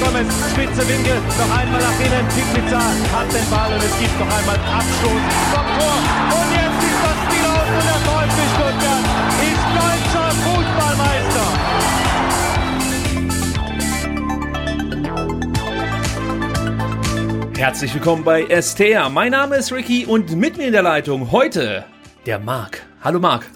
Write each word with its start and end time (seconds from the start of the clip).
Gomez, 0.00 0.28
spitze 0.52 0.86
Winkel, 0.88 1.16
noch 1.38 1.58
einmal 1.58 1.80
nach 1.80 1.98
innen. 2.00 2.26
Pizza 2.54 2.78
hat 2.78 3.32
den 3.32 3.50
Ball 3.50 3.72
und 3.72 3.82
es 3.82 3.98
gibt 3.98 4.18
noch 4.18 4.30
einmal 4.36 4.56
Abstoß 4.56 5.22
vom 5.52 5.66
Tor. 5.78 5.96
Und 6.36 6.50
jetzt 6.52 6.82
ist 6.84 7.00
das 7.02 7.16
Spiel 7.24 7.44
aus 7.46 7.68
und 7.76 7.84
der 7.86 8.00
VfB 8.04 8.38
Stuttgart 8.54 9.04
ist 9.48 9.64
deutscher 9.80 10.28
Fußballmeister. 10.44 11.46
Herzlich 17.58 17.94
willkommen 17.94 18.24
bei 18.24 18.46
STR. 18.60 19.08
Mein 19.08 19.32
Name 19.32 19.56
ist 19.56 19.72
Ricky 19.72 20.04
und 20.04 20.36
mit 20.36 20.58
mir 20.58 20.66
in 20.66 20.72
der 20.72 20.82
Leitung 20.82 21.32
heute 21.32 21.84
der 22.26 22.38
Marc. 22.38 22.82
Hallo 23.02 23.18
Marc. 23.18 23.55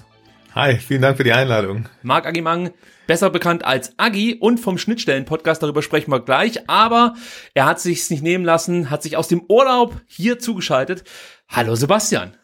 Hi, 0.52 0.78
vielen 0.78 1.02
Dank 1.02 1.16
für 1.16 1.22
die 1.22 1.32
Einladung. 1.32 1.88
Marc 2.02 2.26
Agimang, 2.26 2.72
besser 3.06 3.30
bekannt 3.30 3.64
als 3.64 3.96
Agi 3.98 4.36
und 4.40 4.58
vom 4.58 4.78
Schnittstellen-Podcast, 4.78 5.62
darüber 5.62 5.80
sprechen 5.80 6.10
wir 6.10 6.18
gleich, 6.18 6.68
aber 6.68 7.14
er 7.54 7.66
hat 7.66 7.78
sich's 7.78 8.10
nicht 8.10 8.24
nehmen 8.24 8.44
lassen, 8.44 8.90
hat 8.90 9.04
sich 9.04 9.16
aus 9.16 9.28
dem 9.28 9.42
Urlaub 9.48 10.00
hier 10.08 10.40
zugeschaltet. 10.40 11.04
Hallo 11.48 11.76
Sebastian. 11.76 12.36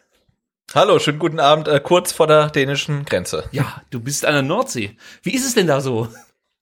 Hallo, 0.73 1.01
schönen 1.01 1.19
guten 1.19 1.41
Abend, 1.41 1.67
äh, 1.67 1.81
kurz 1.81 2.13
vor 2.13 2.29
der 2.29 2.49
dänischen 2.49 3.05
Grenze. 3.07 3.49
Ja, 3.51 3.83
du 3.91 3.99
bist 3.99 4.25
an 4.25 4.35
der 4.35 4.43
Nordsee. 4.43 4.97
Wie 5.25 5.35
ist 5.35 5.45
es 5.45 5.55
denn 5.55 5.67
da 5.67 5.81
so? 5.81 6.09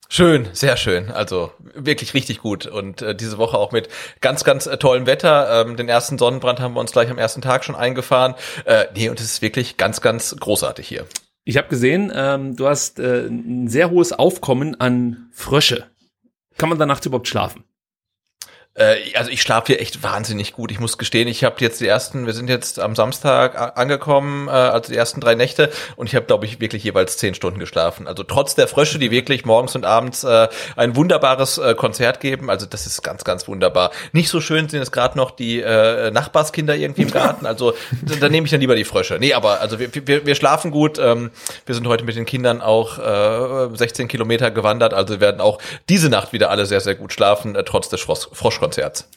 Schön, 0.09 0.49
sehr 0.53 0.77
schön. 0.77 1.11
Also 1.11 1.51
wirklich 1.59 2.15
richtig 2.15 2.39
gut. 2.39 2.65
Und 2.65 3.03
äh, 3.03 3.15
diese 3.15 3.37
Woche 3.37 3.57
auch 3.57 3.71
mit 3.71 3.89
ganz, 4.19 4.43
ganz 4.43 4.65
äh, 4.65 4.77
tollem 4.77 5.05
Wetter. 5.05 5.61
Ähm, 5.61 5.77
den 5.77 5.89
ersten 5.89 6.17
Sonnenbrand 6.17 6.59
haben 6.59 6.73
wir 6.73 6.79
uns 6.79 6.91
gleich 6.91 7.09
am 7.09 7.17
ersten 7.17 7.41
Tag 7.41 7.65
schon 7.65 7.75
eingefahren. 7.75 8.35
Äh, 8.65 8.85
nee, 8.95 9.09
und 9.09 9.19
es 9.19 9.25
ist 9.25 9.41
wirklich 9.41 9.77
ganz, 9.77 10.01
ganz 10.01 10.35
großartig 10.39 10.87
hier. 10.87 11.05
Ich 11.47 11.57
habe 11.57 11.67
gesehen, 11.67 12.11
ähm, 12.13 12.55
du 12.55 12.67
hast 12.67 12.99
äh, 12.99 13.27
ein 13.27 13.67
sehr 13.67 13.91
hohes 13.91 14.11
Aufkommen 14.11 14.79
an 14.81 15.29
Frösche. 15.31 15.85
Kann 16.57 16.69
man 16.69 16.79
da 16.79 16.87
nachts 16.87 17.05
überhaupt 17.05 17.27
schlafen? 17.27 17.63
Äh, 18.75 18.97
also 19.15 19.31
ich 19.31 19.41
schlafe 19.41 19.67
hier 19.67 19.81
echt 19.81 20.03
wahnsinnig 20.03 20.53
gut. 20.53 20.69
Ich 20.69 20.79
muss 20.79 20.97
gestehen, 20.97 21.27
ich 21.27 21.43
habe 21.43 21.55
jetzt 21.59 21.79
die 21.79 21.87
ersten, 21.87 22.25
wir 22.25 22.33
sind 22.33 22.49
jetzt 22.49 22.79
am 22.79 22.95
Samstag 22.95 23.77
angekommen, 23.77 24.47
äh, 24.47 24.51
also 24.51 24.91
die 24.91 24.97
ersten 24.97 25.21
drei 25.21 25.35
Nächte 25.35 25.71
und 25.95 26.07
ich 26.07 26.15
habe, 26.15 26.25
glaube 26.25 26.45
ich, 26.45 26.59
wirklich 26.59 26.83
jeweils 26.83 27.17
zehn 27.17 27.33
Stunden 27.35 27.59
geschlafen. 27.59 28.07
Also 28.07 28.23
trotz 28.23 28.53
der 28.55 28.67
Frösche, 28.67 28.99
die 28.99 29.11
wirklich 29.11 29.45
morgens 29.45 29.75
und 29.75 29.85
abends 29.85 30.23
äh, 30.25 30.49
ein 30.75 30.95
wunderbares 30.95 31.57
äh, 31.57 31.73
Konzert 31.75 32.19
geben, 32.19 32.49
also 32.49 32.65
das 32.65 32.85
ist 32.85 33.01
ganz, 33.01 33.23
ganz 33.23 33.47
wunderbar. 33.47 33.91
Nicht 34.11 34.29
so 34.29 34.41
schön 34.41 34.67
sind 34.67 34.81
es 34.81 34.91
gerade 34.91 35.17
noch 35.17 35.31
die 35.31 35.61
äh, 35.61 36.11
Nachbarskinder 36.11 36.75
irgendwie 36.75 37.03
im 37.03 37.11
Garten, 37.11 37.45
also 37.45 37.73
da, 38.01 38.15
da 38.15 38.29
nehme 38.29 38.45
ich 38.45 38.51
dann 38.51 38.59
lieber 38.59 38.75
die 38.75 38.83
Frösche. 38.83 39.17
Nee, 39.19 39.33
aber 39.33 39.61
also 39.61 39.79
wir, 39.79 39.89
wir, 40.05 40.25
wir 40.25 40.35
schlafen 40.35 40.71
gut. 40.71 40.99
Ähm, 40.99 41.31
wir 41.65 41.75
sind 41.75 41.87
heute 41.87 42.03
mit 42.03 42.17
den 42.17 42.25
Kindern 42.25 42.61
auch 42.61 42.99
äh, 42.99 43.75
16 43.75 44.09
Kilometer 44.09 44.51
gewandert, 44.51 44.93
also 44.93 45.21
werden 45.21 45.39
auch 45.39 45.59
diese 45.87 46.09
Nacht 46.09 46.33
wieder 46.33 46.49
alle 46.49 46.65
sehr, 46.65 46.81
sehr 46.81 46.95
gut 46.95 47.13
schlafen, 47.13 47.55
äh, 47.55 47.63
trotz 47.63 47.87
des 47.87 48.01
Frosch 48.01 48.64
Froschkonzerts. 48.65 49.09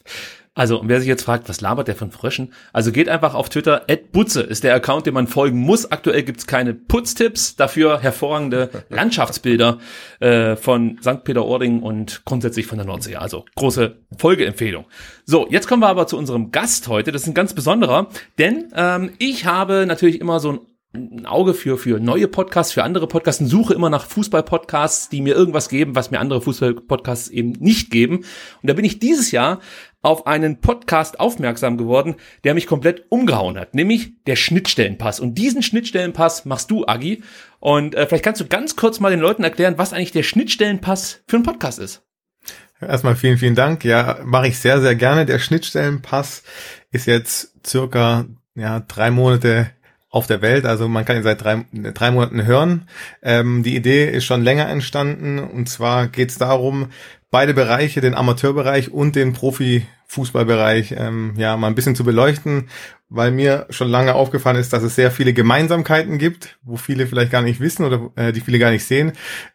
Also, 0.55 0.83
wer 0.85 0.99
sich 0.99 1.09
jetzt 1.09 1.23
fragt, 1.23 1.49
was 1.49 1.61
labert 1.61 1.87
der 1.87 1.95
von 1.95 2.11
Fröschen? 2.11 2.53
Also 2.73 2.91
geht 2.91 3.09
einfach 3.09 3.35
auf 3.35 3.49
Twitter, 3.49 3.87
Butze 4.11 4.41
ist 4.41 4.65
der 4.65 4.75
Account, 4.75 5.07
dem 5.07 5.15
man 5.15 5.29
folgen 5.29 5.61
muss. 5.61 5.93
Aktuell 5.93 6.25
gibt's 6.25 6.49
keine 6.49 6.75
Putztipps, 6.75 7.55
dafür 7.55 8.01
hervorragende 8.01 8.69
Landschaftsbilder 8.89 9.79
äh, 10.19 10.57
von 10.57 10.99
St. 11.01 11.23
Peter-Ording 11.23 11.81
und 11.81 12.23
grundsätzlich 12.25 12.67
von 12.67 12.77
der 12.77 12.89
Nordsee. 12.89 13.15
Also 13.15 13.45
große 13.55 13.99
Folgeempfehlung. 14.17 14.87
So, 15.25 15.47
jetzt 15.49 15.69
kommen 15.69 15.81
wir 15.81 15.89
aber 15.89 16.09
zu 16.09 16.19
unserem 16.19 16.51
Gast 16.51 16.89
heute. 16.89 17.13
Das 17.13 17.23
ist 17.23 17.29
ein 17.29 17.35
ganz 17.35 17.55
besonderer, 17.55 18.09
denn 18.39 18.73
ähm, 18.75 19.13
ich 19.19 19.47
habe 19.47 19.87
natürlich 19.87 20.21
immer 20.21 20.41
so 20.41 20.55
ein 20.55 20.61
ein 20.95 21.27
Auge 21.27 21.53
für, 21.53 21.77
für 21.77 22.01
neue 22.01 22.29
Podcasts, 22.29 22.73
für 22.73 22.83
andere 22.83 23.07
Podcasts 23.07 23.43
und 23.43 23.49
suche 23.49 23.75
immer 23.75 23.91
nach 23.91 24.07
Fußball-Podcasts, 24.07 25.11
die 25.11 25.21
mir 25.21 25.35
irgendwas 25.35 25.69
geben, 25.69 25.95
was 25.95 26.11
mir 26.11 26.19
andere 26.19 26.41
Fußball-Podcasts 26.41 27.29
eben 27.29 27.53
nicht 27.61 27.91
geben. 27.91 28.19
Und 28.63 28.71
da 28.71 28.73
bin 28.73 28.87
ich 28.87 28.99
dieses 28.99 29.31
Jahr 29.31 29.61
auf 30.01 30.27
einen 30.27 30.61
Podcast 30.61 31.21
aufmerksam 31.21 31.77
geworden, 31.77 32.17
der 32.45 32.55
mich 32.55 32.67
komplett 32.67 33.05
umgehauen 33.11 33.59
hat, 33.59 33.75
nämlich 33.75 34.13
der 34.25 34.37
Schnittstellenpass. 34.37 35.21
Und 35.21 35.35
diesen 35.35 35.63
Schnittstellenpass 35.63 36.47
machst 36.47 36.71
du, 36.71 36.87
Agi. 36.87 37.23
Und 37.61 37.95
äh, 37.95 38.07
vielleicht 38.07 38.25
kannst 38.25 38.41
du 38.41 38.47
ganz 38.47 38.75
kurz 38.77 38.99
mal 38.99 39.11
den 39.11 39.21
Leuten 39.21 39.45
erklären, 39.45 39.77
was 39.77 39.93
eigentlich 39.93 40.13
der 40.13 40.23
Schnittstellenpass 40.23 41.23
für 41.27 41.37
ein 41.37 41.43
Podcast 41.43 41.81
ist. 41.81 42.03
Erstmal 42.81 43.17
vielen, 43.17 43.39
vielen 43.39 43.57
Dank. 43.57 43.85
Ja, 43.85 44.21
mache 44.25 44.49
ich 44.49 44.59
sehr, 44.59 44.81
sehr 44.81 44.95
gerne. 44.95 45.27
Der 45.27 45.41
Schnittstellenpass 45.41 46.45
ist 46.93 47.07
jetzt 47.07 47.67
circa 47.67 48.27
ja, 48.55 48.81
drei 48.81 49.11
Monate 49.11 49.71
auf 50.11 50.27
der 50.27 50.43
Welt. 50.43 50.65
Also 50.65 50.89
man 50.89 51.05
kann 51.05 51.17
ihn 51.17 51.23
seit 51.23 51.43
drei, 51.43 51.65
drei 51.73 52.11
Monaten 52.11 52.45
hören. 52.47 52.89
Ähm, 53.23 53.63
die 53.63 53.77
Idee 53.77 54.11
ist 54.11 54.25
schon 54.25 54.43
länger 54.43 54.69
entstanden 54.69 55.39
und 55.39 55.69
zwar 55.69 56.09
geht 56.09 56.31
es 56.31 56.39
darum, 56.39 56.89
beide 57.31 57.55
Bereiche, 57.55 58.01
den 58.01 58.15
Amateurbereich 58.15 58.91
und 58.91 59.17
den 59.17 59.33
Profifußballbereich, 59.33 60.95
ähm, 60.97 61.35
ja, 61.37 61.57
mal 61.57 61.67
ein 61.67 61.75
bisschen 61.75 61.95
zu 61.95 62.05
beleuchten, 62.05 62.69
weil 63.11 63.31
mir 63.31 63.67
schon 63.71 63.89
lange 63.89 64.15
aufgefallen 64.15 64.59
ist, 64.59 64.73
dass 64.73 64.83
es 64.83 64.95
sehr 64.95 65.11
viele 65.11 65.33
Gemeinsamkeiten 65.33 66.19
gibt, 66.19 66.59
wo 66.63 66.77
viele 66.77 67.07
vielleicht 67.07 67.33
gar 67.33 67.41
nicht 67.41 67.59
wissen 67.59 67.85
oder 67.85 68.11
äh, 68.17 68.33
die 68.33 68.41
viele 68.41 68.59
gar 68.59 68.71
nicht 68.71 68.85
sehen. 68.85 69.13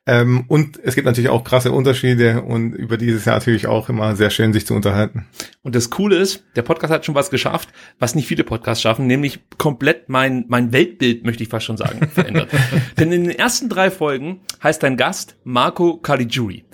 Ähm, 0.07 0.45
und 0.47 0.79
es 0.83 0.95
gibt 0.95 1.05
natürlich 1.05 1.29
auch 1.29 1.43
krasse 1.43 1.71
Unterschiede 1.71 2.41
und 2.41 2.73
über 2.73 2.97
dieses 2.97 3.25
Jahr 3.25 3.35
natürlich 3.35 3.67
auch 3.67 3.89
immer 3.89 4.15
sehr 4.15 4.31
schön, 4.31 4.53
sich 4.53 4.65
zu 4.65 4.73
unterhalten. 4.73 5.27
Und 5.61 5.75
das 5.75 5.91
Coole 5.91 6.15
ist, 6.17 6.43
der 6.55 6.63
Podcast 6.63 6.91
hat 6.91 7.05
schon 7.05 7.15
was 7.15 7.29
geschafft, 7.29 7.69
was 7.99 8.15
nicht 8.15 8.27
viele 8.27 8.43
Podcasts 8.43 8.81
schaffen, 8.81 9.05
nämlich 9.05 9.39
komplett 9.59 10.09
mein, 10.09 10.45
mein 10.47 10.71
Weltbild, 10.71 11.23
möchte 11.23 11.43
ich 11.43 11.49
fast 11.49 11.65
schon 11.65 11.77
sagen, 11.77 12.07
verändert. 12.07 12.49
Denn 12.97 13.11
in 13.11 13.25
den 13.25 13.37
ersten 13.37 13.69
drei 13.69 13.91
Folgen 13.91 14.41
heißt 14.63 14.81
dein 14.81 14.97
Gast 14.97 15.35
Marco 15.43 15.97
Caligiuri. 15.97 16.65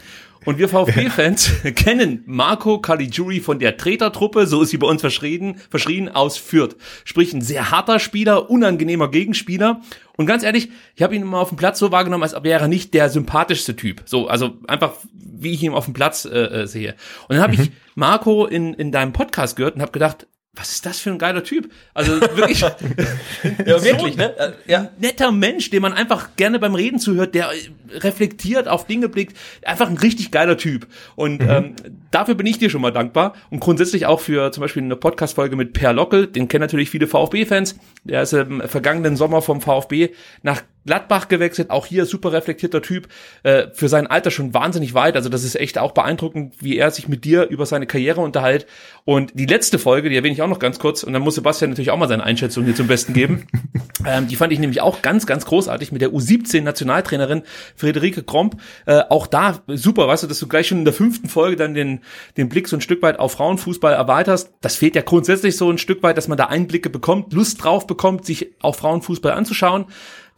Und 0.50 0.58
wir 0.58 0.68
VfB-Fans 0.68 1.52
kennen 1.76 2.24
Marco 2.26 2.80
Caligiuri 2.80 3.40
von 3.40 3.60
der 3.60 3.78
Tretertruppe, 3.78 4.48
so 4.48 4.64
ist 4.64 4.72
sie 4.72 4.80
bei 4.80 4.88
uns 4.88 5.00
verschrien, 5.00 5.58
verschrien 5.70 6.10
aus 6.10 6.40
Fürth. 6.40 6.76
Sprich, 7.06 7.36
ein 7.36 7.42
sehr 7.42 7.70
harter 7.70 8.00
Spieler, 8.00 8.50
unangenehmer 8.50 9.12
Gegenspieler. 9.12 9.82
Und 10.18 10.26
ganz 10.26 10.42
ehrlich, 10.42 10.70
ich 10.96 11.04
habe 11.04 11.14
ihn 11.16 11.22
immer 11.22 11.38
auf 11.38 11.50
dem 11.50 11.58
Platz 11.60 11.78
so 11.78 11.92
wahrgenommen, 11.92 12.24
als 12.24 12.34
wäre 12.34 12.62
er 12.62 12.68
nicht 12.68 12.96
der 12.96 13.12
sympathischste 13.12 13.76
Typ. 13.76 14.02
So, 14.06 14.28
also 14.28 14.58
einfach, 14.68 14.94
wie 15.14 15.52
ich 15.52 15.62
ihn 15.62 15.74
auf 15.74 15.86
dem 15.86 15.94
Platz 15.94 16.26
äh, 16.26 16.40
äh 16.40 16.66
sehe. 16.66 16.96
Und 17.28 17.36
dann 17.36 17.44
habe 17.44 17.56
mhm. 17.56 17.62
ich 17.62 17.72
Marco 17.94 18.48
in, 18.48 18.74
in 18.74 18.92
deinem 18.92 19.14
Podcast 19.14 19.56
gehört 19.56 19.76
und 19.76 19.84
habe 19.84 19.92
gedacht, 19.92 20.26
was 20.60 20.72
ist 20.72 20.86
das 20.86 21.00
für 21.00 21.10
ein 21.10 21.18
geiler 21.18 21.44
Typ? 21.44 21.72
Also 21.94 22.20
wirklich, 22.20 22.60
ja, 23.66 23.84
wirklich, 23.84 24.14
so 24.14 24.18
ne? 24.18 24.38
Äh, 24.38 24.52
ja. 24.68 24.90
netter 25.00 25.32
Mensch, 25.32 25.70
dem 25.70 25.82
man 25.82 25.94
einfach 25.94 26.36
gerne 26.36 26.60
beim 26.60 26.76
Reden 26.76 27.00
zuhört, 27.00 27.34
der 27.34 27.50
reflektiert 27.92 28.68
auf 28.68 28.86
Dinge 28.86 29.08
blickt, 29.08 29.38
einfach 29.64 29.90
ein 29.90 29.98
richtig 29.98 30.32
geiler 30.32 30.58
Typ. 30.58 30.88
Und 31.16 31.42
mhm. 31.42 31.50
ähm, 31.50 31.76
dafür 32.12 32.36
bin 32.36 32.46
ich 32.46 32.60
dir 32.60 32.70
schon 32.70 32.82
mal 32.82 32.92
dankbar 32.92 33.36
und 33.50 33.62
grundsätzlich 33.62 34.06
auch 34.06 34.20
für 34.20 34.52
zum 34.52 34.62
Beispiel 34.62 34.84
eine 34.84 34.98
Podcast-Folge 34.98 35.56
mit 35.56 35.72
Per 35.72 35.94
Lockel, 35.94 36.28
den 36.28 36.50
kennen 36.50 36.62
natürlich 36.62 36.90
viele 36.90 37.08
VfB-Fans. 37.08 37.78
Der 38.04 38.24
ist 38.24 38.34
im 38.34 38.62
vergangenen 38.62 39.16
Sommer 39.16 39.42
vom 39.42 39.62
VfB 39.62 40.10
nach 40.44 40.62
Gladbach 40.86 41.28
gewechselt, 41.28 41.70
auch 41.70 41.86
hier 41.86 42.06
super 42.06 42.32
reflektierter 42.32 42.82
Typ, 42.82 43.08
äh, 43.44 43.68
für 43.74 43.90
sein 43.90 44.08
Alter 44.08 44.32
schon 44.32 44.54
wahnsinnig 44.54 44.94
weit. 44.94 45.16
Also 45.16 45.30
das 45.30 45.44
ist 45.44 45.56
echt 45.56 45.78
auch 45.78 45.92
beeindruckend, 45.92 46.56
wie 46.60 46.78
er 46.78 46.92
sich 46.92 47.08
mit 47.08 47.26
dir 47.26 47.48
über 47.48 47.66
seine 47.66 47.86
Karriere 47.86 48.22
unterhält. 48.22 48.66
Und 49.06 49.32
die 49.36 49.46
letzte 49.46 49.80
Folge, 49.80 50.10
die 50.10 50.16
erwähne 50.16 50.34
ich 50.34 50.42
auch 50.42 50.48
noch 50.48 50.60
ganz 50.60 50.80
kurz, 50.80 51.04
und 51.04 51.14
dann 51.14 51.22
muss 51.22 51.36
Sebastian 51.36 51.72
natürlich 51.72 51.92
auch 51.92 51.98
mal 51.98 52.08
seine 52.08 52.24
Einschätzung 52.24 52.66
hier 52.66 52.76
zum 52.76 52.88
Besten 52.88 53.14
geben. 53.14 53.48
Ähm, 54.06 54.30
die 54.30 54.38
fand 54.38 54.54
ich 54.54 54.60
nämlich 54.60 54.80
auch 54.80 55.02
ganz, 55.02 55.26
ganz 55.26 55.46
großartig 55.46 55.92
mit 55.92 56.02
der 56.02 56.12
U17-Nationaltrainerin 56.12 57.44
Friederike 57.76 58.24
Kromp. 58.24 58.56
Äh, 58.86 59.02
auch 59.10 59.28
da 59.28 59.62
super, 59.68 60.08
weißt 60.08 60.24
du, 60.24 60.28
dass 60.28 60.40
du 60.40 60.48
gleich 60.48 60.68
schon 60.68 60.80
in 60.80 60.86
der 60.86 60.94
fünften 60.94 61.28
Folge 61.28 61.58
dann 61.58 61.74
den, 61.74 62.00
den 62.38 62.48
Blick 62.48 62.70
so 62.70 62.78
ein 62.78 62.82
Stück 62.82 63.02
weit 63.02 63.20
auf 63.20 63.34
Frauenfußball 63.34 63.94
erweiterst. 63.94 64.54
Das 64.62 64.78
fehlt 64.78 64.96
ja 64.96 65.02
grundsätzlich 65.02 65.58
so 65.58 65.70
ein 65.70 65.78
Stück 65.78 66.02
weit, 66.02 66.18
dass 66.18 66.30
man 66.30 66.38
da 66.38 66.46
Einblicke 66.46 66.90
bekommt, 66.90 67.34
Lust 67.34 67.62
drauf 67.62 67.88
bekommt, 67.88 68.26
sich 68.26 68.56
auch 68.62 68.76
Frauenfußball 68.76 69.34
anzuschauen. 69.34 69.86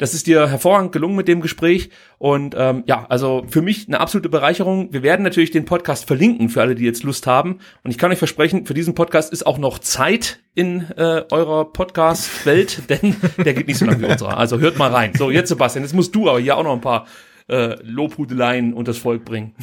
Das 0.02 0.16
ist 0.16 0.26
dir 0.26 0.48
hervorragend 0.50 0.94
gelungen 0.94 1.16
mit 1.16 1.28
dem 1.28 1.42
Gespräch. 1.42 1.92
Und 2.18 2.56
ähm, 2.58 2.84
ja, 2.88 3.06
also 3.08 3.46
für 3.48 3.62
mich 3.62 3.88
eine 3.88 4.00
absolute 4.00 4.30
Bereicherung. 4.30 4.92
Wir 4.92 5.04
werden 5.04 5.22
natürlich 5.22 5.52
den 5.52 5.64
Podcast 5.64 6.08
verlinken 6.08 6.50
für 6.50 6.60
alle, 6.60 6.74
die 6.74 6.86
jetzt 6.86 7.04
Lust 7.04 7.28
haben. 7.28 7.60
Und 7.84 7.92
ich 7.92 8.00
kann 8.00 8.12
euch 8.12 8.18
versprechen, 8.18 8.66
für 8.66 8.74
diesen 8.74 8.96
Podcast 8.96 9.32
ist 9.32 9.46
auch 9.46 9.60
noch 9.60 9.78
Zeit 9.78 10.40
in 10.56 10.90
äh, 10.98 11.24
eurer 11.30 11.72
Podcast-Welt, 11.72 12.82
denn 12.90 13.16
der 13.38 13.54
geht 13.54 13.68
nicht 13.68 13.78
so 13.78 13.86
lange 13.86 14.02
wie 14.02 14.12
unserer. 14.12 14.40
Also 14.40 14.58
hört 14.58 14.80
mal 14.80 14.90
rein. 14.90 15.14
So, 15.16 15.30
jetzt 15.30 15.50
Sebastian, 15.50 15.84
jetzt 15.84 15.94
musst 15.94 16.16
du 16.16 16.28
aber 16.28 16.40
hier 16.40 16.58
auch 16.58 16.64
noch 16.64 16.74
ein 16.74 16.82
paar 16.82 17.06
äh, 17.48 17.76
Lobhudeleien 17.84 18.74
und 18.74 18.88
das 18.88 18.98
Volk 18.98 19.24
bringen. 19.24 19.54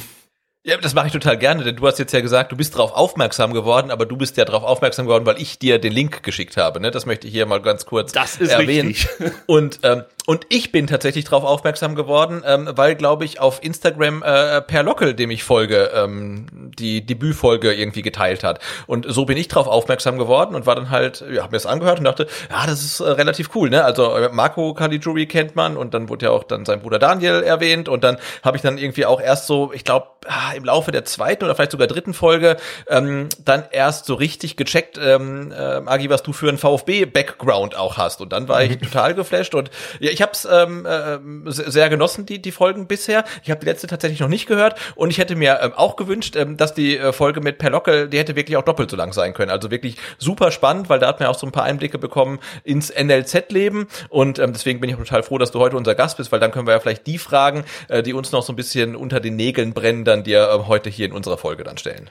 Ja, 0.65 0.75
das 0.77 0.93
mache 0.93 1.07
ich 1.07 1.13
total 1.13 1.37
gerne, 1.37 1.63
denn 1.63 1.77
du 1.77 1.87
hast 1.87 1.99
jetzt 1.99 2.11
ja 2.11 2.19
gesagt, 2.19 2.51
du 2.51 2.57
bist 2.57 2.75
darauf 2.75 2.91
aufmerksam 2.91 3.53
geworden, 3.53 3.91
aber 3.91 4.05
du 4.05 4.17
bist 4.17 4.35
ja 4.35 4.43
darauf 4.43 4.63
aufmerksam 4.63 5.05
geworden, 5.05 5.25
weil 5.25 5.41
ich 5.41 5.57
dir 5.57 5.79
den 5.79 5.93
Link 5.93 6.21
geschickt 6.21 6.57
habe. 6.57 6.81
Ne? 6.81 6.91
Das 6.91 7.05
möchte 7.05 7.27
ich 7.27 7.33
hier 7.33 7.45
mal 7.45 7.61
ganz 7.61 7.85
kurz 7.85 8.11
Das 8.11 8.35
ist 8.35 8.51
erwähnen. 8.51 8.89
richtig. 8.89 9.07
Und 9.47 9.79
ähm, 9.83 10.03
und 10.29 10.45
ich 10.49 10.71
bin 10.71 10.85
tatsächlich 10.85 11.25
darauf 11.25 11.43
aufmerksam 11.43 11.95
geworden, 11.95 12.43
ähm, 12.45 12.69
weil, 12.75 12.93
glaube 12.93 13.25
ich, 13.25 13.39
auf 13.39 13.63
Instagram 13.63 14.21
äh, 14.21 14.61
Per 14.61 14.83
Lockel, 14.83 15.15
dem 15.15 15.31
ich 15.31 15.43
folge, 15.43 15.89
ähm, 15.95 16.45
die 16.77 17.03
Debütfolge 17.03 17.73
irgendwie 17.73 18.03
geteilt 18.03 18.43
hat. 18.43 18.59
Und 18.85 19.07
so 19.09 19.25
bin 19.25 19.37
ich 19.37 19.47
darauf 19.47 19.65
aufmerksam 19.65 20.19
geworden 20.19 20.53
und 20.53 20.67
war 20.67 20.75
dann 20.75 20.91
halt, 20.91 21.21
ja, 21.21 21.41
habe 21.41 21.53
mir 21.53 21.57
das 21.57 21.65
angehört 21.65 21.97
und 21.97 22.05
dachte, 22.05 22.27
ja, 22.51 22.67
das 22.67 22.83
ist 22.83 22.99
äh, 22.99 23.09
relativ 23.09 23.55
cool, 23.55 23.71
ne? 23.71 23.83
Also 23.83 24.15
äh, 24.15 24.29
Marco 24.31 24.75
Caligiuri 24.75 25.25
kennt 25.25 25.55
man 25.55 25.75
und 25.75 25.95
dann 25.95 26.09
wurde 26.09 26.27
ja 26.27 26.31
auch 26.31 26.43
dann 26.43 26.63
sein 26.63 26.81
Bruder 26.81 26.99
Daniel 26.99 27.41
erwähnt 27.41 27.89
und 27.89 28.03
dann 28.03 28.17
habe 28.43 28.55
ich 28.55 28.61
dann 28.61 28.77
irgendwie 28.77 29.07
auch 29.07 29.19
erst 29.19 29.47
so, 29.47 29.73
ich 29.73 29.83
glaube, 29.83 30.09
ah, 30.27 30.53
im 30.55 30.63
Laufe 30.63 30.91
der 30.91 31.05
zweiten 31.05 31.43
oder 31.43 31.55
vielleicht 31.55 31.71
sogar 31.71 31.87
dritten 31.87 32.13
Folge 32.13 32.57
ähm, 32.87 33.29
dann 33.43 33.63
erst 33.71 34.05
so 34.05 34.13
richtig 34.13 34.57
gecheckt, 34.57 34.99
ähm, 35.03 35.51
äh, 35.51 35.81
Agi, 35.87 36.11
was 36.11 36.21
du 36.21 36.33
für 36.33 36.49
einen 36.49 36.59
VfB-Background 36.59 37.75
auch 37.75 37.97
hast. 37.97 38.21
Und 38.21 38.31
dann 38.31 38.47
war 38.47 38.61
ich 38.61 38.77
total 38.79 39.15
geflasht 39.15 39.55
und 39.55 39.71
ja, 39.99 40.11
ich 40.11 40.18
habe 40.21 40.31
es 40.33 40.47
ähm, 40.49 40.85
äh, 40.85 41.19
sehr 41.45 41.89
genossen, 41.89 42.25
die, 42.25 42.41
die 42.41 42.51
Folgen 42.51 42.87
bisher. 42.87 43.23
Ich 43.43 43.51
habe 43.51 43.59
die 43.59 43.65
letzte 43.65 43.87
tatsächlich 43.87 44.19
noch 44.19 44.27
nicht 44.27 44.47
gehört 44.47 44.79
und 44.95 45.09
ich 45.09 45.17
hätte 45.17 45.35
mir 45.35 45.59
ähm, 45.61 45.73
auch 45.73 45.95
gewünscht, 45.95 46.35
ähm, 46.35 46.57
dass 46.57 46.73
die 46.73 46.97
äh, 46.97 47.13
Folge 47.13 47.41
mit 47.41 47.57
Per 47.57 47.69
Lockel, 47.69 48.09
die 48.09 48.17
hätte 48.17 48.35
wirklich 48.35 48.57
auch 48.57 48.63
doppelt 48.63 48.89
so 48.89 48.97
lang 48.97 49.13
sein 49.13 49.33
können. 49.33 49.51
Also 49.51 49.71
wirklich 49.71 49.97
super 50.17 50.51
spannend, 50.51 50.89
weil 50.89 50.99
da 50.99 51.07
hat 51.07 51.19
man 51.19 51.29
auch 51.29 51.37
so 51.37 51.47
ein 51.47 51.51
paar 51.51 51.63
Einblicke 51.63 51.97
bekommen 51.97 52.39
ins 52.63 52.89
NLZ-Leben 52.89 53.87
und 54.09 54.39
ähm, 54.39 54.53
deswegen 54.53 54.79
bin 54.79 54.89
ich 54.89 54.95
total 54.95 55.23
froh, 55.23 55.37
dass 55.37 55.51
du 55.51 55.59
heute 55.59 55.77
unser 55.77 55.95
Gast 55.95 56.17
bist, 56.17 56.31
weil 56.31 56.39
dann 56.39 56.51
können 56.51 56.67
wir 56.67 56.73
ja 56.73 56.79
vielleicht 56.79 57.07
die 57.07 57.17
Fragen, 57.17 57.63
äh, 57.87 58.03
die 58.03 58.13
uns 58.13 58.31
noch 58.31 58.43
so 58.43 58.53
ein 58.53 58.55
bisschen 58.55 58.95
unter 58.95 59.19
den 59.19 59.35
Nägeln 59.35 59.73
brennen, 59.73 60.05
dann 60.05 60.23
dir 60.23 60.49
äh, 60.49 60.67
heute 60.67 60.89
hier 60.89 61.05
in 61.05 61.13
unserer 61.13 61.37
Folge 61.37 61.63
dann 61.63 61.77
stellen. 61.77 62.09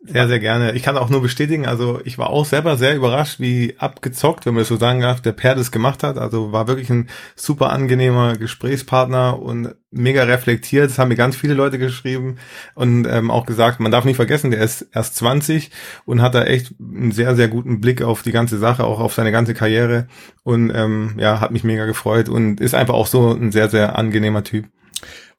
Sehr, 0.00 0.28
sehr 0.28 0.38
gerne. 0.38 0.72
Ich 0.74 0.84
kann 0.84 0.96
auch 0.96 1.10
nur 1.10 1.20
bestätigen, 1.20 1.66
also 1.66 2.00
ich 2.04 2.18
war 2.18 2.30
auch 2.30 2.44
selber 2.44 2.76
sehr 2.76 2.94
überrascht, 2.94 3.40
wie 3.40 3.74
abgezockt, 3.78 4.46
wenn 4.46 4.54
man 4.54 4.60
das 4.60 4.68
so 4.68 4.76
sagen 4.76 5.00
darf, 5.00 5.20
der 5.20 5.32
Per 5.32 5.56
das 5.56 5.72
gemacht 5.72 6.04
hat. 6.04 6.18
Also 6.18 6.52
war 6.52 6.68
wirklich 6.68 6.88
ein 6.88 7.08
super 7.34 7.70
angenehmer 7.70 8.36
Gesprächspartner 8.36 9.42
und 9.42 9.74
mega 9.90 10.22
reflektiert. 10.22 10.88
Das 10.88 11.00
haben 11.00 11.08
mir 11.08 11.16
ganz 11.16 11.34
viele 11.34 11.54
Leute 11.54 11.80
geschrieben 11.80 12.36
und 12.76 13.06
ähm, 13.06 13.32
auch 13.32 13.44
gesagt, 13.44 13.80
man 13.80 13.90
darf 13.90 14.04
nicht 14.04 14.16
vergessen, 14.16 14.52
der 14.52 14.60
ist 14.60 14.86
erst 14.92 15.16
20 15.16 15.72
und 16.04 16.22
hat 16.22 16.36
da 16.36 16.44
echt 16.44 16.74
einen 16.78 17.10
sehr, 17.10 17.34
sehr 17.34 17.48
guten 17.48 17.80
Blick 17.80 18.00
auf 18.00 18.22
die 18.22 18.32
ganze 18.32 18.58
Sache, 18.58 18.84
auch 18.84 19.00
auf 19.00 19.14
seine 19.14 19.32
ganze 19.32 19.52
Karriere 19.52 20.06
und 20.44 20.70
ähm, 20.72 21.14
ja, 21.18 21.40
hat 21.40 21.50
mich 21.50 21.64
mega 21.64 21.86
gefreut 21.86 22.28
und 22.28 22.60
ist 22.60 22.74
einfach 22.74 22.94
auch 22.94 23.08
so 23.08 23.32
ein 23.32 23.50
sehr, 23.50 23.68
sehr 23.68 23.98
angenehmer 23.98 24.44
Typ. 24.44 24.66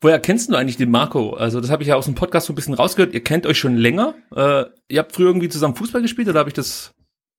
Woher 0.02 0.20
kennst 0.20 0.50
du 0.50 0.56
eigentlich 0.56 0.78
den 0.78 0.92
Marco? 0.92 1.34
Also 1.34 1.60
das 1.60 1.70
habe 1.70 1.84
ich 1.84 1.90
ja 1.90 1.96
aus 1.96 2.06
dem 2.06 2.16
Podcast 2.16 2.48
so 2.48 2.54
ein 2.54 2.56
bisschen 2.56 2.74
rausgehört. 2.74 3.14
Ihr 3.14 3.24
kennt 3.24 3.46
euch 3.46 3.60
schon 3.60 3.76
länger. 3.76 4.16
Äh, 4.34 4.66
ihr 4.88 5.00
habt 5.00 5.14
früher 5.14 5.28
irgendwie 5.28 5.50
zusammen 5.50 5.76
Fußball 5.76 6.02
gespielt 6.02 6.30
oder 6.30 6.40
habe 6.40 6.50
ich 6.50 6.54
das 6.54 6.94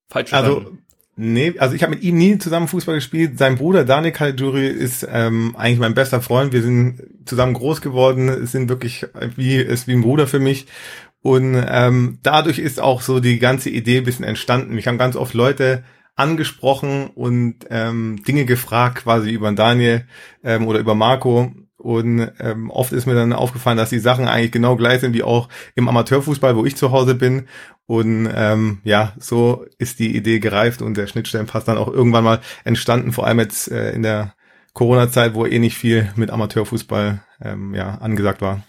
falsch 0.08 0.30
verstanden? 0.30 0.66
Also 0.66 0.78
Nee, 1.22 1.54
also 1.58 1.74
ich 1.74 1.82
habe 1.82 1.94
mit 1.94 2.02
ihm 2.02 2.16
nie 2.16 2.38
zusammen 2.38 2.66
Fußball 2.66 2.94
gespielt. 2.94 3.36
Sein 3.36 3.56
Bruder 3.56 3.84
Daniel 3.84 4.12
Caligiuri 4.12 4.68
ist 4.68 5.06
ähm, 5.10 5.54
eigentlich 5.54 5.78
mein 5.78 5.92
bester 5.92 6.22
Freund. 6.22 6.54
Wir 6.54 6.62
sind 6.62 7.02
zusammen 7.26 7.52
groß 7.52 7.82
geworden, 7.82 8.30
es 8.30 8.52
sind 8.52 8.70
wirklich 8.70 9.06
wie 9.36 9.56
ist 9.56 9.86
wie 9.86 9.92
ein 9.92 10.00
Bruder 10.00 10.26
für 10.26 10.38
mich. 10.38 10.66
Und 11.20 11.62
ähm, 11.68 12.20
dadurch 12.22 12.58
ist 12.58 12.80
auch 12.80 13.02
so 13.02 13.20
die 13.20 13.38
ganze 13.38 13.68
Idee 13.68 13.98
ein 13.98 14.04
bisschen 14.04 14.24
entstanden. 14.24 14.74
Mich 14.74 14.86
haben 14.86 14.96
ganz 14.96 15.14
oft 15.14 15.34
Leute 15.34 15.84
angesprochen 16.16 17.08
und 17.08 17.66
ähm, 17.68 18.22
Dinge 18.26 18.46
gefragt, 18.46 19.02
quasi 19.02 19.30
über 19.30 19.52
Daniel 19.52 20.06
ähm, 20.42 20.66
oder 20.66 20.78
über 20.78 20.94
Marco. 20.94 21.52
Und 21.80 22.30
ähm, 22.40 22.70
oft 22.70 22.92
ist 22.92 23.06
mir 23.06 23.14
dann 23.14 23.32
aufgefallen, 23.32 23.78
dass 23.78 23.88
die 23.88 23.98
Sachen 23.98 24.28
eigentlich 24.28 24.52
genau 24.52 24.76
gleich 24.76 25.00
sind 25.00 25.14
wie 25.14 25.22
auch 25.22 25.48
im 25.74 25.88
Amateurfußball, 25.88 26.54
wo 26.54 26.66
ich 26.66 26.76
zu 26.76 26.92
Hause 26.92 27.14
bin. 27.14 27.48
Und 27.86 28.28
ähm, 28.34 28.78
ja, 28.84 29.14
so 29.18 29.64
ist 29.78 29.98
die 29.98 30.14
Idee 30.14 30.40
gereift 30.40 30.82
und 30.82 30.96
der 30.96 31.06
Schnittstellenpass 31.06 31.64
dann 31.64 31.78
auch 31.78 31.88
irgendwann 31.88 32.24
mal 32.24 32.40
entstanden, 32.64 33.12
vor 33.12 33.26
allem 33.26 33.38
jetzt 33.40 33.70
äh, 33.70 33.92
in 33.92 34.02
der 34.02 34.34
Corona-Zeit, 34.74 35.34
wo 35.34 35.46
eh 35.46 35.58
nicht 35.58 35.76
viel 35.76 36.12
mit 36.14 36.30
Amateurfußball 36.30 37.22
ähm, 37.42 37.74
ja, 37.74 37.96
angesagt 37.96 38.40
war. 38.40 38.62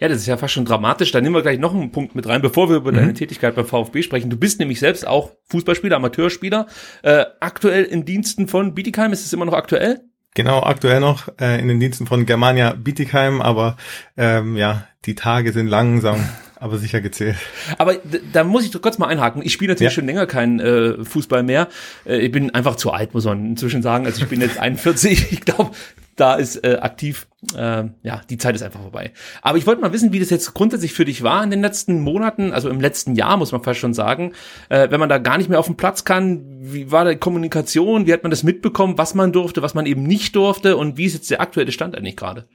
Ja, 0.00 0.08
das 0.08 0.18
ist 0.18 0.26
ja 0.26 0.36
fast 0.36 0.54
schon 0.54 0.64
dramatisch. 0.64 1.12
Da 1.12 1.20
nehmen 1.20 1.34
wir 1.34 1.42
gleich 1.42 1.58
noch 1.60 1.72
einen 1.74 1.92
Punkt 1.92 2.14
mit 2.16 2.26
rein, 2.26 2.42
bevor 2.42 2.68
wir 2.70 2.76
über 2.76 2.90
Mhm. 2.90 2.96
deine 2.96 3.14
Tätigkeit 3.14 3.54
beim 3.54 3.66
VfB 3.66 4.02
sprechen. 4.02 4.30
Du 4.30 4.36
bist 4.36 4.58
nämlich 4.58 4.80
selbst 4.80 5.06
auch 5.06 5.30
Fußballspieler, 5.50 5.96
Amateurspieler, 5.96 6.66
äh, 7.02 7.24
aktuell 7.40 7.84
in 7.84 8.04
Diensten 8.04 8.48
von 8.48 8.74
Bietigheim. 8.74 9.12
Ist 9.12 9.24
es 9.24 9.32
immer 9.32 9.44
noch 9.44 9.52
aktuell? 9.52 10.00
Genau, 10.34 10.62
aktuell 10.64 10.98
noch 11.00 11.28
äh, 11.40 11.60
in 11.60 11.68
den 11.68 11.78
Diensten 11.78 12.06
von 12.06 12.26
Germania 12.26 12.72
Bietigheim, 12.72 13.40
aber 13.40 13.76
ähm, 14.16 14.56
ja, 14.56 14.86
die 15.04 15.14
Tage 15.14 15.52
sind 15.52 15.68
langsam, 15.68 16.16
aber 16.56 16.78
sicher 16.78 17.00
gezählt. 17.00 17.36
Aber 17.78 17.94
da 18.32 18.42
muss 18.42 18.64
ich 18.64 18.72
doch 18.72 18.82
kurz 18.82 18.98
mal 18.98 19.06
einhaken. 19.06 19.42
Ich 19.44 19.52
spiele 19.52 19.72
natürlich 19.72 19.92
Ja. 19.92 19.94
schon 19.94 20.06
länger 20.06 20.26
keinen 20.26 20.58
äh, 20.58 21.04
Fußball 21.04 21.44
mehr. 21.44 21.68
Äh, 22.04 22.18
ich 22.18 22.32
bin 22.32 22.52
einfach 22.52 22.74
zu 22.74 22.90
alt, 22.92 23.14
muss 23.14 23.24
man 23.26 23.44
inzwischen 23.46 23.80
sagen. 23.82 24.06
Also 24.06 24.22
ich 24.22 24.28
bin 24.28 24.40
jetzt 24.40 24.58
41. 24.60 25.30
Ich 25.32 25.40
glaube, 25.42 25.70
da 26.16 26.34
ist 26.34 26.64
äh, 26.64 26.78
aktiv, 26.80 27.26
äh, 27.56 27.84
ja, 28.02 28.20
die 28.30 28.38
Zeit 28.38 28.54
ist 28.54 28.62
einfach 28.62 28.80
vorbei. 28.80 29.12
Aber 29.42 29.58
ich 29.58 29.66
wollte 29.66 29.80
mal 29.80 29.92
wissen, 29.92 30.12
wie 30.12 30.20
das 30.20 30.30
jetzt 30.30 30.54
grundsätzlich 30.54 30.92
für 30.92 31.04
dich 31.04 31.22
war 31.22 31.42
in 31.42 31.50
den 31.50 31.60
letzten 31.60 32.00
Monaten, 32.00 32.52
also 32.52 32.68
im 32.68 32.80
letzten 32.80 33.14
Jahr, 33.14 33.36
muss 33.36 33.52
man 33.52 33.62
fast 33.62 33.80
schon 33.80 33.94
sagen. 33.94 34.32
Äh, 34.68 34.90
wenn 34.90 35.00
man 35.00 35.08
da 35.08 35.18
gar 35.18 35.38
nicht 35.38 35.48
mehr 35.48 35.58
auf 35.58 35.66
den 35.66 35.76
Platz 35.76 36.04
kann, 36.04 36.44
wie 36.60 36.90
war 36.90 37.04
die 37.04 37.16
Kommunikation? 37.16 38.06
Wie 38.06 38.12
hat 38.12 38.22
man 38.22 38.30
das 38.30 38.42
mitbekommen, 38.42 38.98
was 38.98 39.14
man 39.14 39.32
durfte, 39.32 39.62
was 39.62 39.74
man 39.74 39.86
eben 39.86 40.04
nicht 40.04 40.36
durfte 40.36 40.76
und 40.76 40.96
wie 40.96 41.06
ist 41.06 41.14
jetzt 41.14 41.30
der 41.30 41.40
aktuelle 41.40 41.72
Stand 41.72 41.96
eigentlich 41.96 42.16
gerade? 42.16 42.46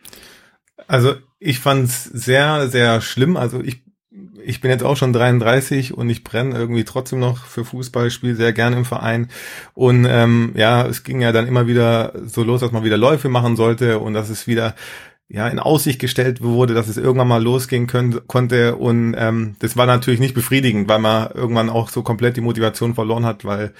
Also 0.87 1.15
ich 1.39 1.59
fand's 1.59 2.05
sehr, 2.05 2.69
sehr 2.69 3.01
schlimm. 3.01 3.37
Also 3.37 3.61
ich, 3.61 3.83
ich 4.49 4.61
bin 4.61 4.71
jetzt 4.71 4.83
auch 4.83 4.97
schon 4.97 5.13
33 5.13 5.93
und 5.93 6.09
ich 6.09 6.23
brenne 6.23 6.57
irgendwie 6.57 6.83
trotzdem 6.83 7.19
noch 7.19 7.45
für 7.45 7.63
Fußball, 7.63 8.09
spiele 8.09 8.35
sehr 8.35 8.51
gerne 8.51 8.77
im 8.77 8.85
Verein. 8.85 9.29
Und 9.75 10.07
ähm, 10.09 10.53
ja, 10.55 10.87
es 10.87 11.03
ging 11.03 11.21
ja 11.21 11.31
dann 11.31 11.47
immer 11.47 11.67
wieder 11.67 12.13
so 12.25 12.43
los, 12.43 12.61
dass 12.61 12.71
man 12.71 12.83
wieder 12.83 12.97
Läufe 12.97 13.29
machen 13.29 13.55
sollte 13.55 13.99
und 13.99 14.15
dass 14.15 14.29
es 14.29 14.47
wieder 14.47 14.75
ja 15.27 15.47
in 15.47 15.59
Aussicht 15.59 15.99
gestellt 15.99 16.41
wurde, 16.41 16.73
dass 16.73 16.87
es 16.87 16.97
irgendwann 16.97 17.27
mal 17.27 17.43
losgehen 17.43 17.85
können, 17.85 18.21
konnte. 18.25 18.75
Und 18.75 19.15
ähm, 19.15 19.55
das 19.59 19.77
war 19.77 19.85
natürlich 19.85 20.19
nicht 20.19 20.33
befriedigend, 20.33 20.89
weil 20.89 20.99
man 20.99 21.29
irgendwann 21.31 21.69
auch 21.69 21.89
so 21.89 22.01
komplett 22.01 22.35
die 22.35 22.41
Motivation 22.41 22.95
verloren 22.95 23.25
hat, 23.25 23.45
weil 23.45 23.73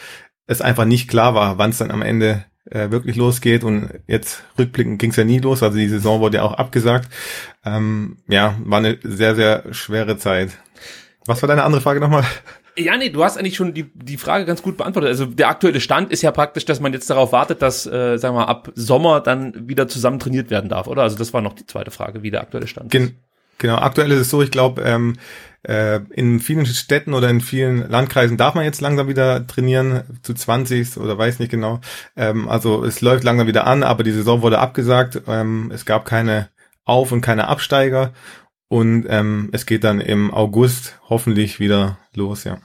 es 0.45 0.61
einfach 0.61 0.85
nicht 0.85 1.09
klar 1.09 1.33
war, 1.33 1.57
wann 1.57 1.71
es 1.71 1.79
dann 1.79 1.89
am 1.89 2.03
Ende 2.03 2.45
äh, 2.69 2.91
wirklich 2.91 3.15
losgeht. 3.15 3.63
Und 3.63 3.89
jetzt 4.07 4.43
rückblickend 4.57 4.99
ging 4.99 5.11
es 5.11 5.15
ja 5.15 5.23
nie 5.23 5.39
los. 5.39 5.63
Also 5.63 5.77
die 5.77 5.89
Saison 5.89 6.19
wurde 6.19 6.38
ja 6.38 6.43
auch 6.43 6.53
abgesagt. 6.53 7.09
Ähm, 7.65 8.17
ja, 8.27 8.55
war 8.63 8.79
eine 8.79 8.97
sehr, 9.03 9.35
sehr 9.35 9.73
schwere 9.73 10.17
Zeit. 10.17 10.57
Was 11.25 11.41
war 11.41 11.47
deine 11.47 11.63
andere 11.63 11.81
Frage 11.81 11.99
nochmal? 11.99 12.23
Ja, 12.77 12.95
nee, 12.95 13.09
du 13.09 13.23
hast 13.23 13.38
eigentlich 13.38 13.57
schon 13.57 13.73
die, 13.73 13.91
die 13.93 14.17
Frage 14.17 14.45
ganz 14.45 14.61
gut 14.61 14.77
beantwortet. 14.77 15.09
Also 15.09 15.25
der 15.25 15.49
aktuelle 15.49 15.81
Stand 15.81 16.11
ist 16.11 16.21
ja 16.21 16.31
praktisch, 16.31 16.65
dass 16.65 16.79
man 16.79 16.93
jetzt 16.93 17.09
darauf 17.09 17.33
wartet, 17.33 17.61
dass, 17.61 17.85
äh, 17.85 18.17
sagen 18.17 18.35
wir 18.35 18.41
mal, 18.41 18.45
ab 18.45 18.71
Sommer 18.73 19.19
dann 19.19 19.67
wieder 19.67 19.88
zusammen 19.88 20.19
trainiert 20.19 20.49
werden 20.49 20.69
darf, 20.69 20.88
oder? 20.88 21.03
Also 21.03 21.17
das 21.17 21.33
war 21.33 21.41
noch 21.41 21.53
die 21.53 21.65
zweite 21.65 21.91
Frage, 21.91 22.23
wie 22.23 22.31
der 22.31 22.41
aktuelle 22.41 22.67
Stand 22.67 22.93
ist. 23.09 23.13
Gen 23.59 23.69
genau, 23.69 23.81
aktuell 23.81 24.11
ist 24.11 24.19
es 24.19 24.29
so, 24.29 24.41
ich 24.41 24.51
glaube, 24.51 24.81
ähm, 24.83 25.17
äh, 25.63 25.99
in 26.11 26.39
vielen 26.39 26.65
Städten 26.65 27.13
oder 27.13 27.29
in 27.29 27.41
vielen 27.41 27.89
Landkreisen 27.89 28.37
darf 28.37 28.55
man 28.55 28.63
jetzt 28.63 28.81
langsam 28.81 29.07
wieder 29.07 29.45
trainieren, 29.45 30.03
zu 30.23 30.33
20 30.33 30.97
oder 30.97 31.17
weiß 31.17 31.39
nicht 31.39 31.51
genau. 31.51 31.81
Ähm, 32.15 32.47
also 32.47 32.83
es 32.85 33.01
läuft 33.01 33.23
langsam 33.23 33.47
wieder 33.47 33.67
an, 33.67 33.83
aber 33.83 34.03
die 34.03 34.11
Saison 34.11 34.41
wurde 34.41 34.59
abgesagt. 34.59 35.21
Ähm, 35.27 35.71
es 35.73 35.85
gab 35.85 36.05
keine 36.05 36.49
Auf- 36.85 37.11
und 37.11 37.21
keine 37.21 37.47
Absteiger. 37.47 38.13
Und 38.69 39.07
ähm, 39.09 39.49
es 39.51 39.65
geht 39.65 39.83
dann 39.83 39.99
im 39.99 40.33
August 40.33 40.99
hoffentlich 41.09 41.59
wieder 41.59 41.97
los, 42.13 42.43
ja. 42.43 42.59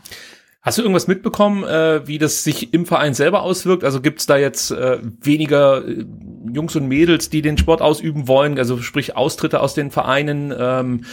Hast 0.64 0.78
du 0.78 0.82
irgendwas 0.82 1.08
mitbekommen, 1.08 1.62
äh, 1.62 2.08
wie 2.08 2.16
das 2.16 2.42
sich 2.42 2.72
im 2.72 2.86
Verein 2.86 3.12
selber 3.12 3.42
auswirkt? 3.42 3.84
Also 3.84 4.00
gibt's 4.00 4.24
da 4.24 4.38
jetzt 4.38 4.70
äh, 4.70 4.98
weniger 5.20 5.86
äh, 5.86 6.06
Jungs 6.54 6.74
und 6.74 6.88
Mädels, 6.88 7.28
die 7.28 7.42
den 7.42 7.58
Sport 7.58 7.82
ausüben 7.82 8.28
wollen, 8.28 8.58
also 8.58 8.78
sprich 8.78 9.14
Austritte 9.14 9.60
aus 9.60 9.74
den 9.74 9.90
Vereinen? 9.90 10.54
Ähm, 10.58 11.04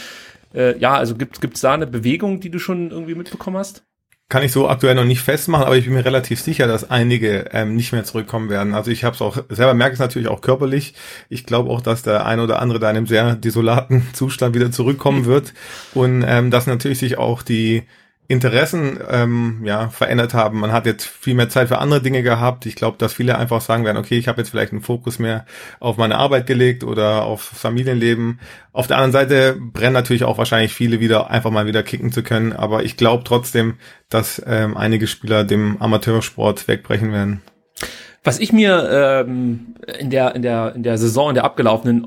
äh, 0.54 0.78
ja, 0.78 0.94
also 0.94 1.16
gibt 1.16 1.42
gibt's 1.42 1.60
da 1.60 1.74
eine 1.74 1.86
Bewegung, 1.86 2.40
die 2.40 2.48
du 2.48 2.58
schon 2.58 2.90
irgendwie 2.90 3.14
mitbekommen 3.14 3.58
hast? 3.58 3.84
kann 4.32 4.42
ich 4.42 4.52
so 4.52 4.66
aktuell 4.66 4.94
noch 4.94 5.04
nicht 5.04 5.20
festmachen, 5.20 5.66
aber 5.66 5.76
ich 5.76 5.84
bin 5.84 5.92
mir 5.92 6.06
relativ 6.06 6.40
sicher, 6.40 6.66
dass 6.66 6.90
einige 6.90 7.50
ähm, 7.52 7.76
nicht 7.76 7.92
mehr 7.92 8.04
zurückkommen 8.04 8.48
werden. 8.48 8.72
Also 8.72 8.90
ich 8.90 9.04
habe 9.04 9.14
es 9.14 9.20
auch 9.20 9.36
selber 9.50 9.74
merke 9.74 9.92
es 9.92 9.98
natürlich 9.98 10.28
auch 10.28 10.40
körperlich. 10.40 10.94
Ich 11.28 11.44
glaube 11.44 11.68
auch, 11.68 11.82
dass 11.82 12.00
der 12.00 12.24
eine 12.24 12.42
oder 12.42 12.62
andere 12.62 12.78
da 12.80 12.88
in 12.88 12.96
einem 12.96 13.06
sehr 13.06 13.36
desolaten 13.36 14.08
Zustand 14.14 14.54
wieder 14.54 14.72
zurückkommen 14.72 15.26
wird 15.26 15.52
und 15.92 16.24
ähm, 16.26 16.50
dass 16.50 16.66
natürlich 16.66 16.98
sich 16.98 17.18
auch 17.18 17.42
die 17.42 17.82
Interessen 18.28 18.98
ähm, 19.10 19.60
ja 19.64 19.90
verändert 19.90 20.32
haben. 20.32 20.60
Man 20.60 20.72
hat 20.72 20.86
jetzt 20.86 21.04
viel 21.04 21.34
mehr 21.34 21.48
Zeit 21.48 21.68
für 21.68 21.78
andere 21.78 22.00
Dinge 22.00 22.22
gehabt. 22.22 22.64
Ich 22.66 22.76
glaube, 22.76 22.96
dass 22.96 23.12
viele 23.14 23.36
einfach 23.36 23.60
sagen 23.60 23.84
werden, 23.84 23.98
okay, 23.98 24.16
ich 24.16 24.28
habe 24.28 24.40
jetzt 24.40 24.50
vielleicht 24.50 24.72
einen 24.72 24.80
Fokus 24.80 25.18
mehr 25.18 25.44
auf 25.80 25.96
meine 25.96 26.16
Arbeit 26.16 26.46
gelegt 26.46 26.84
oder 26.84 27.24
auf 27.24 27.42
Familienleben. 27.42 28.40
Auf 28.72 28.86
der 28.86 28.96
anderen 28.96 29.12
Seite 29.12 29.56
brennen 29.60 29.92
natürlich 29.92 30.24
auch 30.24 30.38
wahrscheinlich 30.38 30.72
viele 30.72 31.00
wieder, 31.00 31.30
einfach 31.30 31.50
mal 31.50 31.66
wieder 31.66 31.82
kicken 31.82 32.12
zu 32.12 32.22
können. 32.22 32.52
Aber 32.52 32.84
ich 32.84 32.96
glaube 32.96 33.24
trotzdem, 33.24 33.74
dass 34.08 34.40
ähm, 34.46 34.76
einige 34.76 35.08
Spieler 35.08 35.44
dem 35.44 35.82
Amateursport 35.82 36.68
wegbrechen 36.68 37.12
werden. 37.12 37.42
Was 38.24 38.38
ich 38.38 38.52
mir 38.52 39.24
ähm, 39.26 39.74
in 39.98 40.10
der 40.10 40.36
in 40.36 40.42
der 40.42 40.74
in 40.76 40.84
der 40.84 40.96
Saison 40.96 41.30
in 41.30 41.34
der 41.34 41.44
abgelaufenen 41.44 42.06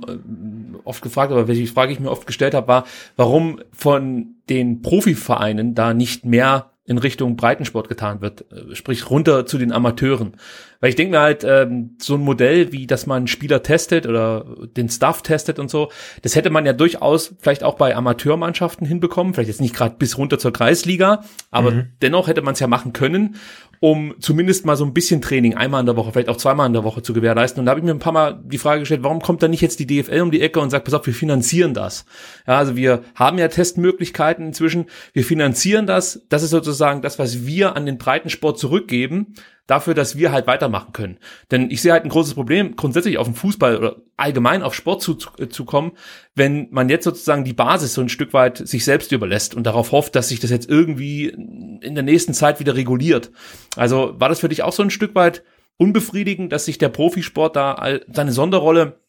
oft 0.85 1.01
gefragt 1.01 1.31
habe, 1.31 1.47
welche 1.47 1.67
Frage 1.67 1.91
ich 1.91 1.99
mir 1.99 2.11
oft 2.11 2.27
gestellt 2.27 2.53
habe, 2.53 2.67
war, 2.67 2.85
warum 3.15 3.59
von 3.71 4.35
den 4.49 4.81
Profivereinen 4.81 5.75
da 5.75 5.93
nicht 5.93 6.25
mehr 6.25 6.71
in 6.85 6.97
Richtung 6.99 7.35
Breitensport 7.35 7.89
getan 7.89 8.21
wird, 8.21 8.45
äh, 8.51 8.75
sprich 8.75 9.09
runter 9.09 9.45
zu 9.45 9.57
den 9.57 9.71
Amateuren. 9.71 10.37
Weil 10.79 10.89
ich 10.89 10.95
denke 10.95 11.11
mir 11.11 11.21
halt, 11.21 11.43
ähm, 11.43 11.95
so 11.99 12.15
ein 12.15 12.21
Modell, 12.21 12.71
wie 12.71 12.87
dass 12.87 13.05
man 13.05 13.27
Spieler 13.27 13.63
testet 13.63 14.07
oder 14.07 14.45
den 14.75 14.89
Staff 14.89 15.21
testet 15.21 15.59
und 15.59 15.69
so, 15.69 15.89
das 16.21 16.35
hätte 16.35 16.49
man 16.49 16.65
ja 16.65 16.73
durchaus 16.73 17.35
vielleicht 17.39 17.63
auch 17.63 17.75
bei 17.75 17.95
Amateurmannschaften 17.95 18.85
hinbekommen, 18.85 19.33
vielleicht 19.33 19.49
jetzt 19.49 19.61
nicht 19.61 19.75
gerade 19.75 19.95
bis 19.97 20.17
runter 20.17 20.39
zur 20.39 20.53
Kreisliga, 20.53 21.23
aber 21.51 21.71
mhm. 21.71 21.87
dennoch 22.01 22.27
hätte 22.27 22.41
man 22.41 22.53
es 22.53 22.59
ja 22.59 22.67
machen 22.67 22.93
können 22.93 23.35
um 23.79 24.15
zumindest 24.19 24.65
mal 24.65 24.75
so 24.75 24.85
ein 24.85 24.93
bisschen 24.93 25.21
Training 25.21 25.55
einmal 25.55 25.81
in 25.81 25.85
der 25.85 25.95
Woche, 25.95 26.11
vielleicht 26.11 26.29
auch 26.29 26.37
zweimal 26.37 26.67
in 26.67 26.73
der 26.73 26.83
Woche 26.83 27.01
zu 27.01 27.13
gewährleisten. 27.13 27.59
Und 27.59 27.65
da 27.65 27.71
habe 27.71 27.79
ich 27.79 27.85
mir 27.85 27.91
ein 27.91 27.99
paar 27.99 28.13
Mal 28.13 28.41
die 28.43 28.57
Frage 28.57 28.79
gestellt, 28.79 29.03
warum 29.03 29.21
kommt 29.21 29.43
da 29.43 29.47
nicht 29.47 29.61
jetzt 29.61 29.79
die 29.79 29.87
DFL 29.87 30.21
um 30.21 30.31
die 30.31 30.41
Ecke 30.41 30.59
und 30.59 30.69
sagt, 30.69 30.85
pass 30.85 30.93
auf, 30.93 31.05
wir 31.05 31.13
finanzieren 31.13 31.73
das. 31.73 32.05
Ja, 32.47 32.57
also 32.57 32.75
wir 32.75 33.03
haben 33.15 33.37
ja 33.37 33.47
Testmöglichkeiten 33.47 34.47
inzwischen, 34.47 34.85
wir 35.13 35.23
finanzieren 35.23 35.85
das. 35.85 36.25
Das 36.29 36.43
ist 36.43 36.51
sozusagen 36.51 37.01
das, 37.01 37.19
was 37.19 37.45
wir 37.45 37.75
an 37.75 37.85
den 37.85 37.97
Breitensport 37.97 38.57
zurückgeben 38.57 39.35
dafür, 39.67 39.93
dass 39.93 40.17
wir 40.17 40.31
halt 40.31 40.47
weitermachen 40.47 40.93
können. 40.93 41.17
Denn 41.51 41.71
ich 41.71 41.81
sehe 41.81 41.91
halt 41.91 42.03
ein 42.03 42.09
großes 42.09 42.35
Problem, 42.35 42.75
grundsätzlich 42.75 43.17
auf 43.17 43.27
den 43.27 43.35
Fußball 43.35 43.77
oder 43.77 43.95
allgemein 44.15 44.63
auf 44.63 44.75
Sport 44.75 45.01
zu, 45.01 45.17
äh, 45.39 45.47
zu 45.47 45.65
kommen, 45.65 45.93
wenn 46.35 46.67
man 46.71 46.89
jetzt 46.89 47.03
sozusagen 47.03 47.43
die 47.43 47.53
Basis 47.53 47.93
so 47.93 48.01
ein 48.01 48.09
Stück 48.09 48.33
weit 48.33 48.57
sich 48.57 48.85
selbst 48.85 49.11
überlässt 49.11 49.55
und 49.55 49.63
darauf 49.63 49.91
hofft, 49.91 50.15
dass 50.15 50.29
sich 50.29 50.39
das 50.39 50.51
jetzt 50.51 50.69
irgendwie 50.69 51.27
in 51.27 51.95
der 51.95 52.03
nächsten 52.03 52.33
Zeit 52.33 52.59
wieder 52.59 52.75
reguliert. 52.75 53.31
Also 53.75 54.13
war 54.17 54.29
das 54.29 54.39
für 54.39 54.49
dich 54.49 54.63
auch 54.63 54.73
so 54.73 54.83
ein 54.83 54.91
Stück 54.91 55.15
weit 55.15 55.43
unbefriedigend, 55.77 56.51
dass 56.51 56.65
sich 56.65 56.77
der 56.77 56.89
Profisport 56.89 57.55
da 57.55 57.99
seine 58.11 58.31
Sonderrolle 58.31 58.99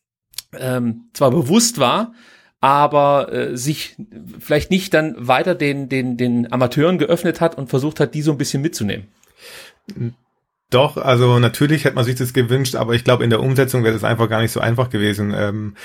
ähm, 0.58 1.08
zwar 1.12 1.30
bewusst 1.30 1.78
war, 1.78 2.12
aber 2.60 3.32
äh, 3.32 3.56
sich 3.56 3.96
vielleicht 4.38 4.70
nicht 4.70 4.94
dann 4.94 5.14
weiter 5.18 5.54
den, 5.54 5.88
den, 5.88 6.16
den 6.16 6.52
Amateuren 6.52 6.98
geöffnet 6.98 7.40
hat 7.40 7.56
und 7.56 7.68
versucht 7.68 8.00
hat, 8.00 8.14
die 8.14 8.22
so 8.22 8.32
ein 8.32 8.38
bisschen 8.38 8.62
mitzunehmen. 8.62 9.06
Doch, 10.70 10.96
also 10.96 11.38
natürlich 11.38 11.84
hätte 11.84 11.94
man 11.94 12.04
sich 12.04 12.16
das 12.16 12.32
gewünscht, 12.32 12.74
aber 12.74 12.94
ich 12.94 13.04
glaube, 13.04 13.22
in 13.22 13.30
der 13.30 13.40
Umsetzung 13.40 13.84
wäre 13.84 13.94
das 13.94 14.02
einfach 14.02 14.28
gar 14.28 14.40
nicht 14.40 14.50
so 14.50 14.60
einfach 14.60 14.90
gewesen. 14.90 15.32
Ähm, 15.36 15.76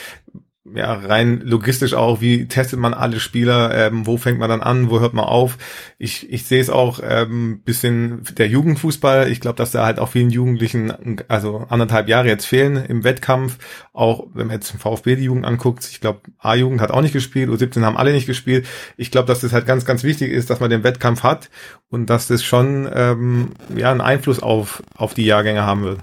ja, 0.63 0.93
rein 0.93 1.41
logistisch 1.41 1.95
auch, 1.95 2.21
wie 2.21 2.47
testet 2.47 2.77
man 2.77 2.93
alle 2.93 3.19
Spieler, 3.19 3.73
ähm, 3.73 4.05
wo 4.05 4.17
fängt 4.17 4.37
man 4.37 4.49
dann 4.49 4.61
an, 4.61 4.91
wo 4.91 4.99
hört 4.99 5.13
man 5.15 5.25
auf. 5.25 5.57
Ich, 5.97 6.31
ich 6.31 6.45
sehe 6.45 6.61
es 6.61 6.69
auch 6.69 6.99
ähm, 7.03 7.61
bisschen 7.65 8.23
der 8.37 8.47
Jugendfußball. 8.47 9.31
Ich 9.31 9.41
glaube, 9.41 9.55
dass 9.55 9.71
da 9.71 9.85
halt 9.85 9.99
auch 9.99 10.09
vielen 10.09 10.29
Jugendlichen, 10.29 11.17
also 11.27 11.65
anderthalb 11.69 12.07
Jahre 12.07 12.27
jetzt 12.27 12.45
fehlen 12.45 12.75
im 12.75 13.03
Wettkampf. 13.03 13.57
Auch 13.91 14.27
wenn 14.35 14.47
man 14.47 14.57
jetzt 14.57 14.71
VfB 14.71 15.15
die 15.15 15.23
Jugend 15.23 15.45
anguckt, 15.45 15.87
ich 15.91 15.99
glaube, 15.99 16.21
A-Jugend 16.37 16.79
hat 16.79 16.91
auch 16.91 17.01
nicht 17.01 17.13
gespielt, 17.13 17.49
U17 17.49 17.81
haben 17.81 17.97
alle 17.97 18.13
nicht 18.13 18.27
gespielt. 18.27 18.67
Ich 18.97 19.09
glaube, 19.09 19.27
dass 19.27 19.41
das 19.41 19.53
halt 19.53 19.65
ganz, 19.65 19.85
ganz 19.85 20.03
wichtig 20.03 20.31
ist, 20.31 20.51
dass 20.51 20.59
man 20.59 20.69
den 20.69 20.83
Wettkampf 20.83 21.23
hat 21.23 21.49
und 21.89 22.07
dass 22.11 22.27
das 22.27 22.43
schon 22.43 22.87
ähm, 22.93 23.49
ja 23.75 23.89
einen 23.89 24.01
Einfluss 24.01 24.41
auf, 24.43 24.83
auf 24.95 25.15
die 25.15 25.25
Jahrgänge 25.25 25.63
haben 25.63 25.81
wird. 25.81 25.99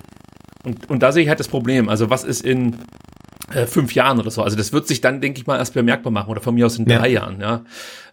Und, 0.64 0.90
und 0.90 1.00
da 1.02 1.12
sehe 1.12 1.22
ich 1.22 1.28
halt 1.28 1.38
das 1.38 1.48
Problem. 1.48 1.88
Also 1.88 2.10
was 2.10 2.24
ist 2.24 2.44
in 2.44 2.76
äh, 3.52 3.66
fünf 3.66 3.94
Jahren 3.94 4.18
oder 4.18 4.30
so. 4.30 4.42
Also 4.42 4.56
das 4.56 4.72
wird 4.72 4.86
sich 4.86 5.00
dann, 5.00 5.20
denke 5.20 5.40
ich 5.40 5.46
mal, 5.46 5.56
erst 5.56 5.74
bemerkbar 5.74 6.12
machen 6.12 6.30
oder 6.30 6.40
von 6.40 6.54
mir 6.54 6.66
aus 6.66 6.78
in 6.78 6.84
drei 6.84 7.08
ja. 7.08 7.20
Jahren. 7.20 7.40
Ja, 7.40 7.64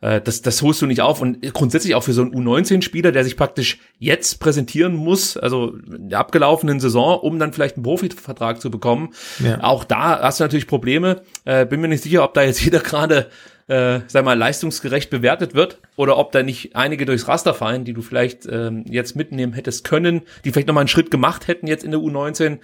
äh, 0.02 0.22
das, 0.22 0.42
das 0.42 0.62
holst 0.62 0.82
du 0.82 0.86
nicht 0.86 1.02
auf 1.02 1.22
und 1.22 1.42
grundsätzlich 1.54 1.96
auch 1.96 2.04
für 2.04 2.14
so 2.14 2.22
einen 2.22 2.34
U19-Spieler, 2.34 3.12
der 3.12 3.24
sich 3.24 3.36
praktisch 3.38 3.80
jetzt 4.00 4.40
präsentieren 4.40 4.96
muss, 4.96 5.38
also 5.38 5.76
in 5.76 6.10
der 6.10 6.20
abgelaufenen 6.20 6.80
Saison, 6.80 7.20
um 7.20 7.40
dann 7.40 7.54
vielleicht 7.54 7.76
einen 7.76 7.84
Profivertrag 7.84 8.62
zu 8.62 8.72
bekommen. 8.72 9.10
Ja. 9.44 9.64
Auch 9.64 9.84
da 9.84 10.22
hast 10.22 10.40
du 10.40 10.44
natürlich 10.44 10.68
Probleme. 10.68 11.22
Äh, 11.44 11.66
bin 11.66 11.82
mir 11.82 11.88
nicht 11.88 12.04
sicher, 12.04 12.24
ob 12.24 12.34
da 12.34 12.44
jetzt 12.44 12.62
jeder 12.64 12.80
gerade 12.80 13.28
äh, 13.68 14.02
sag 14.08 14.24
mal, 14.24 14.38
leistungsgerecht 14.38 15.10
bewertet 15.10 15.56
wird 15.56 15.80
oder 15.96 16.18
ob 16.18 16.32
da 16.32 16.44
nicht 16.44 16.76
einige 16.76 17.06
durchs 17.06 17.28
Raster 17.28 17.54
fallen, 17.54 17.84
die 17.84 17.94
du 17.94 18.02
vielleicht 18.02 18.46
ähm, 18.46 18.86
jetzt 18.88 19.16
mitnehmen 19.16 19.54
hättest 19.54 19.84
können, 19.84 20.22
die 20.44 20.52
vielleicht 20.52 20.68
nochmal 20.68 20.82
einen 20.84 20.88
Schritt 20.88 21.10
gemacht 21.10 21.48
hätten 21.48 21.66
jetzt 21.66 21.84
in 21.84 21.92
der 21.92 22.00
U19. 22.00 22.60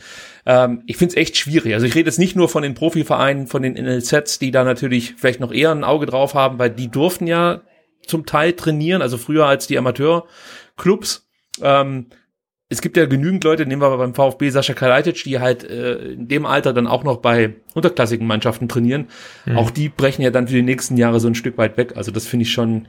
Ähm, 0.45 0.83
ich 0.85 0.97
finde 0.97 1.13
es 1.13 1.17
echt 1.17 1.37
schwierig. 1.37 1.73
Also 1.73 1.87
ich 1.87 1.95
rede 1.95 2.07
jetzt 2.07 2.19
nicht 2.19 2.35
nur 2.35 2.49
von 2.49 2.61
den 2.61 2.75
Profivereinen, 2.75 3.47
von 3.47 3.63
den 3.63 3.73
NLZs, 3.73 4.37
die 4.37 4.51
da 4.51 4.63
natürlich 4.63 5.15
vielleicht 5.17 5.39
noch 5.39 5.51
eher 5.51 5.71
ein 5.71 5.83
Auge 5.83 6.05
drauf 6.05 6.35
haben, 6.35 6.59
weil 6.59 6.69
die 6.69 6.89
durften 6.89 7.25
ja 7.25 7.61
zum 8.05 8.25
Teil 8.25 8.53
trainieren, 8.53 9.01
also 9.01 9.17
früher 9.17 9.47
als 9.47 9.65
die 9.65 9.77
Amateurclubs. 9.77 11.27
Ähm, 11.61 12.07
es 12.71 12.81
gibt 12.81 12.95
ja 12.95 13.05
genügend 13.05 13.43
Leute, 13.43 13.65
nehmen 13.65 13.81
wir 13.81 13.87
aber 13.87 13.97
beim 13.97 14.15
VfB 14.15 14.49
Sascha 14.49 14.73
Kalajdzic, 14.73 15.25
die 15.25 15.39
halt 15.39 15.69
äh, 15.69 16.13
in 16.13 16.29
dem 16.29 16.45
Alter 16.45 16.71
dann 16.71 16.87
auch 16.87 17.03
noch 17.03 17.17
bei 17.17 17.55
unterklassigen 17.73 18.25
Mannschaften 18.25 18.69
trainieren. 18.69 19.07
Mhm. 19.45 19.57
Auch 19.57 19.71
die 19.71 19.89
brechen 19.89 20.21
ja 20.21 20.31
dann 20.31 20.47
für 20.47 20.53
die 20.53 20.61
nächsten 20.61 20.95
Jahre 20.95 21.19
so 21.19 21.27
ein 21.27 21.35
Stück 21.35 21.57
weit 21.57 21.75
weg. 21.75 21.97
Also 21.97 22.11
das 22.11 22.25
finde 22.25 22.43
ich 22.43 22.53
schon 22.53 22.87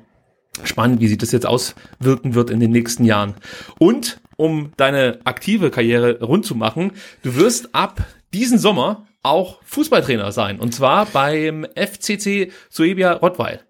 spannend, 0.63 1.01
wie 1.01 1.09
sich 1.09 1.19
das 1.19 1.33
jetzt 1.33 1.47
auswirken 1.47 2.35
wird 2.35 2.51
in 2.51 2.61
den 2.61 2.71
nächsten 2.71 3.05
Jahren. 3.05 3.35
Und 3.81 4.21
um 4.37 4.71
deine 4.77 5.19
aktive 5.25 5.71
Karriere 5.71 6.21
rund 6.21 6.47
zu 6.47 6.55
machen, 6.55 6.93
du 7.25 7.35
wirst 7.35 7.75
ab 7.75 8.05
diesen 8.33 8.59
Sommer 8.59 9.09
auch 9.25 9.61
Fußballtrainer 9.65 10.31
sein. 10.31 10.61
Und 10.61 10.73
zwar 10.75 11.07
beim 11.07 11.67
FCC 11.75 12.53
Suebia 12.71 13.15
Rottweil. 13.15 13.63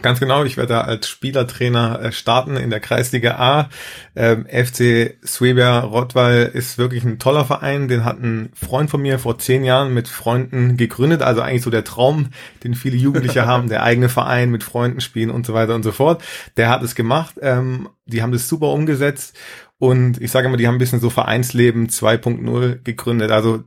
Ganz 0.00 0.20
genau, 0.20 0.44
ich 0.44 0.56
werde 0.56 0.74
da 0.74 0.80
als 0.82 1.08
Spielertrainer 1.08 2.00
äh, 2.00 2.12
starten 2.12 2.56
in 2.56 2.70
der 2.70 2.80
Kreisliga 2.80 3.36
A. 3.36 3.68
Ähm, 4.14 4.46
FC 4.46 5.16
Swebia 5.26 5.80
Rottweil 5.80 6.46
ist 6.46 6.78
wirklich 6.78 7.04
ein 7.04 7.18
toller 7.18 7.44
Verein. 7.44 7.88
Den 7.88 8.04
hat 8.04 8.20
ein 8.22 8.50
Freund 8.54 8.90
von 8.90 9.02
mir 9.02 9.18
vor 9.18 9.38
zehn 9.38 9.64
Jahren 9.64 9.92
mit 9.92 10.06
Freunden 10.06 10.76
gegründet. 10.76 11.22
Also 11.22 11.40
eigentlich 11.40 11.62
so 11.62 11.70
der 11.70 11.84
Traum, 11.84 12.28
den 12.62 12.74
viele 12.74 12.96
Jugendliche 12.96 13.46
haben, 13.46 13.68
der 13.68 13.82
eigene 13.82 14.08
Verein 14.08 14.50
mit 14.50 14.62
Freunden 14.62 15.00
spielen 15.00 15.30
und 15.30 15.46
so 15.46 15.54
weiter 15.54 15.74
und 15.74 15.82
so 15.82 15.92
fort. 15.92 16.22
Der 16.56 16.68
hat 16.68 16.82
es 16.82 16.94
gemacht. 16.94 17.34
Ähm, 17.42 17.88
die 18.06 18.22
haben 18.22 18.32
das 18.32 18.48
super 18.48 18.68
umgesetzt. 18.68 19.36
Und 19.78 20.20
ich 20.20 20.30
sage 20.30 20.48
immer, 20.48 20.56
die 20.56 20.66
haben 20.66 20.76
ein 20.76 20.80
bisschen 20.80 21.00
so 21.00 21.10
Vereinsleben 21.10 21.88
2.0 21.88 22.82
gegründet. 22.82 23.30
Also 23.30 23.64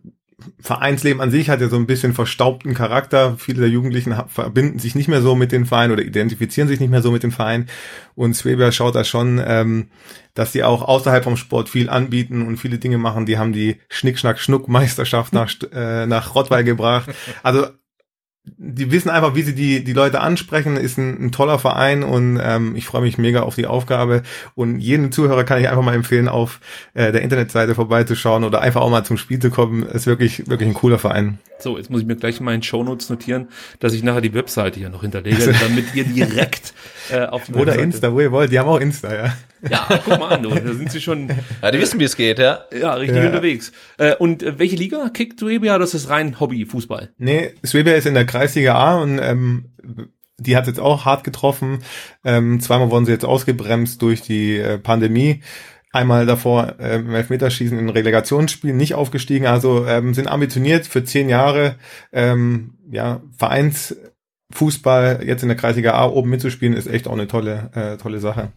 Vereinsleben 0.59 1.21
an 1.21 1.31
sich 1.31 1.49
hat 1.49 1.61
ja 1.61 1.69
so 1.69 1.75
ein 1.75 1.87
bisschen 1.87 2.13
verstaubten 2.13 2.73
Charakter. 2.73 3.35
Viele 3.37 3.61
der 3.61 3.69
Jugendlichen 3.69 4.15
verbinden 4.27 4.79
sich 4.79 4.95
nicht 4.95 5.07
mehr 5.07 5.21
so 5.21 5.35
mit 5.35 5.51
den 5.51 5.65
Vereinen 5.65 5.93
oder 5.93 6.03
identifizieren 6.03 6.67
sich 6.67 6.79
nicht 6.79 6.89
mehr 6.89 7.01
so 7.01 7.11
mit 7.11 7.23
den 7.23 7.31
Vereinen. 7.31 7.67
Und 8.15 8.35
Sweber 8.35 8.71
schaut 8.71 8.95
da 8.95 9.03
schon, 9.03 9.41
ähm, 9.45 9.87
dass 10.33 10.51
sie 10.53 10.63
auch 10.63 10.83
außerhalb 10.83 11.23
vom 11.23 11.37
Sport 11.37 11.69
viel 11.69 11.89
anbieten 11.89 12.41
und 12.41 12.57
viele 12.57 12.77
Dinge 12.77 12.97
machen. 12.97 13.25
Die 13.25 13.37
haben 13.37 13.53
die 13.53 13.77
Schnick-Schnack-Schnuck-Meisterschaft 13.89 15.33
nach, 15.33 15.51
äh, 15.73 16.05
nach 16.05 16.35
Rottweil 16.35 16.63
gebracht. 16.63 17.09
Also 17.43 17.67
die 18.43 18.91
wissen 18.91 19.09
einfach, 19.09 19.35
wie 19.35 19.43
sie 19.43 19.53
die, 19.53 19.83
die 19.83 19.93
Leute 19.93 20.19
ansprechen, 20.19 20.75
ist 20.75 20.97
ein, 20.97 21.25
ein 21.25 21.31
toller 21.31 21.59
Verein 21.59 22.03
und 22.03 22.39
ähm, 22.41 22.75
ich 22.75 22.85
freue 22.85 23.01
mich 23.03 23.19
mega 23.19 23.41
auf 23.41 23.55
die 23.55 23.67
Aufgabe. 23.67 24.23
Und 24.55 24.79
jeden 24.79 25.11
Zuhörer 25.11 25.43
kann 25.43 25.59
ich 25.59 25.69
einfach 25.69 25.83
mal 25.83 25.93
empfehlen, 25.93 26.27
auf 26.27 26.59
äh, 26.93 27.11
der 27.11 27.21
Internetseite 27.21 27.75
vorbeizuschauen 27.75 28.43
oder 28.43 28.61
einfach 28.61 28.81
auch 28.81 28.89
mal 28.89 29.03
zum 29.03 29.17
Spiel 29.17 29.39
zu 29.39 29.51
kommen. 29.51 29.83
Ist 29.83 30.07
wirklich, 30.07 30.49
wirklich 30.49 30.69
ein 30.69 30.73
cooler 30.73 30.97
Verein. 30.97 31.37
So, 31.59 31.77
jetzt 31.77 31.91
muss 31.91 32.01
ich 32.01 32.07
mir 32.07 32.15
gleich 32.15 32.39
in 32.39 32.45
meinen 32.45 32.63
Shownotes 32.63 33.09
notieren, 33.09 33.49
dass 33.79 33.93
ich 33.93 34.01
nachher 34.01 34.21
die 34.21 34.33
Webseite 34.33 34.79
hier 34.79 34.89
noch 34.89 35.01
hinterlege, 35.01 35.53
damit 35.61 35.93
ihr 35.93 36.05
direkt 36.05 36.73
äh, 37.11 37.25
auf 37.25 37.45
die 37.45 37.53
Oder 37.53 37.67
Webseite. 37.67 37.81
Insta, 37.83 38.13
wo 38.13 38.21
ihr 38.21 38.31
wollt. 38.31 38.51
Die 38.51 38.57
haben 38.57 38.69
auch 38.69 38.79
Insta, 38.79 39.13
ja. 39.13 39.33
Ja, 39.69 39.87
guck 40.05 40.19
mal 40.19 40.29
an, 40.29 40.43
du. 40.43 40.49
Da 40.49 40.73
sind 40.73 40.91
sie 40.91 41.01
schon. 41.01 41.29
Ja, 41.61 41.71
die 41.71 41.79
wissen, 41.79 41.99
wie 41.99 42.05
es 42.05 42.15
geht, 42.15 42.39
ja. 42.39 42.65
Ja, 42.77 42.93
richtig 42.93 43.17
ja. 43.17 43.27
unterwegs. 43.27 43.71
Äh, 43.97 44.15
und 44.15 44.43
äh, 44.43 44.57
welche 44.59 44.75
Liga 44.75 45.09
kickt 45.09 45.39
Suebia? 45.39 45.77
Das 45.77 45.93
ist 45.93 46.09
rein 46.09 46.39
Hobby-Fußball. 46.39 47.09
Nee, 47.17 47.53
Suebia 47.63 47.93
ist 47.93 48.07
in 48.07 48.13
der 48.13 48.25
Kreisliga 48.25 48.75
A 48.75 49.01
und 49.01 49.19
ähm, 49.19 49.71
die 50.37 50.57
hat 50.57 50.67
jetzt 50.67 50.79
auch 50.79 51.05
hart 51.05 51.23
getroffen. 51.23 51.79
Ähm, 52.23 52.59
zweimal 52.59 52.89
wurden 52.89 53.05
sie 53.05 53.11
jetzt 53.11 53.25
ausgebremst 53.25 54.01
durch 54.01 54.21
die 54.21 54.57
äh, 54.57 54.77
Pandemie 54.77 55.41
einmal 55.91 56.25
davor 56.25 56.75
äh, 56.79 56.95
im 56.95 57.13
Elfmeterschießen 57.13 57.77
in 57.77 57.89
Relegationsspielen 57.89 58.77
nicht 58.77 58.95
aufgestiegen, 58.95 59.45
also 59.45 59.85
ähm, 59.85 60.13
sind 60.13 60.27
ambitioniert 60.27 60.87
für 60.87 61.03
zehn 61.03 61.29
Jahre 61.29 61.75
ähm, 62.13 62.77
ja 62.89 63.21
Vereinsfußball 63.37 65.21
jetzt 65.25 65.43
in 65.43 65.49
der 65.49 65.57
Kreisliga 65.57 65.93
A 65.93 66.05
oben 66.05 66.29
mitzuspielen 66.29 66.75
ist 66.75 66.87
echt 66.87 67.07
auch 67.07 67.13
eine 67.13 67.27
tolle 67.27 67.71
äh, 67.73 67.97
tolle 67.97 68.19
Sache. 68.19 68.51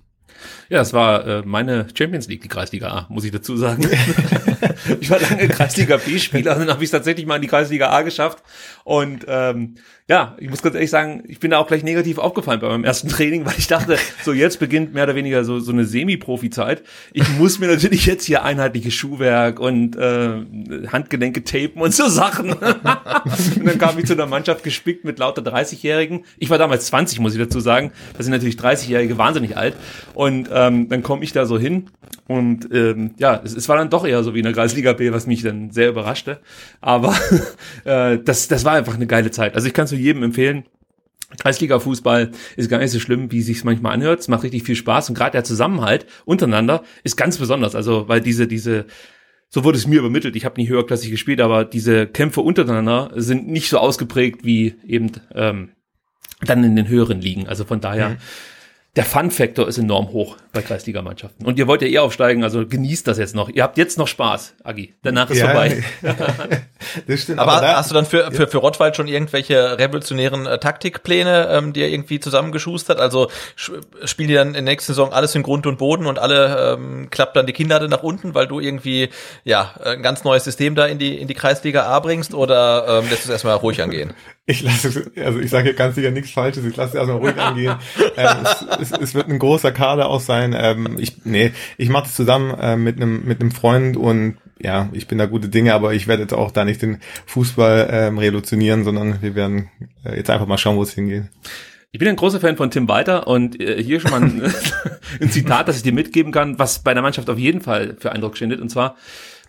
Ja, 0.68 0.78
das 0.78 0.92
war 0.92 1.26
äh, 1.26 1.42
meine 1.44 1.86
Champions 1.94 2.28
League, 2.28 2.42
die 2.42 2.48
Kreisliga 2.48 2.88
A, 2.88 3.06
muss 3.08 3.24
ich 3.24 3.30
dazu 3.30 3.56
sagen. 3.56 3.88
ich 5.00 5.10
war 5.10 5.20
lange 5.20 5.48
Kreisliga 5.48 5.96
B-Spieler, 5.96 6.54
dann 6.54 6.68
habe 6.68 6.82
ich 6.82 6.88
es 6.88 6.90
tatsächlich 6.90 7.26
mal 7.26 7.36
in 7.36 7.42
die 7.42 7.48
Kreisliga 7.48 7.90
A 7.90 8.02
geschafft. 8.02 8.42
Und 8.84 9.24
ähm, 9.28 9.76
ja, 10.06 10.36
ich 10.38 10.50
muss 10.50 10.60
ganz 10.60 10.74
ehrlich 10.74 10.90
sagen, 10.90 11.22
ich 11.26 11.40
bin 11.40 11.50
da 11.50 11.58
auch 11.58 11.66
gleich 11.66 11.82
negativ 11.82 12.18
aufgefallen 12.18 12.60
bei 12.60 12.68
meinem 12.68 12.84
ersten 12.84 13.08
Training, 13.08 13.46
weil 13.46 13.54
ich 13.56 13.68
dachte, 13.68 13.96
so 14.22 14.34
jetzt 14.34 14.60
beginnt 14.60 14.92
mehr 14.92 15.04
oder 15.04 15.14
weniger 15.14 15.44
so, 15.44 15.60
so 15.60 15.72
eine 15.72 15.86
Semi-Profi-Zeit. 15.86 16.82
Ich 17.14 17.26
muss 17.38 17.58
mir 17.58 17.68
natürlich 17.68 18.04
jetzt 18.04 18.26
hier 18.26 18.44
einheitliches 18.44 18.92
Schuhwerk 18.92 19.58
und 19.58 19.96
äh, 19.96 20.88
Handgelenke 20.92 21.42
tapen 21.42 21.80
und 21.80 21.94
so 21.94 22.08
Sachen. 22.08 22.52
und 22.52 23.64
dann 23.64 23.78
kam 23.78 23.98
ich 23.98 24.04
zu 24.04 24.12
einer 24.12 24.26
Mannschaft 24.26 24.62
gespickt 24.62 25.04
mit 25.04 25.18
lauter 25.18 25.40
30-Jährigen. 25.40 26.24
Ich 26.38 26.50
war 26.50 26.58
damals 26.58 26.86
20, 26.86 27.20
muss 27.20 27.34
ich 27.34 27.40
dazu 27.40 27.60
sagen. 27.60 27.90
Das 28.14 28.26
sind 28.26 28.32
natürlich 28.32 28.56
30-Jährige 28.56 29.16
wahnsinnig 29.16 29.56
alt. 29.56 29.74
Und 30.12 30.50
ähm, 30.54 30.88
dann 30.88 31.02
komme 31.02 31.24
ich 31.24 31.32
da 31.32 31.46
so 31.46 31.58
hin 31.58 31.90
und 32.28 32.68
ähm, 32.72 33.14
ja, 33.18 33.40
es, 33.44 33.54
es 33.54 33.68
war 33.68 33.76
dann 33.76 33.90
doch 33.90 34.06
eher 34.06 34.22
so 34.22 34.34
wie 34.34 34.38
in 34.38 34.44
der 34.44 34.52
Kreisliga 34.52 34.92
B, 34.92 35.12
was 35.12 35.26
mich 35.26 35.42
dann 35.42 35.72
sehr 35.72 35.88
überraschte. 35.88 36.40
Aber 36.80 37.14
äh, 37.84 38.18
das, 38.18 38.46
das 38.46 38.64
war 38.64 38.74
einfach 38.74 38.94
eine 38.94 39.08
geile 39.08 39.32
Zeit. 39.32 39.56
Also 39.56 39.66
ich 39.66 39.74
kann 39.74 39.86
es 39.86 39.90
nur 39.90 40.00
jedem 40.00 40.22
empfehlen. 40.22 40.64
Kreisliga-Fußball 41.38 42.30
ist 42.56 42.70
gar 42.70 42.78
nicht 42.78 42.92
so 42.92 43.00
schlimm, 43.00 43.32
wie 43.32 43.42
sich 43.42 43.64
manchmal 43.64 43.92
anhört. 43.92 44.20
Es 44.20 44.28
macht 44.28 44.44
richtig 44.44 44.62
viel 44.62 44.76
Spaß 44.76 45.08
und 45.08 45.16
gerade 45.16 45.32
der 45.32 45.42
Zusammenhalt 45.42 46.06
untereinander 46.24 46.84
ist 47.02 47.16
ganz 47.16 47.36
besonders. 47.36 47.74
Also 47.74 48.06
weil 48.06 48.20
diese 48.20 48.46
diese 48.46 48.86
so 49.48 49.64
wurde 49.64 49.78
es 49.78 49.88
mir 49.88 49.98
übermittelt. 49.98 50.36
Ich 50.36 50.44
habe 50.44 50.60
nie 50.60 50.68
höherklassig 50.68 51.10
gespielt, 51.10 51.40
aber 51.40 51.64
diese 51.64 52.06
Kämpfe 52.06 52.40
untereinander 52.40 53.10
sind 53.16 53.48
nicht 53.48 53.68
so 53.68 53.78
ausgeprägt 53.78 54.44
wie 54.44 54.76
eben 54.86 55.10
ähm, 55.34 55.70
dann 56.40 56.62
in 56.62 56.76
den 56.76 56.86
höheren 56.86 57.20
Ligen. 57.20 57.48
Also 57.48 57.64
von 57.64 57.80
daher. 57.80 58.10
Mhm 58.10 58.16
der 58.96 59.04
Fun-Faktor 59.04 59.66
ist 59.66 59.78
enorm 59.78 60.10
hoch 60.12 60.36
bei 60.52 60.62
Kreisligamannschaften. 60.62 61.44
Und 61.44 61.58
ihr 61.58 61.66
wollt 61.66 61.82
ja 61.82 61.88
eh 61.88 61.98
aufsteigen, 61.98 62.44
also 62.44 62.64
genießt 62.64 63.08
das 63.08 63.18
jetzt 63.18 63.34
noch. 63.34 63.48
Ihr 63.48 63.64
habt 63.64 63.76
jetzt 63.76 63.98
noch 63.98 64.06
Spaß, 64.06 64.54
Agi. 64.62 64.94
Danach 65.02 65.28
ist 65.30 65.38
ja, 65.38 65.46
vorbei. 65.46 65.82
das 67.08 67.22
stimmt. 67.22 67.40
Aber, 67.40 67.54
aber 67.54 67.66
da, 67.66 67.76
hast 67.76 67.90
du 67.90 67.94
dann 67.94 68.06
für, 68.06 68.30
für, 68.30 68.46
für 68.46 68.58
Rottwald 68.58 68.94
schon 68.94 69.08
irgendwelche 69.08 69.78
revolutionären 69.78 70.46
äh, 70.46 70.58
Taktikpläne, 70.58 71.48
ähm, 71.50 71.72
die 71.72 71.80
ihr 71.80 71.88
irgendwie 71.88 72.20
zusammengeschustert? 72.20 73.00
Also 73.00 73.30
spielen 73.56 74.28
die 74.28 74.34
dann 74.34 74.48
in 74.48 74.52
der 74.54 74.62
nächsten 74.62 74.92
Saison 74.92 75.12
alles 75.12 75.34
in 75.34 75.42
Grund 75.42 75.66
und 75.66 75.76
Boden 75.76 76.06
und 76.06 76.20
alle 76.20 76.74
ähm, 76.74 77.08
klappt 77.10 77.36
dann 77.36 77.46
die 77.46 77.52
Kinder 77.52 77.86
nach 77.88 78.04
unten, 78.04 78.34
weil 78.34 78.46
du 78.46 78.60
irgendwie 78.60 79.08
ja 79.42 79.74
ein 79.82 80.02
ganz 80.02 80.22
neues 80.22 80.44
System 80.44 80.76
da 80.76 80.86
in 80.86 80.98
die 80.98 81.18
in 81.18 81.26
die 81.26 81.34
Kreisliga 81.34 81.82
A 81.86 81.98
bringst 81.98 82.32
oder 82.32 83.00
ähm, 83.02 83.10
lässt 83.10 83.24
du 83.24 83.28
es 83.28 83.30
erstmal 83.30 83.56
ruhig 83.56 83.82
angehen? 83.82 84.14
Ich 84.46 84.62
lasse, 84.62 85.10
also 85.16 85.38
ich 85.38 85.48
sage 85.48 85.64
hier 85.64 85.74
ganz 85.74 85.94
sicher 85.94 86.10
nichts 86.10 86.30
Falsches, 86.30 86.66
ich 86.66 86.76
lasse 86.76 86.90
es 86.90 86.94
erstmal 86.96 87.16
ruhig 87.16 87.38
angehen. 87.38 87.76
ähm, 88.16 88.36
es, 88.78 88.90
es, 88.90 89.00
es, 89.00 89.14
wird 89.14 89.28
ein 89.28 89.38
großer 89.38 89.72
Kader 89.72 90.08
auch 90.08 90.20
sein. 90.20 90.54
Ähm, 90.56 90.96
ich, 90.98 91.24
nee, 91.24 91.52
ich 91.78 91.88
mache 91.88 92.04
das 92.04 92.14
zusammen 92.14 92.52
äh, 92.60 92.76
mit 92.76 92.96
einem 92.96 93.24
mit 93.24 93.40
einem 93.40 93.52
Freund 93.52 93.96
und 93.96 94.36
ja, 94.60 94.90
ich 94.92 95.08
bin 95.08 95.16
da 95.16 95.26
gute 95.26 95.48
Dinge, 95.48 95.72
aber 95.72 95.94
ich 95.94 96.08
werde 96.08 96.22
jetzt 96.22 96.34
auch 96.34 96.50
da 96.50 96.66
nicht 96.66 96.82
den 96.82 96.98
Fußball 97.26 97.88
ähm, 97.90 98.18
revolutionieren, 98.18 98.84
sondern 98.84 99.22
wir 99.22 99.34
werden 99.34 99.70
äh, 100.04 100.16
jetzt 100.16 100.28
einfach 100.28 100.46
mal 100.46 100.58
schauen, 100.58 100.76
wo 100.76 100.82
es 100.82 100.92
hingeht. 100.92 101.24
Ich 101.90 101.98
bin 101.98 102.08
ein 102.08 102.16
großer 102.16 102.40
Fan 102.40 102.56
von 102.56 102.70
Tim 102.70 102.88
Walter 102.88 103.26
und 103.26 103.60
äh, 103.60 103.82
hier 103.82 104.00
schon 104.00 104.10
mal 104.10 104.22
ein, 104.22 104.42
ein 105.20 105.30
Zitat, 105.30 105.68
das 105.68 105.76
ich 105.76 105.82
dir 105.82 105.92
mitgeben 105.92 106.32
kann, 106.32 106.58
was 106.58 106.80
bei 106.80 106.92
der 106.92 107.02
Mannschaft 107.02 107.30
auf 107.30 107.38
jeden 107.38 107.62
Fall 107.62 107.96
für 107.98 108.12
Eindruck 108.12 108.36
schindet. 108.36 108.60
Und 108.60 108.68
zwar, 108.68 108.96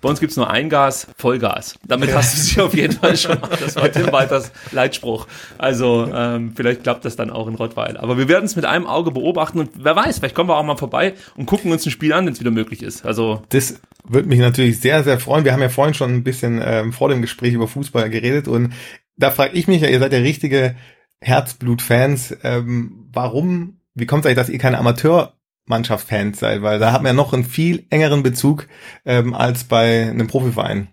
bei 0.05 0.11
uns 0.11 0.19
gibt's 0.19 0.37
nur 0.37 0.51
ein 0.51 0.69
Gas, 0.69 1.07
Vollgas. 1.17 1.79
Damit 1.87 2.13
hast 2.13 2.37
du 2.37 2.41
sie 2.41 2.61
auf 2.61 2.75
jeden 2.75 2.93
Fall 2.93 3.17
schon 3.17 3.39
mal. 3.39 3.49
Das 3.59 3.75
war 3.75 3.91
Tim 3.91 4.11
Walters 4.11 4.51
Leitspruch. 4.71 5.25
Also 5.57 6.07
ähm, 6.13 6.53
vielleicht 6.55 6.83
klappt 6.83 7.05
das 7.05 7.15
dann 7.15 7.31
auch 7.31 7.47
in 7.47 7.55
Rottweil. 7.55 7.97
Aber 7.97 8.15
wir 8.19 8.29
werden 8.29 8.45
es 8.45 8.55
mit 8.55 8.65
einem 8.65 8.85
Auge 8.85 9.09
beobachten 9.09 9.57
und 9.57 9.71
wer 9.73 9.95
weiß, 9.95 10.19
vielleicht 10.19 10.35
kommen 10.35 10.47
wir 10.47 10.57
auch 10.57 10.63
mal 10.63 10.77
vorbei 10.77 11.15
und 11.35 11.47
gucken 11.47 11.71
uns 11.71 11.87
ein 11.87 11.89
Spiel 11.89 12.13
an, 12.13 12.27
wenn 12.27 12.33
es 12.33 12.39
wieder 12.39 12.51
möglich 12.51 12.83
ist. 12.83 13.03
Also 13.03 13.41
das 13.49 13.81
würde 14.07 14.29
mich 14.29 14.37
natürlich 14.37 14.79
sehr, 14.79 15.03
sehr 15.03 15.19
freuen. 15.19 15.43
Wir 15.43 15.53
haben 15.53 15.63
ja 15.63 15.69
vorhin 15.69 15.95
schon 15.95 16.13
ein 16.13 16.23
bisschen 16.23 16.61
ähm, 16.63 16.93
vor 16.93 17.09
dem 17.09 17.23
Gespräch 17.23 17.55
über 17.55 17.67
Fußball 17.67 18.07
geredet 18.11 18.47
und 18.47 18.73
da 19.17 19.31
frage 19.31 19.57
ich 19.57 19.67
mich 19.67 19.81
ja, 19.81 19.87
ihr 19.87 19.97
seid 19.97 20.13
ja 20.13 20.19
richtige 20.19 20.75
Herzblut-Fans. 21.21 22.37
Ähm, 22.43 23.09
warum, 23.11 23.79
wie 23.95 24.05
kommt 24.05 24.23
es 24.23 24.27
eigentlich, 24.27 24.37
dass 24.37 24.49
ihr 24.49 24.59
keine 24.59 24.77
Amateur 24.77 25.33
Mannschaftsfans 25.65 26.39
seid, 26.39 26.61
weil 26.61 26.79
da 26.79 26.91
hat 26.91 27.01
man 27.01 27.11
ja 27.11 27.13
noch 27.13 27.33
einen 27.33 27.43
viel 27.43 27.85
engeren 27.89 28.23
Bezug 28.23 28.67
ähm, 29.05 29.33
als 29.33 29.63
bei 29.63 30.09
einem 30.09 30.27
Profiverein. 30.27 30.89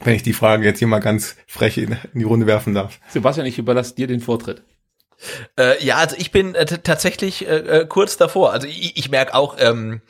Wenn 0.00 0.14
ich 0.14 0.22
die 0.22 0.32
Frage 0.32 0.64
jetzt 0.64 0.78
hier 0.78 0.88
mal 0.88 0.98
ganz 0.98 1.36
frech 1.46 1.78
in, 1.78 1.96
in 2.12 2.20
die 2.20 2.24
Runde 2.24 2.46
werfen 2.46 2.74
darf. 2.74 2.98
Sebastian, 3.08 3.46
ich 3.46 3.58
überlasse 3.58 3.94
dir 3.94 4.06
den 4.06 4.20
Vortritt. 4.20 4.62
Äh, 5.58 5.84
ja, 5.84 5.96
also 5.96 6.16
ich 6.18 6.30
bin 6.30 6.54
äh, 6.54 6.66
tatsächlich 6.66 7.46
äh, 7.46 7.58
äh, 7.58 7.86
kurz 7.86 8.16
davor. 8.16 8.52
Also 8.52 8.66
ich, 8.66 8.96
ich 8.96 9.10
merke 9.10 9.34
auch, 9.34 9.56
ähm, 9.58 10.00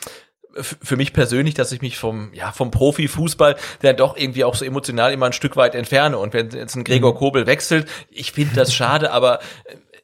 für 0.60 0.96
mich 0.96 1.12
persönlich, 1.12 1.54
dass 1.54 1.72
ich 1.72 1.82
mich 1.82 1.96
vom, 1.96 2.32
ja, 2.34 2.52
vom 2.52 2.70
Profifußball 2.70 3.56
der 3.82 3.94
doch 3.94 4.16
irgendwie 4.16 4.44
auch 4.44 4.54
so 4.54 4.64
emotional 4.64 5.12
immer 5.12 5.26
ein 5.26 5.32
Stück 5.32 5.56
weit 5.56 5.74
entferne. 5.74 6.18
Und 6.18 6.32
wenn 6.32 6.50
jetzt 6.50 6.74
ein 6.74 6.84
Gregor 6.84 7.12
mhm. 7.14 7.18
Kobel 7.18 7.46
wechselt, 7.46 7.88
ich 8.10 8.32
finde 8.32 8.54
das 8.54 8.74
schade, 8.74 9.12
aber 9.12 9.40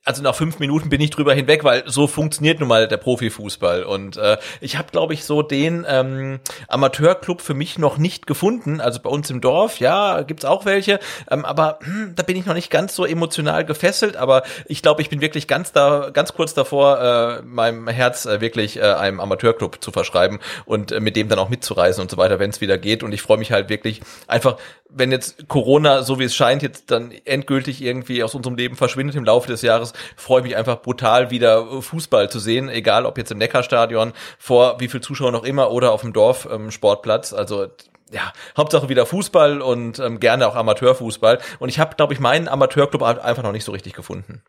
also 0.04 0.22
nach 0.22 0.34
fünf 0.34 0.58
Minuten 0.58 0.90
bin 0.90 1.00
ich 1.00 1.10
drüber 1.10 1.32
hinweg, 1.32 1.64
weil 1.64 1.82
so 1.86 2.06
funktioniert 2.06 2.60
nun 2.60 2.68
mal 2.68 2.86
der 2.86 2.98
Profifußball. 2.98 3.84
Und 3.84 4.18
äh, 4.18 4.36
ich 4.60 4.76
habe, 4.76 4.90
glaube 4.90 5.14
ich, 5.14 5.24
so 5.24 5.42
den 5.42 5.86
ähm, 5.88 6.40
Amateurclub 6.68 7.40
für 7.40 7.54
mich 7.54 7.78
noch 7.78 7.96
nicht 7.96 8.26
gefunden. 8.26 8.80
Also 8.80 9.00
bei 9.00 9.08
uns 9.08 9.30
im 9.30 9.40
Dorf, 9.40 9.80
ja, 9.80 10.22
gibt's 10.22 10.44
auch 10.44 10.66
welche, 10.66 11.00
ähm, 11.30 11.44
aber 11.46 11.78
hm, 11.82 12.12
da 12.14 12.22
bin 12.22 12.36
ich 12.36 12.44
noch 12.44 12.54
nicht 12.54 12.70
ganz 12.70 12.94
so 12.94 13.06
emotional 13.06 13.64
gefesselt. 13.64 14.16
Aber 14.16 14.42
ich 14.66 14.82
glaube, 14.82 15.00
ich 15.00 15.08
bin 15.08 15.22
wirklich 15.22 15.48
ganz 15.48 15.72
da, 15.72 16.10
ganz 16.12 16.34
kurz 16.34 16.52
davor, 16.52 17.00
äh, 17.00 17.42
meinem 17.42 17.88
Herz 17.88 18.26
äh, 18.26 18.42
wirklich 18.42 18.76
äh, 18.76 18.82
einem 18.82 19.20
Amateurclub 19.20 19.82
zu 19.82 19.90
verschreiben 19.90 20.38
und 20.66 20.92
äh, 20.92 21.00
mit 21.00 21.16
dem 21.16 21.28
dann 21.28 21.38
auch 21.38 21.48
mitzureisen 21.48 22.02
und 22.02 22.10
so 22.10 22.18
weiter, 22.18 22.38
wenn 22.38 22.50
es 22.50 22.60
wieder 22.60 22.76
geht. 22.76 23.02
Und 23.02 23.12
ich 23.12 23.22
freue 23.22 23.38
mich 23.38 23.52
halt 23.52 23.70
wirklich 23.70 24.02
einfach, 24.26 24.58
wenn 24.94 25.12
jetzt 25.12 25.48
Corona, 25.48 26.02
so 26.02 26.18
wie 26.18 26.24
es 26.24 26.34
scheint, 26.34 26.62
jetzt 26.62 26.90
dann 26.90 27.12
endgültig 27.24 27.82
irgendwie 27.82 28.22
aus 28.22 28.34
unserem 28.34 28.56
Leben 28.56 28.76
verschwindet 28.76 29.16
im 29.16 29.24
Laufe 29.24 29.48
des 29.48 29.62
Jahres 29.62 29.92
freue 30.16 30.42
mich 30.42 30.56
einfach 30.56 30.82
brutal 30.82 31.30
wieder 31.30 31.82
Fußball 31.82 32.30
zu 32.30 32.38
sehen, 32.38 32.68
egal 32.68 33.06
ob 33.06 33.18
jetzt 33.18 33.30
im 33.30 33.38
Neckarstadion 33.38 34.12
vor 34.38 34.80
wie 34.80 34.88
viel 34.88 35.00
Zuschauer 35.00 35.32
noch 35.32 35.44
immer 35.44 35.70
oder 35.70 35.92
auf 35.92 36.02
dem 36.02 36.12
Dorf 36.12 36.48
ähm, 36.50 36.70
Sportplatz. 36.70 37.32
Also 37.32 37.68
ja, 38.12 38.32
Hauptsache 38.56 38.88
wieder 38.88 39.06
Fußball 39.06 39.60
und 39.60 39.98
ähm, 39.98 40.20
gerne 40.20 40.46
auch 40.46 40.54
Amateurfußball. 40.54 41.38
Und 41.58 41.68
ich 41.68 41.78
habe, 41.80 41.96
glaube 41.96 42.12
ich, 42.12 42.20
meinen 42.20 42.48
Amateurclub 42.48 43.02
einfach 43.02 43.42
noch 43.42 43.52
nicht 43.52 43.64
so 43.64 43.72
richtig 43.72 43.92
gefunden. 43.92 44.42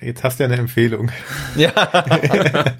Jetzt 0.00 0.24
hast 0.24 0.38
du 0.38 0.44
ja 0.44 0.48
eine 0.48 0.58
Empfehlung. 0.58 1.10
Ja. 1.56 1.70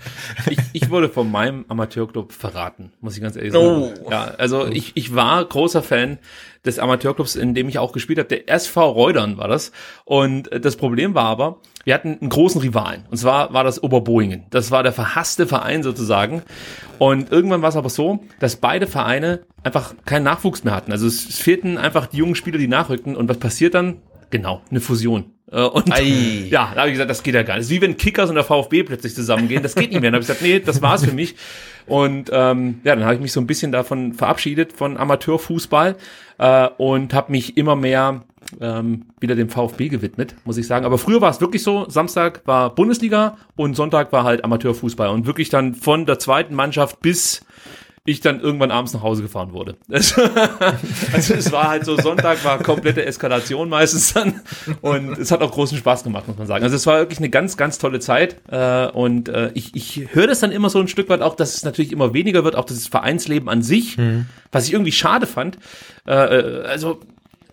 ich, 0.51 0.59
ich 0.73 0.91
wurde 0.91 1.09
von 1.09 1.31
meinem 1.31 1.65
Amateurclub 1.69 2.33
verraten, 2.33 2.93
muss 3.01 3.17
ich 3.17 3.23
ganz 3.23 3.37
ehrlich 3.37 3.53
sagen. 3.53 3.65
Oh. 3.67 4.11
Ja, 4.11 4.33
also 4.39 4.67
ich, 4.67 4.93
ich 4.97 5.15
war 5.15 5.45
großer 5.45 5.83
Fan 5.83 6.19
des 6.67 6.79
Amateurclubs, 6.79 7.37
in 7.37 7.55
dem 7.55 7.69
ich 7.69 7.79
auch 7.79 7.93
gespielt 7.93 8.19
habe. 8.19 8.29
Der 8.29 8.49
SV 8.49 8.91
Reudern 8.91 9.39
war 9.39 9.49
das. 9.49 9.73
Und 10.05 10.51
äh, 10.53 10.61
das 10.61 10.77
Problem 10.77 11.15
war 11.15 11.25
aber, 11.25 11.61
wir 11.85 11.95
hatten 11.95 12.19
einen 12.21 12.31
großen 12.31 12.61
Rivalen. 12.61 13.05
Und 13.11 13.17
zwar 13.17 13.53
war 13.53 13.65
das 13.65 13.83
Oberboingen. 13.83 14.47
Das 14.51 14.71
war 14.71 14.83
der 14.83 14.93
verhasste 14.93 15.47
Verein 15.47 15.83
sozusagen. 15.83 16.43
Und 16.99 17.31
irgendwann 17.31 17.63
war 17.63 17.69
es 17.69 17.77
aber 17.77 17.91
so, 17.91 18.21
dass 18.41 18.57
beide 18.57 18.87
Vereine 18.87 19.47
einfach 19.63 19.95
keinen 20.05 20.25
Nachwuchs 20.25 20.65
mehr 20.65 20.75
hatten. 20.75 20.93
Also 20.93 21.07
es, 21.07 21.29
es 21.29 21.39
fehlten 21.39 21.79
einfach 21.79 22.07
die 22.07 22.19
jungen 22.19 22.35
Spieler, 22.35 22.59
die 22.59 22.69
nachrückten. 22.69 23.17
Und 23.17 23.29
was 23.29 23.39
passiert 23.39 23.75
dann? 23.75 24.03
Genau, 24.31 24.63
eine 24.71 24.81
Fusion. 24.81 25.36
Äh, 25.51 25.63
und 25.63 25.93
Ei. 25.93 26.47
ja, 26.51 26.73
da 26.75 26.81
habe 26.81 26.89
ich 26.89 26.95
gesagt, 26.95 27.11
das 27.11 27.23
geht 27.23 27.35
ja 27.35 27.43
gar 27.43 27.55
nicht. 27.55 27.65
Das 27.65 27.71
ist 27.71 27.77
wie 27.77 27.83
wenn 27.83 27.97
Kickers 27.97 28.29
und 28.29 28.35
der 28.35 28.45
VfB 28.45 28.83
plötzlich 28.83 29.15
zusammengehen. 29.15 29.63
Das 29.63 29.75
geht 29.75 29.91
nicht 29.91 30.01
mehr. 30.01 30.11
Dann 30.11 30.21
habe 30.21 30.23
ich 30.23 30.29
gesagt, 30.29 30.43
nee, 30.43 30.61
das 30.61 30.83
war's 30.83 31.05
für 31.05 31.13
mich. 31.13 31.37
Und 31.87 32.31
ähm, 32.33 32.81
ja, 32.85 32.97
dann 32.97 33.05
habe 33.05 33.15
ich 33.15 33.21
mich 33.21 33.33
so 33.33 33.41
ein 33.41 33.47
bisschen 33.47 33.73
davon 33.73 34.13
verabschiedet 34.13 34.73
von 34.73 34.97
Amateurfußball 34.97 35.97
äh, 36.39 36.69
und 36.79 37.15
habe 37.15 37.31
mich 37.33 37.57
immer 37.57 37.77
mehr 37.77 38.23
ähm, 38.61 39.07
wieder 39.21 39.35
dem 39.35 39.49
VfB 39.49 39.89
gewidmet, 39.89 40.35
muss 40.45 40.57
ich 40.57 40.67
sagen. 40.67 40.85
Aber 40.85 40.99
früher 40.99 41.21
war 41.21 41.31
es 41.31 41.41
wirklich 41.41 41.63
so, 41.63 41.89
Samstag 41.89 42.43
war 42.45 42.75
Bundesliga 42.75 43.37
und 43.57 43.75
Sonntag 43.75 44.13
war 44.13 44.25
halt 44.25 44.45
Amateurfußball 44.45 45.09
und 45.09 45.27
wirklich 45.27 45.49
dann 45.49 45.75
von 45.75 46.07
der 46.07 46.19
zweiten 46.19 46.55
Mannschaft 46.55 47.01
bis 47.01 47.45
ich 48.07 48.21
dann 48.21 48.41
irgendwann 48.41 48.71
abends 48.71 48.93
nach 48.93 49.03
Hause 49.03 49.23
gefahren 49.23 49.53
wurde. 49.53 49.77
also 49.89 51.35
es 51.35 51.53
war 51.53 51.69
halt 51.69 51.85
so, 51.85 51.97
Sonntag 51.97 52.45
war 52.45 52.59
komplette 52.59 53.05
Eskalation 53.05 53.69
meistens 53.69 54.15
dann 54.15 54.41
und 54.81 55.19
es 55.19 55.31
hat 55.31 55.43
auch 55.43 55.51
großen 55.51 55.77
Spaß 55.77 56.05
gemacht, 56.05 56.27
muss 56.29 56.39
man 56.39 56.47
sagen. 56.47 56.65
Also 56.65 56.77
es 56.77 56.87
war 56.87 56.99
wirklich 56.99 57.19
eine 57.19 57.31
ganz, 57.31 57.57
ganz 57.57 57.79
tolle 57.79 58.01
Zeit 58.01 58.37
äh, 58.49 58.87
und 58.87 59.29
äh, 59.29 59.51
ich, 59.55 59.75
ich 59.75 60.09
höre 60.13 60.27
das 60.27 60.41
dann 60.41 60.53
immer 60.53 60.71
so 60.71 60.79
ein 60.79 60.89
Stück 60.89 61.09
weit 61.09 61.23
auch, 61.23 61.37
dass 61.37 61.55
es 61.55 61.65
natürlich 61.65 61.93
immer 61.93 62.15
weniger 62.15 62.45
wird, 62.45 62.57
auch 62.57 62.65
das 62.65 62.87
Vereinsleben 62.87 63.49
an 63.49 63.63
sich, 63.63 63.99
mhm. 63.99 64.27
was 64.53 64.67
ich 64.67 64.73
irgendwie 64.73 64.93
schade 64.93 65.27
fand. 65.27 65.59
Äh 66.07 66.13
also 66.67 67.01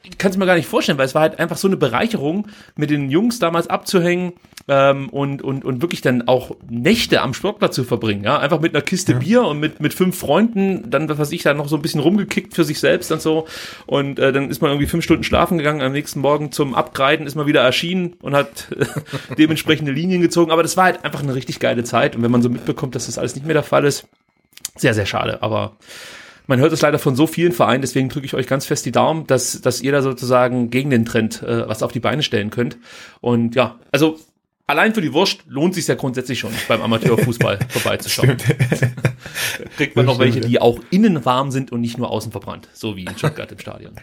ich 0.03 0.17
kann 0.17 0.31
es 0.31 0.37
mir 0.37 0.45
gar 0.45 0.55
nicht 0.55 0.67
vorstellen, 0.67 0.97
weil 0.97 1.05
es 1.05 1.15
war 1.15 1.21
halt 1.21 1.39
einfach 1.39 1.57
so 1.57 1.67
eine 1.67 1.77
Bereicherung, 1.77 2.47
mit 2.75 2.89
den 2.89 3.09
Jungs 3.09 3.39
damals 3.39 3.67
abzuhängen, 3.67 4.33
ähm, 4.67 5.10
und, 5.10 5.41
und, 5.41 5.65
und 5.65 5.82
wirklich 5.82 6.02
dann 6.02 6.28
auch 6.28 6.56
Nächte 6.69 7.21
am 7.21 7.34
Sportplatz 7.34 7.76
zu 7.76 7.84
verbringen, 7.84 8.23
ja, 8.23 8.39
einfach 8.39 8.62
mit 8.62 8.73
einer 8.73 8.82
Kiste 8.82 9.13
Ja. 9.13 9.17
Bier 9.19 9.43
und 9.43 9.60
mit, 9.60 9.80
mit 9.82 9.93
fünf 9.93 10.17
Freunden, 10.17 10.89
dann, 10.89 11.10
was 11.10 11.17
weiß 11.17 11.32
ich, 11.32 11.43
da 11.43 11.54
noch 11.54 11.67
so 11.67 11.76
ein 11.76 11.82
bisschen 11.82 11.99
rumgekickt 11.99 12.54
für 12.54 12.63
sich 12.63 12.80
selbst 12.80 13.12
und 13.12 13.21
so. 13.21 13.45
Und 13.86 14.19
äh, 14.19 14.32
dann 14.32 14.49
ist 14.49 14.62
man 14.62 14.71
irgendwie 14.71 14.88
fünf 14.88 15.04
Stunden 15.04 15.23
schlafen 15.23 15.58
gegangen, 15.58 15.82
am 15.82 15.91
nächsten 15.91 16.21
Morgen 16.21 16.52
zum 16.52 16.76
Abgreiten 16.76 17.28
ist 17.28 17.36
man 17.36 17.45
wieder 17.45 17.62
erschienen 17.62 18.13
und 18.21 18.36
hat 18.36 18.67
äh, 18.71 18.86
dementsprechende 19.38 19.91
Linien 19.91 20.21
gezogen, 20.21 20.52
aber 20.52 20.63
das 20.63 20.78
war 20.78 20.86
halt 20.86 21.04
einfach 21.04 21.21
eine 21.21 21.36
richtig 21.36 21.60
geile 21.60 21.84
Zeit. 21.84 22.15
Und 22.15 22.23
wenn 22.23 22.32
man 22.32 22.41
so 22.41 22.49
mitbekommt, 22.49 22.95
dass 22.95 23.08
das 23.08 23.17
alles 23.17 23.36
nicht 23.36 23.45
mehr 23.45 23.54
der 23.54 23.63
Fall 23.63 23.86
ist, 23.86 24.08
sehr, 24.76 24.93
sehr 24.93 25.06
schade, 25.06 25.43
aber 25.43 25.76
man 26.47 26.60
hört 26.60 26.73
es 26.73 26.82
leider 26.82 26.99
von 26.99 27.15
so 27.15 27.28
vielen 27.28 27.54
Vereinen, 27.54 27.82
deswegen 27.82 28.10
drücke 28.10 28.26
ich 28.26 28.34
euch 28.34 28.47
ganz 28.47 28.65
fest 28.65 28.86
die 28.86 28.91
Daumen, 28.91 29.28
dass, 29.28 29.62
dass 29.62 29.82
ihr 29.82 29.91
da 29.91 30.02
sozusagen 30.02 30.69
gegen 30.69 30.89
den 30.89 31.06
Trend 31.06 31.41
äh, 31.43 31.67
was 31.67 31.84
auf 31.84 31.91
die 31.91 31.99
Beine 31.99 32.23
stellen 32.23 32.49
könnt. 32.49 32.78
Und 33.21 33.56
ja, 33.56 33.80
also 33.91 34.19
allein 34.73 34.93
für 34.93 35.01
die 35.01 35.13
Wurst 35.13 35.43
lohnt 35.47 35.75
sich 35.75 35.88
ja 35.88 35.95
grundsätzlich 35.95 36.39
schon 36.39 36.51
beim 36.67 36.81
Amateurfußball 36.81 37.59
vorbeizuschauen. 37.69 38.38
Kriegt 39.77 39.95
man 39.95 40.05
Das 40.05 40.13
noch 40.13 40.19
welche, 40.19 40.39
stimmt, 40.39 40.51
die 40.51 40.59
auch 40.59 40.79
innen 40.89 41.23
warm 41.25 41.51
sind 41.51 41.71
und 41.71 41.81
nicht 41.81 41.97
nur 41.97 42.09
außen 42.09 42.31
verbrannt, 42.31 42.67
so 42.73 42.95
wie 42.95 43.03
in 43.05 43.15
Stuttgart 43.17 43.51
im 43.51 43.59
Stadion. 43.59 43.93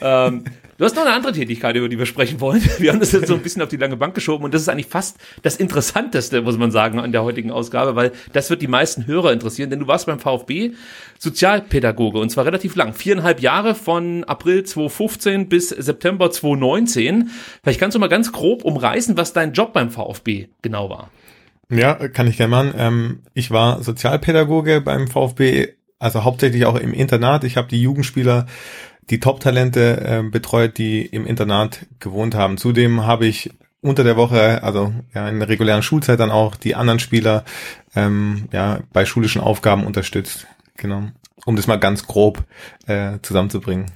Ähm, 0.00 0.44
du 0.78 0.84
hast 0.84 0.96
noch 0.96 1.04
eine 1.04 1.14
andere 1.14 1.32
Tätigkeit, 1.32 1.76
über 1.76 1.88
die 1.88 1.98
wir 1.98 2.06
sprechen 2.06 2.40
wollen. 2.40 2.62
Wir 2.78 2.92
haben 2.92 3.00
das 3.00 3.12
jetzt 3.12 3.26
so 3.26 3.34
ein 3.34 3.42
bisschen 3.42 3.60
auf 3.60 3.68
die 3.68 3.76
lange 3.76 3.96
Bank 3.96 4.14
geschoben 4.14 4.44
und 4.44 4.54
das 4.54 4.62
ist 4.62 4.68
eigentlich 4.68 4.86
fast 4.86 5.18
das 5.42 5.56
Interessanteste, 5.56 6.40
muss 6.40 6.56
man 6.56 6.70
sagen, 6.70 6.98
an 6.98 7.12
der 7.12 7.22
heutigen 7.22 7.50
Ausgabe, 7.50 7.96
weil 7.96 8.12
das 8.32 8.48
wird 8.48 8.62
die 8.62 8.68
meisten 8.68 9.06
Hörer 9.06 9.32
interessieren, 9.32 9.68
denn 9.68 9.80
du 9.80 9.86
warst 9.86 10.06
beim 10.06 10.18
VfB 10.18 10.72
Sozialpädagoge 11.18 12.18
und 12.18 12.30
zwar 12.30 12.46
relativ 12.46 12.76
lang. 12.76 12.94
Viereinhalb 12.94 13.40
Jahre 13.40 13.74
von 13.74 14.24
April 14.24 14.64
2015 14.64 15.48
bis 15.48 15.68
September 15.68 16.30
2019. 16.30 17.30
Vielleicht 17.62 17.80
kannst 17.80 17.94
du 17.94 17.98
mal 17.98 18.08
ganz 18.08 18.32
grob 18.32 18.64
umreißen, 18.64 19.16
was 19.16 19.32
dein 19.32 19.52
Job 19.52 19.72
beim 19.72 19.90
VfB 19.90 20.48
genau 20.62 20.88
war. 20.88 21.10
Ja, 21.70 21.94
kann 22.08 22.26
ich 22.26 22.36
gerne 22.36 22.50
machen. 22.50 22.74
Ähm, 22.76 23.20
ich 23.34 23.50
war 23.50 23.82
Sozialpädagoge 23.82 24.80
beim 24.80 25.08
VfB, 25.08 25.68
also 25.98 26.24
hauptsächlich 26.24 26.64
auch 26.64 26.76
im 26.76 26.94
Internat. 26.94 27.44
Ich 27.44 27.56
habe 27.56 27.68
die 27.68 27.82
Jugendspieler, 27.82 28.46
die 29.10 29.20
Top-Talente 29.20 30.00
äh, 30.00 30.22
betreut, 30.28 30.78
die 30.78 31.04
im 31.04 31.26
Internat 31.26 31.86
gewohnt 32.00 32.34
haben. 32.34 32.58
Zudem 32.58 33.06
habe 33.06 33.26
ich 33.26 33.50
unter 33.80 34.04
der 34.04 34.16
Woche, 34.16 34.62
also 34.62 34.92
ja 35.14 35.28
in 35.28 35.38
der 35.38 35.48
regulären 35.48 35.82
Schulzeit 35.82 36.20
dann 36.20 36.30
auch 36.30 36.56
die 36.56 36.74
anderen 36.74 36.98
Spieler 36.98 37.44
ähm, 37.94 38.48
ja 38.52 38.80
bei 38.92 39.04
schulischen 39.04 39.40
Aufgaben 39.40 39.86
unterstützt. 39.86 40.46
Genau, 40.76 41.04
um 41.44 41.56
das 41.56 41.66
mal 41.66 41.76
ganz 41.76 42.06
grob 42.06 42.44
äh, 42.86 43.18
zusammenzubringen. 43.22 43.86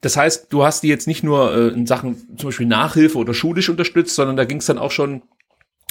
Das 0.00 0.16
heißt, 0.16 0.52
du 0.52 0.64
hast 0.64 0.82
die 0.82 0.88
jetzt 0.88 1.08
nicht 1.08 1.24
nur 1.24 1.52
äh, 1.54 1.68
in 1.68 1.86
Sachen 1.86 2.36
zum 2.36 2.48
Beispiel 2.48 2.66
Nachhilfe 2.66 3.18
oder 3.18 3.34
schulisch 3.34 3.68
unterstützt, 3.68 4.14
sondern 4.14 4.36
da 4.36 4.44
ging 4.44 4.58
es 4.58 4.66
dann 4.66 4.78
auch 4.78 4.92
schon 4.92 5.22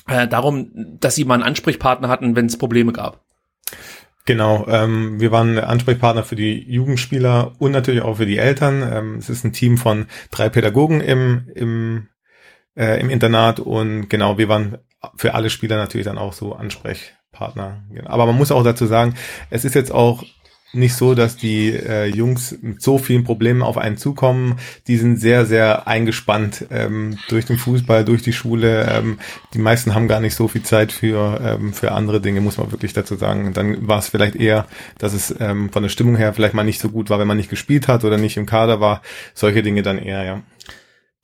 äh, 0.08 0.28
darum, 0.28 0.72
dass 1.00 1.16
sie 1.16 1.26
mal 1.26 1.36
einen 1.36 1.44
Ansprechpartner 1.44 2.08
hatten, 2.08 2.36
wenn 2.36 2.46
es 2.46 2.58
Probleme 2.58 2.94
gab. 2.94 3.27
Genau, 4.28 4.68
ähm, 4.68 5.22
wir 5.22 5.32
waren 5.32 5.58
Ansprechpartner 5.58 6.22
für 6.22 6.36
die 6.36 6.70
Jugendspieler 6.70 7.54
und 7.60 7.72
natürlich 7.72 8.02
auch 8.02 8.18
für 8.18 8.26
die 8.26 8.38
Eltern. 8.38 8.84
Ähm, 8.92 9.16
es 9.20 9.30
ist 9.30 9.46
ein 9.46 9.54
Team 9.54 9.78
von 9.78 10.08
drei 10.32 10.50
Pädagogen 10.50 11.00
im, 11.00 11.50
im, 11.56 12.10
äh, 12.76 13.00
im 13.00 13.10
Internat 13.10 13.62
und 13.62 14.10
genau, 14.10 14.38
wir 14.38 14.50
waren 14.50 14.80
für 15.16 15.34
alle 15.34 15.50
Spieler 15.50 15.78
natürlich 15.78 16.04
dann 16.04 16.18
auch 16.18 16.34
so 16.34 16.54
Ansprechpartner. 16.54 17.86
Genau. 17.90 18.10
Aber 18.10 18.26
man 18.26 18.36
muss 18.36 18.52
auch 18.52 18.66
dazu 18.66 18.86
sagen, 18.86 19.16
es 19.50 19.64
ist 19.64 19.76
jetzt 19.76 19.94
auch 19.94 20.26
nicht 20.74 20.96
so, 20.96 21.16
dass 21.16 21.38
die 21.38 21.70
äh, 21.70 22.06
Jungs 22.06 22.58
mit 22.62 22.82
so 22.82 22.98
vielen 22.98 23.24
Problemen 23.24 23.62
auf 23.62 23.78
einen 23.78 23.98
zukommen. 23.98 24.58
Die 24.88 24.98
sind 24.98 25.18
sehr, 25.18 25.46
sehr 25.46 25.88
eingespannt 25.88 26.66
ähm, 26.72 27.18
durch 27.30 27.46
den 27.46 27.58
Fußball, 27.58 28.04
durch 28.04 28.22
die 28.22 28.34
Schule. 28.34 28.88
Ähm, 28.90 29.18
die 29.54 29.60
meisten 29.60 29.96
haben 29.96 30.08
gar 30.08 30.20
nicht 30.20 30.36
so 30.36 30.48
viel 30.48 30.64
Zeit 30.64 30.92
für, 30.92 31.40
ähm, 31.42 31.74
für 31.74 31.94
andere 31.94 32.20
Dinge, 32.20 32.42
muss 32.42 32.58
man 32.58 32.72
wirklich 32.72 32.94
dazu 32.94 33.16
sagen. 33.16 33.54
Dann 33.54 33.88
war 33.88 34.00
es 34.00 34.10
vielleicht 34.10 34.36
eher, 34.36 34.68
dass 34.98 35.14
es 35.14 35.34
ähm, 35.40 35.70
von 35.72 35.84
der 35.84 35.90
Stimmung 35.90 36.18
her 36.18 36.34
vielleicht 36.34 36.54
mal 36.54 36.64
nicht 36.64 36.82
so 36.82 36.90
gut 36.90 37.10
war, 37.10 37.20
wenn 37.20 37.28
man 37.28 37.38
nicht 37.38 37.50
gespielt 37.50 37.88
hat 37.88 38.04
oder 38.04 38.18
nicht 38.18 38.38
im 38.38 38.46
Kader 38.46 38.82
war. 38.82 39.02
Solche 39.34 39.64
Dinge 39.64 39.84
dann 39.84 39.98
eher, 39.98 40.24
ja. 40.24 40.42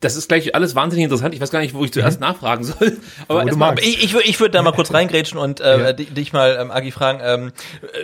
Das 0.04 0.16
ist 0.16 0.28
gleich 0.28 0.54
alles 0.54 0.74
wahnsinnig 0.74 1.04
interessant. 1.04 1.34
Ich 1.34 1.40
weiß 1.40 1.50
gar 1.50 1.60
nicht, 1.60 1.74
wo 1.74 1.84
ich 1.84 1.92
zuerst 1.92 2.20
nachfragen 2.20 2.62
soll. 2.64 2.98
Aber 3.28 3.40
Wo 3.40 3.42
du 3.42 3.46
erstmal, 3.48 3.70
magst. 3.70 3.84
Ich, 3.86 4.04
ich, 4.04 4.14
ich 4.14 4.38
würde 4.40 4.50
da 4.52 4.62
mal 4.62 4.72
kurz 4.72 4.92
reingrätschen 4.92 5.38
und 5.38 5.60
äh, 5.60 5.78
Ja. 5.80 5.92
di- 5.92 6.04
dich 6.06 6.32
mal, 6.32 6.58
ähm, 6.60 6.70
Agi, 6.70 6.90
fragen, 6.90 7.20
ähm, 7.22 7.52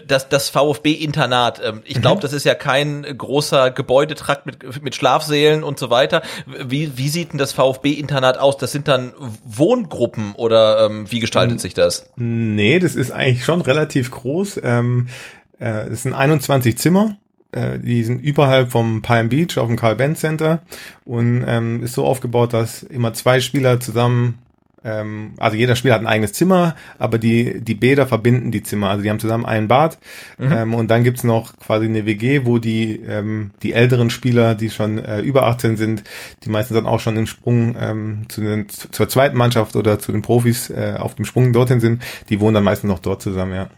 das, 0.06 0.28
das 0.28 0.48
VfB-Internat, 0.48 1.60
ähm, 1.64 1.82
ich 1.84 2.00
glaube, 2.00 2.20
das 2.22 2.32
ist 2.32 2.44
ja 2.44 2.54
kein 2.54 3.02
großer 3.16 3.70
Gebäudetrakt 3.70 4.46
mit, 4.46 4.82
mit 4.82 4.94
Schlafsälen 4.94 5.62
und 5.62 5.78
so 5.78 5.90
weiter. 5.90 6.22
Wie, 6.46 6.96
wie 6.96 7.08
sieht 7.08 7.32
denn 7.32 7.38
das 7.38 7.52
VfB-Internat 7.52 8.38
aus? 8.38 8.56
Das 8.56 8.72
sind 8.72 8.88
dann 8.88 9.12
Wohngruppen 9.44 10.32
oder 10.34 10.86
ähm, 10.86 11.10
wie 11.10 11.20
gestaltet 11.20 11.60
sich 11.60 11.74
das? 11.74 12.10
Nee, 12.16 12.78
das 12.78 12.94
ist 12.94 13.10
eigentlich 13.10 13.44
schon 13.44 13.60
relativ 13.60 14.10
groß. 14.10 14.60
Ähm, 14.62 15.08
äh, 15.58 15.88
es 15.88 16.02
sind 16.04 16.14
21 16.14 16.78
Zimmer. 16.78 17.16
Äh, 17.52 17.78
die 17.78 18.04
sind 18.04 18.20
überhalb 18.22 18.70
vom 18.70 19.02
Palm 19.02 19.28
Beach 19.28 19.58
auf 19.58 19.66
dem 19.66 19.76
Carl 19.76 19.96
Benz 19.96 20.20
Center 20.20 20.60
und 21.04 21.44
ähm, 21.46 21.82
ist 21.82 21.94
so 21.94 22.04
aufgebaut, 22.04 22.52
dass 22.52 22.82
immer 22.82 23.12
zwei 23.12 23.40
Spieler 23.40 23.80
zusammen 23.80 24.38
ähm, 24.84 25.32
also 25.38 25.56
jeder 25.56 25.76
Spieler 25.76 25.94
hat 25.94 26.00
ein 26.00 26.06
eigenes 26.06 26.32
Zimmer, 26.32 26.74
aber 26.98 27.18
die, 27.18 27.60
die 27.60 27.74
Bäder 27.74 28.06
verbinden 28.06 28.50
die 28.50 28.62
Zimmer. 28.62 28.90
Also 28.90 29.02
die 29.02 29.10
haben 29.10 29.20
zusammen 29.20 29.44
ein 29.44 29.68
Bad. 29.68 29.98
Ähm, 30.40 30.74
und 30.74 30.90
dann 30.90 31.04
gibt's 31.04 31.24
noch 31.24 31.56
quasi 31.58 31.86
eine 31.86 32.06
WG, 32.06 32.42
wo 32.44 32.58
die, 32.58 33.00
ähm, 33.06 33.50
die 33.62 33.72
älteren 33.72 34.10
Spieler, 34.10 34.54
die 34.54 34.70
schon 34.70 34.98
äh, 34.98 35.20
über 35.20 35.46
18 35.46 35.76
sind, 35.76 36.02
die 36.44 36.50
meistens 36.50 36.76
dann 36.76 36.86
auch 36.86 37.00
schon 37.00 37.16
im 37.16 37.26
Sprung 37.26 37.76
ähm, 37.78 38.22
zu 38.28 38.40
den, 38.40 38.68
zur 38.68 39.08
zweiten 39.08 39.36
Mannschaft 39.36 39.76
oder 39.76 39.98
zu 39.98 40.12
den 40.12 40.22
Profis 40.22 40.70
äh, 40.70 40.94
auf 40.98 41.14
dem 41.14 41.24
Sprung 41.24 41.52
dorthin 41.52 41.80
sind, 41.80 42.02
die 42.28 42.40
wohnen 42.40 42.54
dann 42.54 42.64
meistens 42.64 42.88
noch 42.88 43.00
dort 43.00 43.22
zusammen, 43.22 43.54
ja. 43.54 43.70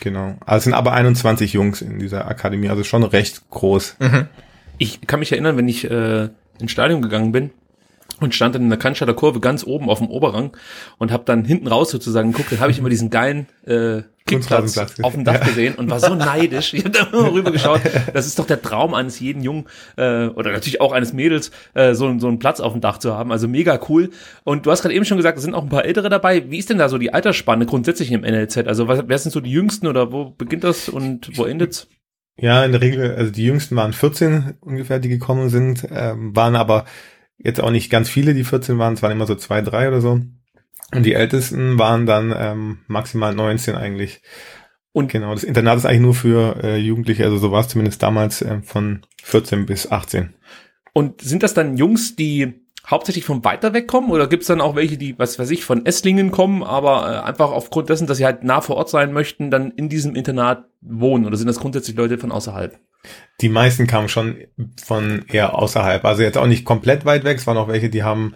Genau. 0.00 0.36
Also 0.44 0.58
es 0.58 0.64
sind 0.64 0.74
aber 0.74 0.92
21 0.92 1.52
Jungs 1.52 1.82
in 1.82 1.98
dieser 1.98 2.26
Akademie, 2.28 2.68
also 2.68 2.84
schon 2.84 3.02
recht 3.02 3.48
groß. 3.50 3.96
ich 4.78 5.00
kann 5.02 5.20
mich 5.20 5.32
erinnern, 5.32 5.56
wenn 5.56 5.68
ich 5.68 5.88
äh, 5.90 6.28
ins 6.58 6.70
Stadion 6.70 7.02
gegangen 7.02 7.32
bin 7.32 7.50
und 8.22 8.34
stand 8.34 8.54
dann 8.54 8.62
in 8.62 8.70
der 8.70 8.78
Cannstatter 8.78 9.14
Kurve 9.14 9.40
ganz 9.40 9.64
oben 9.64 9.88
auf 9.90 9.98
dem 9.98 10.08
Oberrang 10.08 10.56
und 10.98 11.12
habe 11.12 11.24
dann 11.24 11.44
hinten 11.44 11.66
raus 11.68 11.90
sozusagen 11.90 12.32
geguckt, 12.32 12.52
dann 12.52 12.60
habe 12.60 12.70
ich 12.70 12.78
immer 12.78 12.88
diesen 12.88 13.10
geilen 13.10 13.46
äh, 13.66 14.02
Kickplatz 14.26 14.78
auf 15.02 15.14
dem 15.14 15.24
Dach 15.24 15.34
Ja. 15.34 15.44
gesehen 15.44 15.74
und 15.74 15.90
war 15.90 15.98
so 15.98 16.14
neidisch. 16.14 16.74
Ich 16.74 16.84
habe 16.84 16.90
da 16.90 17.08
immer 17.12 17.32
rüber 17.32 17.50
geschaut. 17.50 17.80
Das 18.14 18.26
ist 18.26 18.38
doch 18.38 18.46
der 18.46 18.62
Traum 18.62 18.94
eines 18.94 19.18
jeden 19.18 19.42
Jungen 19.42 19.66
äh, 19.96 20.26
oder 20.26 20.52
natürlich 20.52 20.80
auch 20.80 20.92
eines 20.92 21.12
Mädels, 21.12 21.50
äh, 21.74 21.94
so, 21.94 22.18
so 22.18 22.28
einen 22.28 22.38
Platz 22.38 22.60
auf 22.60 22.72
dem 22.72 22.80
Dach 22.80 22.98
zu 22.98 23.14
haben. 23.14 23.32
Also 23.32 23.48
mega 23.48 23.80
cool. 23.88 24.10
Und 24.44 24.64
du 24.64 24.70
hast 24.70 24.82
gerade 24.82 24.94
eben 24.94 25.04
schon 25.04 25.16
gesagt, 25.16 25.38
es 25.38 25.44
sind 25.44 25.54
auch 25.54 25.62
ein 25.64 25.68
paar 25.68 25.84
Ältere 25.84 26.08
dabei. 26.08 26.50
Wie 26.50 26.58
ist 26.58 26.70
denn 26.70 26.78
da 26.78 26.88
so 26.88 26.98
die 26.98 27.12
Altersspanne 27.12 27.66
grundsätzlich 27.66 28.12
im 28.12 28.20
NLZ? 28.20 28.58
Also 28.68 28.86
was, 28.86 29.02
wer 29.06 29.18
sind 29.18 29.32
so 29.32 29.40
die 29.40 29.50
Jüngsten 29.50 29.86
oder 29.88 30.12
wo 30.12 30.30
beginnt 30.30 30.62
das 30.64 30.88
und 30.88 31.36
wo 31.36 31.44
endet's? 31.44 31.88
Ja, 32.38 32.64
in 32.64 32.72
der 32.72 32.80
Regel, 32.80 33.14
also 33.14 33.30
die 33.30 33.44
jüngsten 33.44 33.76
waren 33.76 33.92
14 33.92 34.54
ungefähr, 34.60 34.98
die 35.00 35.08
gekommen 35.10 35.48
sind, 35.50 35.86
ähm, 35.92 36.34
waren 36.34 36.56
aber 36.56 36.86
jetzt 37.42 37.60
auch 37.60 37.70
nicht 37.70 37.90
ganz 37.90 38.08
viele, 38.08 38.34
die 38.34 38.44
14 38.44 38.78
waren, 38.78 38.94
es 38.94 39.02
waren 39.02 39.12
immer 39.12 39.26
so 39.26 39.34
zwei, 39.34 39.60
drei 39.62 39.88
oder 39.88 40.00
so. 40.00 40.20
Und 40.94 41.06
die 41.06 41.14
ältesten 41.14 41.78
waren 41.78 42.06
dann 42.06 42.34
ähm, 42.36 42.78
maximal 42.86 43.34
19 43.34 43.74
eigentlich. 43.74 44.20
Und- 44.92 45.10
genau, 45.10 45.32
das 45.32 45.44
Internat 45.44 45.78
ist 45.78 45.86
eigentlich 45.86 46.00
nur 46.02 46.14
für 46.14 46.62
äh, 46.62 46.76
Jugendliche, 46.76 47.24
also 47.24 47.38
so 47.38 47.50
war 47.50 47.60
es 47.60 47.68
zumindest 47.68 48.02
damals 48.02 48.42
äh, 48.42 48.60
von 48.62 49.00
14 49.22 49.64
bis 49.64 49.90
18. 49.90 50.34
Und 50.92 51.22
sind 51.22 51.42
das 51.42 51.54
dann 51.54 51.78
Jungs, 51.78 52.14
die 52.14 52.62
hauptsächlich 52.86 53.24
von 53.24 53.44
weiter 53.44 53.72
weg 53.72 53.86
kommen 53.86 54.10
oder 54.10 54.26
gibt's 54.26 54.48
dann 54.48 54.60
auch 54.60 54.74
welche, 54.74 54.98
die, 54.98 55.18
was 55.18 55.38
weiß 55.38 55.50
ich, 55.50 55.64
von 55.64 55.86
Esslingen 55.86 56.30
kommen, 56.30 56.62
aber 56.62 57.10
äh, 57.10 57.26
einfach 57.26 57.52
aufgrund 57.52 57.88
dessen, 57.88 58.06
dass 58.06 58.18
sie 58.18 58.26
halt 58.26 58.44
nah 58.44 58.60
vor 58.60 58.76
Ort 58.76 58.90
sein 58.90 59.12
möchten, 59.12 59.50
dann 59.50 59.70
in 59.70 59.88
diesem 59.88 60.14
Internat 60.14 60.66
wohnen 60.80 61.24
oder 61.24 61.36
sind 61.36 61.46
das 61.46 61.60
grundsätzlich 61.60 61.96
Leute 61.96 62.18
von 62.18 62.32
außerhalb? 62.32 62.78
Die 63.40 63.48
meisten 63.48 63.86
kamen 63.86 64.08
schon 64.08 64.44
von 64.82 65.24
eher 65.28 65.54
außerhalb, 65.54 66.04
also 66.04 66.22
jetzt 66.22 66.38
auch 66.38 66.46
nicht 66.46 66.64
komplett 66.64 67.04
weit 67.04 67.24
weg, 67.24 67.38
es 67.38 67.46
waren 67.46 67.56
auch 67.56 67.68
welche, 67.68 67.90
die 67.90 68.02
haben, 68.02 68.34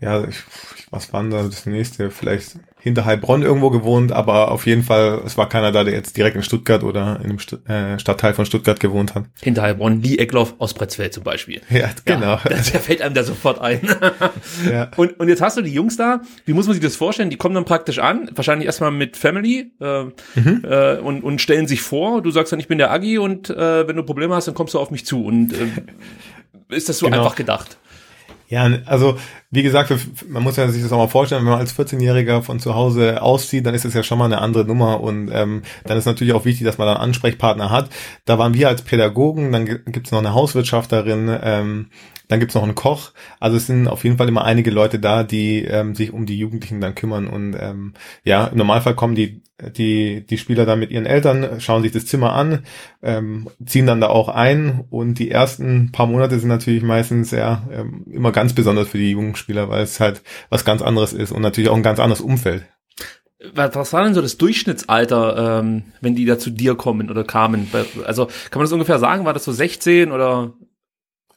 ja, 0.00 0.24
ich, 0.24 0.42
was 0.90 1.12
waren 1.12 1.30
da 1.30 1.44
das 1.44 1.64
nächste, 1.66 2.10
vielleicht 2.10 2.58
hinter 2.82 3.04
Heilbronn 3.04 3.42
irgendwo 3.42 3.70
gewohnt, 3.70 4.10
aber 4.10 4.50
auf 4.50 4.66
jeden 4.66 4.82
Fall, 4.82 5.22
es 5.24 5.38
war 5.38 5.48
keiner 5.48 5.70
da, 5.70 5.84
der 5.84 5.94
jetzt 5.94 6.16
direkt 6.16 6.34
in 6.36 6.42
Stuttgart 6.42 6.82
oder 6.82 7.20
in 7.22 7.30
einem 7.30 7.38
St 7.38 7.58
äh, 7.68 7.98
Stadtteil 7.98 8.34
von 8.34 8.44
Stuttgart 8.44 8.80
gewohnt 8.80 9.14
hat. 9.14 9.24
Hinter 9.40 9.62
Heilbronn, 9.62 10.02
Lee 10.02 10.16
Eckloff 10.18 10.54
aus 10.58 10.74
Pretzfeld 10.74 11.14
zum 11.14 11.22
Beispiel. 11.22 11.60
Ja, 11.70 11.90
genau. 12.04 12.32
Ja, 12.32 12.40
das 12.48 12.70
fällt 12.70 13.00
einem 13.02 13.14
da 13.14 13.22
sofort 13.24 13.60
ein. 13.60 13.80
Ja. 14.70 14.90
Und, 14.96 15.18
und 15.20 15.28
jetzt 15.28 15.40
hast 15.40 15.56
du 15.56 15.62
die 15.62 15.72
Jungs 15.72 15.96
da, 15.96 16.20
wie 16.44 16.52
muss 16.52 16.66
man 16.66 16.74
sich 16.74 16.82
das 16.82 16.96
vorstellen? 16.96 17.30
Die 17.30 17.36
kommen 17.36 17.54
dann 17.54 17.64
praktisch 17.64 17.98
an, 17.98 18.28
wahrscheinlich 18.34 18.66
erstmal 18.66 18.90
mit 18.90 19.16
Family 19.16 19.72
äh, 19.80 20.04
äh, 20.64 20.98
und, 20.98 21.22
und 21.22 21.40
stellen 21.40 21.66
sich 21.66 21.82
vor, 21.82 22.20
du 22.22 22.30
sagst 22.30 22.52
dann, 22.52 22.60
ich 22.60 22.68
bin 22.68 22.78
der 22.78 22.90
Agi 22.90 23.18
und 23.18 23.48
äh, 23.50 23.86
wenn 23.86 23.96
du 23.96 24.02
Probleme 24.02 24.34
hast, 24.34 24.48
dann 24.48 24.54
kommst 24.54 24.74
du 24.74 24.78
auf 24.80 24.90
mich 24.90 25.06
zu. 25.06 25.24
Und 25.24 25.52
äh, 25.52 25.66
ist 26.74 26.88
das 26.88 26.98
so 26.98 27.06
Genau. 27.06 27.18
einfach 27.18 27.36
gedacht? 27.36 27.78
Ja, 28.52 28.68
also 28.84 29.16
wie 29.50 29.62
gesagt, 29.62 29.94
man 30.28 30.42
muss 30.42 30.56
ja 30.56 30.68
sich 30.68 30.82
das 30.82 30.92
auch 30.92 30.98
mal 30.98 31.08
vorstellen, 31.08 31.42
wenn 31.46 31.52
man 31.52 31.60
als 31.60 31.72
14-Jähriger 31.72 32.42
von 32.42 32.60
zu 32.60 32.74
Hause 32.74 33.22
auszieht, 33.22 33.64
dann 33.64 33.74
ist 33.74 33.86
es 33.86 33.94
ja 33.94 34.02
schon 34.02 34.18
mal 34.18 34.26
eine 34.26 34.42
andere 34.42 34.66
Nummer 34.66 35.00
und 35.00 35.30
ähm, 35.32 35.62
dann 35.84 35.96
ist 35.96 36.04
natürlich 36.04 36.34
auch 36.34 36.44
wichtig, 36.44 36.66
dass 36.66 36.76
man 36.76 36.86
dann 36.86 36.98
Ansprechpartner 36.98 37.70
hat. 37.70 37.88
Da 38.26 38.38
waren 38.38 38.52
wir 38.52 38.68
als 38.68 38.82
Pädagogen, 38.82 39.52
dann 39.52 39.64
gi- 39.64 39.78
gibt's 39.86 40.10
noch 40.10 40.18
eine 40.18 40.34
Hauswirtschafterin, 40.34 41.34
ähm, 41.42 41.86
dann 42.28 42.40
gibt's 42.40 42.54
noch 42.54 42.62
einen 42.62 42.74
Koch. 42.74 43.12
Also 43.40 43.56
es 43.56 43.66
sind 43.68 43.88
auf 43.88 44.04
jeden 44.04 44.18
Fall 44.18 44.28
immer 44.28 44.44
einige 44.44 44.70
Leute 44.70 44.98
da, 44.98 45.22
die 45.24 45.64
ähm, 45.64 45.94
sich 45.94 46.12
um 46.12 46.26
die 46.26 46.36
Jugendlichen 46.38 46.82
dann 46.82 46.94
kümmern. 46.94 47.28
Und 47.28 47.56
ähm, 47.58 47.94
ja, 48.22 48.48
im 48.48 48.58
Normalfall 48.58 48.94
kommen 48.94 49.14
die, 49.14 49.42
die, 49.70 50.24
die 50.26 50.38
Spieler 50.38 50.66
dann 50.66 50.78
mit 50.78 50.90
ihren 50.90 51.06
Eltern, 51.06 51.60
schauen 51.60 51.82
sich 51.82 51.92
das 51.92 52.06
Zimmer 52.06 52.32
an, 52.32 52.60
ähm, 53.02 53.48
ziehen 53.64 53.86
dann 53.86 54.00
da 54.00 54.08
auch 54.08 54.28
ein. 54.28 54.84
Und 54.90 55.18
die 55.18 55.30
ersten 55.30 55.92
paar 55.92 56.06
Monate 56.06 56.38
sind 56.38 56.48
natürlich 56.48 56.82
meistens 56.82 57.30
ja 57.30 57.68
ähm, 57.72 58.04
immer 58.10 58.32
ganz 58.32 58.54
besonders 58.54 58.88
für 58.88 58.98
die 58.98 59.12
jungen 59.12 59.36
Spieler, 59.36 59.68
weil 59.68 59.82
es 59.82 60.00
halt 60.00 60.22
was 60.50 60.64
ganz 60.64 60.82
anderes 60.82 61.12
ist 61.12 61.32
und 61.32 61.42
natürlich 61.42 61.70
auch 61.70 61.76
ein 61.76 61.82
ganz 61.82 62.00
anderes 62.00 62.20
Umfeld. 62.20 62.64
Was 63.54 63.92
war 63.92 64.04
denn 64.04 64.14
so 64.14 64.22
das 64.22 64.38
Durchschnittsalter, 64.38 65.60
ähm, 65.60 65.84
wenn 66.00 66.14
die 66.14 66.24
da 66.26 66.38
zu 66.38 66.50
dir 66.50 66.76
kommen 66.76 67.10
oder 67.10 67.24
kamen? 67.24 67.68
Also 68.04 68.26
kann 68.26 68.60
man 68.60 68.62
das 68.62 68.72
ungefähr 68.72 69.00
sagen? 69.00 69.24
War 69.24 69.32
das 69.32 69.44
so 69.44 69.52
16 69.52 70.12
oder? 70.12 70.52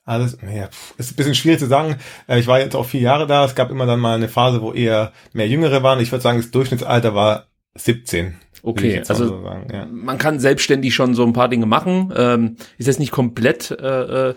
Alles, 0.08 0.38
ja, 0.44 0.70
ist 0.98 1.14
ein 1.14 1.16
bisschen 1.16 1.34
schwierig 1.34 1.60
zu 1.60 1.66
sagen. 1.66 1.96
Äh, 2.28 2.40
ich 2.40 2.46
war 2.46 2.60
jetzt 2.60 2.76
auch 2.76 2.86
vier 2.86 3.02
Jahre 3.02 3.26
da. 3.26 3.44
Es 3.44 3.56
gab 3.56 3.72
immer 3.72 3.88
dann 3.88 4.00
mal 4.00 4.16
eine 4.16 4.30
Phase, 4.30 4.62
wo 4.62 4.72
eher 4.72 5.14
mehr 5.34 5.48
Jüngere 5.48 5.82
waren. 5.82 6.00
Ich 6.00 6.12
würde 6.12 6.22
sagen, 6.22 6.38
das 6.38 6.52
Durchschnittsalter 6.52 7.16
war 7.16 7.48
17. 7.76 8.36
Okay, 8.64 9.04
also 9.08 9.28
so 9.28 9.44
sagen, 9.44 9.68
ja. 9.72 9.86
man 9.86 10.18
kann 10.18 10.40
selbstständig 10.40 10.96
schon 10.96 11.14
so 11.14 11.24
ein 11.24 11.34
paar 11.34 11.50
Dinge 11.50 11.68
machen. 11.68 12.12
Ähm, 12.16 12.56
ist 12.78 12.88
jetzt 12.88 13.00
nicht 13.00 13.12
komplett 13.12 13.72
äh, 13.72 14.30
äh 14.30 14.36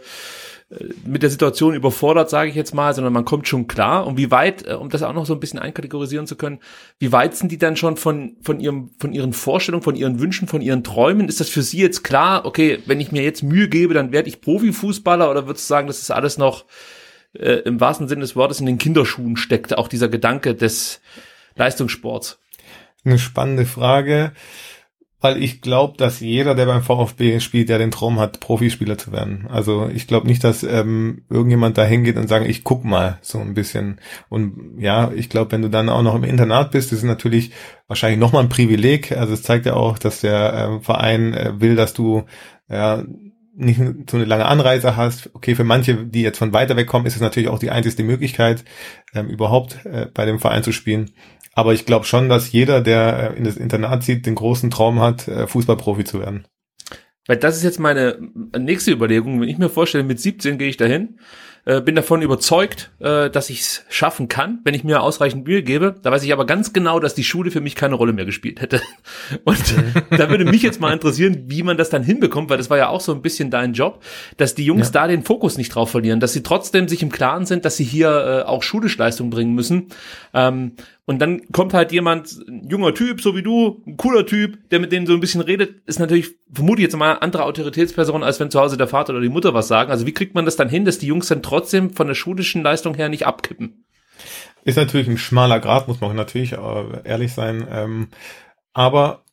mit 1.06 1.22
der 1.22 1.30
Situation 1.30 1.74
überfordert, 1.74 2.28
sage 2.28 2.50
ich 2.50 2.54
jetzt 2.54 2.74
mal, 2.74 2.92
sondern 2.94 3.12
man 3.14 3.24
kommt 3.24 3.48
schon 3.48 3.66
klar. 3.68 4.06
Und 4.06 4.18
wie 4.18 4.30
weit, 4.30 4.66
äh, 4.66 4.74
um 4.74 4.90
das 4.90 5.02
auch 5.02 5.14
noch 5.14 5.24
so 5.24 5.32
ein 5.32 5.40
bisschen 5.40 5.58
einkategorisieren 5.58 6.26
zu 6.26 6.36
können, 6.36 6.58
wie 6.98 7.10
weit 7.10 7.34
sind 7.34 7.50
die 7.50 7.58
dann 7.58 7.76
schon 7.76 7.96
von, 7.96 8.36
von 8.42 8.60
ihrem, 8.60 8.90
von 8.98 9.14
ihren 9.14 9.32
Vorstellungen, 9.32 9.82
von 9.82 9.96
ihren 9.96 10.20
Wünschen, 10.20 10.46
von 10.46 10.60
ihren 10.60 10.84
Träumen? 10.84 11.28
Ist 11.28 11.40
das 11.40 11.48
für 11.48 11.62
sie 11.62 11.78
jetzt 11.78 12.04
klar, 12.04 12.44
okay, 12.44 12.80
wenn 12.84 13.00
ich 13.00 13.12
mir 13.12 13.22
jetzt 13.22 13.42
Mühe 13.42 13.68
gebe, 13.68 13.94
dann 13.94 14.12
werde 14.12 14.28
ich 14.28 14.42
Profifußballer 14.42 15.30
oder 15.30 15.46
würdest 15.46 15.64
du 15.64 15.68
sagen, 15.68 15.86
das 15.86 16.02
ist 16.02 16.10
alles 16.10 16.36
noch 16.36 16.66
äh, 17.32 17.60
im 17.60 17.80
wahrsten 17.80 18.08
Sinne 18.08 18.20
des 18.20 18.36
Wortes 18.36 18.60
in 18.60 18.66
den 18.66 18.76
Kinderschuhen 18.76 19.38
steckt, 19.38 19.76
auch 19.78 19.88
dieser 19.88 20.08
Gedanke 20.08 20.54
des 20.54 21.00
Leistungssports? 21.56 22.38
Eine 23.04 23.18
spannende 23.18 23.64
Frage 23.64 24.32
weil 25.20 25.42
ich 25.42 25.60
glaube, 25.60 25.96
dass 25.96 26.20
jeder, 26.20 26.54
der 26.54 26.66
beim 26.66 26.82
VfB 26.82 27.40
spielt, 27.40 27.68
der 27.68 27.78
den 27.78 27.90
Traum 27.90 28.20
hat, 28.20 28.38
Profispieler 28.38 28.98
zu 28.98 29.10
werden. 29.10 29.48
Also 29.50 29.88
ich 29.92 30.06
glaube 30.06 30.28
nicht, 30.28 30.44
dass 30.44 30.62
ähm, 30.62 31.24
irgendjemand 31.28 31.76
da 31.76 31.84
hingeht 31.84 32.16
und 32.16 32.28
sagt, 32.28 32.46
ich 32.46 32.62
guck 32.62 32.84
mal 32.84 33.18
so 33.20 33.40
ein 33.40 33.54
bisschen. 33.54 34.00
Und 34.28 34.78
ja, 34.78 35.10
ich 35.12 35.28
glaube, 35.28 35.50
wenn 35.52 35.62
du 35.62 35.70
dann 35.70 35.88
auch 35.88 36.02
noch 36.02 36.14
im 36.14 36.24
Internat 36.24 36.70
bist, 36.70 36.92
das 36.92 37.00
ist 37.00 37.04
natürlich 37.04 37.50
wahrscheinlich 37.88 38.20
nochmal 38.20 38.44
ein 38.44 38.48
Privileg. 38.48 39.10
Also 39.12 39.34
es 39.34 39.42
zeigt 39.42 39.66
ja 39.66 39.74
auch, 39.74 39.98
dass 39.98 40.20
der 40.20 40.54
äh, 40.54 40.84
Verein 40.84 41.34
äh, 41.34 41.60
will, 41.60 41.74
dass 41.74 41.94
du 41.94 42.24
ja 42.68 43.02
nicht 43.56 43.80
so 44.08 44.16
eine 44.16 44.24
lange 44.24 44.46
Anreise 44.46 44.96
hast. 44.96 45.30
Okay, 45.34 45.56
für 45.56 45.64
manche, 45.64 46.06
die 46.06 46.22
jetzt 46.22 46.38
von 46.38 46.52
weiter 46.52 46.76
weg 46.76 46.86
kommen, 46.86 47.06
ist 47.06 47.16
es 47.16 47.20
natürlich 47.20 47.48
auch 47.48 47.58
die 47.58 47.70
einzige 47.70 48.04
Möglichkeit, 48.04 48.64
ähm, 49.14 49.28
überhaupt 49.28 49.84
äh, 49.84 50.06
bei 50.14 50.26
dem 50.26 50.38
Verein 50.38 50.62
zu 50.62 50.70
spielen. 50.70 51.10
Aber 51.58 51.74
ich 51.74 51.86
glaube 51.86 52.04
schon, 52.04 52.28
dass 52.28 52.52
jeder, 52.52 52.80
der 52.80 53.32
äh, 53.32 53.36
in 53.36 53.42
das 53.42 53.56
Internat 53.56 54.04
zieht, 54.04 54.26
den 54.26 54.36
großen 54.36 54.70
Traum 54.70 55.00
hat, 55.00 55.26
äh, 55.26 55.48
Fußballprofi 55.48 56.04
zu 56.04 56.20
werden. 56.20 56.46
Weil 57.26 57.36
das 57.36 57.56
ist 57.56 57.64
jetzt 57.64 57.80
meine 57.80 58.16
nächste 58.56 58.92
Überlegung. 58.92 59.40
Wenn 59.40 59.48
ich 59.48 59.58
mir 59.58 59.68
vorstelle, 59.68 60.04
mit 60.04 60.20
17 60.20 60.56
gehe 60.56 60.68
ich 60.68 60.76
dahin 60.76 61.18
äh, 61.68 61.82
bin 61.82 61.94
davon 61.94 62.22
überzeugt, 62.22 62.90
äh, 62.98 63.28
dass 63.28 63.50
ich 63.50 63.60
es 63.60 63.84
schaffen 63.90 64.28
kann, 64.28 64.60
wenn 64.64 64.72
ich 64.72 64.84
mir 64.84 65.02
ausreichend 65.02 65.46
Mühe 65.46 65.62
gebe. 65.62 65.96
Da 66.02 66.10
weiß 66.10 66.22
ich 66.22 66.32
aber 66.32 66.46
ganz 66.46 66.72
genau, 66.72 66.98
dass 66.98 67.14
die 67.14 67.24
Schule 67.24 67.50
für 67.50 67.60
mich 67.60 67.74
keine 67.74 67.94
Rolle 67.94 68.14
mehr 68.14 68.24
gespielt 68.24 68.62
hätte. 68.62 68.80
Und 69.44 69.76
mhm. 69.76 70.16
da 70.16 70.30
würde 70.30 70.46
mich 70.46 70.62
jetzt 70.62 70.80
mal 70.80 70.94
interessieren, 70.94 71.44
wie 71.48 71.62
man 71.62 71.76
das 71.76 71.90
dann 71.90 72.02
hinbekommt, 72.02 72.48
weil 72.48 72.56
das 72.56 72.70
war 72.70 72.78
ja 72.78 72.88
auch 72.88 73.02
so 73.02 73.12
ein 73.12 73.20
bisschen 73.20 73.50
dein 73.50 73.74
Job, 73.74 74.02
dass 74.38 74.54
die 74.54 74.64
Jungs 74.64 74.88
ja. 74.88 74.92
da 74.92 75.08
den 75.08 75.24
Fokus 75.24 75.58
nicht 75.58 75.74
drauf 75.74 75.90
verlieren, 75.90 76.20
dass 76.20 76.32
sie 76.32 76.42
trotzdem 76.42 76.88
sich 76.88 77.02
im 77.02 77.12
Klaren 77.12 77.44
sind, 77.44 77.66
dass 77.66 77.76
sie 77.76 77.84
hier 77.84 78.08
äh, 78.08 78.48
auch 78.48 78.62
schulisch 78.62 78.96
Leistung 78.96 79.28
bringen 79.28 79.54
müssen. 79.54 79.88
Ähm, 80.32 80.72
und 81.08 81.20
dann 81.20 81.50
kommt 81.52 81.72
halt 81.72 81.90
jemand, 81.90 82.38
ein 82.46 82.68
junger 82.68 82.92
Typ, 82.92 83.22
so 83.22 83.34
wie 83.34 83.42
du, 83.42 83.82
ein 83.86 83.96
cooler 83.96 84.26
Typ, 84.26 84.68
der 84.68 84.78
mit 84.78 84.92
denen 84.92 85.06
so 85.06 85.14
ein 85.14 85.20
bisschen 85.20 85.40
redet, 85.40 85.80
ist 85.86 85.98
natürlich, 85.98 86.34
vermute 86.52 86.82
ich 86.82 86.84
jetzt 86.84 86.96
mal, 86.98 87.14
andere 87.14 87.44
Autoritätsperson, 87.44 88.22
als 88.22 88.38
wenn 88.40 88.50
zu 88.50 88.60
Hause 88.60 88.76
der 88.76 88.88
Vater 88.88 89.14
oder 89.14 89.22
die 89.22 89.30
Mutter 89.30 89.54
was 89.54 89.68
sagen. 89.68 89.90
Also 89.90 90.04
wie 90.04 90.12
kriegt 90.12 90.34
man 90.34 90.44
das 90.44 90.56
dann 90.56 90.68
hin, 90.68 90.84
dass 90.84 90.98
die 90.98 91.06
Jungs 91.06 91.28
dann 91.28 91.42
trotzdem 91.42 91.94
von 91.94 92.08
der 92.08 92.14
schulischen 92.14 92.62
Leistung 92.62 92.94
her 92.94 93.08
nicht 93.08 93.26
abkippen? 93.26 93.86
Ist 94.64 94.76
natürlich 94.76 95.08
ein 95.08 95.16
schmaler 95.16 95.60
Grad, 95.60 95.88
muss 95.88 96.02
man 96.02 96.14
natürlich 96.14 96.52
äh, 96.52 96.84
ehrlich 97.04 97.32
sein. 97.32 97.66
Ähm, 97.72 98.08
aber 98.74 99.24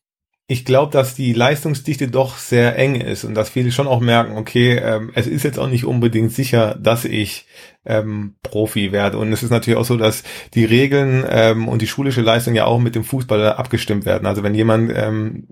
ich 0.47 0.63
glaube, 0.63 0.91
dass 0.91 1.15
die 1.15 1.33
Leistungsdichte 1.33 2.07
doch 2.07 2.37
sehr 2.37 2.77
eng 2.77 2.95
ist 2.95 3.23
und 3.23 3.33
dass 3.33 3.49
viele 3.49 3.71
schon 3.71 3.87
auch 3.87 3.99
merken, 3.99 4.37
okay, 4.37 4.77
ähm, 4.77 5.11
es 5.15 5.25
ist 5.25 5.43
jetzt 5.43 5.57
auch 5.57 5.67
nicht 5.67 5.85
unbedingt 5.85 6.31
sicher, 6.31 6.75
dass 6.79 7.03
ich 7.03 7.47
ähm, 7.83 8.35
Profi 8.43 8.91
werde. 8.91 9.17
Und 9.17 9.33
es 9.33 9.41
ist 9.41 9.49
natürlich 9.49 9.79
auch 9.79 9.85
so, 9.85 9.97
dass 9.97 10.23
die 10.53 10.65
Regeln 10.65 11.25
ähm, 11.27 11.67
und 11.67 11.81
die 11.81 11.87
schulische 11.87 12.21
Leistung 12.21 12.53
ja 12.53 12.65
auch 12.65 12.79
mit 12.79 12.93
dem 12.93 13.03
Fußball 13.03 13.53
abgestimmt 13.53 14.05
werden. 14.05 14.27
Also 14.27 14.43
wenn 14.43 14.53
jemand 14.53 14.91
ähm, 14.95 15.47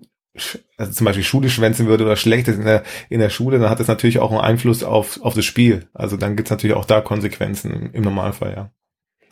also 0.78 0.92
zum 0.92 1.06
Beispiel 1.06 1.24
Schule 1.24 1.50
schwänzen 1.50 1.88
würde 1.88 2.06
oder 2.06 2.16
schlecht 2.16 2.48
ist 2.48 2.58
in 2.58 2.66
der, 2.66 2.84
in 3.10 3.20
der 3.20 3.30
Schule, 3.30 3.60
dann 3.60 3.70
hat 3.70 3.80
das 3.80 3.88
natürlich 3.88 4.20
auch 4.20 4.32
einen 4.32 4.42
Einfluss 4.42 4.84
auf, 4.84 5.22
auf 5.22 5.34
das 5.34 5.46
Spiel. 5.46 5.88
Also 5.94 6.18
dann 6.18 6.36
gibt's 6.36 6.52
natürlich 6.52 6.76
auch 6.76 6.86
da 6.86 7.02
Konsequenzen 7.02 7.72
im, 7.72 7.94
im 7.94 8.04
Normalfall, 8.04 8.54
ja. 8.56 8.72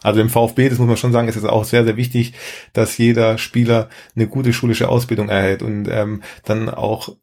Also 0.03 0.19
im 0.19 0.29
VfB, 0.29 0.69
das 0.69 0.79
muss 0.79 0.87
man 0.87 0.97
schon 0.97 1.11
sagen, 1.11 1.27
ist 1.27 1.35
es 1.35 1.45
auch 1.45 1.63
sehr, 1.63 1.83
sehr 1.83 1.97
wichtig, 1.97 2.33
dass 2.73 2.97
jeder 2.97 3.37
Spieler 3.37 3.89
eine 4.15 4.27
gute 4.27 4.53
schulische 4.53 4.89
Ausbildung 4.89 5.29
erhält 5.29 5.61
und 5.61 5.87
ähm, 5.87 6.23
dann 6.43 6.69
auch 6.69 7.15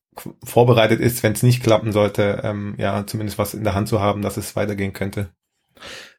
vorbereitet 0.44 1.00
ist, 1.00 1.22
wenn 1.22 1.32
es 1.32 1.42
nicht 1.42 1.62
klappen 1.62 1.92
sollte, 1.92 2.40
ähm, 2.44 2.74
ja, 2.78 3.06
zumindest 3.06 3.38
was 3.38 3.54
in 3.54 3.64
der 3.64 3.74
Hand 3.74 3.88
zu 3.88 4.00
haben, 4.00 4.22
dass 4.22 4.36
es 4.36 4.56
weitergehen 4.56 4.92
könnte. 4.92 5.30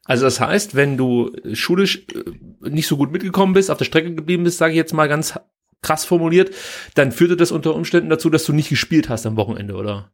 Also 0.05 0.25
das 0.25 0.39
heißt, 0.39 0.75
wenn 0.75 0.97
du 0.97 1.31
schulisch 1.53 2.07
äh, 2.13 2.69
nicht 2.69 2.87
so 2.87 2.97
gut 2.97 3.11
mitgekommen 3.11 3.53
bist, 3.53 3.69
auf 3.69 3.77
der 3.77 3.85
Strecke 3.85 4.13
geblieben 4.13 4.43
bist, 4.43 4.57
sage 4.57 4.71
ich 4.71 4.77
jetzt 4.77 4.93
mal 4.93 5.07
ganz 5.07 5.39
krass 5.81 6.05
formuliert, 6.05 6.53
dann 6.95 7.11
führte 7.11 7.37
das 7.37 7.51
unter 7.51 7.75
Umständen 7.75 8.09
dazu, 8.09 8.29
dass 8.29 8.43
du 8.43 8.53
nicht 8.53 8.69
gespielt 8.69 9.09
hast 9.09 9.25
am 9.25 9.37
Wochenende, 9.37 9.75
oder? 9.75 10.11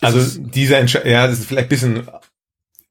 Also 0.00 0.40
diese 0.40 0.76
Entscheidung, 0.76 1.10
ja, 1.10 1.26
das 1.26 1.40
ist 1.40 1.46
vielleicht 1.46 1.66
ein 1.66 1.68
bisschen 1.68 2.08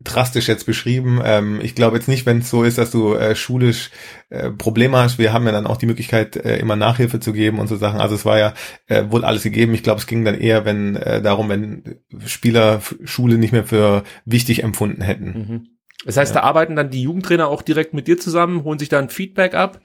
drastisch 0.02 0.48
jetzt 0.48 0.66
beschrieben. 0.66 1.22
Ähm, 1.24 1.60
ich 1.62 1.76
glaube 1.76 1.98
jetzt 1.98 2.08
nicht, 2.08 2.26
wenn 2.26 2.40
es 2.40 2.50
so 2.50 2.64
ist, 2.64 2.78
dass 2.78 2.92
du 2.92 3.16
äh, 3.16 3.36
schulisch 3.36 3.92
äh, 4.30 4.50
Probleme 4.50 4.98
hast. 4.98 5.20
Wir 5.20 5.34
haben 5.34 5.46
ja 5.46 5.52
dann 5.52 5.68
auch 5.68 5.78
die 5.78 5.88
Möglichkeit, 5.88 6.38
äh, 6.38 6.58
immer 6.58 6.78
Nachhilfe 6.78 7.20
zu 7.20 7.34
geben 7.34 7.60
und 7.60 7.68
so 7.68 7.76
Sachen. 7.76 8.00
Also 8.00 8.16
es 8.16 8.26
war 8.26 8.40
ja 8.40 8.54
äh, 8.88 9.04
wohl 9.10 9.26
alles 9.26 9.44
gegeben. 9.44 9.74
Ich 9.74 9.84
glaube, 9.84 10.00
es 10.00 10.08
ging 10.08 10.24
dann 10.24 10.40
eher, 10.40 10.64
wenn 10.64 10.96
äh, 10.96 11.22
darum, 11.22 11.50
wenn 11.50 12.00
Spieler 12.26 12.82
Schule 13.04 13.38
nicht 13.38 13.52
mehr 13.52 13.66
für 13.66 14.04
wichtig 14.26 14.64
empfunden 14.64 15.02
hätten. 15.02 15.26
Mhm. 15.26 15.68
Das 16.06 16.16
heißt, 16.16 16.34
ja. 16.34 16.42
da 16.42 16.48
arbeiten 16.48 16.78
dann 16.78 16.92
die 16.92 17.02
Jugendtrainer 17.02 17.50
auch 17.50 17.62
direkt 17.62 17.94
mit 17.94 18.08
dir 18.08 18.18
zusammen, 18.18 18.64
holen 18.64 18.80
sich 18.80 18.90
dann 18.90 19.10
Feedback 19.10 19.54
ab. 19.54 19.82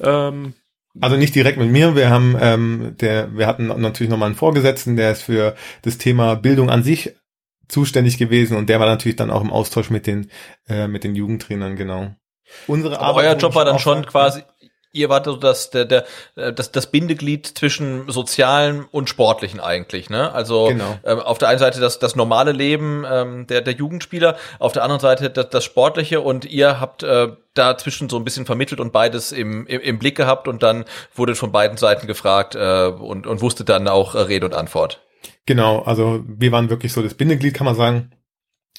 Ähm 0.00 0.54
also 1.00 1.16
nicht 1.16 1.34
direkt 1.34 1.58
mit 1.58 1.70
mir. 1.70 1.94
Wir 1.94 2.10
haben, 2.10 2.36
ähm, 2.38 2.96
der, 3.00 3.34
wir 3.36 3.46
hatten 3.46 3.68
natürlich 3.68 4.10
nochmal 4.10 4.26
einen 4.26 4.34
Vorgesetzten, 4.34 4.96
der 4.96 5.12
ist 5.12 5.22
für 5.22 5.54
das 5.82 5.98
Thema 5.98 6.34
Bildung 6.34 6.68
an 6.68 6.82
sich 6.82 7.14
zuständig 7.68 8.18
gewesen 8.18 8.56
und 8.56 8.68
der 8.68 8.80
war 8.80 8.86
natürlich 8.86 9.16
dann 9.16 9.30
auch 9.30 9.42
im 9.42 9.50
Austausch 9.50 9.90
mit 9.90 10.06
den 10.06 10.30
äh, 10.68 10.88
mit 10.88 11.04
den 11.04 11.14
Jugendtrainern 11.14 11.76
genau. 11.76 12.14
Unsere 12.66 12.98
Aber 12.98 13.20
Arbeit, 13.20 13.24
euer 13.26 13.36
Job 13.36 13.54
war 13.54 13.64
dann 13.64 13.78
schon 13.78 14.04
quasi 14.04 14.42
ihr 14.92 15.08
wart 15.08 15.24
so 15.24 15.36
das 15.36 15.70
der 15.70 15.86
der 15.86 16.04
das 16.34 16.70
das 16.70 16.86
Bindeglied 16.88 17.46
zwischen 17.46 18.10
sozialen 18.10 18.84
und 18.90 19.08
sportlichen 19.08 19.58
eigentlich 19.58 20.10
ne 20.10 20.32
also 20.32 20.66
genau. 20.66 20.98
ähm, 21.04 21.20
auf 21.20 21.38
der 21.38 21.48
einen 21.48 21.58
Seite 21.58 21.80
das 21.80 21.98
das 21.98 22.14
normale 22.14 22.52
Leben 22.52 23.04
ähm, 23.10 23.46
der 23.46 23.62
der 23.62 23.74
Jugendspieler 23.74 24.36
auf 24.58 24.72
der 24.72 24.84
anderen 24.84 25.00
Seite 25.00 25.30
das, 25.30 25.48
das 25.48 25.64
sportliche 25.64 26.20
und 26.20 26.44
ihr 26.44 26.78
habt 26.78 27.02
äh, 27.02 27.28
dazwischen 27.54 28.08
so 28.08 28.16
ein 28.16 28.24
bisschen 28.24 28.46
vermittelt 28.46 28.80
und 28.80 28.92
beides 28.92 29.32
im, 29.32 29.66
im, 29.66 29.80
im 29.80 29.98
Blick 29.98 30.16
gehabt 30.16 30.46
und 30.46 30.62
dann 30.62 30.84
wurde 31.14 31.34
von 31.34 31.52
beiden 31.52 31.78
Seiten 31.78 32.06
gefragt 32.06 32.54
äh, 32.54 32.86
und 32.86 33.26
und 33.26 33.40
wusste 33.40 33.64
dann 33.64 33.88
auch 33.88 34.14
äh, 34.14 34.20
Rede 34.20 34.46
und 34.46 34.54
Antwort 34.54 35.00
Genau, 35.46 35.80
also 35.80 36.24
wir 36.26 36.52
waren 36.52 36.70
wirklich 36.70 36.92
so 36.92 37.02
das 37.02 37.14
Bindeglied, 37.14 37.54
kann 37.54 37.64
man 37.64 37.74
sagen. 37.74 38.10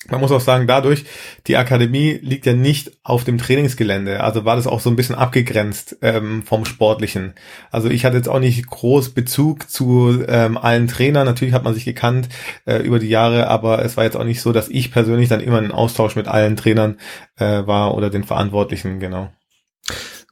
Man 0.10 0.20
muss 0.20 0.34
auch 0.34 0.42
sagen, 0.42 0.68
dadurch, 0.68 1.06
die 1.48 1.56
Akademie 1.56 2.20
liegt 2.22 2.46
ja 2.46 2.52
nicht 2.52 2.92
auf 3.04 3.24
dem 3.24 3.38
Trainingsgelände, 3.38 4.22
also 4.22 4.44
war 4.44 4.58
das 4.58 4.68
auch 4.68 4.82
so 4.82 4.90
ein 4.90 4.98
bisschen 4.98 5.16
abgegrenzt 5.16 5.98
ähm, 6.02 6.44
vom 6.44 6.66
Sportlichen. 6.66 7.36
Also 7.72 7.90
ich 7.90 8.04
hatte 8.04 8.18
jetzt 8.18 8.28
auch 8.28 8.40
nicht 8.40 8.68
groß 8.68 9.12
Bezug 9.12 9.70
zu 9.70 10.22
ähm, 10.28 10.58
allen 10.58 10.90
Trainern, 10.90 11.26
natürlich 11.26 11.54
hat 11.54 11.64
man 11.64 11.74
sich 11.74 11.86
gekannt 11.86 12.28
äh, 12.66 12.80
über 12.80 13.00
die 13.00 13.08
Jahre, 13.08 13.48
aber 13.48 13.86
es 13.86 13.96
war 13.96 14.04
jetzt 14.04 14.18
auch 14.18 14.26
nicht 14.26 14.42
so, 14.42 14.52
dass 14.52 14.68
ich 14.68 14.92
persönlich 14.92 15.30
dann 15.30 15.40
immer 15.40 15.60
in 15.60 15.72
Austausch 15.72 16.18
mit 16.18 16.28
allen 16.28 16.58
Trainern 16.58 16.98
äh, 17.38 17.66
war 17.66 17.96
oder 17.96 18.10
den 18.10 18.26
Verantwortlichen, 18.26 19.00
genau. 19.00 19.32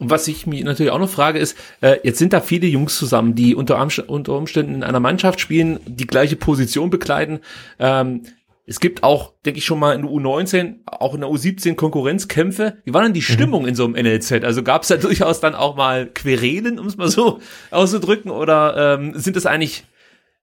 Und 0.02 0.10
was 0.10 0.28
ich 0.28 0.48
mich 0.48 0.64
natürlich 0.64 0.92
auch 0.92 0.98
noch 0.98 1.12
frage, 1.12 1.38
ist, 1.38 1.56
äh, 1.82 1.98
jetzt 2.04 2.18
sind 2.18 2.34
da 2.34 2.42
viele 2.42 2.66
Jungs 2.66 2.98
zusammen, 2.98 3.36
die 3.36 3.54
unter, 3.54 3.80
unter 4.08 4.34
Umständen 4.36 4.74
in 4.74 4.84
einer 4.84 5.00
Mannschaft 5.00 5.40
spielen, 5.40 5.80
die 5.86 6.08
gleiche 6.08 6.36
Position 6.36 6.90
bekleiden. 6.90 7.38
Ähm, 7.78 8.24
es 8.66 8.80
gibt 8.80 9.04
auch, 9.04 9.34
denke 9.46 9.60
ich 9.60 9.66
schon 9.66 9.78
mal 9.78 9.94
in 9.94 10.02
der 10.02 10.10
U19, 10.10 10.78
auch 10.88 11.14
in 11.14 11.22
der 11.22 11.30
U17 11.30 11.76
Konkurrenzkämpfe. 11.76 12.78
Wie 12.84 12.96
war 12.96 13.04
denn 13.04 13.14
die 13.14 13.20
mhm. 13.20 13.26
Stimmung 13.26 13.62
mhm. 13.62 13.68
in 13.68 13.76
so 13.76 13.86
einem 13.86 13.94
NLZ? 13.94 14.44
Also 14.44 14.64
gab 14.64 14.82
es 14.82 14.88
da 14.88 14.98
durchaus 14.98 15.40
dann 15.40 15.54
auch 15.54 15.76
mal 15.76 16.08
Querelen, 16.08 16.80
um 16.80 16.88
es 16.88 16.98
mal 16.98 17.08
so 17.08 17.40
auszudrücken, 17.70 18.32
oder 18.32 18.96
ähm, 18.96 19.14
sind 19.14 19.36
das 19.36 19.46
eigentlich 19.46 19.84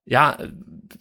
ja, 0.05 0.37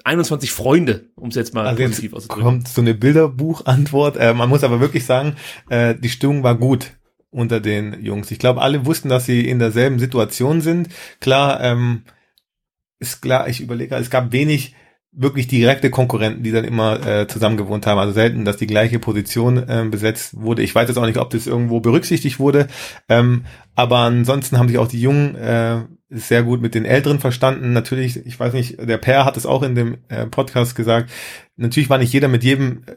21 0.02 0.50
Freunde, 0.50 1.04
um 1.14 1.28
es 1.28 1.36
jetzt 1.36 1.54
mal 1.54 1.64
Also 1.64 1.80
positiv 1.80 2.02
jetzt 2.02 2.14
auszudrücken. 2.14 2.42
kommt 2.42 2.68
so 2.68 2.80
eine 2.80 2.94
Bilderbuchantwort. 2.94 4.16
Äh, 4.16 4.34
man 4.34 4.48
muss 4.48 4.64
aber 4.64 4.80
wirklich 4.80 5.06
sagen, 5.06 5.36
äh, 5.68 5.94
die 5.94 6.08
Stimmung 6.08 6.42
war 6.42 6.56
gut 6.56 6.98
unter 7.30 7.60
den 7.60 8.02
Jungs. 8.02 8.30
Ich 8.30 8.38
glaube, 8.38 8.62
alle 8.62 8.86
wussten, 8.86 9.08
dass 9.08 9.26
sie 9.26 9.48
in 9.48 9.58
derselben 9.58 9.98
Situation 9.98 10.60
sind. 10.60 10.88
Klar, 11.20 11.60
ähm, 11.62 12.02
ist 12.98 13.22
klar, 13.22 13.48
ich 13.48 13.60
überlege, 13.60 13.94
es 13.96 14.10
gab 14.10 14.32
wenig 14.32 14.74
wirklich 15.12 15.48
direkte 15.48 15.90
Konkurrenten, 15.90 16.42
die 16.42 16.52
dann 16.52 16.64
immer 16.64 17.04
äh, 17.04 17.26
zusammen 17.26 17.56
gewohnt 17.56 17.86
haben. 17.86 17.98
Also 17.98 18.12
selten, 18.12 18.44
dass 18.44 18.56
die 18.56 18.66
gleiche 18.66 18.98
Position 18.98 19.64
ähm, 19.68 19.90
besetzt 19.90 20.40
wurde. 20.40 20.62
Ich 20.62 20.74
weiß 20.74 20.88
jetzt 20.88 20.98
auch 20.98 21.06
nicht, 21.06 21.18
ob 21.18 21.30
das 21.30 21.46
irgendwo 21.46 21.80
berücksichtigt 21.80 22.38
wurde. 22.38 22.68
Ähm, 23.08 23.44
aber 23.74 23.98
ansonsten 23.98 24.58
haben 24.58 24.68
sich 24.68 24.78
auch 24.78 24.88
die 24.88 25.00
Jungen 25.00 25.34
äh, 25.34 25.80
sehr 26.10 26.42
gut 26.42 26.60
mit 26.60 26.74
den 26.74 26.84
Älteren 26.84 27.20
verstanden. 27.20 27.72
Natürlich, 27.72 28.24
ich 28.26 28.38
weiß 28.38 28.52
nicht, 28.52 28.78
der 28.80 28.98
Per 28.98 29.24
hat 29.24 29.36
es 29.36 29.46
auch 29.46 29.62
in 29.62 29.74
dem 29.74 29.98
äh, 30.08 30.26
Podcast 30.26 30.74
gesagt. 30.74 31.10
Natürlich 31.56 31.90
war 31.90 31.98
nicht 31.98 32.12
jeder 32.12 32.28
mit 32.28 32.44
jedem 32.44 32.82
äh, 32.86 32.94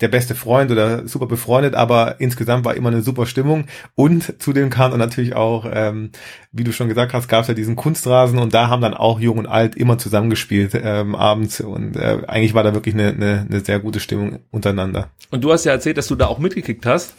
der 0.00 0.08
beste 0.08 0.34
Freund 0.34 0.70
oder 0.70 1.06
super 1.08 1.26
befreundet, 1.26 1.74
aber 1.74 2.20
insgesamt 2.20 2.64
war 2.64 2.74
immer 2.74 2.90
eine 2.90 3.02
super 3.02 3.26
Stimmung. 3.26 3.66
Und 3.94 4.40
zudem 4.42 4.70
kam 4.70 4.90
dann 4.90 5.00
natürlich 5.00 5.34
auch, 5.34 5.66
ähm, 5.72 6.10
wie 6.52 6.64
du 6.64 6.72
schon 6.72 6.88
gesagt 6.88 7.12
hast, 7.12 7.28
gab 7.28 7.42
es 7.42 7.48
ja 7.48 7.54
diesen 7.54 7.76
Kunstrasen 7.76 8.38
und 8.38 8.54
da 8.54 8.68
haben 8.68 8.82
dann 8.82 8.94
auch 8.94 9.20
Jung 9.20 9.38
und 9.38 9.46
Alt 9.46 9.76
immer 9.76 9.98
zusammengespielt 9.98 10.72
ähm, 10.74 11.14
abends 11.14 11.60
und 11.60 11.96
äh, 11.96 12.18
eigentlich 12.26 12.54
war 12.54 12.62
da 12.62 12.74
wirklich 12.74 12.94
eine, 12.94 13.08
eine, 13.08 13.46
eine 13.48 13.60
sehr 13.60 13.80
gute 13.80 14.00
Stimmung 14.00 14.40
untereinander. 14.50 15.10
Und 15.30 15.42
du 15.42 15.52
hast 15.52 15.64
ja 15.64 15.72
erzählt, 15.72 15.98
dass 15.98 16.08
du 16.08 16.14
da 16.14 16.26
auch 16.26 16.38
mitgekickt 16.38 16.86
hast. 16.86 17.14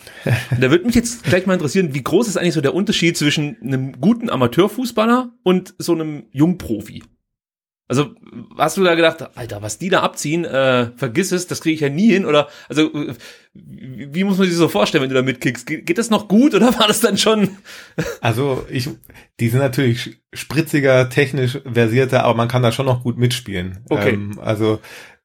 Und 0.51 0.61
da 0.61 0.71
würde 0.71 0.85
mich 0.85 0.95
jetzt 0.95 1.23
gleich 1.23 1.45
mal 1.45 1.53
interessieren, 1.53 1.93
wie 1.93 2.03
groß 2.03 2.27
ist 2.27 2.37
eigentlich 2.37 2.53
so 2.53 2.61
der 2.61 2.73
Unterschied 2.73 3.17
zwischen 3.17 3.57
einem 3.61 3.99
guten 3.99 4.29
Amateurfußballer 4.29 5.31
und 5.43 5.73
so 5.77 5.93
einem 5.93 6.23
Jungprofi? 6.31 7.03
Also 7.89 8.13
hast 8.57 8.75
du 8.75 8.83
da 8.83 8.95
gedacht, 8.95 9.37
Alter, 9.37 9.61
was 9.61 9.77
die 9.77 9.89
da 9.89 10.01
abziehen, 10.01 10.43
äh, 10.43 10.91
vergiss 10.97 11.31
es, 11.31 11.47
das 11.47 11.61
kriege 11.61 11.75
ich 11.75 11.79
ja 11.79 11.89
nie 11.89 12.11
hin 12.11 12.25
oder 12.25 12.49
also 12.67 12.93
äh, 12.93 13.13
wie, 13.53 14.23
muss 14.23 14.37
man 14.37 14.47
sich 14.47 14.57
so 14.57 14.67
vorstellen, 14.67 15.03
wenn 15.03 15.09
du 15.09 15.15
da 15.15 15.21
mitkickst? 15.21 15.65
Ge 15.65 15.81
geht 15.81 15.97
das 15.97 16.09
noch 16.09 16.27
gut 16.27 16.53
oder 16.53 16.67
war 16.79 16.87
das 16.87 16.99
dann 16.99 17.17
schon? 17.17 17.57
Also 18.19 18.65
ich, 18.69 18.89
die 19.39 19.49
sind 19.49 19.59
natürlich 19.59 20.19
spritziger, 20.33 21.09
technisch 21.09 21.59
versierter, 21.71 22.23
aber 22.23 22.35
man 22.35 22.49
kann 22.49 22.61
da 22.61 22.71
schon 22.71 22.85
noch 22.85 23.03
gut 23.03 23.17
mitspielen. 23.17 23.79
Okay. 23.89 24.13
Ähm, 24.13 24.39
also 24.39 24.79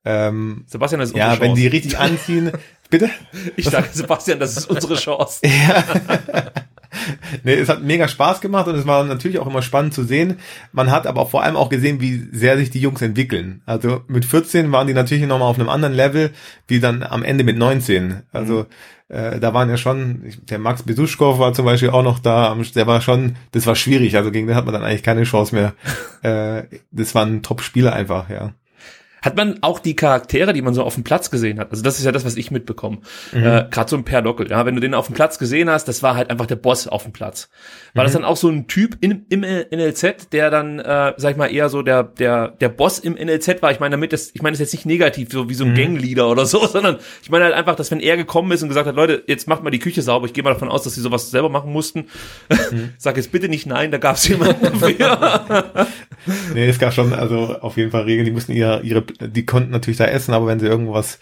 ähm, 0.04 0.64
Sebastian, 0.66 1.00
das 1.00 1.10
ist 1.10 1.16
ja, 1.16 1.26
unsere 1.26 1.40
wenn 1.40 1.48
Chance. 1.48 1.60
die 1.62 1.66
richtig 1.68 1.98
anziehen, 1.98 2.52
bitte. 2.90 3.10
ich 3.56 3.66
sage 3.68 3.88
Sebastian, 3.92 4.38
das 4.38 4.56
ist 4.56 4.70
unsere 4.70 4.94
Chance. 4.94 5.40
Nee, 7.44 7.54
es 7.54 7.68
hat 7.68 7.82
mega 7.82 8.08
Spaß 8.08 8.40
gemacht 8.40 8.68
und 8.68 8.74
es 8.74 8.86
war 8.86 9.04
natürlich 9.04 9.38
auch 9.38 9.46
immer 9.46 9.62
spannend 9.62 9.94
zu 9.94 10.04
sehen. 10.04 10.38
Man 10.72 10.90
hat 10.90 11.06
aber 11.06 11.26
vor 11.26 11.42
allem 11.42 11.56
auch 11.56 11.68
gesehen, 11.68 12.00
wie 12.00 12.28
sehr 12.32 12.56
sich 12.56 12.70
die 12.70 12.80
Jungs 12.80 13.02
entwickeln. 13.02 13.62
Also 13.66 14.02
mit 14.08 14.24
14 14.24 14.70
waren 14.72 14.86
die 14.86 14.94
natürlich 14.94 15.26
nochmal 15.26 15.48
auf 15.48 15.58
einem 15.58 15.68
anderen 15.68 15.94
Level, 15.94 16.30
wie 16.68 16.80
dann 16.80 17.02
am 17.02 17.22
Ende 17.22 17.44
mit 17.44 17.56
19. 17.56 18.22
Also 18.32 18.66
äh, 19.08 19.40
da 19.40 19.52
waren 19.52 19.68
ja 19.68 19.76
schon, 19.76 20.22
der 20.48 20.58
Max 20.58 20.82
Besuschkow 20.82 21.38
war 21.38 21.52
zum 21.52 21.64
Beispiel 21.64 21.90
auch 21.90 22.02
noch 22.02 22.18
da, 22.18 22.56
der 22.74 22.86
war 22.86 23.00
schon, 23.00 23.36
das 23.52 23.66
war 23.66 23.76
schwierig, 23.76 24.16
also 24.16 24.30
gegen 24.30 24.46
den 24.46 24.56
hat 24.56 24.64
man 24.64 24.74
dann 24.74 24.84
eigentlich 24.84 25.02
keine 25.02 25.24
Chance 25.24 25.54
mehr. 25.54 25.74
äh, 26.22 26.64
das 26.90 27.14
war 27.14 27.26
ein 27.26 27.42
Top-Spieler 27.42 27.92
einfach, 27.92 28.30
ja. 28.30 28.54
Hat 29.22 29.36
man 29.36 29.58
auch 29.62 29.78
die 29.78 29.96
Charaktere, 29.96 30.52
die 30.52 30.62
man 30.62 30.74
so 30.74 30.82
auf 30.82 30.94
dem 30.94 31.04
Platz 31.04 31.30
gesehen 31.30 31.58
hat? 31.58 31.70
Also 31.70 31.82
das 31.82 31.98
ist 31.98 32.04
ja 32.04 32.12
das, 32.12 32.24
was 32.24 32.36
ich 32.36 32.50
mitbekomme. 32.50 32.98
Äh, 33.32 33.64
Gerade 33.70 33.88
so 33.88 33.96
ein 33.96 34.04
Per 34.04 34.22
Dockel, 34.22 34.50
ja, 34.50 34.66
wenn 34.66 34.74
du 34.74 34.80
den 34.80 34.94
auf 34.94 35.06
dem 35.06 35.14
Platz 35.14 35.38
gesehen 35.38 35.70
hast, 35.70 35.86
das 35.86 36.02
war 36.02 36.16
halt 36.16 36.30
einfach 36.30 36.46
der 36.46 36.56
Boss 36.56 36.88
auf 36.88 37.04
dem 37.04 37.12
Platz. 37.12 37.48
War 37.94 38.04
das 38.04 38.12
dann 38.14 38.24
auch 38.24 38.36
so 38.36 38.48
ein 38.48 38.66
Typ 38.66 38.96
in, 39.00 39.26
im 39.28 39.40
NLZ, 39.40 40.32
der 40.32 40.50
dann, 40.50 40.78
äh, 40.78 41.12
sag 41.16 41.32
ich 41.32 41.36
mal, 41.36 41.52
eher 41.52 41.68
so 41.68 41.82
der 41.82 42.02
der 42.02 42.48
der 42.48 42.68
Boss 42.68 42.98
im 42.98 43.14
NLZ 43.14 43.62
war? 43.62 43.70
Ich 43.70 43.80
meine 43.80 43.92
damit, 43.92 44.12
das, 44.12 44.30
ich 44.34 44.42
meine 44.42 44.52
das 44.52 44.60
jetzt 44.60 44.72
nicht 44.72 44.86
negativ, 44.86 45.30
so 45.30 45.48
wie 45.48 45.54
so 45.54 45.64
ein 45.64 45.74
Gangleader 45.74 46.28
oder 46.28 46.46
so, 46.46 46.66
sondern 46.66 46.98
ich 47.22 47.30
meine 47.30 47.44
halt 47.44 47.54
einfach, 47.54 47.76
dass 47.76 47.90
wenn 47.90 48.00
er 48.00 48.16
gekommen 48.16 48.50
ist 48.52 48.62
und 48.62 48.68
gesagt 48.68 48.86
hat, 48.86 48.96
Leute, 48.96 49.22
jetzt 49.26 49.46
macht 49.46 49.62
mal 49.62 49.70
die 49.70 49.78
Küche 49.78 50.02
sauber. 50.02 50.26
Ich 50.26 50.32
gehe 50.32 50.42
mal 50.42 50.52
davon 50.52 50.68
aus, 50.68 50.82
dass 50.82 50.94
sie 50.94 51.00
sowas 51.00 51.30
selber 51.30 51.48
machen 51.48 51.72
mussten. 51.72 52.06
Sag 52.98 53.16
jetzt 53.16 53.32
bitte 53.32 53.48
nicht 53.48 53.66
nein, 53.66 53.90
da 53.90 53.98
gab 53.98 54.16
es 54.16 54.26
jemanden 54.26 54.62
dafür. 54.80 55.86
Nee, 56.54 56.68
es 56.68 56.78
gab 56.78 56.92
schon, 56.92 57.12
also 57.12 57.56
auf 57.60 57.76
jeden 57.76 57.90
Fall 57.90 58.02
Regeln, 58.02 58.24
die 58.24 58.32
mussten 58.32 58.52
ihre, 58.52 58.80
ihre, 58.82 59.04
die 59.20 59.46
konnten 59.46 59.70
natürlich 59.70 59.98
da 59.98 60.06
essen, 60.06 60.34
aber 60.34 60.46
wenn 60.46 60.60
sie 60.60 60.66
irgendwas 60.66 61.18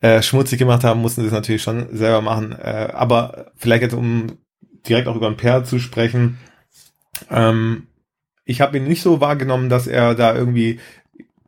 äh, 0.00 0.22
schmutzig 0.22 0.58
gemacht 0.58 0.84
haben, 0.84 1.00
mussten 1.00 1.20
sie 1.20 1.28
es 1.28 1.32
natürlich 1.32 1.62
schon 1.62 1.86
selber 1.96 2.20
machen. 2.20 2.52
Äh, 2.52 2.88
aber 2.92 3.52
vielleicht 3.56 3.82
jetzt, 3.82 3.94
um 3.94 4.38
direkt 4.88 5.08
auch 5.08 5.16
über 5.16 5.30
den 5.30 5.36
Per 5.36 5.64
zu 5.64 5.78
sprechen, 5.78 6.38
ähm, 7.30 7.86
ich 8.44 8.60
habe 8.60 8.76
ihn 8.76 8.84
nicht 8.84 9.02
so 9.02 9.20
wahrgenommen, 9.20 9.68
dass 9.68 9.86
er 9.86 10.14
da 10.14 10.34
irgendwie 10.34 10.80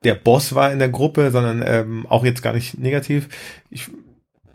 der 0.05 0.15
Boss 0.15 0.55
war 0.55 0.73
in 0.73 0.79
der 0.79 0.89
Gruppe, 0.89 1.31
sondern 1.31 1.63
ähm, 1.67 2.07
auch 2.09 2.25
jetzt 2.25 2.43
gar 2.43 2.53
nicht 2.53 2.79
negativ. 2.79 3.29
Ich, 3.71 3.91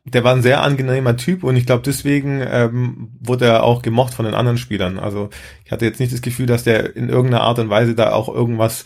der 0.05 0.23
war 0.23 0.33
ein 0.33 0.41
sehr 0.41 0.61
angenehmer 0.61 1.17
Typ 1.17 1.43
und 1.43 1.55
ich 1.55 1.65
glaube 1.65 1.83
deswegen 1.85 2.41
ähm, 2.41 3.11
wurde 3.19 3.45
er 3.45 3.63
auch 3.63 3.81
gemocht 3.81 4.13
von 4.13 4.25
den 4.25 4.35
anderen 4.35 4.57
Spielern. 4.57 4.99
Also 4.99 5.29
ich 5.65 5.71
hatte 5.71 5.85
jetzt 5.85 5.99
nicht 5.99 6.13
das 6.13 6.21
Gefühl, 6.21 6.45
dass 6.45 6.63
der 6.63 6.95
in 6.95 7.09
irgendeiner 7.09 7.43
Art 7.43 7.59
und 7.59 7.69
Weise 7.69 7.95
da 7.95 8.13
auch 8.13 8.33
irgendwas 8.33 8.85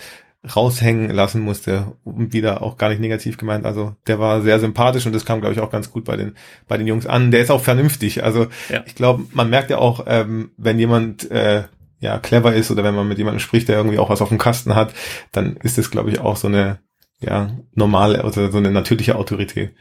raushängen 0.55 1.09
lassen 1.09 1.41
musste 1.41 1.93
und 2.03 2.33
wieder 2.33 2.61
auch 2.61 2.77
gar 2.77 2.89
nicht 2.89 2.99
negativ 2.99 3.37
gemeint. 3.37 3.65
Also 3.65 3.95
der 4.07 4.19
war 4.19 4.41
sehr 4.41 4.59
sympathisch 4.59 5.05
und 5.05 5.13
das 5.13 5.25
kam 5.25 5.39
glaube 5.39 5.53
ich 5.53 5.61
auch 5.61 5.71
ganz 5.71 5.89
gut 5.89 6.03
bei 6.03 6.17
den 6.17 6.35
bei 6.67 6.77
den 6.77 6.87
Jungs 6.87 7.07
an. 7.07 7.31
Der 7.31 7.41
ist 7.41 7.51
auch 7.51 7.61
vernünftig. 7.61 8.23
Also 8.23 8.47
Ja. 8.69 8.83
ich 8.85 8.95
glaube, 8.95 9.23
man 9.33 9.49
merkt 9.49 9.69
ja 9.69 9.77
auch, 9.77 10.03
ähm, 10.07 10.51
wenn 10.57 10.79
jemand 10.79 11.31
äh, 11.31 11.63
ja 11.99 12.19
clever 12.19 12.53
ist 12.53 12.71
oder 12.71 12.83
wenn 12.83 12.95
man 12.95 13.07
mit 13.07 13.17
jemandem 13.17 13.39
spricht, 13.39 13.69
der 13.69 13.77
irgendwie 13.77 13.99
auch 13.99 14.09
was 14.09 14.21
auf 14.21 14.29
dem 14.29 14.37
Kasten 14.37 14.75
hat, 14.75 14.93
dann 15.31 15.55
ist 15.63 15.77
das 15.77 15.89
glaube 15.91 16.09
ich 16.09 16.19
auch 16.19 16.35
so 16.35 16.47
eine 16.47 16.79
ja 17.21 17.51
normale 17.73 18.23
oder 18.23 18.51
so 18.51 18.57
eine 18.57 18.71
natürliche 18.71 19.15
Autorität. 19.15 19.73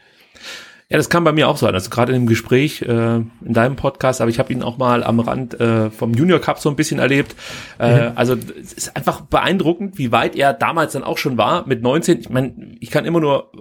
Ja, 0.93 0.97
das 0.97 1.09
kam 1.09 1.23
bei 1.23 1.31
mir 1.31 1.49
auch 1.49 1.57
so 1.57 1.65
an. 1.65 1.73
Also 1.73 1.89
gerade 1.89 2.13
in 2.13 2.21
dem 2.21 2.27
Gespräch 2.27 2.83
äh, 2.83 3.15
in 3.15 3.27
deinem 3.41 3.75
Podcast, 3.75 4.21
aber 4.21 4.29
ich 4.29 4.37
habe 4.37 4.53
ihn 4.53 4.61
auch 4.61 4.77
mal 4.77 5.03
am 5.03 5.19
Rand 5.19 5.59
äh, 5.59 5.89
vom 5.89 6.13
Junior 6.13 6.37
Cup 6.39 6.59
so 6.59 6.69
ein 6.69 6.75
bisschen 6.75 6.99
erlebt. 6.99 7.35
Äh, 7.79 8.11
Also 8.13 8.35
es 8.61 8.73
ist 8.73 8.95
einfach 8.95 9.21
beeindruckend, 9.21 9.97
wie 9.97 10.11
weit 10.11 10.35
er 10.35 10.53
damals 10.53 10.93
dann 10.93 11.03
auch 11.03 11.17
schon 11.17 11.35
war 11.35 11.65
mit 11.67 11.81
19. 11.81 12.19
Ich 12.19 12.29
meine, 12.29 12.75
ich 12.79 12.91
kann 12.91 13.05
immer 13.05 13.19
nur 13.19 13.51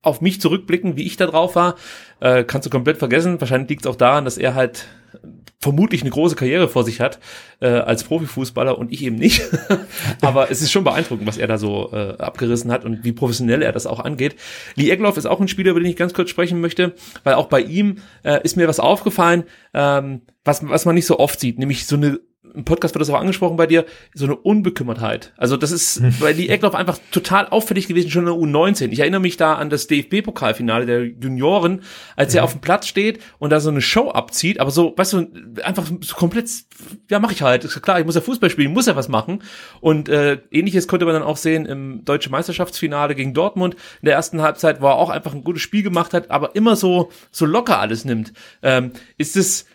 auf 0.00 0.20
mich 0.20 0.40
zurückblicken, 0.40 0.96
wie 0.96 1.02
ich 1.02 1.16
da 1.16 1.26
drauf 1.26 1.56
war. 1.56 1.74
Äh, 2.20 2.44
kannst 2.44 2.66
du 2.66 2.70
komplett 2.70 2.98
vergessen. 2.98 3.40
Wahrscheinlich 3.40 3.68
liegt 3.68 3.84
es 3.84 3.90
auch 3.90 3.96
daran, 3.96 4.24
dass 4.24 4.38
er 4.38 4.54
halt 4.54 4.86
vermutlich 5.60 6.00
eine 6.00 6.10
große 6.10 6.36
Karriere 6.36 6.68
vor 6.68 6.84
sich 6.84 7.00
hat 7.00 7.18
äh, 7.60 7.68
als 7.68 8.04
Profifußballer 8.04 8.78
und 8.78 8.92
ich 8.92 9.04
eben 9.04 9.16
nicht. 9.16 9.42
Aber 10.22 10.50
es 10.50 10.62
ist 10.62 10.72
schon 10.72 10.84
beeindruckend, 10.84 11.26
was 11.26 11.36
er 11.36 11.46
da 11.46 11.58
so 11.58 11.90
äh, 11.92 12.16
abgerissen 12.16 12.72
hat 12.72 12.84
und 12.84 13.04
wie 13.04 13.12
professionell 13.12 13.62
er 13.62 13.72
das 13.72 13.86
auch 13.86 14.00
angeht. 14.00 14.36
Lee 14.74 14.90
Egloff 14.90 15.18
ist 15.18 15.26
auch 15.26 15.40
ein 15.40 15.48
Spieler, 15.48 15.72
über 15.72 15.80
den 15.80 15.90
ich 15.90 15.96
ganz 15.96 16.14
kurz 16.14 16.30
sprechen 16.30 16.60
möchte, 16.60 16.94
weil 17.24 17.34
auch 17.34 17.46
bei 17.46 17.60
ihm 17.60 17.98
äh, 18.22 18.42
ist 18.42 18.56
mir 18.56 18.68
was 18.68 18.80
aufgefallen, 18.80 19.44
ähm, 19.74 20.22
was, 20.44 20.66
was 20.66 20.86
man 20.86 20.94
nicht 20.94 21.06
so 21.06 21.18
oft 21.18 21.38
sieht, 21.38 21.58
nämlich 21.58 21.86
so 21.86 21.96
eine 21.96 22.20
im 22.42 22.64
Podcast 22.64 22.94
wird 22.94 23.02
das 23.02 23.10
auch 23.10 23.20
angesprochen 23.20 23.56
bei 23.56 23.66
dir, 23.66 23.84
so 24.14 24.24
eine 24.24 24.34
Unbekümmertheit. 24.34 25.32
Also 25.36 25.56
das 25.58 25.70
ist 25.70 26.02
bei 26.20 26.32
Lee 26.32 26.48
Eckloff 26.48 26.74
einfach 26.74 26.98
total 27.10 27.46
auffällig 27.46 27.86
gewesen, 27.86 28.10
schon 28.10 28.26
in 28.26 28.32
der 28.32 28.34
U19. 28.34 28.88
Ich 28.90 29.00
erinnere 29.00 29.20
mich 29.20 29.36
da 29.36 29.54
an 29.54 29.68
das 29.68 29.86
DFB-Pokalfinale 29.88 30.86
der 30.86 31.04
Junioren, 31.04 31.82
als 32.16 32.34
er 32.34 32.44
auf 32.44 32.52
dem 32.52 32.62
Platz 32.62 32.86
steht 32.86 33.20
und 33.38 33.50
da 33.50 33.60
so 33.60 33.68
eine 33.68 33.82
Show 33.82 34.10
abzieht, 34.10 34.58
aber 34.58 34.70
so, 34.70 34.94
weißt 34.96 35.12
du, 35.12 35.26
einfach 35.62 35.86
so 36.00 36.14
komplett, 36.14 36.50
ja, 37.10 37.18
mache 37.18 37.34
ich 37.34 37.42
halt. 37.42 37.64
Ist 37.64 37.80
klar, 37.82 38.00
ich 38.00 38.06
muss 38.06 38.14
ja 38.14 38.22
Fußball 38.22 38.48
spielen, 38.48 38.72
muss 38.72 38.86
ja 38.86 38.96
was 38.96 39.08
machen. 39.08 39.42
Und 39.80 40.08
äh, 40.08 40.38
ähnliches 40.50 40.88
konnte 40.88 41.04
man 41.04 41.14
dann 41.14 41.22
auch 41.22 41.36
sehen 41.36 41.66
im 41.66 42.04
deutschen 42.06 42.32
Meisterschaftsfinale 42.32 43.14
gegen 43.14 43.34
Dortmund. 43.34 43.74
In 44.00 44.06
der 44.06 44.14
ersten 44.14 44.40
Halbzeit, 44.40 44.80
wo 44.80 44.86
er 44.86 44.94
auch 44.94 45.10
einfach 45.10 45.34
ein 45.34 45.44
gutes 45.44 45.62
Spiel 45.62 45.82
gemacht 45.82 46.14
hat, 46.14 46.30
aber 46.30 46.56
immer 46.56 46.74
so, 46.74 47.10
so 47.30 47.44
locker 47.44 47.78
alles 47.80 48.06
nimmt. 48.06 48.32
Ähm, 48.62 48.92
ist 49.18 49.36
es 49.36 49.66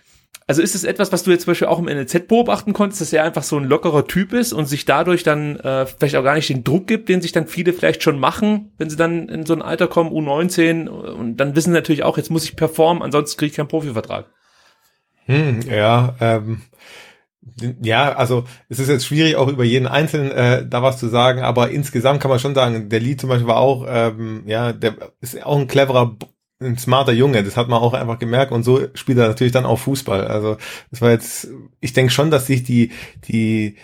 also 0.47 0.61
ist 0.61 0.75
es 0.75 0.83
etwas, 0.83 1.11
was 1.11 1.23
du 1.23 1.31
jetzt 1.31 1.43
zum 1.43 1.51
Beispiel 1.51 1.67
auch 1.67 1.79
im 1.79 1.85
NLZ 1.85 2.27
beobachten 2.27 2.73
konntest, 2.73 3.01
dass 3.01 3.13
er 3.13 3.23
einfach 3.23 3.43
so 3.43 3.57
ein 3.57 3.63
lockerer 3.63 4.05
Typ 4.05 4.31
ist 4.31 4.53
und 4.53 4.67
sich 4.67 4.85
dadurch 4.85 5.23
dann 5.23 5.55
äh, 5.57 5.87
vielleicht 5.87 6.15
auch 6.15 6.23
gar 6.23 6.35
nicht 6.35 6.49
den 6.49 6.63
Druck 6.63 6.85
gibt, 6.85 7.09
den 7.09 7.21
sich 7.21 7.31
dann 7.31 7.47
viele 7.47 7.73
vielleicht 7.73 8.03
schon 8.03 8.19
machen, 8.19 8.71
wenn 8.77 8.89
sie 8.89 8.95
dann 8.95 9.27
in 9.27 9.45
so 9.45 9.53
ein 9.53 9.63
Alter 9.63 9.87
kommen, 9.87 10.11
U19 10.11 10.87
und 10.87 11.37
dann 11.37 11.55
wissen 11.55 11.71
sie 11.71 11.75
natürlich 11.75 12.03
auch, 12.03 12.17
jetzt 12.17 12.29
muss 12.29 12.45
ich 12.45 12.55
performen, 12.55 13.01
ansonsten 13.01 13.39
kriege 13.39 13.49
ich 13.49 13.57
keinen 13.57 13.67
Profivertrag. 13.67 14.27
Hm, 15.25 15.61
ja, 15.67 16.15
ähm, 16.21 16.61
ja, 17.81 18.13
also 18.13 18.43
es 18.69 18.79
ist 18.79 18.89
jetzt 18.89 19.05
schwierig, 19.05 19.35
auch 19.35 19.47
über 19.47 19.63
jeden 19.63 19.87
Einzelnen 19.87 20.31
äh, 20.31 20.67
da 20.67 20.83
was 20.83 20.99
zu 20.99 21.07
sagen, 21.07 21.41
aber 21.41 21.71
insgesamt 21.71 22.19
kann 22.19 22.29
man 22.29 22.39
schon 22.39 22.55
sagen, 22.55 22.89
der 22.89 22.99
Lied 22.99 23.21
zum 23.21 23.29
Beispiel 23.29 23.47
war 23.47 23.57
auch, 23.57 23.85
ähm, 23.87 24.43
ja, 24.45 24.73
der 24.73 24.95
ist 25.21 25.43
auch 25.43 25.57
ein 25.57 25.67
cleverer, 25.67 26.17
ein 26.59 26.77
smarter 26.77 27.11
Junge, 27.11 27.43
das 27.43 27.57
hat 27.57 27.67
man 27.67 27.81
auch 27.81 27.93
einfach 27.93 28.19
gemerkt 28.19 28.51
und 28.51 28.63
so 28.63 28.87
spielt 28.93 29.17
er 29.17 29.27
natürlich 29.27 29.53
dann 29.53 29.65
auch 29.65 29.79
Fußball. 29.79 30.27
Also 30.27 30.57
das 30.91 31.01
war 31.01 31.11
jetzt, 31.11 31.49
ich 31.81 31.93
denke 31.93 32.11
schon, 32.11 32.31
dass 32.31 32.47
sich 32.47 32.63
die, 32.63 32.91
die, 33.27 33.75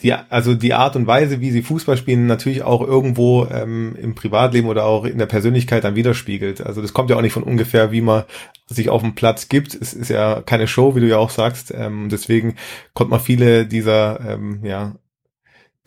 die, 0.00 0.12
also 0.12 0.54
die 0.54 0.72
Art 0.74 0.96
und 0.96 1.06
Weise, 1.06 1.40
wie 1.40 1.50
sie 1.50 1.62
Fußball 1.62 1.96
spielen, 1.96 2.26
natürlich 2.26 2.62
auch 2.62 2.80
irgendwo 2.80 3.46
ähm, 3.46 3.96
im 4.00 4.14
Privatleben 4.14 4.68
oder 4.68 4.84
auch 4.86 5.04
in 5.04 5.18
der 5.18 5.26
Persönlichkeit 5.26 5.84
dann 5.84 5.94
widerspiegelt. 5.94 6.62
Also 6.62 6.80
das 6.80 6.94
kommt 6.94 7.10
ja 7.10 7.16
auch 7.16 7.22
nicht 7.22 7.34
von 7.34 7.44
ungefähr, 7.44 7.92
wie 7.92 8.00
man 8.00 8.24
sich 8.66 8.88
auf 8.88 9.02
dem 9.02 9.14
Platz 9.14 9.48
gibt. 9.48 9.74
Es 9.74 9.92
ist 9.92 10.08
ja 10.08 10.40
keine 10.40 10.66
Show, 10.66 10.96
wie 10.96 11.00
du 11.00 11.08
ja 11.08 11.18
auch 11.18 11.30
sagst. 11.30 11.72
Ähm, 11.76 12.08
deswegen 12.10 12.56
konnte 12.94 13.10
man 13.10 13.20
viele 13.20 13.66
dieser, 13.66 14.20
ähm, 14.26 14.64
ja, 14.64 14.96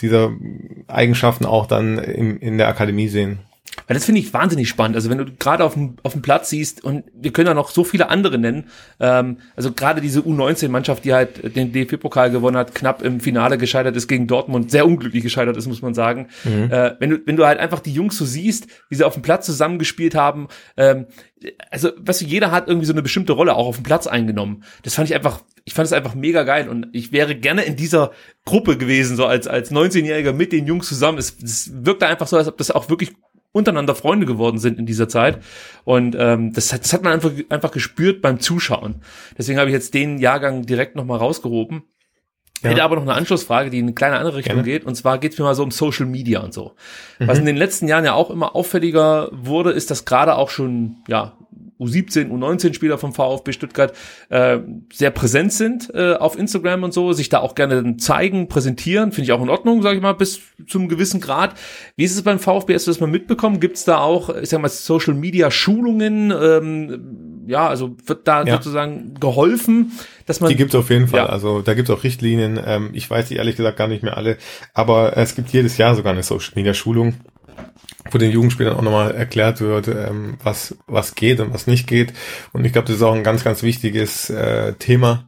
dieser 0.02 0.32
Eigenschaften 0.88 1.46
auch 1.46 1.66
dann 1.66 1.98
in, 1.98 2.38
in 2.38 2.58
der 2.58 2.68
Akademie 2.68 3.08
sehen. 3.08 3.40
Weil 3.88 3.96
das 3.96 4.06
finde 4.06 4.22
ich 4.22 4.34
wahnsinnig 4.34 4.68
spannend. 4.68 4.96
Also 4.96 5.10
wenn 5.10 5.18
du 5.18 5.26
gerade 5.26 5.64
auf 5.64 5.74
dem, 5.74 5.96
auf 6.04 6.14
dem 6.14 6.22
Platz 6.22 6.50
siehst 6.50 6.84
und 6.84 7.04
wir 7.14 7.32
können 7.32 7.48
da 7.48 7.54
noch 7.54 7.70
so 7.70 7.84
viele 7.84 8.10
andere 8.10 8.38
nennen, 8.38 8.66
ähm, 9.00 9.38
also 9.56 9.72
gerade 9.72 10.02
diese 10.02 10.22
U19-Mannschaft, 10.22 11.06
die 11.06 11.14
halt 11.14 11.56
den 11.56 11.72
DFB-Pokal 11.72 12.32
gewonnen 12.32 12.58
hat, 12.58 12.74
knapp 12.74 13.02
im 13.02 13.20
Finale 13.20 13.58
gescheitert 13.58 13.96
ist 13.96 14.08
gegen 14.08 14.28
Dortmund, 14.28 14.72
sehr 14.72 14.86
unglücklich 14.86 15.24
gescheitert 15.24 15.58
ist, 15.58 15.68
muss 15.68 15.82
man 15.82 15.94
sagen. 15.94 16.28
Mhm. 16.44 16.72
Äh, 16.72 16.96
wenn 17.00 17.10
du 17.10 17.20
wenn 17.26 17.36
du 17.36 17.46
halt 17.46 17.60
einfach 17.60 17.80
die 17.80 17.94
Jungs 17.94 18.18
so 18.18 18.26
siehst, 18.26 18.68
wie 18.90 18.96
sie 18.96 19.04
auf 19.04 19.14
dem 19.14 19.22
Platz 19.22 19.46
zusammengespielt 19.46 20.16
haben, 20.16 20.48
ähm, 20.78 21.08
also 21.70 21.92
weißt 21.98 22.22
du, 22.22 22.26
jeder 22.26 22.52
hat 22.52 22.68
irgendwie 22.68 22.88
so 22.88 22.94
eine 22.94 23.02
bestimmte 23.02 23.34
Rolle 23.34 23.56
auch 23.56 23.68
auf 23.68 23.76
dem 23.76 23.84
Platz 23.84 24.08
eingenommen. 24.08 24.64
Das 24.84 24.96
fand 24.96 25.10
ich 25.10 25.16
einfach, 25.16 25.42
ich 25.64 25.74
fand 25.74 25.86
es 25.86 25.94
einfach 25.94 26.16
mega 26.16 26.44
geil 26.44 26.70
und 26.70 26.88
ich 26.94 27.12
wäre 27.12 27.36
gerne 27.36 27.64
in 27.64 27.76
dieser 27.76 28.12
Gruppe 28.46 28.78
gewesen, 28.78 29.16
so 29.16 29.26
als 29.26 29.48
als 29.48 29.72
19-Jähriger 29.72 30.34
mit 30.34 30.52
den 30.52 30.66
Jungs 30.66 30.88
zusammen. 30.88 31.18
Es, 31.18 31.36
es 31.44 31.72
wirkte 31.86 32.08
einfach 32.08 32.28
so, 32.28 32.38
als 32.38 32.48
ob 32.48 32.58
das 32.58 32.72
auch 32.72 32.90
wirklich 32.90 33.14
untereinander 33.56 33.96
Freunde 33.96 34.26
geworden 34.26 34.60
sind 34.60 34.78
in 34.78 34.86
dieser 34.86 35.08
Zeit. 35.08 35.40
Und 35.86 36.16
ähm, 36.20 36.52
das, 36.52 36.68
das 36.68 36.92
hat 36.92 37.04
man 37.04 37.14
einfach, 37.14 37.32
einfach 37.50 37.72
gespürt 37.72 38.22
beim 38.22 38.42
Zuschauen. 38.42 38.96
Deswegen 39.38 39.58
habe 39.58 39.70
ich 39.70 39.74
jetzt 39.74 39.94
den 39.94 40.18
Jahrgang 40.18 40.66
direkt 40.66 40.98
nochmal 40.98 41.20
rausgehoben. 41.20 41.84
Ja. 42.62 42.72
Hätte 42.72 42.84
aber 42.84 42.96
noch 42.96 43.04
eine 43.04 43.14
Anschlussfrage, 43.14 43.70
die 43.70 43.80
in 43.80 43.86
eine 43.86 43.94
kleine 43.94 44.18
andere 44.18 44.36
Richtung 44.36 44.56
Gerne. 44.56 44.70
geht. 44.70 44.86
Und 44.86 44.96
zwar 44.96 45.20
geht 45.20 45.32
es 45.32 45.40
mir 45.40 45.46
mal 45.46 45.56
so 45.56 45.64
um 45.64 45.72
Social 45.72 46.06
Media 46.06 46.42
und 46.42 46.54
so. 46.54 46.74
Mhm. 47.20 47.28
Was 47.28 47.40
in 47.40 47.46
den 47.46 47.56
letzten 47.56 47.88
Jahren 47.88 48.04
ja 48.04 48.14
auch 48.14 48.30
immer 48.30 48.56
auffälliger 48.58 49.30
wurde, 49.32 49.72
ist, 49.72 49.90
dass 49.90 50.04
gerade 50.04 50.36
auch 50.36 50.50
schon 50.50 50.98
ja 51.08 51.38
U17, 51.80 52.30
U19-Spieler 52.30 52.98
vom 52.98 53.14
VfB 53.14 53.52
Stuttgart 53.52 53.94
äh, 54.30 54.60
sehr 54.94 55.12
präsent 55.12 55.54
sind 55.54 55.94
äh, 55.94 56.14
auf 56.14 56.38
Instagram 56.38 56.84
und 56.84 56.94
so, 56.94 57.14
sich 57.14 57.30
da 57.30 57.40
auch 57.40 57.56
gerne 57.56 57.98
zeigen, 57.98 58.48
präsentieren, 58.48 59.12
finde 59.12 59.26
ich 59.26 59.32
auch 59.32 59.42
in 59.42 59.50
Ordnung, 59.50 59.82
sage 59.82 59.98
ich 59.98 60.02
mal, 60.02 60.14
bis 60.14 60.42
zum 60.68 60.88
gewissen 60.88 61.20
Grad. 61.20 61.56
Wie 61.96 62.04
ist 62.04 62.16
es 62.16 62.22
beim 62.22 62.40
VfB? 62.40 62.74
Hast 62.74 62.88
du 62.88 62.92
das 62.92 63.00
mal 63.00 63.08
mitbekommen? 63.08 63.60
Gibt 63.60 63.78
es 63.78 63.84
da 63.84 63.98
auch, 63.98 64.30
ich 64.30 64.50
sag 64.50 64.62
mal, 64.62 64.70
Social-Media-Schulungen? 64.70 66.32
Ähm, 66.32 67.46
ja, 67.48 67.68
also 67.68 67.96
wird 68.06 68.28
da 68.28 68.44
ja. 68.44 68.56
sozusagen 68.56 69.16
geholfen, 69.20 69.92
dass 70.26 70.40
man. 70.40 70.50
Die 70.50 70.56
gibt 70.56 70.74
es 70.74 70.80
auf 70.80 70.90
jeden 70.90 71.08
Fall. 71.08 71.22
Ja. 71.22 71.26
Also 71.28 71.62
da 71.62 71.74
gibt 71.74 71.90
es 71.90 71.96
auch 71.96 72.04
Richtlinien. 72.04 72.60
Ähm, 72.64 72.90
ich 72.94 73.10
weiß 73.10 73.28
die 73.28 73.36
ehrlich 73.36 73.56
gesagt 73.56 73.78
gar 73.78 73.88
nicht 73.88 74.04
mehr 74.04 74.18
alle, 74.18 74.38
aber 74.74 75.18
es 75.18 75.36
gibt 75.36 75.50
jedes 75.50 75.78
Jahr 75.78 75.96
sogar 75.96 76.14
eine 76.14 76.24
Social-Media-Schulung 76.24 77.16
wo 78.12 78.18
den 78.18 78.32
Jugendspielern 78.32 78.76
auch 78.76 78.82
nochmal 78.82 79.16
erklärt 79.16 79.62
wird, 79.62 79.88
ähm, 79.88 80.38
was, 80.44 80.78
was 80.88 81.16
geht 81.16 81.40
und 81.40 81.54
was 81.54 81.68
nicht 81.68 81.88
geht. 81.88 82.14
Und 82.54 82.66
ich 82.66 82.74
glaube, 82.74 82.88
das 82.88 82.98
ist 82.98 83.02
auch 83.02 83.16
ein 83.16 83.24
ganz, 83.24 83.44
ganz 83.44 83.64
wichtiges 83.64 84.30
äh, 84.30 84.74
Thema. 84.74 85.28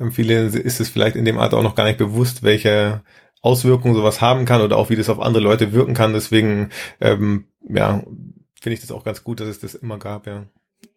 Ähm, 0.00 0.12
viele 0.12 0.46
ist 0.46 0.80
es 0.80 0.88
vielleicht 0.88 1.16
in 1.16 1.24
dem 1.24 1.38
Alter 1.38 1.58
auch 1.58 1.62
noch 1.62 1.74
gar 1.76 1.84
nicht 1.84 1.98
bewusst, 1.98 2.42
welche 2.42 3.02
Auswirkungen 3.42 3.94
sowas 3.94 4.20
haben 4.20 4.44
kann 4.44 4.60
oder 4.60 4.76
auch 4.76 4.90
wie 4.90 4.96
das 4.96 5.08
auf 5.08 5.20
andere 5.20 5.42
Leute 5.42 5.72
wirken 5.72 5.94
kann. 5.94 6.12
Deswegen, 6.12 6.70
ähm, 7.00 7.46
ja, 7.68 8.02
finde 8.60 8.74
ich 8.74 8.80
das 8.80 8.90
auch 8.90 9.04
ganz 9.04 9.22
gut, 9.22 9.40
dass 9.40 9.48
es 9.48 9.60
das 9.60 9.74
immer 9.74 9.98
gab, 9.98 10.26
ja. 10.26 10.46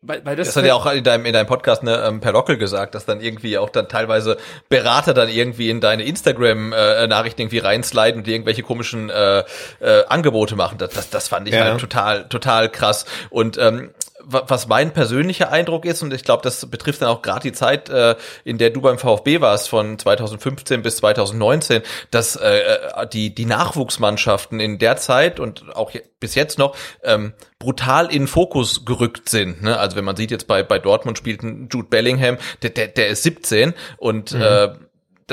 Weil, 0.02 0.26
weil 0.26 0.38
das, 0.38 0.48
das 0.48 0.56
hat 0.56 0.66
ja 0.66 0.76
auch 0.76 0.86
in 0.86 1.04
deinem, 1.04 1.26
in 1.26 1.34
deinem 1.34 1.48
Podcast 1.48 1.84
ne, 1.84 2.04
ähm, 2.08 2.22
per 2.22 2.32
Lockel 2.32 2.58
gesagt, 2.58 2.96
dass 2.96 3.06
dann 3.06 3.20
irgendwie 3.20 3.58
auch 3.58 3.70
dann 3.70 3.90
teilweise 3.90 4.38
Berater 4.70 5.14
dann 5.14 5.28
irgendwie 5.28 5.70
in 5.70 5.82
deine 5.82 6.04
Instagram-Nachrichten 6.04 7.42
äh, 7.42 7.44
irgendwie 7.44 7.58
reinsliden 7.58 8.22
und 8.22 8.28
irgendwelche 8.28 8.64
komischen 8.64 9.10
äh, 9.10 9.44
äh, 9.82 10.06
Angebote 10.08 10.56
machen. 10.56 10.78
Das, 10.78 10.94
das, 10.94 11.10
das 11.10 11.28
fand 11.28 11.50
ich 11.50 11.54
ja. 11.54 11.66
halt 11.66 11.82
total, 11.82 12.30
total 12.30 12.70
krass. 12.70 13.06
Und 13.30 13.58
ähm, 13.58 13.90
was 14.32 14.68
mein 14.68 14.92
persönlicher 14.94 15.52
Eindruck 15.52 15.86
ist, 15.86 16.02
und 16.04 16.14
ich 16.14 16.24
glaube, 16.24 16.44
das 16.44 16.66
betrifft 16.68 17.02
dann 17.02 17.10
auch 17.10 17.22
gerade 17.22 17.42
die 17.42 17.52
Zeit, 17.52 17.90
äh, 17.90 18.16
in 18.44 18.58
der 18.58 18.70
du 18.70 18.82
beim 18.82 18.98
VfB 18.98 19.42
warst, 19.42 19.70
von 19.70 19.98
2015 19.98 20.82
bis 20.82 20.98
2019, 20.98 21.82
dass 22.12 22.36
äh, 22.36 22.60
äh, 22.60 23.08
die, 23.08 23.34
die 23.34 23.46
Nachwuchsmannschaften 23.46 24.60
in 24.60 24.80
der 24.80 24.98
Zeit 24.98 25.40
und 25.40 25.76
auch 25.76 25.92
bis 26.20 26.36
jetzt 26.36 26.60
noch 26.60 26.76
ähm, 27.04 27.34
brutal 27.58 28.14
in 28.14 28.28
Fokus 28.28 28.86
gerückt 28.86 29.30
sind. 29.30 29.62
Ne? 29.62 29.78
Also 29.78 29.98
wenn 29.98 30.06
man 30.06 30.16
sieht, 30.16 30.32
jetzt 30.32 30.48
bei, 30.48 30.64
bei 30.64 30.80
Dortmund 30.80 31.18
spielt 31.18 31.44
ein 31.44 31.70
Jude 31.72 31.88
Bellingham, 31.90 32.38
der, 32.62 32.70
der, 32.72 32.88
der 32.88 33.08
ist 33.08 33.24
17 33.24 33.74
und 33.98 34.34
mhm. 34.34 34.42
äh, 34.42 34.70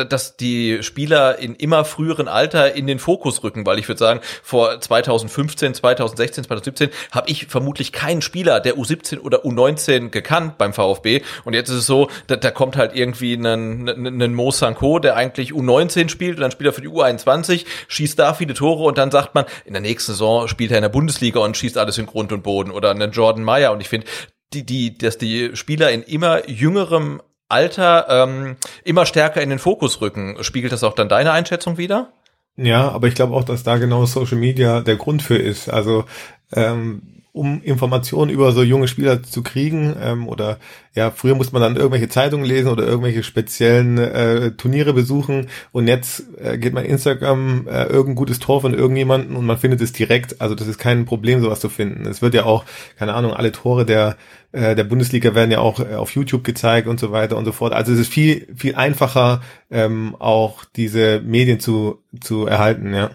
dass 0.04 0.36
die 0.36 0.82
Spieler 0.82 1.38
in 1.38 1.54
immer 1.54 1.84
früheren 1.84 2.28
Alter 2.28 2.74
in 2.74 2.86
den 2.86 2.98
Fokus 2.98 3.42
rücken, 3.42 3.66
weil 3.66 3.78
ich 3.78 3.88
würde 3.88 3.98
sagen, 3.98 4.20
vor 4.42 4.80
2015, 4.80 5.74
2016, 5.74 6.44
2017 6.44 6.90
habe 7.12 7.30
ich 7.30 7.46
vermutlich 7.46 7.92
keinen 7.92 8.22
Spieler 8.22 8.60
der 8.60 8.76
U17 8.76 9.20
oder 9.20 9.44
U19 9.44 10.10
gekannt 10.10 10.58
beim 10.58 10.72
VfB. 10.72 11.22
Und 11.44 11.54
jetzt 11.54 11.70
ist 11.70 11.76
es 11.76 11.86
so, 11.86 12.10
da, 12.26 12.36
da 12.36 12.50
kommt 12.50 12.76
halt 12.76 12.94
irgendwie 12.94 13.34
ein, 13.34 13.88
ein, 13.88 14.22
ein 14.22 14.34
Mo 14.34 14.50
Sanko, 14.50 14.98
der 14.98 15.16
eigentlich 15.16 15.52
U19 15.52 16.08
spielt 16.08 16.36
und 16.36 16.42
dann 16.42 16.50
spielt 16.50 16.68
er 16.68 16.72
für 16.72 16.82
die 16.82 16.88
U21, 16.88 17.64
schießt 17.88 18.18
da 18.18 18.34
viele 18.34 18.54
Tore 18.54 18.84
und 18.84 18.98
dann 18.98 19.10
sagt 19.10 19.34
man, 19.34 19.44
in 19.64 19.72
der 19.72 19.82
nächsten 19.82 20.12
Saison 20.12 20.48
spielt 20.48 20.70
er 20.70 20.78
in 20.78 20.82
der 20.82 20.88
Bundesliga 20.88 21.40
und 21.40 21.56
schießt 21.56 21.78
alles 21.78 21.98
in 21.98 22.06
Grund 22.06 22.32
und 22.32 22.42
Boden 22.42 22.70
oder 22.70 22.90
einen 22.90 23.12
Jordan 23.12 23.44
Meyer. 23.44 23.72
Und 23.72 23.80
ich 23.80 23.88
finde, 23.88 24.06
die, 24.52 24.64
die, 24.64 24.96
dass 24.96 25.18
die 25.18 25.54
Spieler 25.54 25.90
in 25.90 26.02
immer 26.02 26.48
jüngerem 26.48 27.20
Alter 27.48 28.06
ähm, 28.08 28.56
immer 28.84 29.06
stärker 29.06 29.42
in 29.42 29.50
den 29.50 29.58
Fokus 29.58 30.00
rücken. 30.00 30.36
Spiegelt 30.42 30.72
das 30.72 30.84
auch 30.84 30.94
dann 30.94 31.08
deine 31.08 31.32
Einschätzung 31.32 31.78
wieder? 31.78 32.12
Ja, 32.56 32.90
aber 32.90 33.08
ich 33.08 33.14
glaube 33.14 33.34
auch, 33.34 33.44
dass 33.44 33.62
da 33.62 33.76
genau 33.76 34.06
Social 34.06 34.38
Media 34.38 34.80
der 34.80 34.96
Grund 34.96 35.22
für 35.22 35.36
ist. 35.36 35.68
Also 35.68 36.04
ähm, 36.52 37.15
um 37.36 37.60
Informationen 37.62 38.30
über 38.30 38.52
so 38.52 38.62
junge 38.62 38.88
Spieler 38.88 39.22
zu 39.22 39.42
kriegen. 39.42 39.94
Ähm, 40.02 40.26
oder 40.26 40.58
ja, 40.94 41.10
früher 41.10 41.34
musste 41.34 41.52
man 41.52 41.60
dann 41.60 41.76
irgendwelche 41.76 42.08
Zeitungen 42.08 42.46
lesen 42.46 42.70
oder 42.70 42.86
irgendwelche 42.86 43.22
speziellen 43.22 43.98
äh, 43.98 44.52
Turniere 44.52 44.94
besuchen 44.94 45.48
und 45.70 45.86
jetzt 45.86 46.24
äh, 46.42 46.56
geht 46.56 46.72
man 46.72 46.86
Instagram 46.86 47.68
äh, 47.68 47.84
irgendein 47.84 48.14
gutes 48.14 48.38
Tor 48.38 48.62
von 48.62 48.72
irgendjemanden 48.72 49.36
und 49.36 49.44
man 49.44 49.58
findet 49.58 49.82
es 49.82 49.92
direkt. 49.92 50.40
Also 50.40 50.54
das 50.54 50.66
ist 50.66 50.78
kein 50.78 51.04
Problem, 51.04 51.42
sowas 51.42 51.60
zu 51.60 51.68
finden. 51.68 52.06
Es 52.06 52.22
wird 52.22 52.32
ja 52.32 52.44
auch, 52.46 52.64
keine 52.98 53.12
Ahnung, 53.12 53.34
alle 53.34 53.52
Tore 53.52 53.84
der 53.84 54.16
äh, 54.52 54.74
der 54.74 54.84
Bundesliga 54.84 55.34
werden 55.34 55.50
ja 55.50 55.58
auch 55.58 55.80
äh, 55.80 55.94
auf 55.94 56.12
YouTube 56.12 56.42
gezeigt 56.42 56.88
und 56.88 56.98
so 56.98 57.12
weiter 57.12 57.36
und 57.36 57.44
so 57.44 57.52
fort. 57.52 57.74
Also 57.74 57.92
es 57.92 57.98
ist 57.98 58.12
viel, 58.12 58.48
viel 58.56 58.76
einfacher, 58.76 59.42
ähm, 59.70 60.16
auch 60.18 60.64
diese 60.64 61.20
Medien 61.20 61.60
zu, 61.60 62.02
zu 62.18 62.46
erhalten, 62.46 62.94
ja. 62.94 63.10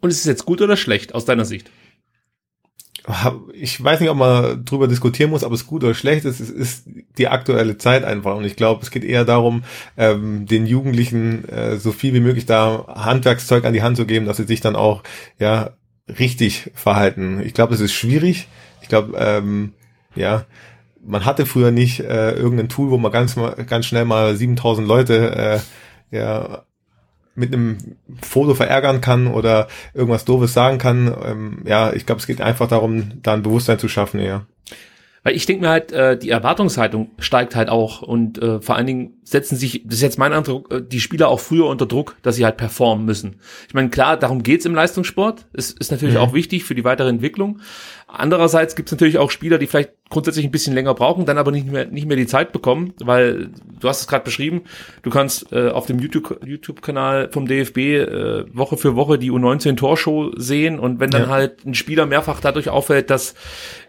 Und 0.00 0.08
ist 0.08 0.20
es 0.20 0.24
jetzt 0.24 0.46
gut 0.46 0.62
oder 0.62 0.78
schlecht 0.78 1.14
aus 1.14 1.26
deiner 1.26 1.44
Sicht? 1.44 1.70
Ich 3.52 3.82
weiß 3.82 4.00
nicht, 4.00 4.10
ob 4.10 4.16
man 4.16 4.64
drüber 4.64 4.88
diskutieren 4.88 5.30
muss, 5.30 5.44
ob 5.44 5.52
es 5.52 5.66
gut 5.66 5.84
oder 5.84 5.94
schlecht 5.94 6.24
ist. 6.24 6.40
Es 6.40 6.50
ist 6.50 6.88
die 7.18 7.28
aktuelle 7.28 7.78
Zeit 7.78 8.04
einfach. 8.04 8.36
Und 8.36 8.44
ich 8.44 8.56
glaube, 8.56 8.82
es 8.82 8.90
geht 8.90 9.04
eher 9.04 9.24
darum, 9.24 9.62
ähm, 9.96 10.46
den 10.46 10.66
Jugendlichen 10.66 11.48
äh, 11.48 11.76
so 11.76 11.92
viel 11.92 12.14
wie 12.14 12.20
möglich 12.20 12.46
da 12.46 12.86
Handwerkszeug 12.88 13.64
an 13.64 13.72
die 13.72 13.82
Hand 13.82 13.96
zu 13.96 14.06
geben, 14.06 14.26
dass 14.26 14.38
sie 14.38 14.44
sich 14.44 14.60
dann 14.60 14.74
auch 14.74 15.02
ja 15.38 15.70
richtig 16.18 16.70
verhalten. 16.74 17.40
Ich 17.44 17.54
glaube, 17.54 17.74
es 17.74 17.80
ist 17.80 17.92
schwierig. 17.92 18.48
Ich 18.82 18.88
glaube, 18.88 19.16
ähm, 19.18 19.72
ja, 20.16 20.44
man 21.04 21.24
hatte 21.24 21.46
früher 21.46 21.70
nicht 21.70 22.00
äh, 22.00 22.32
irgendein 22.32 22.68
Tool, 22.68 22.90
wo 22.90 22.98
man 22.98 23.12
ganz 23.12 23.36
ganz 23.66 23.86
schnell 23.86 24.04
mal 24.04 24.34
7000 24.36 24.86
Leute 24.86 25.62
äh, 26.10 26.16
ja 26.16 26.65
mit 27.36 27.52
einem 27.52 27.78
Foto 28.20 28.54
verärgern 28.54 29.00
kann 29.00 29.28
oder 29.28 29.68
irgendwas 29.94 30.24
Doofes 30.24 30.52
sagen 30.52 30.78
kann. 30.78 31.14
Ähm, 31.24 31.62
ja, 31.64 31.92
ich 31.92 32.06
glaube, 32.06 32.20
es 32.20 32.26
geht 32.26 32.40
einfach 32.40 32.68
darum, 32.68 33.22
da 33.22 33.34
ein 33.34 33.42
Bewusstsein 33.42 33.78
zu 33.78 33.88
schaffen, 33.88 34.18
eher. 34.18 34.46
Weil 35.26 35.34
ich 35.34 35.44
denke 35.44 35.62
mir 35.62 35.70
halt, 35.70 35.90
äh, 35.90 36.16
die 36.16 36.30
Erwartungshaltung 36.30 37.10
steigt 37.18 37.56
halt 37.56 37.68
auch 37.68 38.00
und 38.00 38.40
äh, 38.40 38.60
vor 38.60 38.76
allen 38.76 38.86
Dingen 38.86 39.14
setzen 39.24 39.56
sich, 39.56 39.82
das 39.84 39.96
ist 39.96 40.02
jetzt 40.02 40.18
mein 40.20 40.32
Eindruck, 40.32 40.72
äh, 40.72 40.80
die 40.80 41.00
Spieler 41.00 41.30
auch 41.30 41.40
früher 41.40 41.66
unter 41.66 41.84
Druck, 41.84 42.14
dass 42.22 42.36
sie 42.36 42.44
halt 42.44 42.56
performen 42.56 43.04
müssen. 43.04 43.40
Ich 43.66 43.74
meine, 43.74 43.88
klar, 43.88 44.16
darum 44.16 44.44
geht's 44.44 44.66
im 44.66 44.74
Leistungssport. 44.76 45.46
Es 45.52 45.72
ist 45.72 45.90
natürlich 45.90 46.14
mhm. 46.14 46.20
auch 46.20 46.32
wichtig 46.32 46.62
für 46.62 46.76
die 46.76 46.84
weitere 46.84 47.08
Entwicklung. 47.08 47.58
Andererseits 48.18 48.76
gibt's 48.76 48.92
natürlich 48.92 49.18
auch 49.18 49.30
Spieler, 49.30 49.58
die 49.58 49.66
vielleicht 49.66 49.90
grundsätzlich 50.08 50.46
ein 50.46 50.50
bisschen 50.50 50.72
länger 50.72 50.94
brauchen, 50.94 51.26
dann 51.26 51.36
aber 51.36 51.50
nicht 51.50 51.70
mehr, 51.70 51.86
nicht 51.86 52.06
mehr 52.06 52.16
die 52.16 52.26
Zeit 52.26 52.52
bekommen, 52.52 52.94
weil 52.98 53.50
du 53.78 53.88
hast 53.88 54.00
es 54.00 54.08
gerade 54.08 54.24
beschrieben, 54.24 54.62
du 55.02 55.10
kannst 55.10 55.52
äh, 55.52 55.68
auf 55.68 55.86
dem 55.86 55.98
YouTube-Kanal 55.98 57.22
YouTube 57.22 57.32
vom 57.34 57.46
DFB 57.46 57.78
äh, 57.78 58.56
Woche 58.56 58.78
für 58.78 58.96
Woche 58.96 59.18
die 59.18 59.30
U19-Torshow 59.30 60.32
sehen 60.36 60.78
und 60.78 60.98
wenn 60.98 61.10
dann 61.10 61.22
ja. 61.22 61.28
halt 61.28 61.66
ein 61.66 61.74
Spieler 61.74 62.06
mehrfach 62.06 62.40
dadurch 62.40 62.70
auffällt, 62.70 63.10
dass 63.10 63.34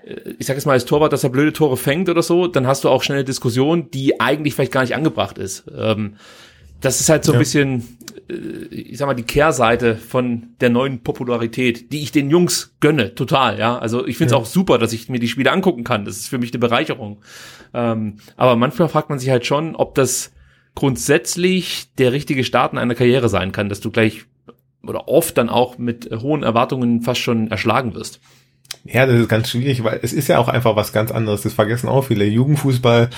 äh, 0.05 0.15
ich 0.37 0.45
sage 0.45 0.57
jetzt 0.57 0.65
mal 0.65 0.73
als 0.73 0.85
Torwart, 0.85 1.13
dass 1.13 1.23
er 1.23 1.29
blöde 1.29 1.53
Tore 1.53 1.77
fängt 1.77 2.09
oder 2.09 2.21
so, 2.21 2.47
dann 2.47 2.67
hast 2.67 2.83
du 2.83 2.89
auch 2.89 3.03
schnell 3.03 3.19
eine 3.19 3.25
Diskussion, 3.25 3.91
die 3.91 4.19
eigentlich 4.19 4.55
vielleicht 4.55 4.73
gar 4.73 4.81
nicht 4.81 4.95
angebracht 4.95 5.37
ist. 5.37 5.63
Ähm, 5.73 6.15
das 6.81 6.99
ist 6.99 7.09
halt 7.09 7.23
so 7.23 7.33
ein 7.33 7.39
bisschen, 7.39 7.97
äh, 8.15 8.16
ich 8.29 8.97
sag 8.97 9.07
mal, 9.07 9.13
die 9.13 9.23
Kehrseite 9.23 9.95
von 9.95 10.47
der 10.59 10.69
neuen 10.69 11.01
Popularität, 11.01 11.91
die 11.93 12.01
ich 12.01 12.11
den 12.11 12.29
Jungs 12.29 12.75
gönne, 12.79 13.15
total, 13.15 13.57
ja. 13.57 13.77
Also 13.77 14.05
ich 14.05 14.17
finde 14.17 14.27
es 14.27 14.31
ja. 14.33 14.37
auch 14.37 14.45
super, 14.45 14.77
dass 14.77 14.93
ich 14.93 15.09
mir 15.09 15.19
die 15.19 15.27
Spiele 15.27 15.51
angucken 15.51 15.83
kann. 15.83 16.05
Das 16.05 16.17
ist 16.17 16.27
für 16.27 16.37
mich 16.37 16.51
eine 16.51 16.59
Bereicherung. 16.59 17.21
Ähm, 17.73 18.17
aber 18.35 18.55
manchmal 18.55 18.89
fragt 18.89 19.09
man 19.09 19.19
sich 19.19 19.29
halt 19.29 19.45
schon, 19.45 19.75
ob 19.75 19.95
das 19.95 20.31
grundsätzlich 20.75 21.93
der 21.97 22.11
richtige 22.11 22.43
Start 22.43 22.73
in 22.73 22.79
einer 22.79 22.95
Karriere 22.95 23.29
sein 23.29 23.51
kann, 23.51 23.69
dass 23.69 23.79
du 23.79 23.91
gleich 23.91 24.25
oder 24.83 25.07
oft 25.07 25.37
dann 25.37 25.49
auch 25.49 25.77
mit 25.77 26.09
hohen 26.11 26.43
Erwartungen 26.43 27.01
fast 27.01 27.21
schon 27.21 27.49
erschlagen 27.49 27.93
wirst. 27.93 28.19
Ja, 28.83 29.05
das 29.05 29.19
ist 29.19 29.29
ganz 29.29 29.49
schwierig, 29.49 29.83
weil 29.83 29.99
es 30.01 30.13
ist 30.13 30.27
ja 30.27 30.37
auch 30.37 30.47
einfach 30.47 30.75
was 30.75 30.93
ganz 30.93 31.11
anderes. 31.11 31.41
Das 31.41 31.53
vergessen 31.53 31.89
auch 31.89 32.03
viele. 32.03 32.25
Jugendfußball 32.25 33.09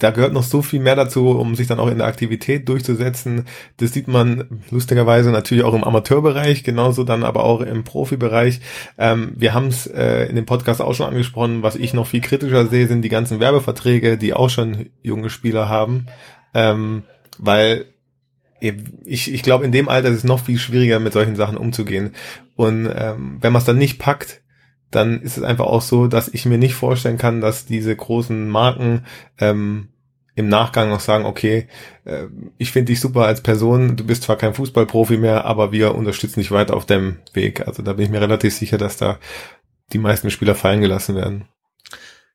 da 0.00 0.10
gehört 0.10 0.32
noch 0.32 0.42
so 0.42 0.62
viel 0.62 0.80
mehr 0.80 0.96
dazu, 0.96 1.28
um 1.28 1.54
sich 1.54 1.66
dann 1.66 1.78
auch 1.78 1.88
in 1.88 1.98
der 1.98 2.06
Aktivität 2.06 2.68
durchzusetzen. 2.68 3.44
Das 3.76 3.92
sieht 3.92 4.08
man 4.08 4.62
lustigerweise 4.70 5.30
natürlich 5.30 5.62
auch 5.62 5.74
im 5.74 5.84
Amateurbereich, 5.84 6.64
genauso 6.64 7.04
dann 7.04 7.22
aber 7.22 7.44
auch 7.44 7.60
im 7.60 7.84
Profibereich. 7.84 8.60
Ähm, 8.98 9.32
wir 9.36 9.54
haben 9.54 9.68
es 9.68 9.86
äh, 9.86 10.24
in 10.24 10.36
dem 10.36 10.46
Podcast 10.46 10.80
auch 10.80 10.94
schon 10.94 11.06
angesprochen, 11.06 11.62
was 11.62 11.76
ich 11.76 11.94
noch 11.94 12.06
viel 12.06 12.20
kritischer 12.20 12.66
sehe, 12.66 12.88
sind 12.88 13.02
die 13.02 13.08
ganzen 13.08 13.40
Werbeverträge, 13.40 14.18
die 14.18 14.34
auch 14.34 14.50
schon 14.50 14.86
junge 15.02 15.30
Spieler 15.30 15.68
haben. 15.68 16.06
Ähm, 16.54 17.04
weil 17.38 17.86
ich, 18.60 19.32
ich 19.32 19.42
glaube, 19.42 19.64
in 19.64 19.72
dem 19.72 19.88
Alter 19.88 20.08
ist 20.08 20.18
es 20.18 20.24
noch 20.24 20.40
viel 20.40 20.58
schwieriger, 20.58 20.98
mit 20.98 21.12
solchen 21.12 21.36
Sachen 21.36 21.56
umzugehen. 21.56 22.14
Und 22.56 22.90
ähm, 22.94 23.38
wenn 23.40 23.52
man 23.52 23.60
es 23.60 23.66
dann 23.66 23.78
nicht 23.78 23.98
packt, 23.98 24.40
dann 24.90 25.20
ist 25.22 25.36
es 25.36 25.42
einfach 25.42 25.66
auch 25.66 25.82
so, 25.82 26.06
dass 26.06 26.28
ich 26.28 26.46
mir 26.46 26.58
nicht 26.58 26.74
vorstellen 26.74 27.18
kann, 27.18 27.40
dass 27.40 27.66
diese 27.66 27.94
großen 27.94 28.48
Marken 28.48 29.04
ähm, 29.38 29.88
im 30.34 30.48
Nachgang 30.48 30.88
noch 30.88 31.00
sagen, 31.00 31.24
okay, 31.24 31.68
äh, 32.04 32.26
ich 32.58 32.72
finde 32.72 32.92
dich 32.92 33.00
super 33.00 33.26
als 33.26 33.40
Person, 33.40 33.96
du 33.96 34.04
bist 34.04 34.24
zwar 34.24 34.36
kein 34.36 34.54
Fußballprofi 34.54 35.16
mehr, 35.16 35.44
aber 35.44 35.72
wir 35.72 35.94
unterstützen 35.94 36.40
dich 36.40 36.50
weiter 36.50 36.76
auf 36.76 36.86
dem 36.86 37.18
Weg. 37.32 37.66
Also 37.66 37.82
da 37.82 37.92
bin 37.92 38.06
ich 38.06 38.10
mir 38.10 38.20
relativ 38.20 38.54
sicher, 38.54 38.78
dass 38.78 38.96
da 38.96 39.18
die 39.92 39.98
meisten 39.98 40.30
Spieler 40.30 40.54
fallen 40.54 40.80
gelassen 40.80 41.14
werden. 41.14 41.44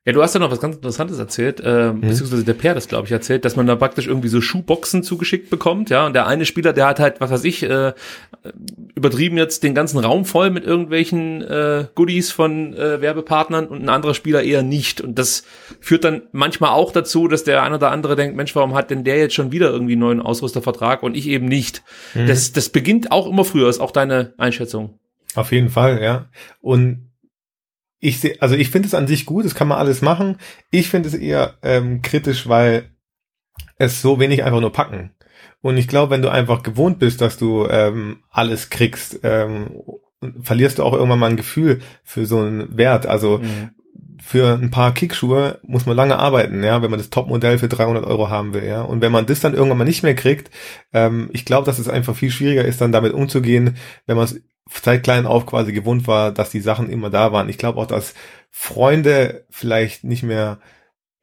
Ja, 0.06 0.12
du 0.12 0.22
hast 0.22 0.34
ja 0.34 0.40
noch 0.40 0.52
was 0.52 0.60
ganz 0.60 0.76
Interessantes 0.76 1.18
erzählt, 1.18 1.60
äh, 1.64 1.92
mhm. 1.92 2.00
beziehungsweise 2.00 2.44
der 2.44 2.54
Per 2.54 2.74
das, 2.74 2.86
glaube 2.86 3.06
ich, 3.06 3.12
erzählt, 3.12 3.44
dass 3.44 3.56
man 3.56 3.66
da 3.66 3.74
praktisch 3.74 4.06
irgendwie 4.06 4.28
so 4.28 4.40
Schuhboxen 4.40 5.02
zugeschickt 5.02 5.50
bekommt, 5.50 5.90
ja, 5.90 6.06
und 6.06 6.12
der 6.12 6.28
eine 6.28 6.46
Spieler, 6.46 6.72
der 6.72 6.86
hat 6.86 7.00
halt, 7.00 7.20
was 7.20 7.32
weiß 7.32 7.42
ich, 7.42 7.64
äh, 7.64 7.92
übertrieben 8.94 9.36
jetzt 9.36 9.64
den 9.64 9.74
ganzen 9.74 9.98
Raum 9.98 10.24
voll 10.24 10.50
mit 10.50 10.64
irgendwelchen 10.64 11.42
äh, 11.42 11.86
Goodies 11.96 12.30
von 12.30 12.72
äh, 12.74 13.00
Werbepartnern 13.00 13.66
und 13.66 13.82
ein 13.82 13.88
anderer 13.88 14.14
Spieler 14.14 14.44
eher 14.44 14.62
nicht. 14.62 15.00
Und 15.00 15.18
das 15.18 15.42
führt 15.80 16.04
dann 16.04 16.22
manchmal 16.30 16.70
auch 16.70 16.92
dazu, 16.92 17.26
dass 17.26 17.42
der 17.42 17.64
eine 17.64 17.74
oder 17.74 17.90
andere 17.90 18.14
denkt, 18.14 18.36
Mensch, 18.36 18.54
warum 18.54 18.74
hat 18.74 18.90
denn 18.90 19.02
der 19.02 19.18
jetzt 19.18 19.34
schon 19.34 19.50
wieder 19.50 19.70
irgendwie 19.70 19.94
einen 19.94 20.02
neuen 20.02 20.22
Ausrüstervertrag 20.22 21.02
und 21.02 21.16
ich 21.16 21.26
eben 21.26 21.46
nicht? 21.46 21.82
Mhm. 22.14 22.28
Das, 22.28 22.52
das 22.52 22.68
beginnt 22.68 23.10
auch 23.10 23.26
immer 23.26 23.44
früher, 23.44 23.68
ist 23.68 23.80
auch 23.80 23.90
deine 23.90 24.34
Einschätzung. 24.38 25.00
Auf 25.34 25.50
jeden 25.50 25.68
Fall, 25.68 26.00
ja. 26.00 26.26
Und 26.60 27.05
ich 27.98 28.20
sehe, 28.20 28.36
also 28.40 28.54
ich 28.54 28.70
finde 28.70 28.88
es 28.88 28.94
an 28.94 29.06
sich 29.06 29.26
gut, 29.26 29.44
das 29.44 29.54
kann 29.54 29.68
man 29.68 29.78
alles 29.78 30.02
machen. 30.02 30.36
Ich 30.70 30.88
finde 30.88 31.08
es 31.08 31.14
eher 31.14 31.54
ähm, 31.62 32.02
kritisch, 32.02 32.48
weil 32.48 32.90
es 33.76 34.02
so 34.02 34.20
wenig 34.20 34.44
einfach 34.44 34.60
nur 34.60 34.72
packen. 34.72 35.12
Und 35.62 35.76
ich 35.76 35.88
glaube, 35.88 36.10
wenn 36.10 36.22
du 36.22 36.28
einfach 36.28 36.62
gewohnt 36.62 36.98
bist, 36.98 37.20
dass 37.20 37.38
du 37.38 37.66
ähm, 37.68 38.22
alles 38.30 38.70
kriegst, 38.70 39.20
ähm, 39.22 39.82
verlierst 40.40 40.78
du 40.78 40.84
auch 40.84 40.92
irgendwann 40.92 41.18
mal 41.18 41.30
ein 41.30 41.36
Gefühl 41.36 41.80
für 42.04 42.26
so 42.26 42.38
einen 42.38 42.76
Wert. 42.76 43.06
Also 43.06 43.38
mhm. 43.38 43.70
für 44.22 44.54
ein 44.54 44.70
paar 44.70 44.94
Kickschuhe 44.94 45.58
muss 45.62 45.86
man 45.86 45.96
lange 45.96 46.18
arbeiten, 46.18 46.62
ja, 46.62 46.82
wenn 46.82 46.90
man 46.90 46.98
das 46.98 47.10
Topmodell 47.10 47.58
für 47.58 47.68
300 47.68 48.04
Euro 48.04 48.30
haben 48.30 48.54
will, 48.54 48.64
ja. 48.64 48.82
Und 48.82 49.00
wenn 49.00 49.12
man 49.12 49.26
das 49.26 49.40
dann 49.40 49.54
irgendwann 49.54 49.78
mal 49.78 49.84
nicht 49.84 50.02
mehr 50.02 50.14
kriegt, 50.14 50.50
ähm, 50.92 51.30
ich 51.32 51.44
glaube, 51.44 51.66
dass 51.66 51.78
es 51.78 51.88
einfach 51.88 52.14
viel 52.14 52.30
schwieriger 52.30 52.64
ist, 52.64 52.80
dann 52.80 52.92
damit 52.92 53.12
umzugehen, 53.12 53.76
wenn 54.06 54.16
man 54.16 54.26
es 54.26 54.40
seit 54.70 55.02
klein 55.02 55.26
auf 55.26 55.46
quasi 55.46 55.72
gewohnt 55.72 56.06
war, 56.06 56.32
dass 56.32 56.50
die 56.50 56.60
Sachen 56.60 56.90
immer 56.90 57.10
da 57.10 57.32
waren. 57.32 57.48
Ich 57.48 57.58
glaube 57.58 57.80
auch, 57.80 57.86
dass 57.86 58.14
Freunde 58.50 59.46
vielleicht 59.50 60.04
nicht 60.04 60.22
mehr 60.22 60.58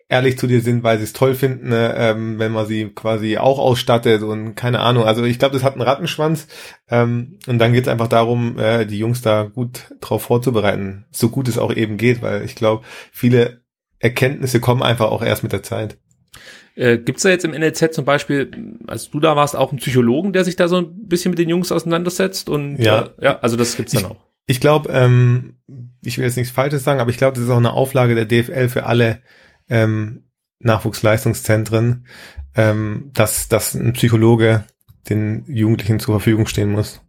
ehrlich 0.10 0.38
zu 0.38 0.48
dir 0.48 0.62
sind, 0.62 0.84
weil 0.84 0.98
sie 1.00 1.06
es 1.06 1.14
toll 1.14 1.34
finden, 1.34 1.70
ne, 1.70 1.96
ähm, 1.98 2.38
wenn 2.38 2.52
man 2.52 2.68
sie 2.68 2.90
quasi 2.90 3.38
auch 3.38 3.58
ausstattet 3.58 4.22
und 4.22 4.54
keine 4.54 4.80
Ahnung. 4.80 5.06
Also 5.06 5.24
ich 5.24 5.40
glaube, 5.40 5.54
das 5.56 5.64
hat 5.64 5.74
einen 5.74 5.82
Rattenschwanz 5.82 6.48
ähm, 6.90 7.40
und 7.48 7.58
dann 7.58 7.74
geht 7.74 7.84
es 7.84 7.88
einfach 7.88 8.08
darum, 8.08 8.60
äh, 8.60 8.86
die 8.86 9.00
Jungs 9.00 9.22
da 9.22 9.44
gut 9.44 9.96
drauf 10.02 10.24
vorzubereiten, 10.24 11.06
so 11.12 11.30
gut 11.30 11.48
es 11.48 11.58
auch 11.58 11.74
eben 11.74 11.98
geht, 11.98 12.22
weil 12.22 12.44
ich 12.44 12.56
glaube, 12.56 12.86
viele 13.12 13.64
Erkenntnisse 14.00 14.60
kommen 14.60 14.84
einfach 14.84 15.10
auch 15.10 15.24
erst 15.24 15.44
mit 15.44 15.54
der 15.54 15.64
Zeit. 15.64 15.98
Äh, 16.76 16.98
Gibt 16.98 17.18
es 17.18 17.24
da 17.24 17.30
jetzt 17.30 17.46
im 17.46 17.52
NLZ 17.52 17.94
zum 17.94 18.06
Beispiel, 18.06 18.50
als 18.88 19.10
du 19.10 19.20
da 19.20 19.36
warst, 19.36 19.56
auch 19.56 19.70
einen 19.70 19.80
Psychologen, 19.80 20.34
der 20.34 20.44
sich 20.44 20.56
da 20.56 20.68
so 20.68 20.78
ein 20.78 21.08
bisschen 21.08 21.32
mit 21.32 21.40
den 21.40 21.50
Jungs 21.50 21.72
auseinandersetzt? 21.72 22.50
Und 22.50 22.78
ja, 22.78 23.10
äh, 23.20 23.26
ja 23.26 23.40
also 23.40 23.58
das 23.58 23.78
gibt's 23.78 23.94
dann 23.94 24.06
auch. 24.06 24.18
Ich 24.46 24.60
glaube, 24.60 24.90
ähm, 24.92 25.56
ich 26.04 26.18
will 26.18 26.26
jetzt 26.26 26.36
nichts 26.36 26.52
Falsches 26.52 26.84
sagen, 26.84 27.00
aber 27.00 27.12
ich 27.12 27.18
glaube, 27.18 27.36
das 27.36 27.44
ist 27.44 27.50
auch 27.50 27.58
eine 27.58 27.74
Auflage 27.74 28.16
der 28.16 28.26
DFL 28.26 28.70
für 28.70 28.86
alle 28.86 29.22
ähm, 29.70 30.24
Nachwuchsleistungszentren, 30.60 32.08
ähm, 32.56 33.12
dass, 33.14 33.48
dass 33.48 33.74
ein 33.76 33.94
Psychologe 33.94 34.66
den 35.10 35.46
Jugendlichen 35.48 36.00
zur 36.00 36.16
Verfügung 36.16 36.48
stehen 36.48 36.72
muss. 36.72 37.02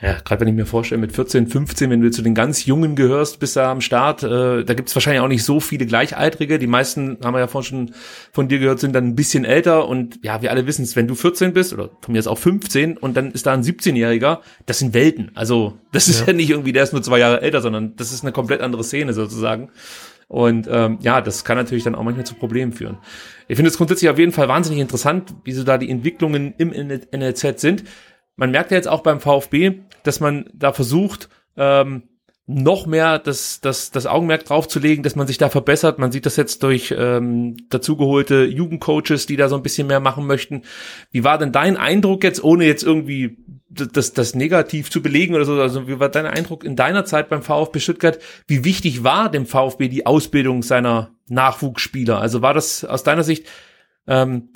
Ja, 0.00 0.16
gerade 0.24 0.40
wenn 0.40 0.48
ich 0.48 0.54
mir 0.54 0.66
vorstelle, 0.66 1.00
mit 1.00 1.12
14, 1.12 1.48
15, 1.48 1.90
wenn 1.90 2.00
du 2.00 2.10
zu 2.10 2.22
den 2.22 2.34
ganz 2.34 2.64
Jungen 2.66 2.94
gehörst, 2.94 3.40
bist 3.40 3.56
du 3.56 3.64
am 3.64 3.80
Start, 3.80 4.22
äh, 4.22 4.64
da 4.64 4.74
gibt's 4.74 4.94
wahrscheinlich 4.94 5.22
auch 5.22 5.28
nicht 5.28 5.44
so 5.44 5.58
viele 5.58 5.86
Gleichaltrige. 5.86 6.58
Die 6.58 6.68
meisten, 6.68 7.18
haben 7.24 7.34
wir 7.34 7.40
ja 7.40 7.48
vorhin 7.48 7.68
schon 7.68 7.94
von 8.32 8.48
dir 8.48 8.60
gehört, 8.60 8.78
sind 8.78 8.94
dann 8.94 9.08
ein 9.08 9.16
bisschen 9.16 9.44
älter 9.44 9.88
und 9.88 10.20
ja, 10.22 10.40
wir 10.40 10.50
alle 10.52 10.66
wissen 10.66 10.84
es, 10.84 10.94
wenn 10.94 11.08
du 11.08 11.14
14 11.14 11.52
bist 11.52 11.72
oder 11.72 11.90
von 12.00 12.12
mir 12.12 12.18
ist 12.18 12.28
auch 12.28 12.38
15 12.38 12.96
und 12.96 13.16
dann 13.16 13.32
ist 13.32 13.46
da 13.46 13.52
ein 13.52 13.62
17-Jähriger, 13.62 14.38
das 14.66 14.78
sind 14.78 14.94
Welten. 14.94 15.32
Also 15.34 15.78
das 15.92 16.06
ist 16.06 16.20
ja. 16.20 16.26
ja 16.28 16.32
nicht 16.32 16.50
irgendwie, 16.50 16.72
der 16.72 16.84
ist 16.84 16.92
nur 16.92 17.02
zwei 17.02 17.18
Jahre 17.18 17.42
älter, 17.42 17.60
sondern 17.60 17.96
das 17.96 18.12
ist 18.12 18.22
eine 18.22 18.32
komplett 18.32 18.60
andere 18.60 18.84
Szene 18.84 19.12
sozusagen. 19.12 19.70
Und 20.28 20.68
ähm, 20.70 20.98
ja, 21.00 21.22
das 21.22 21.44
kann 21.44 21.56
natürlich 21.56 21.84
dann 21.84 21.94
auch 21.94 22.02
manchmal 22.02 22.26
zu 22.26 22.34
Problemen 22.34 22.72
führen. 22.72 22.98
Ich 23.48 23.56
finde 23.56 23.70
es 23.70 23.78
grundsätzlich 23.78 24.10
auf 24.10 24.18
jeden 24.18 24.32
Fall 24.32 24.46
wahnsinnig 24.46 24.78
interessant, 24.78 25.34
wie 25.44 25.52
so 25.52 25.64
da 25.64 25.78
die 25.78 25.88
Entwicklungen 25.88 26.52
im 26.58 26.68
NLZ 26.68 27.58
sind 27.58 27.84
man 28.38 28.52
merkt 28.52 28.70
ja 28.70 28.76
jetzt 28.76 28.88
auch 28.88 29.02
beim 29.02 29.20
VfB, 29.20 29.80
dass 30.04 30.20
man 30.20 30.48
da 30.54 30.72
versucht, 30.72 31.28
ähm, 31.56 32.04
noch 32.46 32.86
mehr 32.86 33.18
das, 33.18 33.60
das, 33.60 33.90
das 33.90 34.06
Augenmerk 34.06 34.46
draufzulegen, 34.46 35.02
dass 35.02 35.16
man 35.16 35.26
sich 35.26 35.36
da 35.36 35.50
verbessert. 35.50 35.98
Man 35.98 36.12
sieht 36.12 36.24
das 36.24 36.36
jetzt 36.36 36.62
durch 36.62 36.94
ähm, 36.96 37.56
dazugeholte 37.68 38.44
Jugendcoaches, 38.44 39.26
die 39.26 39.36
da 39.36 39.50
so 39.50 39.56
ein 39.56 39.62
bisschen 39.62 39.86
mehr 39.86 40.00
machen 40.00 40.26
möchten. 40.26 40.62
Wie 41.10 41.24
war 41.24 41.36
denn 41.36 41.52
dein 41.52 41.76
Eindruck 41.76 42.24
jetzt, 42.24 42.42
ohne 42.42 42.64
jetzt 42.64 42.84
irgendwie 42.84 43.36
das, 43.68 44.14
das 44.14 44.34
negativ 44.34 44.90
zu 44.90 45.02
belegen 45.02 45.34
oder 45.34 45.44
so? 45.44 45.60
Also 45.60 45.88
wie 45.88 46.00
war 46.00 46.08
dein 46.08 46.24
Eindruck 46.24 46.64
in 46.64 46.74
deiner 46.74 47.04
Zeit 47.04 47.28
beim 47.28 47.42
VfB 47.42 47.80
Stuttgart? 47.80 48.18
Wie 48.46 48.64
wichtig 48.64 49.04
war 49.04 49.30
dem 49.30 49.44
VfB 49.44 49.88
die 49.88 50.06
Ausbildung 50.06 50.62
seiner 50.62 51.10
Nachwuchsspieler? 51.28 52.18
Also 52.18 52.40
war 52.40 52.54
das 52.54 52.82
aus 52.82 53.02
deiner 53.02 53.24
Sicht 53.24 53.46
ähm, 54.06 54.50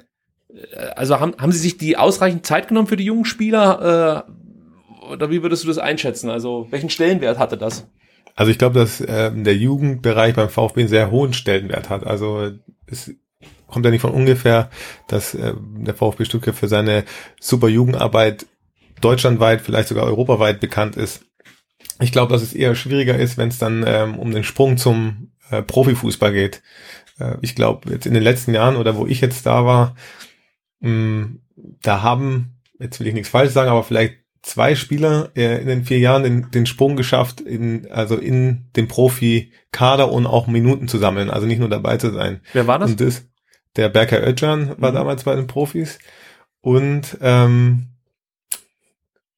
also 0.96 1.20
haben, 1.20 1.34
haben 1.38 1.52
sie 1.52 1.58
sich 1.58 1.78
die 1.78 1.96
ausreichend 1.96 2.46
Zeit 2.46 2.68
genommen 2.68 2.86
für 2.86 2.96
die 2.96 3.04
jungen 3.04 3.24
Spieler? 3.24 4.26
Äh, 4.26 5.12
oder 5.12 5.30
wie 5.30 5.42
würdest 5.42 5.64
du 5.64 5.68
das 5.68 5.78
einschätzen? 5.78 6.30
Also 6.30 6.68
welchen 6.70 6.90
Stellenwert 6.90 7.38
hatte 7.38 7.56
das? 7.56 7.88
Also 8.34 8.50
ich 8.50 8.58
glaube, 8.58 8.78
dass 8.78 9.00
äh, 9.00 9.30
der 9.32 9.56
Jugendbereich 9.56 10.34
beim 10.34 10.48
VfB 10.48 10.80
einen 10.80 10.88
sehr 10.88 11.10
hohen 11.10 11.32
Stellenwert 11.32 11.90
hat. 11.90 12.06
Also 12.06 12.50
es 12.86 13.12
kommt 13.66 13.84
ja 13.84 13.90
nicht 13.90 14.00
von 14.00 14.12
ungefähr, 14.12 14.70
dass 15.08 15.34
äh, 15.34 15.54
der 15.58 15.94
VfB 15.94 16.24
Stuttgart 16.24 16.54
für 16.54 16.68
seine 16.68 17.04
super 17.40 17.68
Jugendarbeit 17.68 18.46
deutschlandweit, 19.00 19.60
vielleicht 19.60 19.88
sogar 19.88 20.04
europaweit 20.04 20.60
bekannt 20.60 20.96
ist. 20.96 21.24
Ich 22.00 22.12
glaube, 22.12 22.32
dass 22.32 22.42
es 22.42 22.54
eher 22.54 22.74
schwieriger 22.74 23.18
ist, 23.18 23.36
wenn 23.36 23.48
es 23.48 23.58
dann 23.58 23.84
ähm, 23.86 24.18
um 24.18 24.30
den 24.30 24.44
Sprung 24.44 24.76
zum 24.76 25.32
äh, 25.50 25.62
Profifußball 25.62 26.32
geht. 26.32 26.62
Äh, 27.18 27.36
ich 27.42 27.54
glaube, 27.54 27.90
jetzt 27.90 28.06
in 28.06 28.14
den 28.14 28.22
letzten 28.22 28.54
Jahren 28.54 28.76
oder 28.76 28.96
wo 28.96 29.06
ich 29.06 29.20
jetzt 29.20 29.46
da 29.46 29.64
war, 29.66 29.94
da 30.82 32.02
haben, 32.02 32.56
jetzt 32.78 33.00
will 33.00 33.06
ich 33.06 33.14
nichts 33.14 33.28
falsch 33.28 33.52
sagen, 33.52 33.70
aber 33.70 33.84
vielleicht 33.84 34.16
zwei 34.42 34.74
Spieler 34.74 35.30
äh, 35.36 35.60
in 35.60 35.68
den 35.68 35.84
vier 35.84 35.98
Jahren 35.98 36.24
den, 36.24 36.50
den 36.50 36.66
Sprung 36.66 36.96
geschafft, 36.96 37.40
in, 37.40 37.90
also 37.90 38.16
in 38.16 38.66
dem 38.76 38.88
Profi-Kader 38.88 40.10
und 40.10 40.26
auch 40.26 40.48
Minuten 40.48 40.88
zu 40.88 40.98
sammeln, 40.98 41.30
also 41.30 41.46
nicht 41.46 41.60
nur 41.60 41.68
dabei 41.68 41.96
zu 41.96 42.12
sein. 42.12 42.40
Wer 42.52 42.66
war 42.66 42.78
das? 42.78 42.90
Und 42.90 43.00
das 43.00 43.24
der 43.76 43.88
Berker 43.88 44.26
Özcan 44.26 44.74
war 44.78 44.90
mhm. 44.90 44.96
damals 44.96 45.24
bei 45.24 45.34
den 45.34 45.46
Profis 45.46 45.98
und 46.60 47.16
ähm, 47.20 47.88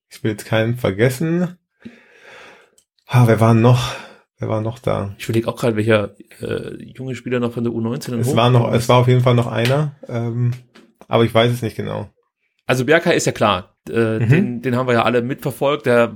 ich 0.09 0.23
will 0.25 0.33
jetzt 0.33 0.47
keinen 0.47 0.77
vergessen. 0.77 1.57
Ah, 3.07 3.27
wer 3.27 3.41
war 3.41 3.55
noch? 3.55 3.95
Wer 4.39 4.49
war 4.49 4.61
noch 4.61 4.79
da? 4.79 5.15
Ich 5.19 5.25
überlege 5.25 5.49
auch 5.49 5.57
gerade, 5.57 5.77
welcher 5.77 6.17
äh, 6.41 6.83
junge 6.83 7.15
Spieler 7.15 7.39
noch 7.39 7.53
von 7.53 7.65
der 7.65 7.73
U19 7.73 8.19
Es 8.19 8.35
war 8.35 8.51
noch, 8.51 8.73
es 8.73 8.89
war 8.89 8.99
auf 8.99 9.09
jeden 9.09 9.21
Fall 9.21 9.35
noch 9.35 9.47
einer. 9.47 9.95
Ähm, 10.09 10.53
aber 11.15 11.25
ich 11.25 11.33
weiß 11.33 11.53
es 11.53 11.63
nicht 11.63 11.77
genau. 11.77 12.11
Also 12.67 12.85
Berka 12.87 13.13
ist 13.13 13.25
ja 13.25 13.31
klar, 13.31 13.77
äh, 13.89 14.19
mhm. 14.19 14.29
den, 14.29 14.63
den 14.63 14.77
haben 14.77 14.89
wir 14.89 14.95
ja 14.95 15.05
alle 15.05 15.23
mitverfolgt. 15.23 15.87
Der 15.87 16.13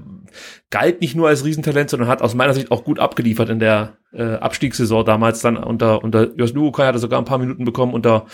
galt 0.71 1.01
nicht 1.01 1.15
nur 1.15 1.29
als 1.29 1.45
Riesentalent, 1.45 1.89
sondern 1.89 2.09
hat 2.09 2.21
aus 2.21 2.35
meiner 2.35 2.53
Sicht 2.53 2.73
auch 2.73 2.83
gut 2.83 2.99
abgeliefert 2.99 3.49
in 3.49 3.61
der 3.61 3.99
äh, 4.13 4.35
Abstiegssaison 4.35 5.05
damals 5.05 5.41
dann 5.41 5.57
unter 5.57 6.03
unter 6.03 6.35
Jos 6.37 6.53
Lukai 6.53 6.87
hat 6.87 6.97
er 6.97 6.99
sogar 6.99 7.21
ein 7.21 7.27
paar 7.27 7.39
Minuten 7.39 7.65
bekommen. 7.65 7.95
Unter 7.95 8.27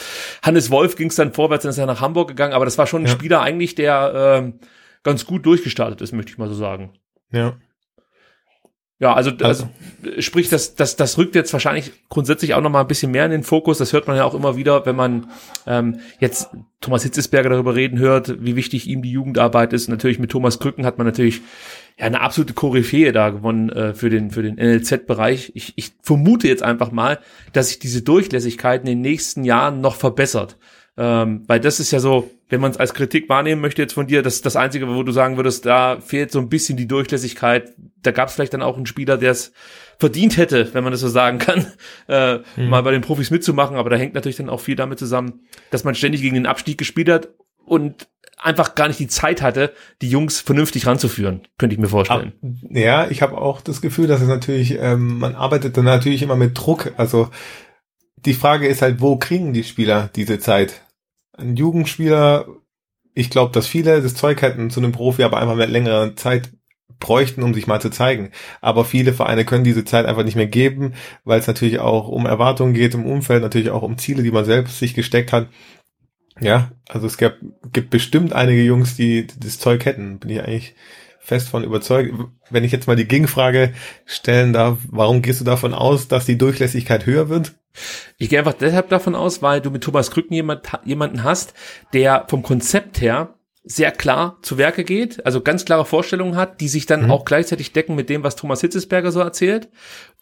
Hannes 0.42 0.70
Wolf 0.70 0.96
ging 0.96 1.10
es 1.10 1.16
dann 1.16 1.34
vorwärts, 1.34 1.64
dann 1.64 1.70
ist 1.70 1.76
er 1.76 1.84
nach 1.84 2.00
Hamburg 2.00 2.28
gegangen. 2.28 2.54
Aber 2.54 2.64
das 2.64 2.78
war 2.78 2.86
schon 2.86 3.02
ein 3.02 3.08
ja. 3.08 3.12
Spieler 3.12 3.42
eigentlich, 3.42 3.74
der 3.74 4.14
äh, 4.42 4.66
ganz 5.02 5.26
gut 5.26 5.44
durchgestartet 5.44 6.00
ist, 6.00 6.12
möchte 6.12 6.32
ich 6.32 6.38
mal 6.38 6.48
so 6.48 6.54
sagen. 6.54 6.94
Ja. 7.30 7.58
Ja, 9.04 9.12
also, 9.12 9.32
also, 9.42 9.64
also 9.64 9.68
sprich, 10.18 10.48
das, 10.48 10.76
das, 10.76 10.96
das 10.96 11.18
rückt 11.18 11.34
jetzt 11.34 11.52
wahrscheinlich 11.52 11.92
grundsätzlich 12.08 12.54
auch 12.54 12.62
noch 12.62 12.70
mal 12.70 12.80
ein 12.80 12.86
bisschen 12.86 13.12
mehr 13.12 13.26
in 13.26 13.32
den 13.32 13.42
Fokus. 13.42 13.76
Das 13.76 13.92
hört 13.92 14.06
man 14.06 14.16
ja 14.16 14.24
auch 14.24 14.32
immer 14.32 14.56
wieder, 14.56 14.86
wenn 14.86 14.96
man 14.96 15.26
ähm, 15.66 16.00
jetzt 16.20 16.48
Thomas 16.80 17.02
Hitzesberger 17.02 17.50
darüber 17.50 17.74
reden 17.74 17.98
hört, 17.98 18.42
wie 18.42 18.56
wichtig 18.56 18.88
ihm 18.88 19.02
die 19.02 19.10
Jugendarbeit 19.10 19.74
ist. 19.74 19.88
natürlich 19.88 20.18
mit 20.18 20.30
Thomas 20.30 20.58
Krücken 20.58 20.86
hat 20.86 20.96
man 20.96 21.06
natürlich 21.06 21.42
ja 21.98 22.06
eine 22.06 22.22
absolute 22.22 22.54
Koryphäe 22.54 23.12
da 23.12 23.28
gewonnen 23.28 23.68
äh, 23.68 23.92
für 23.92 24.08
den 24.08 24.30
für 24.30 24.42
den 24.42 24.54
NLZ-Bereich. 24.54 25.52
Ich, 25.54 25.74
ich 25.76 25.92
vermute 26.00 26.48
jetzt 26.48 26.62
einfach 26.62 26.90
mal, 26.90 27.18
dass 27.52 27.68
sich 27.68 27.78
diese 27.78 28.00
Durchlässigkeit 28.00 28.80
in 28.80 28.86
den 28.86 29.02
nächsten 29.02 29.44
Jahren 29.44 29.82
noch 29.82 29.96
verbessert. 29.96 30.56
Ähm, 30.96 31.42
weil 31.46 31.60
das 31.60 31.78
ist 31.78 31.90
ja 31.90 32.00
so, 32.00 32.30
wenn 32.48 32.60
man 32.60 32.70
es 32.70 32.76
als 32.76 32.94
Kritik 32.94 33.28
wahrnehmen 33.28 33.60
möchte 33.60 33.82
jetzt 33.82 33.94
von 33.94 34.06
dir, 34.06 34.22
das 34.22 34.36
ist 34.36 34.46
das 34.46 34.56
Einzige, 34.56 34.88
wo 34.88 35.02
du 35.02 35.12
sagen 35.12 35.36
würdest, 35.36 35.64
da 35.66 36.00
fehlt 36.00 36.30
so 36.30 36.38
ein 36.38 36.48
bisschen 36.48 36.76
die 36.76 36.86
Durchlässigkeit. 36.86 37.72
Da 38.02 38.10
gab 38.10 38.28
es 38.28 38.34
vielleicht 38.34 38.54
dann 38.54 38.62
auch 38.62 38.76
einen 38.76 38.86
Spieler, 38.86 39.16
der 39.16 39.32
es 39.32 39.52
verdient 39.98 40.36
hätte, 40.36 40.72
wenn 40.74 40.84
man 40.84 40.92
das 40.92 41.00
so 41.00 41.08
sagen 41.08 41.38
kann, 41.38 41.66
äh, 42.08 42.38
mhm. 42.56 42.68
mal 42.68 42.82
bei 42.82 42.90
den 42.90 43.00
Profis 43.00 43.30
mitzumachen. 43.30 43.76
Aber 43.76 43.90
da 43.90 43.96
hängt 43.96 44.14
natürlich 44.14 44.36
dann 44.36 44.50
auch 44.50 44.60
viel 44.60 44.76
damit 44.76 44.98
zusammen, 44.98 45.40
dass 45.70 45.84
man 45.84 45.94
ständig 45.94 46.20
gegen 46.20 46.34
den 46.34 46.46
Abstieg 46.46 46.78
gespielt 46.78 47.08
hat 47.08 47.28
und 47.64 48.08
einfach 48.36 48.74
gar 48.74 48.88
nicht 48.88 49.00
die 49.00 49.08
Zeit 49.08 49.40
hatte, 49.40 49.72
die 50.02 50.10
Jungs 50.10 50.40
vernünftig 50.40 50.86
ranzuführen, 50.86 51.42
könnte 51.56 51.74
ich 51.74 51.80
mir 51.80 51.88
vorstellen. 51.88 52.34
Ja, 52.68 53.08
ich 53.08 53.22
habe 53.22 53.38
auch 53.38 53.62
das 53.62 53.80
Gefühl, 53.80 54.06
dass 54.06 54.20
es 54.20 54.28
natürlich, 54.28 54.76
ähm, 54.78 55.18
man 55.18 55.34
arbeitet 55.34 55.76
dann 55.76 55.84
natürlich 55.84 56.22
immer 56.22 56.36
mit 56.36 56.58
Druck. 56.58 56.92
Also 56.98 57.30
die 58.16 58.34
Frage 58.34 58.66
ist 58.66 58.82
halt, 58.82 59.00
wo 59.00 59.16
kriegen 59.16 59.52
die 59.52 59.64
Spieler 59.64 60.10
diese 60.14 60.38
Zeit? 60.38 60.82
Ein 61.36 61.56
Jugendspieler, 61.56 62.46
ich 63.14 63.30
glaube, 63.30 63.52
dass 63.52 63.66
viele 63.66 64.00
das 64.00 64.14
Zeug 64.14 64.42
hätten 64.42 64.70
zu 64.70 64.80
einem 64.80 64.92
Profi, 64.92 65.22
aber 65.22 65.38
einfach 65.38 65.56
mit 65.56 65.70
längerer 65.70 66.16
Zeit 66.16 66.50
bräuchten, 67.00 67.42
um 67.42 67.54
sich 67.54 67.66
mal 67.66 67.80
zu 67.80 67.90
zeigen. 67.90 68.30
Aber 68.60 68.84
viele 68.84 69.12
Vereine 69.12 69.44
können 69.44 69.64
diese 69.64 69.84
Zeit 69.84 70.06
einfach 70.06 70.24
nicht 70.24 70.36
mehr 70.36 70.46
geben, 70.46 70.94
weil 71.24 71.38
es 71.40 71.46
natürlich 71.46 71.78
auch 71.80 72.08
um 72.08 72.26
Erwartungen 72.26 72.74
geht 72.74 72.94
im 72.94 73.04
Umfeld, 73.04 73.42
natürlich 73.42 73.70
auch 73.70 73.82
um 73.82 73.98
Ziele, 73.98 74.22
die 74.22 74.30
man 74.30 74.44
selbst 74.44 74.78
sich 74.78 74.94
gesteckt 74.94 75.32
hat. 75.32 75.48
Ja, 76.40 76.72
also 76.88 77.06
es 77.06 77.16
gab, 77.16 77.34
gibt 77.72 77.90
bestimmt 77.90 78.32
einige 78.32 78.62
Jungs, 78.62 78.96
die 78.96 79.26
das 79.38 79.58
Zeug 79.58 79.84
hätten, 79.84 80.18
bin 80.18 80.30
ich 80.30 80.42
eigentlich 80.42 80.74
fest 81.24 81.48
von 81.48 81.64
überzeugt. 81.64 82.12
Wenn 82.50 82.64
ich 82.64 82.72
jetzt 82.72 82.86
mal 82.86 82.96
die 82.96 83.08
Gegenfrage 83.08 83.72
stellen 84.04 84.52
darf, 84.52 84.78
warum 84.90 85.22
gehst 85.22 85.40
du 85.40 85.44
davon 85.44 85.72
aus, 85.72 86.06
dass 86.06 86.26
die 86.26 86.36
Durchlässigkeit 86.36 87.06
höher 87.06 87.30
wird? 87.30 87.54
Ich 88.18 88.28
gehe 88.28 88.38
einfach 88.38 88.52
deshalb 88.52 88.90
davon 88.90 89.14
aus, 89.14 89.40
weil 89.40 89.62
du 89.62 89.70
mit 89.70 89.82
Thomas 89.82 90.10
Krücken 90.10 90.34
jemand, 90.34 90.60
jemanden 90.84 91.24
hast, 91.24 91.54
der 91.94 92.26
vom 92.28 92.42
Konzept 92.42 93.00
her 93.00 93.34
sehr 93.66 93.90
klar 93.90 94.38
zu 94.42 94.58
Werke 94.58 94.84
geht, 94.84 95.24
also 95.24 95.40
ganz 95.40 95.64
klare 95.64 95.86
Vorstellungen 95.86 96.36
hat, 96.36 96.60
die 96.60 96.68
sich 96.68 96.84
dann 96.84 97.04
mhm. 97.04 97.10
auch 97.10 97.24
gleichzeitig 97.24 97.72
decken 97.72 97.94
mit 97.94 98.10
dem, 98.10 98.22
was 98.22 98.36
Thomas 98.36 98.60
Hitzesberger 98.60 99.10
so 99.10 99.20
erzählt. 99.20 99.70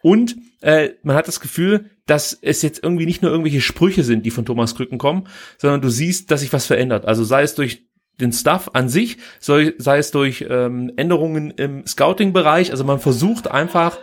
Und 0.03 0.37
äh, 0.61 0.91
man 1.03 1.17
hat 1.17 1.27
das 1.27 1.41
Gefühl, 1.41 1.91
dass 2.07 2.39
es 2.41 2.63
jetzt 2.63 2.85
irgendwie 2.85 3.07
nicht 3.07 3.23
nur 3.23 3.33
irgendwelche 3.33 3.61
Sprüche 3.61 4.05
sind, 4.05 4.25
die 4.25 4.31
von 4.31 4.45
Thomas 4.45 4.77
Krücken 4.77 4.99
kommen, 4.99 5.27
sondern 5.59 5.81
du 5.81 5.89
siehst, 5.89 6.31
dass 6.31 6.41
sich 6.41 6.53
was 6.53 6.67
verändert. 6.67 7.05
Also 7.05 7.25
sei 7.25 7.43
es 7.43 7.57
durch 7.57 7.89
den 8.21 8.33
Stuff 8.33 8.71
an 8.73 8.89
sich, 8.89 9.19
sei, 9.41 9.75
sei 9.79 9.99
es 9.99 10.11
durch 10.11 10.47
ähm, 10.49 10.93
Änderungen 10.97 11.51
im 11.51 11.87
Scouting-Bereich. 11.87 12.71
Also 12.71 12.85
man 12.85 13.01
versucht 13.01 13.51
einfach 13.51 13.99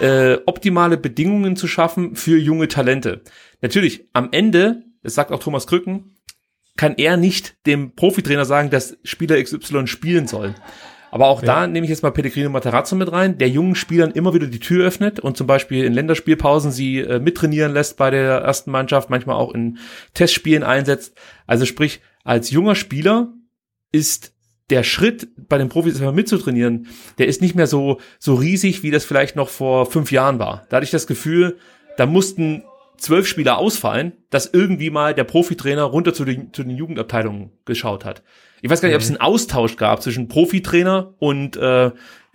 äh, 0.00 0.38
optimale 0.46 0.96
Bedingungen 0.96 1.56
zu 1.56 1.68
schaffen 1.68 2.16
für 2.16 2.38
junge 2.38 2.68
Talente. 2.68 3.22
Natürlich, 3.60 4.08
am 4.12 4.28
Ende, 4.32 4.82
das 5.02 5.14
sagt 5.14 5.32
auch 5.32 5.40
Thomas 5.40 5.66
Krücken, 5.66 6.16
kann 6.76 6.94
er 6.96 7.16
nicht 7.16 7.56
dem 7.66 7.94
Profitrainer 7.94 8.44
sagen, 8.44 8.70
dass 8.70 8.96
Spieler 9.04 9.42
XY 9.42 9.86
spielen 9.86 10.26
soll. 10.26 10.54
Aber 11.10 11.26
auch 11.26 11.42
ja. 11.42 11.46
da 11.46 11.66
nehme 11.66 11.84
ich 11.84 11.90
jetzt 11.90 12.02
mal 12.02 12.10
Pellegrino 12.10 12.48
Materazzo 12.48 12.96
mit 12.96 13.12
rein, 13.12 13.36
der 13.36 13.50
jungen 13.50 13.74
Spielern 13.74 14.12
immer 14.12 14.32
wieder 14.32 14.46
die 14.46 14.60
Tür 14.60 14.86
öffnet 14.86 15.20
und 15.20 15.36
zum 15.36 15.46
Beispiel 15.46 15.84
in 15.84 15.92
Länderspielpausen 15.92 16.72
sie 16.72 17.00
äh, 17.00 17.20
mittrainieren 17.20 17.74
lässt 17.74 17.98
bei 17.98 18.10
der 18.10 18.38
ersten 18.38 18.70
Mannschaft, 18.70 19.10
manchmal 19.10 19.36
auch 19.36 19.52
in 19.54 19.76
Testspielen 20.14 20.62
einsetzt. 20.62 21.14
Also 21.46 21.66
sprich, 21.66 22.00
als 22.24 22.50
junger 22.50 22.74
Spieler 22.74 23.28
ist 23.92 24.32
der 24.70 24.82
Schritt 24.84 25.28
bei 25.36 25.58
den 25.58 25.68
Profis 25.68 26.00
immer 26.00 26.12
mitzutrainieren, 26.12 26.88
der 27.18 27.26
ist 27.26 27.42
nicht 27.42 27.54
mehr 27.54 27.66
so, 27.66 28.00
so 28.18 28.34
riesig, 28.34 28.82
wie 28.82 28.90
das 28.90 29.04
vielleicht 29.04 29.36
noch 29.36 29.50
vor 29.50 29.86
fünf 29.86 30.10
Jahren 30.10 30.38
war. 30.38 30.66
Da 30.68 30.76
hatte 30.76 30.84
ich 30.84 30.90
das 30.90 31.06
Gefühl, 31.06 31.58
da 31.98 32.06
mussten 32.06 32.64
zwölf 32.96 33.26
Spieler 33.26 33.58
ausfallen, 33.58 34.12
dass 34.30 34.46
irgendwie 34.52 34.90
mal 34.90 35.12
der 35.12 35.24
Profitrainer 35.24 35.82
runter 35.82 36.14
zu 36.14 36.24
den, 36.24 36.52
zu 36.52 36.62
den 36.62 36.76
Jugendabteilungen 36.76 37.50
geschaut 37.64 38.04
hat. 38.04 38.22
Ich 38.62 38.70
weiß 38.70 38.80
gar 38.80 38.88
nicht, 38.88 38.94
mhm. 38.94 39.00
ob 39.00 39.02
es 39.02 39.10
einen 39.10 39.20
Austausch 39.20 39.76
gab 39.76 40.02
zwischen 40.02 40.28
Profitrainer 40.28 41.14
und 41.18 41.56
äh, 41.56 41.90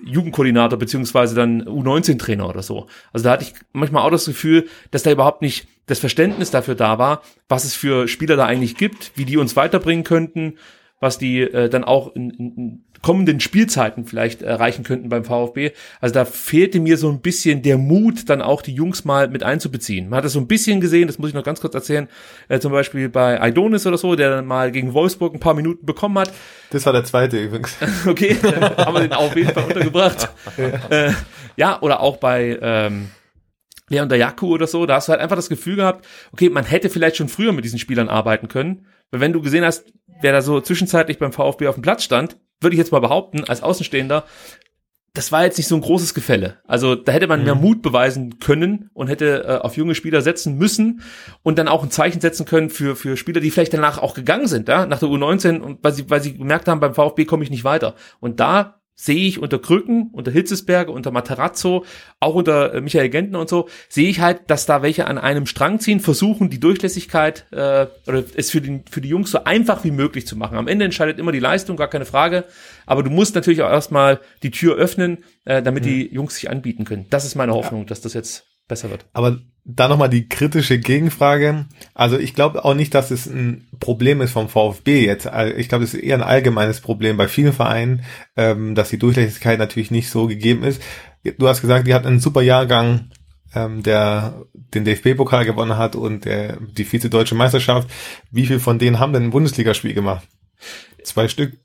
Jugendkoordinator 0.05 0.77
beziehungsweise 0.77 1.33
dann 1.33 1.63
U19-Trainer 1.63 2.47
oder 2.47 2.61
so. 2.61 2.87
Also 3.13 3.23
da 3.23 3.31
hatte 3.31 3.45
ich 3.45 3.53
manchmal 3.71 4.03
auch 4.03 4.11
das 4.11 4.25
Gefühl, 4.25 4.67
dass 4.91 5.03
da 5.03 5.11
überhaupt 5.11 5.41
nicht 5.41 5.67
das 5.87 5.99
Verständnis 5.99 6.51
dafür 6.51 6.75
da 6.75 6.99
war, 6.99 7.23
was 7.47 7.63
es 7.63 7.73
für 7.73 8.07
Spieler 8.07 8.35
da 8.35 8.45
eigentlich 8.45 8.75
gibt, 8.75 9.13
wie 9.15 9.25
die 9.25 9.37
uns 9.37 9.55
weiterbringen 9.55 10.03
könnten, 10.03 10.57
was 10.99 11.17
die 11.17 11.41
äh, 11.41 11.69
dann 11.69 11.83
auch 11.83 12.15
in, 12.15 12.29
in 12.31 12.83
kommenden 13.01 13.39
Spielzeiten 13.39 14.05
vielleicht 14.05 14.41
erreichen 14.41 14.83
könnten 14.83 15.09
beim 15.09 15.23
VfB. 15.23 15.71
Also 16.01 16.13
da 16.13 16.25
fehlte 16.25 16.79
mir 16.79 16.97
so 16.97 17.09
ein 17.09 17.21
bisschen 17.21 17.61
der 17.61 17.77
Mut, 17.77 18.29
dann 18.29 18.41
auch 18.41 18.61
die 18.61 18.73
Jungs 18.73 19.05
mal 19.05 19.27
mit 19.27 19.43
einzubeziehen. 19.43 20.09
Man 20.09 20.17
hat 20.17 20.25
das 20.25 20.33
so 20.33 20.39
ein 20.39 20.47
bisschen 20.47 20.81
gesehen, 20.81 21.07
das 21.07 21.19
muss 21.19 21.29
ich 21.29 21.35
noch 21.35 21.43
ganz 21.43 21.61
kurz 21.61 21.75
erzählen, 21.75 22.07
äh, 22.47 22.59
zum 22.59 22.71
Beispiel 22.71 23.09
bei 23.09 23.39
Aidonis 23.39 23.85
oder 23.85 23.97
so, 23.97 24.15
der 24.15 24.29
dann 24.29 24.45
mal 24.45 24.71
gegen 24.71 24.93
Wolfsburg 24.93 25.33
ein 25.33 25.39
paar 25.39 25.53
Minuten 25.53 25.85
bekommen 25.85 26.17
hat. 26.17 26.31
Das 26.71 26.85
war 26.85 26.93
der 26.93 27.03
zweite 27.03 27.39
übrigens. 27.39 27.75
okay, 28.07 28.35
haben 28.77 28.93
wir 28.93 29.01
den 29.01 29.13
auf 29.13 29.35
jeden 29.35 29.53
Fall 29.53 29.65
untergebracht. 29.65 30.29
ja. 30.57 31.07
Äh, 31.07 31.13
ja, 31.55 31.81
oder 31.81 32.01
auch 32.01 32.17
bei 32.17 32.57
ähm, 32.61 33.09
Leon 33.89 34.09
Dayaku 34.09 34.53
oder 34.53 34.67
so, 34.67 34.85
da 34.85 34.95
hast 34.95 35.07
du 35.07 35.11
halt 35.11 35.21
einfach 35.21 35.35
das 35.35 35.49
Gefühl 35.49 35.77
gehabt, 35.77 36.05
okay, 36.33 36.49
man 36.49 36.65
hätte 36.65 36.89
vielleicht 36.89 37.15
schon 37.17 37.29
früher 37.29 37.53
mit 37.53 37.63
diesen 37.63 37.79
Spielern 37.79 38.09
arbeiten 38.09 38.47
können. 38.47 38.85
Weil 39.11 39.19
wenn 39.21 39.33
du 39.33 39.41
gesehen 39.41 39.65
hast, 39.65 39.91
wer 40.21 40.31
da 40.31 40.41
so 40.41 40.61
zwischenzeitlich 40.61 41.19
beim 41.19 41.31
VfB 41.31 41.67
auf 41.67 41.75
dem 41.75 41.81
Platz 41.81 42.03
stand, 42.03 42.37
würde 42.61 42.73
ich 42.73 42.79
jetzt 42.79 42.91
mal 42.91 42.99
behaupten, 42.99 43.43
als 43.43 43.61
Außenstehender, 43.61 44.25
das 45.13 45.31
war 45.31 45.43
jetzt 45.43 45.57
nicht 45.57 45.67
so 45.67 45.75
ein 45.75 45.81
großes 45.81 46.13
Gefälle. 46.13 46.59
Also 46.67 46.93
da 46.93 47.11
hätte 47.11 47.27
man 47.27 47.39
mhm. 47.39 47.45
mehr 47.45 47.55
Mut 47.55 47.81
beweisen 47.81 48.37
können 48.39 48.91
und 48.93 49.07
hätte 49.07 49.45
äh, 49.45 49.65
auf 49.65 49.75
junge 49.75 49.95
Spieler 49.95 50.21
setzen 50.21 50.57
müssen 50.57 51.01
und 51.41 51.57
dann 51.57 51.67
auch 51.67 51.83
ein 51.83 51.89
Zeichen 51.89 52.21
setzen 52.21 52.45
können 52.45 52.69
für, 52.69 52.95
für 52.95 53.17
Spieler, 53.17 53.41
die 53.41 53.49
vielleicht 53.49 53.73
danach 53.73 53.97
auch 53.97 54.13
gegangen 54.13 54.47
sind, 54.47 54.67
ja, 54.67 54.85
nach 54.85 54.99
der 54.99 55.09
U19 55.09 55.59
und 55.59 55.83
weil 55.83 55.93
sie, 55.93 56.09
weil 56.09 56.21
sie 56.21 56.37
gemerkt 56.37 56.67
haben, 56.67 56.79
beim 56.79 56.93
VfB 56.93 57.25
komme 57.25 57.43
ich 57.43 57.49
nicht 57.49 57.63
weiter. 57.63 57.95
Und 58.19 58.39
da 58.39 58.79
sehe 58.99 59.27
ich 59.27 59.39
unter 59.39 59.59
Krücken, 59.59 60.09
unter 60.11 60.31
Hitzesberger, 60.31 60.91
unter 60.91 61.11
Materazzo, 61.11 61.85
auch 62.19 62.33
unter 62.33 62.73
äh, 62.73 62.81
Michael 62.81 63.09
Gentner 63.09 63.39
und 63.39 63.47
so, 63.47 63.69
sehe 63.89 64.09
ich 64.09 64.21
halt, 64.21 64.49
dass 64.49 64.65
da 64.65 64.81
welche 64.81 65.05
an 65.05 65.19
einem 65.19 65.45
Strang 65.45 65.79
ziehen, 65.79 65.99
versuchen 65.99 66.49
die 66.49 66.59
Durchlässigkeit 66.59 67.45
äh, 67.51 67.85
oder 68.07 68.23
es 68.35 68.49
für, 68.49 68.59
den, 68.59 68.83
für 68.89 68.99
die 68.99 69.09
Jungs 69.09 69.29
so 69.29 69.43
einfach 69.43 69.83
wie 69.83 69.91
möglich 69.91 70.25
zu 70.25 70.35
machen. 70.35 70.57
Am 70.57 70.67
Ende 70.67 70.83
entscheidet 70.83 71.19
immer 71.19 71.31
die 71.31 71.39
Leistung, 71.39 71.77
gar 71.77 71.89
keine 71.89 72.05
Frage, 72.05 72.45
aber 72.87 73.03
du 73.03 73.11
musst 73.11 73.35
natürlich 73.35 73.61
auch 73.61 73.69
erstmal 73.69 74.19
die 74.41 74.51
Tür 74.51 74.75
öffnen, 74.75 75.19
äh, 75.45 75.61
damit 75.61 75.83
mhm. 75.83 75.87
die 75.87 76.13
Jungs 76.13 76.33
sich 76.33 76.49
anbieten 76.49 76.83
können. 76.83 77.05
Das 77.11 77.23
ist 77.23 77.35
meine 77.35 77.53
Hoffnung, 77.53 77.81
ja. 77.81 77.87
dass 77.87 78.01
das 78.01 78.15
jetzt 78.15 78.47
besser 78.67 78.89
wird. 78.89 79.05
Aber 79.13 79.37
da 79.69 79.89
nochmal 79.89 80.09
die 80.09 80.29
kritische 80.29 80.79
Gegenfrage. 80.79 81.65
Also 81.93 82.17
ich 82.17 82.33
glaube 82.33 82.63
auch 82.63 82.73
nicht, 82.73 82.93
dass 82.93 83.11
es 83.11 83.25
ein 83.27 83.67
Problem 83.81 84.21
ist 84.21 84.31
vom 84.31 84.47
VfB 84.47 85.05
jetzt. 85.05 85.29
Ich 85.57 85.67
glaube, 85.67 85.83
es 85.83 85.93
ist 85.93 86.01
eher 86.01 86.15
ein 86.15 86.23
allgemeines 86.23 86.79
Problem 86.79 87.17
bei 87.17 87.27
vielen 87.27 87.51
Vereinen, 87.51 88.03
ähm, 88.37 88.75
dass 88.75 88.89
die 88.89 88.97
Durchlässigkeit 88.97 89.59
natürlich 89.59 89.91
nicht 89.91 90.09
so 90.09 90.27
gegeben 90.27 90.63
ist. 90.63 90.81
Du 91.37 91.49
hast 91.49 91.59
gesagt, 91.59 91.85
die 91.85 91.93
hat 91.93 92.05
einen 92.05 92.21
super 92.21 92.41
Jahrgang, 92.41 93.09
ähm, 93.53 93.83
der 93.83 94.45
den 94.73 94.85
DFB-Pokal 94.85 95.43
gewonnen 95.43 95.77
hat 95.77 95.97
und 95.97 96.23
der, 96.23 96.59
die 96.61 96.85
Vize-Deutsche 96.85 97.35
Meisterschaft. 97.35 97.89
Wie 98.31 98.45
viel 98.45 98.61
von 98.61 98.79
denen 98.79 98.99
haben 98.99 99.11
denn 99.11 99.23
ein 99.23 99.31
Bundesligaspiel 99.31 99.93
gemacht? 99.93 100.25
Zwei 101.03 101.27
Stück 101.27 101.59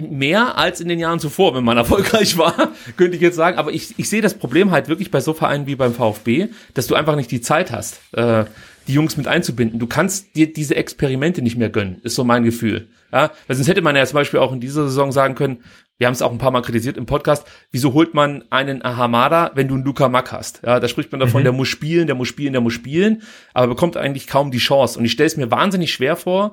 mehr 0.00 0.56
als 0.58 0.80
in 0.80 0.88
den 0.88 0.98
Jahren 0.98 1.20
zuvor, 1.20 1.54
wenn 1.54 1.64
man 1.64 1.76
erfolgreich 1.76 2.38
war, 2.38 2.72
könnte 2.96 3.16
ich 3.16 3.22
jetzt 3.22 3.36
sagen. 3.36 3.58
Aber 3.58 3.72
ich, 3.72 3.94
ich 3.98 4.08
sehe 4.08 4.22
das 4.22 4.34
Problem 4.34 4.70
halt 4.70 4.88
wirklich 4.88 5.10
bei 5.10 5.20
so 5.20 5.34
Vereinen 5.34 5.66
wie 5.66 5.76
beim 5.76 5.94
VfB, 5.94 6.48
dass 6.74 6.86
du 6.86 6.94
einfach 6.94 7.16
nicht 7.16 7.30
die 7.30 7.40
Zeit 7.40 7.72
hast, 7.72 8.00
äh, 8.12 8.44
die 8.88 8.94
Jungs 8.94 9.16
mit 9.16 9.26
einzubinden. 9.26 9.78
Du 9.78 9.86
kannst 9.86 10.34
dir 10.36 10.52
diese 10.52 10.76
Experimente 10.76 11.42
nicht 11.42 11.56
mehr 11.56 11.70
gönnen, 11.70 12.00
ist 12.02 12.14
so 12.14 12.24
mein 12.24 12.44
Gefühl. 12.44 12.88
Ja, 13.12 13.30
weil 13.46 13.56
sonst 13.56 13.68
hätte 13.68 13.82
man 13.82 13.96
ja 13.96 14.04
zum 14.04 14.16
Beispiel 14.16 14.40
auch 14.40 14.52
in 14.52 14.60
dieser 14.60 14.84
Saison 14.84 15.12
sagen 15.12 15.34
können, 15.34 15.58
wir 15.98 16.06
haben 16.06 16.14
es 16.14 16.22
auch 16.22 16.30
ein 16.30 16.38
paar 16.38 16.50
Mal 16.50 16.60
kritisiert 16.60 16.98
im 16.98 17.06
Podcast, 17.06 17.46
wieso 17.70 17.94
holt 17.94 18.12
man 18.12 18.44
einen 18.50 18.84
Ahamada, 18.84 19.52
wenn 19.54 19.68
du 19.68 19.74
einen 19.74 19.84
Luca 19.84 20.08
Mack 20.08 20.30
hast? 20.32 20.60
Ja, 20.64 20.78
da 20.78 20.88
spricht 20.88 21.10
man 21.10 21.20
davon, 21.20 21.40
mhm. 21.40 21.44
der 21.44 21.52
muss 21.52 21.68
spielen, 21.68 22.06
der 22.06 22.16
muss 22.16 22.28
spielen, 22.28 22.52
der 22.52 22.60
muss 22.60 22.74
spielen, 22.74 23.22
aber 23.54 23.68
bekommt 23.68 23.96
eigentlich 23.96 24.26
kaum 24.26 24.50
die 24.50 24.58
Chance. 24.58 24.98
Und 24.98 25.06
ich 25.06 25.12
stelle 25.12 25.28
es 25.28 25.36
mir 25.38 25.50
wahnsinnig 25.50 25.92
schwer 25.92 26.16
vor, 26.16 26.52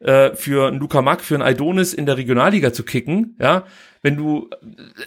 äh, 0.00 0.34
für 0.34 0.68
einen 0.68 0.78
Luca 0.78 1.02
Mack, 1.02 1.22
für 1.22 1.34
einen 1.34 1.42
Aidonis 1.42 1.94
in 1.94 2.06
der 2.06 2.16
Regionalliga 2.16 2.72
zu 2.72 2.82
kicken, 2.82 3.36
ja, 3.38 3.64
wenn 4.02 4.16
du 4.16 4.48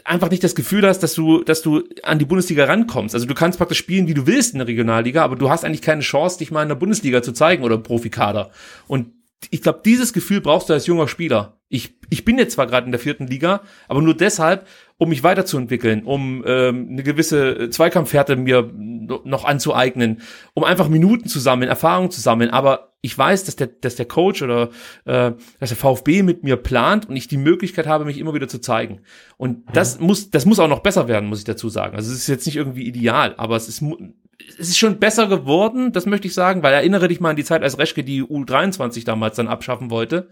einfach 0.03 0.29
nicht 0.29 0.43
das 0.43 0.55
Gefühl 0.55 0.87
hast, 0.87 0.99
dass 0.99 1.13
du, 1.13 1.43
dass 1.43 1.61
du 1.61 1.83
an 2.03 2.19
die 2.19 2.25
Bundesliga 2.25 2.65
rankommst. 2.65 3.15
Also 3.15 3.25
du 3.25 3.33
kannst 3.33 3.57
praktisch 3.57 3.79
spielen, 3.79 4.07
wie 4.07 4.13
du 4.13 4.27
willst 4.27 4.53
in 4.53 4.59
der 4.59 4.67
Regionalliga, 4.67 5.23
aber 5.23 5.35
du 5.35 5.49
hast 5.49 5.65
eigentlich 5.65 5.81
keine 5.81 6.01
Chance, 6.01 6.37
dich 6.37 6.51
mal 6.51 6.61
in 6.61 6.69
der 6.69 6.75
Bundesliga 6.75 7.23
zu 7.23 7.31
zeigen 7.31 7.63
oder 7.63 7.75
im 7.75 7.83
Profikader. 7.83 8.51
Und 8.87 9.07
ich 9.49 9.61
glaube, 9.61 9.81
dieses 9.83 10.13
Gefühl 10.13 10.41
brauchst 10.41 10.69
du 10.69 10.73
als 10.73 10.87
junger 10.87 11.07
Spieler. 11.07 11.57
Ich, 11.69 11.95
ich 12.09 12.23
bin 12.23 12.37
jetzt 12.37 12.53
zwar 12.53 12.67
gerade 12.67 12.85
in 12.85 12.91
der 12.91 12.99
vierten 12.99 13.27
Liga, 13.27 13.61
aber 13.87 14.01
nur 14.01 14.15
deshalb, 14.15 14.67
um 15.03 15.09
mich 15.09 15.23
weiterzuentwickeln, 15.23 16.03
um 16.03 16.43
ähm, 16.47 16.87
eine 16.89 17.03
gewisse 17.03 17.69
Zweikampfhärte 17.69 18.35
mir 18.37 18.71
noch 18.73 19.43
anzueignen, 19.43 20.21
um 20.53 20.63
einfach 20.63 20.87
Minuten 20.87 21.27
zu 21.27 21.39
sammeln, 21.39 21.69
Erfahrungen 21.69 22.09
zu 22.09 22.21
sammeln. 22.21 22.49
Aber 22.49 22.93
ich 23.01 23.17
weiß, 23.17 23.43
dass 23.43 23.57
der, 23.57 23.67
dass 23.67 23.95
der 23.95 24.05
Coach 24.05 24.41
oder 24.41 24.69
äh, 25.03 25.33
dass 25.59 25.69
der 25.69 25.77
VfB 25.77 26.23
mit 26.23 26.43
mir 26.43 26.55
plant 26.55 27.09
und 27.09 27.17
ich 27.17 27.27
die 27.27 27.37
Möglichkeit 27.37 27.85
habe, 27.85 28.05
mich 28.05 28.17
immer 28.17 28.33
wieder 28.33 28.47
zu 28.47 28.59
zeigen. 28.59 29.01
Und 29.35 29.63
das 29.73 29.99
muss, 29.99 30.31
das 30.31 30.45
muss 30.45 30.59
auch 30.59 30.69
noch 30.69 30.79
besser 30.79 31.09
werden, 31.09 31.27
muss 31.27 31.39
ich 31.39 31.45
dazu 31.45 31.67
sagen. 31.67 31.97
Also 31.97 32.09
es 32.11 32.19
ist 32.19 32.27
jetzt 32.27 32.45
nicht 32.45 32.55
irgendwie 32.55 32.87
ideal, 32.87 33.33
aber 33.35 33.57
es 33.57 33.67
ist, 33.67 33.83
es 34.57 34.69
ist 34.69 34.77
schon 34.77 34.99
besser 34.99 35.27
geworden, 35.27 35.91
das 35.91 36.05
möchte 36.05 36.27
ich 36.27 36.33
sagen, 36.33 36.63
weil 36.63 36.73
erinnere 36.73 37.09
dich 37.09 37.19
mal 37.19 37.31
an 37.31 37.35
die 37.35 37.43
Zeit, 37.43 37.61
als 37.61 37.77
Reschke 37.77 38.05
die 38.05 38.23
U23 38.23 39.03
damals 39.03 39.35
dann 39.35 39.49
abschaffen 39.49 39.89
wollte. 39.89 40.29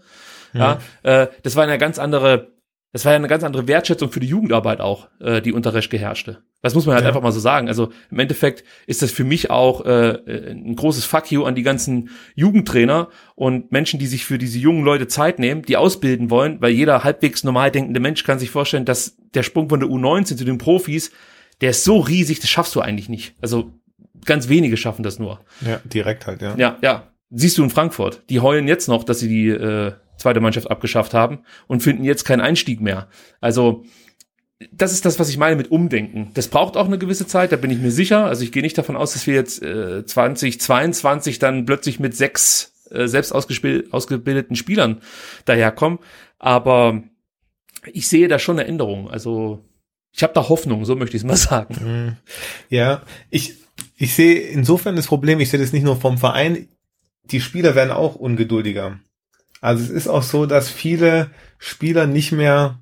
Ja, 0.54 0.80
äh, 1.02 1.28
das 1.42 1.56
war 1.56 1.64
eine 1.64 1.78
ganz 1.78 1.98
andere 1.98 2.51
das 2.92 3.04
war 3.04 3.12
ja 3.12 3.16
eine 3.16 3.28
ganz 3.28 3.42
andere 3.42 3.66
Wertschätzung 3.68 4.12
für 4.12 4.20
die 4.20 4.26
Jugendarbeit 4.26 4.80
auch, 4.80 5.08
äh, 5.20 5.40
die 5.40 5.52
unter 5.52 5.72
Reschke 5.74 5.98
herrschte. 5.98 6.42
Das 6.60 6.74
muss 6.74 6.84
man 6.86 6.94
halt 6.94 7.04
Ja. 7.04 7.08
einfach 7.08 7.22
mal 7.22 7.32
so 7.32 7.40
sagen. 7.40 7.68
Also 7.68 7.90
im 8.10 8.18
Endeffekt 8.18 8.64
ist 8.86 9.02
das 9.02 9.10
für 9.10 9.24
mich 9.24 9.50
auch 9.50 9.84
äh, 9.84 10.18
ein 10.50 10.76
großes 10.76 11.04
Fuck 11.04 11.32
you 11.32 11.44
an 11.44 11.54
die 11.54 11.62
ganzen 11.62 12.10
Jugendtrainer 12.34 13.08
und 13.34 13.72
Menschen, 13.72 13.98
die 13.98 14.06
sich 14.06 14.24
für 14.24 14.38
diese 14.38 14.58
jungen 14.58 14.84
Leute 14.84 15.08
Zeit 15.08 15.38
nehmen, 15.38 15.62
die 15.62 15.76
ausbilden 15.76 16.30
wollen, 16.30 16.60
weil 16.60 16.72
jeder 16.72 17.02
halbwegs 17.04 17.44
normal 17.44 17.70
denkende 17.70 17.98
Mensch 18.00 18.24
kann 18.24 18.38
sich 18.38 18.50
vorstellen, 18.50 18.84
dass 18.84 19.16
der 19.34 19.42
Sprung 19.42 19.68
von 19.68 19.80
der 19.80 19.88
U19 19.88 20.36
zu 20.36 20.44
den 20.44 20.58
Profis, 20.58 21.10
der 21.60 21.70
ist 21.70 21.84
so 21.84 21.98
riesig, 21.98 22.40
das 22.40 22.50
schaffst 22.50 22.74
du 22.74 22.80
eigentlich 22.80 23.08
nicht. 23.08 23.34
Also 23.40 23.72
ganz 24.24 24.48
wenige 24.48 24.76
schaffen 24.76 25.02
das 25.02 25.18
nur. 25.18 25.40
Ja, 25.66 25.80
direkt 25.84 26.26
halt, 26.26 26.42
ja. 26.42 26.54
Ja, 26.56 26.78
ja. 26.82 27.08
Siehst 27.30 27.56
du 27.56 27.64
in 27.64 27.70
Frankfurt. 27.70 28.22
Die 28.28 28.40
heulen 28.40 28.68
jetzt 28.68 28.88
noch, 28.88 29.04
dass 29.04 29.20
sie 29.20 29.28
die 29.28 29.48
äh, 29.48 29.92
zweite 30.22 30.40
Mannschaft 30.40 30.70
abgeschafft 30.70 31.14
haben 31.14 31.40
und 31.66 31.82
finden 31.82 32.04
jetzt 32.04 32.24
keinen 32.24 32.40
Einstieg 32.40 32.80
mehr. 32.80 33.08
Also 33.40 33.84
das 34.70 34.92
ist 34.92 35.04
das, 35.04 35.18
was 35.18 35.28
ich 35.28 35.38
meine 35.38 35.56
mit 35.56 35.70
Umdenken. 35.70 36.30
Das 36.34 36.48
braucht 36.48 36.76
auch 36.76 36.86
eine 36.86 36.98
gewisse 36.98 37.26
Zeit, 37.26 37.52
da 37.52 37.56
bin 37.56 37.70
ich 37.70 37.78
mir 37.78 37.90
sicher. 37.90 38.26
Also 38.26 38.44
ich 38.44 38.52
gehe 38.52 38.62
nicht 38.62 38.78
davon 38.78 38.96
aus, 38.96 39.12
dass 39.12 39.26
wir 39.26 39.34
jetzt 39.34 39.62
äh, 39.62 40.04
2022 40.04 41.38
dann 41.38 41.66
plötzlich 41.66 41.98
mit 41.98 42.16
sechs 42.16 42.72
äh, 42.90 43.08
selbst 43.08 43.32
ausgebildeten 43.32 44.56
Spielern 44.56 45.02
daherkommen. 45.44 45.98
Aber 46.38 47.02
ich 47.92 48.08
sehe 48.08 48.28
da 48.28 48.38
schon 48.38 48.58
eine 48.58 48.68
Änderung. 48.68 49.10
Also 49.10 49.64
ich 50.12 50.22
habe 50.22 50.34
da 50.34 50.48
Hoffnung, 50.48 50.84
so 50.84 50.94
möchte 50.94 51.16
ich 51.16 51.22
es 51.22 51.26
mal 51.26 51.36
sagen. 51.36 52.18
Ja, 52.68 53.02
ich, 53.30 53.54
ich 53.96 54.14
sehe 54.14 54.40
insofern 54.40 54.96
das 54.96 55.06
Problem, 55.06 55.40
ich 55.40 55.50
sehe 55.50 55.60
das 55.60 55.72
nicht 55.72 55.84
nur 55.84 55.96
vom 55.96 56.18
Verein, 56.18 56.68
die 57.24 57.40
Spieler 57.40 57.74
werden 57.74 57.90
auch 57.90 58.14
ungeduldiger. 58.14 59.00
Also 59.62 59.84
es 59.84 59.90
ist 59.90 60.08
auch 60.08 60.24
so, 60.24 60.44
dass 60.44 60.68
viele 60.68 61.30
Spieler 61.58 62.06
nicht 62.06 62.32
mehr 62.32 62.80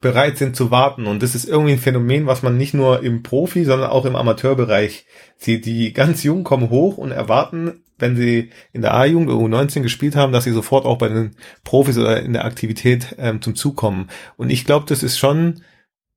bereit 0.00 0.38
sind 0.38 0.56
zu 0.56 0.70
warten. 0.70 1.06
Und 1.06 1.22
das 1.22 1.34
ist 1.34 1.48
irgendwie 1.48 1.72
ein 1.72 1.78
Phänomen, 1.78 2.26
was 2.26 2.42
man 2.42 2.56
nicht 2.56 2.74
nur 2.74 3.04
im 3.04 3.22
Profi, 3.22 3.64
sondern 3.64 3.90
auch 3.90 4.06
im 4.06 4.16
Amateurbereich 4.16 5.06
sieht. 5.36 5.64
Die 5.66 5.92
ganz 5.92 6.24
Jungen 6.24 6.44
kommen 6.44 6.70
hoch 6.70 6.96
und 6.96 7.12
erwarten, 7.12 7.84
wenn 7.98 8.16
sie 8.16 8.50
in 8.72 8.80
der 8.80 8.94
A-Jugend 8.94 9.30
oder 9.30 9.44
U19 9.44 9.82
gespielt 9.82 10.16
haben, 10.16 10.32
dass 10.32 10.44
sie 10.44 10.52
sofort 10.52 10.86
auch 10.86 10.98
bei 10.98 11.08
den 11.08 11.36
Profis 11.62 11.98
oder 11.98 12.20
in 12.20 12.32
der 12.32 12.46
Aktivität 12.46 13.14
ähm, 13.18 13.42
zum 13.42 13.54
Zug 13.54 13.76
kommen. 13.76 14.08
Und 14.36 14.50
ich 14.50 14.64
glaube, 14.64 14.86
das 14.88 15.02
ist 15.02 15.18
schon, 15.18 15.62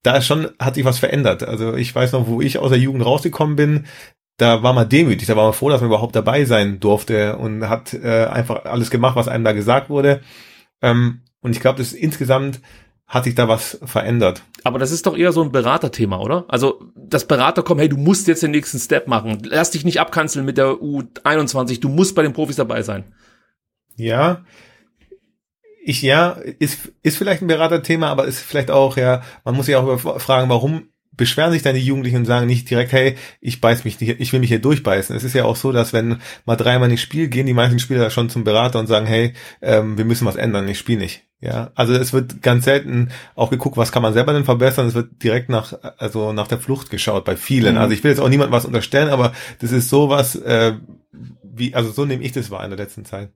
da 0.04 0.18
ist 0.18 0.26
schon, 0.26 0.50
hat 0.58 0.76
sich 0.76 0.86
was 0.86 1.00
verändert. 1.00 1.44
Also 1.44 1.76
ich 1.76 1.94
weiß 1.94 2.14
noch, 2.14 2.28
wo 2.28 2.42
ich 2.42 2.58
aus 2.58 2.70
der 2.70 2.80
Jugend 2.80 3.06
rausgekommen 3.06 3.58
bin, 3.58 3.86
da 4.38 4.64
war 4.64 4.74
man 4.74 4.90
demütig, 4.90 5.28
da 5.28 5.36
war 5.36 5.46
man 5.46 5.54
froh, 5.54 5.70
dass 5.70 5.82
man 5.82 5.90
überhaupt 5.90 6.16
dabei 6.16 6.46
sein 6.46 6.80
durfte 6.80 7.38
und 7.38 7.70
hat 7.70 7.94
äh, 7.94 8.26
einfach 8.26 8.66
alles 8.66 8.90
gemacht, 8.90 9.16
was 9.16 9.28
einem 9.28 9.44
da 9.44 9.54
gesagt 9.54 9.90
wurde. 9.90 10.22
Ähm, 10.82 11.22
und 11.42 11.56
ich 11.56 11.62
glaube, 11.62 11.78
das 11.78 11.94
insgesamt 11.94 12.60
hat 13.08 13.26
sich 13.26 13.36
da 13.36 13.48
was 13.48 13.80
verändert. 13.86 14.42
Aber 14.64 14.80
das 14.80 14.92
ist 14.92 15.06
doch 15.06 15.16
eher 15.16 15.32
so 15.32 15.44
ein 15.44 15.52
Beraterthema, 15.52 16.20
oder? 16.20 16.46
Also, 16.48 16.82
dass 16.96 17.28
Berater 17.28 17.62
kommen, 17.62 17.80
hey, 17.80 17.90
du 17.90 17.98
musst 17.98 18.28
jetzt 18.28 18.42
den 18.42 18.52
nächsten 18.52 18.80
Step 18.80 19.08
machen. 19.08 19.44
Lass 19.44 19.72
dich 19.72 19.86
nicht 19.86 20.00
abkanzeln 20.00 20.44
mit 20.44 20.58
der 20.58 20.72
U21, 20.74 21.80
du 21.80 21.90
musst 21.90 22.16
bei 22.16 22.24
den 22.24 22.34
Profis 22.34 22.56
dabei 22.56 22.82
sein. 22.82 23.14
Ja, 23.96 24.44
ich 25.84 26.02
ja, 26.02 26.32
ist, 26.32 26.92
ist 27.04 27.18
vielleicht 27.18 27.44
ein 27.44 27.48
Beraterthema, 27.48 28.10
aber 28.10 28.26
ist 28.26 28.40
vielleicht 28.40 28.72
auch, 28.72 28.98
ja, 28.98 29.22
man 29.44 29.56
muss 29.56 29.68
sich 29.68 29.76
auch 29.76 30.20
fragen, 30.20 30.50
warum 30.50 30.90
beschweren 31.18 31.52
sich 31.52 31.62
dann 31.62 31.76
die 31.76 31.82
Jugendlichen 31.82 32.18
und 32.18 32.26
sagen 32.26 32.48
nicht 32.48 32.70
direkt, 32.70 32.92
hey, 32.92 33.16
ich 33.42 33.62
beiß 33.62 33.86
mich 33.86 34.00
nicht, 34.00 34.20
ich 34.20 34.34
will 34.34 34.40
mich 34.40 34.50
hier 34.50 34.60
durchbeißen. 34.60 35.16
Es 35.16 35.24
ist 35.24 35.34
ja 35.34 35.46
auch 35.46 35.56
so, 35.56 35.72
dass 35.72 35.94
wenn 35.94 36.18
mal 36.46 36.56
dreimal 36.56 36.90
ins 36.90 37.02
Spiel 37.02 37.28
gehen, 37.28 37.48
die 37.48 37.54
meisten 37.54 37.80
Spieler 37.80 38.10
schon 38.10 38.30
zum 38.30 38.44
Berater 38.44 38.80
und 38.80 38.88
sagen, 38.88 39.06
hey, 39.06 39.34
ähm, 39.62 39.98
wir 39.98 40.06
müssen 40.06 40.26
was 40.26 40.36
ändern, 40.36 40.68
ich 40.68 40.80
spiele 40.80 41.00
nicht. 41.00 41.24
Ja, 41.42 41.72
also 41.76 41.94
es 41.94 42.14
wird 42.14 42.42
ganz 42.42 42.66
selten 42.66 43.10
auch 43.36 43.52
geguckt, 43.52 43.78
was 43.78 43.92
kann 43.92 44.02
man 44.02 44.14
selber 44.14 44.34
denn 44.34 44.46
verbessern. 44.46 44.88
Es 44.88 44.96
wird 44.96 45.22
direkt 45.22 45.50
nach, 45.50 45.74
also 45.98 46.34
nach 46.34 46.48
der 46.48 46.58
Flucht 46.58 46.90
geschaut 46.90 47.26
bei 47.26 47.36
vielen. 47.36 47.76
Mhm. 47.76 47.82
Also 47.82 47.94
ich 47.94 48.04
will 48.04 48.12
jetzt 48.12 48.20
auch 48.20 48.30
niemandem 48.30 48.54
was 48.54 48.66
unterstellen, 48.66 49.10
aber 49.10 49.34
das 49.60 49.72
ist 49.72 49.90
sowas, 49.90 50.36
äh, 50.36 50.74
wie, 51.44 51.76
also 51.76 51.92
so 51.92 52.06
nehme 52.06 52.24
ich 52.24 52.32
das 52.32 52.52
wahr 52.52 52.64
in 52.64 52.72
der 52.72 52.80
letzten 52.80 53.06
Zeit. 53.06 53.30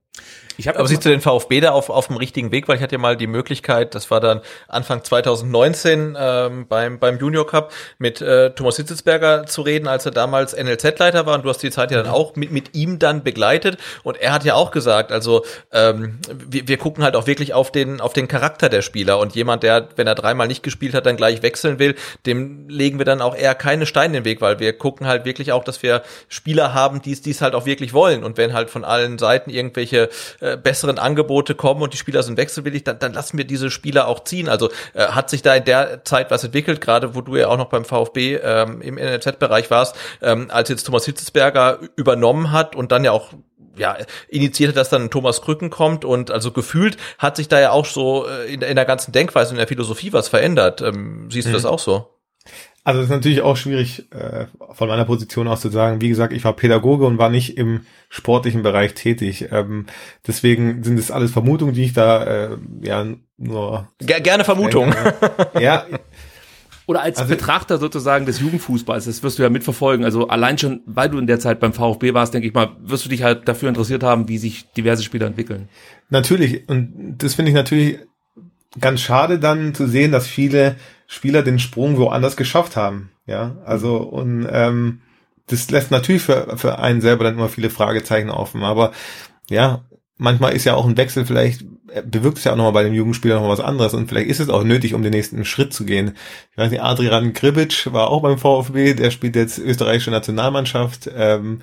Ich 0.60 0.68
habe 0.68 0.78
Aber 0.78 0.88
siehst 0.88 1.06
du 1.06 1.08
den 1.08 1.22
VfB 1.22 1.60
da 1.60 1.70
auf, 1.70 1.88
auf 1.88 2.08
dem 2.08 2.16
richtigen 2.16 2.52
Weg? 2.52 2.68
Weil 2.68 2.76
ich 2.76 2.82
hatte 2.82 2.96
ja 2.96 2.98
mal 2.98 3.16
die 3.16 3.26
Möglichkeit, 3.26 3.94
das 3.94 4.10
war 4.10 4.20
dann 4.20 4.42
Anfang 4.68 5.02
2019 5.02 6.18
ähm, 6.20 6.66
beim, 6.68 6.98
beim 6.98 7.18
Junior 7.18 7.46
Cup, 7.46 7.72
mit 7.98 8.20
äh, 8.20 8.50
Thomas 8.50 8.76
Hitzelsberger 8.76 9.46
zu 9.46 9.62
reden, 9.62 9.88
als 9.88 10.04
er 10.04 10.12
damals 10.12 10.54
NLZ-Leiter 10.54 11.24
war. 11.24 11.36
Und 11.36 11.44
du 11.44 11.48
hast 11.48 11.62
die 11.62 11.70
Zeit 11.70 11.90
ja 11.90 12.02
dann 12.02 12.12
auch 12.12 12.36
mit, 12.36 12.50
mit 12.50 12.74
ihm 12.76 12.98
dann 12.98 13.22
begleitet. 13.22 13.78
Und 14.02 14.20
er 14.20 14.32
hat 14.32 14.44
ja 14.44 14.54
auch 14.54 14.70
gesagt, 14.70 15.12
also 15.12 15.46
ähm, 15.72 16.18
wir, 16.30 16.68
wir 16.68 16.76
gucken 16.76 17.04
halt 17.04 17.16
auch 17.16 17.26
wirklich 17.26 17.54
auf 17.54 17.72
den, 17.72 18.02
auf 18.02 18.12
den 18.12 18.28
Charakter 18.28 18.68
der 18.68 18.82
Spieler. 18.82 19.18
Und 19.18 19.34
jemand, 19.34 19.62
der, 19.62 19.88
wenn 19.96 20.06
er 20.06 20.14
dreimal 20.14 20.46
nicht 20.46 20.62
gespielt 20.62 20.92
hat, 20.92 21.06
dann 21.06 21.16
gleich 21.16 21.42
wechseln 21.42 21.78
will, 21.78 21.94
dem 22.26 22.68
legen 22.68 22.98
wir 22.98 23.06
dann 23.06 23.22
auch 23.22 23.34
eher 23.34 23.54
keine 23.54 23.86
Steine 23.86 24.18
in 24.18 24.22
den 24.22 24.24
Weg, 24.24 24.42
weil 24.42 24.58
wir 24.58 24.74
gucken 24.74 25.06
halt 25.06 25.24
wirklich 25.24 25.52
auch, 25.52 25.64
dass 25.64 25.82
wir 25.82 26.02
Spieler 26.28 26.74
haben, 26.74 27.00
die 27.00 27.12
es 27.12 27.40
halt 27.40 27.54
auch 27.54 27.64
wirklich 27.64 27.94
wollen. 27.94 28.24
Und 28.24 28.36
wenn 28.36 28.52
halt 28.52 28.68
von 28.68 28.84
allen 28.84 29.16
Seiten 29.16 29.48
irgendwelche 29.48 29.99
äh, 30.40 30.56
besseren 30.56 30.98
Angebote 30.98 31.54
kommen 31.54 31.82
und 31.82 31.92
die 31.92 31.98
Spieler 31.98 32.22
sind 32.22 32.36
wechselwillig, 32.36 32.84
dann, 32.84 32.98
dann 32.98 33.12
lassen 33.12 33.38
wir 33.38 33.44
diese 33.44 33.70
Spieler 33.70 34.08
auch 34.08 34.24
ziehen. 34.24 34.48
Also 34.48 34.70
äh, 34.94 35.06
hat 35.08 35.30
sich 35.30 35.42
da 35.42 35.54
in 35.54 35.64
der 35.64 36.04
Zeit 36.04 36.30
was 36.30 36.44
entwickelt, 36.44 36.80
gerade 36.80 37.14
wo 37.14 37.20
du 37.20 37.36
ja 37.36 37.48
auch 37.48 37.56
noch 37.56 37.68
beim 37.68 37.84
VfB 37.84 38.36
ähm, 38.36 38.80
im 38.80 38.94
NLZ-Bereich 38.96 39.70
warst, 39.70 39.96
ähm, 40.22 40.48
als 40.50 40.68
jetzt 40.68 40.84
Thomas 40.84 41.04
Hitzesberger 41.04 41.80
übernommen 41.96 42.52
hat 42.52 42.76
und 42.76 42.92
dann 42.92 43.04
ja 43.04 43.12
auch 43.12 43.32
ja, 43.76 43.96
initiierte, 44.28 44.74
dass 44.74 44.90
dann 44.90 45.10
Thomas 45.10 45.42
Krücken 45.42 45.70
kommt 45.70 46.04
und 46.04 46.30
also 46.30 46.52
gefühlt 46.52 46.96
hat 47.18 47.36
sich 47.36 47.48
da 47.48 47.60
ja 47.60 47.70
auch 47.70 47.86
so 47.86 48.26
äh, 48.28 48.52
in, 48.52 48.62
in 48.62 48.76
der 48.76 48.84
ganzen 48.84 49.12
Denkweise, 49.12 49.52
in 49.52 49.56
der 49.56 49.68
Philosophie 49.68 50.12
was 50.12 50.28
verändert. 50.28 50.82
Ähm, 50.82 51.28
siehst 51.30 51.48
du 51.48 51.52
das 51.52 51.64
auch 51.64 51.78
so? 51.78 52.19
Also 52.82 53.00
es 53.00 53.06
ist 53.06 53.10
natürlich 53.10 53.42
auch 53.42 53.56
schwierig, 53.56 54.10
äh, 54.12 54.46
von 54.72 54.88
meiner 54.88 55.04
Position 55.04 55.48
aus 55.48 55.60
zu 55.60 55.68
sagen. 55.68 56.00
Wie 56.00 56.08
gesagt, 56.08 56.32
ich 56.32 56.44
war 56.44 56.54
Pädagoge 56.54 57.04
und 57.04 57.18
war 57.18 57.28
nicht 57.28 57.58
im 57.58 57.82
sportlichen 58.08 58.62
Bereich 58.62 58.94
tätig. 58.94 59.48
Ähm, 59.52 59.86
deswegen 60.26 60.82
sind 60.82 60.98
es 60.98 61.10
alles 61.10 61.30
Vermutungen, 61.30 61.74
die 61.74 61.84
ich 61.84 61.92
da 61.92 62.24
äh, 62.24 62.56
ja 62.82 63.06
nur 63.36 63.88
Ger 63.98 64.20
gerne 64.20 64.44
Vermutung. 64.44 64.94
ja, 65.60 65.84
Oder 66.86 67.02
als 67.02 67.18
Also- 67.18 67.30
Betrachter 67.34 67.78
sozusagen 67.78 68.24
des 68.26 68.40
Jugendfußballs, 68.40 69.04
das 69.04 69.22
wirst 69.22 69.38
du 69.38 69.42
ja 69.42 69.50
mitverfolgen. 69.50 70.04
Also 70.04 70.28
allein 70.28 70.56
schon, 70.58 70.80
weil 70.86 71.10
du 71.10 71.18
in 71.18 71.26
der 71.26 71.38
Zeit 71.38 71.60
beim 71.60 71.72
VfB 71.74 72.14
warst, 72.14 72.32
denke 72.34 72.48
ich 72.48 72.54
mal, 72.54 72.70
wirst 72.80 73.04
du 73.04 73.08
dich 73.10 73.22
halt 73.22 73.46
dafür 73.46 73.68
interessiert 73.68 74.02
haben, 74.02 74.26
wie 74.28 74.38
sich 74.38 74.66
diverse 74.72 75.02
Spieler 75.04 75.26
entwickeln. 75.26 75.68
Natürlich, 76.08 76.68
und 76.68 77.16
das 77.18 77.34
finde 77.34 77.50
ich 77.50 77.54
natürlich 77.54 77.98
ganz 78.80 79.00
schade 79.00 79.38
dann 79.38 79.74
zu 79.74 79.86
sehen, 79.86 80.12
dass 80.12 80.26
viele 80.26 80.76
Spieler 81.12 81.42
den 81.42 81.58
Sprung 81.58 81.96
woanders 81.98 82.36
geschafft 82.36 82.76
haben. 82.76 83.10
Ja, 83.26 83.56
also 83.66 83.96
und 83.96 84.46
ähm, 84.48 85.00
das 85.48 85.68
lässt 85.68 85.90
natürlich 85.90 86.22
für, 86.22 86.56
für 86.56 86.78
einen 86.78 87.00
selber 87.00 87.24
dann 87.24 87.34
immer 87.34 87.48
viele 87.48 87.68
Fragezeichen 87.68 88.30
offen. 88.30 88.62
Aber 88.62 88.92
ja, 89.50 89.84
manchmal 90.18 90.52
ist 90.52 90.64
ja 90.64 90.74
auch 90.74 90.86
ein 90.86 90.96
Wechsel 90.96 91.26
vielleicht, 91.26 91.62
äh, 91.88 92.02
bewirkt 92.02 92.38
es 92.38 92.44
ja 92.44 92.52
auch 92.52 92.56
nochmal 92.56 92.74
bei 92.74 92.84
dem 92.84 92.94
Jugendspieler 92.94 93.40
noch 93.40 93.48
was 93.48 93.58
anderes 93.58 93.92
und 93.92 94.08
vielleicht 94.08 94.30
ist 94.30 94.38
es 94.38 94.48
auch 94.48 94.62
nötig, 94.62 94.94
um 94.94 95.02
den 95.02 95.10
nächsten 95.10 95.44
Schritt 95.44 95.72
zu 95.72 95.84
gehen. 95.84 96.14
Ich 96.52 96.58
weiß 96.58 96.70
nicht, 96.70 96.82
Adrian 96.82 97.32
Gribic 97.32 97.92
war 97.92 98.08
auch 98.08 98.22
beim 98.22 98.38
VfB, 98.38 98.94
der 98.94 99.10
spielt 99.10 99.34
jetzt 99.34 99.58
österreichische 99.58 100.12
Nationalmannschaft. 100.12 101.10
Ähm, 101.12 101.62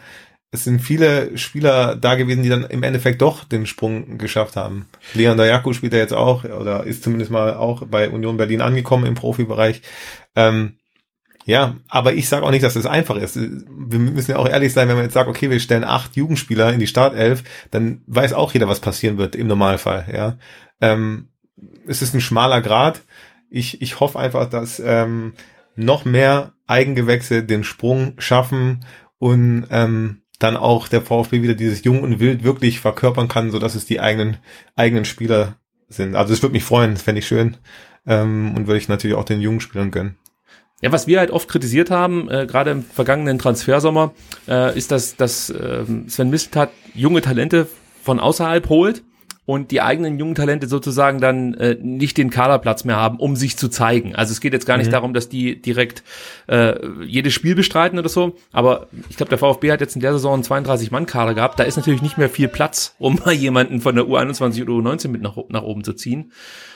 es 0.51 0.63
sind 0.63 0.79
viele 0.79 1.37
Spieler 1.37 1.95
da 1.95 2.15
gewesen, 2.15 2.43
die 2.43 2.49
dann 2.49 2.63
im 2.63 2.83
Endeffekt 2.83 3.21
doch 3.21 3.43
den 3.43 3.65
Sprung 3.65 4.17
geschafft 4.17 4.55
haben. 4.55 4.87
Leon 5.13 5.37
Dayaku 5.37 5.73
spielt 5.73 5.93
er 5.93 5.99
jetzt 5.99 6.13
auch 6.13 6.45
oder 6.45 6.85
ist 6.85 7.03
zumindest 7.03 7.31
mal 7.31 7.55
auch 7.55 7.85
bei 7.85 8.09
Union 8.09 8.37
Berlin 8.37 8.61
angekommen 8.61 9.05
im 9.05 9.15
Profibereich. 9.15 9.81
Ähm, 10.35 10.77
ja, 11.45 11.75
aber 11.87 12.13
ich 12.13 12.27
sage 12.27 12.45
auch 12.45 12.51
nicht, 12.51 12.63
dass 12.63 12.73
das 12.73 12.85
einfach 12.85 13.15
ist. 13.15 13.37
Wir 13.37 13.99
müssen 13.99 14.31
ja 14.31 14.37
auch 14.37 14.49
ehrlich 14.49 14.73
sein, 14.73 14.87
wenn 14.89 14.95
man 14.95 15.05
jetzt 15.05 15.13
sagt, 15.13 15.29
okay, 15.29 15.49
wir 15.49 15.59
stellen 15.59 15.85
acht 15.85 16.15
Jugendspieler 16.15 16.73
in 16.73 16.79
die 16.79 16.87
Startelf, 16.87 17.43
dann 17.71 18.01
weiß 18.07 18.33
auch 18.33 18.53
jeder, 18.53 18.67
was 18.67 18.81
passieren 18.81 19.17
wird 19.17 19.35
im 19.35 19.47
Normalfall. 19.47 20.07
Ja, 20.13 20.37
ähm, 20.81 21.29
es 21.87 22.01
ist 22.01 22.13
ein 22.13 22.21
schmaler 22.21 22.61
Grad. 22.61 23.01
Ich, 23.49 23.81
ich 23.81 23.99
hoffe 24.01 24.19
einfach, 24.19 24.49
dass 24.49 24.81
ähm, 24.83 25.33
noch 25.75 26.03
mehr 26.03 26.53
Eigengewächse 26.67 27.43
den 27.43 27.63
Sprung 27.63 28.15
schaffen 28.17 28.85
und 29.17 29.67
ähm, 29.71 30.23
dann 30.39 30.57
auch 30.57 30.87
der 30.87 31.01
VfB 31.01 31.41
wieder 31.41 31.55
dieses 31.55 31.83
Jung 31.83 32.01
und 32.01 32.19
Wild 32.19 32.43
wirklich 32.43 32.79
verkörpern 32.79 33.27
kann, 33.27 33.51
so 33.51 33.59
dass 33.59 33.75
es 33.75 33.85
die 33.85 33.99
eigenen 33.99 34.37
eigenen 34.75 35.05
Spieler 35.05 35.55
sind. 35.89 36.15
Also 36.15 36.33
es 36.33 36.41
würde 36.41 36.53
mich 36.53 36.63
freuen, 36.63 36.93
das 36.93 37.01
fände 37.01 37.19
ich 37.19 37.27
schön 37.27 37.57
ähm, 38.05 38.53
und 38.55 38.67
würde 38.67 38.77
ich 38.77 38.87
natürlich 38.87 39.15
auch 39.15 39.23
den 39.23 39.41
jungen 39.41 39.61
Spielern 39.61 39.91
gönnen. 39.91 40.17
Ja, 40.81 40.91
was 40.91 41.07
wir 41.07 41.19
halt 41.19 41.31
oft 41.31 41.49
kritisiert 41.49 41.89
haben, 41.89 42.29
äh, 42.29 42.45
gerade 42.45 42.69
im 42.69 42.83
vergangenen 42.83 43.39
Transfersommer, 43.39 44.13
äh, 44.47 44.77
ist, 44.77 44.91
dass, 44.91 45.15
dass 45.15 45.49
äh, 45.49 45.85
Sven 46.07 46.29
Misteltat 46.29 46.69
junge 46.93 47.21
Talente 47.21 47.67
von 48.03 48.19
außerhalb 48.19 48.69
holt 48.69 49.03
und 49.47 49.71
die 49.71 49.81
eigenen 49.81 50.19
jungen 50.19 50.35
Talente 50.35 50.67
sozusagen 50.67 51.21
dann 51.21 51.53
äh, 51.53 51.77
nicht 51.81 52.17
den 52.17 52.29
Kaderplatz 52.29 52.83
mehr 52.83 52.97
haben, 52.97 53.17
um 53.17 53.37
sich 53.37 53.55
zu 53.57 53.69
zeigen. 53.69 54.13
Also 54.13 54.33
es 54.33 54.41
geht 54.41 54.51
jetzt 54.51 54.65
gar 54.65 54.77
nicht 54.77 54.87
Mhm. 54.87 54.91
darum, 54.91 55.13
dass 55.13 55.29
die 55.29 55.61
direkt 55.61 56.03
äh, 56.47 56.75
jedes 57.05 57.33
Spiel 57.33 57.55
bestreiten 57.55 57.97
oder 57.97 58.09
so, 58.09 58.35
aber 58.51 58.87
ich 59.09 59.15
glaube, 59.15 59.29
der 59.29 59.37
VfB 59.37 59.71
hat 59.71 59.79
jetzt 59.79 59.95
in 59.95 60.01
der 60.01 60.11
Saison 60.11 60.33
einen 60.33 60.43
32-Mann-Kader 60.43 61.33
gehabt. 61.33 61.57
Da 61.59 61.63
ist 61.63 61.77
natürlich 61.77 62.01
nicht 62.01 62.17
mehr 62.17 62.29
viel 62.29 62.49
Platz, 62.49 62.93
um 62.99 63.15
mal 63.25 63.31
jemanden 63.33 63.79
von 63.79 63.95
der 63.95 64.03
U21 64.03 64.63
oder 64.63 64.73
U19 64.73 65.07
mit 65.07 65.21
nach, 65.21 65.37
nach 65.47 65.63
oben 65.63 65.85
zu 65.85 65.93
ziehen. 65.93 66.33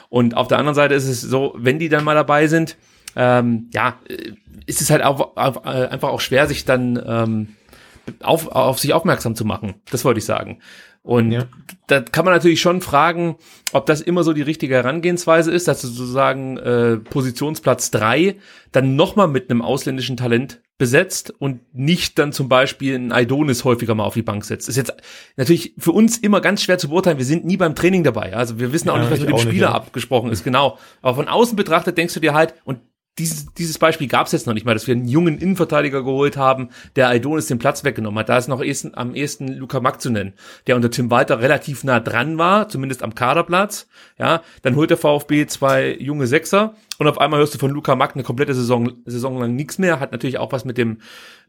Und 0.08 0.38
auf 0.38 0.48
der 0.48 0.58
anderen 0.58 0.76
Seite 0.76 0.94
ist 0.96 1.08
es 1.10 1.20
so, 1.20 1.54
wenn 1.58 1.78
die 1.78 1.90
dann 1.90 2.06
mal 2.06 2.16
dabei 2.16 2.48
sind, 2.48 2.78
ähm, 3.18 3.70
ja, 3.74 4.00
äh, 4.08 4.32
ist 4.66 4.80
es 4.80 4.90
halt 4.90 5.04
auch, 5.04 5.36
auf, 5.36 5.66
äh, 5.66 5.88
einfach 5.88 6.08
auch 6.08 6.22
schwer, 6.22 6.48
sich 6.48 6.64
dann 6.64 7.02
ähm, 7.06 7.48
auf, 8.22 8.48
auf 8.48 8.80
sich 8.80 8.94
aufmerksam 8.94 9.36
zu 9.36 9.44
machen. 9.44 9.76
Das 9.92 10.06
wollte 10.06 10.20
ich 10.20 10.26
sagen. 10.26 10.60
Und 11.04 11.32
Ja. 11.32 11.46
da 11.88 12.02
kann 12.02 12.26
man 12.26 12.34
natürlich 12.34 12.62
schon 12.62 12.82
fragen, 12.82 13.38
ob 13.74 13.88
das 13.88 14.02
immer 14.02 14.24
so 14.24 14.34
die 14.34 14.44
richtige 14.44 14.76
Herangehensweise 14.76 15.52
ist, 15.52 15.68
dass 15.68 15.82
du 15.82 15.88
sozusagen 15.88 16.58
äh, 16.58 16.98
Positionsplatz 16.98 17.90
drei 17.90 18.36
dann 18.72 18.96
nochmal 18.96 19.28
mit 19.28 19.50
einem 19.50 19.62
ausländischen 19.64 20.16
Talent 20.16 20.62
besetzt 20.78 21.32
und 21.38 21.60
nicht 21.74 22.18
dann 22.20 22.34
zum 22.34 22.50
Beispiel 22.50 22.96
ein 22.96 23.12
Aidonis 23.12 23.64
häufiger 23.66 23.94
mal 23.96 24.04
auf 24.04 24.14
die 24.16 24.22
Bank 24.24 24.46
setzt. 24.46 24.68
Ist 24.70 24.78
jetzt 24.78 24.94
natürlich 25.38 25.74
für 25.78 25.92
uns 25.92 26.18
immer 26.18 26.42
ganz 26.42 26.64
schwer 26.64 26.78
zu 26.78 26.90
beurteilen. 26.90 27.18
Wir 27.18 27.26
sind 27.26 27.46
nie 27.46 27.58
beim 27.58 27.76
Training 27.76 28.04
dabei. 28.04 28.36
Also 28.36 28.60
wir 28.60 28.72
wissen 28.74 28.90
auch 28.90 28.96
Ja, 28.96 29.02
nicht, 29.02 29.12
was 29.12 29.20
mit 29.20 29.30
dem 29.30 29.34
auch 29.36 29.40
nicht, 29.40 29.50
Spieler 29.50 29.68
ja. 29.70 29.74
abgesprochen 29.74 30.32
ist. 30.32 30.44
Genau. 30.44 30.78
Aber 31.02 31.16
von 31.16 31.28
außen 31.28 31.56
betrachtet 31.56 31.98
denkst 31.98 32.14
du 32.14 32.20
dir 32.20 32.34
halt, 32.34 32.54
und 32.64 32.80
dieses, 33.20 33.54
dieses 33.54 33.78
Beispiel 33.78 34.08
gab 34.08 34.28
es 34.28 34.32
jetzt 34.32 34.48
noch 34.48 34.54
nicht 34.54 34.66
mal, 34.66 34.74
dass 34.74 34.88
wir 34.88 34.96
einen 34.96 35.08
jungen 35.08 35.38
Innenverteidiger 35.38 36.02
geholt 36.02 36.38
haben, 36.38 36.70
der 36.96 37.10
Aidonis 37.10 37.48
den 37.48 37.60
Platz 37.60 37.84
weggenommen 37.84 38.18
hat. 38.20 38.30
Da 38.30 38.38
ist 38.38 38.48
noch 38.48 38.64
ehesten, 38.64 38.96
am 38.96 39.14
ehesten 39.16 39.50
Luca 39.50 39.82
Mack 39.82 40.02
zu 40.02 40.10
nennen, 40.10 40.34
der 40.66 40.78
unter 40.78 40.90
Tim 40.90 41.12
Walter 41.12 41.42
relativ 41.42 41.84
nah 41.84 42.00
dran 42.00 42.38
war, 42.38 42.70
zumindest 42.70 43.04
am 43.04 43.14
Kaderplatz. 43.14 43.88
Ja, 44.18 44.42
dann 44.62 44.78
holt 44.78 44.92
der 44.92 44.98
VfB 44.98 45.46
zwei 45.48 45.94
junge 46.00 46.26
Sechser 46.26 46.76
und 47.00 47.08
auf 47.08 47.20
einmal 47.20 47.40
hörst 47.42 47.54
du 47.54 47.58
von 47.60 47.72
Luca 47.72 47.96
Mack 47.98 48.14
eine 48.16 48.24
komplette 48.24 48.54
Saison, 48.54 48.94
Saison 49.06 49.38
lang 49.40 49.56
nichts 49.58 49.78
mehr. 49.78 50.00
Hat 50.00 50.14
natürlich 50.14 50.38
auch 50.38 50.54
was 50.54 50.64
mit 50.64 50.78
dem, 50.78 51.00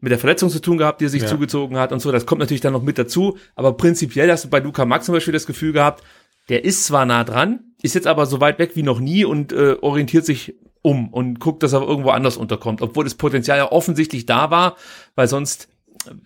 mit 0.01 0.11
der 0.11 0.19
Verletzung 0.19 0.49
zu 0.49 0.59
tun 0.59 0.77
gehabt, 0.77 0.99
die 0.99 1.05
er 1.05 1.09
sich 1.09 1.21
Ja. 1.23 1.29
zugezogen 1.29 1.77
hat 1.77 1.93
und 1.93 2.01
so. 2.01 2.11
Das 2.11 2.25
kommt 2.25 2.39
natürlich 2.39 2.61
dann 2.61 2.73
noch 2.73 2.83
mit 2.83 2.97
dazu. 2.97 3.37
Aber 3.55 3.73
prinzipiell 3.77 4.29
hast 4.29 4.43
du 4.43 4.49
bei 4.49 4.59
Luca 4.59 4.83
Mack 4.83 5.05
zum 5.05 5.13
Beispiel 5.13 5.33
das 5.33 5.45
Gefühl 5.47 5.71
gehabt, 5.71 6.03
der 6.49 6.65
ist 6.65 6.83
zwar 6.83 7.05
nah 7.05 7.23
dran, 7.23 7.61
ist 7.81 7.95
jetzt 7.95 8.07
aber 8.07 8.25
so 8.25 8.41
weit 8.41 8.59
weg 8.59 8.71
wie 8.75 8.83
noch 8.83 8.99
nie 8.99 9.23
und 9.23 9.53
äh, 9.53 9.77
orientiert 9.81 10.25
sich 10.25 10.55
um 10.83 11.07
und 11.09 11.39
guckt, 11.39 11.63
dass 11.63 11.73
er 11.73 11.81
irgendwo 11.81 12.11
anders 12.11 12.37
unterkommt, 12.37 12.83
obwohl 12.83 13.05
das 13.05 13.15
Potenzial 13.15 13.57
ja 13.57 13.71
offensichtlich 13.71 14.27
da 14.27 14.51
war, 14.51 14.75
weil 15.15 15.27
sonst 15.27 15.69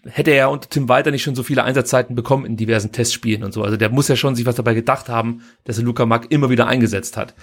hätte 0.05 0.31
er 0.31 0.37
ja 0.37 0.47
unter 0.47 0.69
Tim 0.69 0.89
Walter 0.89 1.11
nicht 1.11 1.23
schon 1.23 1.35
so 1.35 1.43
viele 1.43 1.63
Einsatzzeiten 1.63 2.15
bekommen 2.15 2.45
in 2.45 2.57
diversen 2.57 2.91
Testspielen 2.91 3.43
und 3.43 3.53
so. 3.53 3.63
Also 3.63 3.77
der 3.77 3.89
muss 3.89 4.07
ja 4.07 4.15
schon 4.15 4.35
sich 4.35 4.45
was 4.45 4.55
dabei 4.55 4.73
gedacht 4.73 5.09
haben, 5.09 5.43
dass 5.65 5.77
er 5.77 5.83
Luca 5.83 6.05
Mack 6.05 6.31
immer 6.31 6.49
wieder 6.49 6.67
eingesetzt 6.67 7.17
hat. 7.17 7.35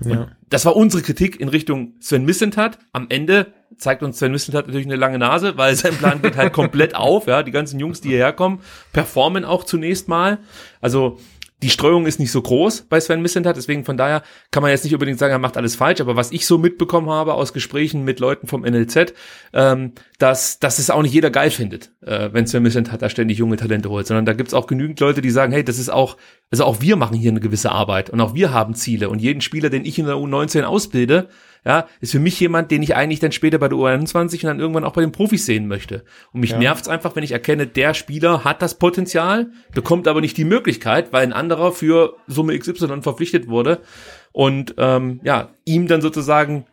Und 0.00 0.28
das 0.48 0.64
war 0.64 0.74
unsere 0.74 1.02
Kritik 1.02 1.38
in 1.38 1.48
Richtung 1.48 1.94
Sven 2.00 2.24
Missentat. 2.24 2.78
Am 2.92 3.06
Ende 3.08 3.52
zeigt 3.76 4.02
uns 4.02 4.18
Sven 4.18 4.32
Missentat 4.32 4.66
natürlich 4.66 4.86
eine 4.86 4.96
lange 4.96 5.18
Nase, 5.18 5.56
weil 5.58 5.74
sein 5.76 5.94
Plan 5.94 6.22
geht 6.22 6.36
halt 6.36 6.52
komplett 6.52 6.94
auf. 6.96 7.26
Ja, 7.26 7.42
die 7.42 7.52
ganzen 7.52 7.78
Jungs, 7.78 8.00
die 8.00 8.08
hierher 8.08 8.32
kommen, 8.32 8.60
performen 8.92 9.44
auch 9.44 9.64
zunächst 9.64 10.08
mal. 10.08 10.38
Also 10.80 11.18
die 11.62 11.70
Streuung 11.70 12.06
ist 12.06 12.18
nicht 12.18 12.32
so 12.32 12.42
groß 12.42 12.82
bei 12.88 13.00
Sven 13.00 13.22
Missentat, 13.22 13.56
deswegen 13.56 13.84
von 13.84 13.96
daher 13.96 14.22
kann 14.50 14.62
man 14.62 14.70
jetzt 14.70 14.84
nicht 14.84 14.92
unbedingt 14.92 15.18
sagen, 15.18 15.32
er 15.32 15.38
macht 15.38 15.56
alles 15.56 15.76
falsch, 15.76 16.00
aber 16.00 16.16
was 16.16 16.32
ich 16.32 16.46
so 16.46 16.58
mitbekommen 16.58 17.08
habe 17.08 17.34
aus 17.34 17.52
Gesprächen 17.52 18.04
mit 18.04 18.20
Leuten 18.20 18.48
vom 18.48 18.62
NLZ, 18.62 19.14
ähm, 19.52 19.92
dass, 20.18 20.58
dass 20.58 20.78
es 20.78 20.90
auch 20.90 21.02
nicht 21.02 21.14
jeder 21.14 21.30
geil 21.30 21.50
findet, 21.50 21.92
äh, 22.04 22.30
wenn 22.32 22.46
Sven 22.46 22.64
Missentat 22.64 23.00
da 23.00 23.08
ständig 23.08 23.38
junge 23.38 23.56
Talente 23.56 23.88
holt, 23.88 24.06
sondern 24.06 24.26
da 24.26 24.32
gibt's 24.32 24.54
auch 24.54 24.66
genügend 24.66 24.98
Leute, 25.00 25.22
die 25.22 25.30
sagen, 25.30 25.52
hey, 25.52 25.64
das 25.64 25.78
ist 25.78 25.88
auch, 25.88 26.16
also 26.50 26.64
auch 26.64 26.80
wir 26.80 26.96
machen 26.96 27.16
hier 27.16 27.30
eine 27.30 27.40
gewisse 27.40 27.70
Arbeit 27.70 28.10
und 28.10 28.20
auch 28.20 28.34
wir 28.34 28.52
haben 28.52 28.74
Ziele 28.74 29.08
und 29.08 29.20
jeden 29.20 29.40
Spieler, 29.40 29.70
den 29.70 29.84
ich 29.84 29.98
in 29.98 30.06
der 30.06 30.16
U19 30.16 30.64
ausbilde, 30.64 31.28
ja, 31.64 31.86
ist 32.00 32.12
für 32.12 32.18
mich 32.18 32.38
jemand, 32.40 32.70
den 32.70 32.82
ich 32.82 32.96
eigentlich 32.96 33.20
dann 33.20 33.32
später 33.32 33.58
bei 33.58 33.68
der 33.68 33.78
U21 33.78 34.34
und 34.34 34.44
dann 34.44 34.60
irgendwann 34.60 34.84
auch 34.84 34.94
bei 34.94 35.00
den 35.00 35.12
Profis 35.12 35.46
sehen 35.46 35.68
möchte. 35.68 36.04
Und 36.32 36.40
mich 36.40 36.56
nervt's 36.56 36.88
einfach, 36.88 37.14
wenn 37.14 37.22
ich 37.22 37.32
erkenne, 37.32 37.66
der 37.66 37.94
Spieler 37.94 38.42
hat 38.44 38.62
das 38.62 38.78
Potenzial, 38.78 39.50
bekommt 39.72 40.08
aber 40.08 40.20
nicht 40.20 40.36
die 40.36 40.44
Möglichkeit, 40.44 41.12
weil 41.12 41.22
ein 41.22 41.32
anderer 41.32 41.72
für 41.72 42.16
Summe 42.26 42.58
XY 42.58 43.02
verpflichtet 43.02 43.46
wurde 43.46 43.80
und 44.32 44.74
ähm, 44.78 45.20
ja, 45.22 45.50
ihm 45.64 45.86
dann 45.86 46.00
sozusagen 46.00 46.66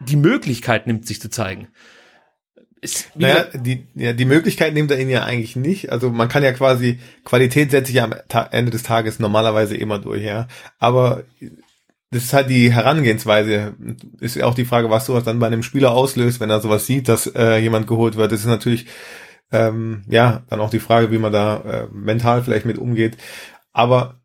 die 0.00 0.16
Möglichkeit 0.16 0.88
nimmt, 0.88 1.06
sich 1.06 1.20
zu 1.20 1.30
zeigen. 1.30 1.68
Ist, 2.80 3.12
Naja, 3.14 3.46
die, 3.54 3.86
ja, 3.94 4.12
die 4.12 4.24
Möglichkeit 4.24 4.74
nimmt 4.74 4.90
er 4.90 4.98
ihn 4.98 5.08
ja 5.08 5.22
eigentlich 5.22 5.54
nicht. 5.54 5.92
Also 5.92 6.10
man 6.10 6.28
kann 6.28 6.42
ja 6.42 6.52
quasi, 6.52 6.98
Qualität 7.24 7.70
setzt 7.70 7.86
sich 7.86 7.96
ja 7.96 8.04
am 8.04 8.14
Ta 8.28 8.48
Ende 8.50 8.72
des 8.72 8.82
Tages 8.82 9.20
normalerweise 9.20 9.76
immer 9.76 10.00
durch, 10.00 10.24
ja. 10.24 10.48
Aber 10.80 11.22
das 12.12 12.24
ist 12.24 12.32
halt 12.34 12.50
die 12.50 12.72
Herangehensweise. 12.72 13.74
Ist 14.20 14.36
ja 14.36 14.44
auch 14.44 14.54
die 14.54 14.66
Frage, 14.66 14.90
was 14.90 15.06
sowas 15.06 15.24
dann 15.24 15.38
bei 15.38 15.46
einem 15.46 15.62
Spieler 15.62 15.92
auslöst, 15.92 16.40
wenn 16.40 16.50
er 16.50 16.60
sowas 16.60 16.86
sieht, 16.86 17.08
dass 17.08 17.26
äh, 17.26 17.56
jemand 17.56 17.86
geholt 17.86 18.16
wird. 18.16 18.30
Das 18.30 18.40
ist 18.40 18.46
natürlich, 18.46 18.86
ähm, 19.50 20.02
ja, 20.08 20.42
dann 20.50 20.60
auch 20.60 20.68
die 20.68 20.78
Frage, 20.78 21.10
wie 21.10 21.18
man 21.18 21.32
da 21.32 21.56
äh, 21.60 21.86
mental 21.90 22.42
vielleicht 22.42 22.66
mit 22.66 22.76
umgeht. 22.76 23.16
Aber 23.72 24.20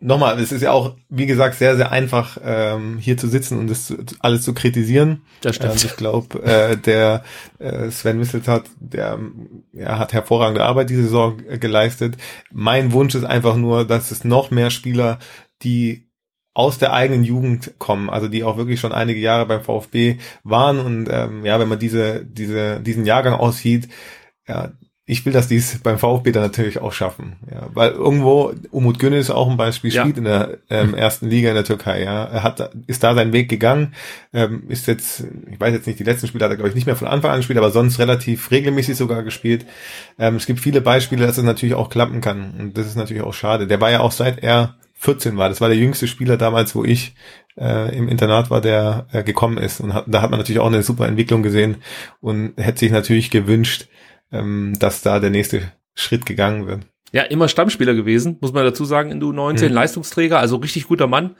nochmal, 0.00 0.40
es 0.40 0.52
ist 0.52 0.62
ja 0.62 0.72
auch, 0.72 0.96
wie 1.10 1.26
gesagt, 1.26 1.56
sehr, 1.56 1.76
sehr 1.76 1.92
einfach, 1.92 2.38
ähm, 2.42 2.96
hier 2.96 3.18
zu 3.18 3.28
sitzen 3.28 3.58
und 3.58 3.68
das 3.68 3.94
alles 4.20 4.42
zu 4.42 4.54
kritisieren. 4.54 5.20
das 5.42 5.56
stimmt. 5.56 5.84
ich 5.84 5.96
glaube, 5.96 6.42
äh, 6.42 6.78
der 6.78 7.24
äh, 7.58 7.90
Sven 7.90 8.18
Misseltat, 8.18 8.64
der 8.80 9.18
ja, 9.74 9.98
hat 9.98 10.14
hervorragende 10.14 10.64
Arbeit 10.64 10.88
diese 10.88 11.02
Saison 11.02 11.42
äh, 11.46 11.58
geleistet. 11.58 12.16
Mein 12.50 12.92
Wunsch 12.92 13.14
ist 13.14 13.24
einfach 13.24 13.56
nur, 13.56 13.86
dass 13.86 14.12
es 14.12 14.24
noch 14.24 14.50
mehr 14.50 14.70
Spieler, 14.70 15.18
die 15.62 16.07
aus 16.58 16.76
der 16.78 16.92
eigenen 16.92 17.22
Jugend 17.22 17.74
kommen, 17.78 18.10
also 18.10 18.26
die 18.26 18.42
auch 18.42 18.56
wirklich 18.56 18.80
schon 18.80 18.90
einige 18.92 19.20
Jahre 19.20 19.46
beim 19.46 19.62
VfB 19.62 20.16
waren 20.42 20.80
und 20.80 21.08
ähm, 21.08 21.46
ja, 21.46 21.60
wenn 21.60 21.68
man 21.68 21.78
diese 21.78 22.24
diese 22.24 22.80
diesen 22.80 23.04
Jahrgang 23.04 23.34
aussieht, 23.34 23.88
ja, 24.48 24.72
ich 25.06 25.24
will, 25.24 25.32
dass 25.32 25.46
die 25.46 25.54
es 25.56 25.78
beim 25.78 25.98
VfB 26.00 26.32
dann 26.32 26.42
natürlich 26.42 26.80
auch 26.80 26.92
schaffen, 26.92 27.36
ja, 27.48 27.68
weil 27.74 27.92
irgendwo 27.92 28.52
Umut 28.72 28.98
Günnis 28.98 29.26
ist 29.26 29.30
auch 29.30 29.48
ein 29.48 29.56
Beispiel, 29.56 29.92
Ja. 29.92 30.02
spielt 30.02 30.18
in 30.18 30.24
der 30.24 30.58
ähm, 30.68 30.94
ersten 30.94 31.28
Liga 31.30 31.48
in 31.48 31.54
der 31.54 31.62
Türkei, 31.62 32.02
ja, 32.02 32.24
er 32.24 32.42
hat 32.42 32.72
ist 32.88 33.04
da 33.04 33.14
seinen 33.14 33.32
Weg 33.32 33.48
gegangen, 33.48 33.94
ähm, 34.32 34.64
ist 34.68 34.88
jetzt, 34.88 35.22
ich 35.48 35.60
weiß 35.60 35.72
jetzt 35.72 35.86
nicht, 35.86 36.00
die 36.00 36.04
letzten 36.04 36.26
Spiele 36.26 36.44
hat 36.44 36.50
er 36.50 36.56
glaube 36.56 36.70
ich 36.70 36.74
nicht 36.74 36.86
mehr 36.86 36.96
von 36.96 37.06
Anfang 37.06 37.30
an 37.30 37.36
gespielt, 37.36 37.58
aber 37.58 37.70
sonst 37.70 38.00
relativ 38.00 38.50
regelmäßig 38.50 38.96
sogar 38.96 39.22
gespielt. 39.22 39.64
Ähm, 40.18 40.34
es 40.34 40.46
gibt 40.46 40.58
viele 40.58 40.80
Beispiele, 40.80 41.24
dass 41.24 41.38
es 41.38 41.44
natürlich 41.44 41.76
auch 41.76 41.88
klappen 41.88 42.20
kann 42.20 42.54
und 42.58 42.76
das 42.76 42.88
ist 42.88 42.96
natürlich 42.96 43.22
auch 43.22 43.32
schade. 43.32 43.68
Der 43.68 43.80
war 43.80 43.92
ja 43.92 44.00
auch 44.00 44.12
seit 44.12 44.42
er 44.42 44.74
14 44.98 45.36
war, 45.36 45.48
das 45.48 45.60
war 45.60 45.68
der 45.68 45.78
jüngste 45.78 46.08
Spieler 46.08 46.36
damals, 46.36 46.74
wo 46.74 46.84
ich 46.84 47.14
äh, 47.56 47.96
im 47.96 48.08
Internat 48.08 48.50
war, 48.50 48.60
der 48.60 49.06
äh, 49.12 49.22
gekommen 49.22 49.58
ist 49.58 49.80
und 49.80 49.94
hat, 49.94 50.04
da 50.08 50.22
hat 50.22 50.30
man 50.30 50.38
natürlich 50.40 50.60
auch 50.60 50.66
eine 50.66 50.82
super 50.82 51.06
Entwicklung 51.06 51.42
gesehen 51.42 51.76
und 52.20 52.54
hätte 52.56 52.80
sich 52.80 52.90
natürlich 52.90 53.30
gewünscht, 53.30 53.88
ähm, 54.32 54.74
dass 54.78 55.02
da 55.02 55.20
der 55.20 55.30
nächste 55.30 55.62
Schritt 55.94 56.26
gegangen 56.26 56.66
wird. 56.66 56.80
Ja, 57.12 57.22
immer 57.22 57.48
Stammspieler 57.48 57.94
gewesen, 57.94 58.36
muss 58.40 58.52
man 58.52 58.64
dazu 58.64 58.84
sagen, 58.84 59.10
in 59.10 59.20
der 59.20 59.28
U19, 59.30 59.68
Mhm. 59.68 59.74
Leistungsträger, 59.74 60.38
also 60.38 60.56
richtig 60.56 60.88
guter 60.88 61.06
Mann. 61.06 61.36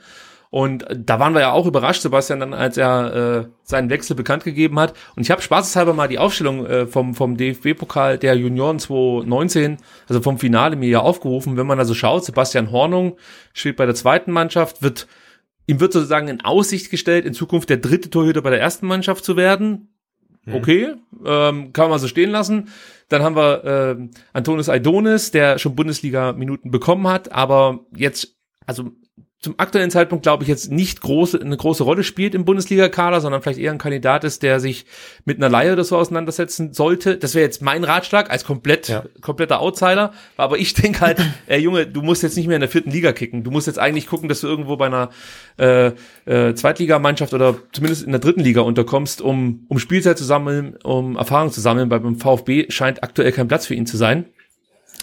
Und 0.51 0.85
da 0.91 1.19
waren 1.19 1.33
wir 1.33 1.41
ja 1.41 1.51
auch 1.51 1.67
überrascht, 1.67 2.01
Sebastian, 2.01 2.39
dann, 2.39 2.53
als 2.55 2.77
er 2.77 3.13
äh, 3.13 3.47
seinen 3.61 3.91
Wechsel 3.91 4.15
bekannt 4.15 4.43
gegeben 4.43 4.79
hat. 4.79 4.93
Und 5.15 5.21
ich 5.21 5.29
habe 5.29 5.43
spaßeshalber 5.43 5.93
mal 5.93 6.07
die 6.07 6.17
Aufstellung 6.17 6.65
äh, 6.65 6.87
vom, 6.87 7.13
vom 7.13 7.37
DFB-Pokal 7.37 8.17
der 8.17 8.35
Junioren 8.35 8.79
2019, 8.79 9.77
also 10.07 10.21
vom 10.21 10.39
Finale, 10.39 10.75
mir 10.75 10.89
ja 10.89 10.99
aufgerufen. 11.01 11.55
Wenn 11.55 11.67
man 11.67 11.77
also 11.77 11.93
schaut, 11.93 12.25
Sebastian 12.25 12.71
Hornung 12.71 13.17
steht 13.53 13.75
bei 13.75 13.85
der 13.85 13.93
zweiten 13.93 14.31
Mannschaft, 14.31 14.81
wird 14.81 15.07
ihm 15.67 15.79
wird 15.79 15.93
sozusagen 15.93 16.27
in 16.29 16.41
Aussicht 16.41 16.89
gestellt, 16.89 17.25
in 17.25 17.35
Zukunft 17.35 17.69
der 17.69 17.77
dritte 17.77 18.09
Torhüter 18.09 18.41
bei 18.41 18.49
der 18.49 18.59
ersten 18.59 18.87
Mannschaft 18.87 19.23
zu 19.23 19.37
werden. 19.37 19.89
Okay, 20.51 20.95
ähm, 21.25 21.73
kann 21.73 21.91
man 21.91 21.99
so 21.99 22.07
stehen 22.07 22.31
lassen. 22.31 22.69
Dann 23.07 23.21
haben 23.21 23.35
wir 23.35 23.63
ähm, 23.65 24.09
Antonis 24.33 24.67
Aidonis, 24.67 25.29
der 25.29 25.59
schon 25.59 25.75
Bundesliga-Minuten 25.75 26.71
bekommen 26.71 27.07
hat, 27.07 27.31
aber 27.31 27.81
jetzt, 27.95 28.35
also 28.65 28.91
zum 29.41 29.55
aktuellen 29.57 29.89
Zeitpunkt 29.89 30.23
glaube 30.23 30.43
ich 30.43 30.49
jetzt 30.49 30.69
nicht 30.69 30.99
große, 30.99 31.39
eine 31.39 31.55
große 31.55 31.83
Rolle 31.83 32.03
spielt 32.03 32.35
im 32.35 32.43
Bundesliga-Kader, 32.43 33.21
sondern 33.21 33.41
vielleicht 33.41 33.59
eher 33.59 33.71
ein 33.71 33.77
Kandidat 33.77 34.25
ist, 34.25 34.43
der 34.43 34.59
sich 34.59 34.85
mit 35.23 35.37
einer 35.37 35.47
Laie 35.47 35.71
oder 35.71 35.85
so 35.85 35.95
auseinandersetzen 35.95 36.73
sollte. 36.73 37.15
Das 37.15 37.35
wäre 37.35 37.45
jetzt 37.45 37.61
mein 37.61 37.85
Ratschlag 37.85 38.29
als 38.29 38.43
komplett, 38.43 38.89
Ja. 38.89 39.05
kompletter 39.21 39.61
Outsider. 39.61 40.11
Aber 40.35 40.57
ich 40.57 40.73
denke 40.73 40.99
halt, 40.99 41.21
ey 41.47 41.59
Junge, 41.61 41.87
du 41.87 42.01
musst 42.01 42.21
jetzt 42.21 42.35
nicht 42.35 42.47
mehr 42.47 42.57
in 42.57 42.61
der 42.61 42.69
vierten 42.69 42.91
Liga 42.91 43.13
kicken. 43.13 43.43
Du 43.45 43.51
musst 43.51 43.67
jetzt 43.67 43.79
eigentlich 43.79 44.07
gucken, 44.07 44.27
dass 44.27 44.41
du 44.41 44.47
irgendwo 44.47 44.75
bei 44.75 44.87
einer 44.87 45.09
äh, 45.57 45.93
äh, 46.25 46.53
Zweitligamannschaft 46.53 47.33
oder 47.33 47.55
zumindest 47.71 48.03
in 48.03 48.11
der 48.11 48.19
dritten 48.19 48.41
Liga 48.41 48.59
unterkommst, 48.59 49.21
um, 49.21 49.63
um 49.69 49.79
Spielzeit 49.79 50.17
zu 50.17 50.25
sammeln, 50.25 50.75
um 50.83 51.15
Erfahrung 51.15 51.49
zu 51.51 51.61
sammeln. 51.61 51.89
Weil 51.89 52.01
beim 52.01 52.17
VfB 52.17 52.65
scheint 52.69 53.03
aktuell 53.03 53.31
kein 53.31 53.47
Platz 53.47 53.67
für 53.67 53.75
ihn 53.75 53.85
zu 53.85 53.95
sein. 53.95 54.25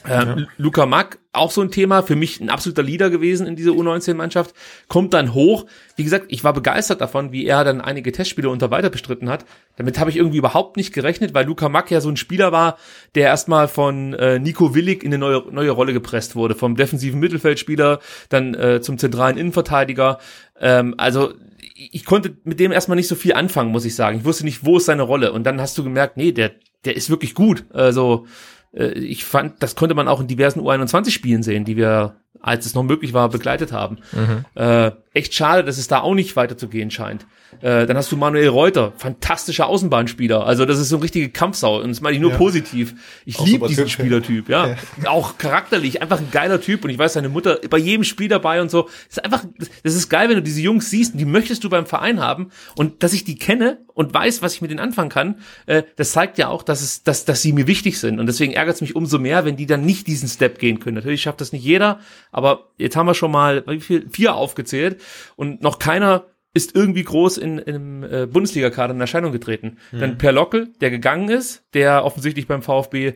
Ähm, 0.09 0.46
Luca 0.57 0.86
Mack, 0.86 1.18
auch 1.32 1.50
so 1.50 1.61
ein 1.61 1.70
Thema, 1.70 2.02
für 2.02 2.16
mich 2.16 2.40
ein 2.40 2.50
absoluter 2.50 2.82
Leader 2.82 3.11
gewesen 3.11 3.46
in 3.46 3.57
dieser 3.57 3.72
U19-Mannschaft, 3.72 4.54
kommt 4.88 5.14
dann 5.14 5.34
hoch. 5.34 5.66
Wie 5.96 6.04
gesagt, 6.04 6.26
ich 6.28 6.44
war 6.44 6.52
begeistert 6.52 7.00
davon, 7.00 7.32
wie 7.32 7.46
er 7.46 7.64
dann 7.64 7.80
einige 7.80 8.12
Testspiele 8.12 8.48
unter 8.48 8.70
weiter 8.70 8.90
bestritten 8.90 9.28
hat. 9.28 9.44
Damit 9.76 9.98
habe 9.98 10.11
ich 10.11 10.16
irgendwie 10.16 10.38
überhaupt 10.38 10.76
nicht 10.76 10.92
gerechnet, 10.92 11.34
weil 11.34 11.46
Luca 11.46 11.68
Mack 11.68 11.90
ja 11.90 12.00
so 12.00 12.09
ein 12.09 12.16
Spieler 12.16 12.52
war, 12.52 12.78
der 13.14 13.26
erstmal 13.26 13.68
von 13.68 14.14
äh, 14.14 14.38
Nico 14.38 14.74
Willig 14.74 15.02
in 15.02 15.12
eine 15.12 15.18
neue, 15.18 15.44
neue 15.52 15.70
Rolle 15.70 15.92
gepresst 15.92 16.36
wurde. 16.36 16.54
Vom 16.54 16.76
defensiven 16.76 17.20
Mittelfeldspieler 17.20 18.00
dann 18.28 18.54
äh, 18.54 18.80
zum 18.80 18.98
zentralen 18.98 19.36
Innenverteidiger. 19.36 20.18
Ähm, 20.61 20.94
also 20.96 21.34
ich 21.76 22.04
konnte 22.04 22.36
mit 22.44 22.61
dem 22.61 22.72
erstmal 22.72 22.96
nicht 22.96 23.09
so 23.09 23.14
viel 23.14 23.34
anfangen, 23.34 23.70
muss 23.70 23.84
ich 23.84 23.94
sagen. 23.94 24.18
Ich 24.18 24.24
wusste 24.24 24.44
nicht, 24.44 24.64
wo 24.64 24.78
ist 24.78 24.86
seine 24.86 25.02
Rolle. 25.02 25.32
Und 25.32 25.44
dann 25.44 25.61
hast 25.61 25.76
du 25.76 25.84
gemerkt, 25.84 26.16
nee, 26.16 26.32
der, 26.32 26.52
der 26.84 26.96
ist 26.96 27.11
wirklich 27.11 27.34
gut. 27.34 27.64
Also 27.72 28.26
äh, 28.26 28.28
ich 28.77 29.24
fand, 29.24 29.62
das 29.62 29.74
konnte 29.74 29.95
man 29.95 30.09
auch 30.09 30.20
in 30.20 30.27
diversen 30.27 30.61
U21-Spielen 30.61 31.43
sehen, 31.43 31.64
die 31.64 31.77
wir, 31.77 32.16
als 32.41 32.66
es 32.66 32.74
noch 32.74 32.82
möglich 32.82 33.12
war, 33.12 33.28
begleitet 33.28 33.72
haben. 33.72 33.99
Mhm. 34.12 34.45
Äh, 34.55 34.93
echt 35.12 35.34
schade, 35.34 35.64
dass 35.64 35.78
es 35.78 35.89
da 35.89 36.01
auch 36.01 36.14
nicht 36.14 36.37
weiterzugehen 36.37 36.91
scheint. 36.91 37.26
Äh, 37.62 37.87
dann 37.87 37.97
hast 37.97 38.12
du 38.12 38.16
Manuel 38.16 38.49
Reuter, 38.49 38.93
fantastischer 38.97 39.66
Außenbahnspieler. 39.66 40.47
Also 40.47 40.64
das 40.66 40.78
ist 40.78 40.91
so 40.91 40.97
eine 40.97 41.05
richtige 41.05 41.30
Kampfsau 41.30 41.80
und 41.80 41.89
das 41.89 42.01
meine 42.01 42.16
ich 42.16 42.20
nur 42.20 42.32
ja. 42.32 42.37
positiv. 42.37 42.95
Ich 43.24 43.39
liebe 43.41 43.66
diesen 43.68 43.84
typ, 43.84 43.93
Spielertyp, 43.93 44.49
ja. 44.49 44.68
ja. 44.68 44.76
Auch 45.07 45.39
charakterlich, 45.39 46.03
einfach 46.03 46.18
ein 46.18 46.30
geiler 46.30 46.61
Typ 46.61 46.84
und 46.84 46.91
ich 46.91 46.99
weiß, 46.99 47.14
seine 47.14 47.28
Mutter 47.28 47.61
bei 47.70 47.78
jedem 47.78 48.05
Spiel 48.05 48.28
dabei 48.28 48.61
und 48.61 48.70
so. 48.70 48.82
Das 49.09 49.18
ist 49.18 49.24
einfach, 49.24 49.45
das 49.82 49.95
ist 49.95 50.09
geil, 50.09 50.28
wenn 50.28 50.37
du 50.37 50.43
diese 50.43 50.61
Jungs 50.61 50.91
siehst 50.91 51.14
und 51.14 51.18
die 51.18 51.24
möchtest 51.24 51.64
du 51.64 51.70
beim 51.70 51.87
Verein 51.87 52.20
haben 52.20 52.51
und 52.76 53.03
dass 53.03 53.12
ich 53.12 53.24
die 53.24 53.37
kenne 53.37 53.78
und 53.95 54.12
weiß, 54.12 54.43
was 54.43 54.55
ich 54.55 54.61
mit 54.61 54.70
denen 54.70 54.80
anfangen 54.80 55.09
kann, 55.09 55.37
äh, 55.66 55.82
das 55.97 56.12
zeigt 56.12 56.37
ja 56.39 56.49
auch, 56.49 56.62
dass 56.62 56.82
es, 56.82 57.05
dass, 57.05 57.24
dass 57.24 57.41
sie 57.41 57.53
mir 57.53 57.66
wichtig 57.66 57.99
sind 57.99 58.20
und 58.20 58.26
deswegen 58.26 58.53
ärgert 58.53 58.74
es 58.76 58.80
mich 58.82 58.95
umso 58.95 59.18
mehr, 59.18 59.45
wenn 59.45 59.57
die 59.57 59.66
dann 59.66 59.87
nicht 59.87 60.07
diesen 60.07 60.28
Step 60.28 60.59
gehen 60.59 60.80
können. 60.80 60.97
Natürlich 60.97 61.22
schafft 61.22 61.41
das 61.41 61.53
nicht 61.53 61.64
jeder, 61.64 62.01
aber 62.37 62.68
jetzt 62.76 62.97
haben 62.97 63.07
wir 63.07 63.14
schon 63.14 63.30
mal 63.30 63.64
wie 63.66 63.80
viel, 63.80 64.09
vier 64.11 64.34
aufgezählt 64.34 65.01
und 65.37 65.62
noch 65.62 65.78
keiner 65.78 66.26
ist 66.53 66.74
irgendwie 66.74 67.05
groß 67.05 67.39
in, 67.39 67.59
im 67.59 68.03
äh, 68.03 68.26
Bundesliga-Kader 68.26 68.95
in 68.95 69.01
Erscheinung 69.01 69.32
getreten. 69.32 69.78
Mhm. 69.93 69.99
Dann 69.99 70.18
Per 70.18 70.32
Lockel, 70.32 70.68
der 70.80 70.91
gegangen 70.91 71.28
ist, 71.28 71.64
der 71.74 72.05
offensichtlich 72.05 72.47
beim 72.47 72.62
VfB 72.62 73.14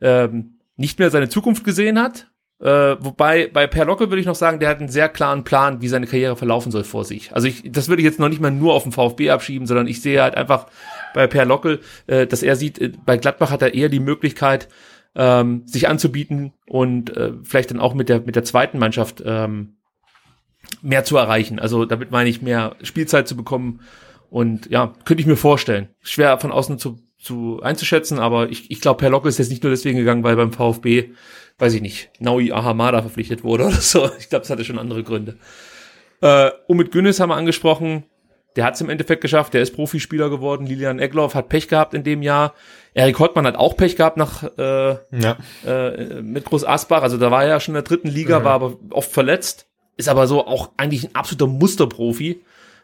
ähm, 0.00 0.58
nicht 0.76 0.98
mehr 0.98 1.10
seine 1.10 1.28
Zukunft 1.28 1.64
gesehen 1.64 1.98
hat. 1.98 2.30
Äh, 2.58 2.96
wobei 3.00 3.48
bei 3.48 3.66
Per 3.66 3.86
Lockel 3.86 4.10
würde 4.10 4.20
ich 4.20 4.26
noch 4.26 4.34
sagen, 4.34 4.60
der 4.60 4.68
hat 4.68 4.80
einen 4.80 4.90
sehr 4.90 5.08
klaren 5.08 5.44
Plan, 5.44 5.80
wie 5.80 5.88
seine 5.88 6.06
Karriere 6.06 6.36
verlaufen 6.36 6.70
soll 6.70 6.84
vor 6.84 7.04
sich. 7.04 7.34
Also 7.34 7.48
ich, 7.48 7.70
das 7.70 7.88
würde 7.88 8.02
ich 8.02 8.06
jetzt 8.06 8.18
noch 8.18 8.28
nicht 8.28 8.42
mal 8.42 8.50
nur 8.50 8.74
auf 8.74 8.82
den 8.82 8.92
VfB 8.92 9.30
abschieben, 9.30 9.66
sondern 9.66 9.86
ich 9.86 10.02
sehe 10.02 10.22
halt 10.22 10.34
einfach 10.34 10.66
bei 11.14 11.26
Per 11.26 11.46
Lockel, 11.46 11.80
äh, 12.06 12.26
dass 12.26 12.42
er 12.42 12.56
sieht, 12.56 12.78
äh, 12.78 12.92
bei 13.06 13.16
Gladbach 13.16 13.50
hat 13.50 13.62
er 13.62 13.72
eher 13.72 13.88
die 13.88 14.00
Möglichkeit, 14.00 14.68
ähm, 15.14 15.62
sich 15.66 15.88
anzubieten 15.88 16.52
und 16.66 17.16
äh, 17.16 17.32
vielleicht 17.42 17.70
dann 17.70 17.80
auch 17.80 17.94
mit 17.94 18.08
der 18.08 18.20
mit 18.20 18.36
der 18.36 18.44
zweiten 18.44 18.78
Mannschaft 18.78 19.22
ähm, 19.24 19.76
mehr 20.82 21.04
zu 21.04 21.16
erreichen. 21.16 21.58
Also 21.58 21.84
damit 21.84 22.10
meine 22.10 22.30
ich 22.30 22.42
mehr 22.42 22.76
Spielzeit 22.82 23.28
zu 23.28 23.36
bekommen. 23.36 23.80
Und 24.30 24.70
ja, 24.70 24.94
könnte 25.04 25.20
ich 25.20 25.26
mir 25.26 25.36
vorstellen. 25.36 25.88
Schwer 26.02 26.38
von 26.38 26.52
außen 26.52 26.78
zu, 26.78 27.00
zu 27.18 27.60
einzuschätzen, 27.62 28.18
aber 28.18 28.48
ich, 28.48 28.70
ich 28.70 28.80
glaube, 28.80 29.02
Herr 29.02 29.10
Locke 29.10 29.28
ist 29.28 29.38
jetzt 29.38 29.50
nicht 29.50 29.64
nur 29.64 29.70
deswegen 29.70 29.98
gegangen, 29.98 30.22
weil 30.22 30.36
beim 30.36 30.52
VfB, 30.52 31.10
weiß 31.58 31.74
ich 31.74 31.82
nicht, 31.82 32.10
Naui 32.20 32.52
Ahamada 32.52 33.02
verpflichtet 33.02 33.42
wurde 33.42 33.64
oder 33.66 33.80
so. 33.80 34.08
Ich 34.18 34.28
glaube, 34.28 34.44
es 34.44 34.50
hatte 34.50 34.64
schon 34.64 34.78
andere 34.78 35.02
Gründe. 35.02 35.36
Äh, 36.20 36.50
und 36.68 36.76
mit 36.76 36.92
Günnis 36.92 37.18
haben 37.18 37.30
wir 37.30 37.36
angesprochen, 37.36 38.04
der 38.56 38.64
hat 38.64 38.74
es 38.74 38.80
im 38.80 38.90
Endeffekt 38.90 39.22
geschafft, 39.22 39.54
der 39.54 39.62
ist 39.62 39.74
Profispieler 39.74 40.30
geworden. 40.30 40.66
Lilian 40.66 40.98
Egloff 40.98 41.34
hat 41.34 41.48
Pech 41.48 41.68
gehabt 41.68 41.94
in 41.94 42.02
dem 42.02 42.22
Jahr. 42.22 42.54
Erik 42.94 43.18
Hottmann 43.18 43.46
hat 43.46 43.56
auch 43.56 43.76
Pech 43.76 43.96
gehabt 43.96 44.16
nach 44.16 44.42
äh, 44.58 44.96
ja. 45.12 45.36
äh, 45.66 46.20
mit 46.22 46.44
Groß 46.44 46.64
Asbach. 46.64 47.02
Also 47.02 47.16
da 47.16 47.30
war 47.30 47.44
er 47.44 47.48
ja 47.48 47.60
schon 47.60 47.74
in 47.74 47.82
der 47.82 47.84
dritten 47.84 48.08
Liga, 48.08 48.40
mhm. 48.40 48.44
war 48.44 48.52
aber 48.52 48.76
oft 48.90 49.10
verletzt 49.10 49.66
ist 50.00 50.08
aber 50.08 50.26
so 50.26 50.46
auch 50.46 50.70
eigentlich 50.76 51.04
ein 51.04 51.14
absoluter 51.14 51.46
Musterprofi, 51.46 52.40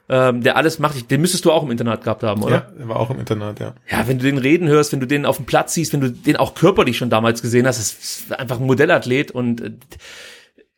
ähm, 0.09 0.43
der 0.43 0.57
alles 0.57 0.79
macht. 0.79 1.11
Den 1.11 1.21
müsstest 1.21 1.45
du 1.45 1.51
auch 1.51 1.65
im 1.65 1.71
Internat 1.73 2.05
gehabt 2.05 2.23
haben, 2.23 2.43
oder? 2.45 2.55
Ja, 2.55 2.81
er 2.81 2.89
war 2.89 3.01
auch 3.01 3.11
im 3.11 3.19
Internat, 3.19 3.59
ja. 3.59 3.75
Ja, 3.91 4.07
wenn 4.07 4.19
du 4.19 4.25
den 4.25 4.39
reden 4.39 4.69
hörst, 4.69 4.93
wenn 4.93 5.01
du 5.01 5.07
den 5.07 5.27
auf 5.27 5.37
dem 5.37 5.47
Platz 5.47 5.75
siehst, 5.75 5.93
wenn 5.93 6.01
du 6.01 6.13
den 6.13 6.37
auch 6.37 6.55
körperlich 6.55 6.97
schon 6.97 7.11
damals 7.11 7.43
gesehen 7.43 7.67
hast, 7.67 7.79
ist 7.79 8.33
einfach 8.33 8.61
ein 8.61 8.67
Modellathlet 8.67 9.33
und 9.33 9.61
äh, 9.61 9.73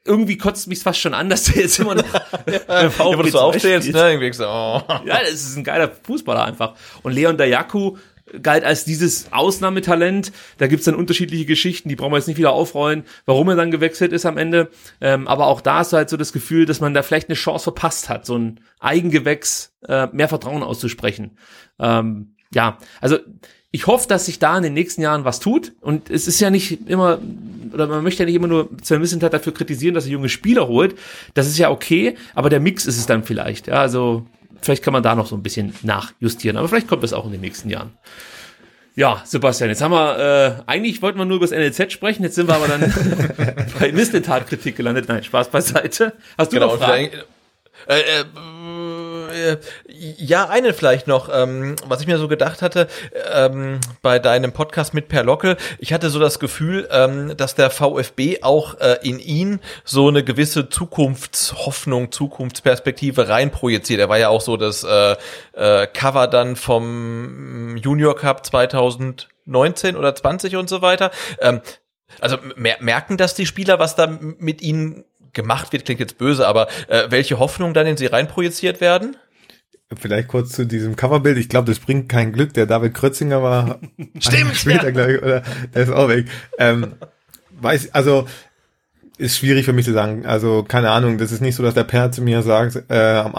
irgendwie 0.08 0.38
kotzt 0.38 0.66
mich 0.66 0.80
fast 0.80 0.98
schon 0.98 1.14
an, 1.14 1.28
dass 1.28 1.44
der 1.44 1.62
jetzt 1.62 1.78
immer 1.78 1.94
noch 1.94 2.04
ja, 2.68 2.98
wo 2.98 3.22
du 3.22 3.38
aufstehst, 3.38 3.92
ne? 3.92 4.12
Irgendwie 4.12 4.32
so, 4.32 4.44
oh. 4.44 4.82
Ja, 5.04 5.20
das 5.20 5.34
ist 5.34 5.56
ein 5.56 5.64
geiler 5.64 5.90
Fußballer 6.04 6.44
einfach. 6.44 6.74
Und 7.02 7.12
Leon 7.12 7.36
Dayaku, 7.36 7.96
galt 8.42 8.64
als 8.64 8.84
dieses 8.84 9.32
Ausnahmetalent. 9.32 10.32
Da 10.58 10.66
gibt's 10.66 10.84
dann 10.84 10.94
unterschiedliche 10.94 11.46
Geschichten, 11.46 11.88
die 11.88 11.96
brauchen 11.96 12.12
wir 12.12 12.18
jetzt 12.18 12.28
nicht 12.28 12.38
wieder 12.38 12.52
aufrollen, 12.52 13.04
warum 13.26 13.48
er 13.48 13.56
dann 13.56 13.70
gewechselt 13.70 14.12
ist 14.12 14.26
am 14.26 14.36
Ende. 14.36 14.70
Ähm, 15.00 15.28
aber 15.28 15.46
auch 15.46 15.60
da 15.60 15.80
ist 15.80 15.92
halt 15.92 16.08
so 16.08 16.16
das 16.16 16.32
Gefühl, 16.32 16.66
dass 16.66 16.80
man 16.80 16.94
da 16.94 17.02
vielleicht 17.02 17.28
eine 17.28 17.36
Chance 17.36 17.64
verpasst 17.64 18.08
hat, 18.08 18.26
so 18.26 18.36
ein 18.36 18.60
Eigengewächs 18.80 19.74
äh, 19.86 20.06
mehr 20.12 20.28
Vertrauen 20.28 20.62
auszusprechen. 20.62 21.38
Ähm, 21.78 22.34
ja, 22.52 22.78
also 23.00 23.18
ich 23.70 23.86
hoffe, 23.86 24.08
dass 24.08 24.26
sich 24.26 24.38
da 24.38 24.56
in 24.56 24.62
den 24.62 24.74
nächsten 24.74 25.02
Jahren 25.02 25.24
was 25.24 25.40
tut. 25.40 25.72
Und 25.80 26.10
es 26.10 26.26
ist 26.26 26.40
ja 26.40 26.50
nicht 26.50 26.88
immer, 26.88 27.18
oder 27.72 27.86
man 27.86 28.02
möchte 28.02 28.22
ja 28.22 28.26
nicht 28.26 28.34
immer 28.34 28.48
nur 28.48 28.70
Sven 28.82 29.00
Missentat 29.00 29.34
dafür 29.34 29.52
kritisieren, 29.52 29.94
dass 29.94 30.06
er 30.06 30.12
junge 30.12 30.28
Spieler 30.28 30.68
holt. 30.68 30.96
Das 31.34 31.46
ist 31.46 31.58
ja 31.58 31.70
okay, 31.70 32.16
aber 32.34 32.48
der 32.48 32.60
Mix 32.60 32.86
ist 32.86 32.98
es 32.98 33.06
dann 33.06 33.24
vielleicht. 33.24 33.66
Ja, 33.66 33.74
also 33.74 34.26
vielleicht 34.62 34.82
kann 34.82 34.92
man 34.92 35.02
da 35.02 35.14
noch 35.14 35.26
so 35.26 35.36
ein 35.36 35.42
bisschen 35.42 35.74
nachjustieren, 35.82 36.56
aber 36.56 36.68
vielleicht 36.68 36.88
kommt 36.88 37.02
das 37.02 37.12
auch 37.12 37.26
in 37.26 37.32
den 37.32 37.42
nächsten 37.42 37.68
Jahren. 37.68 37.92
Ja, 38.96 39.22
Sebastian, 39.24 39.70
jetzt 39.70 39.80
haben 39.80 39.92
wir, 39.92 40.18
äh, 40.18 40.62
eigentlich 40.66 41.00
wollten 41.02 41.18
wir 41.18 41.24
nur 41.24 41.36
über 41.36 41.46
das 41.46 41.56
NLZ 41.56 41.92
sprechen, 41.92 42.24
jetzt 42.24 42.34
sind 42.34 42.48
wir 42.48 42.56
aber 42.56 42.66
dann 42.66 42.80
bei 43.78 43.92
Missetat-Kritik 43.92 44.74
gelandet. 44.74 45.08
Nein, 45.08 45.22
Spaß 45.22 45.50
beiseite. 45.50 46.14
Hast 46.36 46.52
du 46.52 46.56
genau, 46.56 46.72
noch 46.72 46.78
Fragen? 46.78 47.10
Äh, 47.86 48.00
äh, 48.00 48.24
äh, 49.28 49.58
ja, 49.86 50.48
eine 50.48 50.74
vielleicht 50.74 51.06
noch, 51.06 51.28
ähm, 51.32 51.76
was 51.86 52.00
ich 52.00 52.06
mir 52.06 52.18
so 52.18 52.28
gedacht 52.28 52.62
hatte, 52.62 52.88
ähm, 53.32 53.80
bei 54.02 54.18
deinem 54.18 54.52
Podcast 54.52 54.94
mit 54.94 55.08
Per 55.08 55.24
Locke, 55.24 55.56
ich 55.78 55.92
hatte 55.92 56.10
so 56.10 56.18
das 56.18 56.38
Gefühl, 56.38 56.88
ähm, 56.90 57.36
dass 57.36 57.54
der 57.54 57.70
VfB 57.70 58.42
auch 58.42 58.78
äh, 58.80 58.98
in 59.02 59.18
ihn 59.18 59.60
so 59.84 60.08
eine 60.08 60.24
gewisse 60.24 60.68
Zukunftshoffnung, 60.68 62.12
Zukunftsperspektive 62.12 63.28
reinprojiziert. 63.28 64.00
Er 64.00 64.08
war 64.08 64.18
ja 64.18 64.28
auch 64.28 64.40
so 64.40 64.56
das 64.56 64.84
äh, 64.84 65.16
äh, 65.52 65.86
Cover 65.86 66.26
dann 66.26 66.56
vom 66.56 67.76
Junior 67.76 68.16
Cup 68.16 68.44
2019 68.44 69.96
oder 69.96 70.14
20 70.14 70.56
und 70.56 70.68
so 70.68 70.82
weiter. 70.82 71.10
Ähm, 71.40 71.60
also 72.20 72.38
mer 72.56 72.76
merken 72.80 73.16
das 73.16 73.34
die 73.34 73.46
Spieler, 73.46 73.78
was 73.78 73.94
da 73.94 74.06
mit 74.06 74.62
ihnen 74.62 75.04
gemacht 75.38 75.72
wird, 75.72 75.84
klingt 75.84 76.00
jetzt 76.00 76.18
böse, 76.18 76.46
aber 76.46 76.66
äh, 76.88 77.04
welche 77.10 77.38
Hoffnungen 77.38 77.72
dann 77.72 77.86
in 77.86 77.96
sie 77.96 78.06
reinprojiziert 78.06 78.80
werden? 78.80 79.16
Vielleicht 79.96 80.28
kurz 80.28 80.50
zu 80.50 80.66
diesem 80.66 80.96
Coverbild. 80.96 81.38
Ich 81.38 81.48
glaube, 81.48 81.68
das 81.68 81.78
bringt 81.78 82.10
kein 82.10 82.32
Glück. 82.32 82.52
Der 82.52 82.66
David 82.66 82.92
Krötzinger 82.92 83.42
war 83.42 83.78
Stimmt, 84.18 84.54
später, 84.56 84.86
ja. 84.86 84.90
glaube 84.90 85.12
ich, 85.12 85.22
oder 85.22 85.42
der 85.74 85.82
ist 85.82 85.90
auch 85.90 86.08
weg. 86.08 86.26
Ähm, 86.58 86.96
weiß, 87.52 87.94
also 87.94 88.26
ist 89.16 89.38
schwierig 89.38 89.64
für 89.64 89.72
mich 89.72 89.86
zu 89.86 89.92
sagen. 89.92 90.26
Also 90.26 90.64
keine 90.64 90.90
Ahnung. 90.90 91.18
Das 91.18 91.32
ist 91.32 91.40
nicht 91.40 91.54
so, 91.54 91.62
dass 91.62 91.74
der 91.74 91.84
Per 91.84 92.10
zu 92.10 92.20
mir 92.20 92.42
sagt 92.42 92.82
äh, 92.90 93.16
am 93.16 93.36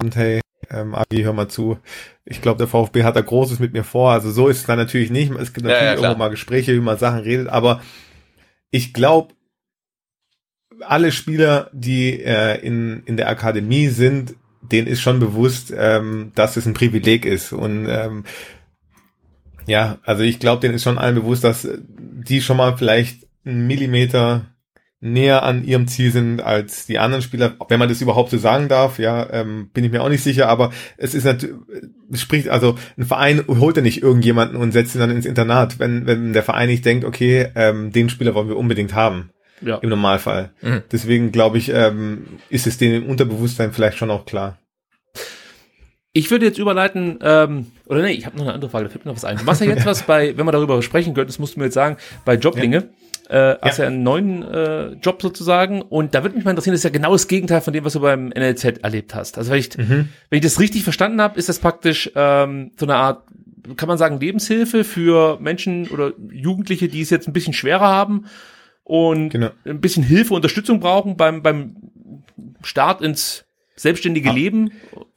Abend, 0.00 0.16
hey, 0.16 0.40
ähm, 0.70 0.94
Agi, 0.94 1.22
hör 1.22 1.34
mal 1.34 1.48
zu. 1.48 1.78
Ich 2.24 2.40
glaube, 2.40 2.58
der 2.58 2.66
VfB 2.66 3.04
hat 3.04 3.14
da 3.14 3.20
Großes 3.20 3.58
mit 3.58 3.72
mir 3.72 3.84
vor. 3.84 4.10
Also 4.10 4.30
so 4.30 4.48
ist 4.48 4.58
es 4.58 4.66
dann 4.66 4.78
natürlich 4.78 5.10
nicht. 5.10 5.30
Es 5.32 5.52
gibt 5.52 5.66
natürlich 5.66 5.82
ja, 5.82 5.94
ja, 5.94 5.94
irgendwo 5.94 6.18
mal 6.18 6.30
Gespräche, 6.30 6.74
wie 6.74 6.80
man 6.80 6.98
Sachen 6.98 7.20
redet. 7.20 7.48
Aber 7.48 7.80
ich 8.70 8.92
glaube, 8.92 9.34
alle 10.82 11.12
Spieler, 11.12 11.70
die 11.72 12.20
äh, 12.22 12.60
in, 12.60 13.02
in 13.04 13.16
der 13.16 13.28
Akademie 13.28 13.88
sind, 13.88 14.34
denen 14.60 14.86
ist 14.86 15.00
schon 15.00 15.18
bewusst, 15.18 15.72
ähm, 15.76 16.32
dass 16.34 16.56
es 16.56 16.66
ein 16.66 16.74
Privileg 16.74 17.24
ist. 17.24 17.52
Und 17.52 17.86
ähm, 17.88 18.24
ja, 19.66 19.98
also 20.04 20.22
ich 20.22 20.38
glaube, 20.38 20.60
denen 20.60 20.74
ist 20.74 20.82
schon 20.82 20.98
allen 20.98 21.14
bewusst, 21.14 21.44
dass 21.44 21.68
die 21.88 22.40
schon 22.40 22.56
mal 22.56 22.76
vielleicht 22.76 23.26
einen 23.44 23.66
Millimeter 23.66 24.46
näher 25.00 25.42
an 25.42 25.64
ihrem 25.64 25.88
Ziel 25.88 26.12
sind 26.12 26.40
als 26.40 26.86
die 26.86 27.00
anderen 27.00 27.22
Spieler, 27.22 27.56
wenn 27.68 27.80
man 27.80 27.88
das 27.88 28.00
überhaupt 28.00 28.30
so 28.30 28.38
sagen 28.38 28.68
darf, 28.68 29.00
ja, 29.00 29.28
ähm, 29.32 29.68
bin 29.74 29.82
ich 29.82 29.90
mir 29.90 30.00
auch 30.00 30.08
nicht 30.08 30.22
sicher, 30.22 30.48
aber 30.48 30.70
es 30.96 31.12
ist 31.14 31.24
natürlich, 31.24 31.56
spricht, 32.12 32.48
also 32.48 32.76
ein 32.96 33.04
Verein 33.04 33.44
holt 33.48 33.76
ja 33.76 33.82
nicht 33.82 34.00
irgendjemanden 34.00 34.56
und 34.56 34.70
setzt 34.70 34.94
ihn 34.94 35.00
dann 35.00 35.10
ins 35.10 35.26
Internat, 35.26 35.80
wenn, 35.80 36.06
wenn 36.06 36.32
der 36.32 36.44
Verein 36.44 36.68
nicht 36.68 36.84
denkt, 36.84 37.04
okay, 37.04 37.48
ähm, 37.56 37.90
den 37.90 38.10
Spieler 38.10 38.36
wollen 38.36 38.48
wir 38.48 38.56
unbedingt 38.56 38.94
haben 38.94 39.31
ja. 39.64 39.78
im 39.78 39.88
Normalfall. 39.88 40.50
Mhm. 40.60 40.82
Deswegen 40.90 41.32
glaube 41.32 41.58
ich, 41.58 41.70
ähm, 41.70 42.24
ist 42.48 42.66
es 42.66 42.78
denen 42.78 43.02
im 43.02 43.08
Unterbewusstsein 43.08 43.72
vielleicht 43.72 43.98
schon 43.98 44.10
auch 44.10 44.26
klar. 44.26 44.58
Ich 46.14 46.30
würde 46.30 46.44
jetzt 46.44 46.58
überleiten, 46.58 47.18
ähm, 47.22 47.68
oder 47.86 48.02
nee, 48.02 48.12
ich 48.12 48.26
habe 48.26 48.36
noch 48.36 48.44
eine 48.44 48.52
andere 48.52 48.70
Frage, 48.70 48.84
da 48.84 48.90
fällt 48.90 49.04
mir 49.04 49.10
noch 49.10 49.16
was 49.16 49.24
ein. 49.24 49.38
Du 49.38 49.44
machst 49.44 49.62
ja 49.62 49.66
jetzt 49.66 49.86
was 49.86 50.02
bei, 50.02 50.36
wenn 50.36 50.44
wir 50.44 50.52
darüber 50.52 50.82
sprechen 50.82 51.14
könnten, 51.14 51.28
das 51.28 51.38
musst 51.38 51.56
du 51.56 51.60
mir 51.60 51.66
jetzt 51.66 51.74
sagen, 51.74 51.96
bei 52.24 52.34
Joblinge. 52.34 52.76
Ja. 53.30 53.52
Äh, 53.52 53.58
hast 53.62 53.78
ja. 53.78 53.84
ja 53.84 53.90
einen 53.90 54.02
neuen 54.02 54.42
äh, 54.42 54.88
Job 54.94 55.22
sozusagen 55.22 55.80
und 55.80 56.14
da 56.14 56.22
würde 56.22 56.36
mich 56.36 56.44
mal 56.44 56.50
interessieren, 56.50 56.74
das 56.74 56.80
ist 56.80 56.84
ja 56.84 56.90
genau 56.90 57.12
das 57.12 57.28
Gegenteil 57.28 57.62
von 57.62 57.72
dem, 57.72 57.82
was 57.82 57.94
du 57.94 58.00
beim 58.00 58.28
NLZ 58.28 58.80
erlebt 58.82 59.14
hast. 59.14 59.38
Also 59.38 59.52
wenn 59.52 59.58
ich, 59.58 59.78
mhm. 59.78 60.08
wenn 60.28 60.36
ich 60.36 60.42
das 60.42 60.60
richtig 60.60 60.84
verstanden 60.84 61.22
habe, 61.22 61.38
ist 61.38 61.48
das 61.48 61.58
praktisch 61.58 62.10
ähm, 62.14 62.72
so 62.78 62.84
eine 62.84 62.96
Art, 62.96 63.24
kann 63.76 63.88
man 63.88 63.96
sagen, 63.96 64.20
Lebenshilfe 64.20 64.84
für 64.84 65.38
Menschen 65.40 65.88
oder 65.88 66.12
Jugendliche, 66.30 66.88
die 66.88 67.00
es 67.00 67.08
jetzt 67.08 67.26
ein 67.26 67.32
bisschen 67.32 67.54
schwerer 67.54 67.88
haben 67.88 68.26
und 68.92 69.30
genau. 69.30 69.48
ein 69.64 69.80
bisschen 69.80 70.02
Hilfe, 70.02 70.34
Unterstützung 70.34 70.78
brauchen 70.78 71.16
beim, 71.16 71.42
beim 71.42 71.76
Start 72.62 73.00
ins 73.00 73.46
selbstständige 73.74 74.28
ah. 74.28 74.34
Leben. 74.34 74.70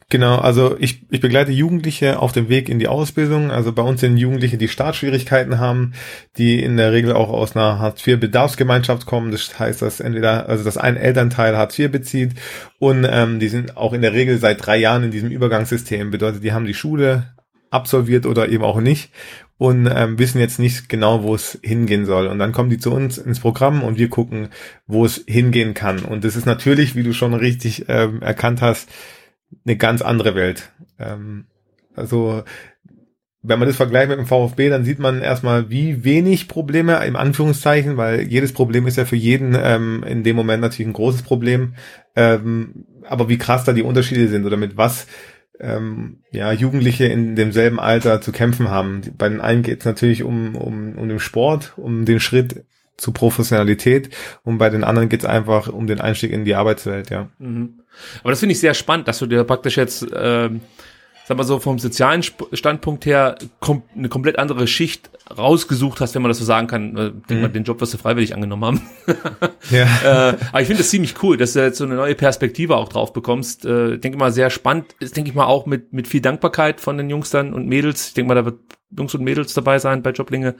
Genau, 0.10 0.38
also 0.38 0.78
ich, 0.80 1.02
ich 1.10 1.20
begleite 1.20 1.52
Jugendliche 1.52 2.20
auf 2.20 2.32
dem 2.32 2.48
Weg 2.48 2.70
in 2.70 2.80
die 2.80 2.88
Ausbildung. 2.88 3.52
Also 3.52 3.74
bei 3.74 3.82
uns 3.82 4.00
sind 4.00 4.16
Jugendliche, 4.16 4.58
die 4.58 4.70
Startschwierigkeiten 4.70 5.60
haben, 5.60 5.92
die 6.38 6.64
in 6.64 6.78
der 6.78 6.94
Regel 6.94 7.12
auch 7.12 7.28
aus 7.28 7.58
einer 7.58 7.80
Hartz-IV-Bedarfsgemeinschaft 7.80 9.06
kommen. 9.06 9.32
Das 9.32 9.60
heißt, 9.60 9.82
dass 9.82 10.00
entweder, 10.00 10.48
also 10.48 10.64
dass 10.64 10.78
ein 10.78 10.96
Elternteil 10.96 11.58
Hartz 11.58 11.78
IV 11.78 11.92
bezieht 11.92 12.32
und 12.80 13.06
ähm, 13.10 13.42
die 13.42 13.50
sind 13.50 13.76
auch 13.76 13.92
in 13.92 14.02
der 14.02 14.14
Regel 14.14 14.38
seit 14.38 14.66
drei 14.66 14.78
Jahren 14.78 15.04
in 15.04 15.12
diesem 15.12 15.32
Übergangssystem. 15.32 16.12
Bedeutet, 16.12 16.46
die 16.46 16.54
haben 16.54 16.66
die 16.66 16.74
Schule 16.74 17.36
absolviert 17.72 18.26
oder 18.26 18.48
eben 18.48 18.64
auch 18.64 18.80
nicht 18.80 19.10
und 19.58 19.90
ähm, 19.90 20.20
wissen 20.20 20.40
jetzt 20.40 20.60
nicht 20.60 20.90
genau, 20.90 21.24
wo 21.24 21.34
es 21.34 21.58
hingehen 21.64 22.06
soll. 22.06 22.28
Und 22.28 22.40
dann 22.40 22.52
kommen 22.52 22.70
die 22.70 22.78
zu 22.78 22.92
uns 22.92 23.18
ins 23.18 23.40
Programm 23.40 23.84
und 23.84 23.98
wir 23.98 24.10
gucken, 24.10 24.50
wo 24.86 25.06
es 25.06 25.24
hingehen 25.28 25.74
kann. 25.74 26.00
Und 26.00 26.24
das 26.24 26.36
ist 26.36 26.46
natürlich, 26.46 26.96
wie 26.96 27.04
du 27.04 27.14
schon 27.14 27.34
richtig 27.34 27.86
ähm, 27.88 28.22
erkannt 28.22 28.62
hast, 28.62 28.90
eine 29.66 29.78
ganz 29.78 30.02
andere 30.02 30.36
Welt. 30.36 30.72
Ähm, 31.00 31.46
also 31.96 32.44
wenn 33.48 33.60
man 33.60 33.68
das 33.68 33.78
vergleicht 33.78 34.10
mit 34.10 34.18
dem 34.18 34.26
VfB, 34.26 34.70
dann 34.70 34.84
sieht 34.84 35.00
man 35.00 35.22
erstmal, 35.22 35.70
wie 35.70 36.04
wenig 36.04 36.48
Probleme, 36.48 37.06
im 37.06 37.16
Anführungszeichen, 37.16 37.96
weil 37.96 38.22
jedes 38.22 38.54
Problem 38.54 38.88
ist 38.88 38.98
ja 38.98 39.06
für 39.06 39.16
jeden 39.16 39.56
ähm, 39.58 40.04
in 40.04 40.24
dem 40.24 40.36
Moment 40.36 40.62
natürlich 40.62 40.90
ein 40.90 40.94
großes 40.94 41.22
Problem, 41.22 41.76
ähm, 42.16 42.86
aber 43.08 43.30
wie 43.30 43.38
krass 43.38 43.64
da 43.64 43.74
die 43.74 43.84
Unterschiede 43.84 44.28
sind 44.28 44.46
oder 44.46 44.58
mit 44.58 44.78
was 44.78 45.06
ähm, 45.60 46.20
ja, 46.32 46.52
Jugendliche 46.52 47.06
in 47.06 47.36
demselben 47.36 47.80
Alter 47.80 48.22
zu 48.22 48.32
kämpfen 48.32 48.70
haben. 48.70 49.02
Bei 49.18 49.30
den 49.30 49.42
einen 49.42 49.64
geht 49.64 49.80
es 49.80 49.86
natürlich 49.86 50.24
um, 50.24 50.56
um, 50.56 50.98
um 50.98 51.10
den 51.10 51.20
Sport, 51.20 51.74
um 51.78 52.06
den 52.06 52.20
Schritt 52.20 52.66
zu 52.98 53.12
Professionalität 53.12 54.10
und 54.44 54.58
bei 54.58 54.70
den 54.70 54.84
anderen 54.84 55.10
geht 55.10 55.22
es 55.22 55.26
einfach 55.26 55.68
um 55.68 55.86
den 55.86 56.00
Einstieg 56.00 56.32
in 56.32 56.46
die 56.46 56.56
Arbeitswelt, 56.56 57.10
ja. 57.10 57.30
Mhm. 57.40 57.82
Aber 58.22 58.32
das 58.32 58.40
finde 58.40 58.54
ich 58.54 58.60
sehr 58.60 58.74
spannend, 58.74 59.08
dass 59.08 59.20
du 59.20 59.26
dir 59.26 59.44
praktisch 59.44 59.78
jetzt, 59.78 60.06
ähm, 60.16 60.62
sag 61.28 61.38
mal 61.38 61.44
so, 61.44 61.60
vom 61.60 61.80
sozialen 61.80 62.24
Standpunkt 62.24 63.06
her 63.06 63.36
kom 63.60 63.84
eine 63.96 64.10
komplett 64.10 64.38
andere 64.38 64.68
Schicht 64.68 65.10
rausgesucht 65.36 66.00
hast, 66.00 66.14
wenn 66.14 66.22
man 66.22 66.30
das 66.30 66.38
so 66.38 66.46
sagen 66.46 66.68
kann. 66.68 66.96
Äh, 66.96 67.12
denk 67.12 67.30
mhm. 67.30 67.42
mal, 67.42 67.50
den 67.50 67.64
Job 67.64 67.82
wirst 67.82 67.94
du 67.96 67.98
freiwillig 67.98 68.36
angenommen 68.36 68.64
haben. 68.64 68.82
ja. 69.72 70.30
äh, 70.32 70.38
aber 70.50 70.62
ich 70.62 70.68
finde 70.68 70.84
das 70.84 70.90
ziemlich 70.90 71.16
cool, 71.24 71.38
dass 71.38 71.54
du 71.54 71.64
jetzt 71.64 71.80
so 71.80 71.86
eine 71.86 71.96
neue 71.96 72.16
Perspektive 72.16 72.78
auch 72.78 72.90
drauf 72.90 73.12
bekommst. 73.12 73.66
Äh, 73.66 73.98
denke 73.98 74.18
mal, 74.18 74.32
sehr 74.32 74.52
spannend. 74.52 74.96
Ist, 75.00 75.18
denke 75.18 75.32
ich 75.32 75.36
mal, 75.36 75.46
auch 75.46 75.66
mit, 75.66 75.94
mit 75.94 76.08
viel 76.08 76.22
Dankbarkeit 76.22 76.80
von 76.80 76.98
den 76.98 77.10
Jungs 77.10 77.32
dann 77.32 77.54
und 77.54 77.68
Mädels. 77.68 78.10
Ich 78.10 78.14
denke 78.14 78.28
mal, 78.28 78.36
da 78.36 78.46
wird 78.46 78.60
Jungs 78.96 79.16
und 79.16 79.24
Mädels 79.24 79.54
dabei 79.54 79.80
sein 79.80 80.04
bei 80.04 80.12
Joblinge 80.12 80.56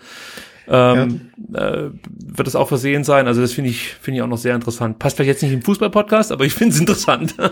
ähm, 0.68 1.32
ja. 1.54 1.60
äh, 1.60 1.92
wird 2.08 2.48
es 2.48 2.56
auch 2.56 2.68
versehen 2.68 3.04
sein. 3.04 3.28
Also 3.28 3.42
das 3.42 3.54
finde 3.54 3.70
ich, 3.70 3.94
finde 3.94 4.18
ich 4.18 4.24
auch 4.24 4.28
noch 4.28 4.38
sehr 4.38 4.56
interessant. 4.56 5.00
Passt 5.00 5.16
vielleicht 5.16 5.28
jetzt 5.28 5.44
nicht 5.44 5.54
im 5.54 5.62
Fußball-Podcast, 5.62 6.32
aber 6.32 6.46
ich 6.46 6.54
finde 6.54 6.74
es 6.74 6.80
interessant. 6.80 7.36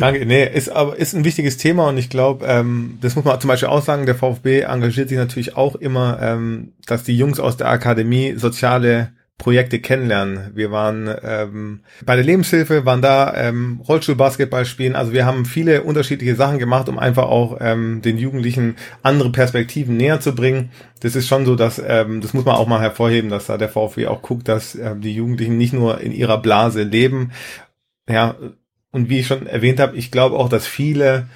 Danke. 0.00 0.26
Nee, 0.26 0.46
ist 0.46 0.68
aber 0.68 0.96
ist 0.96 1.14
ein 1.14 1.24
wichtiges 1.24 1.56
Thema 1.56 1.88
und 1.88 1.98
ich 1.98 2.10
glaube, 2.10 2.46
ähm, 2.46 2.98
das 3.00 3.16
muss 3.16 3.24
man 3.24 3.40
zum 3.40 3.48
Beispiel 3.48 3.68
auch 3.68 3.82
sagen, 3.82 4.06
der 4.06 4.14
VfB 4.14 4.60
engagiert 4.60 5.08
sich 5.08 5.18
natürlich 5.18 5.56
auch 5.56 5.74
immer, 5.76 6.18
ähm, 6.20 6.72
dass 6.86 7.04
die 7.04 7.16
Jungs 7.16 7.40
aus 7.40 7.56
der 7.56 7.68
Akademie 7.68 8.34
soziale 8.36 9.12
Projekte 9.42 9.80
kennenlernen. 9.80 10.52
Wir 10.54 10.70
waren 10.70 11.12
ähm, 11.24 11.80
bei 12.06 12.14
der 12.14 12.24
Lebenshilfe, 12.24 12.86
waren 12.86 13.02
da 13.02 13.34
ähm, 13.34 13.80
Rollstuhlbasketball 13.88 14.64
spielen. 14.66 14.94
Also 14.94 15.12
wir 15.12 15.26
haben 15.26 15.46
viele 15.46 15.82
unterschiedliche 15.82 16.36
Sachen 16.36 16.60
gemacht, 16.60 16.88
um 16.88 16.96
einfach 16.96 17.24
auch 17.24 17.58
ähm, 17.60 18.02
den 18.02 18.18
Jugendlichen 18.18 18.76
andere 19.02 19.32
Perspektiven 19.32 19.96
näher 19.96 20.20
zu 20.20 20.32
bringen. 20.36 20.70
Das 21.00 21.16
ist 21.16 21.26
schon 21.26 21.44
so, 21.44 21.56
dass 21.56 21.82
ähm, 21.84 22.20
das 22.20 22.34
muss 22.34 22.44
man 22.44 22.54
auch 22.54 22.68
mal 22.68 22.80
hervorheben, 22.80 23.30
dass 23.30 23.46
da 23.46 23.58
der 23.58 23.68
VfB 23.68 24.06
auch 24.06 24.22
guckt, 24.22 24.46
dass 24.46 24.76
ähm, 24.76 25.00
die 25.00 25.14
Jugendlichen 25.14 25.58
nicht 25.58 25.72
nur 25.72 26.00
in 26.00 26.12
ihrer 26.12 26.40
Blase 26.40 26.84
leben. 26.84 27.32
Ja, 28.08 28.36
und 28.92 29.08
wie 29.08 29.18
ich 29.18 29.26
schon 29.26 29.46
erwähnt 29.46 29.80
habe, 29.80 29.96
ich 29.96 30.10
glaube 30.10 30.36
auch, 30.36 30.48
dass 30.48 30.66
viele 30.66 31.28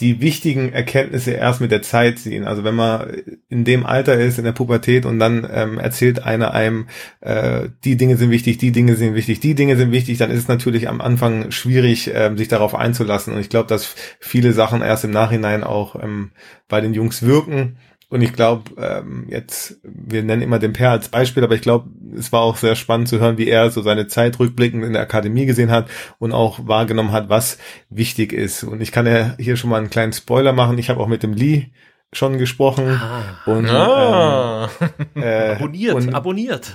die 0.00 0.20
wichtigen 0.20 0.72
Erkenntnisse 0.72 1.32
erst 1.32 1.60
mit 1.60 1.70
der 1.70 1.82
Zeit 1.82 2.18
sehen. 2.18 2.44
Also 2.44 2.64
wenn 2.64 2.74
man 2.74 3.22
in 3.48 3.64
dem 3.64 3.84
Alter 3.84 4.14
ist, 4.14 4.38
in 4.38 4.44
der 4.44 4.52
Pubertät 4.52 5.04
und 5.04 5.18
dann 5.18 5.46
ähm, 5.52 5.78
erzählt 5.78 6.22
einer 6.22 6.54
einem, 6.54 6.88
äh, 7.20 7.68
die 7.84 7.96
Dinge 7.96 8.16
sind 8.16 8.30
wichtig, 8.30 8.56
die 8.56 8.72
Dinge 8.72 8.96
sind 8.96 9.14
wichtig, 9.14 9.40
die 9.40 9.54
Dinge 9.54 9.76
sind 9.76 9.92
wichtig, 9.92 10.16
dann 10.16 10.30
ist 10.30 10.38
es 10.38 10.48
natürlich 10.48 10.88
am 10.88 11.02
Anfang 11.02 11.50
schwierig, 11.50 12.10
ähm, 12.14 12.38
sich 12.38 12.48
darauf 12.48 12.74
einzulassen. 12.74 13.34
Und 13.34 13.40
ich 13.40 13.50
glaube, 13.50 13.68
dass 13.68 13.94
viele 14.20 14.52
Sachen 14.52 14.80
erst 14.80 15.04
im 15.04 15.10
Nachhinein 15.10 15.62
auch 15.62 16.02
ähm, 16.02 16.30
bei 16.66 16.80
den 16.80 16.94
Jungs 16.94 17.22
wirken. 17.22 17.76
Und 18.10 18.22
ich 18.22 18.32
glaube, 18.32 18.70
ähm, 18.76 19.26
jetzt, 19.28 19.78
wir 19.84 20.24
nennen 20.24 20.42
immer 20.42 20.58
den 20.58 20.72
Per 20.72 20.90
als 20.90 21.08
Beispiel, 21.08 21.44
aber 21.44 21.54
ich 21.54 21.62
glaube, 21.62 21.88
es 22.18 22.32
war 22.32 22.40
auch 22.40 22.56
sehr 22.56 22.74
spannend 22.74 23.08
zu 23.08 23.20
hören, 23.20 23.38
wie 23.38 23.48
er 23.48 23.70
so 23.70 23.82
seine 23.82 24.08
Zeit 24.08 24.40
rückblickend 24.40 24.84
in 24.84 24.94
der 24.94 25.02
Akademie 25.02 25.46
gesehen 25.46 25.70
hat 25.70 25.88
und 26.18 26.32
auch 26.32 26.58
wahrgenommen 26.66 27.12
hat, 27.12 27.28
was 27.28 27.58
wichtig 27.88 28.32
ist. 28.32 28.64
Und 28.64 28.80
ich 28.80 28.90
kann 28.90 29.06
ja 29.06 29.36
hier 29.38 29.56
schon 29.56 29.70
mal 29.70 29.78
einen 29.78 29.90
kleinen 29.90 30.12
Spoiler 30.12 30.52
machen. 30.52 30.76
Ich 30.76 30.90
habe 30.90 30.98
auch 30.98 31.06
mit 31.06 31.22
dem 31.22 31.34
Lee 31.34 31.68
schon 32.12 32.38
gesprochen 32.38 33.00
ah. 33.00 33.22
und 33.46 33.68
ah. 33.68 34.68
ähm, 35.14 35.22
äh, 35.22 35.52
abonniert, 35.52 35.94
und, 35.94 36.12
abonniert. 36.12 36.74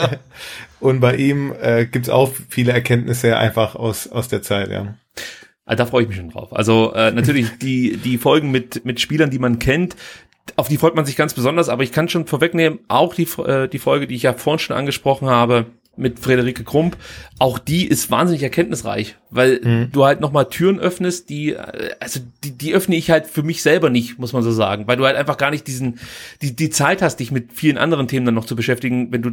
und 0.80 0.98
bei 0.98 1.14
ihm 1.14 1.54
äh, 1.60 1.86
gibt 1.86 2.10
auch 2.10 2.32
viele 2.48 2.72
Erkenntnisse 2.72 3.36
einfach 3.36 3.76
aus 3.76 4.08
aus 4.08 4.26
der 4.26 4.42
Zeit, 4.42 4.70
ja. 4.70 4.94
Ah, 5.64 5.76
da 5.76 5.86
freue 5.86 6.02
ich 6.02 6.08
mich 6.08 6.16
schon 6.16 6.30
drauf. 6.30 6.52
Also 6.52 6.92
äh, 6.94 7.12
natürlich 7.12 7.58
die 7.58 7.98
die 7.98 8.18
Folgen 8.18 8.50
mit 8.50 8.84
mit 8.84 9.00
Spielern, 9.00 9.30
die 9.30 9.38
man 9.38 9.60
kennt, 9.60 9.94
auf 10.56 10.68
die 10.68 10.76
freut 10.76 10.94
man 10.94 11.04
sich 11.04 11.16
ganz 11.16 11.34
besonders, 11.34 11.68
aber 11.68 11.82
ich 11.82 11.92
kann 11.92 12.08
schon 12.08 12.26
vorwegnehmen, 12.26 12.80
auch 12.88 13.14
die, 13.14 13.28
äh, 13.44 13.68
die 13.68 13.78
Folge, 13.78 14.06
die 14.06 14.14
ich 14.14 14.22
ja 14.22 14.32
vorhin 14.32 14.58
schon 14.58 14.76
angesprochen 14.76 15.28
habe, 15.28 15.66
mit 15.98 16.20
Frederike 16.20 16.64
Krump, 16.64 16.96
auch 17.38 17.58
die 17.58 17.86
ist 17.86 18.10
wahnsinnig 18.10 18.42
erkenntnisreich, 18.42 19.16
weil 19.30 19.60
mhm. 19.62 19.88
du 19.92 20.04
halt 20.04 20.20
nochmal 20.20 20.48
Türen 20.48 20.78
öffnest, 20.78 21.28
die, 21.28 21.54
äh, 21.54 21.90
also 22.00 22.20
die, 22.44 22.52
die 22.52 22.72
öffne 22.72 22.96
ich 22.96 23.10
halt 23.10 23.26
für 23.26 23.42
mich 23.42 23.62
selber 23.62 23.90
nicht, 23.90 24.18
muss 24.18 24.32
man 24.32 24.42
so 24.42 24.52
sagen, 24.52 24.86
weil 24.86 24.96
du 24.96 25.04
halt 25.04 25.16
einfach 25.16 25.36
gar 25.36 25.50
nicht 25.50 25.66
diesen, 25.66 25.98
die, 26.40 26.54
die 26.54 26.70
Zeit 26.70 27.02
hast, 27.02 27.16
dich 27.16 27.32
mit 27.32 27.52
vielen 27.52 27.78
anderen 27.78 28.06
Themen 28.06 28.26
dann 28.26 28.34
noch 28.34 28.46
zu 28.46 28.56
beschäftigen, 28.56 29.12
wenn 29.12 29.22
du 29.22 29.32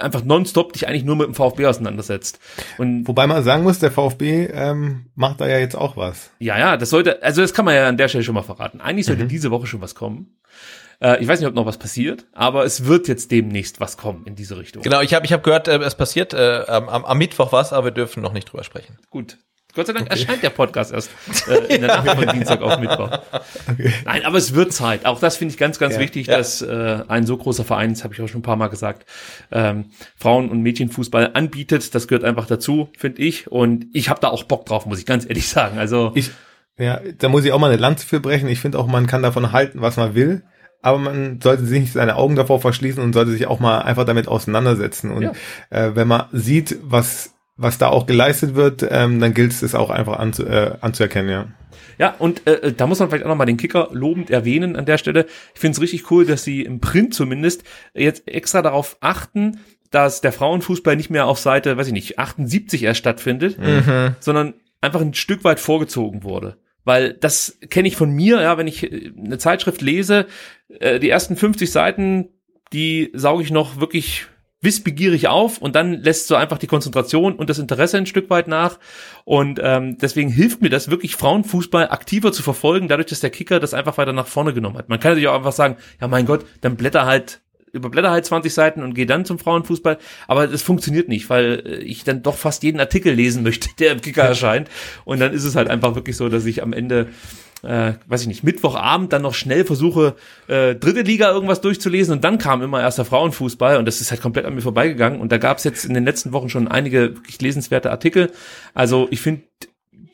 einfach 0.00 0.24
nonstop 0.24 0.72
dich 0.72 0.88
eigentlich 0.88 1.04
nur 1.04 1.16
mit 1.16 1.26
dem 1.26 1.34
VfB 1.34 1.66
auseinandersetzt. 1.66 2.38
Und 2.78 3.06
Wobei 3.06 3.26
man 3.26 3.42
sagen 3.44 3.62
muss, 3.62 3.78
der 3.78 3.90
VfB 3.90 4.46
ähm, 4.52 5.06
macht 5.14 5.40
da 5.40 5.48
ja 5.48 5.58
jetzt 5.58 5.76
auch 5.76 5.96
was. 5.96 6.30
Ja, 6.38 6.58
ja, 6.58 6.76
das 6.76 6.90
sollte, 6.90 7.22
also 7.22 7.40
das 7.40 7.54
kann 7.54 7.64
man 7.64 7.74
ja 7.74 7.88
an 7.88 7.96
der 7.96 8.08
Stelle 8.08 8.24
schon 8.24 8.34
mal 8.34 8.42
verraten. 8.42 8.80
Eigentlich 8.80 9.06
sollte 9.06 9.24
mhm. 9.24 9.28
diese 9.28 9.50
Woche 9.50 9.66
schon 9.66 9.80
was 9.80 9.94
kommen. 9.94 10.36
Äh, 11.00 11.22
ich 11.22 11.28
weiß 11.28 11.40
nicht, 11.40 11.48
ob 11.48 11.54
noch 11.54 11.66
was 11.66 11.78
passiert, 11.78 12.26
aber 12.32 12.64
es 12.64 12.86
wird 12.86 13.08
jetzt 13.08 13.30
demnächst 13.30 13.80
was 13.80 13.96
kommen 13.96 14.24
in 14.26 14.36
diese 14.36 14.56
Richtung. 14.56 14.82
Genau, 14.82 15.00
ich 15.00 15.14
habe 15.14 15.26
ich 15.26 15.32
hab 15.32 15.42
gehört, 15.42 15.68
äh, 15.68 15.78
es 15.78 15.94
passiert 15.94 16.34
äh, 16.34 16.64
am, 16.66 16.88
am 16.88 17.18
Mittwoch 17.18 17.52
was, 17.52 17.72
aber 17.72 17.86
wir 17.86 17.92
dürfen 17.92 18.22
noch 18.22 18.32
nicht 18.32 18.50
drüber 18.50 18.64
sprechen. 18.64 18.98
Gut, 19.10 19.38
Gott 19.74 19.88
sei 19.88 19.92
Dank 19.92 20.06
okay. 20.06 20.20
erscheint 20.20 20.42
der 20.42 20.50
Podcast 20.50 20.92
erst 20.92 21.10
äh, 21.48 21.74
in 21.74 21.80
der 21.82 21.88
Nacht 22.04 22.10
von 22.10 22.28
Dienstag 22.28 22.62
auf 22.62 22.78
Mittwoch. 22.78 23.10
Okay. 23.70 23.92
Nein, 24.04 24.24
aber 24.24 24.38
es 24.38 24.54
wird 24.54 24.72
Zeit. 24.72 25.04
Auch 25.04 25.18
das 25.18 25.36
finde 25.36 25.52
ich 25.52 25.58
ganz, 25.58 25.78
ganz 25.78 25.94
ja. 25.94 26.00
wichtig, 26.00 26.28
ja. 26.28 26.36
dass 26.36 26.62
äh, 26.62 27.02
ein 27.08 27.26
so 27.26 27.36
großer 27.36 27.64
Verein, 27.64 27.90
das 27.90 28.04
habe 28.04 28.14
ich 28.14 28.20
auch 28.20 28.28
schon 28.28 28.40
ein 28.40 28.44
paar 28.44 28.56
Mal 28.56 28.68
gesagt, 28.68 29.06
ähm, 29.50 29.86
Frauen- 30.16 30.48
und 30.50 30.62
Mädchenfußball 30.62 31.32
anbietet. 31.34 31.94
Das 31.94 32.08
gehört 32.08 32.24
einfach 32.24 32.46
dazu, 32.46 32.88
finde 32.96 33.22
ich. 33.22 33.50
Und 33.50 33.86
ich 33.92 34.08
habe 34.08 34.20
da 34.20 34.28
auch 34.28 34.44
Bock 34.44 34.66
drauf, 34.66 34.86
muss 34.86 34.98
ich 34.98 35.06
ganz 35.06 35.24
ehrlich 35.24 35.48
sagen. 35.48 35.78
Also 35.78 36.12
ich, 36.14 36.30
ja, 36.78 37.00
da 37.18 37.28
muss 37.28 37.44
ich 37.44 37.52
auch 37.52 37.58
mal 37.58 37.70
eine 37.70 37.80
Lanze 37.80 38.06
für 38.06 38.20
brechen. 38.20 38.48
Ich 38.48 38.60
finde 38.60 38.78
auch, 38.78 38.86
man 38.86 39.06
kann 39.06 39.22
davon 39.22 39.52
halten, 39.52 39.80
was 39.80 39.96
man 39.96 40.14
will 40.14 40.44
aber 40.84 40.98
man 40.98 41.40
sollte 41.40 41.64
sich 41.64 41.80
nicht 41.80 41.92
seine 41.94 42.16
Augen 42.16 42.36
davor 42.36 42.60
verschließen 42.60 43.02
und 43.02 43.14
sollte 43.14 43.30
sich 43.30 43.46
auch 43.46 43.58
mal 43.58 43.78
einfach 43.78 44.04
damit 44.04 44.28
auseinandersetzen. 44.28 45.10
Und 45.10 45.22
ja. 45.22 45.32
äh, 45.70 45.96
wenn 45.96 46.06
man 46.06 46.26
sieht, 46.30 46.76
was 46.82 47.32
was 47.56 47.78
da 47.78 47.88
auch 47.88 48.06
geleistet 48.06 48.54
wird, 48.54 48.86
ähm, 48.88 49.20
dann 49.20 49.34
gilt 49.34 49.52
es 49.52 49.74
auch 49.74 49.90
einfach 49.90 50.18
anzu, 50.18 50.44
äh, 50.46 50.76
anzuerkennen, 50.80 51.30
ja. 51.30 51.46
Ja, 51.98 52.14
und 52.18 52.46
äh, 52.46 52.72
da 52.72 52.86
muss 52.86 52.98
man 52.98 53.08
vielleicht 53.08 53.24
auch 53.24 53.28
nochmal 53.28 53.46
den 53.46 53.56
Kicker 53.56 53.88
lobend 53.92 54.30
erwähnen 54.30 54.74
an 54.74 54.84
der 54.84 54.98
Stelle. 54.98 55.26
Ich 55.54 55.60
finde 55.60 55.76
es 55.76 55.80
richtig 55.80 56.10
cool, 56.10 56.26
dass 56.26 56.42
sie 56.42 56.62
im 56.62 56.80
Print 56.80 57.14
zumindest 57.14 57.62
jetzt 57.94 58.26
extra 58.26 58.62
darauf 58.62 58.96
achten, 59.00 59.60
dass 59.90 60.20
der 60.20 60.32
Frauenfußball 60.32 60.96
nicht 60.96 61.10
mehr 61.10 61.26
auf 61.26 61.38
Seite, 61.38 61.76
weiß 61.76 61.86
ich 61.86 61.92
nicht, 61.92 62.18
78 62.18 62.82
erst 62.82 62.98
stattfindet, 62.98 63.58
mhm. 63.58 64.16
sondern 64.18 64.54
einfach 64.80 65.00
ein 65.00 65.14
Stück 65.14 65.44
weit 65.44 65.60
vorgezogen 65.60 66.24
wurde. 66.24 66.56
Weil 66.84 67.14
das 67.14 67.58
kenne 67.70 67.88
ich 67.88 67.96
von 67.96 68.10
mir, 68.10 68.42
ja, 68.42 68.58
wenn 68.58 68.66
ich 68.66 68.82
äh, 68.82 69.12
eine 69.16 69.38
Zeitschrift 69.38 69.80
lese, 69.80 70.26
äh, 70.80 70.98
die 70.98 71.10
ersten 71.10 71.36
50 71.36 71.70
Seiten, 71.70 72.28
die 72.72 73.10
sauge 73.14 73.42
ich 73.42 73.50
noch 73.50 73.80
wirklich 73.80 74.26
wissbegierig 74.64 75.28
auf 75.28 75.58
und 75.58 75.74
dann 75.76 76.02
lässt 76.02 76.26
so 76.26 76.34
einfach 76.34 76.58
die 76.58 76.66
Konzentration 76.66 77.34
und 77.34 77.50
das 77.50 77.58
Interesse 77.58 77.98
ein 77.98 78.06
Stück 78.06 78.30
weit 78.30 78.48
nach. 78.48 78.78
Und 79.24 79.60
ähm, 79.62 79.98
deswegen 79.98 80.30
hilft 80.30 80.62
mir 80.62 80.70
das 80.70 80.90
wirklich, 80.90 81.16
Frauenfußball 81.16 81.90
aktiver 81.90 82.32
zu 82.32 82.42
verfolgen, 82.42 82.88
dadurch, 82.88 83.08
dass 83.08 83.20
der 83.20 83.30
Kicker 83.30 83.60
das 83.60 83.74
einfach 83.74 83.98
weiter 83.98 84.12
nach 84.12 84.26
vorne 84.26 84.54
genommen 84.54 84.76
hat. 84.76 84.88
Man 84.88 85.00
kann 85.00 85.12
natürlich 85.12 85.28
auch 85.28 85.36
einfach 85.36 85.52
sagen, 85.52 85.76
ja 86.00 86.08
mein 86.08 86.26
Gott, 86.26 86.44
dann 86.60 86.76
blätter 86.76 87.06
halt 87.06 87.40
überblätter 87.74 88.10
halt 88.10 88.24
20 88.24 88.54
Seiten 88.54 88.82
und 88.82 88.94
gehe 88.94 89.04
dann 89.04 89.24
zum 89.24 89.38
Frauenfußball. 89.38 89.98
Aber 90.28 90.46
das 90.46 90.62
funktioniert 90.62 91.08
nicht, 91.08 91.28
weil 91.28 91.62
äh, 91.66 91.76
ich 91.78 92.04
dann 92.04 92.22
doch 92.22 92.36
fast 92.36 92.62
jeden 92.62 92.80
Artikel 92.80 93.12
lesen 93.12 93.42
möchte, 93.42 93.68
der 93.78 93.92
im 93.92 94.00
Kicker 94.00 94.22
erscheint. 94.22 94.70
Und 95.04 95.20
dann 95.20 95.32
ist 95.32 95.44
es 95.44 95.56
halt 95.56 95.68
einfach 95.68 95.94
wirklich 95.94 96.16
so, 96.16 96.28
dass 96.28 96.46
ich 96.46 96.62
am 96.62 96.72
Ende 96.72 97.08
äh, 97.64 97.94
weiß 98.06 98.22
ich 98.22 98.28
nicht, 98.28 98.44
Mittwochabend 98.44 99.12
dann 99.12 99.22
noch 99.22 99.34
schnell 99.34 99.64
versuche, 99.64 100.14
äh, 100.46 100.74
dritte 100.74 101.02
Liga 101.02 101.30
irgendwas 101.30 101.60
durchzulesen 101.60 102.14
und 102.14 102.24
dann 102.24 102.38
kam 102.38 102.62
immer 102.62 102.80
erster 102.80 103.04
Frauenfußball 103.04 103.78
und 103.78 103.86
das 103.86 104.00
ist 104.00 104.10
halt 104.10 104.20
komplett 104.20 104.44
an 104.44 104.54
mir 104.54 104.62
vorbeigegangen 104.62 105.20
und 105.20 105.32
da 105.32 105.38
gab 105.38 105.58
es 105.58 105.64
jetzt 105.64 105.84
in 105.84 105.94
den 105.94 106.04
letzten 106.04 106.32
Wochen 106.32 106.48
schon 106.48 106.68
einige 106.68 107.16
wirklich 107.16 107.40
lesenswerte 107.40 107.90
Artikel. 107.90 108.30
Also 108.74 109.08
ich 109.10 109.20
finde 109.20 109.42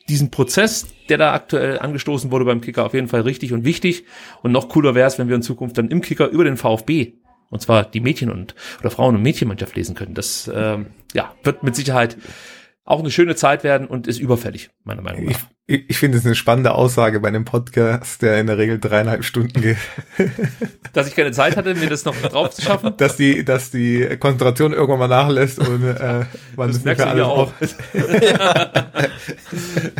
diesen 0.09 0.31
Prozess, 0.31 0.87
der 1.09 1.17
da 1.17 1.33
aktuell 1.33 1.79
angestoßen 1.79 2.31
wurde 2.31 2.45
beim 2.45 2.61
Kicker, 2.61 2.85
auf 2.85 2.93
jeden 2.93 3.07
Fall 3.07 3.21
richtig 3.21 3.53
und 3.53 3.63
wichtig. 3.63 4.05
Und 4.41 4.51
noch 4.51 4.67
cooler 4.67 4.95
wäre 4.95 5.07
es, 5.07 5.19
wenn 5.19 5.29
wir 5.29 5.35
in 5.35 5.41
Zukunft 5.41 5.77
dann 5.77 5.89
im 5.89 6.01
Kicker 6.01 6.27
über 6.27 6.43
den 6.43 6.57
VfB 6.57 7.13
und 7.49 7.61
zwar 7.61 7.83
die 7.83 7.99
Mädchen 7.99 8.31
und 8.31 8.55
oder 8.79 8.89
Frauen 8.89 9.15
und 9.15 9.21
Mädchenmannschaft 9.21 9.75
lesen 9.75 9.93
können. 9.93 10.15
Das 10.15 10.49
ähm, 10.53 10.87
ja 11.13 11.35
wird 11.43 11.63
mit 11.63 11.75
Sicherheit 11.75 12.17
auch 12.83 12.99
eine 12.99 13.11
schöne 13.11 13.35
Zeit 13.35 13.63
werden 13.63 13.87
und 13.87 14.07
ist 14.07 14.19
überfällig, 14.19 14.71
meiner 14.83 15.01
Meinung 15.01 15.25
nach. 15.25 15.31
Ich, 15.31 15.37
ich 15.71 15.97
finde 15.97 16.17
es 16.17 16.25
eine 16.25 16.35
spannende 16.35 16.73
Aussage 16.73 17.21
bei 17.21 17.29
einem 17.29 17.45
Podcast, 17.45 18.21
der 18.21 18.39
in 18.39 18.47
der 18.47 18.57
Regel 18.57 18.79
dreieinhalb 18.79 19.23
Stunden 19.23 19.61
geht. 19.61 19.77
dass 20.93 21.07
ich 21.07 21.15
keine 21.15 21.31
Zeit 21.31 21.55
hatte, 21.55 21.73
mir 21.75 21.89
das 21.89 22.03
noch 22.03 22.15
drauf 22.15 22.49
zu 22.51 22.61
schaffen. 22.61 22.93
dass 22.97 23.15
die, 23.15 23.45
dass 23.45 23.71
die 23.71 24.17
Konzentration 24.19 24.73
irgendwann 24.73 24.99
mal 24.99 25.07
nachlässt 25.07 25.59
und 25.59 25.83
äh, 25.83 26.25
man 26.57 26.67
das 26.67 26.83
mir 26.83 27.07
alles 27.07 27.23
auch. 27.25 27.53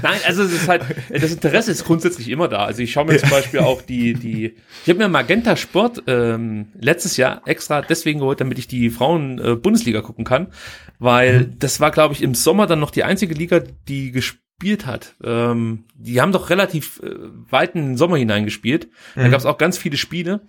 Nein, 0.01 0.19
also 0.25 0.43
es 0.43 0.51
ist 0.51 0.67
halt, 0.67 0.83
das 1.09 1.31
Interesse 1.31 1.71
ist 1.71 1.85
grundsätzlich 1.85 2.27
immer 2.29 2.49
da. 2.49 2.65
Also 2.65 2.81
ich 2.81 2.91
schaue 2.91 3.05
mir 3.05 3.17
zum 3.17 3.29
Beispiel 3.29 3.61
auch 3.61 3.81
die, 3.81 4.13
die, 4.13 4.57
ich 4.83 4.89
habe 4.89 4.99
mir 4.99 5.07
Magenta 5.07 5.55
Sport 5.55 6.03
ähm, 6.07 6.67
letztes 6.79 7.15
Jahr 7.15 7.43
extra 7.45 7.81
deswegen 7.81 8.19
geholt, 8.19 8.41
damit 8.41 8.59
ich 8.59 8.67
die 8.67 8.89
Frauen-Bundesliga 8.89 10.01
gucken 10.01 10.25
kann, 10.25 10.47
weil 10.99 11.45
das 11.45 11.79
war, 11.79 11.91
glaube 11.91 12.13
ich, 12.13 12.21
im 12.21 12.35
Sommer 12.35 12.67
dann 12.67 12.79
noch 12.79 12.91
die 12.91 13.05
einzige 13.05 13.33
Liga, 13.33 13.61
die 13.87 14.11
gespielt 14.11 14.41
hat. 14.85 15.15
Ähm, 15.23 15.85
die 15.95 16.21
haben 16.21 16.31
doch 16.31 16.49
relativ 16.49 17.01
äh, 17.03 17.15
weit 17.49 17.75
in 17.75 17.81
den 17.81 17.97
Sommer 17.97 18.17
hineingespielt. 18.17 18.89
Da 19.15 19.27
gab 19.27 19.39
es 19.39 19.45
auch 19.45 19.57
ganz 19.57 19.77
viele 19.77 19.97
Spiele. 19.97 20.41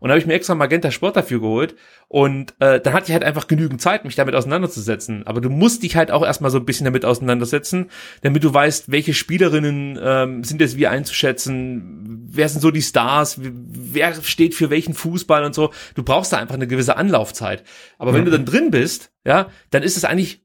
Und 0.00 0.08
da 0.08 0.14
habe 0.14 0.20
ich 0.20 0.26
mir 0.26 0.32
extra 0.32 0.54
Magenta 0.54 0.90
Sport 0.90 1.16
dafür 1.16 1.40
geholt. 1.40 1.76
Und 2.08 2.54
äh, 2.58 2.80
dann 2.80 2.94
hatte 2.94 3.06
ich 3.08 3.12
halt 3.12 3.22
einfach 3.22 3.46
genügend 3.46 3.82
Zeit, 3.82 4.04
mich 4.04 4.16
damit 4.16 4.34
auseinanderzusetzen. 4.34 5.26
Aber 5.26 5.40
du 5.40 5.50
musst 5.50 5.82
dich 5.82 5.94
halt 5.94 6.10
auch 6.10 6.24
erstmal 6.24 6.50
so 6.50 6.58
ein 6.58 6.64
bisschen 6.64 6.86
damit 6.86 7.04
auseinandersetzen, 7.04 7.90
damit 8.22 8.42
du 8.42 8.52
weißt, 8.52 8.90
welche 8.90 9.14
Spielerinnen 9.14 9.98
ähm, 10.02 10.42
sind 10.42 10.60
jetzt 10.62 10.78
wie 10.78 10.86
einzuschätzen, 10.86 12.26
wer 12.28 12.48
sind 12.48 12.60
so 12.60 12.70
die 12.70 12.82
Stars, 12.82 13.38
wer 13.40 14.14
steht 14.22 14.54
für 14.54 14.70
welchen 14.70 14.94
Fußball 14.94 15.44
und 15.44 15.54
so. 15.54 15.70
Du 15.94 16.02
brauchst 16.02 16.32
da 16.32 16.38
einfach 16.38 16.54
eine 16.54 16.66
gewisse 16.66 16.96
Anlaufzeit. 16.96 17.62
Aber 17.98 18.14
wenn 18.14 18.24
du 18.24 18.30
dann 18.30 18.46
drin 18.46 18.70
bist, 18.70 19.12
ja, 19.24 19.48
dann 19.70 19.82
ist 19.82 19.98
es 19.98 20.04
eigentlich 20.04 20.42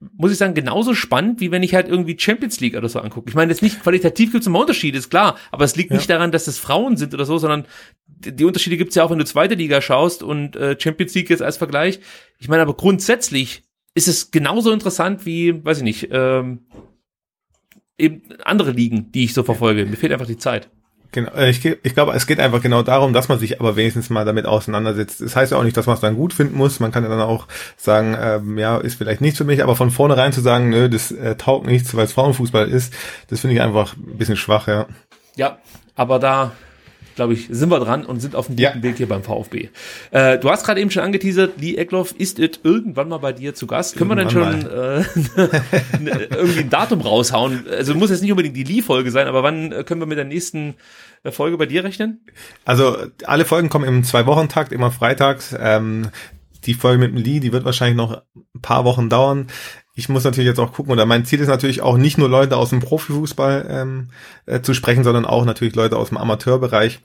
muss 0.00 0.30
ich 0.30 0.38
sagen, 0.38 0.54
genauso 0.54 0.94
spannend, 0.94 1.40
wie 1.40 1.50
wenn 1.50 1.62
ich 1.62 1.74
halt 1.74 1.88
irgendwie 1.88 2.18
Champions 2.18 2.60
League 2.60 2.76
oder 2.76 2.88
so 2.88 3.00
angucke. 3.00 3.30
Ich 3.30 3.34
meine, 3.34 3.50
jetzt 3.50 3.62
nicht 3.62 3.82
qualitativ 3.82 4.32
gibt 4.32 4.42
es 4.42 4.46
immer 4.46 4.60
Unterschiede, 4.60 4.98
ist 4.98 5.08
klar, 5.08 5.38
aber 5.50 5.64
es 5.64 5.76
liegt 5.76 5.90
nicht 5.90 6.10
daran, 6.10 6.32
dass 6.32 6.46
es 6.46 6.58
Frauen 6.58 6.96
sind 6.96 7.14
oder 7.14 7.24
so, 7.24 7.38
sondern 7.38 7.66
die 8.06 8.34
die 8.34 8.44
Unterschiede 8.44 8.76
gibt 8.76 8.90
es 8.90 8.94
ja 8.94 9.04
auch, 9.04 9.10
wenn 9.10 9.18
du 9.18 9.24
zweite 9.24 9.54
Liga 9.54 9.80
schaust 9.80 10.22
und 10.22 10.56
äh, 10.56 10.76
Champions 10.78 11.14
League 11.14 11.30
jetzt 11.30 11.42
als 11.42 11.56
Vergleich. 11.56 12.00
Ich 12.38 12.48
meine, 12.48 12.62
aber 12.62 12.74
grundsätzlich 12.74 13.64
ist 13.94 14.08
es 14.08 14.30
genauso 14.30 14.72
interessant 14.72 15.24
wie, 15.24 15.64
weiß 15.64 15.78
ich 15.78 15.84
nicht, 15.84 16.08
ähm, 16.10 16.66
eben 17.98 18.22
andere 18.44 18.72
Ligen, 18.72 19.10
die 19.12 19.24
ich 19.24 19.34
so 19.34 19.42
verfolge. 19.42 19.86
Mir 19.86 19.96
fehlt 19.96 20.12
einfach 20.12 20.26
die 20.26 20.36
Zeit. 20.36 20.70
Genau, 21.12 21.32
äh, 21.32 21.50
ich, 21.50 21.64
ich 21.64 21.94
glaube, 21.94 22.12
es 22.12 22.26
geht 22.26 22.40
einfach 22.40 22.60
genau 22.60 22.82
darum, 22.82 23.12
dass 23.12 23.28
man 23.28 23.38
sich 23.38 23.60
aber 23.60 23.76
wenigstens 23.76 24.10
mal 24.10 24.24
damit 24.24 24.46
auseinandersetzt. 24.46 25.20
Das 25.20 25.36
heißt 25.36 25.52
ja 25.52 25.58
auch 25.58 25.64
nicht, 25.64 25.76
dass 25.76 25.86
man 25.86 25.94
es 25.94 26.00
dann 26.00 26.16
gut 26.16 26.32
finden 26.32 26.56
muss. 26.56 26.80
Man 26.80 26.92
kann 26.92 27.04
ja 27.04 27.08
dann 27.08 27.20
auch 27.20 27.46
sagen, 27.76 28.16
ähm, 28.20 28.58
ja, 28.58 28.78
ist 28.78 28.96
vielleicht 28.96 29.20
nichts 29.20 29.38
für 29.38 29.44
mich, 29.44 29.62
aber 29.62 29.76
von 29.76 29.90
vornherein 29.90 30.32
zu 30.32 30.40
sagen, 30.40 30.68
nö, 30.70 30.88
das 30.88 31.12
äh, 31.12 31.36
taugt 31.36 31.66
nichts, 31.66 31.94
weil 31.94 32.04
es 32.04 32.12
Frauenfußball 32.12 32.68
ist, 32.68 32.92
das 33.28 33.40
finde 33.40 33.54
ich 33.54 33.62
einfach 33.62 33.96
ein 33.96 34.18
bisschen 34.18 34.36
schwach, 34.36 34.68
ja. 34.68 34.86
Ja, 35.36 35.58
aber 35.94 36.18
da, 36.18 36.52
glaube 37.16 37.32
ich, 37.32 37.48
sind 37.50 37.70
wir 37.70 37.80
dran 37.80 38.04
und 38.06 38.20
sind 38.20 38.36
auf 38.36 38.46
dem 38.46 38.52
guten 38.56 38.62
Ja. 38.62 38.82
Weg 38.82 38.96
hier 38.98 39.08
beim 39.08 39.24
VfB. 39.24 39.70
Äh, 40.12 40.38
du 40.38 40.48
hast 40.50 40.64
gerade 40.64 40.80
eben 40.80 40.90
schon 40.92 41.02
angeteasert, 41.02 41.54
Lee 41.60 41.74
Eckloff 41.76 42.14
ist 42.16 42.38
it 42.38 42.60
irgendwann 42.62 43.08
mal 43.08 43.18
bei 43.18 43.32
dir 43.32 43.54
zu 43.54 43.66
Gast. 43.66 43.96
Können 43.96 44.10
wir 44.10 44.16
denn 44.16 44.30
schon 44.30 44.62
äh, 44.66 45.00
ne- 46.00 46.28
irgendwie 46.30 46.60
ein 46.60 46.70
Datum 46.70 47.00
raushauen? 47.00 47.64
Also 47.70 47.94
muss 47.94 48.10
jetzt 48.10 48.22
nicht 48.22 48.30
unbedingt 48.30 48.56
die 48.56 48.64
Lee-Folge 48.64 49.10
sein, 49.10 49.26
aber 49.26 49.42
wann 49.42 49.72
äh, 49.72 49.82
können 49.84 50.00
wir 50.00 50.06
mit 50.06 50.18
der 50.18 50.24
nächsten 50.24 50.74
äh, 51.24 51.32
Folge 51.32 51.56
bei 51.58 51.66
dir 51.66 51.82
rechnen? 51.84 52.20
Also 52.64 52.96
alle 53.24 53.44
Folgen 53.44 53.68
kommen 53.68 53.84
im 53.88 54.04
Zwei-Wochen-Takt, 54.04 54.70
immer 54.72 54.90
freitags. 54.90 55.54
Ähm, 55.58 56.10
die 56.64 56.74
Folge 56.74 56.98
mit 56.98 57.10
dem 57.14 57.22
Lee, 57.22 57.40
die 57.40 57.52
wird 57.52 57.64
wahrscheinlich 57.64 57.96
noch 57.96 58.22
ein 58.54 58.60
paar 58.62 58.84
Wochen 58.84 59.08
dauern. 59.08 59.46
Ich 59.98 60.10
muss 60.10 60.24
natürlich 60.24 60.46
jetzt 60.46 60.60
auch 60.60 60.74
gucken, 60.74 60.92
oder 60.92 61.06
mein 61.06 61.24
Ziel 61.24 61.40
ist 61.40 61.48
natürlich 61.48 61.80
auch 61.80 61.96
nicht 61.96 62.18
nur 62.18 62.28
Leute 62.28 62.58
aus 62.58 62.68
dem 62.68 62.80
Profifußball 62.80 63.66
ähm, 63.68 64.08
äh, 64.44 64.60
zu 64.60 64.74
sprechen, 64.74 65.04
sondern 65.04 65.24
auch 65.24 65.46
natürlich 65.46 65.74
Leute 65.74 65.96
aus 65.96 66.10
dem 66.10 66.18
Amateurbereich. 66.18 67.00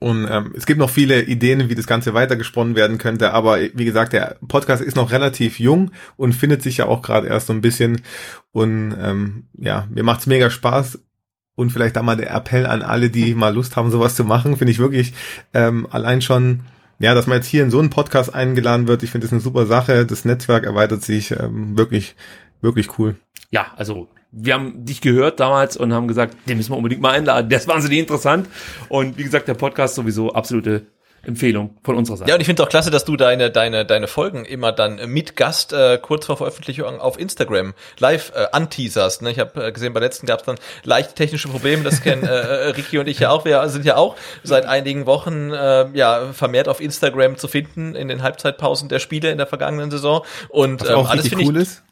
Und 0.00 0.26
ähm, 0.30 0.54
es 0.56 0.64
gibt 0.64 0.78
noch 0.78 0.88
viele 0.88 1.22
Ideen, 1.22 1.68
wie 1.68 1.74
das 1.74 1.86
Ganze 1.86 2.14
weitergesponnen 2.14 2.76
werden 2.76 2.96
könnte, 2.96 3.34
aber 3.34 3.58
wie 3.60 3.84
gesagt, 3.84 4.14
der 4.14 4.38
Podcast 4.46 4.82
ist 4.82 4.96
noch 4.96 5.10
relativ 5.10 5.60
jung 5.60 5.90
und 6.16 6.32
findet 6.32 6.62
sich 6.62 6.78
ja 6.78 6.86
auch 6.86 7.02
gerade 7.02 7.26
erst 7.26 7.48
so 7.48 7.52
ein 7.52 7.60
bisschen. 7.60 8.00
Und 8.52 8.96
ähm, 8.98 9.48
ja, 9.58 9.86
mir 9.90 10.02
macht's 10.02 10.26
mega 10.26 10.48
Spaß. 10.48 11.00
Und 11.56 11.72
vielleicht 11.72 11.96
da 11.96 12.02
mal 12.02 12.16
der 12.16 12.30
Appell 12.30 12.64
an 12.64 12.82
alle, 12.82 13.10
die 13.10 13.34
mal 13.34 13.52
Lust 13.52 13.76
haben, 13.76 13.90
sowas 13.90 14.14
zu 14.14 14.24
machen, 14.24 14.56
finde 14.56 14.70
ich 14.70 14.78
wirklich 14.78 15.12
ähm, 15.52 15.86
allein 15.90 16.22
schon, 16.22 16.60
ja, 16.98 17.14
dass 17.14 17.26
man 17.26 17.38
jetzt 17.38 17.46
hier 17.46 17.62
in 17.62 17.70
so 17.70 17.78
einen 17.78 17.90
Podcast 17.90 18.34
eingeladen 18.34 18.88
wird. 18.88 19.02
Ich 19.02 19.10
finde 19.10 19.26
das 19.26 19.32
eine 19.32 19.40
super 19.40 19.66
Sache. 19.66 20.04
Das 20.04 20.24
Netzwerk 20.24 20.64
erweitert 20.64 21.02
sich 21.02 21.30
ähm, 21.30 21.78
wirklich, 21.78 22.16
wirklich 22.60 22.98
cool. 22.98 23.16
Ja, 23.50 23.68
also 23.76 24.08
wir 24.30 24.54
haben 24.54 24.84
dich 24.84 25.00
gehört 25.00 25.40
damals 25.40 25.76
und 25.76 25.92
haben 25.92 26.08
gesagt, 26.08 26.36
den 26.48 26.56
müssen 26.56 26.72
wir 26.72 26.76
unbedingt 26.76 27.00
mal 27.00 27.12
einladen. 27.12 27.48
Der 27.48 27.58
ist 27.58 27.68
wahnsinnig 27.68 28.00
interessant. 28.00 28.48
Und 28.88 29.16
wie 29.16 29.24
gesagt, 29.24 29.48
der 29.48 29.54
Podcast 29.54 29.94
sowieso 29.94 30.32
absolute 30.32 30.86
Empfehlung 31.28 31.76
von 31.82 31.94
unserer 31.96 32.16
Seite. 32.16 32.30
Ja, 32.30 32.34
und 32.34 32.40
ich 32.40 32.46
finde 32.46 32.62
auch 32.62 32.68
klasse, 32.68 32.90
dass 32.90 33.04
du 33.04 33.16
deine, 33.16 33.50
deine, 33.50 33.84
deine 33.84 34.08
Folgen 34.08 34.46
immer 34.46 34.72
dann 34.72 35.10
mit 35.12 35.36
Gast 35.36 35.74
äh, 35.74 35.98
kurz 36.00 36.26
vor 36.26 36.38
Veröffentlichung 36.38 37.00
auf 37.00 37.18
Instagram 37.18 37.74
live 37.98 38.32
äh, 38.34 38.46
anteaserst. 38.50 39.22
Ne? 39.22 39.30
Ich 39.30 39.38
habe 39.38 39.66
äh, 39.66 39.72
gesehen, 39.72 39.92
bei 39.92 40.00
letzten 40.00 40.26
gab 40.26 40.40
es 40.40 40.46
dann 40.46 40.56
leicht 40.84 41.16
technische 41.16 41.48
Probleme, 41.48 41.84
das 41.84 42.00
kennen 42.00 42.24
äh, 42.24 42.28
äh, 42.28 42.68
Ricky 42.76 42.98
und 42.98 43.06
ich 43.06 43.18
ja 43.18 43.30
auch. 43.30 43.44
Wir 43.44 43.68
sind 43.68 43.84
ja 43.84 43.96
auch 43.96 44.16
seit 44.42 44.66
einigen 44.66 45.04
Wochen 45.06 45.50
äh, 45.52 45.88
ja 45.92 46.32
vermehrt 46.32 46.66
auf 46.66 46.80
Instagram 46.80 47.36
zu 47.36 47.46
finden 47.46 47.94
in 47.94 48.08
den 48.08 48.22
Halbzeitpausen 48.22 48.88
der 48.88 48.98
Spiele 48.98 49.30
in 49.30 49.36
der 49.36 49.46
vergangenen 49.46 49.90
Saison. 49.90 50.24
Und 50.48 50.88
ähm, 50.88 51.06
alles 51.06 51.28
finde 51.28 51.44
cool 51.44 51.56
ich 51.56 51.62
ist. 51.62 51.82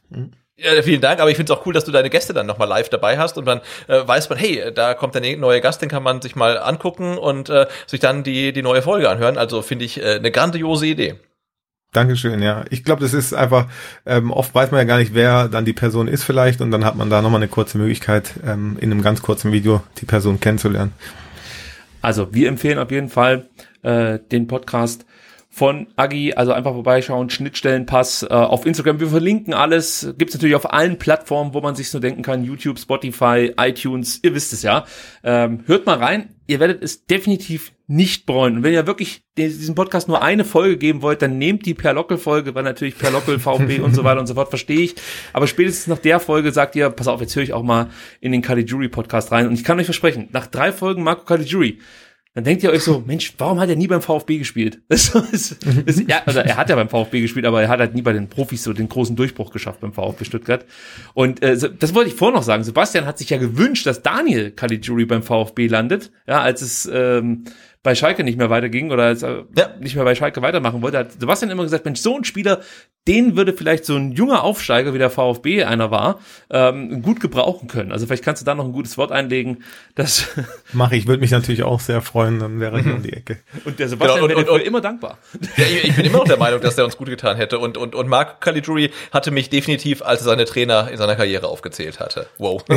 Ja, 0.59 0.83
vielen 0.83 1.01
Dank, 1.01 1.21
aber 1.21 1.31
ich 1.31 1.37
finde 1.37 1.53
es 1.53 1.59
auch 1.59 1.67
cool, 1.67 1.75
dass 1.75 1.85
du 1.85 1.93
deine 1.93 2.11
Gäste 2.11 2.33
dann 2.33 2.47
nochmal 2.47 2.69
live 2.69 2.89
dabei 2.89 3.19
hast 3.19 3.37
und 3.37 3.45
dann 3.45 3.61
äh, 3.89 4.07
weiß 4.07 4.29
man, 4.31 4.39
hey, 4.39 4.73
da 4.75 4.95
kommt 4.95 5.15
der 5.15 5.21
ne- 5.21 5.37
neue 5.37 5.61
Gast, 5.61 5.83
den 5.83 5.89
kann 5.89 6.03
man 6.03 6.23
sich 6.23 6.35
mal 6.35 6.59
angucken 6.59 7.19
und 7.19 7.51
äh, 7.51 7.67
sich 7.87 8.01
dann 8.01 8.25
die, 8.25 8.53
die 8.53 8.63
neue 8.63 8.83
Folge 8.83 9.11
anhören. 9.11 9.37
Also 9.37 9.63
finde 9.63 9.85
ich 9.85 10.01
äh, 10.01 10.15
eine 10.15 10.31
grandiose 10.31 10.87
Idee. 10.87 11.17
Dankeschön, 11.93 12.43
ja. 12.43 12.65
Ich 12.71 12.85
glaube, 12.85 13.01
das 13.01 13.15
ist 13.15 13.33
einfach, 13.33 13.69
ähm, 14.05 14.31
oft 14.31 14.55
weiß 14.55 14.71
man 14.71 14.79
ja 14.79 14.85
gar 14.85 14.99
nicht, 14.99 15.15
wer 15.15 15.49
dann 15.49 15.65
die 15.65 15.73
Person 15.73 16.09
ist 16.09 16.25
vielleicht 16.25 16.61
und 16.61 16.71
dann 16.71 16.85
hat 16.85 16.97
man 16.97 17.09
da 17.09 17.23
nochmal 17.23 17.41
eine 17.41 17.49
kurze 17.49 17.79
Möglichkeit, 17.79 18.35
ähm, 18.47 18.77
in 18.81 18.91
einem 18.91 19.03
ganz 19.03 19.23
kurzen 19.23 19.53
Video 19.53 19.83
die 19.99 20.05
Person 20.05 20.41
kennenzulernen. 20.41 20.93
Also 22.03 22.35
wir 22.35 22.49
empfehlen 22.49 22.79
auf 22.79 22.91
jeden 22.91 23.09
Fall 23.09 23.49
äh, 23.83 24.19
den 24.31 24.47
Podcast 24.47 25.07
von 25.57 25.87
Agi, 25.97 26.35
also 26.35 26.53
einfach 26.53 26.75
vorbeischauen, 26.75 27.31
Schnittstellenpass 27.31 28.25
äh, 28.25 28.27
auf 28.27 28.67
Instagram. 28.67 29.01
Wir 29.01 29.07
verlinken 29.07 29.55
alles. 29.55 30.13
Gibt's 30.19 30.35
natürlich 30.35 30.55
auf 30.55 30.71
allen 30.71 30.99
Plattformen, 30.99 31.55
wo 31.55 31.63
man 31.63 31.75
sich 31.75 31.89
so 31.89 31.99
denken 31.99 32.21
kann. 32.21 32.45
YouTube, 32.45 32.79
Spotify, 32.79 33.55
iTunes, 33.57 34.21
ihr 34.23 34.35
wisst 34.35 34.53
es 34.53 34.63
ja. 34.63 34.85
Ähm, 35.25 35.61
hört 35.65 35.87
mal 35.87 35.97
rein. 35.97 36.35
Ihr 36.47 36.61
werdet 36.61 36.83
es 36.83 37.07
definitiv 37.07 37.73
nicht 37.87 38.27
bereuen. 38.27 38.59
Und 38.59 38.65
wenn 38.65 38.75
ihr 38.75 38.87
wirklich 38.87 39.23
diesem 39.39 39.75
Podcast 39.75 40.09
nur 40.09 40.23
eine 40.23 40.45
Folge 40.45 40.77
geben 40.77 41.01
wollt, 41.01 41.23
dann 41.23 41.39
nehmt 41.39 41.65
die 41.65 41.73
Per-Lockel-Folge, 41.73 42.55
weil 42.55 42.63
natürlich 42.63 42.99
Per-Lockel, 42.99 43.39
VfB 43.39 43.81
und 43.81 43.95
so 43.95 44.05
weiter 44.05 44.21
und 44.21 44.27
so 44.27 44.35
fort, 44.35 44.51
verstehe 44.51 44.81
ich. 44.81 44.95
Aber 45.33 45.47
spätestens 45.47 45.87
nach 45.87 45.99
der 45.99 46.21
Folge 46.21 46.53
sagt 46.53 46.77
ihr, 46.77 46.91
pass 46.91 47.09
auf, 47.09 47.23
jetzt 47.23 47.35
höre 47.35 47.45
ich 47.45 47.55
auch 47.55 47.63
mal 47.63 47.89
in 48.21 48.31
den 48.31 48.43
Caligiuri-Podcast 48.43 49.33
rein. 49.33 49.47
Und 49.47 49.55
ich 49.55 49.65
kann 49.65 49.81
euch 49.81 49.87
versprechen, 49.87 50.29
nach 50.33 50.49
drei 50.49 50.71
Folgen 50.71 51.03
Marco 51.03 51.25
Caligiuri, 51.25 51.79
dann 52.37 52.45
denkt 52.45 52.63
ihr 52.63 52.71
euch 52.71 52.83
so, 52.83 53.03
Mensch, 53.07 53.33
warum 53.39 53.59
hat 53.59 53.71
er 53.71 53.77
nie 53.77 53.87
beim 53.87 54.03
VfB 54.03 54.39
gespielt? 54.39 54.81
Das 54.89 55.15
ist, 55.33 55.57
das, 55.87 56.03
ja, 56.07 56.21
also 56.27 56.41
er 56.41 56.57
hat 56.57 56.69
ja 56.69 56.77
beim 56.77 56.89
VfB 56.89 57.23
gespielt, 57.23 57.47
aber 57.47 57.63
er 57.63 57.69
hat 57.69 57.81
halt 57.81 57.95
nie 57.95 58.03
bei 58.03 58.13
den 58.13 58.29
Profis 58.29 58.63
so 58.63 58.73
den 58.73 58.89
großen 58.89 59.17
Durchbruch 59.17 59.51
geschafft 59.51 59.81
beim 59.81 59.93
VfB 59.93 60.25
Stuttgart. 60.25 60.67
Und 61.15 61.43
äh, 61.43 61.57
das 61.57 61.95
wollte 61.95 62.11
ich 62.11 62.15
vorher 62.15 62.37
noch 62.37 62.43
sagen. 62.43 62.63
Sebastian 62.63 63.07
hat 63.07 63.17
sich 63.19 63.31
ja 63.31 63.39
gewünscht, 63.39 63.87
dass 63.87 64.03
Daniel 64.03 64.51
Caligiuri 64.51 65.07
beim 65.07 65.23
VfB 65.23 65.69
landet, 65.69 66.13
ja, 66.27 66.43
als 66.43 66.61
es 66.61 66.91
ähm, 66.93 67.45
bei 67.87 67.95
Schalke 67.95 68.23
nicht 68.25 68.37
mehr 68.37 68.51
weiterging 68.51 68.91
oder 68.91 69.05
als, 69.05 69.23
äh, 69.23 69.45
Ja. 69.57 69.71
nicht 69.81 69.95
mehr 69.97 70.05
bei 70.05 70.15
Schalke 70.15 70.43
weitermachen 70.43 70.83
wollte, 70.83 70.99
hat 70.99 71.13
Sebastian 71.19 71.51
immer 71.51 71.63
gesagt, 71.63 71.85
Mensch, 71.87 72.01
so 72.01 72.17
ein 72.17 72.25
Spieler, 72.25 72.61
den 73.09 73.37
würde 73.37 73.53
vielleicht 73.53 73.85
so 73.85 73.95
ein 73.95 74.13
junger 74.13 74.43
Aufsteiger, 74.43 74.93
wie 74.93 74.99
der 74.99 75.11
VfB 75.11 75.63
einer 75.65 75.91
war, 75.93 76.19
ähm, 76.51 77.03
gut 77.03 77.21
gebrauchen 77.21 77.69
können. 77.69 77.93
Also 77.93 78.07
vielleicht 78.07 78.25
kannst 78.25 78.43
du 78.43 78.45
da 78.45 78.55
noch 78.57 78.65
ein 78.65 78.73
gutes 78.73 78.99
Wort 78.99 79.13
einlegen, 79.13 79.63
dass 79.95 80.27
Mache 80.73 80.97
ich, 80.97 81.07
würde 81.07 81.21
mich 81.21 81.31
natürlich 81.31 81.63
auch 81.63 81.79
sehr 81.81 82.03
freuen, 82.03 82.41
dann 82.41 82.59
wäre 82.61 82.81
ich 82.81 82.87
um 82.87 83.03
die 83.03 83.13
Ecke. 83.13 83.39
und 83.65 83.79
der 83.79 83.89
Sebastian 83.89 84.17
Genau, 84.21 84.25
und- 84.25 84.31
wäre 84.47 84.53
und- 84.53 84.61
und- 84.61 84.67
immer 84.67 84.81
dankbar. 84.81 85.19
Ja, 85.57 85.65
ich, 85.65 85.85
ich 85.85 85.97
bin 85.97 86.05
immer 86.07 86.19
noch 86.19 86.25
der 86.25 86.37
Meinung, 86.37 86.61
dass 86.61 86.75
der 86.77 86.85
uns 86.85 86.97
gut 86.97 87.09
getan 87.09 87.37
hätte. 87.37 87.61
Und, 87.61 87.79
und, 87.79 87.95
und 87.95 88.09
Marco 88.09 88.35
Caligiuri 88.41 88.91
hatte 89.13 89.31
mich 89.31 89.49
definitiv, 89.51 90.03
als 90.03 90.23
er 90.23 90.25
seine 90.25 90.45
Trainer 90.45 90.91
in 90.91 90.97
seiner 90.99 91.15
Karriere 91.15 91.47
aufgezählt 91.47 92.01
hatte. 92.01 92.27
Wow. 92.39 92.65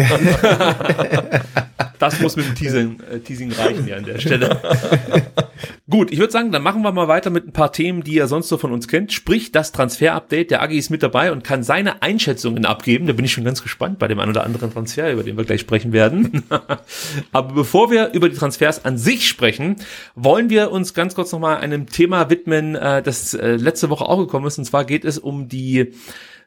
Das 1.99 2.18
muss 2.22 2.38
mit 2.38 2.45
dem 2.48 2.56
Teasing, 2.56 3.02
äh, 3.11 3.19
Teasing 3.19 3.52
reichen 3.52 3.84
hier 3.84 3.98
an 3.98 4.06
der 4.06 4.19
Stelle. 4.19 4.57
Gut, 5.90 6.12
ich 6.12 6.20
würde 6.20 6.32
sagen, 6.32 6.52
dann 6.52 6.62
machen 6.62 6.84
wir 6.84 6.92
mal 6.92 7.08
weiter 7.08 7.30
mit 7.30 7.48
ein 7.48 7.52
paar 7.52 7.72
Themen, 7.72 8.04
die 8.04 8.14
ihr 8.14 8.28
sonst 8.28 8.48
so 8.48 8.58
von 8.58 8.72
uns 8.72 8.88
kennt. 8.88 9.12
Sprich, 9.12 9.52
das 9.52 9.72
Transfer-Update. 9.72 10.52
Der 10.52 10.62
Agi 10.62 10.78
ist 10.78 10.90
mit 10.90 11.02
dabei 11.02 11.32
und 11.32 11.44
kann 11.44 11.64
seine 11.64 12.02
Einschätzungen 12.02 12.66
abgeben. 12.66 13.08
Da 13.08 13.14
bin 13.14 13.26
ich 13.26 13.32
schon 13.32 13.44
ganz 13.44 13.64
gespannt 13.64 13.98
bei 13.98 14.08
dem 14.08 14.20
einen 14.20 14.32
oder 14.32 14.44
anderen 14.44 14.72
Transfer, 14.72 15.12
über 15.12 15.24
den 15.24 15.38
wir 15.38 15.46
gleich 15.46 15.62
sprechen 15.62 15.92
werden. 15.92 16.44
Aber 17.32 17.54
bevor 17.54 17.90
wir 17.90 18.12
über 18.14 18.30
die 18.30 18.36
Transfers 18.36 18.86
an 18.86 18.98
sich 18.98 19.28
sprechen, 19.28 19.78
wollen 20.16 20.50
wir 20.50 20.72
uns 20.72 20.94
ganz 20.94 21.16
kurz 21.16 21.32
nochmal 21.32 21.58
einem 21.58 21.88
Thema 21.88 22.30
widmen, 22.30 22.76
äh, 22.76 23.02
das 23.02 23.34
äh, 23.34 23.56
letzte 23.56 23.90
Woche 23.90 24.06
auch 24.06 24.20
gekommen 24.20 24.46
ist. 24.46 24.60
Und 24.60 24.66
zwar 24.66 24.86
geht 24.86 25.06
es 25.06 25.18
um 25.18 25.50
die 25.50 25.94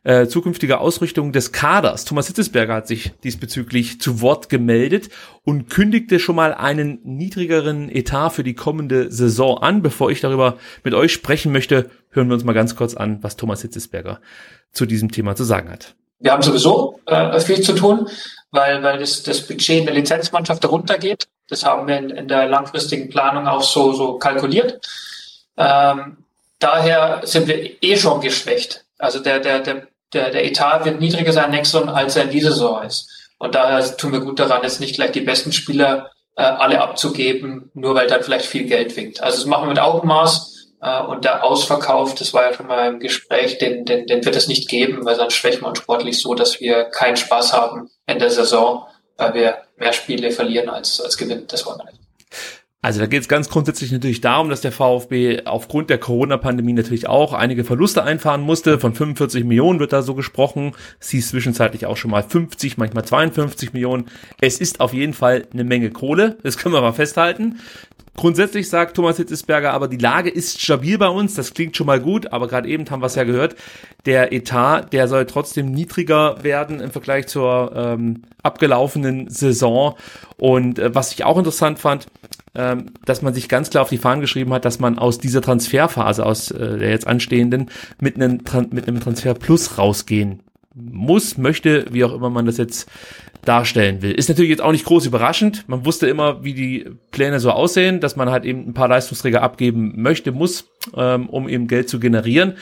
äh, 0.05 0.27
zukünftige 0.27 0.79
Ausrichtung 0.79 1.33
des 1.33 1.53
Kaders. 1.53 2.05
Thomas 2.05 2.27
Hitzesberger 2.27 2.75
hat 2.75 2.89
sich 2.89 3.13
diesbezüglich 3.23 4.01
zu 4.01 4.21
Wort 4.21 4.49
gemeldet 4.49 5.11
und 5.45 5.71
kündigte 5.71 6.19
schon 6.19 6.37
mal 6.37 6.55
einen 6.55 7.01
niedrigeren 7.05 7.89
Etat 7.89 8.31
für 8.31 8.43
die 8.43 8.55
kommende 8.55 9.13
Saison 9.13 9.59
an. 9.59 9.83
Bevor 9.83 10.11
ich 10.11 10.21
darüber 10.21 10.59
mit 10.83 10.95
euch 10.95 11.13
sprechen 11.13 11.53
möchte, 11.53 11.91
hören 12.11 12.29
wir 12.29 12.35
uns 12.35 12.45
mal 12.45 12.53
ganz 12.53 12.75
kurz 12.75 12.95
an, 12.95 13.19
was 13.23 13.37
Thomas 13.37 13.63
Hitzesberger 13.63 14.21
zu 14.73 14.87
diesem 14.87 15.11
Thema 15.13 15.37
zu 15.37 15.45
sagen 15.45 15.71
hat. 15.71 15.95
Wir 16.19 16.33
haben 16.33 16.43
sowieso 16.43 17.01
äh, 17.07 17.39
viel 17.41 17.61
zu 17.61 17.75
tun, 17.75 18.09
weil, 18.51 18.83
weil 18.83 18.99
das, 18.99 19.23
das 19.23 19.47
Budget 19.47 19.81
in 19.81 19.87
der 19.87 19.95
Lizenzmannschaft 19.95 20.63
darunter 20.63 20.99
geht. 20.99 21.27
Das 21.49 21.65
haben 21.65 21.89
wir 21.89 21.99
in, 21.99 22.11
in 22.11 22.29
der 22.29 22.49
langfristigen 22.49 23.09
Planung 23.09 23.47
auch 23.47 23.63
so, 23.63 23.93
so 23.93 24.19
kalkuliert. 24.19 24.81
Ähm, 25.57 26.19
daher 26.59 27.21
sind 27.25 27.49
wir 27.49 27.83
eh 27.83 27.97
schon 27.97 28.21
geschwächt. 28.21 28.85
Also 28.99 29.19
der, 29.19 29.41
der, 29.41 29.61
der, 29.61 29.89
der, 30.13 30.31
der 30.31 30.45
Etat 30.45 30.85
wird 30.85 31.01
niedriger 31.01 31.33
sein 31.33 31.51
nächstes 31.51 31.81
Jahr, 31.81 31.95
als 31.95 32.17
er 32.17 32.25
in 32.25 32.31
dieser 32.31 32.53
Saison 32.53 32.83
ist. 32.83 33.09
Und 33.39 33.55
daher 33.55 33.97
tun 33.97 34.13
wir 34.13 34.21
gut 34.21 34.39
daran, 34.39 34.63
jetzt 34.63 34.81
nicht 34.81 34.95
gleich 34.95 35.13
die 35.13 35.21
besten 35.21 35.53
Spieler 35.53 36.11
äh, 36.37 36.43
alle 36.43 36.81
abzugeben, 36.81 37.71
nur 37.75 37.95
weil 37.95 38.07
dann 38.07 38.23
vielleicht 38.23 38.47
viel 38.47 38.65
Geld 38.65 38.97
winkt. 38.97 39.23
Also 39.23 39.39
das 39.39 39.47
machen 39.47 39.65
wir 39.65 39.71
mit 39.71 39.81
Augenmaß. 39.81 40.53
Äh, 40.81 41.03
und 41.03 41.25
der 41.25 41.45
Ausverkauf, 41.45 42.15
das 42.15 42.35
war 42.35 42.51
ja 42.51 42.55
schon 42.55 42.67
mal 42.67 42.89
im 42.89 43.01
Gespräch, 43.01 43.59
den, 43.59 43.85
den, 43.85 44.07
den 44.07 44.25
wird 44.25 44.37
es 44.37 44.49
nicht 44.49 44.69
geben, 44.69 45.05
weil 45.05 45.17
sonst 45.17 45.35
schwächen 45.35 45.63
wir 45.63 45.69
uns 45.69 45.79
sportlich 45.79 46.21
so, 46.21 46.35
dass 46.35 46.61
wir 46.61 46.85
keinen 46.85 47.17
Spaß 47.17 47.53
haben 47.53 47.91
in 48.07 48.19
der 48.19 48.31
Saison, 48.31 48.87
weil 49.17 49.35
wir 49.35 49.59
mehr 49.77 49.93
Spiele 49.93 50.31
verlieren 50.31 50.69
als, 50.69 51.01
als 51.01 51.17
gewinnen. 51.17 51.47
Das 51.49 51.67
wollen 51.67 51.79
wir 51.79 51.85
nicht. 51.85 52.01
Also 52.85 52.99
da 52.99 53.07
geht 53.07 53.23
es 53.23 53.29
ganz 53.29 53.49
grundsätzlich 53.49 53.93
natürlich 53.93 54.21
darum, 54.21 54.51
dass 54.51 54.61
der 54.61 54.73
VfB 54.73 55.43
aufgrund 55.45 55.89
der 55.89 55.99
Corona-Pandemie 55.99 56.73
natürlich 56.73 57.09
auch 57.09 57.33
einige 57.33 57.63
Verluste 57.63 58.03
einfahren 58.03 58.41
musste. 58.41 58.81
Von 58.81 58.93
45 58.93 59.45
Millionen 59.45 59.79
wird 59.79 59.93
da 59.93 60.03
so 60.03 60.17
gesprochen. 60.17 60.73
Es 60.99 61.11
hieß 61.11 61.29
zwischenzeitlich 61.29 61.87
auch 61.87 61.97
schon 61.97 62.11
mal 62.11 62.25
50, 62.25 62.79
manchmal 62.79 63.05
52 63.05 63.73
Millionen. 63.73 64.07
Es 64.41 64.59
ist 64.59 64.81
auf 64.81 64.93
jeden 64.95 65.15
Fall 65.15 65.47
eine 65.53 65.63
Menge 65.63 65.91
Kohle. 65.91 66.39
Das 66.43 66.59
können 66.59 66.75
wir 66.75 66.81
mal 66.81 66.93
festhalten. 66.93 67.61
Grundsätzlich 68.15 68.69
sagt 68.69 68.97
Thomas 68.97 69.17
Hitzesberger, 69.17 69.73
aber 69.73 69.89
die 69.89 69.97
Lage 69.97 70.29
ist 70.29 70.61
stabil 70.61 70.99
bei 70.99 71.09
uns, 71.09 71.35
das 71.35 71.55
klingt 71.55 71.77
schon 71.77 71.87
mal 71.87 71.99
gut, 71.99 72.31
aber 72.31 72.47
gerade 72.47 72.69
eben 72.69 72.89
haben 72.91 73.01
wir 73.01 73.07
es 73.07 73.15
ja 73.15 73.25
gehört, 73.25 73.57
der 74.05 74.33
Etat, 74.33 74.93
der 74.93 75.09
soll 75.09 75.25
trotzdem 75.25 75.73
niedriger 75.73 76.43
werden 76.43 76.81
im 76.81 76.91
Vergleich 76.91 77.27
zur 77.27 77.73
ähm, 77.75 78.23
abgelaufenen 78.43 79.31
Saison. 79.31 79.95
Und 80.37 80.79
äh, 80.79 80.95
was 80.95 81.13
ich 81.13 81.25
auch 81.25 81.39
interessant 81.39 81.79
fand, 81.79 82.07
ähm, 82.55 82.87
dass 83.07 83.23
man 83.23 83.33
sich 83.33 83.49
ganz 83.49 83.71
klar 83.71 83.83
auf 83.83 83.89
die 83.89 83.97
Fahnen 83.97 84.21
geschrieben 84.21 84.53
hat, 84.53 84.67
dass 84.67 84.79
man 84.79 84.99
aus 84.99 85.19
dieser 85.19 85.41
Transferphase, 85.41 86.27
aus 86.27 86.51
äh, 86.51 86.79
der 86.79 86.91
jetzt 86.91 87.07
anstehenden, 87.07 87.71
mit 87.99 88.17
einem, 88.17 88.45
Tran- 88.45 88.69
mit 88.73 88.89
einem 88.89 89.01
Transfer 89.01 89.33
Plus 89.33 89.79
rausgehen 89.79 90.43
muss, 90.75 91.39
möchte, 91.39 91.87
wie 91.91 92.05
auch 92.05 92.15
immer 92.15 92.31
man 92.31 92.47
das 92.47 92.57
jetzt 92.57 92.89
darstellen 93.45 94.03
will. 94.03 94.13
Ist 94.13 94.29
natürlich 94.29 94.51
jetzt 94.51 94.63
auch 94.63 94.73
nicht 94.73 94.85
groß 94.85 95.07
überraschend. 95.07 95.69
Man 95.69 95.85
wusste 95.85 96.07
immer, 96.07 96.45
wie 96.45 96.55
die 96.55 96.87
Pläne 97.11 97.41
so 97.41 97.51
aussehen, 97.51 98.01
dass 98.01 98.17
man 98.17 98.31
halt 98.31 98.45
eben 98.45 98.69
ein 98.69 98.75
paar 98.75 98.89
Leistungsträger 98.89 99.43
abgeben 99.43 100.01
möchte, 100.01 100.33
muss, 100.33 100.71
ähm, 100.97 101.29
um 101.29 101.49
eben 101.49 101.67
Geld 101.67 101.89
zu 101.89 101.99
generieren. 101.99 102.55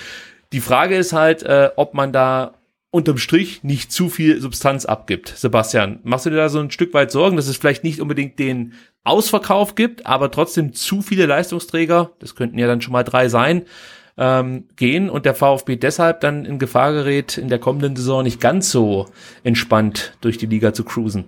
Die 0.52 0.60
Frage 0.60 0.96
ist 0.96 1.12
halt, 1.12 1.42
äh, 1.42 1.70
ob 1.76 1.94
man 1.94 2.12
da 2.12 2.54
unterm 2.90 3.18
Strich 3.18 3.62
nicht 3.62 3.92
zu 3.92 4.08
viel 4.08 4.40
Substanz 4.40 4.84
abgibt. 4.84 5.32
Sebastian, 5.36 6.00
machst 6.02 6.26
du 6.26 6.30
dir 6.30 6.36
da 6.36 6.48
so 6.48 6.58
ein 6.58 6.72
Stück 6.72 6.92
weit 6.92 7.12
Sorgen, 7.12 7.36
dass 7.36 7.46
es 7.46 7.56
vielleicht 7.56 7.84
nicht 7.84 8.00
unbedingt 8.00 8.38
den 8.38 8.72
Ausverkauf 9.04 9.76
gibt, 9.76 10.06
aber 10.06 10.30
trotzdem 10.30 10.72
zu 10.72 11.00
viele 11.00 11.26
Leistungsträger, 11.26 12.10
das 12.18 12.34
könnten 12.34 12.58
ja 12.58 12.66
dann 12.66 12.80
schon 12.80 12.92
mal 12.92 13.04
drei 13.04 13.28
sein, 13.28 13.62
ähm, 14.20 14.68
gehen 14.76 15.10
und 15.10 15.24
der 15.24 15.34
VfB 15.34 15.76
deshalb 15.76 16.20
dann 16.20 16.44
in 16.44 16.58
Gefahr 16.58 16.92
gerät, 16.92 17.38
in 17.38 17.48
der 17.48 17.58
kommenden 17.58 17.96
Saison 17.96 18.22
nicht 18.22 18.40
ganz 18.40 18.70
so 18.70 19.08
entspannt 19.42 20.12
durch 20.20 20.38
die 20.38 20.46
Liga 20.46 20.72
zu 20.72 20.84
cruisen. 20.84 21.24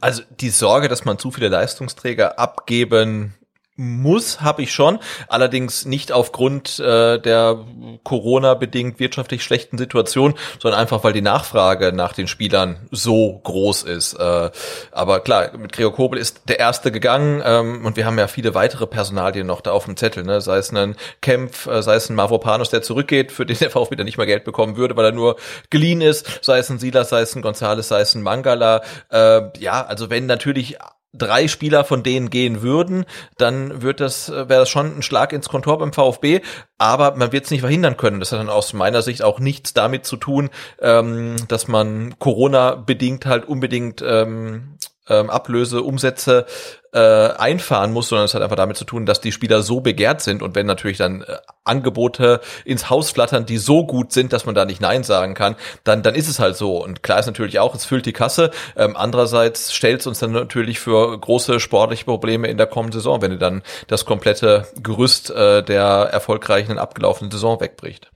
Also 0.00 0.22
die 0.40 0.48
Sorge, 0.48 0.88
dass 0.88 1.04
man 1.04 1.18
zu 1.18 1.30
viele 1.30 1.48
Leistungsträger 1.48 2.38
abgeben 2.38 3.34
muss, 3.80 4.42
habe 4.42 4.62
ich 4.62 4.72
schon. 4.72 4.98
Allerdings 5.26 5.86
nicht 5.86 6.12
aufgrund 6.12 6.78
äh, 6.78 7.18
der 7.18 7.64
Corona-bedingt 8.04 9.00
wirtschaftlich 9.00 9.42
schlechten 9.42 9.78
Situation, 9.78 10.34
sondern 10.58 10.80
einfach, 10.80 11.02
weil 11.02 11.14
die 11.14 11.22
Nachfrage 11.22 11.92
nach 11.92 12.12
den 12.12 12.28
Spielern 12.28 12.86
so 12.90 13.40
groß 13.42 13.84
ist. 13.84 14.14
Äh, 14.14 14.50
aber 14.92 15.20
klar, 15.20 15.56
mit 15.56 15.72
Gregor 15.72 15.94
Kobel 15.94 16.18
ist 16.18 16.42
der 16.48 16.58
erste 16.58 16.92
gegangen 16.92 17.42
ähm, 17.44 17.86
und 17.86 17.96
wir 17.96 18.04
haben 18.04 18.18
ja 18.18 18.28
viele 18.28 18.54
weitere 18.54 18.86
Personalien 18.86 19.46
noch 19.46 19.62
da 19.62 19.72
auf 19.72 19.86
dem 19.86 19.96
Zettel. 19.96 20.24
Ne? 20.24 20.42
Sei 20.42 20.58
es 20.58 20.70
ein 20.72 20.94
Kempf, 21.22 21.66
äh, 21.66 21.82
sei 21.82 21.94
es 21.94 22.10
ein 22.10 22.16
Mavropanos, 22.16 22.68
der 22.68 22.82
zurückgeht, 22.82 23.32
für 23.32 23.46
den 23.46 23.58
der 23.58 23.70
VfB 23.70 23.96
dann 23.96 24.04
nicht 24.04 24.18
mehr 24.18 24.26
Geld 24.26 24.44
bekommen 24.44 24.76
würde, 24.76 24.94
weil 24.96 25.06
er 25.06 25.12
nur 25.12 25.36
geliehen 25.70 26.02
ist. 26.02 26.44
Sei 26.44 26.58
es 26.58 26.68
ein 26.68 26.78
Silas, 26.78 27.08
sei 27.08 27.22
es 27.22 27.34
ein 27.34 27.40
Gonzales, 27.40 27.88
sei 27.88 28.02
es 28.02 28.14
ein 28.14 28.22
Mangala. 28.22 28.82
Äh, 29.10 29.42
ja, 29.58 29.86
also 29.86 30.10
wenn 30.10 30.26
natürlich 30.26 30.76
drei 31.12 31.48
Spieler 31.48 31.84
von 31.84 32.02
denen 32.02 32.30
gehen 32.30 32.62
würden, 32.62 33.04
dann 33.36 33.82
wird 33.82 34.00
das, 34.00 34.28
äh, 34.28 34.48
wäre 34.48 34.60
das 34.60 34.68
schon 34.68 34.98
ein 34.98 35.02
Schlag 35.02 35.32
ins 35.32 35.48
Kontor 35.48 35.78
beim 35.78 35.92
VfB, 35.92 36.40
aber 36.78 37.16
man 37.16 37.32
wird 37.32 37.44
es 37.44 37.50
nicht 37.50 37.60
verhindern 37.60 37.96
können. 37.96 38.20
Das 38.20 38.32
hat 38.32 38.38
dann 38.38 38.48
aus 38.48 38.72
meiner 38.72 39.02
Sicht 39.02 39.22
auch 39.22 39.40
nichts 39.40 39.74
damit 39.74 40.04
zu 40.06 40.16
tun, 40.16 40.50
ähm, 40.80 41.36
dass 41.48 41.68
man 41.68 42.18
Corona-bedingt 42.18 43.26
halt 43.26 43.46
unbedingt 43.46 44.02
ähm, 44.06 44.76
ähm, 45.08 45.30
Ablöse, 45.30 45.82
Umsätze 45.82 46.46
äh, 46.92 46.98
einfahren 46.98 47.92
muss, 47.92 48.08
sondern 48.08 48.24
es 48.24 48.34
hat 48.34 48.42
einfach 48.42 48.56
damit 48.56 48.76
zu 48.76 48.84
tun, 48.84 49.06
dass 49.06 49.20
die 49.20 49.32
Spieler 49.32 49.62
so 49.62 49.80
begehrt 49.80 50.20
sind 50.22 50.42
und 50.42 50.54
wenn 50.54 50.66
natürlich 50.66 50.98
dann 50.98 51.22
äh, 51.22 51.36
Angebote 51.64 52.40
ins 52.64 52.90
Haus 52.90 53.10
flattern, 53.10 53.46
die 53.46 53.58
so 53.58 53.86
gut 53.86 54.12
sind, 54.12 54.32
dass 54.32 54.46
man 54.46 54.54
da 54.54 54.64
nicht 54.64 54.80
Nein 54.80 55.04
sagen 55.04 55.34
kann, 55.34 55.56
dann, 55.84 56.02
dann 56.02 56.14
ist 56.14 56.28
es 56.28 56.40
halt 56.40 56.56
so. 56.56 56.82
Und 56.82 57.02
klar 57.02 57.20
ist 57.20 57.26
natürlich 57.26 57.60
auch, 57.60 57.74
es 57.74 57.84
füllt 57.84 58.06
die 58.06 58.12
Kasse. 58.12 58.50
Ähm, 58.76 58.96
andererseits 58.96 59.72
stellt 59.72 60.00
es 60.00 60.06
uns 60.06 60.18
dann 60.18 60.32
natürlich 60.32 60.80
für 60.80 61.18
große 61.18 61.60
sportliche 61.60 62.04
Probleme 62.04 62.48
in 62.48 62.56
der 62.56 62.66
kommenden 62.66 63.00
Saison, 63.00 63.22
wenn 63.22 63.32
ihr 63.32 63.38
dann 63.38 63.62
das 63.86 64.04
komplette 64.04 64.66
Gerüst 64.82 65.30
äh, 65.30 65.62
der 65.62 65.84
erfolgreichen 65.84 66.78
abgelaufenen 66.78 67.30
Saison 67.30 67.60
wegbricht. 67.60 68.10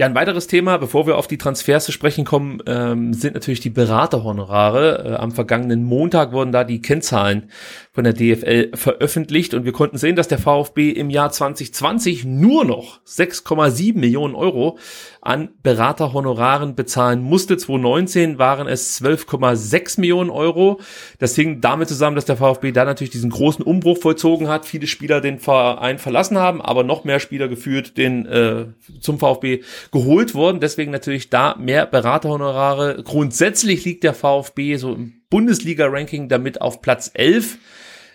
Ja, 0.00 0.06
ein 0.06 0.14
weiteres 0.14 0.46
Thema, 0.46 0.78
bevor 0.78 1.06
wir 1.06 1.18
auf 1.18 1.26
die 1.26 1.36
Transfers 1.36 1.84
zu 1.84 1.92
sprechen 1.92 2.24
kommen, 2.24 2.62
ähm, 2.64 3.12
sind 3.12 3.34
natürlich 3.34 3.60
die 3.60 3.68
Beraterhonorare. 3.68 5.04
Äh, 5.04 5.16
am 5.16 5.30
vergangenen 5.30 5.84
Montag 5.84 6.32
wurden 6.32 6.52
da 6.52 6.64
die 6.64 6.80
Kennzahlen 6.80 7.50
von 7.92 8.04
der 8.04 8.14
DFL 8.14 8.70
veröffentlicht 8.74 9.52
und 9.52 9.66
wir 9.66 9.72
konnten 9.72 9.98
sehen, 9.98 10.16
dass 10.16 10.26
der 10.26 10.38
VfB 10.38 10.88
im 10.88 11.10
Jahr 11.10 11.30
2020 11.30 12.24
nur 12.24 12.64
noch 12.64 13.02
6,7 13.04 13.98
Millionen 13.98 14.34
Euro 14.34 14.78
an 15.22 15.50
Beraterhonoraren 15.62 16.74
bezahlen 16.74 17.22
musste. 17.22 17.56
2019 17.56 18.38
waren 18.38 18.66
es 18.66 19.00
12,6 19.02 20.00
Millionen 20.00 20.30
Euro. 20.30 20.80
Das 21.18 21.34
hing 21.34 21.60
damit 21.60 21.88
zusammen, 21.88 22.16
dass 22.16 22.24
der 22.24 22.36
VfB 22.36 22.72
da 22.72 22.84
natürlich 22.84 23.10
diesen 23.10 23.30
großen 23.30 23.64
Umbruch 23.64 23.98
vollzogen 23.98 24.48
hat. 24.48 24.64
Viele 24.64 24.86
Spieler 24.86 25.20
den 25.20 25.38
Verein 25.38 25.98
verlassen 25.98 26.38
haben, 26.38 26.62
aber 26.62 26.84
noch 26.84 27.04
mehr 27.04 27.20
Spieler 27.20 27.48
geführt 27.48 27.98
den 27.98 28.24
äh, 28.26 28.66
zum 29.00 29.18
VfB 29.18 29.62
geholt 29.92 30.34
wurden. 30.34 30.60
Deswegen 30.60 30.90
natürlich 30.90 31.28
da 31.28 31.54
mehr 31.58 31.86
Beraterhonorare. 31.86 33.02
Grundsätzlich 33.04 33.84
liegt 33.84 34.04
der 34.04 34.14
VfB 34.14 34.76
so 34.76 34.94
im 34.94 35.20
Bundesliga-Ranking 35.28 36.28
damit 36.28 36.60
auf 36.60 36.80
Platz 36.80 37.10
11 37.12 37.58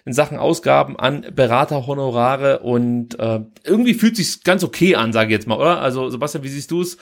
in 0.06 0.14
Sachen 0.14 0.38
Ausgaben 0.38 0.98
an 0.98 1.26
Beraterhonorare 1.34 2.60
und 2.60 3.20
äh, 3.20 3.42
irgendwie 3.64 3.96
fühlt 3.96 4.16
sich 4.16 4.44
ganz 4.44 4.64
okay 4.64 4.96
an, 4.96 5.12
sage 5.14 5.30
ich 5.30 5.34
jetzt 5.34 5.48
mal, 5.48 5.58
oder? 5.58 5.82
Also 5.82 6.10
Sebastian, 6.10 6.44
wie 6.44 6.50
siehst 6.50 6.72
du 6.72 6.82
es? 6.82 6.98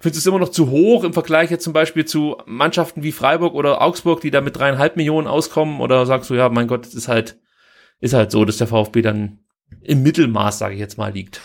Findest 0.00 0.24
du 0.24 0.30
es 0.30 0.32
immer 0.32 0.40
noch 0.40 0.48
zu 0.48 0.70
hoch 0.70 1.04
im 1.04 1.12
Vergleich 1.12 1.50
jetzt 1.50 1.62
zum 1.62 1.72
Beispiel 1.72 2.04
zu 2.04 2.36
Mannschaften 2.46 3.02
wie 3.02 3.12
Freiburg 3.12 3.54
oder 3.54 3.82
Augsburg, 3.82 4.20
die 4.20 4.30
da 4.30 4.40
mit 4.40 4.56
dreieinhalb 4.56 4.96
Millionen 4.96 5.28
auskommen? 5.28 5.80
Oder 5.80 6.06
sagst 6.06 6.30
du, 6.30 6.34
ja, 6.34 6.48
mein 6.48 6.66
Gott, 6.66 6.86
das 6.86 6.94
ist 6.94 7.08
halt 7.08 7.36
ist 8.02 8.14
halt 8.14 8.32
so, 8.32 8.44
dass 8.44 8.58
der 8.58 8.66
VfB 8.66 9.00
dann 9.00 9.38
im 9.80 10.02
Mittelmaß, 10.02 10.58
sage 10.58 10.74
ich 10.74 10.80
jetzt 10.80 10.98
mal, 10.98 11.12
liegt. 11.12 11.40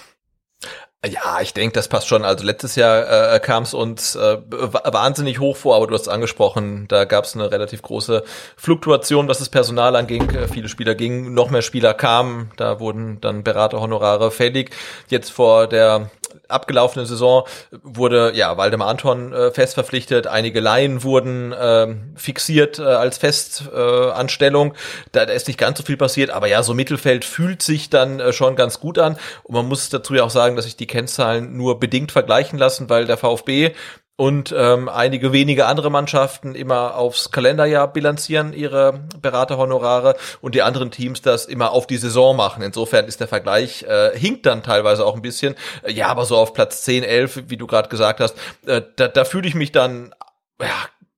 Ja, 1.06 1.42
ich 1.42 1.54
denke, 1.54 1.74
das 1.74 1.88
passt 1.90 2.08
schon. 2.08 2.26
Also 2.26 2.44
letztes 2.44 2.76
Jahr 2.76 3.36
äh, 3.36 3.40
kam 3.40 3.62
es 3.62 3.76
uns 3.76 4.16
äh, 4.16 4.38
wahnsinnig 4.50 5.40
hoch 5.40 5.56
vor, 5.56 5.76
aber 5.76 5.86
du 5.86 5.94
hast 5.94 6.02
es 6.02 6.08
angesprochen, 6.08 6.88
da 6.88 7.06
gab 7.06 7.26
es 7.26 7.36
eine 7.36 7.52
relativ 7.52 7.84
große 7.84 8.24
Fluktuation, 8.56 9.28
was 9.28 9.38
das 9.38 9.50
Personal 9.50 9.96
anging. 9.96 10.28
Äh, 10.32 10.48
viele 10.48 10.70
Spieler 10.70 10.96
gingen, 10.96 11.36
noch 11.36 11.52
mehr 11.52 11.62
Spieler 11.62 11.94
kamen, 11.94 12.52
da 12.58 12.80
wurden 12.80 13.22
dann 13.22 13.44
Beraterhonorare 13.44 14.32
fällig. 14.32 14.72
Jetzt 15.08 15.30
vor 15.30 15.68
der 15.68 16.10
abgelaufenen 16.48 17.06
Saison 17.06 17.46
wurde 17.84 18.32
ja 18.34 18.58
Waldemar 18.58 18.88
Anton 18.88 19.34
äh, 19.34 19.52
fest 19.52 19.74
verpflichtet, 19.74 20.28
einige 20.28 20.60
Laien 20.60 21.04
wurden 21.04 21.52
äh, 21.52 21.96
fixiert 22.16 22.80
äh, 22.80 22.84
als 22.84 23.18
Festanstellung. 23.18 24.74
Da, 25.12 25.26
da 25.26 25.34
ist 25.34 25.48
nicht 25.48 25.60
ganz 25.60 25.78
so 25.78 25.84
viel 25.84 25.98
passiert, 25.98 26.30
aber 26.30 26.48
ja, 26.48 26.64
so 26.64 26.74
Mittelfeld 26.74 27.26
fühlt 27.26 27.62
sich 27.62 27.90
dann 27.90 28.20
äh, 28.20 28.34
schon 28.34 28.56
ganz 28.56 28.80
gut 28.80 28.98
an. 29.00 29.18
Und 29.44 29.56
man 29.56 29.68
muss 29.68 29.90
dazu 29.90 30.16
ja 30.16 30.24
auch 30.24 30.30
sagen, 30.30 30.56
dass 30.56 30.66
sich 30.66 30.78
die 30.78 30.87
Kennzahlen 30.88 31.56
nur 31.56 31.80
bedingt 31.80 32.12
vergleichen 32.12 32.58
lassen, 32.58 32.90
weil 32.90 33.06
der 33.06 33.18
VfB 33.18 33.74
und 34.20 34.54
ähm, 34.58 34.90
einige 34.90 35.32
wenige 35.32 35.68
andere 35.68 35.92
Mannschaften 35.92 36.56
immer 36.56 36.96
aufs 36.96 37.30
Kalenderjahr 37.32 37.94
bilanzieren 37.94 38.52
ihre 38.52 39.02
Beraterhonorare 39.22 40.16
und 40.42 40.56
die 40.56 40.64
anderen 40.64 40.90
Teams 40.90 41.22
das 41.22 41.46
immer 41.46 41.72
auf 41.72 41.86
die 41.86 41.98
Saison 41.98 42.36
machen. 42.36 42.64
Insofern 42.64 43.06
ist 43.06 43.20
der 43.20 43.28
Vergleich 43.28 43.84
äh, 43.84 44.18
hinkt 44.18 44.48
dann 44.48 44.64
teilweise 44.64 45.06
auch 45.06 45.16
ein 45.16 45.22
bisschen. 45.22 45.54
Ja, 45.88 46.08
aber 46.08 46.26
so 46.26 46.36
auf 46.36 46.54
Platz 46.54 46.82
10, 46.82 47.04
11, 47.04 47.44
wie 47.50 47.58
du 47.58 47.68
gerade 47.68 47.90
gesagt 47.90 48.20
hast, 48.20 48.36
äh, 48.66 48.82
da, 48.96 49.08
da 49.08 49.24
fühle 49.24 49.48
ich 49.48 49.54
mich 49.54 49.72
dann 49.72 50.16
ja, 50.60 50.68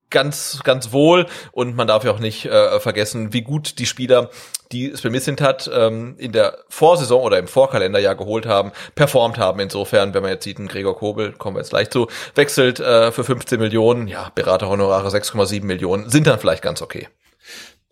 ganz, 0.09 0.61
ganz 0.63 0.91
wohl 0.91 1.25
und 1.51 1.75
man 1.75 1.87
darf 1.87 2.03
ja 2.03 2.11
auch 2.11 2.19
nicht 2.19 2.45
äh, 2.45 2.79
vergessen, 2.79 3.33
wie 3.33 3.41
gut 3.41 3.79
die 3.79 3.85
Spieler, 3.85 4.29
die 4.71 4.89
es 4.91 5.01
bemisselt 5.01 5.41
hat, 5.41 5.69
ähm, 5.73 6.15
in 6.17 6.31
der 6.31 6.59
Vorsaison 6.69 7.21
oder 7.21 7.39
im 7.39 7.47
Vorkalenderjahr 7.47 8.15
geholt 8.15 8.45
haben, 8.45 8.71
performt 8.95 9.37
haben. 9.37 9.59
Insofern, 9.59 10.13
wenn 10.13 10.21
man 10.21 10.31
jetzt 10.31 10.43
sieht, 10.43 10.59
ein 10.59 10.67
Gregor 10.67 10.97
Kobel, 10.97 11.31
kommen 11.33 11.55
wir 11.55 11.61
jetzt 11.61 11.71
gleich 11.71 11.89
zu, 11.89 12.07
wechselt 12.35 12.79
äh, 12.79 13.11
für 13.11 13.23
15 13.23 13.59
Millionen, 13.59 14.07
ja, 14.07 14.31
Beraterhonorare 14.35 15.09
6,7 15.09 15.63
Millionen, 15.63 16.09
sind 16.09 16.27
dann 16.27 16.39
vielleicht 16.39 16.63
ganz 16.63 16.81
okay. 16.81 17.07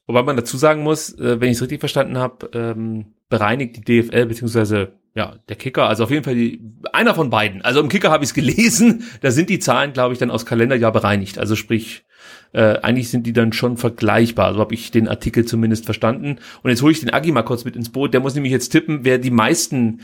Wobei 0.06 0.24
man 0.24 0.38
dazu 0.38 0.56
sagen 0.58 0.84
muss, 0.84 1.14
äh, 1.20 1.42
wenn 1.42 1.50
ich 1.50 1.58
es 1.58 1.62
richtig 1.62 1.82
verstanden 1.82 2.18
habe, 2.18 2.50
ähm, 2.54 3.14
bereinigt 3.30 3.76
die 3.76 4.02
DFL 4.02 4.26
beziehungsweise 4.26 4.94
ja, 5.18 5.36
der 5.50 5.56
Kicker, 5.56 5.90
also 5.90 6.04
auf 6.04 6.12
jeden 6.12 6.24
Fall 6.24 6.36
die, 6.36 6.62
einer 6.94 7.16
von 7.16 7.32
beiden. 7.32 7.64
Also 7.64 7.80
im 7.80 7.90
Kicker 7.90 8.12
habe 8.12 8.24
ich 8.24 8.30
es 8.30 8.34
gelesen, 8.36 9.04
da 9.22 9.32
sind 9.32 9.50
die 9.50 9.58
Zahlen, 9.58 9.92
glaube 9.92 10.14
ich, 10.14 10.20
dann 10.20 10.30
aus 10.30 10.46
Kalenderjahr 10.46 10.92
bereinigt. 10.92 11.40
Also 11.40 11.56
sprich, 11.56 12.06
äh, 12.54 12.80
eigentlich 12.80 13.10
sind 13.10 13.28
die 13.28 13.34
dann 13.34 13.54
schon 13.54 13.78
vergleichbar. 13.78 14.54
So 14.54 14.60
habe 14.60 14.74
ich 14.74 14.92
den 14.92 15.08
Artikel 15.08 15.46
zumindest 15.46 15.86
verstanden. 15.86 16.38
Und 16.64 16.70
jetzt 16.70 16.82
hole 16.82 16.92
ich 16.92 17.00
den 17.00 17.14
Agi 17.14 17.32
mal 17.32 17.44
kurz 17.44 17.66
mit 17.66 17.76
ins 17.76 17.92
Boot. 17.92 18.14
Der 18.14 18.22
muss 18.22 18.36
nämlich 18.36 18.52
jetzt 18.52 18.70
tippen, 18.70 19.00
wer 19.04 19.18
die 19.18 19.32
meisten 19.32 20.02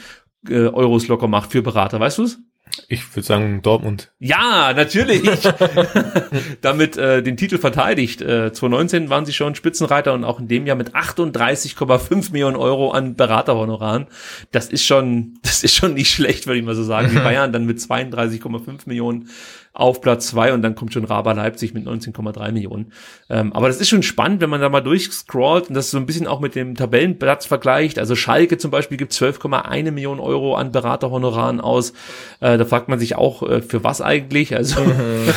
äh, 0.47 0.67
Euros 0.67 1.07
locker 1.07 1.27
macht 1.27 1.51
für 1.51 1.61
Berater. 1.61 1.99
Weißt 1.99 2.17
du's? 2.17 2.39
Ich 2.87 3.15
würde 3.15 3.25
sagen 3.25 3.61
Dortmund. 3.61 4.11
Ja, 4.19 4.73
natürlich. 4.73 5.21
Damit 6.61 6.97
äh, 6.97 7.21
den 7.21 7.37
Titel 7.37 7.57
verteidigt. 7.57 8.21
Äh, 8.21 8.51
2019 8.51 9.09
waren 9.09 9.25
sie 9.25 9.33
schon 9.33 9.55
Spitzenreiter 9.55 10.13
und 10.13 10.23
auch 10.23 10.39
in 10.39 10.47
dem 10.47 10.65
Jahr 10.65 10.75
mit 10.75 10.95
38,5 10.95 12.31
Millionen 12.31 12.55
Euro 12.55 12.91
an 12.91 13.15
Beraterhonoraren. 13.15 14.07
Das 14.51 14.69
ist 14.69 14.85
schon, 14.85 15.37
das 15.43 15.63
ist 15.63 15.75
schon 15.75 15.93
nicht 15.93 16.09
schlecht, 16.11 16.47
würde 16.47 16.59
ich 16.59 16.65
mal 16.65 16.75
so 16.75 16.83
sagen. 16.83 17.09
Die 17.11 17.19
Bayern 17.23 17.53
dann 17.53 17.65
mit 17.65 17.77
32,5 17.77 18.81
Millionen 18.85 19.29
auf 19.73 20.01
Platz 20.01 20.27
zwei 20.27 20.53
und 20.53 20.61
dann 20.61 20.75
kommt 20.75 20.93
schon 20.93 21.03
Raba 21.03 21.31
Leipzig 21.31 21.73
mit 21.73 21.87
19,3 21.87 22.51
Millionen. 22.51 22.93
Ähm, 23.27 23.53
aber 23.53 23.67
das 23.67 23.81
ist 23.81 23.89
schon 23.89 24.03
spannend, 24.03 24.39
wenn 24.41 24.49
man 24.51 24.61
da 24.61 24.69
mal 24.69 24.81
durchscrollt 24.81 25.69
und 25.69 25.73
das 25.73 25.89
so 25.89 25.97
ein 25.97 26.05
bisschen 26.05 26.27
auch 26.27 26.39
mit 26.39 26.53
dem 26.53 26.75
Tabellenplatz 26.75 27.47
vergleicht. 27.47 27.97
Also 27.97 28.15
Schalke 28.15 28.59
zum 28.59 28.69
Beispiel 28.69 28.97
gibt 28.97 29.13
12,1 29.13 29.91
Millionen 29.91 30.19
Euro 30.19 30.55
an 30.55 30.71
Beraterhonoraren 30.71 31.59
aus. 31.59 31.93
Äh, 32.39 32.59
da 32.59 32.65
fragt 32.65 32.87
man 32.87 32.99
sich 32.99 33.15
auch, 33.15 33.41
äh, 33.41 33.61
für 33.63 33.83
was 33.83 33.99
eigentlich? 33.99 34.55
Also 34.55 34.79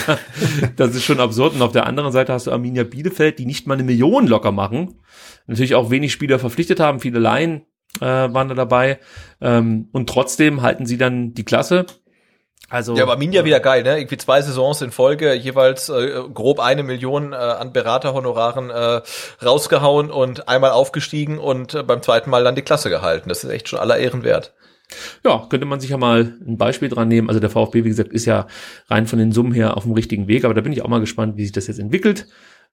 das 0.77 0.95
ist 0.95 1.05
schon 1.05 1.21
absurd. 1.21 1.55
Und 1.55 1.63
auf 1.63 1.73
der 1.73 1.87
anderen 1.87 2.13
Seite 2.13 2.35
hast 2.35 2.47
du 2.47 2.53
Arminia 2.53 2.85
Bielefeld, 2.85 3.39
die 3.39 3.47
nicht 3.47 3.67
mal 3.67 3.75
eine 3.75 3.85
Million 3.85 4.27
locker 4.27 4.53
machen. 4.53 5.01
Natürlich 5.47 5.75
auch 5.75 5.91
wenig 5.91 6.13
Spieler 6.13 6.39
verpflichtet 6.39 6.79
haben, 6.79 7.01
viele 7.01 7.21
Laien 7.21 7.63
äh, 8.01 8.05
waren 8.05 8.49
da 8.49 8.55
dabei. 8.55 8.99
Ähm, 9.41 9.89
und 9.93 10.11
trotzdem 10.11 10.61
halten 10.61 10.85
sie 10.85 10.99
dann 10.99 11.33
die 11.33 11.45
Klasse. 11.45 11.87
Also, 12.69 12.97
ja, 12.97 13.05
aber 13.05 13.17
Minja 13.17 13.45
wieder 13.45 13.61
geil, 13.61 13.85
ne? 13.85 13.99
Irgendwie 13.99 14.17
zwei 14.17 14.43
Saisons 14.43 14.83
in 14.83 14.91
Folge, 14.91 15.35
jeweils 15.35 15.89
äh, 15.89 16.23
grob 16.35 16.59
eine 16.59 16.83
Million 16.83 17.33
äh, 17.33 17.37
an 17.37 17.73
Beraterhonoraren 17.73 18.71
äh, 18.71 19.03
rausgehauen 19.45 20.11
und 20.11 20.49
einmal 20.49 20.73
aufgestiegen 20.73 21.39
und 21.39 21.75
äh, 21.75 21.85
beim 21.85 22.03
zweiten 22.03 22.29
Mal 22.29 22.43
dann 22.43 22.57
die 22.57 22.63
Klasse 22.63 22.91
gehalten. 22.91 23.29
Das 23.29 23.45
ist 23.45 23.51
echt 23.51 23.69
schon 23.69 23.79
aller 23.79 23.99
Ehren 23.99 24.25
wert. 24.25 24.53
Ja, 25.25 25.47
könnte 25.49 25.67
man 25.67 25.81
sich 25.81 25.91
ja 25.91 25.97
mal 25.97 26.35
ein 26.47 26.57
Beispiel 26.57 26.89
dran 26.89 27.09
nehmen. 27.09 27.29
Also 27.29 27.41
der 27.41 27.51
VfB, 27.51 27.85
wie 27.85 27.89
gesagt, 27.89 28.13
ist 28.13 28.25
ja 28.25 28.47
rein 28.89 29.07
von 29.07 29.19
den 29.19 29.33
Summen 29.33 29.53
her 29.53 29.77
auf 29.77 29.85
dem 29.85 29.93
richtigen 29.93 30.27
Weg, 30.27 30.45
aber 30.45 30.55
da 30.55 30.61
bin 30.61 30.73
ich 30.73 30.83
auch 30.83 30.89
mal 30.89 31.01
gespannt, 31.01 31.37
wie 31.37 31.43
sich 31.43 31.53
das 31.53 31.69
jetzt 31.69 31.79
entwickelt. 31.79 32.27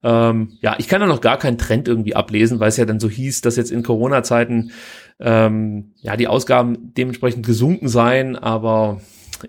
Ähm, 0.03 0.57
ja, 0.59 0.75
ich 0.79 0.87
kann 0.87 1.01
da 1.01 1.07
noch 1.07 1.21
gar 1.21 1.37
keinen 1.37 1.57
Trend 1.57 1.87
irgendwie 1.87 2.15
ablesen, 2.15 2.59
weil 2.59 2.69
es 2.69 2.77
ja 2.77 2.85
dann 2.85 2.99
so 2.99 3.09
hieß, 3.09 3.41
dass 3.41 3.55
jetzt 3.55 3.71
in 3.71 3.83
Corona-Zeiten 3.83 4.71
ähm, 5.19 5.93
ja 6.01 6.17
die 6.17 6.27
Ausgaben 6.27 6.93
dementsprechend 6.97 7.45
gesunken 7.45 7.87
seien, 7.87 8.35
aber 8.35 9.01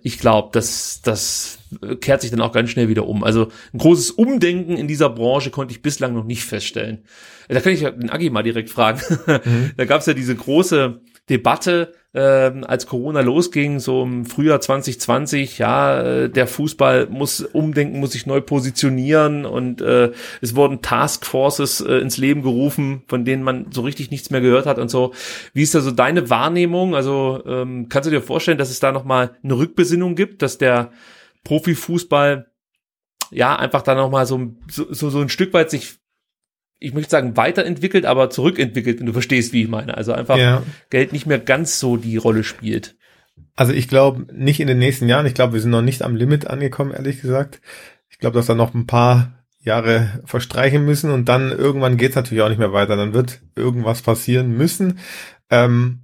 ich 0.03 0.19
glaube, 0.19 0.51
das, 0.53 1.01
das 1.03 1.59
kehrt 2.01 2.23
sich 2.23 2.31
dann 2.31 2.41
auch 2.41 2.53
ganz 2.53 2.71
schnell 2.71 2.89
wieder 2.89 3.07
um. 3.07 3.25
Also 3.25 3.49
ein 3.73 3.79
großes 3.79 4.11
Umdenken 4.13 4.77
in 4.77 4.89
dieser 4.89 5.11
Branche 5.11 5.51
konnte 5.51 5.73
ich 5.73 5.83
bislang 5.83 6.15
noch 6.15 6.25
nicht 6.25 6.45
feststellen. 6.45 7.05
Da 7.49 7.61
kann 7.61 7.73
ich 7.73 7.81
den 7.81 8.11
Agi 8.11 8.31
mal 8.31 8.43
direkt 8.43 8.71
fragen. 8.71 9.01
Mhm. 9.45 9.73
Da 9.77 9.85
gab 9.85 10.01
es 10.01 10.07
ja 10.07 10.15
diese 10.15 10.35
große 10.35 11.01
Debatte, 11.29 11.93
ähm, 12.15 12.63
als 12.65 12.87
Corona 12.87 13.21
losging, 13.21 13.81
so 13.81 14.05
im 14.05 14.25
Frühjahr 14.25 14.61
2020, 14.61 15.59
ja, 15.59 16.01
äh, 16.01 16.31
der 16.31 16.47
Fußball 16.47 17.09
muss 17.11 17.41
umdenken, 17.41 17.99
muss 17.99 18.13
sich 18.13 18.25
neu 18.25 18.41
positionieren 18.41 19.45
und 19.45 19.83
äh, 19.83 20.13
es 20.41 20.55
wurden 20.55 20.81
Taskforces 20.81 21.81
äh, 21.81 21.97
ins 21.97 22.17
Leben 22.17 22.43
gerufen, 22.43 23.03
von 23.09 23.25
denen 23.25 23.43
man 23.43 23.67
so 23.73 23.83
richtig 23.83 24.13
nichts 24.13 24.31
mehr 24.31 24.41
gehört 24.41 24.67
hat 24.67 24.79
und 24.79 24.91
so. 24.91 25.13
Wie 25.55 25.63
ist 25.63 25.75
da 25.75 25.81
so 25.81 25.91
deine 25.91 26.31
Wahrnehmung? 26.31 26.95
Also 26.95 27.43
ähm, 27.47 27.89
kannst 27.89 28.07
du 28.07 28.13
dir 28.13 28.23
vorstellen, 28.23 28.59
dass 28.59 28.71
es 28.71 28.79
da 28.79 28.93
nochmal 28.93 29.37
eine 29.43 29.59
Rückbesinnung 29.59 30.15
gibt, 30.15 30.43
dass 30.43 30.57
der 30.57 30.93
Profifußball 31.43 32.47
ja 33.33 33.57
einfach 33.57 33.83
da 33.83 33.97
nochmal 33.97 34.27
so, 34.27 34.55
so, 34.69 35.11
so 35.11 35.21
ein 35.21 35.29
Stück 35.29 35.53
weit 35.53 35.71
sich 35.71 35.97
ich 36.85 36.95
möchte 36.95 37.11
sagen, 37.11 37.37
weiterentwickelt, 37.37 38.05
aber 38.05 38.31
zurückentwickelt, 38.31 39.01
wenn 39.01 39.07
du 39.07 39.13
verstehst, 39.13 39.53
wie 39.53 39.63
ich 39.63 39.69
meine. 39.69 39.97
Also 39.97 40.13
einfach 40.13 40.37
ja. 40.37 40.63
Geld 40.91 41.13
nicht 41.13 41.27
mehr 41.27 41.39
ganz 41.39 41.79
so 41.81 41.97
die 41.97 42.17
Rolle 42.17 42.45
spielt. 42.45 42.97
Also 43.57 43.73
ich 43.73 43.89
glaube 43.89 44.27
nicht 44.33 44.61
in 44.61 44.67
den 44.67 44.79
nächsten 44.79 45.09
Jahren. 45.09 45.27
Ich 45.27 45.35
glaube, 45.35 45.55
wir 45.55 45.61
sind 45.61 45.71
noch 45.71 45.83
nicht 45.83 46.03
am 46.03 46.17
Limit 46.17 46.47
angekommen, 46.47 46.93
ehrlich 46.93 47.21
gesagt. 47.21 47.61
Ich 48.09 48.19
glaube, 48.19 48.37
dass 48.37 48.47
da 48.47 48.55
noch 48.55 48.75
ein 48.75 48.87
paar 48.87 49.45
Jahre 49.61 50.21
verstreichen 50.25 50.85
müssen 50.85 51.11
und 51.11 51.29
dann 51.29 51.51
irgendwann 51.51 51.97
geht 51.97 52.11
es 52.11 52.17
natürlich 52.17 52.43
auch 52.43 52.49
nicht 52.49 52.59
mehr 52.59 52.73
weiter. 52.73 52.97
Dann 52.97 53.15
wird 53.15 53.41
irgendwas 53.57 54.03
passieren 54.03 54.57
müssen. 54.57 54.99
Ähm, 55.51 56.03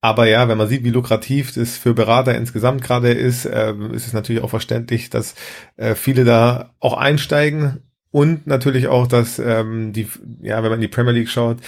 aber 0.00 0.26
ja, 0.26 0.48
wenn 0.48 0.58
man 0.58 0.68
sieht, 0.68 0.84
wie 0.84 0.90
lukrativ 0.90 1.54
das 1.54 1.76
für 1.76 1.94
Berater 1.94 2.36
insgesamt 2.36 2.82
gerade 2.82 3.12
ist, 3.12 3.44
äh, 3.44 3.74
ist 3.92 4.06
es 4.06 4.12
natürlich 4.12 4.42
auch 4.42 4.50
verständlich, 4.50 5.10
dass 5.10 5.34
äh, 5.76 5.94
viele 5.94 6.24
da 6.24 6.74
auch 6.80 6.94
einsteigen 6.96 7.85
und 8.16 8.46
natürlich 8.46 8.88
auch, 8.88 9.06
dass 9.06 9.38
ähm, 9.38 9.92
die, 9.92 10.08
ja, 10.40 10.62
wenn 10.62 10.70
man 10.70 10.78
in 10.78 10.80
die 10.80 10.88
Premier 10.88 11.12
League 11.12 11.28
schaut, 11.28 11.58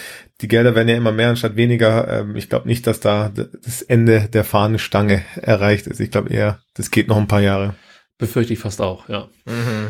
die 0.41 0.49
Gelder 0.49 0.75
werden 0.75 0.89
ja 0.89 0.97
immer 0.97 1.13
mehr 1.13 1.29
anstatt 1.29 1.57
weniger. 1.57 2.09
Ähm, 2.09 2.37
ich 2.37 2.49
glaube 2.49 2.67
nicht, 2.67 2.87
dass 2.87 3.01
da 3.01 3.29
das 3.29 3.83
Ende 3.83 4.31
der 4.33 4.45
Fahnenstange 4.45 5.23
erreicht 5.43 5.87
ist. 5.87 6.01
Ich 6.01 6.11
glaube 6.11 6.31
eher, 6.31 6.59
das 6.73 6.91
geht 6.91 7.07
noch 7.07 7.19
ein 7.19 7.29
paar 7.29 7.43
Jahre. 7.43 7.75
Befürchte 8.17 8.55
ich 8.55 8.61
fast 8.61 8.81
auch, 8.81 9.11
ja. 9.11 9.29
Mhm. 9.45 9.89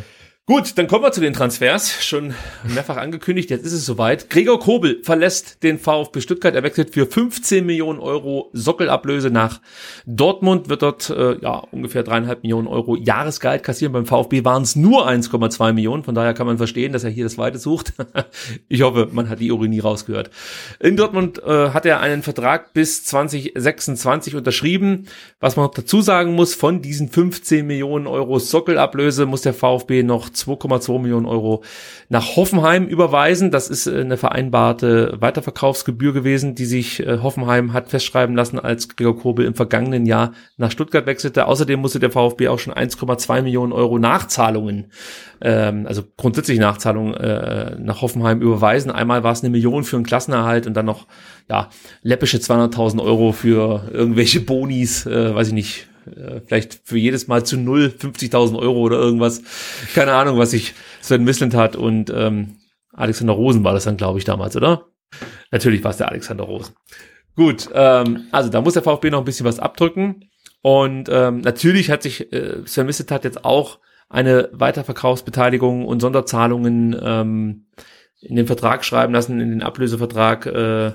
Gut, 0.49 0.79
dann 0.79 0.87
kommen 0.87 1.05
wir 1.05 1.13
zu 1.13 1.21
den 1.21 1.35
Transfers. 1.35 2.03
Schon 2.03 2.33
mehrfach 2.65 2.97
angekündigt, 2.97 3.51
jetzt 3.51 3.67
ist 3.67 3.75
es 3.75 3.85
soweit. 3.85 4.31
Gregor 4.31 4.59
Kobel 4.59 5.03
verlässt 5.03 5.63
den 5.63 5.79
VfB 5.79 6.23
Stuttgart. 6.23 6.55
Er 6.55 6.63
wechselt 6.63 6.95
für 6.95 7.05
15 7.05 7.67
Millionen 7.67 7.99
Euro 7.99 8.49
Sockelablöse 8.55 9.29
nach 9.29 9.61
Dortmund. 10.07 10.71
Wird 10.71 10.81
dort 10.81 11.11
äh, 11.11 11.39
ja 11.43 11.59
ungefähr 11.71 12.03
dreieinhalb 12.03 12.45
Millionen 12.45 12.67
Euro 12.67 12.97
Jahresgehalt 12.97 13.63
kassieren. 13.63 13.93
Beim 13.93 14.07
VfB 14.07 14.43
waren 14.47 14.63
es 14.63 14.75
nur 14.75 15.07
1,2 15.07 15.75
Millionen. 15.75 16.03
Von 16.03 16.15
daher 16.15 16.33
kann 16.33 16.47
man 16.47 16.57
verstehen, 16.57 16.95
dass 16.95 17.05
er 17.05 17.11
hier 17.11 17.25
das 17.25 17.37
Weite 17.37 17.59
sucht. 17.59 17.93
ich 18.69 18.81
hoffe, 18.81 19.11
man 19.13 19.29
hat 19.29 19.41
die 19.41 19.49
Ironie 19.49 19.81
rausgehört. 19.81 20.31
In 20.81 20.97
Dortmund 20.97 21.43
äh, 21.45 21.73
hat 21.73 21.85
er 21.85 22.01
einen 22.01 22.23
Vertrag 22.23 22.73
bis 22.73 23.05
2026 23.05 24.35
unterschrieben. 24.35 25.09
Was 25.41 25.57
man 25.57 25.67
noch 25.67 25.75
dazu 25.75 26.01
sagen 26.01 26.33
muss, 26.33 26.55
von 26.55 26.81
diesen 26.81 27.11
15 27.11 27.67
Millionen 27.67 28.07
Euro 28.07 28.39
Sockelablöse 28.39 29.27
muss 29.27 29.43
der 29.43 29.53
VfB 29.53 30.03
noch 30.03 30.31
2,2 30.45 30.99
Millionen 30.99 31.27
Euro 31.27 31.63
nach 32.09 32.37
Hoffenheim 32.37 32.87
überweisen. 32.87 33.51
Das 33.51 33.69
ist 33.69 33.87
äh, 33.87 34.01
eine 34.01 34.17
vereinbarte 34.17 35.17
Weiterverkaufsgebühr 35.21 36.13
gewesen, 36.13 36.55
die 36.55 36.65
sich 36.65 37.01
äh, 37.01 37.19
Hoffenheim 37.23 37.73
hat 37.73 37.89
festschreiben 37.89 38.37
lassen, 38.37 38.59
als 38.59 38.97
Gregor 38.97 39.19
Kobel 39.19 39.47
im 39.47 39.55
vergangenen 39.55 40.07
Jahr 40.07 40.33
nach 40.57 40.71
Stuttgart 40.71 41.07
wechselte. 41.07 41.47
Außerdem 41.47 41.81
musste 41.81 42.01
der 42.01 42.11
VfB 42.11 42.49
auch 42.49 42.59
schon 42.59 42.75
1,2 42.75 43.43
Millionen 43.43 43.73
Euro 43.73 43.99
Nachzahlungen, 43.99 44.93
ähm, 45.41 45.87
also 45.87 46.03
grundsätzlich 46.17 46.59
Nachzahlungen 46.59 47.15
äh, 47.15 47.77
nach 47.79 48.03
Hoffenheim 48.03 48.41
überweisen. 48.41 48.91
Einmal 48.91 49.25
war 49.25 49.33
es 49.33 49.43
eine 49.43 49.51
Million 49.51 49.85
für 49.85 49.97
einen 49.97 50.07
Klassenerhalt 50.07 50.67
und 50.67 50.75
dann 50.75 50.87
noch 50.87 51.07
ja 51.49 51.69
läppische 52.03 52.39
200.000 52.39 53.03
Euro 53.03 53.33
für 53.33 53.89
irgendwelche 53.93 54.41
Bonis, 54.41 55.07
äh, 55.07 55.35
weiß 55.35 55.49
ich 55.49 55.55
nicht, 55.55 55.88
äh, 56.17 56.41
vielleicht 56.47 56.81
für 56.85 56.99
jedes 56.99 57.29
Mal 57.29 57.45
zu 57.45 57.57
null 57.57 57.93
50.000 57.97 58.59
Euro 58.59 58.81
oder 58.81 58.99
irgendwas. 58.99 59.43
Keine 59.95 60.13
Ahnung, 60.13 60.39
was 60.39 60.51
sich 60.53 60.75
Sven 61.01 61.25
Mislintat 61.25 61.77
und 61.77 62.11
ähm, 62.11 62.57
Alexander 62.93 63.33
Rosen 63.35 63.65
war 63.65 63.75
das 63.75 63.85
dann, 63.85 63.97
glaube 63.97 64.19
ich, 64.19 64.25
damals, 64.25 64.57
oder? 64.57 64.87
Natürlich 65.51 65.85
war 65.85 65.93
es 65.93 65.97
der 65.99 66.09
Alexander 66.09 66.45
Rosen. 66.45 66.75
Gut, 67.37 67.69
ähm, 67.73 68.27
also 68.33 68.51
da 68.51 68.61
muss 68.61 68.75
der 68.75 68.83
VfB 68.83 69.11
noch 69.11 69.21
ein 69.21 69.25
bisschen 69.25 69.47
was 69.47 69.61
abdrücken. 69.61 70.29
Und 70.61 71.09
ähm, 71.11 71.41
natürlich 71.41 71.91
hat 71.91 72.03
sich 72.03 72.33
äh, 72.33 72.67
Sven 72.67 72.87
Mislintat 72.87 73.25
jetzt 73.25 73.45
auch 73.45 73.79
eine 74.09 74.49
Weiterverkaufsbeteiligung 74.53 75.87
und 75.87 76.01
Sonderzahlungen 76.01 76.97
ähm, 77.01 77.67
in 78.21 78.37
den 78.37 78.47
Vertrag 78.47 78.85
schreiben 78.85 79.13
lassen, 79.13 79.41
in 79.41 79.51
den 79.51 79.63
Ablösevertrag 79.63 80.47
äh, 80.47 80.93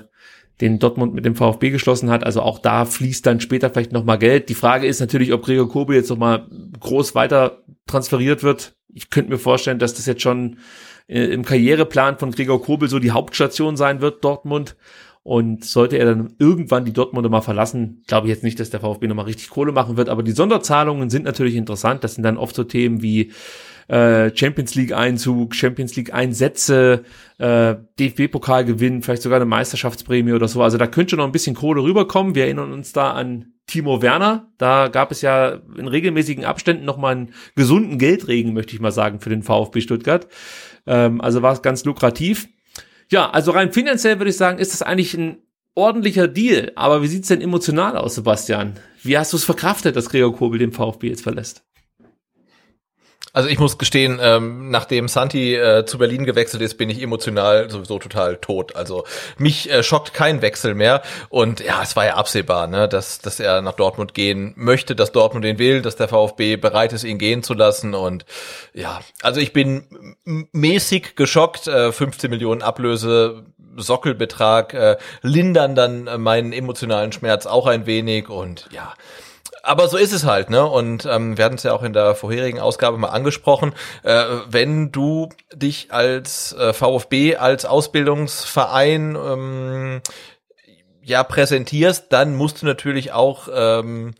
den 0.60 0.78
Dortmund 0.78 1.14
mit 1.14 1.24
dem 1.24 1.34
VfB 1.34 1.70
geschlossen 1.70 2.10
hat. 2.10 2.24
Also 2.24 2.40
auch 2.40 2.58
da 2.58 2.84
fließt 2.84 3.26
dann 3.26 3.40
später 3.40 3.70
vielleicht 3.70 3.92
nochmal 3.92 4.18
Geld. 4.18 4.48
Die 4.48 4.54
Frage 4.54 4.86
ist 4.86 5.00
natürlich, 5.00 5.32
ob 5.32 5.44
Gregor 5.44 5.68
Kobel 5.68 5.96
jetzt 5.96 6.10
nochmal 6.10 6.46
groß 6.80 7.14
weiter 7.14 7.62
transferiert 7.86 8.42
wird. 8.42 8.74
Ich 8.92 9.10
könnte 9.10 9.30
mir 9.30 9.38
vorstellen, 9.38 9.78
dass 9.78 9.94
das 9.94 10.06
jetzt 10.06 10.22
schon 10.22 10.58
äh, 11.08 11.24
im 11.24 11.44
Karriereplan 11.44 12.18
von 12.18 12.30
Gregor 12.30 12.62
Kobel 12.62 12.88
so 12.88 12.98
die 12.98 13.10
Hauptstation 13.10 13.76
sein 13.76 14.00
wird, 14.00 14.24
Dortmund. 14.24 14.76
Und 15.24 15.64
sollte 15.64 15.96
er 15.96 16.04
dann 16.04 16.34
irgendwann 16.38 16.84
die 16.84 16.92
Dortmunder 16.92 17.30
mal 17.30 17.40
verlassen, 17.40 18.02
glaube 18.06 18.26
ich 18.26 18.34
jetzt 18.34 18.44
nicht, 18.44 18.60
dass 18.60 18.68
der 18.68 18.80
VfB 18.80 19.06
nochmal 19.06 19.24
richtig 19.24 19.48
Kohle 19.48 19.72
machen 19.72 19.96
wird. 19.96 20.10
Aber 20.10 20.22
die 20.22 20.32
Sonderzahlungen 20.32 21.08
sind 21.08 21.24
natürlich 21.24 21.54
interessant. 21.54 22.04
Das 22.04 22.14
sind 22.14 22.24
dann 22.24 22.36
oft 22.36 22.54
so 22.54 22.62
Themen 22.62 23.00
wie 23.00 23.32
äh, 23.88 24.30
Champions 24.34 24.74
League 24.74 24.92
Einzug, 24.92 25.54
Champions 25.54 25.96
League 25.96 26.12
Einsätze, 26.12 27.04
äh, 27.38 27.76
DFB-Pokal 27.98 28.64
gewinnen, 28.64 29.02
vielleicht 29.02 29.22
sogar 29.22 29.36
eine 29.36 29.44
Meisterschaftsprämie 29.44 30.32
oder 30.32 30.48
so. 30.48 30.62
Also 30.62 30.78
da 30.78 30.86
könnte 30.86 31.10
schon 31.10 31.18
noch 31.18 31.26
ein 31.26 31.32
bisschen 31.32 31.54
Kohle 31.54 31.82
rüberkommen. 31.82 32.34
Wir 32.34 32.44
erinnern 32.44 32.72
uns 32.72 32.92
da 32.92 33.12
an 33.12 33.52
Timo 33.66 34.02
Werner. 34.02 34.50
Da 34.58 34.88
gab 34.88 35.10
es 35.10 35.22
ja 35.22 35.60
in 35.76 35.88
regelmäßigen 35.88 36.44
Abständen 36.44 36.84
noch 36.84 36.98
mal 36.98 37.12
einen 37.12 37.34
gesunden 37.56 37.98
Geldregen, 37.98 38.52
möchte 38.52 38.74
ich 38.74 38.80
mal 38.80 38.92
sagen, 38.92 39.20
für 39.20 39.30
den 39.30 39.42
VfB 39.42 39.80
Stuttgart. 39.80 40.28
Ähm, 40.86 41.20
also 41.20 41.42
war 41.42 41.52
es 41.52 41.62
ganz 41.62 41.84
lukrativ. 41.84 42.48
Ja, 43.10 43.30
also 43.30 43.50
rein 43.50 43.72
finanziell 43.72 44.18
würde 44.18 44.30
ich 44.30 44.36
sagen, 44.36 44.58
ist 44.58 44.72
das 44.72 44.82
eigentlich 44.82 45.14
ein 45.14 45.38
ordentlicher 45.74 46.28
Deal. 46.28 46.72
Aber 46.76 47.02
wie 47.02 47.08
sieht's 47.08 47.28
denn 47.28 47.40
emotional 47.40 47.96
aus, 47.96 48.14
Sebastian? 48.14 48.74
Wie 49.02 49.18
hast 49.18 49.32
du 49.32 49.36
es 49.36 49.44
verkraftet, 49.44 49.96
dass 49.96 50.08
Gregor 50.08 50.34
Kobel 50.34 50.58
den 50.58 50.72
VfB 50.72 51.08
jetzt 51.08 51.22
verlässt? 51.22 51.64
Also 53.34 53.48
ich 53.48 53.58
muss 53.58 53.78
gestehen, 53.78 54.20
ähm, 54.22 54.70
nachdem 54.70 55.08
Santi 55.08 55.56
äh, 55.56 55.84
zu 55.84 55.98
Berlin 55.98 56.24
gewechselt 56.24 56.62
ist, 56.62 56.78
bin 56.78 56.88
ich 56.88 57.02
emotional 57.02 57.68
sowieso 57.68 57.98
total 57.98 58.36
tot. 58.36 58.76
Also 58.76 59.04
mich 59.38 59.68
äh, 59.68 59.82
schockt 59.82 60.14
kein 60.14 60.40
Wechsel 60.40 60.76
mehr. 60.76 61.02
Und 61.30 61.58
ja, 61.58 61.82
es 61.82 61.96
war 61.96 62.06
ja 62.06 62.14
absehbar, 62.14 62.68
ne, 62.68 62.88
dass, 62.88 63.18
dass 63.18 63.40
er 63.40 63.60
nach 63.60 63.72
Dortmund 63.72 64.14
gehen 64.14 64.52
möchte, 64.56 64.94
dass 64.94 65.10
Dortmund 65.10 65.44
ihn 65.44 65.58
will, 65.58 65.82
dass 65.82 65.96
der 65.96 66.06
VfB 66.06 66.54
bereit 66.56 66.92
ist, 66.92 67.02
ihn 67.02 67.18
gehen 67.18 67.42
zu 67.42 67.54
lassen. 67.54 67.94
Und 67.94 68.24
ja, 68.72 69.00
also 69.20 69.40
ich 69.40 69.52
bin 69.52 70.16
mäßig 70.24 71.16
geschockt. 71.16 71.66
Äh, 71.66 71.90
15 71.90 72.30
Millionen 72.30 72.62
Ablöse, 72.62 73.46
Sockelbetrag, 73.76 74.74
äh, 74.74 74.96
lindern 75.22 75.74
dann 75.74 76.22
meinen 76.22 76.52
emotionalen 76.52 77.10
Schmerz 77.10 77.46
auch 77.46 77.66
ein 77.66 77.86
wenig. 77.86 78.28
Und 78.28 78.68
ja, 78.70 78.94
aber 79.64 79.88
so 79.88 79.96
ist 79.96 80.12
es 80.12 80.24
halt, 80.24 80.50
ne? 80.50 80.64
Und 80.64 81.06
ähm, 81.06 81.36
wir 81.36 81.44
hatten 81.44 81.56
es 81.56 81.62
ja 81.62 81.72
auch 81.72 81.82
in 81.82 81.92
der 81.92 82.14
vorherigen 82.14 82.60
Ausgabe 82.60 82.98
mal 82.98 83.08
angesprochen. 83.08 83.72
Äh, 84.02 84.24
wenn 84.48 84.92
du 84.92 85.30
dich 85.54 85.92
als 85.92 86.52
äh, 86.52 86.72
VfB, 86.72 87.36
als 87.36 87.64
Ausbildungsverein 87.64 89.16
ähm, 89.16 90.00
ja 91.02 91.24
präsentierst, 91.24 92.06
dann 92.10 92.34
musst 92.34 92.62
du 92.62 92.66
natürlich 92.66 93.12
auch 93.12 93.48
ähm, 93.52 94.14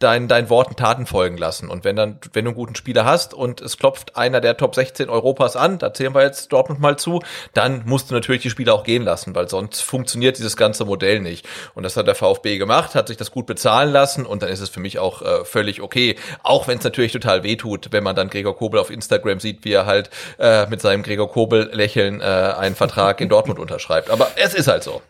dein, 0.00 0.28
dein 0.28 0.50
Worten 0.50 0.76
Taten 0.76 1.06
folgen 1.06 1.36
lassen. 1.36 1.68
Und 1.68 1.84
wenn 1.84 1.94
dann, 1.94 2.18
wenn 2.32 2.44
du 2.44 2.50
einen 2.50 2.56
guten 2.56 2.74
Spieler 2.74 3.04
hast 3.04 3.34
und 3.34 3.60
es 3.60 3.76
klopft 3.76 4.16
einer 4.16 4.40
der 4.40 4.56
Top 4.56 4.74
16 4.74 5.08
Europas 5.08 5.56
an, 5.56 5.78
da 5.78 5.92
zählen 5.92 6.14
wir 6.14 6.22
jetzt 6.22 6.52
Dortmund 6.52 6.80
mal 6.80 6.98
zu, 6.98 7.22
dann 7.52 7.82
musst 7.84 8.10
du 8.10 8.14
natürlich 8.14 8.42
die 8.42 8.50
Spieler 8.50 8.74
auch 8.74 8.82
gehen 8.82 9.02
lassen, 9.02 9.34
weil 9.34 9.48
sonst 9.48 9.82
funktioniert 9.82 10.38
dieses 10.38 10.56
ganze 10.56 10.86
Modell 10.86 11.20
nicht. 11.20 11.46
Und 11.74 11.82
das 11.82 11.96
hat 11.96 12.06
der 12.06 12.14
VfB 12.14 12.56
gemacht, 12.56 12.94
hat 12.94 13.08
sich 13.08 13.18
das 13.18 13.30
gut 13.30 13.46
bezahlen 13.46 13.92
lassen 13.92 14.24
und 14.24 14.42
dann 14.42 14.48
ist 14.48 14.60
es 14.60 14.70
für 14.70 14.80
mich 14.80 14.98
auch 14.98 15.20
äh, 15.22 15.44
völlig 15.44 15.82
okay. 15.82 16.16
Auch 16.42 16.66
wenn 16.66 16.78
es 16.78 16.84
natürlich 16.84 17.12
total 17.12 17.42
wehtut, 17.42 17.88
wenn 17.92 18.02
man 18.02 18.16
dann 18.16 18.30
Gregor 18.30 18.56
Kobel 18.56 18.80
auf 18.80 18.90
Instagram 18.90 19.38
sieht, 19.38 19.64
wie 19.64 19.72
er 19.72 19.84
halt 19.84 20.08
äh, 20.38 20.66
mit 20.66 20.80
seinem 20.80 21.02
Gregor 21.02 21.30
Kobel 21.30 21.70
lächeln 21.72 22.22
äh, 22.22 22.24
einen 22.24 22.74
Vertrag 22.74 23.20
in 23.20 23.28
Dortmund 23.28 23.58
unterschreibt. 23.58 24.08
Aber 24.08 24.28
es 24.36 24.54
ist 24.54 24.66
halt 24.66 24.82
so. 24.82 25.02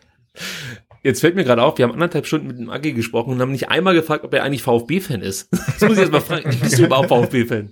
Jetzt 1.03 1.21
fällt 1.21 1.35
mir 1.35 1.43
gerade 1.43 1.63
auf, 1.63 1.77
wir 1.77 1.85
haben 1.85 1.93
anderthalb 1.93 2.27
Stunden 2.27 2.47
mit 2.47 2.59
dem 2.59 2.69
Agi 2.69 2.93
gesprochen 2.93 3.33
und 3.33 3.41
haben 3.41 3.51
nicht 3.51 3.69
einmal 3.69 3.95
gefragt, 3.95 4.23
ob 4.23 4.33
er 4.33 4.43
eigentlich 4.43 4.61
VfB-Fan 4.61 5.21
ist. 5.21 5.49
Das 5.51 5.81
muss 5.81 5.93
ich 5.93 5.99
jetzt 5.99 6.11
mal 6.11 6.21
fragen. 6.21 6.55
Bist 6.59 6.77
du 6.77 6.85
überhaupt 6.85 7.09
VfB-Fan? 7.09 7.71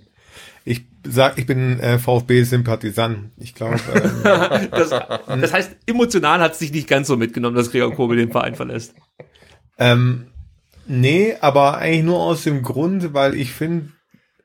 Ich 0.64 0.84
sag, 1.06 1.38
ich 1.38 1.46
bin 1.46 1.78
äh, 1.80 1.98
VfB-Sympathisant. 1.98 3.30
Ich 3.38 3.54
glaube. 3.54 3.80
Ähm, 3.94 4.68
das, 4.70 4.90
das 4.90 5.52
heißt, 5.52 5.76
emotional 5.86 6.40
hat 6.40 6.52
es 6.52 6.58
dich 6.58 6.72
nicht 6.72 6.88
ganz 6.88 7.06
so 7.06 7.16
mitgenommen, 7.16 7.56
dass 7.56 7.70
Gregor 7.70 7.94
Kobel 7.94 8.16
den 8.16 8.32
Verein 8.32 8.56
verlässt. 8.56 8.94
Ähm, 9.78 10.26
nee, 10.86 11.36
aber 11.40 11.78
eigentlich 11.78 12.04
nur 12.04 12.20
aus 12.20 12.42
dem 12.42 12.62
Grund, 12.62 13.14
weil 13.14 13.34
ich 13.34 13.52
finde, 13.52 13.90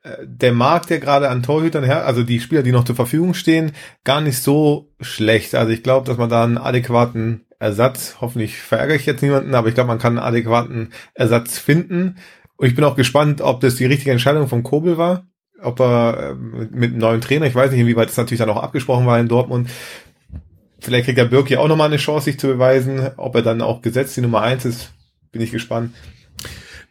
äh, 0.04 0.16
der 0.24 0.52
Markt, 0.52 0.90
der 0.90 1.00
gerade 1.00 1.28
an 1.28 1.42
Torhütern 1.42 1.84
her, 1.84 2.06
also 2.06 2.22
die 2.22 2.40
Spieler, 2.40 2.62
die 2.62 2.72
noch 2.72 2.84
zur 2.84 2.96
Verfügung 2.96 3.34
stehen, 3.34 3.72
gar 4.04 4.20
nicht 4.20 4.38
so 4.38 4.92
schlecht. 5.00 5.54
Also 5.54 5.72
ich 5.72 5.82
glaube, 5.82 6.06
dass 6.06 6.16
man 6.16 6.30
da 6.30 6.44
einen 6.44 6.58
adäquaten 6.58 7.45
Ersatz, 7.58 8.16
hoffentlich 8.20 8.58
verärgere 8.58 8.96
ich 8.96 9.06
jetzt 9.06 9.22
niemanden, 9.22 9.54
aber 9.54 9.68
ich 9.68 9.74
glaube, 9.74 9.88
man 9.88 9.98
kann 9.98 10.18
einen 10.18 10.26
adäquaten 10.26 10.92
Ersatz 11.14 11.58
finden. 11.58 12.16
Und 12.56 12.66
ich 12.66 12.74
bin 12.74 12.84
auch 12.84 12.96
gespannt, 12.96 13.40
ob 13.40 13.60
das 13.60 13.76
die 13.76 13.86
richtige 13.86 14.12
Entscheidung 14.12 14.48
von 14.48 14.62
Kobel 14.62 14.98
war, 14.98 15.26
ob 15.60 15.80
er 15.80 16.30
äh, 16.30 16.34
mit 16.34 16.90
einem 16.90 16.98
neuen 16.98 17.20
Trainer, 17.20 17.46
ich 17.46 17.54
weiß 17.54 17.70
nicht, 17.70 17.80
inwieweit 17.80 18.10
es 18.10 18.16
natürlich 18.16 18.40
dann 18.40 18.50
auch 18.50 18.62
abgesprochen 18.62 19.06
war 19.06 19.18
in 19.18 19.28
Dortmund, 19.28 19.68
vielleicht 20.80 21.06
kriegt 21.06 21.18
der 21.18 21.24
Birki 21.24 21.56
auch 21.56 21.68
nochmal 21.68 21.88
eine 21.88 21.96
Chance, 21.96 22.26
sich 22.26 22.38
zu 22.38 22.46
beweisen, 22.46 23.10
ob 23.16 23.34
er 23.34 23.42
dann 23.42 23.62
auch 23.62 23.82
gesetzt 23.82 24.16
die 24.16 24.22
Nummer 24.22 24.42
eins 24.42 24.64
ist, 24.64 24.92
bin 25.32 25.42
ich 25.42 25.50
gespannt. 25.50 25.94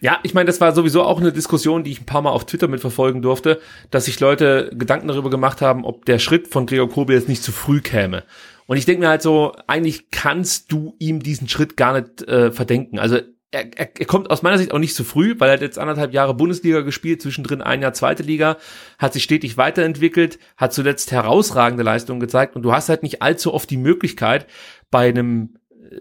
Ja, 0.02 0.20
ich 0.24 0.34
meine, 0.34 0.48
das 0.48 0.62
war 0.62 0.74
sowieso 0.74 1.04
auch 1.04 1.20
eine 1.20 1.32
Diskussion, 1.32 1.84
die 1.84 1.92
ich 1.92 2.02
ein 2.02 2.06
paar 2.06 2.22
Mal 2.22 2.32
auf 2.32 2.46
Twitter 2.46 2.68
mitverfolgen 2.68 3.22
durfte, 3.22 3.60
dass 3.92 4.06
sich 4.06 4.20
Leute 4.20 4.70
Gedanken 4.76 5.08
darüber 5.08 5.30
gemacht 5.30 5.62
haben, 5.62 5.86
ob 5.86 6.06
der 6.06 6.20
Schritt 6.20 6.48
von 6.48 6.66
Gregor 6.66 6.90
Kobel 6.90 7.16
jetzt 7.16 7.30
nicht 7.30 7.44
zu 7.44 7.52
früh 7.52 7.82
käme. 7.82 8.24
Und 8.68 8.78
ich 8.78 8.86
denke 8.86 9.02
mir 9.02 9.10
halt 9.10 9.22
so, 9.22 9.54
eigentlich 9.68 10.10
kannst 10.12 10.72
du 10.72 10.96
ihm 11.00 11.22
diesen 11.22 11.48
Schritt 11.48 11.78
gar 11.78 12.00
nicht 12.00 12.28
äh, 12.28 12.52
verdenken. 12.52 13.00
Also 13.00 13.20
er, 13.52 13.78
er, 13.78 13.90
er 13.98 14.06
kommt 14.06 14.30
aus 14.30 14.42
meiner 14.42 14.58
Sicht 14.58 14.74
auch 14.74 14.80
nicht 14.80 14.96
zu 14.96 15.04
früh, 15.04 15.36
weil 15.38 15.50
er 15.50 15.54
hat 15.54 15.62
jetzt 15.62 15.80
anderthalb 15.80 16.14
Jahre 16.14 16.34
Bundesliga 16.34 16.82
gespielt, 16.82 17.22
zwischendrin 17.22 17.62
ein 17.62 17.82
Jahr 17.82 17.94
zweite 17.94 18.24
Liga, 18.24 18.58
hat 18.98 19.14
sich 19.14 19.24
stetig 19.24 19.58
weiterentwickelt, 19.58 20.40
hat 20.58 20.74
zuletzt 20.74 21.12
herausragende 21.12 21.84
Leistungen 21.84 22.20
gezeigt 22.20 22.56
und 22.56 22.64
du 22.64 22.74
hast 22.74 22.90
halt 22.90 23.04
nicht 23.04 23.22
allzu 23.22 23.54
oft 23.54 23.70
die 23.70 23.78
Möglichkeit, 23.78 24.48
bei 24.92 25.08
einem 25.08 25.58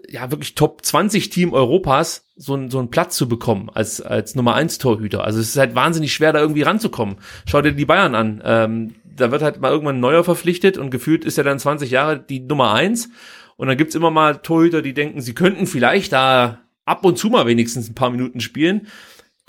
ja 0.09 0.31
wirklich 0.31 0.55
Top 0.55 0.83
20 0.83 1.29
Team 1.29 1.53
Europas 1.53 2.27
so, 2.35 2.69
so 2.69 2.79
einen 2.79 2.89
Platz 2.89 3.15
zu 3.15 3.27
bekommen 3.29 3.69
als 3.73 4.01
als 4.01 4.35
Nummer 4.35 4.55
1 4.55 4.77
Torhüter. 4.77 5.23
Also 5.23 5.39
es 5.39 5.49
ist 5.49 5.57
halt 5.57 5.75
wahnsinnig 5.75 6.13
schwer 6.13 6.33
da 6.33 6.39
irgendwie 6.39 6.63
ranzukommen. 6.63 7.17
Schau 7.45 7.61
dir 7.61 7.73
die 7.73 7.85
Bayern 7.85 8.15
an. 8.15 8.41
Ähm, 8.43 8.95
da 9.03 9.31
wird 9.31 9.41
halt 9.41 9.61
mal 9.61 9.71
irgendwann 9.71 9.97
ein 9.97 10.01
neuer 10.01 10.23
verpflichtet 10.23 10.77
und 10.77 10.89
gefühlt 10.89 11.23
ist 11.25 11.37
er 11.37 11.43
dann 11.43 11.59
20 11.59 11.89
Jahre 11.89 12.19
die 12.19 12.41
Nummer 12.41 12.73
eins. 12.73 13.09
Und 13.57 13.67
dann 13.67 13.77
gibt's 13.77 13.95
immer 13.95 14.11
mal 14.11 14.37
Torhüter, 14.37 14.81
die 14.81 14.93
denken, 14.93 15.21
sie 15.21 15.33
könnten 15.33 15.65
vielleicht 15.67 16.11
da 16.11 16.59
ab 16.83 17.05
und 17.05 17.17
zu 17.17 17.29
mal 17.29 17.47
wenigstens 17.47 17.89
ein 17.89 17.95
paar 17.95 18.09
Minuten 18.09 18.41
spielen. 18.41 18.87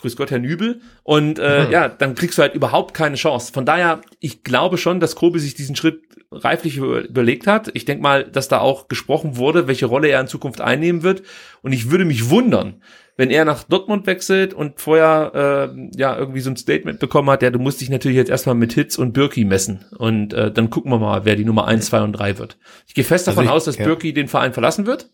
Grüß 0.07 0.15
Gott, 0.15 0.31
Herr 0.31 0.39
Nübel. 0.39 0.81
Und 1.03 1.41
äh, 1.41 1.66
mhm. 1.66 1.73
ja, 1.73 1.89
dann 1.89 2.15
kriegst 2.15 2.39
du 2.39 2.43
halt 2.43 2.55
überhaupt 2.55 2.95
keine 2.95 3.16
Chance. 3.16 3.53
Von 3.53 3.66
daher, 3.66 4.03
ich 4.20 4.45
glaube 4.45 4.78
schon, 4.78 5.01
dass 5.01 5.16
Kobe 5.16 5.41
sich 5.41 5.55
diesen 5.55 5.74
Schritt 5.74 6.01
reiflich 6.31 6.77
überlegt 6.77 7.49
hat. 7.49 7.73
Ich 7.74 7.87
denke 7.87 8.05
mal, 8.05 8.23
dass 8.23 8.47
da 8.47 8.61
auch 8.61 8.87
gesprochen 8.87 9.37
wurde, 9.37 9.66
welche 9.66 9.87
Rolle 9.87 10.07
er 10.07 10.20
in 10.20 10.28
Zukunft 10.28 10.61
einnehmen 10.61 11.03
wird. 11.03 11.24
Und 11.62 11.73
ich 11.73 11.91
würde 11.91 12.05
mich 12.05 12.31
wundern, 12.31 12.83
wenn 13.16 13.31
er 13.31 13.45
nach 13.45 13.65
Dortmund 13.65 14.07
wechselt 14.07 14.55
und 14.55 14.81
vorher 14.81 15.73
äh, 15.74 15.89
ja 15.97 16.16
irgendwie 16.16 16.41
so 16.41 16.51
ein 16.51 16.57
Statement 16.57 17.01
bekommen 17.01 17.28
hat, 17.28 17.43
ja, 17.43 17.51
du 17.51 17.59
musst 17.59 17.81
dich 17.81 17.91
natürlich 17.91 18.16
jetzt 18.16 18.31
erstmal 18.31 18.55
mit 18.55 18.74
Hitz 18.74 18.97
und 18.97 19.12
Birki 19.12 19.45
messen. 19.45 19.87
Und 19.99 20.35
äh, 20.35 20.53
dann 20.53 20.70
gucken 20.70 20.93
wir 20.93 21.01
mal, 21.01 21.24
wer 21.24 21.35
die 21.35 21.45
Nummer 21.45 21.66
eins, 21.66 21.87
zwei 21.87 22.03
und 22.03 22.12
drei 22.12 22.39
wird. 22.39 22.59
Ich 22.87 22.95
gehe 22.95 23.03
fest 23.03 23.27
davon 23.27 23.49
also 23.49 23.51
ich, 23.51 23.57
aus, 23.57 23.65
dass 23.65 23.78
ja. 23.78 23.87
Birki 23.87 24.12
den 24.12 24.28
Verein 24.28 24.53
verlassen 24.53 24.87
wird. 24.87 25.11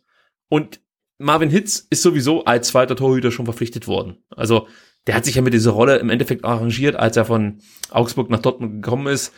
Und 0.51 0.81
Marvin 1.23 1.51
Hitz 1.51 1.87
ist 1.91 2.03
sowieso 2.03 2.45
als 2.45 2.69
zweiter 2.69 2.97
Torhüter 2.97 3.31
schon 3.31 3.47
verpflichtet 3.47 3.87
worden. 3.87 4.19
Also 4.31 4.67
der 5.07 5.15
hat 5.15 5.25
sich 5.25 5.35
ja 5.35 5.43
mit 5.43 5.55
dieser 5.55 5.73
Rolle 5.73 5.97
im 5.97 6.11
Endeffekt 6.11 6.45
arrangiert, 6.45 6.97
als 6.97 7.17
er 7.17 7.25
von 7.25 7.61
Augsburg 7.91 8.31
nach 8.31 8.41
Dortmund 8.41 8.83
gekommen 8.83 9.07
ist. 9.07 9.33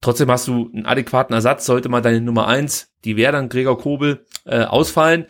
Trotzdem 0.00 0.30
hast 0.30 0.48
du 0.48 0.70
einen 0.72 0.86
adäquaten 0.86 1.34
Ersatz, 1.34 1.66
sollte 1.66 1.88
mal 1.88 2.02
deine 2.02 2.20
Nummer 2.20 2.48
eins, 2.48 2.92
die 3.04 3.16
wäre 3.16 3.32
dann 3.32 3.48
Gregor 3.48 3.78
Kobel, 3.78 4.26
äh, 4.44 4.64
ausfallen. 4.64 5.26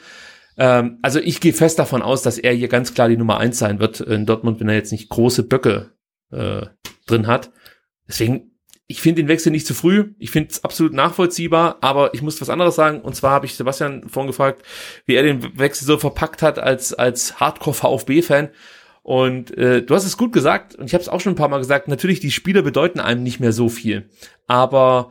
Ähm, 0.57 0.99
also 1.03 1.19
ich 1.19 1.41
gehe 1.41 1.53
fest 1.53 1.79
davon 1.79 2.03
aus, 2.03 2.23
dass 2.23 2.39
er 2.39 2.53
hier 2.53 2.69
ganz 2.69 2.95
klar 2.95 3.09
die 3.09 3.17
Nummer 3.17 3.39
eins 3.39 3.59
sein 3.59 3.81
wird 3.81 4.01
in 4.01 4.27
Dortmund, 4.27 4.61
wenn 4.61 4.69
er 4.69 4.75
jetzt 4.75 4.93
nicht 4.93 5.09
große 5.09 5.43
Böcke 5.43 5.93
äh, 6.31 6.67
drin 7.07 7.27
hat. 7.27 7.53
Deswegen, 8.09 8.52
ich 8.87 9.01
finde 9.01 9.23
den 9.23 9.29
Wechsel 9.29 9.53
nicht 9.53 9.67
zu 9.67 9.75
früh. 9.75 10.13
Ich 10.19 10.31
finde 10.31 10.51
es 10.51 10.65
absolut 10.65 10.93
nachvollziehbar, 10.93 11.79
aber 11.81 12.13
ich 12.15 12.23
muss 12.23 12.41
was 12.41 12.51
anderes 12.51 12.75
sagen. 12.75 13.01
Und 13.01 13.15
zwar 13.15 13.31
habe 13.31 13.47
ich 13.47 13.55
Sebastian 13.55 14.09
vorhin 14.09 14.29
gefragt, 14.29 14.63
wie 15.07 15.15
er 15.15 15.23
den 15.23 15.59
Wechsel 15.59 15.87
so 15.87 15.97
verpackt 15.99 16.43
hat 16.43 16.59
als, 16.59 16.93
als 16.93 17.41
Hardcore-VfB-Fan. 17.41 18.51
Und 19.03 19.57
äh, 19.57 19.83
du 19.83 19.95
hast 19.95 20.05
es 20.05 20.17
gut 20.17 20.33
gesagt 20.33 20.77
und 20.77 20.87
ich 20.87 20.95
habe 20.95 21.03
es 21.03 21.09
auch 21.09 21.21
schon 21.21 21.33
ein 21.33 21.37
paar 21.37 21.49
Mal 21.49 21.59
gesagt, 21.59 21.89
natürlich, 21.89 22.21
die 22.21 22.31
Spieler 22.31 22.63
bedeuten 22.63 23.01
einem 23.01 23.23
nicht 23.23 23.41
mehr 23.41 23.53
so 23.53 23.69
viel. 23.69 24.09
Aber 24.47 25.11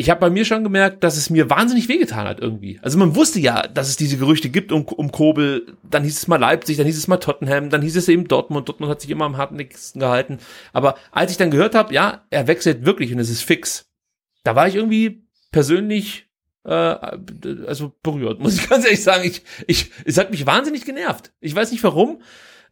ich 0.00 0.08
habe 0.08 0.18
bei 0.18 0.30
mir 0.30 0.46
schon 0.46 0.64
gemerkt, 0.64 1.04
dass 1.04 1.18
es 1.18 1.28
mir 1.28 1.50
wahnsinnig 1.50 1.86
wehgetan 1.90 2.26
hat 2.26 2.40
irgendwie. 2.40 2.80
Also 2.80 2.96
man 2.96 3.14
wusste 3.14 3.38
ja, 3.38 3.66
dass 3.66 3.90
es 3.90 3.98
diese 3.98 4.16
Gerüchte 4.16 4.48
gibt 4.48 4.72
um, 4.72 4.84
um 4.84 5.12
Kobel. 5.12 5.76
Dann 5.82 6.04
hieß 6.04 6.16
es 6.16 6.26
mal 6.26 6.40
Leipzig, 6.40 6.78
dann 6.78 6.86
hieß 6.86 6.96
es 6.96 7.06
mal 7.06 7.18
Tottenham, 7.18 7.68
dann 7.68 7.82
hieß 7.82 7.96
es 7.96 8.08
eben 8.08 8.26
Dortmund. 8.26 8.66
Dortmund 8.66 8.90
hat 8.90 9.02
sich 9.02 9.10
immer 9.10 9.26
am 9.26 9.36
hartnäckigsten 9.36 10.00
gehalten. 10.00 10.38
Aber 10.72 10.94
als 11.12 11.32
ich 11.32 11.36
dann 11.36 11.50
gehört 11.50 11.74
habe, 11.74 11.92
ja, 11.92 12.24
er 12.30 12.46
wechselt 12.46 12.86
wirklich 12.86 13.12
und 13.12 13.18
es 13.18 13.28
ist 13.28 13.42
fix, 13.42 13.90
da 14.42 14.56
war 14.56 14.66
ich 14.66 14.74
irgendwie 14.74 15.26
persönlich 15.52 16.30
äh, 16.64 16.70
also 16.70 17.92
berührt, 18.02 18.40
muss 18.40 18.54
ich 18.54 18.68
ganz 18.70 18.86
ehrlich 18.86 19.02
sagen. 19.02 19.24
Ich, 19.24 19.42
ich, 19.66 19.90
es 20.06 20.16
hat 20.16 20.30
mich 20.30 20.46
wahnsinnig 20.46 20.86
genervt. 20.86 21.30
Ich 21.40 21.54
weiß 21.54 21.72
nicht 21.72 21.84
warum 21.84 22.22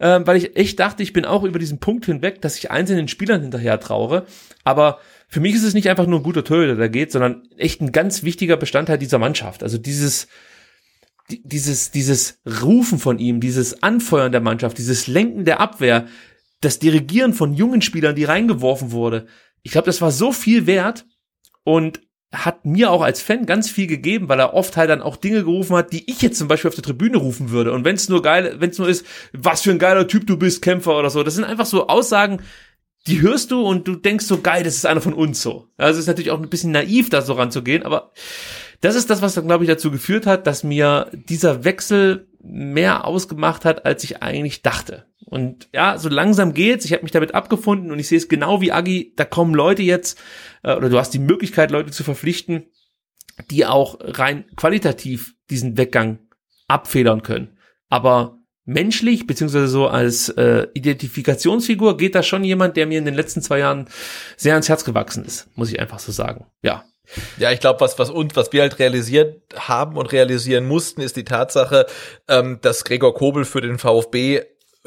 ähm, 0.00 0.26
weil 0.26 0.36
ich 0.36 0.56
echt 0.56 0.78
dachte, 0.78 1.02
ich 1.02 1.12
bin 1.12 1.24
auch 1.24 1.42
über 1.42 1.58
diesen 1.58 1.80
Punkt 1.80 2.06
hinweg, 2.06 2.40
dass 2.40 2.56
ich 2.56 2.70
einzelnen 2.70 3.08
Spielern 3.08 3.42
hinterher 3.42 3.80
traure. 3.80 4.26
Aber 4.64 5.00
für 5.28 5.40
mich 5.40 5.54
ist 5.54 5.62
es 5.62 5.74
nicht 5.74 5.88
einfach 5.88 6.06
nur 6.06 6.20
ein 6.20 6.24
guter 6.24 6.42
Torhüter, 6.42 6.74
der 6.74 6.88
geht, 6.88 7.12
sondern 7.12 7.42
echt 7.56 7.80
ein 7.80 7.92
ganz 7.92 8.22
wichtiger 8.22 8.56
Bestandteil 8.56 8.98
dieser 8.98 9.18
Mannschaft. 9.18 9.62
Also 9.62 9.76
dieses, 9.76 10.26
dieses, 11.28 11.90
dieses 11.90 12.40
Rufen 12.62 12.98
von 12.98 13.18
ihm, 13.18 13.40
dieses 13.40 13.82
Anfeuern 13.82 14.32
der 14.32 14.40
Mannschaft, 14.40 14.78
dieses 14.78 15.06
Lenken 15.06 15.44
der 15.44 15.60
Abwehr, 15.60 16.06
das 16.60 16.78
Dirigieren 16.78 17.34
von 17.34 17.52
jungen 17.52 17.82
Spielern, 17.82 18.16
die 18.16 18.24
reingeworfen 18.24 18.90
wurde. 18.90 19.26
Ich 19.62 19.72
glaube, 19.72 19.86
das 19.86 20.00
war 20.00 20.10
so 20.10 20.32
viel 20.32 20.66
wert. 20.66 21.06
Und 21.62 22.00
hat 22.32 22.66
mir 22.66 22.90
auch 22.90 23.00
als 23.00 23.22
Fan 23.22 23.46
ganz 23.46 23.70
viel 23.70 23.86
gegeben, 23.86 24.28
weil 24.28 24.38
er 24.38 24.52
oft 24.52 24.76
halt 24.76 24.90
dann 24.90 25.00
auch 25.00 25.16
Dinge 25.16 25.44
gerufen 25.44 25.76
hat, 25.76 25.92
die 25.92 26.10
ich 26.10 26.20
jetzt 26.20 26.38
zum 26.38 26.46
Beispiel 26.46 26.68
auf 26.68 26.74
der 26.74 26.84
Tribüne 26.84 27.16
rufen 27.16 27.50
würde. 27.50 27.72
Und 27.72 27.84
wenn 27.84 27.96
es 27.96 28.10
nur 28.10 28.20
geil, 28.20 28.56
wenn 28.58 28.70
es 28.70 28.78
nur 28.78 28.88
ist, 28.88 29.06
was 29.32 29.62
für 29.62 29.70
ein 29.70 29.78
geiler 29.78 30.06
Typ 30.06 30.26
du 30.26 30.36
bist, 30.36 30.60
Kämpfer 30.60 30.98
oder 30.98 31.08
so. 31.08 31.22
Das 31.22 31.34
sind 31.34 31.44
einfach 31.44 31.64
so 31.64 31.86
Aussagen, 31.88 32.42
die 33.06 33.20
hörst 33.20 33.50
du 33.50 33.62
und 33.62 33.88
du 33.88 33.96
denkst 33.96 34.26
so 34.26 34.40
geil, 34.40 34.64
das 34.64 34.76
ist 34.76 34.86
einer 34.86 35.00
von 35.00 35.14
uns 35.14 35.40
so. 35.40 35.68
Also 35.76 35.98
es 35.98 36.04
ist 36.04 36.06
natürlich 36.08 36.30
auch 36.30 36.40
ein 36.40 36.50
bisschen 36.50 36.72
naiv, 36.72 37.08
da 37.10 37.22
so 37.22 37.32
ranzugehen, 37.34 37.82
aber 37.82 38.12
das 38.80 38.94
ist 38.94 39.10
das, 39.10 39.22
was 39.22 39.34
dann, 39.34 39.46
glaube 39.46 39.64
ich, 39.64 39.70
dazu 39.70 39.90
geführt 39.90 40.26
hat, 40.26 40.46
dass 40.46 40.62
mir 40.62 41.10
dieser 41.12 41.64
Wechsel 41.64 42.28
mehr 42.40 43.06
ausgemacht 43.06 43.64
hat, 43.64 43.86
als 43.86 44.04
ich 44.04 44.22
eigentlich 44.22 44.62
dachte. 44.62 45.06
Und 45.24 45.68
ja, 45.74 45.98
so 45.98 46.08
langsam 46.08 46.54
geht's. 46.54 46.84
Ich 46.84 46.92
habe 46.92 47.02
mich 47.02 47.12
damit 47.12 47.34
abgefunden 47.34 47.90
und 47.90 47.98
ich 47.98 48.08
sehe 48.08 48.18
es 48.18 48.28
genau 48.28 48.60
wie 48.60 48.72
Agi. 48.72 49.12
Da 49.16 49.24
kommen 49.24 49.54
Leute 49.54 49.82
jetzt, 49.82 50.18
äh, 50.62 50.74
oder 50.74 50.88
du 50.88 50.98
hast 50.98 51.12
die 51.12 51.18
Möglichkeit, 51.18 51.70
Leute 51.70 51.90
zu 51.90 52.04
verpflichten, 52.04 52.66
die 53.50 53.66
auch 53.66 53.98
rein 54.00 54.44
qualitativ 54.56 55.34
diesen 55.50 55.76
Weggang 55.76 56.20
abfedern 56.66 57.22
können. 57.22 57.58
Aber 57.88 58.37
menschlich, 58.68 59.26
beziehungsweise 59.26 59.66
so 59.66 59.88
als 59.88 60.28
äh, 60.28 60.66
Identifikationsfigur 60.74 61.96
geht 61.96 62.14
da 62.14 62.22
schon 62.22 62.44
jemand, 62.44 62.76
der 62.76 62.86
mir 62.86 62.98
in 62.98 63.06
den 63.06 63.14
letzten 63.14 63.40
zwei 63.40 63.60
Jahren 63.60 63.88
sehr 64.36 64.52
ans 64.52 64.68
Herz 64.68 64.84
gewachsen 64.84 65.24
ist, 65.24 65.48
muss 65.56 65.72
ich 65.72 65.80
einfach 65.80 65.98
so 65.98 66.12
sagen. 66.12 66.46
Ja, 66.62 66.84
ja, 67.38 67.50
ich 67.50 67.60
glaube, 67.60 67.80
was, 67.80 67.98
was 67.98 68.10
und 68.10 68.36
was 68.36 68.52
wir 68.52 68.60
halt 68.60 68.78
realisiert 68.78 69.42
haben 69.56 69.96
und 69.96 70.12
realisieren 70.12 70.66
mussten, 70.68 71.00
ist 71.00 71.16
die 71.16 71.24
Tatsache, 71.24 71.86
ähm, 72.28 72.58
dass 72.60 72.84
Gregor 72.84 73.14
Kobel 73.14 73.46
für 73.46 73.62
den 73.62 73.78
VfB 73.78 74.42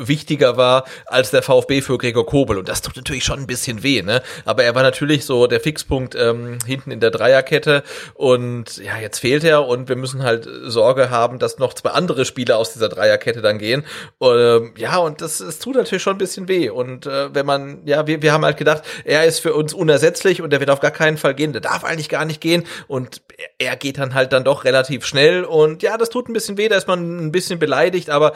wichtiger 0.07 0.57
war 0.57 0.85
als 1.05 1.31
der 1.31 1.43
VfB 1.43 1.81
für 1.81 1.97
Gregor 1.97 2.25
Kobel. 2.25 2.57
Und 2.57 2.69
das 2.69 2.81
tut 2.81 2.95
natürlich 2.95 3.23
schon 3.23 3.39
ein 3.39 3.47
bisschen 3.47 3.83
weh, 3.83 4.01
ne? 4.01 4.21
Aber 4.45 4.63
er 4.63 4.75
war 4.75 4.83
natürlich 4.83 5.25
so 5.25 5.47
der 5.47 5.59
Fixpunkt 5.59 6.15
ähm, 6.15 6.57
hinten 6.65 6.91
in 6.91 6.99
der 6.99 7.11
Dreierkette. 7.11 7.83
Und 8.13 8.77
ja, 8.77 8.97
jetzt 8.97 9.19
fehlt 9.19 9.43
er 9.43 9.67
und 9.67 9.89
wir 9.89 9.95
müssen 9.95 10.23
halt 10.23 10.47
Sorge 10.63 11.09
haben, 11.09 11.39
dass 11.39 11.57
noch 11.57 11.73
zwei 11.73 11.91
andere 11.91 12.25
Spieler 12.25 12.57
aus 12.57 12.73
dieser 12.73 12.89
Dreierkette 12.89 13.41
dann 13.41 13.57
gehen. 13.57 13.83
Und, 14.17 14.37
ähm, 14.37 14.73
ja, 14.77 14.97
und 14.97 15.21
das, 15.21 15.39
das 15.39 15.59
tut 15.59 15.75
natürlich 15.75 16.03
schon 16.03 16.15
ein 16.15 16.19
bisschen 16.19 16.47
weh. 16.47 16.69
Und 16.69 17.05
äh, 17.05 17.33
wenn 17.33 17.45
man, 17.45 17.81
ja, 17.85 18.07
wir, 18.07 18.21
wir 18.21 18.33
haben 18.33 18.45
halt 18.45 18.57
gedacht, 18.57 18.83
er 19.05 19.25
ist 19.25 19.39
für 19.39 19.53
uns 19.53 19.73
unersetzlich 19.73 20.41
und 20.41 20.53
er 20.53 20.59
wird 20.59 20.69
auf 20.69 20.79
gar 20.79 20.91
keinen 20.91 21.17
Fall 21.17 21.35
gehen. 21.35 21.53
Der 21.53 21.61
darf 21.61 21.83
eigentlich 21.83 22.09
gar 22.09 22.25
nicht 22.25 22.41
gehen. 22.41 22.63
Und 22.87 23.21
er 23.57 23.75
geht 23.75 23.97
dann 23.97 24.13
halt 24.13 24.33
dann 24.33 24.43
doch 24.43 24.63
relativ 24.65 25.05
schnell. 25.05 25.43
Und 25.43 25.83
ja, 25.83 25.97
das 25.97 26.09
tut 26.09 26.29
ein 26.29 26.33
bisschen 26.33 26.57
weh, 26.57 26.67
da 26.67 26.75
ist 26.75 26.87
man 26.87 27.25
ein 27.25 27.31
bisschen 27.31 27.59
beleidigt, 27.59 28.09
aber 28.09 28.33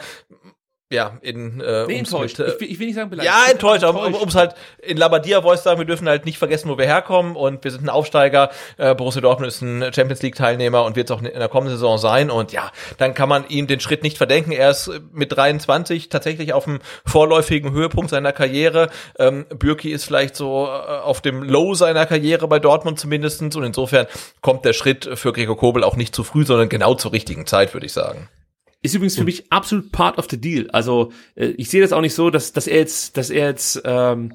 ja, 0.88 1.18
in 1.20 1.60
äh, 1.60 1.84
nee, 1.88 1.98
enttäuscht. 1.98 2.38
Mit, 2.38 2.46
äh, 2.46 2.64
ich, 2.64 2.70
ich, 2.70 2.78
will 2.78 2.86
nicht 2.86 2.94
sagen 2.94 3.10
beleidigt. 3.10 3.34
Ja, 3.34 3.50
enttäuscht, 3.50 3.82
aber 3.82 4.06
um 4.06 4.28
es 4.28 4.36
halt 4.36 4.54
in 4.80 4.96
Labadia 4.96 5.42
Voice 5.42 5.64
sagen, 5.64 5.80
wir 5.80 5.84
dürfen 5.84 6.08
halt 6.08 6.26
nicht 6.26 6.38
vergessen, 6.38 6.68
wo 6.68 6.78
wir 6.78 6.84
herkommen 6.84 7.34
und 7.34 7.64
wir 7.64 7.72
sind 7.72 7.82
ein 7.82 7.88
Aufsteiger. 7.88 8.50
Äh, 8.76 8.94
Borussia 8.94 9.20
Dortmund 9.20 9.48
ist 9.48 9.62
ein 9.62 9.92
Champions 9.92 10.22
League 10.22 10.36
Teilnehmer 10.36 10.84
und 10.84 10.94
wird 10.94 11.10
es 11.10 11.16
auch 11.16 11.20
in 11.20 11.24
der 11.24 11.48
kommenden 11.48 11.76
Saison 11.76 11.98
sein 11.98 12.30
und 12.30 12.52
ja, 12.52 12.70
dann 12.98 13.14
kann 13.14 13.28
man 13.28 13.48
ihm 13.48 13.66
den 13.66 13.80
Schritt 13.80 14.04
nicht 14.04 14.16
verdenken. 14.16 14.52
Er 14.52 14.70
ist 14.70 14.88
mit 15.12 15.36
23 15.36 16.08
tatsächlich 16.08 16.52
auf 16.52 16.64
dem 16.64 16.78
vorläufigen 17.04 17.72
Höhepunkt 17.72 18.10
seiner 18.10 18.32
Karriere. 18.32 18.88
Ähm, 19.18 19.44
Bürki 19.48 19.90
ist 19.90 20.04
vielleicht 20.04 20.36
so 20.36 20.66
äh, 20.66 20.68
auf 20.68 21.20
dem 21.20 21.42
Low 21.42 21.74
seiner 21.74 22.06
Karriere 22.06 22.46
bei 22.46 22.60
Dortmund 22.60 23.00
zumindestens 23.00 23.56
und 23.56 23.64
insofern 23.64 24.06
kommt 24.40 24.64
der 24.64 24.72
Schritt 24.72 25.10
für 25.18 25.32
Gregor 25.32 25.56
Kobel 25.56 25.82
auch 25.82 25.96
nicht 25.96 26.14
zu 26.14 26.22
früh, 26.22 26.46
sondern 26.46 26.68
genau 26.68 26.94
zur 26.94 27.12
richtigen 27.12 27.44
Zeit, 27.44 27.74
würde 27.74 27.86
ich 27.86 27.92
sagen. 27.92 28.28
Ist 28.86 28.94
übrigens 28.94 29.16
für 29.16 29.24
mich 29.24 29.44
absolut 29.50 29.92
part 29.92 30.18
of 30.18 30.26
the 30.30 30.40
deal. 30.40 30.70
Also 30.70 31.12
äh, 31.34 31.46
ich 31.56 31.68
sehe 31.68 31.80
das 31.80 31.92
auch 31.92 32.00
nicht 32.00 32.14
so, 32.14 32.30
dass, 32.30 32.52
dass 32.52 32.66
er 32.66 32.78
jetzt, 32.78 33.16
dass 33.16 33.30
er 33.30 33.46
jetzt 33.48 33.82
ähm, 33.84 34.32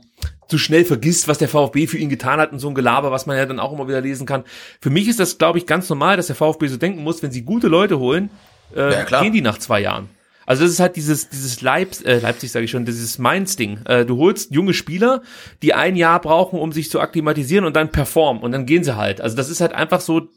zu 0.48 0.58
schnell 0.58 0.86
vergisst, 0.86 1.28
was 1.28 1.38
der 1.38 1.48
VfB 1.48 1.88
für 1.88 1.98
ihn 1.98 2.10
getan 2.10 2.40
hat 2.40 2.52
und 2.52 2.60
so 2.60 2.68
ein 2.68 2.76
Gelaber, 2.76 3.12
was 3.12 3.26
man 3.26 3.38
ja 3.38 3.46
dann 3.46 3.60
auch 3.60 3.72
immer 3.72 3.88
wieder 3.88 4.02
lesen 4.02 4.28
kann. 4.28 4.44
Für 4.82 4.90
mich 4.90 5.08
ist 5.08 5.20
das, 5.20 5.38
glaube 5.38 5.58
ich, 5.58 5.66
ganz 5.66 5.90
normal, 5.90 6.18
dass 6.18 6.28
der 6.28 6.36
VfB 6.36 6.68
so 6.68 6.78
denken 6.78 7.04
muss, 7.04 7.24
wenn 7.24 7.32
sie 7.32 7.44
gute 7.44 7.68
Leute 7.68 8.00
holen, 8.00 8.30
äh, 8.76 8.92
ja, 8.92 9.22
gehen 9.22 9.34
die 9.34 9.42
nach 9.42 9.58
zwei 9.58 9.82
Jahren. 9.82 10.10
Also 10.46 10.64
das 10.64 10.72
ist 10.72 10.80
halt 10.80 10.96
dieses 10.96 11.30
dieses 11.30 11.62
Leip 11.62 12.04
äh, 12.04 12.20
Leipzig 12.20 12.52
sage 12.52 12.66
ich 12.66 12.72
schon, 12.72 12.84
dieses 12.84 13.18
Mainz-Ding. 13.20 13.86
Äh, 13.86 14.06
du 14.06 14.18
holst 14.18 14.52
junge 14.52 14.74
Spieler, 14.74 15.22
die 15.62 15.74
ein 15.74 15.96
Jahr 15.96 16.20
brauchen, 16.20 16.60
um 16.60 16.74
sich 16.74 16.90
zu 16.90 17.00
akklimatisieren 17.00 17.64
und 17.64 17.76
dann 17.76 17.92
performen 17.92 18.44
und 18.44 18.52
dann 18.52 18.66
gehen 18.66 18.84
sie 18.84 18.98
halt. 18.98 19.22
Also 19.22 19.38
das 19.38 19.50
ist 19.50 19.62
halt 19.62 19.72
einfach 19.72 20.02
so 20.02 20.28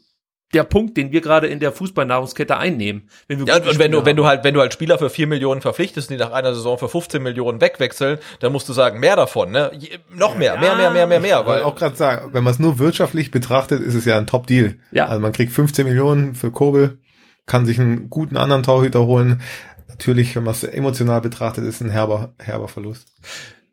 der 0.53 0.63
Punkt, 0.63 0.95
den 0.95 1.11
wir 1.11 1.21
gerade 1.21 1.47
in 1.47 1.59
der 1.59 1.71
Fußballnahrungskette 1.71 2.57
einnehmen. 2.57 3.09
Wenn 3.27 3.39
wir 3.39 3.45
ja, 3.47 3.57
und 3.57 3.79
wenn 3.79 3.91
du, 3.91 4.05
wenn 4.05 4.15
du 4.15 4.25
halt, 4.25 4.43
wenn 4.43 4.53
du 4.53 4.61
halt 4.61 4.73
Spieler 4.73 4.97
für 4.97 5.09
vier 5.09 5.27
Millionen 5.27 5.61
verpflichtest, 5.61 6.09
die 6.09 6.17
nach 6.17 6.31
einer 6.31 6.53
Saison 6.53 6.77
für 6.77 6.87
15 6.87 7.21
Millionen 7.21 7.61
wegwechseln, 7.61 8.19
dann 8.39 8.51
musst 8.51 8.69
du 8.69 8.73
sagen, 8.73 8.99
mehr 8.99 9.15
davon, 9.15 9.51
ne? 9.51 9.71
Noch 10.13 10.37
mehr, 10.37 10.55
ja. 10.55 10.59
mehr, 10.59 10.75
mehr, 10.75 10.91
mehr, 10.91 11.07
mehr, 11.07 11.19
mehr. 11.19 11.45
Weil 11.45 11.63
auch 11.63 11.75
gerade 11.75 11.95
sagen, 11.95 12.33
wenn 12.33 12.43
man 12.43 12.53
es 12.53 12.59
nur 12.59 12.79
wirtschaftlich 12.79 13.31
betrachtet, 13.31 13.81
ist 13.81 13.95
es 13.95 14.05
ja 14.05 14.17
ein 14.17 14.27
Top-Deal. 14.27 14.75
Ja. 14.91 15.07
Also 15.07 15.19
man 15.19 15.31
kriegt 15.31 15.51
15 15.51 15.85
Millionen 15.85 16.35
für 16.35 16.51
Kobel, 16.51 16.99
kann 17.45 17.65
sich 17.65 17.79
einen 17.79 18.09
guten 18.09 18.37
anderen 18.37 18.63
Torhüter 18.63 19.05
holen. 19.05 19.41
Natürlich, 19.89 20.35
wenn 20.35 20.43
man 20.43 20.53
es 20.53 20.63
emotional 20.63 21.21
betrachtet, 21.21 21.65
ist 21.65 21.81
ein 21.81 21.89
herber, 21.89 22.33
herber 22.39 22.67
Verlust. 22.67 23.07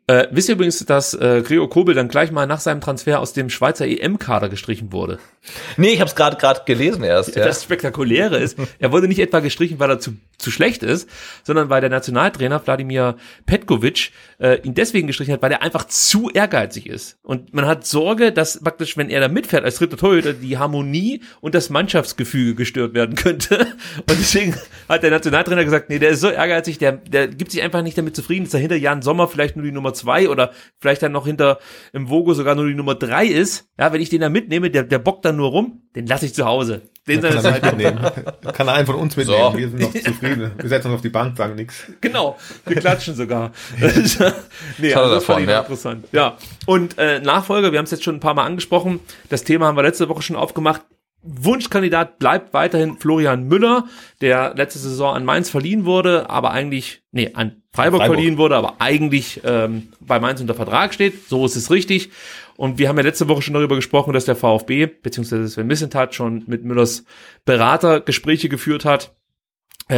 Äh, 0.05 0.27
wisst 0.31 0.49
ihr 0.49 0.55
übrigens, 0.55 0.79
dass 0.85 1.13
äh, 1.13 1.43
Gregor 1.45 1.69
Kobel 1.69 1.95
dann 1.95 2.09
gleich 2.09 2.29
mal 2.29 2.45
nach 2.45 2.59
seinem 2.59 2.81
Transfer 2.81 3.21
aus 3.21 3.31
dem 3.31 3.49
Schweizer 3.49 3.87
EM-Kader 3.87 4.49
gestrichen 4.49 4.91
wurde? 4.91 5.17
Nee, 5.77 5.93
ich 5.93 6.01
habe 6.01 6.09
es 6.09 6.15
gerade 6.15 6.35
gerade 6.35 6.61
gelesen 6.65 7.03
erst. 7.03 7.37
Ja. 7.37 7.45
Das 7.45 7.63
Spektakuläre 7.63 8.37
ist, 8.37 8.57
er 8.79 8.91
wurde 8.91 9.07
nicht 9.07 9.19
etwa 9.19 9.39
gestrichen, 9.39 9.79
weil 9.79 9.89
er 9.89 9.99
zu, 9.99 10.15
zu 10.37 10.51
schlecht 10.51 10.83
ist, 10.83 11.07
sondern 11.43 11.69
weil 11.69 11.79
der 11.79 11.89
Nationaltrainer 11.89 12.65
Wladimir 12.65 13.15
Petkovic 13.45 14.11
äh, 14.39 14.59
ihn 14.63 14.73
deswegen 14.73 15.07
gestrichen 15.07 15.33
hat, 15.33 15.41
weil 15.41 15.51
er 15.53 15.61
einfach 15.61 15.85
zu 15.87 16.29
ehrgeizig 16.29 16.87
ist. 16.87 17.17
Und 17.23 17.53
man 17.53 17.65
hat 17.65 17.85
Sorge, 17.85 18.33
dass 18.33 18.61
praktisch, 18.61 18.97
wenn 18.97 19.09
er 19.09 19.21
da 19.21 19.29
mitfährt 19.29 19.63
als 19.63 19.77
dritter 19.77 19.97
Torhüter, 19.97 20.33
die 20.33 20.57
Harmonie 20.57 21.21
und 21.39 21.55
das 21.55 21.69
Mannschaftsgefüge 21.69 22.55
gestört 22.55 22.93
werden 22.93 23.15
könnte. 23.15 23.67
Und 23.99 24.19
deswegen 24.19 24.55
hat 24.89 25.03
der 25.03 25.11
Nationaltrainer 25.11 25.63
gesagt, 25.63 25.89
nee, 25.89 25.99
der 25.99 26.09
ist 26.09 26.19
so 26.19 26.29
ehrgeizig, 26.29 26.77
der, 26.77 26.93
der 26.93 27.29
gibt 27.29 27.51
sich 27.51 27.61
einfach 27.61 27.83
nicht 27.83 27.97
damit 27.97 28.17
zufrieden, 28.17 28.45
dass 28.45 28.53
er 28.53 28.59
hinter 28.59 28.75
Jan 28.75 29.01
Sommer 29.01 29.29
vielleicht 29.29 29.55
nur 29.55 29.65
die 29.65 29.71
Nummer 29.71 29.92
zwei 29.93 30.29
oder 30.29 30.51
vielleicht 30.79 31.03
dann 31.03 31.11
noch 31.11 31.25
hinter 31.25 31.59
im 31.91 32.09
Vogo 32.09 32.33
sogar 32.33 32.55
nur 32.55 32.67
die 32.67 32.75
Nummer 32.75 32.95
drei 32.95 33.25
ist. 33.25 33.69
Ja, 33.79 33.93
wenn 33.93 34.01
ich 34.01 34.09
den 34.09 34.21
da 34.21 34.29
mitnehme, 34.29 34.69
der, 34.69 34.83
der 34.83 34.99
bockt 34.99 35.25
dann 35.25 35.35
nur 35.35 35.49
rum, 35.49 35.83
den 35.95 36.07
lasse 36.07 36.25
ich 36.25 36.33
zu 36.33 36.45
Hause. 36.45 36.83
Den 37.07 37.21
kann, 37.21 37.43
er 37.43 37.51
mitnehmen. 37.51 37.99
kann 38.53 38.67
er 38.67 38.75
einen 38.75 38.85
von 38.85 38.95
uns 38.95 39.17
mitnehmen. 39.17 39.51
So. 39.51 39.57
Wir 39.57 39.69
sind 39.69 39.81
noch 39.81 39.93
zufrieden. 40.03 40.51
Wir 40.57 40.69
setzen 40.69 40.87
uns 40.87 40.95
auf 40.95 41.01
die 41.01 41.09
Bank, 41.09 41.35
sagen 41.35 41.55
nichts. 41.55 41.83
Genau, 41.99 42.37
wir 42.65 42.77
klatschen 42.77 43.15
sogar. 43.15 43.51
nee, 44.77 44.93
also 44.93 45.15
das 45.15 45.25
fand 45.25 45.41
ich 45.41 45.49
ja. 45.49 45.59
interessant. 45.59 46.07
Ja, 46.13 46.37
und 46.65 46.97
äh, 46.97 47.19
Nachfolger, 47.19 47.73
wir 47.73 47.79
haben 47.79 47.85
es 47.85 47.91
jetzt 47.91 48.05
schon 48.05 48.15
ein 48.15 48.21
paar 48.21 48.35
Mal 48.35 48.45
angesprochen. 48.45 49.01
Das 49.29 49.43
Thema 49.43 49.65
haben 49.65 49.75
wir 49.75 49.83
letzte 49.83 50.07
Woche 50.07 50.21
schon 50.21 50.37
aufgemacht. 50.37 50.81
Wunschkandidat 51.23 52.19
bleibt 52.19 52.53
weiterhin 52.53 52.97
Florian 52.97 53.47
Müller, 53.47 53.85
der 54.21 54.53
letzte 54.55 54.79
Saison 54.79 55.15
an 55.15 55.25
Mainz 55.25 55.49
verliehen 55.49 55.85
wurde, 55.85 56.29
aber 56.29 56.51
eigentlich, 56.51 57.01
nee, 57.11 57.31
an 57.33 57.63
Freiburg, 57.71 58.01
Freiburg. 58.01 58.17
verliehen 58.17 58.37
wurde, 58.37 58.55
aber 58.57 58.75
eigentlich 58.79 59.41
ähm, 59.45 59.93
bei 59.99 60.19
Mainz 60.19 60.41
unter 60.41 60.53
Vertrag 60.53 60.93
steht. 60.93 61.27
So 61.29 61.45
ist 61.45 61.55
es 61.55 61.71
richtig. 61.71 62.11
Und 62.55 62.77
wir 62.77 62.89
haben 62.89 62.97
ja 62.97 63.03
letzte 63.03 63.27
Woche 63.29 63.41
schon 63.41 63.53
darüber 63.53 63.75
gesprochen, 63.75 64.13
dass 64.13 64.25
der 64.25 64.35
VfB, 64.35 64.85
beziehungsweise 64.85 65.47
Sven 65.47 65.67
Missentat 65.67 66.13
schon 66.13 66.43
mit 66.45 66.63
Müllers 66.63 67.05
Berater 67.45 68.01
Gespräche 68.01 68.49
geführt 68.49 68.85
hat 68.85 69.15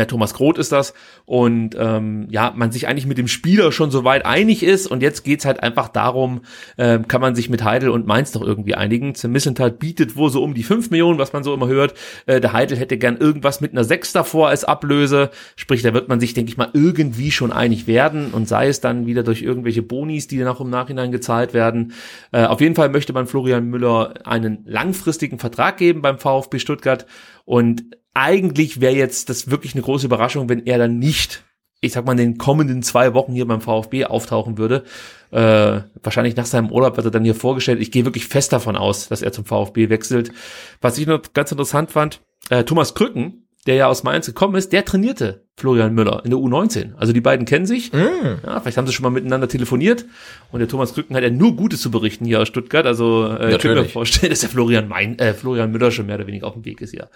Thomas 0.08 0.34
Groth 0.34 0.58
ist 0.58 0.72
das 0.72 0.94
und 1.26 1.76
ähm, 1.78 2.28
ja, 2.30 2.52
man 2.56 2.72
sich 2.72 2.88
eigentlich 2.88 3.06
mit 3.06 3.18
dem 3.18 3.28
Spieler 3.28 3.72
schon 3.72 3.92
so 3.92 4.04
weit 4.04 4.26
einig 4.26 4.64
ist 4.64 4.88
und 4.88 5.04
jetzt 5.04 5.24
geht's 5.24 5.46
halt 5.46 5.62
einfach 5.62 5.90
darum, 5.90 6.42
äh, 6.78 7.00
kann 7.00 7.22
man 7.22 7.36
sich 7.36 7.50
mit 7.50 7.64
Heidel 7.64 7.90
und 7.90 8.08
Mainz 8.08 8.34
noch 8.34 8.42
irgendwie 8.42 8.76
einigen. 8.76 9.14
Missenthal 9.28 9.72
bietet 9.72 10.16
wohl 10.16 10.30
so 10.32 10.44
um 10.44 10.54
die 10.54 10.64
fünf 10.64 10.90
Millionen, 10.90 11.20
was 11.20 11.34
man 11.34 11.44
so 11.44 11.54
immer 11.54 11.68
hört. 11.68 11.94
Äh, 12.26 12.42
der 12.42 12.54
Heidel 12.54 12.78
hätte 12.78 12.98
gern 12.98 13.18
irgendwas 13.18 13.62
mit 13.62 13.72
einer 13.72 13.84
sechs 13.84 14.12
davor 14.12 14.50
als 14.50 14.64
Ablöse, 14.64 15.30
sprich, 15.56 15.84
da 15.84 15.94
wird 15.94 16.10
man 16.10 16.20
sich, 16.20 16.34
denke 16.34 16.50
ich 16.50 16.58
mal, 16.58 16.70
irgendwie 16.74 17.32
schon 17.32 17.52
einig 17.52 17.86
werden 17.86 18.32
und 18.32 18.48
sei 18.48 18.68
es 18.68 18.82
dann 18.82 19.06
wieder 19.06 19.24
durch 19.24 19.42
irgendwelche 19.42 19.84
Bonis, 19.84 20.28
die 20.28 20.40
dann 20.40 20.48
auch 20.48 20.62
im 20.62 20.70
Nachhinein 20.70 21.12
gezahlt 21.12 21.54
werden. 21.54 21.94
Äh, 22.32 22.46
auf 22.46 22.62
jeden 22.62 22.76
Fall 22.76 22.90
möchte 22.90 23.14
man 23.14 23.28
Florian 23.28 23.66
Müller 23.66 24.16
einen 24.26 24.64
langfristigen 24.66 25.38
Vertrag 25.38 25.78
geben 25.78 26.02
beim 26.02 26.18
VfB 26.18 26.60
Stuttgart 26.60 27.06
und 27.46 27.84
eigentlich 28.16 28.82
wäre 28.82 28.96
jetzt 28.96 29.30
das 29.30 29.52
wirklich 29.52 29.76
eine 29.76 29.84
große 29.84 30.08
Überraschung, 30.08 30.50
wenn 30.50 30.66
er 30.66 30.78
dann 30.78 30.98
nicht, 30.98 31.44
ich 31.82 31.92
sag 31.92 32.06
mal, 32.06 32.14
in 32.14 32.18
den 32.18 32.38
kommenden 32.38 32.82
zwei 32.82 33.14
Wochen 33.14 33.34
hier 33.34 33.46
beim 33.46 33.62
VfB 33.62 34.06
auftauchen 34.06 34.58
würde. 34.58 34.86
Äh, 35.32 35.82
wahrscheinlich 36.02 36.36
nach 36.36 36.46
seinem 36.46 36.72
Urlaub 36.72 36.96
wird 36.96 37.08
er 37.08 37.12
dann 37.12 37.26
hier 37.26 37.36
vorgestellt. 37.36 37.82
Ich 37.82 37.92
gehe 37.92 38.06
wirklich 38.06 38.28
fest 38.28 38.54
davon 38.54 38.78
aus, 38.78 39.10
dass 39.10 39.22
er 39.22 39.34
zum 39.34 39.46
VfB 39.46 39.90
wechselt. 39.90 40.32
Was 40.82 40.98
ich 40.98 41.06
noch 41.06 41.22
ganz 41.34 41.52
interessant 41.52 41.92
fand, 41.92 42.22
äh, 42.50 42.64
Thomas 42.64 42.96
Krücken, 42.96 43.45
der 43.66 43.76
ja 43.76 43.88
aus 43.88 44.04
Mainz 44.04 44.28
gekommen 44.28 44.56
ist, 44.56 44.74
der 44.74 44.86
trainierte 44.86 45.46
Florian 45.58 45.94
Müller 45.94 46.22
in 46.24 46.32
der 46.32 46.40
U19. 46.40 46.96
Also 46.96 47.14
die 47.14 47.22
beiden 47.22 47.46
kennen 47.46 47.66
sich. 47.66 47.92
Mm. 47.94 47.98
Ja, 48.46 48.60
vielleicht 48.60 48.78
haben 48.78 48.86
sie 48.86 48.94
schon 48.94 49.04
mal 49.04 49.10
miteinander 49.10 49.48
telefoniert. 49.48 50.06
Und 50.52 50.60
der 50.60 50.68
Thomas 50.68 50.94
Krücken 50.94 51.16
hat 51.16 51.24
ja 51.24 51.30
nur 51.30 51.56
Gutes 51.56 51.82
zu 51.82 51.90
berichten 51.90 52.26
hier 52.26 52.42
aus 52.42 52.48
Stuttgart. 52.48 52.86
Also 52.86 53.28
äh, 53.28 53.56
ich 53.56 53.60
kann 53.60 53.74
mir 53.74 53.86
vorstellen, 53.86 54.30
dass 54.32 54.42
der 54.42 54.50
Florian, 54.50 54.88
Main, 54.88 55.18
äh, 55.18 55.34
Florian 55.34 55.72
Müller 55.72 55.92
schon 55.92 56.06
mehr 56.06 56.16
oder 56.16 56.28
weniger 56.28 56.48
auf 56.48 56.54
dem 56.54 56.66
Weg 56.66 56.82
ist 56.82 56.92
hier 56.92 57.10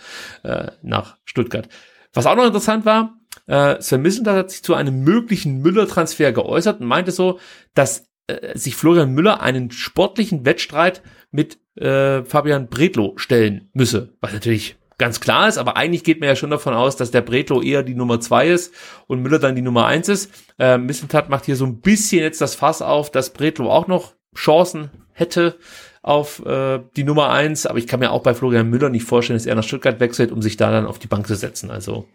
äh, 0.44 0.72
nach 0.82 1.18
Stuttgart. 1.26 1.70
Was 2.14 2.26
auch 2.26 2.36
noch 2.36 2.46
interessant 2.46 2.86
war, 2.86 3.20
äh, 3.46 3.80
Sven 3.82 4.02
Missenthal 4.02 4.38
hat 4.38 4.52
sich 4.52 4.64
zu 4.64 4.74
einem 4.74 5.04
möglichen 5.04 5.62
Müller-Transfer 5.62 6.32
geäußert 6.32 6.82
und 6.82 6.88
meinte 6.88 7.12
so, 7.12 7.40
dass 7.76 8.08
äh, 8.28 8.58
sich 8.58 8.76
Florian 8.76 9.12
Müller 9.12 9.42
einen 9.42 9.70
sportlichen 9.70 10.46
Wettstreit 10.46 11.04
mit 11.32 11.60
äh, 11.76 12.24
Fabian 12.24 12.68
Bredlow 12.70 13.18
stellen 13.18 13.70
müsse. 13.74 14.14
Was 14.22 14.34
natürlich 14.34 14.79
ganz 15.00 15.20
klar 15.20 15.48
ist, 15.48 15.58
aber 15.58 15.76
eigentlich 15.78 16.04
geht 16.04 16.20
man 16.20 16.30
ja 16.30 16.36
schon 16.36 16.52
davon 16.52 16.76
aus, 16.76 16.96
dass 16.96 17.10
der 17.10 17.22
Bretlo 17.22 17.62
eher 17.62 17.82
die 17.82 17.96
Nummer 17.96 18.20
zwei 18.20 18.50
ist 18.50 18.74
und 19.08 19.22
Müller 19.22 19.40
dann 19.40 19.56
die 19.56 19.64
Nummer 19.64 19.88
eins 19.88 20.08
ist. 20.10 20.32
Äh, 20.60 20.78
Missentat 20.78 21.30
macht 21.30 21.46
hier 21.46 21.56
so 21.56 21.66
ein 21.66 21.82
bisschen 21.82 22.22
jetzt 22.22 22.42
das 22.42 22.54
Fass 22.56 22.82
auf, 22.82 23.10
dass 23.10 23.34
Bretlo 23.34 23.72
auch 23.72 23.88
noch 23.88 24.14
Chancen 24.36 24.92
hätte 25.14 25.58
auf 26.02 26.46
äh, 26.46 26.80
die 26.96 27.04
Nummer 27.04 27.30
eins, 27.30 27.66
aber 27.66 27.80
ich 27.80 27.88
kann 27.88 28.00
mir 28.00 28.12
auch 28.12 28.24
bei 28.24 28.34
Florian 28.34 28.70
Müller 28.70 28.90
nicht 28.90 29.06
vorstellen, 29.06 29.38
dass 29.38 29.46
er 29.46 29.56
nach 29.56 29.64
Stuttgart 29.64 30.00
wechselt, 30.00 30.32
um 30.32 30.42
sich 30.42 30.58
da 30.58 30.72
dann 30.72 30.86
auf 30.86 31.00
die 31.00 31.08
Bank 31.08 31.28
zu 31.28 31.36
setzen. 31.36 31.72
Also 31.72 32.06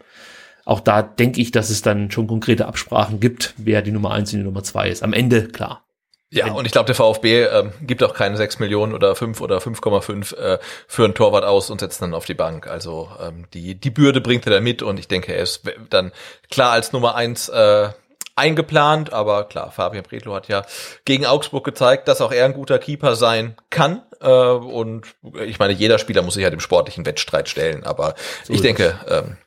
auch 0.65 0.79
da 0.79 1.03
denke 1.03 1.41
ich, 1.41 1.51
dass 1.51 1.69
es 1.69 1.83
dann 1.83 2.09
schon 2.09 2.27
konkrete 2.27 2.65
Absprachen 2.67 3.19
gibt, 3.19 3.53
wer 3.57 3.81
die 3.81 3.91
Nummer 3.91 4.11
eins 4.11 4.33
und 4.33 4.39
die 4.39 4.45
Nummer 4.45 4.63
zwei 4.63 4.89
ist. 4.89 5.03
Am 5.03 5.13
Ende, 5.13 5.47
klar, 5.47 5.84
ja, 6.31 6.51
und 6.51 6.65
ich 6.65 6.71
glaube, 6.71 6.87
der 6.87 6.95
VfB 6.95 7.43
ähm, 7.43 7.71
gibt 7.81 8.03
auch 8.03 8.13
keine 8.13 8.35
6 8.35 8.59
Millionen 8.59 8.93
oder 8.93 9.15
5 9.15 9.39
oder 9.41 9.59
5,5 9.59 10.35
äh, 10.35 10.59
für 10.87 11.05
einen 11.05 11.13
Torwart 11.13 11.45
aus 11.45 11.69
und 11.69 11.79
setzt 11.79 12.01
dann 12.01 12.13
auf 12.13 12.25
die 12.25 12.33
Bank. 12.33 12.67
Also 12.67 13.09
ähm, 13.21 13.45
die, 13.53 13.75
die 13.75 13.89
Bürde 13.89 14.21
bringt 14.21 14.45
er 14.45 14.53
da 14.53 14.59
mit 14.59 14.81
und 14.81 14.99
ich 14.99 15.07
denke, 15.07 15.33
er 15.33 15.43
ist 15.43 15.61
dann 15.89 16.11
klar 16.49 16.71
als 16.71 16.91
Nummer 16.91 17.15
eins 17.15 17.47
äh, 17.49 17.89
eingeplant, 18.35 19.13
aber 19.13 19.45
klar, 19.45 19.71
Fabian 19.71 20.03
Bredlo 20.03 20.33
hat 20.35 20.47
ja 20.47 20.65
gegen 21.05 21.25
Augsburg 21.25 21.63
gezeigt, 21.63 22.07
dass 22.07 22.21
auch 22.21 22.31
er 22.31 22.45
ein 22.45 22.53
guter 22.53 22.79
Keeper 22.79 23.15
sein 23.15 23.55
kann. 23.69 24.01
Äh, 24.19 24.29
und 24.29 25.05
ich 25.45 25.59
meine, 25.59 25.73
jeder 25.73 25.99
Spieler 25.99 26.21
muss 26.21 26.33
sich 26.33 26.43
ja 26.43 26.49
dem 26.49 26.59
sportlichen 26.59 27.05
Wettstreit 27.05 27.47
stellen, 27.49 27.83
aber 27.83 28.15
so 28.43 28.51
ich 28.51 28.61
denke, 28.61 28.99
ähm, 29.07 29.37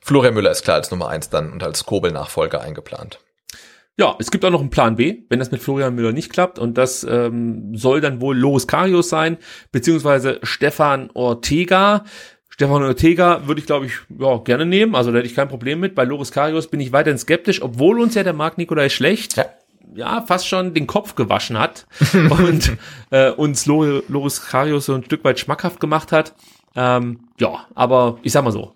Florian 0.00 0.34
Müller 0.34 0.50
ist 0.50 0.62
klar 0.62 0.76
als 0.76 0.90
Nummer 0.90 1.08
eins 1.08 1.28
dann 1.28 1.52
und 1.52 1.62
als 1.62 1.86
Kobel-Nachfolger 1.86 2.60
eingeplant. 2.60 3.18
Ja, 3.98 4.14
es 4.18 4.30
gibt 4.30 4.44
auch 4.44 4.50
noch 4.50 4.60
einen 4.60 4.68
Plan 4.68 4.96
B, 4.96 5.22
wenn 5.30 5.38
das 5.38 5.50
mit 5.50 5.62
Florian 5.62 5.94
Müller 5.94 6.12
nicht 6.12 6.30
klappt. 6.30 6.58
Und 6.58 6.76
das 6.76 7.02
ähm, 7.08 7.74
soll 7.74 8.02
dann 8.02 8.20
wohl 8.20 8.36
Loris 8.36 8.66
Karius 8.66 9.08
sein, 9.08 9.38
beziehungsweise 9.72 10.38
Stefan 10.42 11.10
Ortega. 11.14 12.04
Stefan 12.50 12.82
Ortega 12.82 13.46
würde 13.46 13.60
ich, 13.60 13.66
glaube 13.66 13.86
ich, 13.86 13.92
ja, 14.18 14.36
gerne 14.38 14.66
nehmen. 14.66 14.94
Also 14.94 15.12
da 15.12 15.18
hätte 15.18 15.26
ich 15.26 15.34
kein 15.34 15.48
Problem 15.48 15.80
mit. 15.80 15.94
Bei 15.94 16.04
Loris 16.04 16.30
Karius 16.30 16.68
bin 16.68 16.80
ich 16.80 16.92
weiterhin 16.92 17.18
skeptisch, 17.18 17.62
obwohl 17.62 18.00
uns 18.00 18.14
ja 18.14 18.22
der 18.22 18.34
Marc 18.34 18.58
Nikolai 18.58 18.90
schlecht 18.90 19.38
ja. 19.38 19.46
ja 19.94 20.20
fast 20.20 20.46
schon 20.46 20.74
den 20.74 20.86
Kopf 20.86 21.14
gewaschen 21.14 21.58
hat 21.58 21.86
und 22.30 22.76
äh, 23.10 23.30
uns 23.30 23.64
Loris 23.64 24.46
Karius 24.46 24.86
so 24.86 24.94
ein 24.94 25.04
Stück 25.04 25.24
weit 25.24 25.38
schmackhaft 25.38 25.80
gemacht 25.80 26.12
hat. 26.12 26.34
Ähm, 26.74 27.20
ja, 27.40 27.66
aber 27.74 28.18
ich 28.22 28.32
sag 28.32 28.44
mal 28.44 28.52
so, 28.52 28.74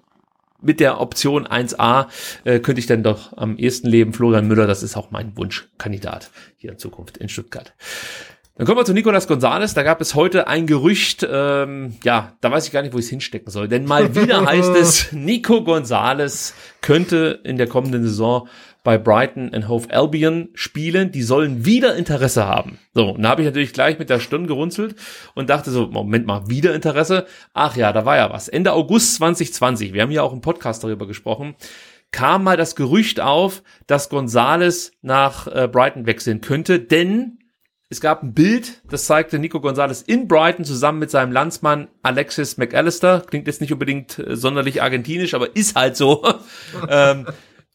mit 0.62 0.80
der 0.80 1.00
Option 1.00 1.46
1a 1.46 2.06
äh, 2.44 2.60
könnte 2.60 2.80
ich 2.80 2.86
dann 2.86 3.02
doch 3.02 3.36
am 3.36 3.56
ehesten 3.56 3.88
leben. 3.88 4.12
Florian 4.12 4.46
Müller, 4.48 4.66
das 4.66 4.82
ist 4.82 4.96
auch 4.96 5.10
mein 5.10 5.36
Wunschkandidat 5.36 6.30
hier 6.56 6.72
in 6.72 6.78
Zukunft 6.78 7.16
in 7.18 7.28
Stuttgart. 7.28 7.74
Dann 8.60 8.66
kommen 8.66 8.78
wir 8.78 8.84
zu 8.84 8.92
Nicolas 8.92 9.26
Gonzalez. 9.26 9.72
Da 9.72 9.82
gab 9.82 10.02
es 10.02 10.14
heute 10.14 10.46
ein 10.46 10.66
Gerücht, 10.66 11.26
ähm, 11.26 11.96
ja, 12.04 12.34
da 12.42 12.50
weiß 12.50 12.66
ich 12.66 12.72
gar 12.72 12.82
nicht, 12.82 12.92
wo 12.92 12.98
ich 12.98 13.06
es 13.06 13.10
hinstecken 13.10 13.50
soll. 13.50 13.68
Denn 13.68 13.86
mal 13.86 14.14
wieder 14.14 14.44
heißt 14.46 14.76
es, 14.76 15.12
Nico 15.12 15.64
Gonzalez 15.64 16.52
könnte 16.82 17.40
in 17.42 17.56
der 17.56 17.68
kommenden 17.68 18.02
Saison 18.02 18.48
bei 18.82 18.98
Brighton 18.98 19.52
and 19.54 19.68
Hove 19.68 19.90
Albion 19.90 20.48
spielen. 20.54 21.12
Die 21.12 21.22
sollen 21.22 21.64
wieder 21.64 21.96
Interesse 21.96 22.46
haben. 22.46 22.78
So, 22.94 23.10
und 23.10 23.22
da 23.22 23.30
habe 23.30 23.42
ich 23.42 23.46
natürlich 23.46 23.72
gleich 23.72 23.98
mit 23.98 24.10
der 24.10 24.20
Stirn 24.20 24.46
gerunzelt 24.46 24.94
und 25.34 25.50
dachte 25.50 25.70
so, 25.70 25.86
Moment 25.88 26.26
mal, 26.26 26.48
wieder 26.48 26.74
Interesse? 26.74 27.26
Ach 27.52 27.76
ja, 27.76 27.92
da 27.92 28.04
war 28.04 28.16
ja 28.16 28.30
was. 28.30 28.48
Ende 28.48 28.72
August 28.72 29.16
2020, 29.16 29.92
wir 29.92 30.02
haben 30.02 30.10
ja 30.10 30.22
auch 30.22 30.32
im 30.32 30.40
Podcast 30.40 30.82
darüber 30.84 31.06
gesprochen, 31.06 31.54
kam 32.12 32.44
mal 32.44 32.56
das 32.56 32.74
Gerücht 32.74 33.20
auf, 33.20 33.62
dass 33.86 34.08
Gonzales 34.08 34.92
nach 35.02 35.46
äh, 35.46 35.68
Brighton 35.68 36.06
wechseln 36.06 36.40
könnte, 36.40 36.80
denn 36.80 37.38
es 37.92 38.00
gab 38.00 38.22
ein 38.22 38.34
Bild, 38.34 38.82
das 38.88 39.06
zeigte 39.06 39.40
Nico 39.40 39.60
Gonzalez 39.60 40.02
in 40.02 40.28
Brighton 40.28 40.64
zusammen 40.64 41.00
mit 41.00 41.10
seinem 41.10 41.32
Landsmann 41.32 41.88
Alexis 42.04 42.56
McAllister. 42.56 43.24
Klingt 43.26 43.48
jetzt 43.48 43.60
nicht 43.60 43.72
unbedingt 43.72 44.16
äh, 44.20 44.36
sonderlich 44.36 44.80
argentinisch, 44.80 45.34
aber 45.34 45.56
ist 45.56 45.74
halt 45.74 45.96
so. 45.96 46.24
ähm, 46.88 47.26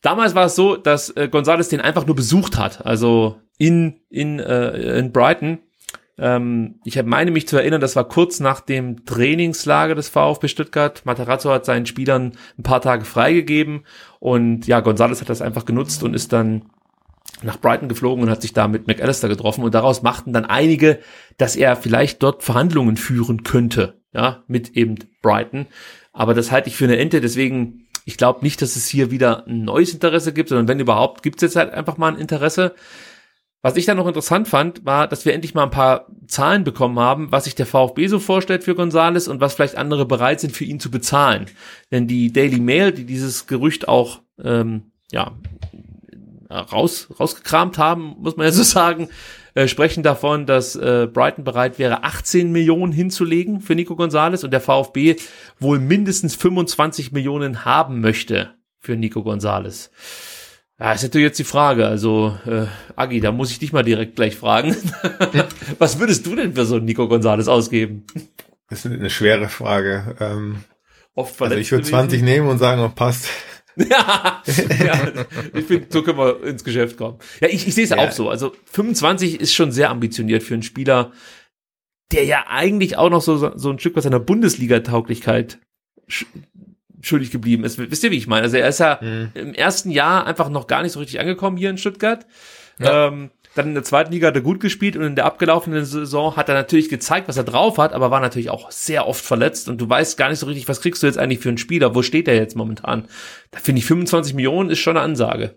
Damals 0.06 0.36
war 0.36 0.46
es 0.46 0.56
so, 0.56 0.76
dass 0.76 1.10
äh, 1.10 1.28
Gonzales 1.30 1.70
den 1.70 1.82
einfach 1.82 2.06
nur 2.06 2.16
besucht 2.16 2.60
hat, 2.60 2.86
also 2.86 3.42
in 3.58 4.02
in 4.10 4.40
äh, 4.40 5.00
in 5.00 5.12
Brighton. 5.12 5.58
Ähm, 6.20 6.76
ich 6.86 7.04
meine 7.04 7.32
mich 7.32 7.48
zu 7.48 7.58
erinnern, 7.58 7.82
das 7.82 7.96
war 7.96 8.08
kurz 8.08 8.40
nach 8.40 8.62
dem 8.62 9.04
Trainingslager 9.06 9.96
des 9.96 10.10
VfB 10.10 10.48
Stuttgart. 10.48 11.02
Materazzo 11.06 11.50
hat 11.50 11.66
seinen 11.66 11.88
Spielern 11.88 12.34
ein 12.56 12.62
paar 12.62 12.82
Tage 12.82 13.04
freigegeben 13.04 13.84
und 14.20 14.68
ja, 14.68 14.80
Gonzales 14.82 15.22
hat 15.22 15.30
das 15.30 15.42
einfach 15.42 15.66
genutzt 15.66 16.04
und 16.04 16.14
ist 16.14 16.32
dann 16.32 16.66
nach 17.42 17.60
Brighton 17.60 17.90
geflogen 17.90 18.24
und 18.24 18.30
hat 18.30 18.44
sich 18.44 18.54
da 18.54 18.68
mit 18.68 18.86
McAllister 18.86 19.28
getroffen 19.28 19.64
und 19.64 19.74
daraus 19.74 20.04
machten 20.04 20.34
dann 20.34 20.46
einige, 20.46 21.00
dass 21.40 21.56
er 21.56 21.76
vielleicht 21.76 22.22
dort 22.22 22.44
Verhandlungen 22.44 22.98
führen 22.98 23.42
könnte, 23.42 24.00
ja, 24.14 24.44
mit 24.48 24.78
eben 24.78 25.00
Brighton. 25.24 25.66
Aber 26.14 26.36
das 26.36 26.52
halte 26.52 26.70
ich 26.70 26.78
für 26.78 26.86
eine 26.86 26.98
Ente, 26.98 27.22
deswegen 27.22 27.85
ich 28.06 28.18
glaube 28.18 28.44
nicht, 28.44 28.62
dass 28.62 28.76
es 28.76 28.88
hier 28.88 29.12
wieder 29.12 29.46
ein 29.48 29.66
neues 29.66 29.94
Interesse 29.94 30.32
gibt, 30.32 30.50
sondern 30.50 30.68
wenn 30.68 30.80
überhaupt, 30.80 31.24
gibt 31.24 31.38
es 31.38 31.42
jetzt 31.42 31.56
halt 31.56 31.74
einfach 31.74 31.98
mal 31.98 32.14
ein 32.14 32.20
Interesse. 32.20 32.76
Was 33.64 33.78
ich 33.78 33.86
dann 33.86 33.98
noch 33.98 34.08
interessant 34.08 34.48
fand, 34.48 34.86
war, 34.86 35.08
dass 35.08 35.26
wir 35.26 35.34
endlich 35.34 35.56
mal 35.56 35.64
ein 35.64 35.72
paar 35.72 36.06
Zahlen 36.28 36.64
bekommen 36.64 37.00
haben, 37.00 37.32
was 37.32 37.46
sich 37.46 37.56
der 37.56 37.66
VfB 37.66 38.06
so 38.06 38.20
vorstellt 38.20 38.64
für 38.64 38.76
Gonzales 38.76 39.28
und 39.28 39.42
was 39.42 39.56
vielleicht 39.56 39.76
andere 39.76 40.06
bereit 40.06 40.40
sind, 40.40 40.56
für 40.56 40.66
ihn 40.66 40.80
zu 40.80 40.92
bezahlen. 40.92 41.48
Denn 41.92 42.08
die 42.08 42.32
Daily 42.32 42.60
Mail, 42.60 42.92
die 42.92 43.06
dieses 43.06 43.48
Gerücht 43.48 43.88
auch 43.88 44.22
ähm, 44.40 44.92
ja, 45.12 45.32
raus, 46.52 47.08
rausgekramt 47.20 47.80
haben, 47.80 48.18
muss 48.20 48.38
man 48.38 48.46
ja 48.46 48.52
so 48.52 48.62
sagen, 48.64 49.10
äh, 49.56 49.68
sprechen 49.68 50.04
davon, 50.04 50.46
dass 50.46 50.76
äh, 50.76 51.08
Brighton 51.12 51.44
bereit 51.44 51.80
wäre, 51.80 52.04
18 52.04 52.52
Millionen 52.52 52.92
hinzulegen 52.92 53.62
für 53.62 53.74
Nico 53.74 53.96
Gonzalez 53.96 54.44
und 54.44 54.52
der 54.52 54.62
VfB 54.62 55.16
wohl 55.60 55.80
mindestens 55.80 56.36
25 56.36 57.12
Millionen 57.14 57.66
haben 57.66 58.02
möchte 58.02 58.52
für 58.80 58.96
Nico 58.96 59.24
Gonzalez. 59.24 59.92
Ja, 60.78 60.92
ist 60.92 61.04
natürlich 61.04 61.28
jetzt 61.28 61.40
die 61.40 61.46
Frage. 61.46 61.88
Also, 61.88 62.38
äh, 62.46 62.66
Agi, 62.98 63.22
da 63.22 63.32
muss 63.32 63.50
ich 63.50 63.60
dich 63.60 63.72
mal 63.72 63.84
direkt 63.84 64.18
gleich 64.18 64.36
fragen. 64.36 64.76
Was 65.80 66.00
würdest 66.00 66.26
du 66.26 66.36
denn 66.36 66.54
für 66.54 66.66
so 66.66 66.76
einen 66.76 66.86
Nico 66.86 67.08
Gonzalez 67.08 67.48
ausgeben? 67.48 68.06
Das 68.70 68.84
ist 68.84 68.92
eine 68.92 69.10
schwere 69.10 69.48
Frage. 69.48 70.16
Ähm, 70.20 70.66
Oft 71.14 71.42
also 71.42 71.56
ich 71.56 71.72
würde 71.72 71.86
20 71.86 72.22
nehmen 72.24 72.50
und 72.50 72.58
sagen, 72.58 72.82
oh, 72.82 72.90
passt. 72.90 73.30
ja, 73.90 74.42
ja, 74.86 75.12
ich 75.54 75.66
finde, 75.66 75.88
so 75.90 76.02
können 76.02 76.18
wir 76.18 76.44
ins 76.44 76.64
Geschäft 76.64 76.98
kommen. 76.98 77.20
Ja, 77.42 77.50
ich, 77.50 77.68
ich 77.68 77.76
sehe 77.76 77.84
es 77.84 77.90
ja. 77.90 77.98
auch 77.98 78.12
so. 78.12 78.30
Also 78.30 78.54
25 78.72 79.42
ist 79.42 79.54
schon 79.54 79.72
sehr 79.72 79.90
ambitioniert 79.90 80.44
für 80.44 80.54
einen 80.54 80.64
Spieler, 80.64 81.12
der 82.12 82.24
ja 82.24 82.46
eigentlich 82.48 82.98
auch 82.98 83.10
noch 83.10 83.22
so, 83.22 83.58
so 83.58 83.70
ein 83.70 83.80
Stück 83.80 83.96
was 83.96 84.06
seiner 84.06 84.20
Bundesliga-Tauglichkeit 84.20 85.60
sch 86.08 86.26
schuldig 87.02 87.30
geblieben 87.30 87.64
ist. 87.64 87.78
Wisst 87.78 88.04
ihr, 88.04 88.10
wie 88.10 88.18
ich 88.18 88.26
meine? 88.26 88.44
Also 88.44 88.58
er 88.58 88.68
ist 88.68 88.80
ja 88.80 88.98
mhm. 89.00 89.30
im 89.36 89.54
ersten 89.54 89.92
Jahr 89.92 90.26
einfach 90.26 90.50
noch 90.50 90.66
gar 90.66 90.82
nicht 90.82 90.94
so 90.94 91.00
richtig 91.00 91.20
angekommen 91.20 91.56
hier 91.56 91.70
in 91.70 91.78
Stuttgart. 91.78 92.26
Ja. 92.80 93.08
Ähm, 93.08 93.30
dann 93.56 93.70
in 93.70 93.74
der 93.74 93.84
zweiten 93.84 94.12
Liga 94.12 94.28
hat 94.28 94.36
er 94.36 94.42
gut 94.42 94.60
gespielt 94.60 94.96
und 94.96 95.04
in 95.04 95.16
der 95.16 95.26
abgelaufenen 95.26 95.86
Saison 95.86 96.36
hat 96.36 96.50
er 96.50 96.56
natürlich 96.56 96.90
gezeigt, 96.90 97.28
was 97.28 97.38
er 97.38 97.44
drauf 97.44 97.78
hat, 97.78 97.94
aber 97.94 98.12
war 98.12 98.20
natürlich 98.20 98.50
auch 98.50 98.70
sehr 98.70 99.08
oft 99.08 99.24
verletzt 99.24 99.70
und 99.70 99.80
du 99.80 99.90
weißt 99.90 100.18
gar 100.18 100.30
nicht 100.30 100.40
so 100.40 100.46
richtig, 100.46 100.68
was 100.68 100.82
kriegst 100.82 101.02
du 101.02 101.08
jetzt 101.08 101.18
eigentlich 101.18 101.40
für 101.40 101.50
einen 101.50 101.58
Spieler? 101.58 101.96
Wo 101.96 102.02
steht 102.02 102.28
er 102.28 102.36
jetzt 102.36 102.56
momentan? 102.56 103.08
Da 103.52 103.60
finde 103.60 103.80
ich 103.80 103.86
25 103.86 104.34
Millionen 104.34 104.70
ist 104.70 104.80
schon 104.80 104.98
eine 104.98 105.06
Ansage. 105.06 105.56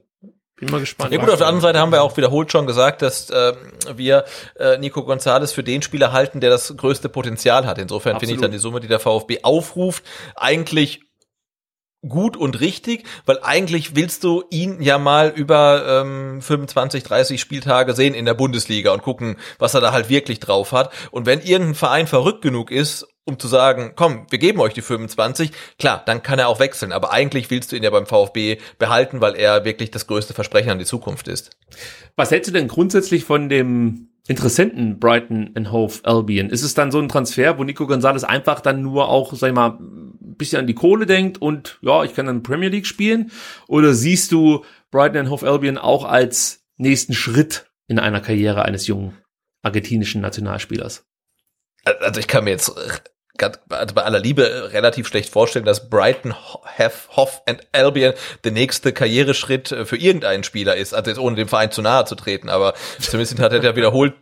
Bin 0.56 0.70
mal 0.70 0.80
gespannt. 0.80 1.12
Ja 1.12 1.20
gut, 1.20 1.30
auf 1.30 1.38
der 1.38 1.46
anderen 1.46 1.62
Seite 1.62 1.78
haben 1.78 1.92
wir 1.92 2.02
auch 2.02 2.16
wiederholt 2.16 2.50
schon 2.50 2.66
gesagt, 2.66 3.02
dass 3.02 3.30
äh, 3.30 3.52
wir 3.94 4.24
äh, 4.58 4.76
Nico 4.78 5.04
Gonzalez 5.04 5.52
für 5.52 5.62
den 5.62 5.82
Spieler 5.82 6.12
halten, 6.12 6.40
der 6.40 6.50
das 6.50 6.76
größte 6.76 7.08
Potenzial 7.08 7.64
hat. 7.66 7.78
Insofern 7.78 8.18
finde 8.18 8.34
ich 8.34 8.40
dann 8.40 8.50
die 8.50 8.58
Summe, 8.58 8.80
die 8.80 8.88
der 8.88 8.98
VfB 8.98 9.40
aufruft, 9.42 10.02
eigentlich 10.34 11.07
gut 12.06 12.36
und 12.36 12.60
richtig, 12.60 13.04
weil 13.26 13.40
eigentlich 13.42 13.96
willst 13.96 14.22
du 14.22 14.44
ihn 14.50 14.80
ja 14.80 14.98
mal 14.98 15.32
über 15.34 16.02
ähm, 16.02 16.40
25, 16.40 17.02
30 17.02 17.40
Spieltage 17.40 17.94
sehen 17.94 18.14
in 18.14 18.24
der 18.24 18.34
Bundesliga 18.34 18.92
und 18.92 19.02
gucken, 19.02 19.36
was 19.58 19.74
er 19.74 19.80
da 19.80 19.92
halt 19.92 20.08
wirklich 20.08 20.38
drauf 20.38 20.72
hat. 20.72 20.92
Und 21.10 21.26
wenn 21.26 21.40
irgendein 21.40 21.74
Verein 21.74 22.06
verrückt 22.06 22.42
genug 22.42 22.70
ist, 22.70 23.06
um 23.24 23.38
zu 23.38 23.48
sagen, 23.48 23.92
komm, 23.94 24.26
wir 24.30 24.38
geben 24.38 24.60
euch 24.60 24.72
die 24.72 24.80
25, 24.80 25.50
klar, 25.78 26.02
dann 26.06 26.22
kann 26.22 26.38
er 26.38 26.48
auch 26.48 26.60
wechseln. 26.60 26.92
Aber 26.92 27.12
eigentlich 27.12 27.50
willst 27.50 27.72
du 27.72 27.76
ihn 27.76 27.82
ja 27.82 27.90
beim 27.90 28.06
VfB 28.06 28.58
behalten, 28.78 29.20
weil 29.20 29.36
er 29.36 29.64
wirklich 29.64 29.90
das 29.90 30.06
größte 30.06 30.32
Versprechen 30.34 30.70
an 30.70 30.78
die 30.78 30.86
Zukunft 30.86 31.28
ist. 31.28 31.50
Was 32.16 32.30
hältst 32.30 32.48
du 32.48 32.54
denn 32.54 32.68
grundsätzlich 32.68 33.24
von 33.24 33.48
dem 33.48 34.08
Interessenten 34.28 34.98
Brighton 35.00 35.50
and 35.54 35.72
Hove 35.72 36.00
Albion? 36.04 36.50
Ist 36.50 36.62
es 36.62 36.74
dann 36.74 36.92
so 36.92 37.00
ein 37.00 37.08
Transfer, 37.08 37.58
wo 37.58 37.64
Nico 37.64 37.86
Gonzalez 37.86 38.24
einfach 38.24 38.60
dann 38.60 38.82
nur 38.82 39.08
auch, 39.08 39.32
sag 39.34 39.48
ich 39.48 39.54
mal, 39.54 39.78
bisschen 39.80 40.60
an 40.60 40.66
die 40.66 40.74
Kohle 40.74 41.06
denkt 41.06 41.42
und 41.42 41.78
ja, 41.82 42.04
ich 42.04 42.14
kann 42.14 42.26
dann 42.26 42.42
Premier 42.42 42.68
League 42.68 42.86
spielen? 42.86 43.32
Oder 43.66 43.94
siehst 43.94 44.30
du 44.30 44.64
Brighton 44.90 45.18
and 45.18 45.30
Hove 45.30 45.50
Albion 45.50 45.78
auch 45.78 46.04
als 46.04 46.64
nächsten 46.76 47.14
Schritt 47.14 47.70
in 47.88 47.98
einer 47.98 48.20
Karriere 48.20 48.64
eines 48.64 48.86
jungen 48.86 49.16
argentinischen 49.62 50.20
Nationalspielers? 50.20 51.04
Also 51.84 52.20
ich 52.20 52.28
kann 52.28 52.44
mir 52.44 52.50
jetzt 52.50 52.72
also 53.42 53.94
bei 53.94 54.02
aller 54.02 54.20
Liebe 54.20 54.70
relativ 54.72 55.08
schlecht 55.08 55.32
vorstellen, 55.32 55.64
dass 55.64 55.88
Brighton, 55.90 56.34
Hoff 57.16 57.42
and 57.46 57.60
Albion 57.72 58.14
der 58.44 58.52
nächste 58.52 58.92
Karriereschritt 58.92 59.74
für 59.84 59.96
irgendeinen 59.96 60.44
Spieler 60.44 60.76
ist. 60.76 60.94
Also 60.94 61.10
jetzt 61.10 61.20
ohne 61.20 61.36
dem 61.36 61.48
Verein 61.48 61.70
zu 61.70 61.82
nahe 61.82 62.04
zu 62.04 62.14
treten, 62.14 62.48
aber 62.48 62.74
zumindest 63.00 63.38
hat 63.40 63.52
er 63.52 63.62
ja 63.62 63.76
wiederholt 63.76 64.14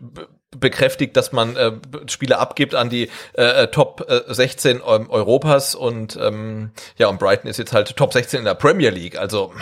bekräftigt, 0.60 1.16
dass 1.16 1.32
man 1.32 1.56
äh, 1.56 1.72
Spieler 2.06 2.38
abgibt 2.38 2.74
an 2.74 2.88
die 2.88 3.10
äh, 3.34 3.64
äh 3.64 3.66
Top 3.68 4.06
äh, 4.08 4.22
16 4.32 4.80
Europas 4.80 5.74
und 5.74 6.16
ähm, 6.20 6.70
ja 6.96 7.08
und 7.08 7.18
Brighton 7.18 7.50
ist 7.50 7.58
jetzt 7.58 7.72
halt 7.72 7.94
Top 7.96 8.12
16 8.12 8.38
in 8.38 8.44
der 8.44 8.54
Premier 8.54 8.90
League. 8.90 9.18
Also 9.18 9.52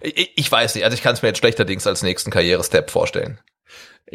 ich, 0.00 0.32
ich 0.36 0.50
weiß 0.52 0.74
nicht, 0.74 0.84
also 0.84 0.94
ich 0.94 1.02
kann 1.02 1.14
es 1.14 1.22
mir 1.22 1.28
jetzt 1.28 1.38
schlechterdings 1.38 1.86
als 1.86 2.02
nächsten 2.02 2.30
Karrierestep 2.30 2.90
vorstellen. 2.90 3.38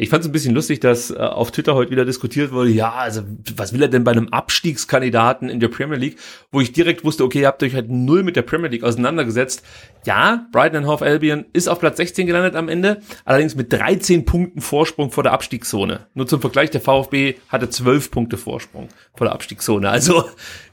Ich 0.00 0.10
fand 0.10 0.22
es 0.22 0.28
ein 0.28 0.32
bisschen 0.32 0.54
lustig, 0.54 0.78
dass 0.78 1.10
äh, 1.10 1.16
auf 1.16 1.50
Twitter 1.50 1.74
heute 1.74 1.90
wieder 1.90 2.04
diskutiert 2.04 2.52
wurde, 2.52 2.70
ja, 2.70 2.92
also 2.92 3.22
was 3.56 3.72
will 3.72 3.82
er 3.82 3.88
denn 3.88 4.04
bei 4.04 4.12
einem 4.12 4.28
Abstiegskandidaten 4.28 5.48
in 5.48 5.58
der 5.58 5.66
Premier 5.66 5.96
League, 5.96 6.18
wo 6.52 6.60
ich 6.60 6.72
direkt 6.72 7.04
wusste, 7.04 7.24
okay, 7.24 7.40
ihr 7.40 7.48
habt 7.48 7.64
euch 7.64 7.74
halt 7.74 7.90
null 7.90 8.22
mit 8.22 8.36
der 8.36 8.42
Premier 8.42 8.68
League 8.68 8.84
auseinandergesetzt. 8.84 9.64
Ja, 10.06 10.46
Brighton 10.52 10.78
and 10.78 10.86
Hove 10.86 11.04
Albion 11.04 11.46
ist 11.52 11.68
auf 11.68 11.80
Platz 11.80 11.96
16 11.96 12.28
gelandet 12.28 12.54
am 12.54 12.68
Ende, 12.68 13.00
allerdings 13.24 13.56
mit 13.56 13.72
13 13.72 14.24
Punkten 14.24 14.60
Vorsprung 14.60 15.10
vor 15.10 15.24
der 15.24 15.32
Abstiegszone. 15.32 16.06
Nur 16.14 16.28
zum 16.28 16.40
Vergleich, 16.40 16.70
der 16.70 16.80
VfB 16.80 17.34
hatte 17.48 17.68
12 17.68 18.12
Punkte 18.12 18.36
Vorsprung 18.36 18.88
vor 19.16 19.26
der 19.26 19.34
Abstiegszone. 19.34 19.90
Also 19.90 20.24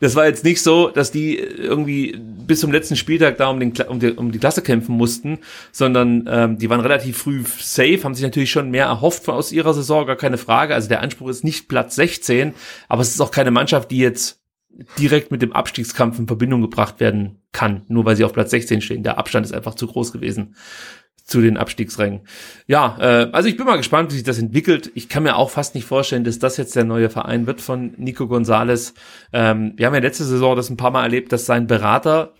das 0.02 0.16
war 0.16 0.28
jetzt 0.28 0.44
nicht 0.44 0.62
so, 0.62 0.90
dass 0.90 1.12
die 1.12 1.36
irgendwie 1.40 2.16
bis 2.16 2.60
zum 2.60 2.72
letzten 2.72 2.96
Spieltag 2.96 3.38
da 3.38 3.48
um, 3.48 3.60
den, 3.60 3.74
um, 3.88 4.00
die, 4.00 4.12
um 4.12 4.32
die 4.32 4.40
Klasse 4.40 4.62
kämpfen 4.62 4.96
mussten, 4.96 5.40
sondern 5.72 6.30
ähm, 6.30 6.58
die 6.60 6.70
waren 6.70 6.80
relativ 6.80 7.18
früh 7.18 7.44
safe, 7.58 8.04
haben 8.04 8.14
sich 8.14 8.24
natürlich 8.24 8.52
schon 8.52 8.70
mehr 8.70 8.86
erhofft 8.86 9.15
erhofft 9.16 9.30
aus 9.30 9.52
ihrer 9.52 9.74
Saison, 9.74 10.06
gar 10.06 10.16
keine 10.16 10.38
Frage. 10.38 10.74
Also 10.74 10.90
der 10.90 11.02
Anspruch 11.02 11.30
ist 11.30 11.44
nicht 11.44 11.68
Platz 11.68 11.96
16, 11.96 12.54
aber 12.88 13.02
es 13.02 13.10
ist 13.10 13.22
auch 13.22 13.32
keine 13.32 13.52
Mannschaft, 13.52 13.92
die 13.92 13.98
jetzt 13.98 14.42
direkt 15.00 15.32
mit 15.32 15.42
dem 15.42 15.54
Abstiegskampf 15.54 16.20
in 16.20 16.28
Verbindung 16.28 16.62
gebracht 16.62 17.00
werden 17.00 17.40
kann, 17.54 17.84
nur 17.88 18.06
weil 18.06 18.16
sie 18.16 18.26
auf 18.26 18.34
Platz 18.34 18.52
16 18.52 18.82
stehen. 18.82 19.04
Der 19.04 19.18
Abstand 19.18 19.46
ist 19.46 19.54
einfach 19.54 19.76
zu 19.76 19.88
groß 19.88 20.12
gewesen 20.12 20.56
zu 21.24 21.42
den 21.42 21.58
Abstiegsrängen. 21.58 22.22
Ja, 22.68 22.98
äh, 23.00 23.30
also 23.32 23.50
ich 23.50 23.58
bin 23.58 23.66
mal 23.66 23.78
gespannt, 23.78 24.12
wie 24.12 24.16
sich 24.16 24.24
das 24.24 24.38
entwickelt. 24.38 24.92
Ich 24.94 25.10
kann 25.10 25.24
mir 25.24 25.38
auch 25.38 25.50
fast 25.50 25.74
nicht 25.74 25.86
vorstellen, 25.86 26.24
dass 26.24 26.38
das 26.38 26.58
jetzt 26.58 26.76
der 26.76 26.84
neue 26.84 27.10
Verein 27.10 27.48
wird 27.48 27.62
von 27.62 27.96
Nico 27.98 28.28
Gonzalez. 28.28 28.94
Ähm, 29.34 29.74
wir 29.76 29.88
haben 29.88 29.96
ja 29.96 30.02
letzte 30.02 30.24
Saison 30.24 30.56
das 30.56 30.70
ein 30.70 30.78
paar 30.78 30.92
Mal 30.92 31.02
erlebt, 31.02 31.32
dass 31.32 31.48
sein 31.48 31.66
Berater 31.66 32.34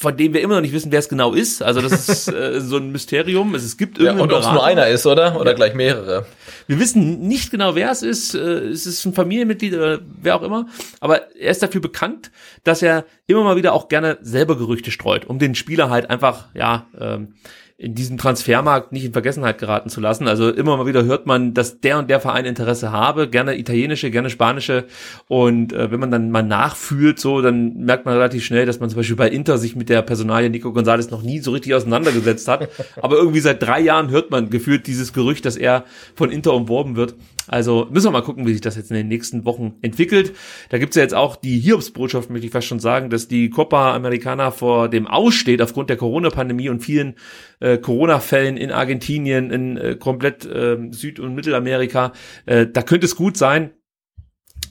von 0.00 0.16
dem 0.16 0.32
wir 0.32 0.40
immer 0.40 0.54
noch 0.54 0.62
nicht 0.62 0.72
wissen, 0.72 0.90
wer 0.92 0.98
es 0.98 1.10
genau 1.10 1.34
ist. 1.34 1.62
Also 1.62 1.82
das 1.82 2.08
ist 2.08 2.28
äh, 2.32 2.58
so 2.62 2.78
ein 2.78 2.90
Mysterium. 2.90 3.54
Es, 3.54 3.64
es 3.64 3.76
gibt 3.76 3.98
irgendeinen 3.98 4.16
ja, 4.18 4.24
Und 4.24 4.32
ob 4.32 4.40
es 4.40 4.50
nur 4.50 4.64
einer 4.64 4.88
ist, 4.88 5.04
oder? 5.04 5.38
Oder 5.38 5.50
ja. 5.50 5.56
gleich 5.56 5.74
mehrere. 5.74 6.24
Wir 6.66 6.80
wissen 6.80 7.28
nicht 7.28 7.50
genau, 7.50 7.74
wer 7.74 7.90
es 7.90 8.02
ist. 8.02 8.34
Äh, 8.34 8.38
es 8.38 8.86
ist 8.86 9.04
ein 9.04 9.12
Familienmitglied 9.12 9.74
oder 9.74 10.00
wer 10.22 10.36
auch 10.36 10.42
immer. 10.42 10.68
Aber 11.00 11.36
er 11.36 11.50
ist 11.50 11.62
dafür 11.62 11.82
bekannt, 11.82 12.30
dass 12.64 12.80
er 12.80 13.04
immer 13.26 13.44
mal 13.44 13.56
wieder 13.56 13.74
auch 13.74 13.88
gerne 13.88 14.16
selber 14.22 14.56
Gerüchte 14.56 14.90
streut, 14.90 15.26
um 15.26 15.38
den 15.38 15.54
Spieler 15.54 15.90
halt 15.90 16.08
einfach, 16.08 16.48
ja, 16.54 16.86
ähm, 16.98 17.34
in 17.80 17.94
diesem 17.94 18.18
Transfermarkt 18.18 18.92
nicht 18.92 19.06
in 19.06 19.12
Vergessenheit 19.14 19.56
geraten 19.56 19.88
zu 19.88 20.02
lassen. 20.02 20.28
Also 20.28 20.50
immer 20.50 20.76
mal 20.76 20.84
wieder 20.84 21.06
hört 21.06 21.24
man, 21.24 21.54
dass 21.54 21.80
der 21.80 21.98
und 21.98 22.10
der 22.10 22.20
Verein 22.20 22.44
Interesse 22.44 22.92
habe, 22.92 23.26
gerne 23.26 23.58
italienische, 23.58 24.10
gerne 24.10 24.28
spanische. 24.28 24.84
Und 25.28 25.72
äh, 25.72 25.90
wenn 25.90 25.98
man 25.98 26.10
dann 26.10 26.30
mal 26.30 26.42
nachfühlt, 26.42 27.18
so, 27.18 27.40
dann 27.40 27.78
merkt 27.78 28.04
man 28.04 28.16
relativ 28.16 28.44
schnell, 28.44 28.66
dass 28.66 28.80
man 28.80 28.90
zum 28.90 28.98
Beispiel 28.98 29.16
bei 29.16 29.30
Inter 29.30 29.56
sich 29.56 29.76
mit 29.76 29.88
der 29.88 30.02
Personalie 30.02 30.50
Nico 30.50 30.68
González 30.68 31.10
noch 31.10 31.22
nie 31.22 31.38
so 31.38 31.52
richtig 31.52 31.72
auseinandergesetzt 31.74 32.48
hat. 32.48 32.68
Aber 33.00 33.16
irgendwie 33.16 33.40
seit 33.40 33.62
drei 33.62 33.80
Jahren 33.80 34.10
hört 34.10 34.30
man 34.30 34.50
gefühlt 34.50 34.86
dieses 34.86 35.14
Gerücht, 35.14 35.46
dass 35.46 35.56
er 35.56 35.84
von 36.14 36.30
Inter 36.30 36.52
umworben 36.52 36.96
wird. 36.96 37.14
Also 37.50 37.88
müssen 37.90 38.06
wir 38.06 38.12
mal 38.12 38.22
gucken, 38.22 38.46
wie 38.46 38.52
sich 38.52 38.60
das 38.60 38.76
jetzt 38.76 38.92
in 38.92 38.96
den 38.96 39.08
nächsten 39.08 39.44
Wochen 39.44 39.74
entwickelt. 39.82 40.36
Da 40.68 40.78
gibt's 40.78 40.94
ja 40.94 41.02
jetzt 41.02 41.14
auch 41.14 41.34
die 41.34 41.58
Hiobsbotschaft, 41.58 42.30
möchte 42.30 42.46
ich 42.46 42.52
fast 42.52 42.68
schon 42.68 42.78
sagen, 42.78 43.10
dass 43.10 43.26
die 43.26 43.50
Copa 43.50 43.92
Americana 43.92 44.52
vor 44.52 44.88
dem 44.88 45.08
Aussteht 45.08 45.60
aufgrund 45.60 45.90
der 45.90 45.96
Corona-Pandemie 45.96 46.68
und 46.68 46.80
vielen 46.80 47.16
äh, 47.58 47.76
Corona-Fällen 47.78 48.56
in 48.56 48.70
Argentinien, 48.70 49.50
in 49.50 49.76
äh, 49.76 49.96
komplett 49.96 50.44
äh, 50.46 50.78
Süd- 50.92 51.18
und 51.18 51.34
Mittelamerika. 51.34 52.12
Äh, 52.46 52.68
da 52.68 52.82
könnte 52.82 53.06
es 53.06 53.16
gut 53.16 53.36
sein, 53.36 53.72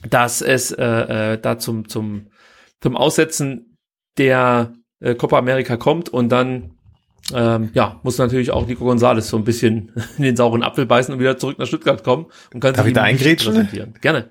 dass 0.08 0.40
es 0.40 0.72
äh, 0.72 0.84
äh, 1.34 1.38
da 1.38 1.58
zum, 1.58 1.86
zum, 1.86 2.28
zum 2.80 2.96
Aussetzen 2.96 3.76
der 4.16 4.72
äh, 5.00 5.14
Copa 5.14 5.36
America 5.36 5.76
kommt 5.76 6.08
und 6.08 6.30
dann 6.30 6.78
ähm, 7.34 7.70
ja, 7.74 8.00
muss 8.02 8.18
natürlich 8.18 8.50
auch 8.50 8.66
Nico 8.66 8.84
Gonzalez 8.84 9.28
so 9.28 9.36
ein 9.36 9.44
bisschen 9.44 9.92
in 10.18 10.24
den 10.24 10.36
sauren 10.36 10.62
Apfel 10.62 10.86
beißen 10.86 11.12
und 11.12 11.20
wieder 11.20 11.36
zurück 11.38 11.58
nach 11.58 11.66
Stuttgart 11.66 12.02
kommen 12.04 12.26
und 12.52 12.60
kann 12.60 12.74
Darf 12.74 12.84
sich 12.84 12.90
ich 12.90 12.94
da 12.94 13.02
eingrätschen? 13.02 13.68
Gerne. 14.00 14.30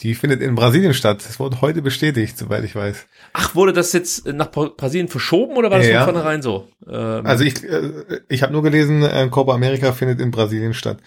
Die 0.00 0.14
findet 0.14 0.40
in 0.40 0.54
Brasilien 0.54 0.94
statt. 0.94 1.22
Das 1.24 1.38
wurde 1.38 1.60
heute 1.60 1.82
bestätigt, 1.82 2.36
soweit 2.36 2.64
ich 2.64 2.74
weiß. 2.74 3.06
Ach, 3.34 3.54
wurde 3.54 3.72
das 3.72 3.92
jetzt 3.92 4.26
nach 4.26 4.50
Brasilien 4.50 5.08
verschoben 5.08 5.56
oder 5.56 5.70
war 5.70 5.78
das 5.78 5.88
ja, 5.88 6.04
von 6.04 6.14
vornherein 6.14 6.42
so? 6.42 6.68
Ähm, 6.88 7.24
also 7.24 7.44
ich, 7.44 7.62
äh, 7.62 7.90
ich 8.28 8.42
habe 8.42 8.52
nur 8.52 8.62
gelesen, 8.62 9.02
äh, 9.02 9.28
Copa 9.30 9.54
America 9.54 9.92
findet 9.92 10.20
in 10.20 10.30
Brasilien 10.30 10.74
statt. 10.74 10.98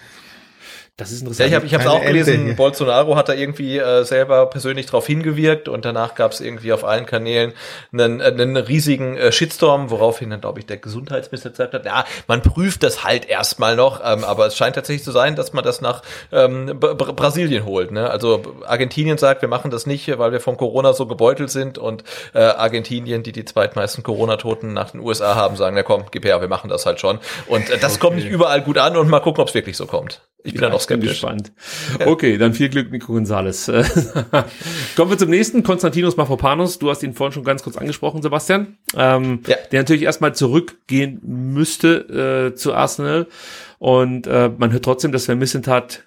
Das 0.98 1.12
ist 1.12 1.20
interessant. 1.20 1.52
Ja, 1.52 1.62
ich 1.62 1.74
habe 1.74 1.84
ich 1.84 1.90
auch 1.90 2.02
gelesen, 2.02 2.56
Bolsonaro 2.56 3.18
hat 3.18 3.28
da 3.28 3.34
irgendwie 3.34 3.80
äh, 3.80 4.06
selber 4.06 4.46
persönlich 4.46 4.86
drauf 4.86 5.06
hingewirkt 5.06 5.68
und 5.68 5.84
danach 5.84 6.16
gab 6.16 6.32
es 6.32 6.40
irgendwie 6.40 6.72
auf 6.72 6.86
allen 6.86 7.06
Kanälen 7.06 7.52
einen, 7.92 8.22
einen 8.22 8.56
riesigen 8.56 9.18
äh, 9.18 9.34
Shitstorm, 9.34 9.90
woraufhin 9.90 10.30
dann, 10.30 10.40
glaube 10.40 10.60
ich, 10.60 10.68
der 10.68 10.78
Gesundheitsminister 10.78 11.50
gesagt 11.50 11.74
hat, 11.74 11.86
ja, 11.86 12.06
man 12.28 12.42
prüft 12.42 12.82
das 12.82 13.04
halt 13.04 13.28
erstmal 13.28 13.76
noch, 13.76 14.00
ähm, 14.06 14.24
aber 14.24 14.46
es 14.46 14.56
scheint 14.56 14.76
tatsächlich 14.76 15.04
zu 15.04 15.12
sein, 15.12 15.36
dass 15.36 15.52
man 15.52 15.66
das 15.66 15.82
nach 15.82 16.02
ähm, 16.32 16.80
Brasilien 16.80 17.66
holt. 17.66 17.92
Ne? 17.92 18.10
Also 18.10 18.44
Argentinien 18.66 19.18
sagt, 19.18 19.42
wir 19.42 19.50
machen 19.50 19.72
das 19.72 19.86
nicht, 19.86 20.18
weil 20.18 20.32
wir 20.32 20.40
vom 20.40 20.56
Corona 20.56 20.94
so 20.94 21.08
gebeutelt 21.08 21.52
sind 21.52 21.78
und 21.78 22.06
äh, 22.34 22.40
Argentinien, 22.40 23.22
die 23.22 23.34
die 23.34 23.44
zweitmeisten 23.44 24.02
Corona-Toten 24.02 24.72
nach 24.72 24.92
den 24.92 25.02
USA 25.02 25.36
haben, 25.36 25.58
sagen, 25.58 25.76
na 25.76 25.84
komm, 25.84 26.06
gib 26.12 26.24
her, 26.24 26.40
wir 26.40 26.48
machen 26.48 26.70
das 26.70 26.86
halt 26.86 27.02
schon. 27.02 27.20
Und 27.48 27.70
äh, 27.70 27.80
das 27.80 27.96
okay. 27.96 28.00
kommt 28.00 28.16
nicht 28.16 28.30
überall 28.30 28.62
gut 28.62 28.78
an 28.78 28.96
und 28.96 29.10
mal 29.10 29.20
gucken, 29.20 29.42
ob 29.42 29.50
es 29.50 29.54
wirklich 29.54 29.76
so 29.76 29.88
kommt. 29.88 30.22
Ich 30.46 30.54
bin 30.54 30.62
ja, 30.62 30.70
da 30.70 30.76
noch 30.76 30.85
skeptisch. 30.86 31.10
gespannt. 31.10 31.52
Okay, 32.06 32.38
dann 32.38 32.54
viel 32.54 32.70
Glück, 32.70 32.92
Nico 32.92 33.14
Gonzales. 33.14 33.66
Kommen 34.96 35.12
wir 35.12 35.18
zum 35.18 35.30
nächsten, 35.30 35.64
Konstantinos 35.64 36.18
Mafropanos. 36.18 36.80
Du 36.80 36.90
hast 36.90 37.04
ihn 37.04 37.14
vorhin 37.14 37.34
schon 37.34 37.44
ganz 37.44 37.64
kurz 37.64 37.78
angesprochen, 37.78 38.22
Sebastian. 38.22 38.78
Ähm, 38.96 39.42
ja. 39.48 39.56
Der 39.72 39.82
natürlich 39.82 40.04
erstmal 40.04 40.34
zurückgehen 40.34 41.20
müsste 41.24 42.52
äh, 42.52 42.56
zu 42.56 42.74
Arsenal. 42.74 43.28
Und 43.80 44.28
äh, 44.28 44.50
man 44.58 44.72
hört 44.72 44.86
trotzdem, 44.86 45.12
dass 45.12 45.26
Sven 45.26 45.40
Missentat 45.40 46.04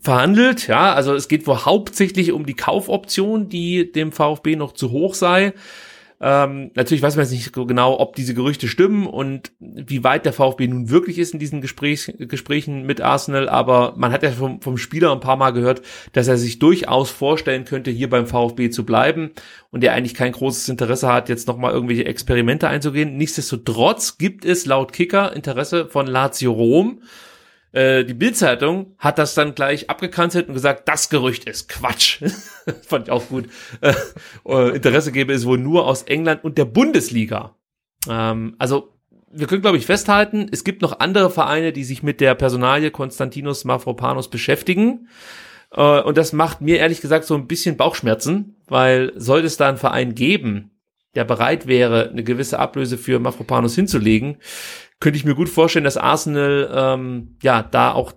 verhandelt. 0.00 0.66
Ja, 0.68 0.94
also 0.94 1.14
es 1.14 1.28
geht 1.28 1.46
wohl 1.46 1.64
hauptsächlich 1.64 2.32
um 2.32 2.46
die 2.46 2.54
Kaufoption, 2.54 3.48
die 3.48 3.90
dem 3.90 4.12
VfB 4.12 4.56
noch 4.56 4.72
zu 4.72 4.90
hoch 4.90 5.14
sei. 5.14 5.52
Ähm, 6.18 6.70
natürlich 6.74 7.02
weiß 7.02 7.16
man 7.16 7.26
jetzt 7.26 7.32
nicht 7.32 7.52
genau, 7.52 8.00
ob 8.00 8.16
diese 8.16 8.32
Gerüchte 8.32 8.68
stimmen 8.68 9.06
und 9.06 9.52
wie 9.60 10.02
weit 10.02 10.24
der 10.24 10.32
VfB 10.32 10.66
nun 10.66 10.88
wirklich 10.88 11.18
ist 11.18 11.34
in 11.34 11.38
diesen 11.38 11.60
Gesprächs 11.60 12.10
Gesprächen 12.18 12.86
mit 12.86 13.02
Arsenal, 13.02 13.50
aber 13.50 13.94
man 13.96 14.12
hat 14.12 14.22
ja 14.22 14.30
vom, 14.30 14.62
vom 14.62 14.78
Spieler 14.78 15.12
ein 15.12 15.20
paar 15.20 15.36
Mal 15.36 15.50
gehört, 15.50 15.82
dass 16.12 16.28
er 16.28 16.38
sich 16.38 16.58
durchaus 16.58 17.10
vorstellen 17.10 17.66
könnte, 17.66 17.90
hier 17.90 18.08
beim 18.08 18.26
VfB 18.26 18.70
zu 18.70 18.86
bleiben 18.86 19.32
und 19.70 19.84
er 19.84 19.92
eigentlich 19.92 20.14
kein 20.14 20.32
großes 20.32 20.70
Interesse 20.70 21.12
hat, 21.12 21.28
jetzt 21.28 21.48
nochmal 21.48 21.72
irgendwelche 21.72 22.06
Experimente 22.06 22.68
einzugehen. 22.68 23.18
Nichtsdestotrotz 23.18 24.16
gibt 24.16 24.46
es 24.46 24.64
laut 24.64 24.94
Kicker 24.94 25.36
Interesse 25.36 25.86
von 25.86 26.06
Lazio 26.06 26.52
Rom 26.52 27.00
äh, 27.76 28.04
die 28.04 28.14
Bildzeitung 28.14 28.94
hat 28.96 29.18
das 29.18 29.34
dann 29.34 29.54
gleich 29.54 29.90
abgekanzelt 29.90 30.48
und 30.48 30.54
gesagt, 30.54 30.88
das 30.88 31.10
Gerücht 31.10 31.44
ist 31.44 31.68
Quatsch. 31.68 32.22
Fand 32.88 33.08
ich 33.08 33.12
auch 33.12 33.28
gut. 33.28 33.50
Äh, 33.82 33.92
äh, 34.46 34.76
Interesse 34.76 35.12
gäbe 35.12 35.34
es 35.34 35.44
wohl 35.44 35.58
nur 35.58 35.86
aus 35.86 36.02
England 36.04 36.42
und 36.42 36.56
der 36.56 36.64
Bundesliga. 36.64 37.54
Ähm, 38.08 38.56
also 38.58 38.94
wir 39.30 39.46
können, 39.46 39.60
glaube 39.60 39.76
ich, 39.76 39.84
festhalten, 39.84 40.48
es 40.50 40.64
gibt 40.64 40.80
noch 40.80 41.00
andere 41.00 41.28
Vereine, 41.28 41.74
die 41.74 41.84
sich 41.84 42.02
mit 42.02 42.22
der 42.22 42.34
Personalie 42.34 42.90
Konstantinos 42.90 43.66
Mafropanos 43.66 44.30
beschäftigen. 44.30 45.08
Und 45.68 46.16
das 46.16 46.32
macht 46.32 46.62
mir 46.62 46.78
ehrlich 46.78 47.02
gesagt 47.02 47.26
so 47.26 47.34
ein 47.34 47.48
bisschen 47.48 47.76
Bauchschmerzen, 47.76 48.56
weil 48.66 49.12
sollte 49.16 49.48
es 49.48 49.58
da 49.58 49.68
einen 49.68 49.76
Verein 49.76 50.14
geben, 50.14 50.75
der 51.16 51.24
bereit 51.24 51.66
wäre, 51.66 52.10
eine 52.10 52.22
gewisse 52.22 52.58
Ablöse 52.58 52.98
für 52.98 53.18
Mafropanos 53.18 53.74
hinzulegen, 53.74 54.36
könnte 55.00 55.18
ich 55.18 55.24
mir 55.24 55.34
gut 55.34 55.48
vorstellen, 55.48 55.84
dass 55.84 55.96
Arsenal 55.96 56.70
ähm, 56.72 57.36
ja 57.42 57.62
da 57.62 57.92
auch 57.92 58.12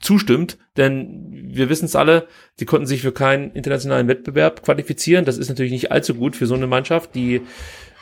zustimmt, 0.00 0.58
denn 0.76 1.28
wir 1.52 1.68
wissen 1.68 1.84
es 1.84 1.96
alle, 1.96 2.26
sie 2.56 2.64
konnten 2.64 2.86
sich 2.86 3.02
für 3.02 3.12
keinen 3.12 3.52
internationalen 3.52 4.08
Wettbewerb 4.08 4.62
qualifizieren. 4.62 5.24
Das 5.24 5.36
ist 5.36 5.48
natürlich 5.48 5.72
nicht 5.72 5.92
allzu 5.92 6.14
gut 6.14 6.36
für 6.36 6.46
so 6.46 6.54
eine 6.54 6.66
Mannschaft, 6.66 7.14
die 7.14 7.42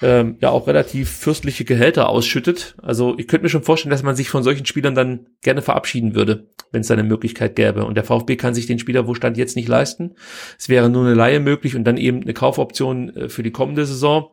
ähm, 0.03 0.37
ja 0.41 0.51
auch 0.51 0.67
relativ 0.67 1.11
fürstliche 1.11 1.65
Gehälter 1.65 2.09
ausschüttet. 2.09 2.77
Also 2.83 3.17
ich 3.19 3.27
könnte 3.27 3.45
mir 3.45 3.51
schon 3.51 3.63
vorstellen, 3.63 3.91
dass 3.91 4.03
man 4.03 4.17
sich 4.17 4.31
von 4.31 4.43
solchen 4.43 4.67
Spielern 4.67 4.95
dann 4.95 5.27
gerne 5.43 5.63
verabschieden 5.63 6.15
würde, 6.15 6.49
wenn 6.71 6.83
es 6.83 6.91
eine 6.91 7.03
Möglichkeit 7.03 7.57
gäbe. 7.57 7.85
Und 7.85 7.97
der 7.97 8.05
VfB 8.05 8.37
kann 8.37 8.55
sich 8.55 8.67
den 8.67 8.79
Spieler 8.79 9.07
wo 9.07 9.15
stand 9.15 9.37
jetzt 9.37 9.57
nicht 9.57 9.69
leisten. 9.69 10.15
Es 10.59 10.69
wäre 10.69 10.89
nur 10.89 11.05
eine 11.05 11.15
Laie 11.15 11.41
möglich 11.41 11.77
und 11.77 11.85
dann 11.85 11.97
eben 11.97 12.23
eine 12.23 12.35
Kaufoption 12.35 13.15
äh, 13.17 13.29
für 13.29 13.43
die 13.43 13.53
kommende 13.53 13.87
Saison. 13.87 14.31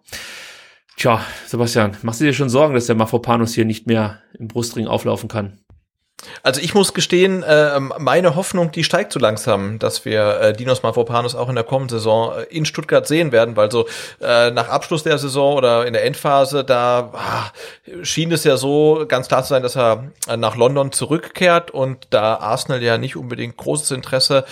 Tja, 0.98 1.26
Sebastian, 1.46 1.98
machst 2.04 2.22
du 2.22 2.26
dir 2.26 2.34
schon 2.34 2.50
Sorgen, 2.50 2.74
dass 2.74 2.86
der 2.86 2.96
Mafropanos 2.96 3.54
hier 3.54 3.66
nicht 3.66 3.86
mehr 3.86 4.22
im 4.40 4.48
Brustring 4.48 4.88
auflaufen 4.88 5.28
kann? 5.28 5.60
Also 6.44 6.62
ich 6.62 6.74
muss 6.74 6.94
gestehen, 6.94 7.44
äh, 7.44 7.80
meine 7.80 8.36
Hoffnung, 8.36 8.72
die 8.72 8.84
steigt 8.84 9.12
so 9.12 9.20
langsam, 9.20 9.80
dass 9.80 10.06
wir 10.06 10.40
äh, 10.40 10.54
Dinos 10.54 10.84
Mavropanos 10.84 11.36
auch 11.36 11.50
in 11.50 11.56
der 11.56 11.64
kommenden 11.64 11.98
Saison 11.98 12.34
äh, 12.38 12.44
in 12.56 12.66
Stuttgart 12.66 13.08
sehen 13.08 13.32
werden, 13.32 13.56
weil 13.56 13.72
so 13.72 13.88
äh, 14.22 14.52
nach 14.52 14.70
Abschluss 14.70 15.04
der 15.04 15.18
Saison 15.18 15.56
oder 15.56 15.86
in 15.86 15.94
der 15.94 16.06
Endphase, 16.06 16.64
da 16.64 17.12
ah, 17.14 17.52
schien 18.04 18.32
es 18.32 18.44
ja 18.44 18.58
so 18.58 19.06
ganz 19.08 19.28
klar 19.28 19.44
zu 19.44 19.50
sein, 19.50 19.64
dass 19.64 19.76
er 19.76 20.12
äh, 20.28 20.38
nach 20.38 20.56
London 20.56 20.92
zurückkehrt 20.92 21.72
und 21.72 22.08
da 22.10 22.36
Arsenal 22.36 22.82
ja 22.82 22.98
nicht 22.98 23.16
unbedingt 23.16 23.58
großes 23.58 23.92
Interesse 23.92 24.46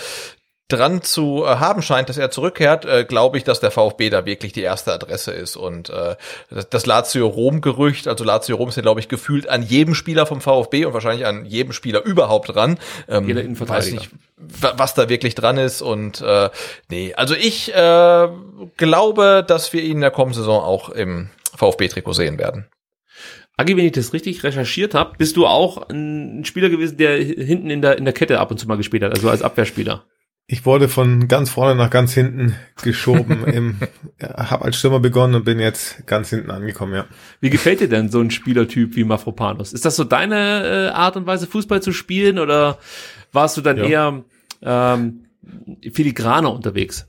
dran 0.68 1.02
zu 1.02 1.44
äh, 1.44 1.56
haben 1.56 1.82
scheint, 1.82 2.08
dass 2.08 2.16
er 2.16 2.30
zurückkehrt, 2.30 2.86
äh, 2.86 3.04
glaube 3.04 3.36
ich, 3.36 3.44
dass 3.44 3.60
der 3.60 3.70
VfB 3.70 4.08
da 4.08 4.24
wirklich 4.24 4.52
die 4.52 4.62
erste 4.62 4.92
Adresse 4.92 5.32
ist. 5.32 5.56
Und 5.56 5.90
äh, 5.90 6.16
das 6.70 6.86
Lazio-Rom-Gerücht, 6.86 8.08
also 8.08 8.24
Lazio 8.24 8.56
Rom 8.56 8.70
ist 8.70 8.76
ja, 8.76 8.82
glaube 8.82 9.00
ich, 9.00 9.08
gefühlt 9.08 9.48
an 9.48 9.62
jedem 9.62 9.94
Spieler 9.94 10.24
vom 10.26 10.40
VfB 10.40 10.86
und 10.86 10.94
wahrscheinlich 10.94 11.26
an 11.26 11.44
jedem 11.44 11.72
Spieler 11.72 12.02
überhaupt 12.04 12.54
dran. 12.54 12.78
Ähm, 13.08 13.28
Jeder 13.28 13.44
Weiß 13.68 13.92
nicht, 13.92 14.10
was 14.36 14.94
da 14.94 15.08
wirklich 15.08 15.34
dran 15.34 15.58
ist. 15.58 15.82
Und 15.82 16.22
äh, 16.22 16.48
nee, 16.88 17.12
also 17.14 17.34
ich 17.34 17.74
äh, 17.74 18.28
glaube, 18.76 19.44
dass 19.46 19.72
wir 19.72 19.82
ihn 19.82 19.96
in 19.96 20.00
der 20.00 20.10
kommenden 20.10 20.42
Saison 20.42 20.62
auch 20.62 20.88
im 20.88 21.28
VfB-Trikot 21.56 22.14
sehen 22.14 22.38
werden. 22.38 22.66
Agi, 23.56 23.76
wenn 23.76 23.84
ich 23.84 23.92
das 23.92 24.12
richtig 24.12 24.42
recherchiert 24.42 24.94
habe, 24.94 25.12
bist 25.16 25.36
du 25.36 25.46
auch 25.46 25.88
ein 25.88 26.44
Spieler 26.44 26.70
gewesen, 26.70 26.96
der 26.96 27.16
hinten 27.18 27.70
in 27.70 27.82
der, 27.82 27.98
in 27.98 28.04
der 28.04 28.14
Kette 28.14 28.40
ab 28.40 28.50
und 28.50 28.58
zu 28.58 28.66
mal 28.66 28.76
gespielt 28.76 29.04
hat, 29.04 29.14
also 29.14 29.30
als 29.30 29.42
Abwehrspieler. 29.42 30.04
Ich 30.46 30.66
wurde 30.66 30.88
von 30.88 31.26
ganz 31.26 31.48
vorne 31.48 31.74
nach 31.74 31.88
ganz 31.88 32.12
hinten 32.12 32.54
geschoben. 32.82 33.44
im, 33.46 33.78
hab 34.20 34.62
als 34.62 34.76
Stürmer 34.76 35.00
begonnen 35.00 35.34
und 35.36 35.44
bin 35.44 35.58
jetzt 35.58 36.06
ganz 36.06 36.30
hinten 36.30 36.50
angekommen, 36.50 36.94
ja. 36.94 37.06
Wie 37.40 37.50
gefällt 37.50 37.80
dir 37.80 37.88
denn 37.88 38.10
so 38.10 38.20
ein 38.20 38.30
Spielertyp 38.30 38.94
wie 38.96 39.04
Mafropanos? 39.04 39.72
Ist 39.72 39.86
das 39.86 39.96
so 39.96 40.04
deine 40.04 40.88
äh, 40.88 40.88
Art 40.90 41.16
und 41.16 41.26
Weise, 41.26 41.46
Fußball 41.46 41.82
zu 41.82 41.92
spielen 41.92 42.38
oder 42.38 42.78
warst 43.32 43.56
du 43.56 43.62
dann 43.62 43.78
ja. 43.78 43.84
eher 43.84 44.24
ähm, 44.62 45.24
filigraner 45.90 46.52
unterwegs? 46.52 47.06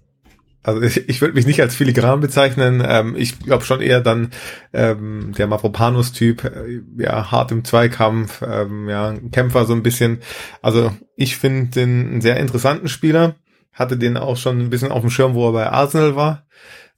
Also 0.65 0.81
ich, 0.81 0.97
ich 1.09 1.21
würde 1.21 1.35
mich 1.35 1.45
nicht 1.45 1.61
als 1.61 1.75
filigran 1.75 2.19
bezeichnen. 2.19 2.83
Ähm, 2.85 3.15
ich 3.17 3.39
glaube 3.39 3.63
schon 3.63 3.81
eher 3.81 4.01
dann 4.01 4.31
ähm, 4.73 5.33
der 5.37 5.47
Mavropanos-Typ, 5.47 6.43
äh, 6.43 6.81
ja, 6.97 7.31
hart 7.31 7.51
im 7.51 7.63
Zweikampf, 7.63 8.41
ähm, 8.41 8.89
ja, 8.89 9.13
Kämpfer 9.31 9.65
so 9.65 9.73
ein 9.73 9.83
bisschen. 9.83 10.19
Also 10.61 10.91
ich 11.15 11.37
finde 11.37 11.71
den 11.71 12.07
einen 12.07 12.21
sehr 12.21 12.37
interessanten 12.37 12.89
Spieler. 12.89 13.35
Hatte 13.71 13.97
den 13.97 14.17
auch 14.17 14.37
schon 14.37 14.59
ein 14.59 14.69
bisschen 14.69 14.91
auf 14.91 15.01
dem 15.01 15.09
Schirm, 15.09 15.33
wo 15.33 15.49
er 15.49 15.53
bei 15.53 15.69
Arsenal 15.69 16.15
war. 16.15 16.45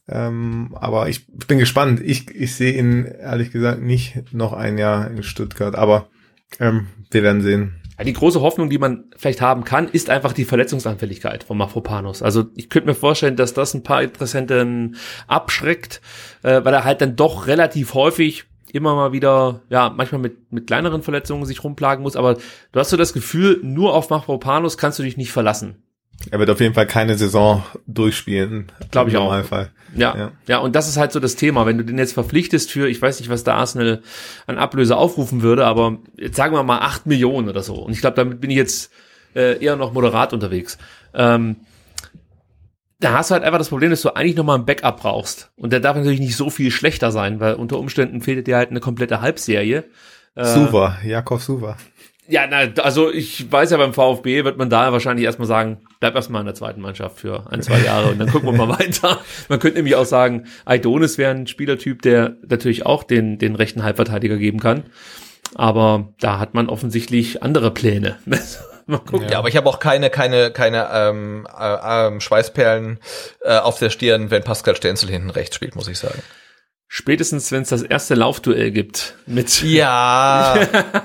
Ähm, 0.08 0.76
aber 0.80 1.10
ich 1.10 1.28
bin 1.28 1.58
gespannt. 1.58 2.00
Ich, 2.04 2.30
ich 2.30 2.56
sehe 2.56 2.78
ihn 2.78 3.06
ehrlich 3.06 3.52
gesagt 3.52 3.82
nicht 3.82 4.32
noch 4.32 4.54
ein 4.54 4.78
Jahr 4.78 5.10
in 5.10 5.24
Stuttgart. 5.24 5.76
Aber 5.76 6.08
ähm, 6.60 6.88
wir 7.12 7.24
werden 7.24 7.42
sehen. 7.42 7.82
Ja, 7.98 8.04
die 8.04 8.14
große 8.14 8.42
Hoffnung, 8.42 8.70
die 8.70 8.78
man 8.78 9.06
vielleicht 9.16 9.42
haben 9.42 9.64
kann, 9.64 9.88
ist 9.88 10.10
einfach 10.10 10.34
die 10.34 10.46
Verletzungsanfälligkeit 10.46 11.44
von 11.44 11.58
Mafropanos. 11.58 12.22
Also 12.22 12.46
ich 12.56 12.70
könnte 12.70 12.90
mir 12.90 12.96
vorstellen, 12.96 13.36
dass 13.36 13.54
das 13.54 13.74
ein 13.74 13.84
paar 13.84 14.04
Interessenten 14.04 14.98
abschreckt, 15.28 16.02
äh, 16.44 16.64
weil 16.64 16.74
er 16.74 16.84
halt 16.84 17.02
dann 17.02 17.16
doch 17.16 17.48
relativ 17.48 17.96
häufig 17.96 18.46
immer 18.72 18.96
mal 18.96 19.14
wieder, 19.14 19.62
ja, 19.70 19.90
manchmal 19.96 20.22
mit, 20.22 20.52
mit 20.52 20.68
kleineren 20.68 21.02
Verletzungen 21.02 21.46
sich 21.46 21.64
rumplagen 21.64 22.04
muss, 22.04 22.16
aber 22.16 22.36
du 22.36 22.80
hast 22.80 22.90
so 22.90 22.98
das 22.98 23.14
Gefühl, 23.14 23.60
nur 23.64 23.94
auf 23.94 24.10
Mafropanos 24.10 24.78
kannst 24.78 25.00
du 25.00 25.04
dich 25.04 25.18
nicht 25.18 25.32
verlassen. 25.32 25.82
Er 26.32 26.40
wird 26.40 26.50
auf 26.50 26.60
jeden 26.60 26.74
Fall 26.74 26.88
keine 26.88 27.18
Saison 27.18 27.64
durchspielen. 27.86 28.72
Glaube 28.92 29.10
ich 29.10 29.18
auch. 29.18 29.24
Normalfall. 29.24 29.72
Ja, 29.96 30.18
ja, 30.18 30.32
ja. 30.48 30.58
Und 30.58 30.76
das 30.76 30.90
ist 30.90 30.98
halt 30.98 31.12
so 31.12 31.20
das 31.20 31.36
Thema. 31.36 31.66
Wenn 31.66 31.78
du 31.78 31.86
den 31.86 31.98
jetzt 31.98 32.14
verpflichtest 32.14 32.72
für, 32.72 32.90
ich 32.90 33.02
weiß 33.02 33.20
nicht, 33.20 33.30
was 33.30 33.44
der 33.44 33.56
Arsenal 33.56 34.02
an 34.46 34.58
Ablöse 34.58 34.98
aufrufen 34.98 35.42
würde, 35.42 35.66
aber 35.66 36.00
jetzt 36.18 36.36
sagen 36.36 36.54
wir 36.54 36.64
mal 36.64 36.80
acht 36.80 37.06
Millionen 37.06 37.48
oder 37.48 37.64
so. 37.64 37.76
Und 37.76 37.94
ich 37.94 38.02
glaube, 38.02 38.16
damit 38.16 38.42
bin 38.42 38.50
ich 38.50 38.58
jetzt 38.58 38.92
äh, 39.36 39.64
eher 39.64 39.76
noch 39.76 39.94
moderat 39.94 40.34
unterwegs. 40.34 40.78
Ähm, 41.14 41.58
da 43.00 43.14
hast 43.14 43.30
du 43.30 43.36
halt 43.36 43.44
einfach 43.44 43.60
das 43.60 43.70
Problem, 43.70 43.92
dass 43.92 44.02
du 44.02 44.16
eigentlich 44.16 44.36
nochmal 44.36 44.58
ein 44.58 44.66
Backup 44.66 45.00
brauchst. 45.00 45.52
Und 45.56 45.72
der 45.72 45.80
darf 45.80 45.96
natürlich 45.96 46.20
nicht 46.20 46.36
so 46.36 46.50
viel 46.50 46.72
schlechter 46.72 47.12
sein, 47.12 47.40
weil 47.40 47.54
unter 47.54 47.78
Umständen 47.78 48.22
fehlt 48.22 48.48
dir 48.48 48.58
halt 48.58 48.72
eine 48.72 48.80
komplette 48.80 49.22
Halbserie. 49.22 49.86
Äh, 50.36 50.46
Suva, 50.46 50.98
Jakob 51.06 51.42
Suva. 51.42 51.78
Ja, 52.28 52.46
na, 52.48 52.82
also 52.82 53.12
ich 53.12 53.50
weiß 53.52 53.72
ja, 53.72 53.78
beim 53.78 53.94
VfB 53.94 54.44
wird 54.44 54.58
man 54.58 54.70
da 54.70 54.92
wahrscheinlich 54.92 55.26
erstmal 55.26 55.48
sagen, 55.48 55.78
bleib 56.00 56.16
erstmal 56.16 56.42
in 56.42 56.46
der 56.46 56.56
zweiten 56.56 56.82
Mannschaft 56.82 57.20
für 57.20 57.52
ein, 57.52 57.62
zwei 57.62 57.80
Jahre 57.80 58.12
und 58.12 58.20
dann 58.20 58.30
gucken 58.30 58.50
wir 58.50 58.66
mal 58.66 58.80
weiter. 58.80 59.20
Man 59.50 59.60
könnte 59.60 59.78
nämlich 59.78 59.96
auch 59.96 60.06
sagen, 60.06 60.46
Aidonis 60.66 61.18
wäre 61.18 61.32
ein 61.32 61.48
Spielertyp, 61.48 62.02
der 62.02 62.36
natürlich 62.48 62.86
auch 62.86 63.04
den, 63.04 63.38
den 63.38 63.56
rechten 63.56 63.84
Halbverteidiger 63.84 64.38
geben 64.38 64.60
kann. 64.60 64.84
Aber 65.56 66.14
da 66.20 66.40
hat 66.40 66.54
man 66.54 66.70
offensichtlich 66.70 67.42
andere 67.42 67.72
Pläne. 67.72 68.18
mal. 68.88 69.02
Ja, 69.30 69.40
aber 69.40 69.50
ich 69.50 69.58
habe 69.58 69.68
auch 69.70 69.80
keine, 69.80 70.10
keine, 70.10 70.52
keine 70.52 70.88
ähm, 70.92 71.48
äh, 71.58 72.16
äh, 72.16 72.22
Schweißperlen 72.22 73.00
äh, 73.42 73.58
auf 73.58 73.80
der 73.80 73.90
Stirn, 73.90 74.32
wenn 74.32 74.44
Pascal 74.44 74.76
Stenzel 74.76 75.10
hinten 75.10 75.30
rechts 75.30 75.56
spielt, 75.56 75.76
muss 75.76 75.88
ich 75.88 76.00
sagen. 76.00 76.22
Spätestens, 76.90 77.52
wenn 77.52 77.64
es 77.64 77.70
das 77.70 77.82
erste 77.82 78.16
Laufduell 78.16 78.72
gibt 78.72 79.16
mit. 79.26 79.62
Ja. 79.62 80.58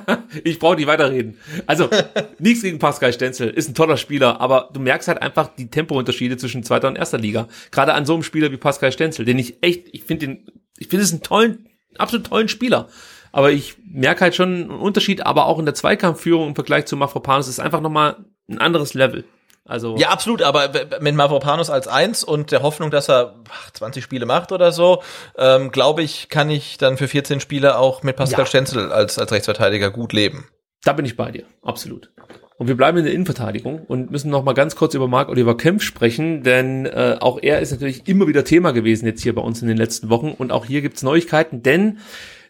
ich 0.45 0.61
brauche 0.61 0.77
nicht 0.77 0.87
weiterreden. 0.87 1.39
Also 1.67 1.91
nichts 2.39 2.63
gegen 2.63 2.79
Pascal 2.79 3.13
Stenzel, 3.13 3.51
ist 3.51 3.69
ein 3.69 3.75
toller 3.75 3.97
Spieler, 3.97 4.41
aber 4.41 4.71
du 4.73 4.79
merkst 4.79 5.09
halt 5.09 5.21
einfach 5.21 5.49
die 5.57 5.69
Tempounterschiede 5.69 6.37
zwischen 6.37 6.63
zweiter 6.63 6.87
und 6.87 6.97
erster 6.97 7.19
Liga. 7.19 7.49
Gerade 7.73 7.95
an 7.95 8.07
so 8.07 8.15
einem 8.15 8.23
Spieler 8.23 8.53
wie 8.53 8.59
Pascal 8.59 8.93
Stenzel, 8.93 9.25
den 9.25 9.41
ich 9.41 9.61
echt, 9.61 9.89
ich 9.91 10.05
finde 10.05 10.27
den, 10.27 10.47
ich 10.79 10.87
finde 10.87 11.05
es 11.05 11.13
einen 11.13 11.23
tollen, 11.23 11.69
absolut 11.99 12.29
tollen 12.29 12.49
Spieler. 12.49 12.89
Aber 13.33 13.51
ich 13.51 13.75
merke 13.85 14.21
halt 14.21 14.37
schon 14.37 14.55
einen 14.55 14.71
Unterschied, 14.71 15.27
aber 15.27 15.47
auch 15.47 15.59
in 15.59 15.65
der 15.65 15.75
Zweikampfführung 15.75 16.49
im 16.49 16.55
Vergleich 16.55 16.87
zu 16.87 16.97
Mafropanos 16.97 17.49
ist 17.49 17.59
einfach 17.59 17.81
nochmal 17.81 18.25
ein 18.49 18.59
anderes 18.59 18.95
Level. 18.95 19.25
Also 19.65 19.97
ja, 19.97 20.09
absolut, 20.09 20.43
aber 20.43 20.71
mit 21.01 21.15
Mavropanos 21.15 21.71
als 21.71 21.87
Eins 21.87 22.25
und 22.25 22.51
der 22.51 22.63
Hoffnung, 22.63 22.91
dass 22.91 23.09
er 23.09 23.37
20 23.75 24.03
Spiele 24.03 24.27
macht 24.27 24.51
oder 24.51 24.73
so, 24.73 25.03
ähm, 25.39 25.71
glaube 25.71 26.03
ich, 26.03 26.29
kann 26.29 26.51
ich 26.51 26.79
dann 26.79 26.97
für 26.97 27.07
14 27.07 27.39
Spiele 27.39 27.79
auch 27.79 28.03
mit 28.03 28.17
Pascal 28.17 28.41
ja. 28.41 28.47
Stenzel 28.47 28.91
als, 28.91 29.19
als 29.19 29.31
Rechtsverteidiger 29.31 29.91
gut 29.91 30.13
leben. 30.13 30.49
Da 30.83 30.93
bin 30.93 31.05
ich 31.05 31.17
bei 31.17 31.31
dir, 31.31 31.45
absolut. 31.63 32.11
Und 32.59 32.69
wir 32.69 32.77
bleiben 32.77 32.99
in 32.99 33.05
der 33.05 33.13
Innenverteidigung 33.15 33.85
und 33.87 34.11
müssen 34.11 34.31
noch 34.31 34.45
mal 34.45 34.53
ganz 34.53 34.77
kurz 34.77 34.95
über 34.95 35.09
Marc 35.09 35.29
Oliver 35.29 35.57
Kempf 35.57 35.83
sprechen, 35.83 36.43
denn 36.43 36.87
äh, 36.87 37.17
auch 37.21 37.39
er 37.41 37.61
ist 37.61 37.71
natürlich 37.71 38.07
immer 38.09 38.27
wieder 38.27 38.45
Thema 38.45 38.73
gewesen 38.73 39.07
jetzt 39.07 39.23
hier 39.23 39.35
bei 39.35 39.43
uns 39.43 39.63
in 39.63 39.69
den 39.69 39.77
letzten 39.77 40.11
Wochen 40.11 40.33
und 40.37 40.53
auch 40.53 40.65
hier 40.65 40.83
gibt's 40.83 41.03
Neuigkeiten, 41.03 41.63
denn 41.63 41.99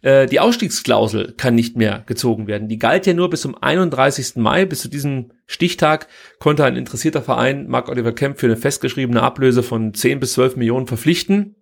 äh, 0.02 0.26
die 0.26 0.40
Ausstiegsklausel 0.40 1.34
kann 1.36 1.54
nicht 1.54 1.76
mehr 1.76 2.02
gezogen 2.06 2.46
werden. 2.46 2.68
Die 2.68 2.78
galt 2.78 3.06
ja 3.06 3.14
nur 3.14 3.30
bis 3.30 3.42
zum 3.42 3.56
31. 3.60 4.36
Mai. 4.36 4.64
Bis 4.64 4.80
zu 4.82 4.88
diesem 4.88 5.32
Stichtag 5.46 6.08
konnte 6.38 6.64
ein 6.64 6.76
interessierter 6.76 7.22
Verein 7.22 7.68
Mark 7.68 7.88
Oliver 7.88 8.12
Kemp 8.12 8.38
für 8.38 8.46
eine 8.46 8.56
festgeschriebene 8.56 9.22
Ablöse 9.22 9.62
von 9.62 9.94
10 9.94 10.20
bis 10.20 10.34
12 10.34 10.56
Millionen 10.56 10.86
verpflichten. 10.86 11.56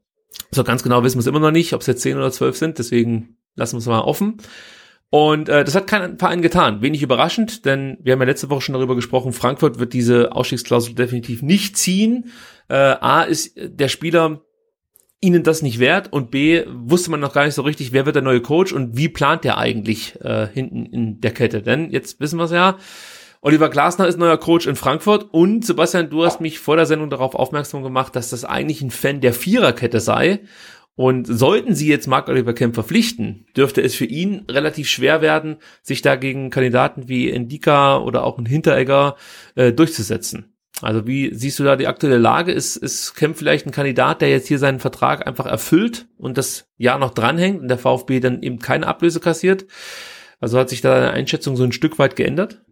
So 0.51 0.65
ganz 0.65 0.83
genau 0.83 1.05
wissen 1.05 1.17
wir 1.17 1.21
es 1.21 1.27
immer 1.27 1.41
noch 1.41 1.51
nicht, 1.51 1.75
ob 1.75 1.83
es 1.83 1.87
jetzt 1.87 2.03
10 2.03 2.17
oder 2.17 2.33
12 2.33 2.57
sind, 2.57 2.79
deswegen 2.79 3.37
lassen 3.57 3.75
wir 3.75 3.79
es 3.79 3.87
mal 3.87 4.01
offen. 4.01 4.39
Und 5.11 5.49
äh, 5.49 5.65
das 5.65 5.75
hat 5.75 5.89
kein 5.89 6.19
Verein 6.19 6.41
getan. 6.41 6.83
Wenig 6.83 7.03
überraschend, 7.03 7.67
denn 7.67 7.99
wir 8.01 8.13
haben 8.13 8.21
ja 8.21 8.27
letzte 8.27 8.49
Woche 8.49 8.61
schon 8.61 8.75
darüber 8.75 8.95
gesprochen, 8.95 9.33
Frankfurt 9.33 9.81
wird 9.81 9.93
diese 9.93 10.33
Ausstiegsklausel 10.33 10.95
definitiv 10.95 11.43
nicht 11.43 11.77
ziehen. 11.77 12.31
Äh, 12.69 12.75
A 12.75 13.23
ist 13.23 13.55
der 13.57 13.89
Spieler 13.89 14.43
ihnen 15.21 15.43
das 15.43 15.63
nicht 15.63 15.79
wert 15.79 16.13
und 16.13 16.31
B 16.31 16.65
wusste 16.67 17.11
man 17.11 17.21
noch 17.21 17.35
gar 17.35 17.45
nicht 17.45 17.55
so 17.55 17.63
richtig, 17.63 17.93
wer 17.93 18.07
wird 18.07 18.17
der 18.17 18.23
neue 18.23 18.41
Coach 18.41 18.73
und 18.73 18.97
wie 18.97 19.09
plant 19.09 19.45
der 19.45 19.59
eigentlich 19.59 20.19
äh, 20.23 20.49
hinten 20.53 20.87
in 20.87 21.21
der 21.21 21.33
Kette. 21.33 21.63
Denn 21.63 21.91
jetzt 21.91 22.21
wissen 22.21 22.39
wir 22.39 22.45
es 22.45 22.53
ja, 22.53 22.79
Oliver 23.43 23.71
Glasner 23.71 24.07
ist 24.07 24.19
neuer 24.19 24.39
Coach 24.39 24.67
in 24.67 24.77
Frankfurt 24.77 25.29
und 25.33 25.65
Sebastian, 25.65 26.11
du 26.11 26.25
hast 26.25 26.41
mich 26.41 26.59
vor 26.59 26.77
der 26.77 26.87
Sendung 26.87 27.09
darauf 27.09 27.35
aufmerksam 27.35 27.83
gemacht, 27.83 28.15
dass 28.15 28.31
das 28.31 28.45
eigentlich 28.45 28.83
ein 28.83 28.91
Fan 28.91 29.21
der 29.21 29.33
Viererkette 29.33 30.01
sei. 30.01 30.41
Und 30.97 31.25
sollten 31.25 31.75
sie 31.75 31.89
jetzt 31.89 32.09
Marc-Oliver 32.09 32.53
Kemp 32.53 32.75
verpflichten, 32.75 33.47
dürfte 33.57 33.81
es 33.81 33.95
für 33.95 34.05
ihn 34.05 34.45
relativ 34.51 34.87
schwer 34.87 35.23
werden, 35.23 35.57
sich 35.81 36.03
da 36.03 36.17
gegen 36.17 36.51
Kandidaten 36.51 37.09
wie 37.09 37.31
Endika 37.31 37.97
oder 37.97 38.25
auch 38.25 38.37
ein 38.37 38.45
Hinteregger 38.45 39.17
äh, 39.55 39.73
durchzusetzen. 39.73 40.50
Also 40.83 41.07
wie 41.07 41.35
siehst 41.35 41.59
du 41.59 41.65
da 41.65 41.77
die 41.77 41.87
aktuelle 41.87 42.19
Lage? 42.19 42.53
Ist, 42.53 42.77
ist 42.77 43.15
Kemp 43.15 43.37
vielleicht 43.37 43.67
ein 43.67 43.73
Kandidat, 43.73 44.23
der 44.23 44.31
jetzt 44.31 44.49
hier 44.49 44.59
seinen 44.59 44.81
Vertrag 44.81 45.27
einfach 45.27 45.47
erfüllt 45.47 46.07
und 46.17 46.39
das 46.39 46.69
Jahr 46.79 46.99
noch 46.99 47.13
dranhängt 47.13 47.61
und 47.61 47.69
der 47.69 47.79
VfB 47.79 48.21
dann 48.21 48.43
eben 48.43 48.59
keine 48.59 48.87
Ablöse 48.87 49.21
kassiert? 49.21 49.67
Also 50.41 50.59
hat 50.59 50.71
sich 50.71 50.81
da 50.81 50.95
deine 50.95 51.11
Einschätzung 51.11 51.57
so 51.57 51.65
ein 51.65 51.73
Stück 51.73 51.99
weit 51.99 52.17
geändert? 52.17 52.63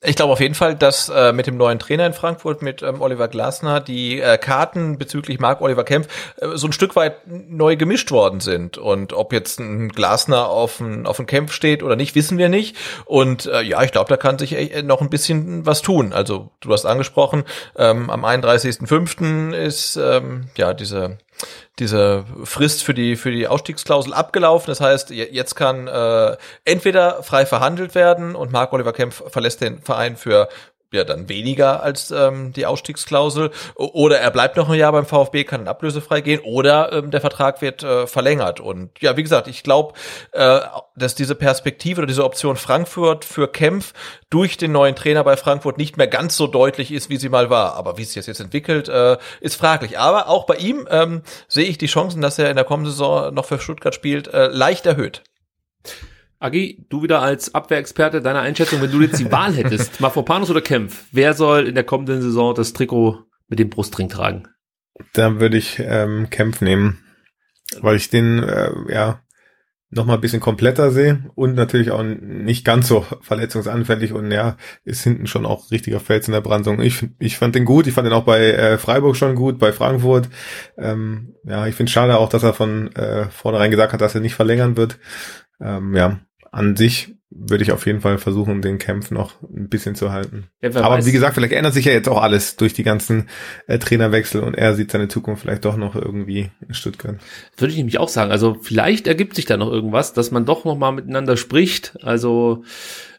Ich 0.00 0.14
glaube 0.14 0.32
auf 0.32 0.38
jeden 0.38 0.54
Fall, 0.54 0.76
dass 0.76 1.08
äh, 1.08 1.32
mit 1.32 1.48
dem 1.48 1.56
neuen 1.56 1.80
Trainer 1.80 2.06
in 2.06 2.12
Frankfurt, 2.12 2.62
mit 2.62 2.82
ähm, 2.82 3.00
Oliver 3.00 3.26
Glasner, 3.26 3.80
die 3.80 4.20
äh, 4.20 4.38
Karten 4.38 4.96
bezüglich 4.96 5.40
Marc 5.40 5.60
Oliver 5.60 5.82
Kempf 5.82 6.06
äh, 6.36 6.56
so 6.56 6.68
ein 6.68 6.72
Stück 6.72 6.94
weit 6.94 7.26
neu 7.26 7.74
gemischt 7.74 8.12
worden 8.12 8.38
sind. 8.38 8.78
Und 8.78 9.12
ob 9.12 9.32
jetzt 9.32 9.58
ein 9.58 9.88
Glasner 9.88 10.46
auf 10.46 10.78
ein, 10.78 11.04
auf 11.04 11.20
Kempf 11.26 11.52
steht 11.52 11.82
oder 11.82 11.96
nicht, 11.96 12.14
wissen 12.14 12.38
wir 12.38 12.48
nicht. 12.48 12.76
Und 13.06 13.46
äh, 13.46 13.62
ja, 13.62 13.82
ich 13.82 13.90
glaube, 13.90 14.08
da 14.08 14.16
kann 14.16 14.38
sich 14.38 14.52
äh, 14.52 14.82
noch 14.84 15.00
ein 15.00 15.10
bisschen 15.10 15.66
was 15.66 15.82
tun. 15.82 16.12
Also 16.12 16.52
du 16.60 16.72
hast 16.72 16.86
angesprochen, 16.86 17.42
ähm, 17.76 18.08
am 18.08 18.24
31.05. 18.24 19.52
ist 19.52 19.96
ähm, 19.96 20.44
ja 20.56 20.74
diese 20.74 21.18
diese 21.78 22.24
Frist 22.44 22.82
für 22.84 22.94
die 22.94 23.16
für 23.16 23.30
die 23.30 23.46
Ausstiegsklausel 23.46 24.12
abgelaufen. 24.12 24.66
Das 24.68 24.80
heißt, 24.80 25.10
jetzt 25.10 25.54
kann 25.54 25.86
äh, 25.86 26.36
entweder 26.64 27.22
frei 27.22 27.46
verhandelt 27.46 27.94
werden 27.94 28.34
und 28.34 28.52
Marc 28.52 28.72
Oliver 28.72 28.92
Kempf 28.92 29.22
verlässt 29.28 29.60
den 29.60 29.80
Verein 29.82 30.16
für 30.16 30.48
ja 30.92 31.04
dann 31.04 31.28
weniger 31.28 31.82
als 31.82 32.10
ähm, 32.10 32.52
die 32.52 32.66
Ausstiegsklausel. 32.66 33.50
Oder 33.74 34.18
er 34.20 34.30
bleibt 34.30 34.56
noch 34.56 34.68
ein 34.68 34.78
Jahr 34.78 34.92
beim 34.92 35.06
VfB, 35.06 35.44
kann 35.44 35.60
dann 35.60 35.68
ablösefrei 35.68 36.20
gehen 36.20 36.40
oder 36.44 36.92
ähm, 36.92 37.10
der 37.10 37.20
Vertrag 37.20 37.60
wird 37.60 37.82
äh, 37.82 38.06
verlängert. 38.06 38.60
Und 38.60 38.90
ja, 39.00 39.16
wie 39.16 39.22
gesagt, 39.22 39.48
ich 39.48 39.62
glaube, 39.62 39.94
äh, 40.32 40.60
dass 40.96 41.14
diese 41.14 41.34
Perspektive 41.34 42.00
oder 42.00 42.06
diese 42.06 42.24
Option 42.24 42.56
Frankfurt 42.56 43.24
für 43.24 43.48
Kempf 43.48 43.92
durch 44.30 44.56
den 44.56 44.72
neuen 44.72 44.94
Trainer 44.94 45.24
bei 45.24 45.36
Frankfurt 45.36 45.78
nicht 45.78 45.96
mehr 45.96 46.08
ganz 46.08 46.36
so 46.36 46.46
deutlich 46.46 46.92
ist, 46.92 47.10
wie 47.10 47.16
sie 47.16 47.28
mal 47.28 47.50
war, 47.50 47.74
aber 47.74 47.98
wie 47.98 48.02
es 48.02 48.12
sich 48.12 48.26
jetzt 48.26 48.40
entwickelt, 48.40 48.88
äh, 48.88 49.16
ist 49.40 49.56
fraglich, 49.56 49.98
aber 49.98 50.28
auch 50.28 50.46
bei 50.46 50.56
ihm 50.56 50.86
ähm, 50.90 51.22
sehe 51.46 51.66
ich 51.66 51.78
die 51.78 51.86
Chancen, 51.86 52.20
dass 52.20 52.38
er 52.38 52.50
in 52.50 52.56
der 52.56 52.64
kommenden 52.64 52.92
Saison 52.92 53.32
noch 53.32 53.44
für 53.44 53.58
Stuttgart 53.58 53.94
spielt, 53.94 54.28
äh, 54.28 54.48
leicht 54.48 54.86
erhöht. 54.86 55.22
Agi, 56.40 56.86
du 56.88 57.02
wieder 57.02 57.20
als 57.20 57.54
Abwehrexperte, 57.54 58.22
deine 58.22 58.40
Einschätzung, 58.40 58.80
wenn 58.80 58.92
du 58.92 59.00
jetzt 59.00 59.18
die 59.18 59.30
Wahl 59.32 59.54
hättest, 59.54 60.00
Mafropanus 60.00 60.50
oder 60.50 60.60
Kempf, 60.60 61.06
wer 61.10 61.34
soll 61.34 61.66
in 61.66 61.74
der 61.74 61.84
kommenden 61.84 62.22
Saison 62.22 62.54
das 62.54 62.72
Trikot 62.72 63.24
mit 63.48 63.58
dem 63.58 63.70
Brustring 63.70 64.08
tragen? 64.08 64.46
Da 65.14 65.40
würde 65.40 65.56
ich 65.56 65.80
ähm, 65.80 66.30
Kempf 66.30 66.60
nehmen, 66.60 66.98
weil 67.80 67.96
ich 67.96 68.08
den 68.08 68.42
äh, 68.42 68.70
ja 68.88 69.20
noch 69.90 70.04
mal 70.04 70.14
ein 70.14 70.20
bisschen 70.20 70.40
kompletter 70.40 70.90
sehe 70.90 71.24
und 71.34 71.54
natürlich 71.54 71.90
auch 71.90 72.02
nicht 72.02 72.64
ganz 72.64 72.88
so 72.88 73.06
verletzungsanfällig 73.22 74.12
und 74.12 74.30
ja, 74.30 74.58
ist 74.84 75.02
hinten 75.02 75.26
schon 75.26 75.46
auch 75.46 75.70
richtiger 75.70 75.98
Fels 75.98 76.28
in 76.28 76.34
der 76.34 76.42
Brandung. 76.42 76.80
Ich, 76.82 77.08
ich 77.18 77.38
fand 77.38 77.54
den 77.54 77.64
gut, 77.64 77.86
ich 77.86 77.94
fand 77.94 78.06
den 78.06 78.12
auch 78.12 78.24
bei 78.24 78.50
äh, 78.50 78.78
Freiburg 78.78 79.16
schon 79.16 79.34
gut, 79.34 79.58
bei 79.58 79.72
Frankfurt. 79.72 80.28
Ähm, 80.76 81.34
ja, 81.44 81.66
ich 81.66 81.74
finde 81.74 81.90
schade 81.90 82.18
auch, 82.18 82.28
dass 82.28 82.42
er 82.42 82.52
von 82.52 82.94
äh, 82.94 83.30
vornherein 83.30 83.70
gesagt 83.70 83.94
hat, 83.94 84.02
dass 84.02 84.14
er 84.14 84.20
nicht 84.20 84.34
verlängern 84.34 84.76
wird. 84.76 84.98
Ähm, 85.60 85.96
ja, 85.96 86.20
an 86.50 86.76
sich 86.76 87.14
würde 87.30 87.62
ich 87.62 87.72
auf 87.72 87.84
jeden 87.86 88.00
Fall 88.00 88.18
versuchen, 88.18 88.62
den 88.62 88.78
Kampf 88.78 89.10
noch 89.10 89.42
ein 89.42 89.68
bisschen 89.68 89.94
zu 89.94 90.12
halten. 90.12 90.48
Ja, 90.62 90.70
Aber 90.70 90.96
weiß. 90.96 91.06
wie 91.06 91.12
gesagt, 91.12 91.34
vielleicht 91.34 91.52
ändert 91.52 91.74
sich 91.74 91.84
ja 91.84 91.92
jetzt 91.92 92.08
auch 92.08 92.22
alles 92.22 92.56
durch 92.56 92.72
die 92.72 92.82
ganzen 92.82 93.28
äh, 93.66 93.78
Trainerwechsel 93.78 94.42
und 94.42 94.54
er 94.54 94.74
sieht 94.74 94.90
seine 94.90 95.08
Zukunft 95.08 95.42
vielleicht 95.42 95.64
doch 95.64 95.76
noch 95.76 95.94
irgendwie 95.94 96.50
in 96.66 96.74
Stuttgart. 96.74 97.16
Würde 97.56 97.72
ich 97.72 97.76
nämlich 97.76 97.98
auch 97.98 98.08
sagen. 98.08 98.30
Also 98.30 98.56
vielleicht 98.62 99.06
ergibt 99.06 99.36
sich 99.36 99.44
da 99.44 99.58
noch 99.58 99.70
irgendwas, 99.70 100.14
dass 100.14 100.30
man 100.30 100.46
doch 100.46 100.64
noch 100.64 100.76
mal 100.76 100.92
miteinander 100.92 101.36
spricht. 101.36 101.98
Also 102.02 102.64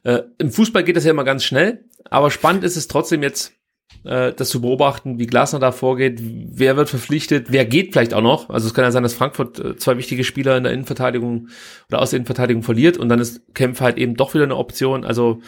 äh, 0.04 0.22
im 0.40 0.52
Fußball 0.52 0.84
geht 0.84 0.98
das 0.98 1.06
ja 1.06 1.12
immer 1.12 1.24
ganz 1.24 1.44
schnell. 1.44 1.84
Aber 2.10 2.32
spannend 2.32 2.64
ist 2.64 2.78
es 2.78 2.88
trotzdem 2.88 3.22
jetzt 3.22 3.54
äh, 4.04 4.34
das 4.34 4.50
zu 4.50 4.62
beobachten, 4.62 5.20
wie 5.20 5.28
Glasner 5.28 5.60
da 5.60 5.72
vorgeht, 5.72 6.20
wer 6.22 6.78
wird 6.78 6.90
verpflichtet, 6.90 7.48
wer 7.50 7.66
geht 7.66 7.94
vielleicht 7.94 8.14
auch 8.14 8.22
noch. 8.22 8.50
Also 8.50 8.68
es 8.68 8.74
kann 8.74 8.84
ja 8.84 8.92
sein, 8.92 9.04
dass 9.04 9.14
Frankfurt 9.14 9.60
äh, 9.60 9.76
zwei 9.78 9.98
wichtige 9.98 10.24
Spieler 10.24 10.58
in 10.58 10.64
der 10.64 10.74
Innenverteidigung 10.74 11.50
oder 11.90 12.02
aus 12.02 12.12
der 12.12 12.18
Innenverteidigung 12.18 12.64
verliert 12.64 12.98
und 12.98 13.10
dann 13.10 13.20
ist 13.20 13.42
Kempf 13.54 13.82
halt 13.82 13.98
eben 13.98 14.16
doch 14.16 14.34
wieder 14.34 14.44
eine 14.44 14.58
Option. 14.58 15.06
Also 15.06 15.42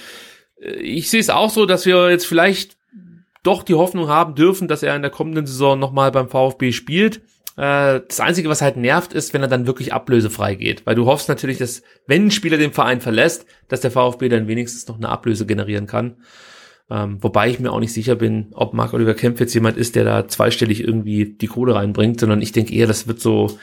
äh, 0.62 0.74
ich 0.74 1.10
sehe 1.10 1.20
es 1.20 1.30
auch 1.30 1.50
so, 1.50 1.66
dass 1.66 1.86
wir 1.86 2.10
jetzt 2.10 2.26
vielleicht 2.26 2.78
doch 3.44 3.64
die 3.64 3.76
Hoffnung 3.76 4.08
haben 4.08 4.36
dürfen, 4.36 4.68
dass 4.68 4.84
er 4.84 4.96
in 4.96 5.02
der 5.02 5.12
kommenden 5.12 5.48
Saison 5.48 5.80
nochmal 5.80 6.12
beim 6.12 6.30
VfB 6.30 6.72
spielt. 6.72 7.22
Äh, 7.58 8.02
das 8.08 8.20
Einzige, 8.20 8.50
was 8.50 8.62
halt 8.62 8.78
nervt, 8.78 9.14
ist, 9.14 9.34
wenn 9.34 9.42
er 9.42 9.48
dann 9.48 9.68
wirklich 9.68 9.94
ablösefrei 9.94 10.56
geht. 10.56 10.86
Weil 10.86 10.96
du 10.96 11.06
hoffst 11.06 11.30
natürlich, 11.30 11.58
dass, 11.58 11.82
wenn 12.08 12.28
ein 12.28 12.32
Spieler 12.32 12.58
den 12.58 12.74
Verein 12.74 13.02
verlässt, 13.02 13.46
dass 13.68 13.82
der 13.82 13.92
VfB 13.92 14.30
dann 14.30 14.48
wenigstens 14.48 14.88
noch 14.88 14.98
eine 14.98 15.10
Ablöse 15.10 15.46
generieren 15.46 15.88
kann. 15.88 16.18
Ähm, 16.92 17.18
wobei 17.22 17.50
ich 17.50 17.60
mir 17.60 17.72
auch 17.72 17.80
nicht 17.80 17.94
sicher 17.94 18.16
bin, 18.16 18.48
ob 18.52 18.74
Marc 18.74 18.94
Oliver 18.94 19.14
Kempf 19.14 19.40
jetzt 19.40 19.54
jemand 19.54 19.78
ist, 19.78 19.96
der 19.96 20.04
da 20.04 20.28
zweistellig 20.28 20.82
irgendwie 20.82 21.26
die 21.26 21.48
Kohle 21.48 21.76
reinbringt, 21.76 22.20
sondern 22.20 22.42
ich 22.42 22.52
denke 22.52 22.74
eher, 22.74 22.86
das 22.86 23.08
wird 23.08 23.22
so, 23.22 23.58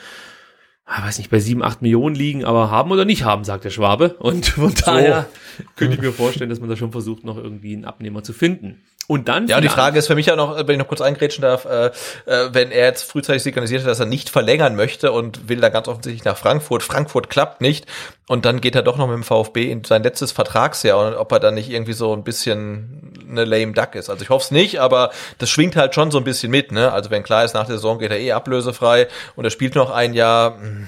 ah, 0.85 1.05
weiß 1.05 1.19
nicht, 1.19 1.29
bei 1.29 1.39
sieben, 1.39 1.63
acht 1.63 1.83
Millionen 1.83 2.15
liegen, 2.15 2.43
aber 2.43 2.71
haben 2.71 2.91
oder 2.91 3.05
nicht 3.05 3.23
haben, 3.25 3.43
sagt 3.43 3.65
der 3.65 3.69
Schwabe. 3.69 4.15
Und 4.19 4.47
von 4.47 4.73
daher 4.73 5.29
so. 5.57 5.63
könnte 5.75 5.95
ich 5.95 6.01
mir 6.01 6.11
vorstellen, 6.11 6.49
dass 6.49 6.59
man 6.59 6.69
da 6.69 6.75
schon 6.75 6.91
versucht, 6.91 7.23
noch 7.23 7.37
irgendwie 7.37 7.75
einen 7.75 7.85
Abnehmer 7.85 8.23
zu 8.23 8.33
finden. 8.33 8.81
Und 9.09 9.27
dann. 9.27 9.47
Ja, 9.47 9.59
die 9.59 9.69
Frage 9.69 9.97
ist 9.97 10.05
für 10.05 10.13
mich 10.13 10.27
ja 10.27 10.35
noch, 10.35 10.55
wenn 10.55 10.69
ich 10.69 10.77
noch 10.77 10.87
kurz 10.87 11.01
eingrätschen 11.01 11.41
darf, 11.41 11.65
äh, 11.65 11.87
äh, 12.27 12.53
wenn 12.53 12.69
er 12.69 12.85
jetzt 12.85 13.09
frühzeitig 13.09 13.41
signalisiert 13.41 13.81
hat, 13.81 13.89
dass 13.89 13.99
er 13.99 14.05
nicht 14.05 14.29
verlängern 14.29 14.75
möchte 14.75 15.11
und 15.11 15.49
will 15.49 15.59
da 15.59 15.69
ganz 15.69 15.87
offensichtlich 15.87 16.25
nach 16.25 16.37
Frankfurt. 16.37 16.83
Frankfurt 16.83 17.27
klappt 17.27 17.59
nicht. 17.59 17.87
Und 18.27 18.45
dann 18.45 18.61
geht 18.61 18.75
er 18.75 18.83
doch 18.83 18.97
noch 18.97 19.07
mit 19.07 19.15
dem 19.15 19.23
VfB 19.23 19.71
in 19.71 19.83
sein 19.83 20.03
letztes 20.03 20.31
Vertragsjahr 20.31 21.07
und 21.07 21.15
ob 21.15 21.31
er 21.31 21.39
dann 21.39 21.55
nicht 21.55 21.71
irgendwie 21.71 21.93
so 21.93 22.13
ein 22.13 22.23
bisschen 22.23 23.25
eine 23.27 23.45
lame 23.45 23.73
duck 23.73 23.95
ist. 23.95 24.11
Also 24.11 24.21
ich 24.21 24.29
hoffe 24.29 24.43
es 24.43 24.51
nicht, 24.51 24.79
aber 24.79 25.09
das 25.39 25.49
schwingt 25.49 25.75
halt 25.75 25.95
schon 25.95 26.11
so 26.11 26.19
ein 26.19 26.23
bisschen 26.23 26.51
mit, 26.51 26.71
ne? 26.71 26.91
Also 26.91 27.09
wenn 27.09 27.23
klar 27.23 27.43
ist, 27.43 27.55
nach 27.55 27.65
der 27.65 27.77
Saison 27.77 27.97
geht 27.97 28.11
er 28.11 28.19
eh 28.19 28.33
ablösefrei 28.33 29.07
und 29.35 29.43
er 29.43 29.49
spielt 29.49 29.73
noch 29.73 29.89
ein 29.89 30.13
Jahr, 30.13 30.59
hm, 30.59 30.87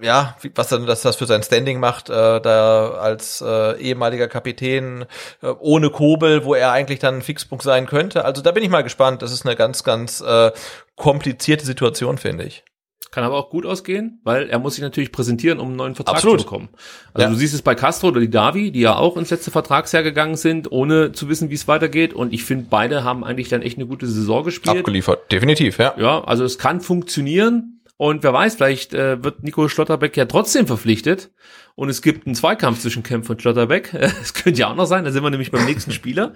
ja, 0.00 0.36
was 0.54 0.68
dann 0.68 0.86
dass 0.86 1.02
das 1.02 1.16
für 1.16 1.26
sein 1.26 1.42
Standing 1.42 1.80
macht, 1.80 2.10
äh, 2.10 2.40
da 2.40 2.90
als 2.90 3.40
äh, 3.40 3.80
ehemaliger 3.80 4.28
Kapitän 4.28 5.06
äh, 5.42 5.46
ohne 5.58 5.90
Kobel, 5.90 6.44
wo 6.44 6.54
er 6.54 6.72
eigentlich 6.72 6.98
dann 6.98 7.16
ein 7.16 7.22
Fixpunkt 7.22 7.64
sein 7.64 7.86
könnte. 7.86 8.24
Also 8.24 8.42
da 8.42 8.52
bin 8.52 8.62
ich 8.62 8.70
mal 8.70 8.82
gespannt. 8.82 9.22
Das 9.22 9.32
ist 9.32 9.46
eine 9.46 9.56
ganz, 9.56 9.84
ganz 9.84 10.20
äh, 10.20 10.52
komplizierte 10.96 11.64
Situation, 11.64 12.18
finde 12.18 12.44
ich. 12.44 12.64
Kann 13.14 13.22
aber 13.22 13.36
auch 13.36 13.48
gut 13.48 13.64
ausgehen, 13.64 14.20
weil 14.24 14.50
er 14.50 14.58
muss 14.58 14.74
sich 14.74 14.82
natürlich 14.82 15.12
präsentieren, 15.12 15.60
um 15.60 15.68
einen 15.68 15.76
neuen 15.76 15.94
Vertrag 15.94 16.16
Absolut. 16.16 16.40
zu 16.40 16.46
bekommen. 16.46 16.68
Also 17.12 17.26
ja. 17.26 17.30
du 17.30 17.36
siehst 17.36 17.54
es 17.54 17.62
bei 17.62 17.76
Castro 17.76 18.08
oder 18.08 18.18
die 18.18 18.28
Davi, 18.28 18.72
die 18.72 18.80
ja 18.80 18.96
auch 18.96 19.16
ins 19.16 19.30
letzte 19.30 19.52
Vertragsjahr 19.52 20.02
gegangen 20.02 20.34
sind, 20.34 20.72
ohne 20.72 21.12
zu 21.12 21.28
wissen, 21.28 21.48
wie 21.48 21.54
es 21.54 21.68
weitergeht. 21.68 22.12
Und 22.12 22.32
ich 22.32 22.42
finde, 22.42 22.66
beide 22.68 23.04
haben 23.04 23.22
eigentlich 23.22 23.48
dann 23.48 23.62
echt 23.62 23.78
eine 23.78 23.86
gute 23.86 24.08
Saison 24.08 24.42
gespielt. 24.42 24.78
Abgeliefert, 24.78 25.30
definitiv, 25.30 25.78
ja. 25.78 25.94
Ja, 25.96 26.24
also 26.24 26.42
es 26.42 26.58
kann 26.58 26.80
funktionieren. 26.80 27.73
Und 27.96 28.24
wer 28.24 28.32
weiß, 28.32 28.56
vielleicht 28.56 28.92
äh, 28.92 29.22
wird 29.22 29.44
Nico 29.44 29.68
Schlotterbeck 29.68 30.16
ja 30.16 30.24
trotzdem 30.24 30.66
verpflichtet 30.66 31.30
und 31.76 31.88
es 31.88 32.02
gibt 32.02 32.26
einen 32.26 32.34
Zweikampf 32.34 32.80
zwischen 32.80 33.04
Kempf 33.04 33.30
und 33.30 33.40
Schlotterbeck. 33.40 33.92
Das 34.18 34.34
könnte 34.34 34.60
ja 34.60 34.68
auch 34.68 34.74
noch 34.74 34.86
sein, 34.86 35.04
da 35.04 35.12
sind 35.12 35.22
wir 35.22 35.30
nämlich 35.30 35.52
beim 35.52 35.64
nächsten 35.64 35.92
Spieler. 35.92 36.34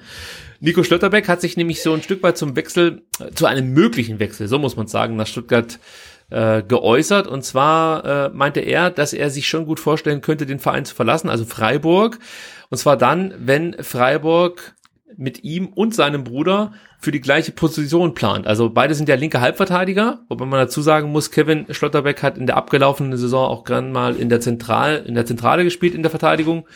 Nico 0.61 0.85
Schlotterbeck 0.85 1.29
hat 1.29 1.41
sich 1.41 1.57
nämlich 1.57 1.83
so 1.83 1.93
ein 1.93 2.03
Stück 2.03 2.23
weit 2.23 2.39
zum 2.39 2.55
Wechsel, 2.55 3.03
äh, 3.19 3.33
zu 3.33 3.47
einem 3.47 3.73
möglichen 3.73 4.21
Wechsel, 4.21 4.47
so 4.47 4.59
muss 4.59 4.77
man 4.77 4.87
sagen, 4.87 5.17
nach 5.17 5.27
Stuttgart 5.27 5.81
äh, 6.31 6.63
geäußert. 6.63 7.27
Und 7.27 7.43
zwar 7.43 8.05
äh, 8.05 8.29
meinte 8.31 8.61
er, 8.61 8.91
dass 8.91 9.13
er 9.13 9.31
sich 9.31 9.49
schon 9.49 9.67
gut 9.67 9.81
vorstellen 9.81 10.21
könnte, 10.21 10.47
den 10.47 10.61
Verein 10.61 10.85
zu 10.85 10.95
verlassen, 10.95 11.29
also 11.29 11.45
Freiburg. 11.45 12.19
Und 12.71 12.79
zwar 12.79 12.97
dann, 12.97 13.35
wenn 13.39 13.75
Freiburg 13.83 14.75
mit 15.17 15.45
ihm 15.45 15.69
und 15.69 15.95
seinem 15.95 16.25
Bruder 16.25 16.73
für 16.99 17.13
die 17.13 17.21
gleiche 17.21 17.53
Position 17.53 18.15
plant. 18.15 18.47
Also 18.47 18.71
beide 18.71 18.95
sind 18.95 19.09
ja 19.09 19.15
linke 19.15 19.41
Halbverteidiger, 19.41 20.21
wobei 20.29 20.45
man 20.45 20.61
dazu 20.61 20.83
sagen 20.83 21.11
muss, 21.11 21.31
Kevin 21.31 21.67
Schlotterbeck 21.71 22.23
hat 22.23 22.39
in 22.39 22.47
der 22.47 22.57
abgelaufenen 22.57 23.17
Saison 23.17 23.49
auch 23.49 23.65
gern 23.65 23.93
mal 23.93 24.17
in 24.17 24.29
der 24.29 24.41
Zentral, 24.41 25.05
in 25.07 25.15
der 25.15 25.27
Zentrale 25.27 25.65
gespielt 25.65 25.95
in 25.95 26.03
der 26.03 26.11
Verteidigung. 26.11 26.67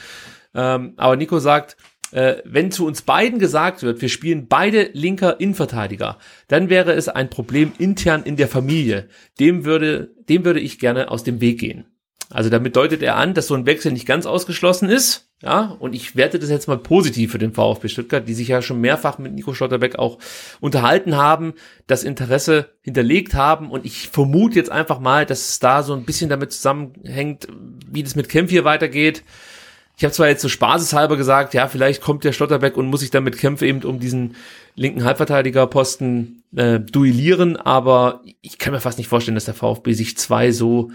Ähm, 0.54 0.94
aber 0.96 1.16
Nico 1.16 1.38
sagt, 1.38 1.76
Äh, 2.12 2.42
wenn 2.44 2.70
zu 2.70 2.84
uns 2.84 3.00
beiden 3.00 3.38
gesagt 3.38 3.82
wird, 3.82 4.02
wir 4.02 4.10
spielen 4.10 4.46
beide 4.46 4.90
linker 4.92 5.40
Innenverteidiger, 5.40 6.18
dann 6.46 6.68
wäre 6.68 6.92
es 6.92 7.08
ein 7.08 7.30
Problem 7.30 7.72
intern 7.78 8.22
in 8.22 8.36
der 8.36 8.48
Familie. 8.48 9.08
Dem 9.40 9.64
würde, 9.64 10.10
dem 10.28 10.44
würde 10.44 10.60
ich 10.60 10.78
gerne 10.78 11.10
aus 11.10 11.24
dem 11.24 11.40
Weg 11.40 11.58
gehen. 11.58 11.86
Also 12.32 12.48
damit 12.48 12.76
deutet 12.76 13.02
er 13.02 13.16
an, 13.16 13.34
dass 13.34 13.46
so 13.46 13.54
ein 13.54 13.66
Wechsel 13.66 13.92
nicht 13.92 14.06
ganz 14.06 14.24
ausgeschlossen 14.26 14.88
ist. 14.88 15.28
Ja, 15.42 15.76
und 15.80 15.92
ich 15.92 16.14
werte 16.14 16.38
das 16.38 16.50
jetzt 16.50 16.68
mal 16.68 16.78
positiv 16.78 17.32
für 17.32 17.38
den 17.38 17.52
VfB 17.52 17.88
Stuttgart, 17.88 18.26
die 18.26 18.34
sich 18.34 18.48
ja 18.48 18.62
schon 18.62 18.80
mehrfach 18.80 19.18
mit 19.18 19.32
Nico 19.32 19.54
Schlotterbeck 19.54 19.98
auch 19.98 20.18
unterhalten 20.60 21.16
haben, 21.16 21.54
das 21.88 22.04
Interesse 22.04 22.70
hinterlegt 22.80 23.34
haben. 23.34 23.70
Und 23.70 23.84
ich 23.84 24.08
vermute 24.08 24.54
jetzt 24.56 24.70
einfach 24.70 25.00
mal, 25.00 25.26
dass 25.26 25.48
es 25.50 25.58
da 25.58 25.82
so 25.82 25.94
ein 25.94 26.04
bisschen 26.04 26.30
damit 26.30 26.52
zusammenhängt, 26.52 27.48
wie 27.90 28.04
das 28.04 28.14
mit 28.14 28.28
Kempf 28.28 28.50
hier 28.50 28.64
weitergeht. 28.64 29.24
Ich 29.96 30.04
habe 30.04 30.14
zwar 30.14 30.28
jetzt 30.28 30.42
so 30.42 30.48
spaßeshalber 30.48 31.16
gesagt, 31.16 31.54
ja, 31.54 31.68
vielleicht 31.68 32.02
kommt 32.02 32.24
der 32.24 32.32
Schlotterbeck 32.32 32.76
und 32.76 32.86
muss 32.86 33.00
sich 33.00 33.10
dann 33.10 33.24
mit 33.24 33.36
Kempf 33.36 33.62
eben 33.62 33.82
um 33.82 33.98
diesen 33.98 34.36
linken 34.74 35.04
Halbverteidigerposten 35.04 36.44
äh, 36.56 36.80
duellieren, 36.80 37.56
aber 37.56 38.22
ich 38.40 38.58
kann 38.58 38.72
mir 38.72 38.80
fast 38.80 38.96
nicht 38.96 39.08
vorstellen, 39.08 39.34
dass 39.34 39.44
der 39.44 39.54
VfB 39.54 39.92
sich 39.92 40.16
zwei 40.16 40.50
so 40.50 40.90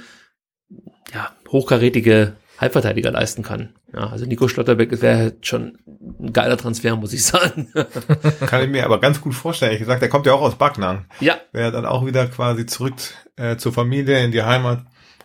ja, 1.14 1.32
hochkarätige 1.50 2.34
Halbverteidiger 2.60 3.12
leisten 3.12 3.44
kann. 3.44 3.74
Ja, 3.94 4.10
also 4.10 4.26
Nico 4.26 4.48
Schlotterbeck 4.48 5.02
wäre 5.02 5.34
schon 5.42 5.78
ein 6.20 6.34
geiler 6.34 6.58
Transfer, 6.58 6.96
muss 6.96 7.14
ich 7.14 7.24
sagen. 7.24 7.72
kann 8.48 8.64
ich 8.64 8.70
mir 8.70 8.84
aber 8.86 9.00
ganz 9.00 9.22
gut 9.22 9.36
vorstellen. 9.36 9.74
Ich 9.74 9.80
gesagt, 9.80 10.02
der 10.02 10.10
kommt 10.10 10.26
ja 10.26 10.34
auch 10.34 10.42
aus 10.42 10.56
Backnang. 10.56 11.06
Ja. 11.20 11.38
Wäre 11.52 11.72
dann 11.72 11.86
auch 11.86 12.06
wieder 12.06 12.26
quasi 12.28 12.66
zurück 12.66 12.96
äh, 13.36 13.58
zur 13.58 13.74
Familie 13.74 14.24
in 14.24 14.32
die 14.32 14.42
Heimat. 14.42 14.80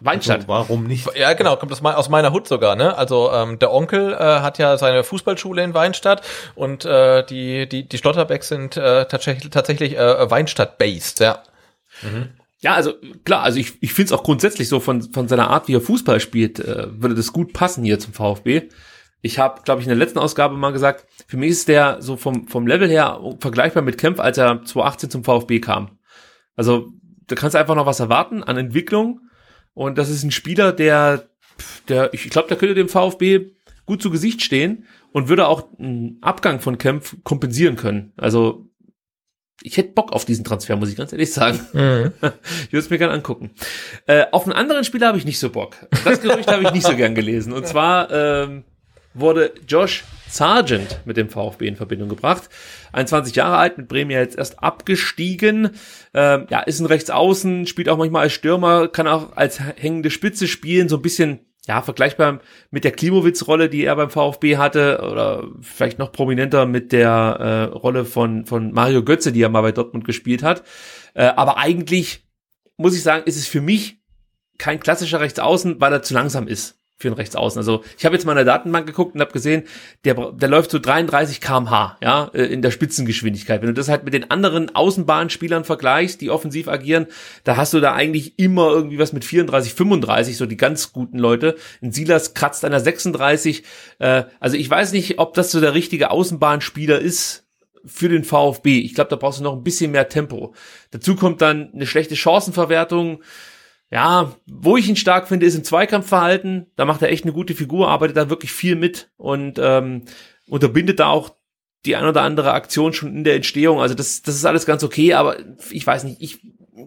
Weinstadt. 0.04 0.36
Also, 0.36 0.48
warum 0.48 0.84
nicht? 0.84 1.08
Ja, 1.16 1.32
genau, 1.32 1.56
kommt 1.56 1.72
das 1.72 1.82
aus 1.82 2.08
meiner 2.08 2.32
Hut 2.32 2.48
sogar, 2.48 2.76
ne? 2.76 2.96
Also 2.96 3.30
ähm, 3.32 3.58
der 3.58 3.72
Onkel 3.72 4.12
äh, 4.12 4.16
hat 4.16 4.58
ja 4.58 4.76
seine 4.76 5.04
Fußballschule 5.04 5.62
in 5.62 5.74
Weinstadt 5.74 6.22
und 6.54 6.84
äh, 6.84 7.24
die 7.24 7.68
die 7.68 7.88
die 7.88 7.98
Schlotterbecks 7.98 8.48
sind 8.48 8.76
äh, 8.76 9.06
tatsächlich 9.06 9.50
tatsächlich 9.50 9.96
äh, 9.96 10.30
Weinstadt 10.30 10.78
based, 10.78 11.20
ja. 11.20 11.42
Mhm. 12.02 12.30
Ja, 12.62 12.74
also 12.74 12.94
klar, 13.24 13.42
also 13.42 13.58
ich, 13.58 13.74
ich 13.80 13.92
finde 13.92 14.06
es 14.06 14.12
auch 14.12 14.22
grundsätzlich 14.22 14.68
so 14.68 14.78
von, 14.78 15.02
von 15.02 15.26
seiner 15.26 15.50
Art, 15.50 15.66
wie 15.68 15.74
er 15.74 15.80
Fußball 15.80 16.20
spielt, 16.20 16.60
äh, 16.60 16.88
würde 17.00 17.14
das 17.14 17.32
gut 17.32 17.52
passen 17.52 17.82
hier 17.82 17.98
zum 17.98 18.12
VfB. 18.12 18.68
Ich 19.20 19.38
habe, 19.38 19.62
glaube 19.62 19.80
ich, 19.80 19.86
in 19.86 19.90
der 19.90 19.98
letzten 19.98 20.18
Ausgabe 20.18 20.56
mal 20.56 20.72
gesagt, 20.72 21.06
für 21.26 21.36
mich 21.36 21.50
ist 21.50 21.68
der 21.68 22.00
so 22.00 22.16
vom, 22.16 22.46
vom 22.48 22.66
Level 22.66 22.88
her 22.88 23.20
vergleichbar 23.40 23.82
mit 23.82 23.98
Kempf, 23.98 24.20
als 24.20 24.38
er 24.38 24.64
2018 24.64 25.10
zum 25.10 25.24
VfB 25.24 25.60
kam. 25.60 25.98
Also 26.54 26.92
da 27.26 27.34
kannst 27.34 27.54
du 27.54 27.58
einfach 27.58 27.74
noch 27.74 27.86
was 27.86 28.00
erwarten 28.00 28.42
an 28.42 28.56
Entwicklung. 28.56 29.20
Und 29.74 29.98
das 29.98 30.10
ist 30.10 30.22
ein 30.22 30.30
Spieler, 30.30 30.72
der, 30.72 31.28
der 31.88 32.12
ich 32.14 32.28
glaube, 32.30 32.48
der 32.48 32.56
könnte 32.56 32.74
dem 32.74 32.88
VfB 32.88 33.52
gut 33.86 34.02
zu 34.02 34.10
Gesicht 34.10 34.42
stehen 34.42 34.86
und 35.12 35.28
würde 35.28 35.48
auch 35.48 35.68
einen 35.78 36.18
Abgang 36.20 36.60
von 36.60 36.78
Kempf 36.78 37.16
kompensieren 37.24 37.76
können. 37.76 38.12
Also 38.16 38.68
ich 39.64 39.76
hätte 39.76 39.92
Bock 39.92 40.12
auf 40.12 40.24
diesen 40.24 40.44
Transfer, 40.44 40.76
muss 40.76 40.90
ich 40.90 40.96
ganz 40.96 41.12
ehrlich 41.12 41.32
sagen. 41.32 41.60
Mhm. 41.72 42.12
Ich 42.66 42.72
würde 42.72 42.84
es 42.84 42.90
mir 42.90 42.98
gerne 42.98 43.12
angucken. 43.12 43.50
Äh, 44.06 44.26
auf 44.32 44.44
einen 44.44 44.52
anderen 44.52 44.84
Spieler 44.84 45.08
habe 45.08 45.18
ich 45.18 45.24
nicht 45.24 45.38
so 45.38 45.50
Bock. 45.50 45.76
Das 46.04 46.20
Gerücht 46.20 46.50
habe 46.50 46.62
ich 46.62 46.72
nicht 46.72 46.86
so 46.86 46.96
gern 46.96 47.14
gelesen. 47.14 47.52
Und 47.52 47.66
zwar 47.66 48.10
ähm, 48.10 48.64
wurde 49.14 49.52
Josh 49.66 50.04
Sargent 50.28 51.00
mit 51.04 51.16
dem 51.16 51.28
VfB 51.28 51.66
in 51.68 51.76
Verbindung 51.76 52.08
gebracht. 52.08 52.48
21 52.92 53.34
Jahre 53.36 53.58
alt, 53.58 53.76
mit 53.76 53.88
Bremen 53.88 54.10
ja 54.10 54.20
jetzt 54.20 54.38
erst 54.38 54.62
abgestiegen. 54.62 55.70
Ähm, 56.14 56.46
ja, 56.48 56.60
ist 56.60 56.80
ein 56.80 56.86
Rechtsaußen, 56.86 57.66
spielt 57.66 57.88
auch 57.88 57.98
manchmal 57.98 58.22
als 58.22 58.32
Stürmer, 58.32 58.88
kann 58.88 59.06
auch 59.06 59.36
als 59.36 59.60
hängende 59.60 60.10
Spitze 60.10 60.48
spielen, 60.48 60.88
so 60.88 60.96
ein 60.96 61.02
bisschen 61.02 61.40
ja, 61.66 61.80
vergleichbar 61.82 62.40
mit 62.70 62.84
der 62.84 62.92
Klimowitz-Rolle, 62.92 63.68
die 63.68 63.84
er 63.84 63.96
beim 63.96 64.10
VfB 64.10 64.56
hatte, 64.56 65.00
oder 65.10 65.48
vielleicht 65.60 65.98
noch 65.98 66.10
prominenter 66.10 66.66
mit 66.66 66.92
der 66.92 67.10
äh, 67.10 67.62
Rolle 67.76 68.04
von, 68.04 68.46
von 68.46 68.72
Mario 68.72 69.04
Götze, 69.04 69.32
die 69.32 69.42
er 69.42 69.48
mal 69.48 69.62
bei 69.62 69.72
Dortmund 69.72 70.04
gespielt 70.04 70.42
hat. 70.42 70.64
Äh, 71.14 71.24
aber 71.24 71.58
eigentlich, 71.58 72.26
muss 72.76 72.96
ich 72.96 73.02
sagen, 73.02 73.24
ist 73.26 73.36
es 73.36 73.46
für 73.46 73.60
mich 73.60 74.00
kein 74.58 74.80
klassischer 74.80 75.20
Rechtsaußen, 75.20 75.80
weil 75.80 75.92
er 75.92 76.02
zu 76.02 76.14
langsam 76.14 76.48
ist 76.48 76.81
für 77.02 77.08
einen 77.08 77.16
Rechtsaußen. 77.16 77.58
Also 77.58 77.84
ich 77.98 78.04
habe 78.04 78.14
jetzt 78.14 78.24
mal 78.24 78.32
in 78.32 78.36
der 78.36 78.44
Datenbank 78.46 78.86
geguckt 78.86 79.14
und 79.14 79.20
habe 79.20 79.32
gesehen, 79.32 79.64
der, 80.04 80.14
der 80.14 80.48
läuft 80.48 80.70
so 80.70 80.78
33 80.78 81.40
kmh, 81.40 81.98
ja, 82.02 82.30
äh, 82.32 82.44
in 82.44 82.62
der 82.62 82.70
Spitzengeschwindigkeit. 82.70 83.60
Wenn 83.60 83.68
du 83.68 83.74
das 83.74 83.88
halt 83.88 84.04
mit 84.04 84.14
den 84.14 84.30
anderen 84.30 84.74
Außenbahnspielern 84.74 85.64
vergleichst, 85.64 86.20
die 86.20 86.30
offensiv 86.30 86.68
agieren, 86.68 87.06
da 87.44 87.56
hast 87.56 87.74
du 87.74 87.80
da 87.80 87.92
eigentlich 87.92 88.38
immer 88.38 88.70
irgendwie 88.70 88.98
was 88.98 89.12
mit 89.12 89.24
34, 89.24 89.74
35, 89.74 90.36
so 90.36 90.46
die 90.46 90.56
ganz 90.56 90.92
guten 90.92 91.18
Leute. 91.18 91.56
In 91.80 91.92
Silas 91.92 92.34
kratzt 92.34 92.64
einer 92.64 92.80
36. 92.80 93.64
Äh, 93.98 94.24
also 94.40 94.56
ich 94.56 94.70
weiß 94.70 94.92
nicht, 94.92 95.18
ob 95.18 95.34
das 95.34 95.50
so 95.50 95.60
der 95.60 95.74
richtige 95.74 96.10
Außenbahnspieler 96.10 96.98
ist 96.98 97.44
für 97.84 98.08
den 98.08 98.24
VfB. 98.24 98.78
Ich 98.78 98.94
glaube, 98.94 99.10
da 99.10 99.16
brauchst 99.16 99.40
du 99.40 99.44
noch 99.44 99.54
ein 99.54 99.64
bisschen 99.64 99.90
mehr 99.90 100.08
Tempo. 100.08 100.54
Dazu 100.92 101.16
kommt 101.16 101.42
dann 101.42 101.72
eine 101.74 101.86
schlechte 101.86 102.16
Chancenverwertung 102.16 103.22
ja, 103.92 104.34
wo 104.46 104.78
ich 104.78 104.88
ihn 104.88 104.96
stark 104.96 105.28
finde, 105.28 105.44
ist 105.44 105.54
im 105.54 105.64
Zweikampfverhalten. 105.64 106.66
Da 106.76 106.86
macht 106.86 107.02
er 107.02 107.10
echt 107.10 107.24
eine 107.24 107.34
gute 107.34 107.54
Figur, 107.54 107.88
arbeitet 107.88 108.16
da 108.16 108.30
wirklich 108.30 108.50
viel 108.50 108.74
mit 108.74 109.10
und 109.18 109.60
ähm, 109.62 110.04
unterbindet 110.48 110.98
da 110.98 111.08
auch 111.08 111.34
die 111.84 111.94
ein 111.94 112.06
oder 112.06 112.22
andere 112.22 112.52
Aktion 112.52 112.94
schon 112.94 113.14
in 113.14 113.24
der 113.24 113.36
Entstehung. 113.36 113.80
Also 113.82 113.94
das, 113.94 114.22
das 114.22 114.34
ist 114.34 114.46
alles 114.46 114.64
ganz 114.64 114.82
okay, 114.82 115.12
aber 115.12 115.36
ich 115.70 115.86
weiß 115.86 116.04
nicht, 116.04 116.22
ich 116.22 116.40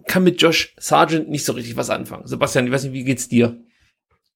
kann 0.08 0.24
mit 0.24 0.42
Josh 0.42 0.74
Sargent 0.78 1.28
nicht 1.28 1.44
so 1.44 1.52
richtig 1.52 1.76
was 1.76 1.90
anfangen. 1.90 2.26
Sebastian, 2.26 2.66
ich 2.66 2.72
weiß 2.72 2.82
nicht, 2.82 2.92
wie 2.92 3.04
geht's 3.04 3.28
dir? 3.28 3.56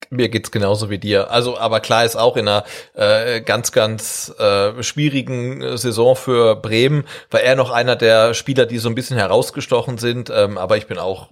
Mir 0.08 0.28
geht's 0.28 0.50
genauso 0.50 0.90
wie 0.90 0.98
dir. 0.98 1.30
Also, 1.30 1.58
aber 1.58 1.80
klar 1.80 2.04
ist 2.04 2.16
auch 2.16 2.36
in 2.36 2.48
einer 2.48 2.64
äh, 2.94 3.42
ganz, 3.42 3.70
ganz 3.70 4.34
äh, 4.38 4.82
schwierigen 4.82 5.76
Saison 5.76 6.16
für 6.16 6.56
Bremen 6.56 7.04
war 7.30 7.42
er 7.42 7.54
noch 7.54 7.70
einer 7.70 7.96
der 7.96 8.34
Spieler, 8.34 8.66
die 8.66 8.78
so 8.78 8.88
ein 8.88 8.94
bisschen 8.94 9.18
herausgestochen 9.18 9.98
sind. 9.98 10.30
Ähm, 10.30 10.58
aber 10.58 10.78
ich 10.78 10.86
bin 10.86 10.98
auch 10.98 11.30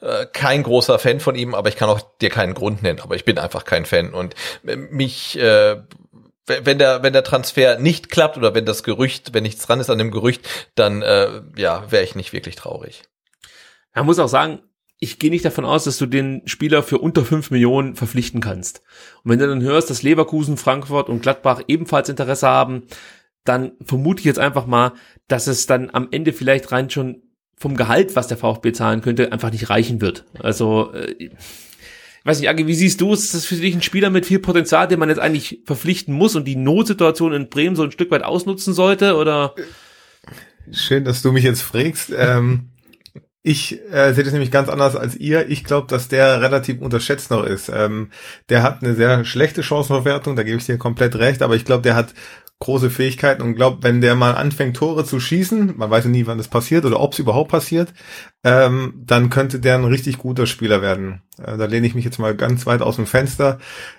äh, 0.00 0.26
kein 0.32 0.62
großer 0.62 0.98
Fan 0.98 1.20
von 1.20 1.36
ihm, 1.36 1.54
aber 1.54 1.68
ich 1.68 1.76
kann 1.76 1.88
auch 1.88 2.00
dir 2.20 2.28
keinen 2.28 2.54
Grund 2.54 2.82
nennen. 2.82 3.00
Aber 3.00 3.14
ich 3.14 3.24
bin 3.24 3.38
einfach 3.38 3.64
kein 3.64 3.86
Fan 3.86 4.12
und 4.12 4.34
mich 4.62 5.38
äh, 5.38 5.76
wenn 6.46 6.78
der 6.78 7.02
wenn 7.02 7.12
der 7.12 7.24
Transfer 7.24 7.78
nicht 7.78 8.10
klappt 8.10 8.36
oder 8.36 8.54
wenn 8.54 8.66
das 8.66 8.82
Gerücht, 8.82 9.32
wenn 9.32 9.44
nichts 9.44 9.66
dran 9.66 9.80
ist 9.80 9.90
an 9.90 9.98
dem 9.98 10.10
Gerücht, 10.10 10.48
dann 10.74 11.02
äh, 11.02 11.40
ja 11.56 11.90
wäre 11.90 12.02
ich 12.02 12.14
nicht 12.14 12.32
wirklich 12.32 12.56
traurig. 12.56 13.04
Man 13.94 14.06
muss 14.06 14.18
auch 14.18 14.28
sagen, 14.28 14.60
ich 15.02 15.18
gehe 15.18 15.30
nicht 15.30 15.44
davon 15.44 15.64
aus, 15.64 15.82
dass 15.82 15.98
du 15.98 16.06
den 16.06 16.42
Spieler 16.44 16.84
für 16.84 16.98
unter 16.98 17.24
fünf 17.24 17.50
Millionen 17.50 17.96
verpflichten 17.96 18.40
kannst. 18.40 18.82
Und 19.24 19.32
wenn 19.32 19.40
du 19.40 19.48
dann 19.48 19.60
hörst, 19.60 19.90
dass 19.90 20.04
Leverkusen, 20.04 20.56
Frankfurt 20.56 21.08
und 21.08 21.22
Gladbach 21.22 21.60
ebenfalls 21.66 22.08
Interesse 22.08 22.46
haben, 22.46 22.84
dann 23.42 23.72
vermute 23.84 24.20
ich 24.20 24.26
jetzt 24.26 24.38
einfach 24.38 24.64
mal, 24.64 24.92
dass 25.26 25.48
es 25.48 25.66
dann 25.66 25.90
am 25.92 26.06
Ende 26.12 26.32
vielleicht 26.32 26.70
rein 26.70 26.88
schon 26.88 27.22
vom 27.56 27.76
Gehalt, 27.76 28.14
was 28.14 28.28
der 28.28 28.36
VfB 28.36 28.70
zahlen 28.70 29.00
könnte, 29.00 29.32
einfach 29.32 29.50
nicht 29.50 29.70
reichen 29.70 30.00
wird. 30.00 30.24
Also, 30.38 30.92
äh, 30.92 31.10
ich 31.18 31.32
weiß 32.22 32.38
nicht, 32.38 32.48
Agi, 32.48 32.68
wie 32.68 32.74
siehst 32.74 33.00
du, 33.00 33.12
ist 33.12 33.34
das 33.34 33.44
für 33.44 33.56
dich 33.56 33.74
ein 33.74 33.82
Spieler 33.82 34.10
mit 34.10 34.24
viel 34.24 34.38
Potenzial, 34.38 34.86
den 34.86 35.00
man 35.00 35.08
jetzt 35.08 35.18
eigentlich 35.18 35.62
verpflichten 35.64 36.14
muss 36.14 36.36
und 36.36 36.44
die 36.44 36.54
Notsituation 36.54 37.32
in 37.32 37.48
Bremen 37.48 37.74
so 37.74 37.82
ein 37.82 37.90
Stück 37.90 38.12
weit 38.12 38.22
ausnutzen 38.22 38.72
sollte, 38.72 39.16
oder? 39.16 39.56
Schön, 40.70 41.04
dass 41.04 41.22
du 41.22 41.32
mich 41.32 41.42
jetzt 41.42 41.62
fragst. 41.62 42.12
Ähm 42.16 42.68
ich 43.42 43.80
äh, 43.90 44.12
sehe 44.12 44.22
das 44.22 44.32
nämlich 44.32 44.52
ganz 44.52 44.68
anders 44.68 44.94
als 44.94 45.16
ihr. 45.16 45.48
Ich 45.48 45.64
glaube, 45.64 45.88
dass 45.88 46.08
der 46.08 46.40
relativ 46.40 46.80
unterschätzt 46.80 47.30
noch 47.30 47.44
ist. 47.44 47.70
Ähm, 47.74 48.10
der 48.48 48.62
hat 48.62 48.82
eine 48.82 48.94
sehr 48.94 49.24
schlechte 49.24 49.62
Chancenverwertung, 49.62 50.36
da 50.36 50.44
gebe 50.44 50.58
ich 50.58 50.66
dir 50.66 50.78
komplett 50.78 51.16
recht, 51.16 51.42
aber 51.42 51.56
ich 51.56 51.64
glaube, 51.64 51.82
der 51.82 51.96
hat 51.96 52.14
große 52.62 52.90
Fähigkeiten 52.90 53.42
und 53.42 53.56
glaube, 53.56 53.78
wenn 53.82 54.00
der 54.00 54.14
mal 54.14 54.36
anfängt, 54.36 54.76
Tore 54.76 55.04
zu 55.04 55.18
schießen, 55.18 55.76
man 55.76 55.90
weiß 55.90 56.04
ja 56.04 56.10
nie, 56.10 56.26
wann 56.28 56.38
das 56.38 56.46
passiert 56.46 56.84
oder 56.84 57.00
ob 57.00 57.12
es 57.12 57.18
überhaupt 57.18 57.50
passiert, 57.50 57.92
ähm, 58.44 59.02
dann 59.04 59.30
könnte 59.30 59.58
der 59.58 59.74
ein 59.74 59.84
richtig 59.84 60.18
guter 60.18 60.46
Spieler 60.46 60.80
werden. 60.80 61.22
Äh, 61.38 61.56
da 61.56 61.64
lehne 61.64 61.88
ich 61.88 61.96
mich 61.96 62.04
jetzt 62.04 62.20
mal 62.20 62.36
ganz 62.36 62.64
weit 62.64 62.80
aus 62.80 62.94
dem 62.94 63.06
Fenster. 63.06 63.58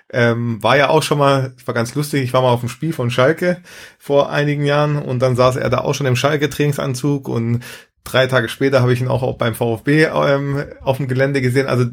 Ähm, 0.10 0.64
war 0.64 0.78
ja 0.78 0.88
auch 0.88 1.04
schon 1.04 1.18
mal, 1.18 1.54
war 1.66 1.74
ganz 1.74 1.94
lustig, 1.96 2.24
ich 2.24 2.32
war 2.32 2.42
mal 2.42 2.52
auf 2.52 2.62
dem 2.62 2.70
Spiel 2.70 2.94
von 2.94 3.12
Schalke 3.12 3.58
vor 4.00 4.30
einigen 4.30 4.64
Jahren 4.64 4.96
und 4.96 5.20
dann 5.20 5.36
saß 5.36 5.58
er 5.58 5.70
da 5.70 5.80
auch 5.80 5.94
schon 5.94 6.08
im 6.08 6.16
Schalke-Trainingsanzug 6.16 7.28
und 7.28 7.60
drei 8.04 8.28
Tage 8.28 8.50
später 8.50 8.82
habe 8.82 8.94
ich 8.94 9.02
ihn 9.02 9.08
auch 9.08 9.38
beim 9.38 9.56
VfB 9.56 10.06
ähm, 10.06 10.64
auf 10.82 10.98
dem 10.98 11.08
Gelände 11.08 11.42
gesehen. 11.42 11.68
Also 11.68 11.86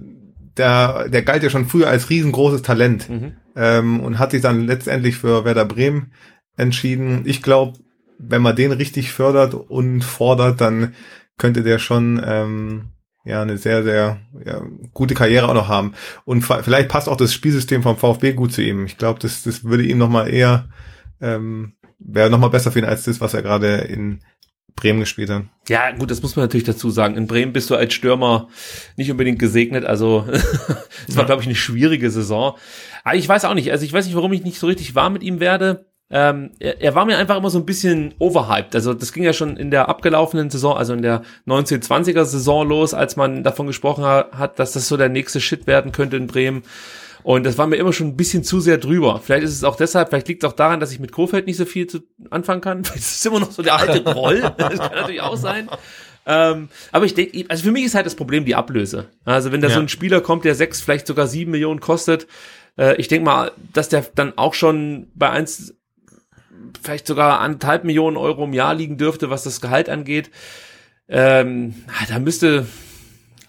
der, 0.57 1.09
der 1.09 1.23
galt 1.23 1.43
ja 1.43 1.51
schon 1.51 1.67
früher 1.67 1.89
als 1.89 2.11
riesengroßes 2.11 2.63
Talent 2.63 3.09
mhm. 3.09 3.33
ähm, 3.57 4.01
und 4.01 4.19
hat 4.19 4.33
sich 4.33 4.43
dann 4.43 4.67
letztendlich 4.67 5.17
für 5.17 5.45
Werder 5.45 5.65
Bremen 5.65 6.13
entschieden. 6.57 7.23
Ich 7.25 7.43
glaube, 7.43 7.79
wenn 8.19 8.43
man 8.43 8.57
den 8.57 8.73
richtig 8.73 9.13
fördert 9.13 9.55
und 9.55 10.03
fordert, 10.03 10.61
dann 10.61 10.95
könnte 11.39 11.63
der 11.63 11.79
schon 11.79 12.21
ähm, 12.25 12.91
ja 13.25 13.41
eine 13.41 13.57
sehr, 13.57 13.83
sehr 13.83 14.19
ja, 14.45 14.63
gute 14.93 15.15
Karriere 15.15 15.49
auch 15.49 15.55
noch 15.55 15.69
haben. 15.69 15.95
Und 16.25 16.43
vielleicht 16.43 16.89
passt 16.89 17.09
auch 17.09 17.17
das 17.17 17.33
Spielsystem 17.33 17.83
vom 17.83 17.97
VfB 17.97 18.33
gut 18.33 18.53
zu 18.53 18.63
ihm. 18.63 18.85
Ich 18.85 18.99
glaube, 18.99 19.21
das, 19.21 19.43
das 19.43 19.65
würde 19.65 19.85
ihm 19.85 19.99
nochmal 19.99 20.29
eher 20.29 20.69
ähm, 21.21 21.75
wäre 22.01 22.31
nochmal 22.31 22.51
besser 22.51 22.73
für 22.73 22.79
ihn 22.79 22.85
als 22.85 23.05
das, 23.05 23.21
was 23.21 23.35
er 23.35 23.43
gerade 23.43 23.77
in 23.77 24.21
Bremen 24.81 25.01
gespielt 25.01 25.31
hat. 25.31 25.45
Ja, 25.69 25.93
gut, 25.93 26.11
das 26.11 26.23
muss 26.23 26.37
man 26.37 26.45
natürlich 26.45 26.65
dazu 26.65 26.91
sagen. 26.91 27.17
In 27.17 27.27
Bremen 27.27 27.53
bist 27.53 27.71
du 27.71 27.77
als 27.77 27.93
Stürmer 27.95 28.49
nicht 28.97 29.11
unbedingt 29.11 29.39
gesegnet. 29.39 29.85
Also 29.85 30.27
es 31.09 31.17
war, 31.17 31.23
ja. 31.23 31.25
glaube 31.25 31.43
ich, 31.43 31.47
eine 31.47 31.55
schwierige 31.55 32.11
Saison. 32.11 32.57
Aber 33.05 33.17
ich 33.17 33.29
weiß 33.29 33.45
auch 33.45 33.55
nicht. 33.55 33.71
Also 33.71 33.85
ich 33.85 33.93
weiß 33.93 34.07
nicht, 34.07 34.17
warum 34.17 34.33
ich 34.33 34.43
nicht 34.43 34.59
so 34.59 34.67
richtig 34.67 34.95
warm 34.95 35.13
mit 35.13 35.23
ihm 35.23 35.39
werde. 35.39 35.87
ähm, 36.11 36.51
er, 36.59 36.81
er 36.81 36.95
war 36.95 37.05
mir 37.05 37.19
einfach 37.19 37.37
immer 37.37 37.51
so 37.51 37.59
ein 37.59 37.67
bisschen 37.67 38.15
overhyped. 38.19 38.75
Also 38.75 38.95
das 38.95 39.13
ging 39.13 39.23
ja 39.23 39.33
schon 39.33 39.57
in 39.57 39.71
der 39.71 39.89
abgelaufenen 39.89 40.51
Saison, 40.51 40.77
also 40.77 40.93
in 40.93 41.03
der 41.03 41.23
1920er 41.47 42.25
Saison 42.25 42.67
los, 42.69 42.95
als 42.95 43.17
man 43.17 43.45
davon 43.45 43.67
gesprochen 43.67 44.05
hat, 44.05 44.59
dass 44.59 44.73
das 44.73 44.89
so 44.89 44.97
der 44.97 45.09
nächste 45.09 45.41
Shit 45.41 45.67
werden 45.67 45.93
könnte 45.93 46.17
in 46.17 46.27
Bremen. 46.27 46.63
Und 47.23 47.45
das 47.45 47.59
war 47.59 47.67
mir 47.67 47.77
immer 47.77 47.93
schon 47.93 48.09
ein 48.09 48.17
bisschen 48.17 48.45
zu 48.45 48.61
sehr 48.61 48.79
drüber. 48.79 49.21
Vielleicht 49.23 49.45
ist 49.45 49.53
es 49.53 49.65
auch 49.65 49.77
deshalb, 49.77 50.09
vielleicht 50.09 50.29
liegt 50.29 50.43
es 50.43 50.49
auch 50.51 50.55
daran, 50.55 50.81
dass 50.81 50.93
ich 50.93 51.01
mit 51.01 51.13
Kofeld 51.13 51.47
nicht 51.47 51.57
so 51.57 51.65
viel 51.65 51.87
zu 51.87 52.01
anfangen 52.31 52.61
kann. 52.61 52.85
Vielleicht 52.85 53.01
ist 53.03 53.17
es 53.17 53.27
immer 53.27 53.41
noch 53.41 53.51
so 53.53 53.63
der 53.63 53.77
alte 53.77 54.03
Groll. 54.03 54.41
Das 54.57 54.79
kann 54.79 54.93
natürlich 54.95 55.21
auch 55.21 55.37
sein. 55.37 55.69
Ähm, 56.27 56.69
aber 56.93 57.07
ich 57.07 57.15
denke, 57.15 57.45
also 57.49 57.65
für 57.65 57.73
mich 57.73 57.85
ist 57.85 57.95
halt 57.95 58.07
das 58.07 58.15
Problem 58.15 58.45
die 58.45 58.55
Ablöse. 58.55 59.09
Also 59.25 59.53
wenn 59.53 59.61
da 59.61 59.69
Ja. 59.69 59.75
so 59.75 59.81
ein 59.81 59.89
Spieler 59.89 60.21
kommt, 60.21 60.45
der 60.45 60.55
sechs, 60.55 60.81
vielleicht 60.81 61.07
sogar 61.07 61.27
sieben 61.27 61.51
Millionen 61.51 61.81
kostet, 61.81 62.27
äh, 62.79 62.95
ich 62.97 63.09
denke 63.09 63.25
mal, 63.25 63.53
dass 63.73 63.89
der 63.89 64.05
dann 64.15 64.37
auch 64.37 64.55
schon 64.55 65.09
bei 65.15 65.31
eins, 65.31 65.75
vielleicht 66.83 67.07
sogar 67.07 67.41
anderthalb 67.41 67.85
Millionen 67.85 68.17
Euro 68.17 68.45
im 68.45 68.53
Jahr 68.53 68.75
liegen 68.75 68.97
dürfte, 68.99 69.31
was 69.31 69.45
das 69.45 69.61
Gehalt 69.61 69.89
angeht. 69.89 70.31
Ähm, 71.09 71.75
da 72.09 72.19
müsste, 72.19 72.67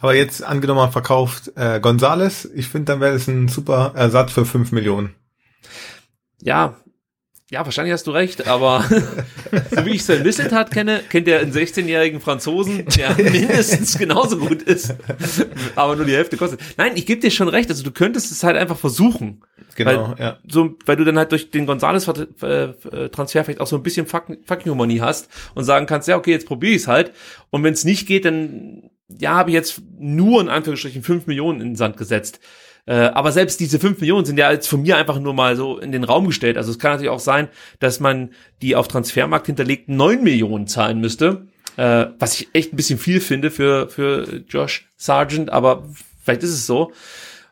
Aber 0.01 0.15
jetzt 0.15 0.43
angenommen, 0.43 0.79
man 0.81 0.91
verkauft 0.91 1.51
äh, 1.55 1.79
Gonzales, 1.79 2.49
ich 2.55 2.67
finde, 2.67 2.91
dann 2.93 2.99
wäre 3.01 3.13
das 3.13 3.27
ein 3.27 3.47
super 3.47 3.93
Ersatz 3.95 4.31
für 4.31 4.45
5 4.45 4.71
Millionen. 4.71 5.15
ja, 6.41 6.75
ja, 7.53 7.65
wahrscheinlich 7.65 7.91
hast 7.91 8.07
du 8.07 8.11
recht, 8.11 8.47
aber 8.47 8.85
so 9.71 9.85
wie 9.85 9.89
ich 9.89 10.05
Sir 10.05 10.21
Misseltat 10.21 10.71
kenne, 10.71 11.01
kennt 11.09 11.27
er 11.27 11.41
einen 11.41 11.51
16-jährigen 11.51 12.21
Franzosen, 12.21 12.85
der 12.95 13.13
mindestens 13.17 13.97
genauso 13.97 14.37
gut 14.37 14.61
ist, 14.61 14.95
aber 15.75 15.97
nur 15.97 16.05
die 16.05 16.13
Hälfte 16.15 16.37
kostet. 16.37 16.61
Nein, 16.77 16.93
ich 16.95 17.05
gebe 17.05 17.19
dir 17.19 17.29
schon 17.29 17.49
recht, 17.49 17.69
also 17.69 17.83
du 17.83 17.91
könntest 17.91 18.31
es 18.31 18.45
halt 18.45 18.55
einfach 18.55 18.77
versuchen. 18.77 19.43
Genau, 19.75 20.11
weil, 20.17 20.19
ja. 20.23 20.37
So, 20.47 20.75
weil 20.85 20.95
du 20.95 21.03
dann 21.03 21.17
halt 21.17 21.33
durch 21.33 21.51
den 21.51 21.65
Gonzales-Transfer 21.65 23.43
vielleicht 23.43 23.59
auch 23.59 23.67
so 23.67 23.75
ein 23.75 23.83
bisschen 23.83 24.07
Fuck- 24.07 24.37
Fucking-Humanie 24.45 25.01
hast 25.01 25.27
und 25.53 25.65
sagen 25.65 25.87
kannst, 25.87 26.07
ja, 26.07 26.15
okay, 26.15 26.31
jetzt 26.31 26.47
probiere 26.47 26.71
ich 26.73 26.83
es 26.83 26.87
halt. 26.87 27.11
Und 27.49 27.63
wenn 27.65 27.73
es 27.73 27.83
nicht 27.83 28.07
geht, 28.07 28.23
dann, 28.23 28.90
ja, 29.19 29.35
habe 29.35 29.49
ich 29.49 29.53
jetzt 29.53 29.81
nur 29.99 30.41
in 30.41 30.49
Anführungsstrichen 30.49 31.03
5 31.03 31.27
Millionen 31.27 31.61
in 31.61 31.67
den 31.69 31.75
Sand 31.75 31.97
gesetzt. 31.97 32.39
Äh, 32.85 32.93
aber 32.93 33.31
selbst 33.31 33.59
diese 33.59 33.79
5 33.79 33.99
Millionen 33.99 34.25
sind 34.25 34.37
ja 34.37 34.51
jetzt 34.51 34.67
von 34.67 34.81
mir 34.81 34.97
einfach 34.97 35.19
nur 35.19 35.33
mal 35.33 35.55
so 35.55 35.77
in 35.77 35.91
den 35.91 36.03
Raum 36.03 36.27
gestellt. 36.27 36.57
Also 36.57 36.71
es 36.71 36.79
kann 36.79 36.91
natürlich 36.91 37.11
auch 37.11 37.19
sein, 37.19 37.47
dass 37.79 37.99
man 37.99 38.31
die 38.61 38.75
auf 38.75 38.87
Transfermarkt 38.87 39.45
hinterlegten 39.45 39.95
9 39.95 40.23
Millionen 40.23 40.67
zahlen 40.67 40.99
müsste. 40.99 41.47
Äh, 41.77 42.07
was 42.19 42.39
ich 42.39 42.49
echt 42.53 42.73
ein 42.73 42.75
bisschen 42.75 42.99
viel 42.99 43.21
finde 43.21 43.51
für, 43.51 43.87
für 43.89 44.43
Josh 44.47 44.89
Sargent, 44.97 45.51
aber 45.51 45.87
vielleicht 46.23 46.43
ist 46.43 46.51
es 46.51 46.65
so. 46.65 46.91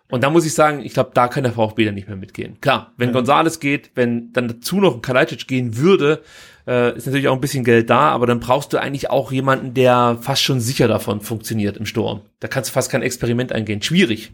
Und 0.09 0.23
da 0.23 0.29
muss 0.31 0.45
ich 0.45 0.53
sagen, 0.53 0.83
ich 0.83 0.93
glaube, 0.93 1.11
da 1.13 1.27
kann 1.27 1.43
der 1.43 1.53
VfB 1.53 1.85
dann 1.85 1.93
nicht 1.93 2.07
mehr 2.07 2.17
mitgehen. 2.17 2.59
Klar, 2.61 2.93
wenn 2.97 3.13
Gonzales 3.13 3.59
geht, 3.59 3.91
wenn 3.93 4.33
dann 4.33 4.47
dazu 4.47 4.79
noch 4.79 4.95
ein 4.95 5.01
Kalajdzic 5.01 5.47
gehen 5.47 5.77
würde, 5.77 6.23
äh, 6.69 6.95
ist 6.95 7.07
natürlich 7.07 7.27
auch 7.27 7.33
ein 7.33 7.41
bisschen 7.41 7.63
Geld 7.63 7.89
da, 7.89 8.11
aber 8.11 8.27
dann 8.27 8.39
brauchst 8.39 8.71
du 8.73 8.77
eigentlich 8.77 9.09
auch 9.09 9.31
jemanden, 9.31 9.73
der 9.73 10.19
fast 10.21 10.43
schon 10.43 10.59
sicher 10.59 10.87
davon 10.87 11.21
funktioniert 11.21 11.77
im 11.77 11.87
Sturm. 11.87 12.21
Da 12.39 12.47
kannst 12.47 12.69
du 12.69 12.73
fast 12.73 12.91
kein 12.91 13.01
Experiment 13.01 13.51
eingehen. 13.51 13.81
Schwierig. 13.81 14.31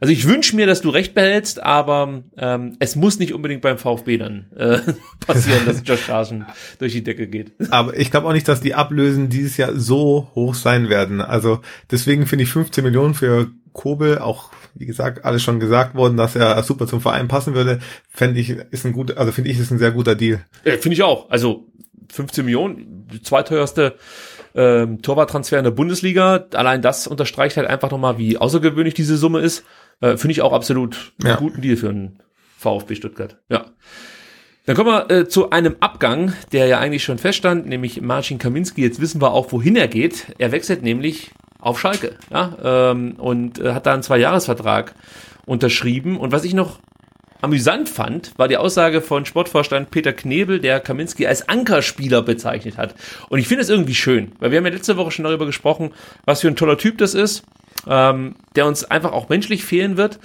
Also 0.00 0.12
ich 0.12 0.26
wünsche 0.28 0.54
mir, 0.54 0.66
dass 0.66 0.82
du 0.82 0.90
recht 0.90 1.14
behältst, 1.14 1.62
aber 1.62 2.22
ähm, 2.36 2.76
es 2.78 2.94
muss 2.94 3.18
nicht 3.18 3.32
unbedingt 3.32 3.62
beim 3.62 3.78
VfB 3.78 4.18
dann 4.18 4.46
äh, 4.56 4.80
passieren, 5.26 5.64
dass 5.66 5.82
Josh 5.84 6.06
Sargent 6.06 6.46
durch 6.78 6.92
die 6.92 7.02
Decke 7.02 7.26
geht. 7.26 7.52
Aber 7.70 7.96
ich 7.98 8.10
glaube 8.10 8.28
auch 8.28 8.32
nicht, 8.32 8.46
dass 8.46 8.60
die 8.60 8.74
Ablösen 8.74 9.28
dieses 9.28 9.56
Jahr 9.56 9.72
so 9.74 10.30
hoch 10.34 10.54
sein 10.54 10.88
werden. 10.88 11.20
Also 11.20 11.60
deswegen 11.90 12.26
finde 12.26 12.44
ich 12.44 12.50
15 12.50 12.84
Millionen 12.84 13.14
für 13.14 13.50
Kobel 13.72 14.18
auch, 14.18 14.50
wie 14.74 14.86
gesagt, 14.86 15.24
alles 15.24 15.42
schon 15.42 15.60
gesagt 15.60 15.94
worden, 15.94 16.16
dass 16.16 16.36
er 16.36 16.62
super 16.62 16.86
zum 16.86 17.00
Verein 17.00 17.28
passen 17.28 17.54
würde, 17.54 17.78
fände 18.08 18.40
ich, 18.40 18.50
ist 18.50 18.84
ein 18.86 18.92
gut, 18.92 19.16
also 19.16 19.32
finde 19.32 19.50
ich, 19.50 19.58
ist 19.58 19.70
ein 19.70 19.78
sehr 19.78 19.92
guter 19.92 20.14
Deal. 20.14 20.44
Ja, 20.64 20.72
Finde 20.78 20.94
ich 20.94 21.02
auch. 21.02 21.30
Also 21.30 21.66
15 22.12 22.44
Millionen, 22.44 23.06
die 23.12 23.22
zweiteuerste 23.22 23.94
ähm, 24.54 25.02
Torwarttransfer 25.02 25.58
in 25.58 25.64
der 25.64 25.70
Bundesliga. 25.72 26.46
Allein 26.54 26.80
das 26.82 27.06
unterstreicht 27.06 27.56
halt 27.56 27.66
einfach 27.68 27.90
nochmal, 27.90 28.18
wie 28.18 28.38
außergewöhnlich 28.38 28.94
diese 28.94 29.16
Summe 29.16 29.40
ist. 29.40 29.64
Äh, 30.00 30.16
Finde 30.16 30.32
ich 30.32 30.42
auch 30.42 30.52
absolut 30.52 31.12
einen 31.20 31.30
Ja. 31.30 31.36
guten 31.36 31.60
Deal 31.60 31.76
für 31.76 31.88
einen 31.88 32.20
VfB 32.58 32.94
Stuttgart. 32.94 33.38
Ja. 33.48 33.66
Dann 34.66 34.76
kommen 34.76 34.88
wir 34.88 35.10
äh, 35.10 35.28
zu 35.28 35.50
einem 35.50 35.76
Abgang, 35.80 36.32
der 36.52 36.66
ja 36.66 36.78
eigentlich 36.78 37.04
schon 37.04 37.18
feststand, 37.18 37.66
nämlich 37.66 38.00
Marcin 38.00 38.38
Kaminski. 38.38 38.82
Jetzt 38.82 39.00
wissen 39.00 39.20
wir 39.20 39.32
auch, 39.32 39.52
wohin 39.52 39.76
er 39.76 39.88
geht. 39.88 40.34
Er 40.38 40.52
wechselt 40.52 40.82
nämlich 40.82 41.32
auf 41.60 41.78
Schalke 41.78 42.16
ja, 42.30 42.56
ähm, 42.92 43.16
und 43.18 43.58
äh, 43.58 43.72
hat 43.72 43.84
da 43.84 43.92
einen 43.92 44.02
Zweijahresvertrag 44.02 44.94
unterschrieben. 45.44 46.16
Und 46.16 46.32
was 46.32 46.44
ich 46.44 46.54
noch 46.54 46.78
amüsant 47.42 47.90
fand, 47.90 48.32
war 48.38 48.48
die 48.48 48.56
Aussage 48.56 49.02
von 49.02 49.26
Sportvorstand 49.26 49.90
Peter 49.90 50.14
Knebel, 50.14 50.60
der 50.60 50.80
Kaminski 50.80 51.26
als 51.26 51.46
Ankerspieler 51.46 52.22
bezeichnet 52.22 52.78
hat. 52.78 52.94
Und 53.28 53.38
ich 53.38 53.48
finde 53.48 53.62
es 53.62 53.68
irgendwie 53.68 53.94
schön, 53.94 54.32
weil 54.38 54.50
wir 54.50 54.58
haben 54.58 54.64
ja 54.64 54.72
letzte 54.72 54.96
Woche 54.96 55.10
schon 55.10 55.26
darüber 55.26 55.44
gesprochen, 55.44 55.92
was 56.24 56.40
für 56.40 56.48
ein 56.48 56.56
toller 56.56 56.78
Typ 56.78 56.96
das 56.96 57.12
ist, 57.12 57.44
ähm, 57.86 58.36
der 58.56 58.66
uns 58.66 58.84
einfach 58.84 59.12
auch 59.12 59.28
menschlich 59.28 59.62
fehlen 59.62 59.98
wird. 59.98 60.18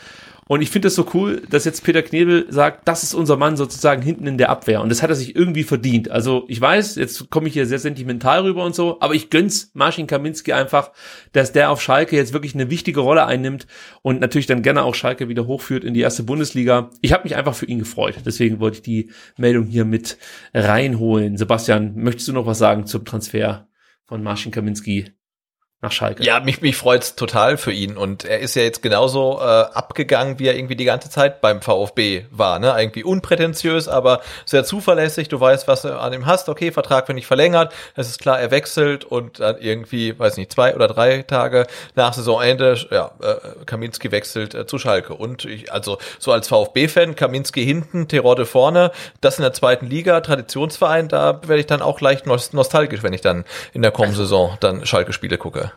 Und 0.52 0.64
ich 0.64 0.72
finde 0.72 0.88
es 0.88 0.96
so 0.96 1.06
cool, 1.14 1.44
dass 1.48 1.66
jetzt 1.66 1.84
Peter 1.84 2.02
Knebel 2.02 2.48
sagt, 2.50 2.88
das 2.88 3.04
ist 3.04 3.14
unser 3.14 3.38
Mann 3.38 3.56
sozusagen 3.56 4.02
hinten 4.02 4.26
in 4.26 4.40
der 4.40 4.50
Abwehr. 4.50 4.82
Und 4.82 4.90
das 4.90 5.04
hat 5.04 5.12
er 5.12 5.16
sich 5.16 5.36
irgendwie 5.36 5.62
verdient. 5.62 6.10
Also 6.10 6.46
ich 6.48 6.60
weiß, 6.60 6.96
jetzt 6.96 7.30
komme 7.30 7.48
ich 7.48 7.54
hier 7.54 7.68
sehr 7.68 7.78
sentimental 7.78 8.42
rüber 8.42 8.66
und 8.66 8.74
so, 8.74 9.00
aber 9.00 9.14
ich 9.14 9.30
gönn's 9.30 9.70
Marcin 9.76 10.08
Kaminski 10.08 10.52
einfach, 10.52 10.90
dass 11.34 11.52
der 11.52 11.70
auf 11.70 11.84
Schalke 11.84 12.16
jetzt 12.16 12.34
wirklich 12.34 12.56
eine 12.56 12.72
wichtige 12.72 13.02
Rolle 13.02 13.28
einnimmt 13.28 13.68
und 14.02 14.22
natürlich 14.22 14.48
dann 14.48 14.64
gerne 14.64 14.82
auch 14.82 14.96
Schalke 14.96 15.30
wieder 15.30 15.46
hochführt 15.46 15.84
in 15.84 15.94
die 15.94 16.02
erste 16.02 16.24
Bundesliga. 16.24 16.90
Ich 17.02 17.14
habe 17.14 17.26
mich 17.26 17.36
einfach 17.36 17.54
für 17.54 17.68
ihn 17.68 17.78
gefreut. 17.78 18.16
Deswegen 18.26 18.60
wollte 18.60 18.78
ich 18.78 18.82
die 18.82 19.12
Meldung 19.38 19.68
hier 19.68 19.86
mit 19.86 20.18
reinholen. 20.56 21.38
Sebastian, 21.38 21.94
möchtest 21.94 22.28
du 22.28 22.34
noch 22.34 22.48
was 22.48 22.58
sagen 22.58 22.88
zum 22.88 23.06
Transfer 23.06 23.68
von 24.04 24.24
Marcin 24.24 24.52
Kaminski 24.52 25.12
nach 25.82 25.92
Schalke? 25.94 26.24
Ja, 26.24 26.42
mich, 26.42 26.62
mich 26.62 26.76
freut's 26.76 27.16
total 27.16 27.58
für 27.58 27.72
ihn. 27.72 27.96
Und 27.96 28.26
er 28.26 28.40
ist 28.40 28.56
ja 28.56 28.64
jetzt 28.64 28.82
genauso 28.82 29.40
äh, 29.40 29.44
abgegangen, 29.44 30.38
wie 30.38 30.48
er 30.48 30.56
irgendwie 30.56 30.76
die 30.76 30.84
ganze 30.86 31.10
Zeit 31.10 31.40
beim 31.40 31.62
VfB 31.62 32.26
war. 32.32 32.60
Ne? 32.60 32.76
Irgendwie 32.78 33.04
unprätentiös, 33.04 33.88
aber 33.88 34.22
sehr 34.46 34.66
zuverlässig. 34.66 35.30
Du 35.30 35.40
weißt, 35.40 35.68
was 35.70 35.84
du 35.84 35.98
an 35.98 36.12
ihm 36.12 36.26
hast. 36.26 36.50
Okay, 36.50 36.72
Vertrag 36.72 37.08
wird 37.08 37.16
nicht 37.16 37.28
verlängert. 37.28 37.74
Es 37.96 38.10
ist 38.10 38.20
klar, 38.20 38.40
er 38.40 38.52
wechselt 38.52 39.06
und 39.06 39.40
dann 39.40 39.58
irgendwie, 39.60 40.18
weiß 40.20 40.36
nicht, 40.36 40.52
zwei 40.52 40.76
oder 40.76 40.88
drei 40.88 41.22
Tage 41.22 41.66
nach 41.96 42.14
Saisonende, 42.14 42.78
ja, 42.92 43.12
äh, 43.22 43.66
Kaminski 43.66 44.12
wechselt 44.12 44.54
äh, 44.56 44.66
zu 44.68 44.80
Schalke. 44.80 45.14
Und 45.14 45.46
ich, 45.46 45.72
also 45.72 45.98
so 46.20 46.34
als 46.34 46.50
VfB-Fan, 46.50 47.16
Kaminski 47.16 47.64
hinten, 47.64 48.10
Terodde 48.10 48.46
vorne, 48.46 48.92
das 49.22 49.38
in 49.38 49.44
der 49.44 49.54
zweiten 49.54 49.86
Liga, 49.88 50.20
Traditionsverein, 50.20 51.08
da 51.08 51.40
werde 51.48 51.62
ich 51.62 51.68
dann 51.68 51.82
auch 51.82 52.02
leicht 52.02 52.26
nos- 52.26 52.52
nostalgisch, 52.52 53.02
wenn 53.02 53.14
ich 53.14 53.22
dann 53.22 53.46
in 53.74 53.82
der 53.82 53.92
kommenden 53.92 54.18
Saison 54.18 54.58
dann 54.60 54.86
Schalke-Spiele 54.86 55.38
gucke. 55.38 55.69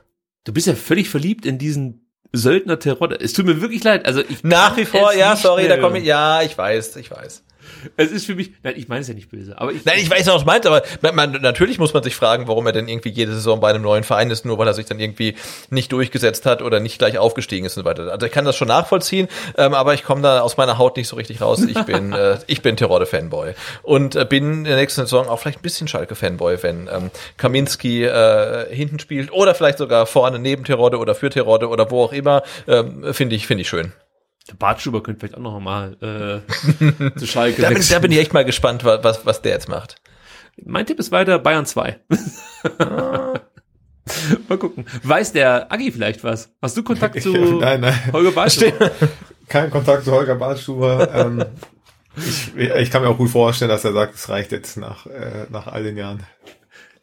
Du 0.44 0.52
bist 0.52 0.66
ja 0.66 0.74
völlig 0.74 1.08
verliebt 1.08 1.46
in 1.46 1.58
diesen 1.58 2.06
Söldner 2.32 2.78
Terodde. 2.78 3.16
Es 3.20 3.32
tut 3.32 3.46
mir 3.46 3.60
wirklich 3.60 3.84
leid. 3.84 4.06
Also 4.06 4.20
ich 4.20 4.42
Nach 4.42 4.76
wie 4.76 4.84
vor, 4.84 5.12
ja, 5.14 5.36
sorry, 5.36 5.68
da 5.68 5.76
komme 5.76 5.98
ich, 5.98 6.04
ja, 6.04 6.42
ich 6.42 6.56
weiß, 6.56 6.96
ich 6.96 7.10
weiß. 7.10 7.44
Es 7.96 8.10
ist 8.10 8.26
für 8.26 8.34
mich, 8.34 8.52
nein, 8.62 8.74
ich 8.76 8.88
meine 8.88 9.02
es 9.02 9.08
ja 9.08 9.14
nicht 9.14 9.30
böse, 9.30 9.58
aber 9.58 9.72
ich, 9.72 9.84
Nein, 9.84 9.98
ich 9.98 10.10
weiß 10.10 10.28
auch, 10.28 10.34
was 10.34 10.42
du 10.42 10.46
meinst, 10.46 10.66
aber 10.66 10.82
man, 11.12 11.32
natürlich 11.42 11.78
muss 11.78 11.92
man 11.94 12.02
sich 12.02 12.14
fragen, 12.14 12.48
warum 12.48 12.66
er 12.66 12.72
denn 12.72 12.88
irgendwie 12.88 13.10
jede 13.10 13.32
Saison 13.32 13.60
bei 13.60 13.70
einem 13.70 13.82
neuen 13.82 14.04
Verein 14.04 14.30
ist, 14.30 14.44
nur 14.44 14.58
weil 14.58 14.66
er 14.66 14.74
sich 14.74 14.86
dann 14.86 15.00
irgendwie 15.00 15.36
nicht 15.70 15.92
durchgesetzt 15.92 16.46
hat 16.46 16.62
oder 16.62 16.80
nicht 16.80 16.98
gleich 16.98 17.18
aufgestiegen 17.18 17.66
ist 17.66 17.76
und 17.76 17.84
so 17.84 17.88
weiter. 17.88 18.10
Also 18.12 18.26
ich 18.26 18.32
kann 18.32 18.44
das 18.44 18.56
schon 18.56 18.68
nachvollziehen, 18.68 19.28
ähm, 19.56 19.74
aber 19.74 19.94
ich 19.94 20.04
komme 20.04 20.22
da 20.22 20.40
aus 20.40 20.56
meiner 20.56 20.78
Haut 20.78 20.96
nicht 20.96 21.08
so 21.08 21.16
richtig 21.16 21.40
raus. 21.40 21.62
Ich 21.62 21.80
bin, 21.86 22.12
äh, 22.12 22.38
ich 22.46 22.62
bin 22.62 22.76
Terodde-Fanboy 22.76 23.54
und 23.82 24.16
äh, 24.16 24.24
bin 24.24 24.52
in 24.52 24.64
der 24.64 24.76
nächsten 24.76 25.02
Saison 25.02 25.28
auch 25.28 25.38
vielleicht 25.38 25.60
ein 25.60 25.62
bisschen 25.62 25.88
Schalke-Fanboy, 25.88 26.62
wenn 26.62 26.88
ähm, 26.92 27.10
Kaminski 27.36 28.04
äh, 28.04 28.74
hinten 28.74 28.98
spielt 28.98 29.32
oder 29.32 29.54
vielleicht 29.54 29.78
sogar 29.78 30.06
vorne 30.06 30.38
neben 30.38 30.64
Terodde 30.64 30.98
oder 30.98 31.14
für 31.14 31.30
Terodde 31.30 31.68
oder 31.68 31.90
wo 31.90 32.04
auch 32.04 32.12
immer, 32.12 32.42
ähm, 32.68 33.12
finde 33.12 33.36
ich, 33.36 33.46
finde 33.46 33.62
ich 33.62 33.68
schön. 33.68 33.92
Der 34.48 34.54
Bartschuber 34.54 35.02
könnte 35.02 35.20
vielleicht 35.20 35.36
auch 35.36 35.40
noch 35.42 35.58
mal 35.60 35.96
äh, 36.00 37.16
zu 37.18 37.26
Schalke 37.26 37.62
Da 37.62 37.68
bin, 37.70 37.82
da 37.88 37.98
bin 37.98 38.12
ich 38.12 38.18
echt 38.18 38.32
mal 38.34 38.44
gespannt, 38.44 38.84
wa- 38.84 38.98
was, 39.02 39.24
was 39.26 39.42
der 39.42 39.52
jetzt 39.52 39.68
macht. 39.68 39.96
Mein 40.64 40.84
Tipp 40.86 40.98
ist 40.98 41.10
weiter 41.12 41.38
Bayern 41.38 41.64
2. 41.66 41.98
mal 44.48 44.58
gucken. 44.58 44.84
Weiß 45.02 45.32
der 45.32 45.72
Agi 45.72 45.92
vielleicht 45.92 46.24
was? 46.24 46.50
Hast 46.60 46.76
du 46.76 46.82
Kontakt 46.82 47.20
zu 47.22 47.30
nein, 47.32 47.80
nein. 47.80 47.98
Holger 48.12 48.32
Bartschuber? 48.32 48.90
Kein 49.48 49.70
Kontakt 49.70 50.04
zu 50.04 50.12
Holger 50.12 50.34
Badstuber. 50.36 51.08
ähm, 51.14 51.44
ich, 52.16 52.54
ich 52.56 52.90
kann 52.90 53.02
mir 53.02 53.08
auch 53.08 53.16
gut 53.18 53.30
vorstellen, 53.30 53.70
dass 53.70 53.84
er 53.84 53.92
sagt, 53.92 54.14
es 54.14 54.28
reicht 54.28 54.52
jetzt 54.52 54.76
nach, 54.76 55.06
äh, 55.06 55.46
nach 55.50 55.66
all 55.66 55.82
den 55.82 55.96
Jahren. 55.96 56.22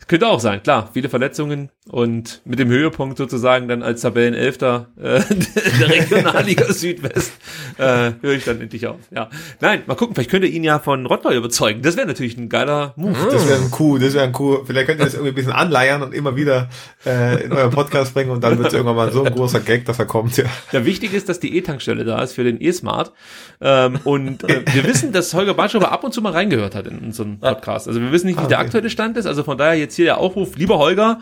Könnte 0.08 0.28
auch 0.28 0.40
sein, 0.40 0.64
klar. 0.64 0.90
Viele 0.94 1.10
Verletzungen 1.10 1.70
Und 1.92 2.42
mit 2.46 2.60
dem 2.60 2.70
Höhepunkt 2.70 3.18
sozusagen 3.18 3.68
dann 3.68 3.82
als 3.82 4.02
Tabellenelfter 4.02 4.90
äh, 4.96 5.22
der 5.80 5.90
Regionalliga 5.90 6.66
Südwest 6.72 7.34
äh, 7.78 8.12
höre 8.22 8.36
ich 8.36 8.44
dann 8.44 8.62
endlich 8.62 8.86
auf. 8.86 8.98
Ja, 9.10 9.30
nein, 9.60 9.82
mal 9.88 9.96
gucken, 9.96 10.14
vielleicht 10.14 10.30
könnt 10.30 10.46
ihr 10.46 10.52
ihn 10.52 10.64
ja 10.64 10.78
von 10.78 11.08
Rottweil 11.08 11.36
überzeugen. 11.36 11.82
Das 11.82 11.98
wäre 11.98 12.06
natürlich 12.06 12.38
ein 12.38 12.48
geiler 12.48 12.94
Move. 12.96 13.18
Das 13.32 13.50
wäre 13.50 13.60
ein 13.60 13.72
Coup, 13.72 14.00
das 14.00 14.14
wäre 14.14 14.26
ein 14.26 14.34
Coup. 14.34 14.68
Vielleicht 14.68 14.86
könnt 14.86 15.00
ihr 15.00 15.06
das 15.06 15.16
irgendwie 15.16 15.32
ein 15.32 15.36
bisschen 15.36 15.52
anleiern 15.52 16.04
und 16.04 16.14
immer 16.14 16.36
wieder 16.36 16.70
äh, 17.08 17.44
in 17.44 17.54
euren 17.54 17.72
Podcast 17.72 18.14
bringen 18.14 18.30
und 18.30 18.44
dann 18.44 18.60
wird 18.60 18.68
es 18.68 18.74
irgendwann 18.74 18.96
mal 18.96 19.12
so 19.12 19.24
ein 19.24 19.34
großer 19.34 19.60
Gag, 19.60 19.86
dass 19.86 19.98
er 19.98 20.06
kommt. 20.06 20.38
Ja. 20.38 20.46
Ja, 20.72 20.86
wichtig 20.86 21.14
ist, 21.14 21.28
dass 21.28 21.40
die 21.40 21.58
E-Tankstelle 21.58 22.06
da 22.06 22.22
ist 22.22 22.34
für 22.34 22.44
den 22.44 22.62
E-Smart. 22.62 23.14
Ähm, 23.62 24.00
und 24.04 24.44
äh, 24.44 24.64
wir 24.74 24.84
wissen, 24.84 25.12
dass 25.12 25.34
Holger 25.34 25.56
Bartschower 25.56 25.92
ab 25.92 26.04
und 26.04 26.14
zu 26.14 26.22
mal 26.22 26.34
reingehört 26.34 26.76
hat 26.76 26.86
in 26.86 27.00
unseren 27.00 27.40
Podcast. 27.40 27.88
Also 27.88 28.00
wir 28.00 28.12
wissen 28.12 28.28
nicht, 28.28 28.38
wie 28.38 28.48
der 28.48 28.60
okay. 28.60 28.66
aktuelle 28.68 28.92
Stand 28.92 29.18
ist. 29.18 29.26
Also 29.26 29.44
von 29.44 29.58
daher 29.58 29.80
jetzt 29.80 29.96
hier 29.96 30.06
der 30.06 30.20
Aufruf, 30.20 30.56
lieber 30.56 30.78
Holger, 30.78 31.22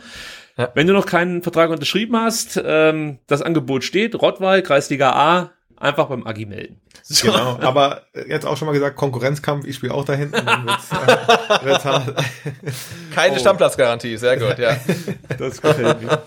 Ja. 0.58 0.72
wenn 0.74 0.88
du 0.88 0.94
noch 0.94 1.06
keinen 1.06 1.44
Vertrag 1.44 1.70
unterschrieben 1.70 2.18
hast, 2.18 2.60
ähm, 2.64 3.20
das 3.28 3.42
Angebot 3.42 3.84
steht, 3.84 4.16
Rottweil, 4.16 4.62
Kreisliga 4.64 5.12
A, 5.12 5.52
einfach 5.80 6.08
beim 6.08 6.26
Agi 6.26 6.46
melden. 6.46 6.82
So. 7.04 7.28
Genau, 7.28 7.58
aber 7.62 8.02
jetzt 8.28 8.46
auch 8.46 8.58
schon 8.58 8.66
mal 8.66 8.74
gesagt, 8.74 8.98
Konkurrenzkampf, 8.98 9.66
ich 9.66 9.78
spiele 9.78 9.94
auch 9.94 10.04
da 10.04 10.14
hinten. 10.14 10.36
Äh. 10.36 10.44
Keine 13.16 13.40
Stammpplatzgarantie, 13.40 14.18
sehr 14.18 14.38
gut, 14.38 14.58
ja. 14.58 14.76
Das 15.38 15.62
gefällt 15.62 16.02
mir. 16.02 16.22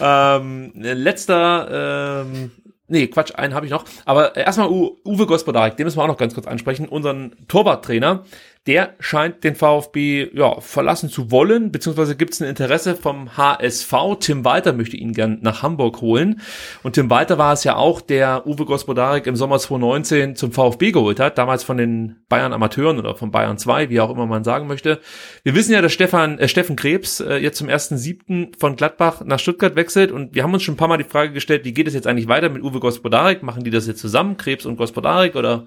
ähm, 0.00 0.70
letzter, 0.74 2.22
ähm, 2.26 2.52
nee, 2.86 3.08
Quatsch, 3.08 3.34
einen 3.34 3.54
habe 3.54 3.66
ich 3.66 3.72
noch. 3.72 3.84
Aber 4.04 4.36
erstmal 4.36 4.68
U 4.68 4.98
Uwe 5.04 5.26
Gospodarik, 5.26 5.76
den 5.76 5.84
müssen 5.84 5.98
wir 5.98 6.04
auch 6.04 6.08
noch 6.08 6.18
ganz 6.18 6.34
kurz 6.34 6.46
ansprechen. 6.46 6.86
Unseren 6.86 7.34
Torwarttrainer, 7.48 8.24
der 8.66 8.94
scheint 9.00 9.42
den 9.42 9.54
VfB 9.54 10.28
ja, 10.34 10.60
verlassen 10.60 11.08
zu 11.08 11.30
wollen, 11.30 11.72
beziehungsweise 11.72 12.14
gibt 12.14 12.34
es 12.34 12.42
ein 12.42 12.48
Interesse 12.48 12.94
vom 12.94 13.34
HSV. 13.38 13.92
Tim 14.20 14.44
Walter 14.44 14.74
möchte 14.74 14.98
ihn 14.98 15.14
gern 15.14 15.38
nach 15.40 15.62
Hamburg 15.62 16.02
holen. 16.02 16.42
Und 16.82 16.92
Tim 16.92 17.08
Walter 17.08 17.38
war 17.38 17.54
es 17.54 17.64
ja 17.64 17.76
auch, 17.76 18.02
der 18.02 18.46
Uwe 18.46 18.66
Gospodarik 18.66 19.26
im 19.26 19.34
Sommer 19.34 19.58
2019 19.58 20.36
zum 20.36 20.52
VfB 20.52 20.92
geholt 20.92 21.20
hat, 21.20 21.38
damals 21.38 21.64
von 21.64 21.78
den 21.78 22.16
Bayern 22.28 22.52
Amateuren 22.52 22.98
oder 22.98 23.14
von 23.14 23.30
Bayern 23.30 23.56
2, 23.56 23.88
wie 23.88 23.98
auch 23.98 24.10
immer 24.10 24.26
man 24.26 24.44
sagen 24.44 24.66
möchte. 24.66 25.00
Wir 25.42 25.54
wissen 25.54 25.72
ja, 25.72 25.80
dass 25.80 25.94
Stefan, 25.94 26.38
äh, 26.38 26.46
Steffen 26.46 26.76
Krebs 26.76 27.20
äh, 27.20 27.36
jetzt 27.36 27.56
zum 27.56 27.68
1.7. 27.68 28.60
von 28.60 28.76
Gladbach 28.76 29.22
nach 29.24 29.38
Stuttgart 29.38 29.74
wechselt 29.74 30.12
und 30.12 30.34
wir 30.34 30.42
haben 30.42 30.52
uns 30.52 30.62
schon 30.62 30.74
ein 30.74 30.78
paar 30.78 30.88
Mal 30.88 30.98
die 30.98 31.04
Frage 31.04 31.32
gestellt, 31.32 31.64
wie 31.64 31.72
geht 31.72 31.88
es 31.88 31.94
jetzt 31.94 32.06
eigentlich 32.06 32.28
weiter 32.28 32.50
mit 32.50 32.62
Uwe 32.62 32.78
Gospodarik? 32.78 33.42
Machen 33.42 33.64
die 33.64 33.70
das 33.70 33.86
jetzt 33.86 34.00
zusammen, 34.00 34.36
Krebs 34.36 34.66
und 34.66 34.76
Gospodarik 34.76 35.34
oder 35.34 35.66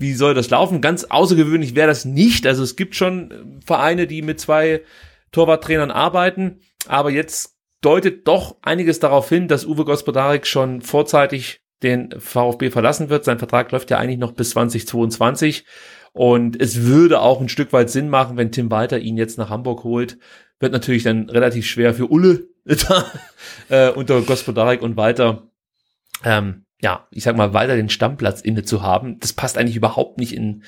wie 0.00 0.14
soll 0.14 0.34
das 0.34 0.50
laufen? 0.50 0.80
Ganz 0.80 1.04
außergewöhnlich 1.04 1.74
wäre 1.74 1.88
das 1.88 2.04
nicht. 2.04 2.46
Also 2.46 2.62
es 2.62 2.76
gibt 2.76 2.96
schon 2.96 3.30
äh, 3.30 3.34
Vereine, 3.64 4.06
die 4.06 4.22
mit 4.22 4.40
zwei 4.40 4.82
Torwarttrainern 5.32 5.90
arbeiten, 5.90 6.60
aber 6.86 7.10
jetzt 7.10 7.56
deutet 7.82 8.26
doch 8.26 8.56
einiges 8.62 8.98
darauf 8.98 9.28
hin, 9.28 9.48
dass 9.48 9.64
Uwe 9.64 9.84
Gospodarik 9.84 10.46
schon 10.46 10.82
vorzeitig 10.82 11.60
den 11.82 12.10
VfB 12.18 12.70
verlassen 12.70 13.08
wird. 13.08 13.24
Sein 13.24 13.38
Vertrag 13.38 13.72
läuft 13.72 13.90
ja 13.90 13.98
eigentlich 13.98 14.18
noch 14.18 14.32
bis 14.32 14.50
2022 14.50 15.64
und 16.12 16.60
es 16.60 16.82
würde 16.82 17.20
auch 17.20 17.40
ein 17.40 17.48
Stück 17.48 17.72
weit 17.72 17.90
Sinn 17.90 18.08
machen, 18.08 18.36
wenn 18.36 18.52
Tim 18.52 18.70
Walter 18.70 18.98
ihn 18.98 19.16
jetzt 19.16 19.38
nach 19.38 19.50
Hamburg 19.50 19.84
holt. 19.84 20.18
Wird 20.58 20.72
natürlich 20.72 21.04
dann 21.04 21.30
relativ 21.30 21.66
schwer 21.66 21.94
für 21.94 22.10
Ulle 22.10 22.48
da, 22.64 23.06
äh, 23.68 23.90
unter 23.90 24.20
Gospodarik 24.22 24.82
und 24.82 24.96
Walter 24.96 25.50
ähm, 26.24 26.64
ja, 26.80 27.06
ich 27.10 27.24
sag 27.24 27.36
mal, 27.36 27.52
weiter 27.52 27.76
den 27.76 27.88
Stammplatz 27.88 28.40
inne 28.40 28.62
zu 28.62 28.82
haben, 28.82 29.18
das 29.20 29.32
passt 29.32 29.58
eigentlich 29.58 29.76
überhaupt 29.76 30.18
nicht 30.18 30.34
in, 30.34 30.64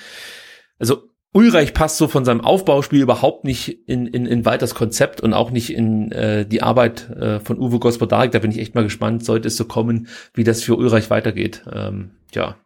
also 0.79 1.09
Ulreich 1.35 1.73
passt 1.73 1.97
so 1.97 2.09
von 2.09 2.27
seinem 2.27 2.43
Aufbauspiel 2.43 3.01
überhaupt 3.01 3.45
nicht 3.45 3.89
in, 3.89 4.07
in, 4.07 4.27
in 4.27 4.45
Walters 4.45 4.75
Konzept 4.75 5.23
und 5.23 5.33
auch 5.33 5.51
nicht 5.51 5.73
in 5.73 6.13
äh, 6.13 6.45
die 6.45 6.63
Arbeit 6.63 7.09
äh, 7.09 7.41
von 7.41 7.59
Uwe 7.59 7.79
Gospodarik. 7.79 8.33
Da 8.33 8.39
bin 8.39 8.51
ich 8.51 8.59
echt 8.59 8.75
mal 8.75 8.85
gespannt, 8.85 9.25
sollte 9.25 9.49
es 9.49 9.57
so 9.57 9.65
kommen, 9.65 10.09
wie 10.35 10.45
das 10.45 10.63
für 10.63 10.77
Ulreich 10.77 11.09
weitergeht. 11.09 11.63
Ähm, 11.73 12.11
ja. 12.35 12.57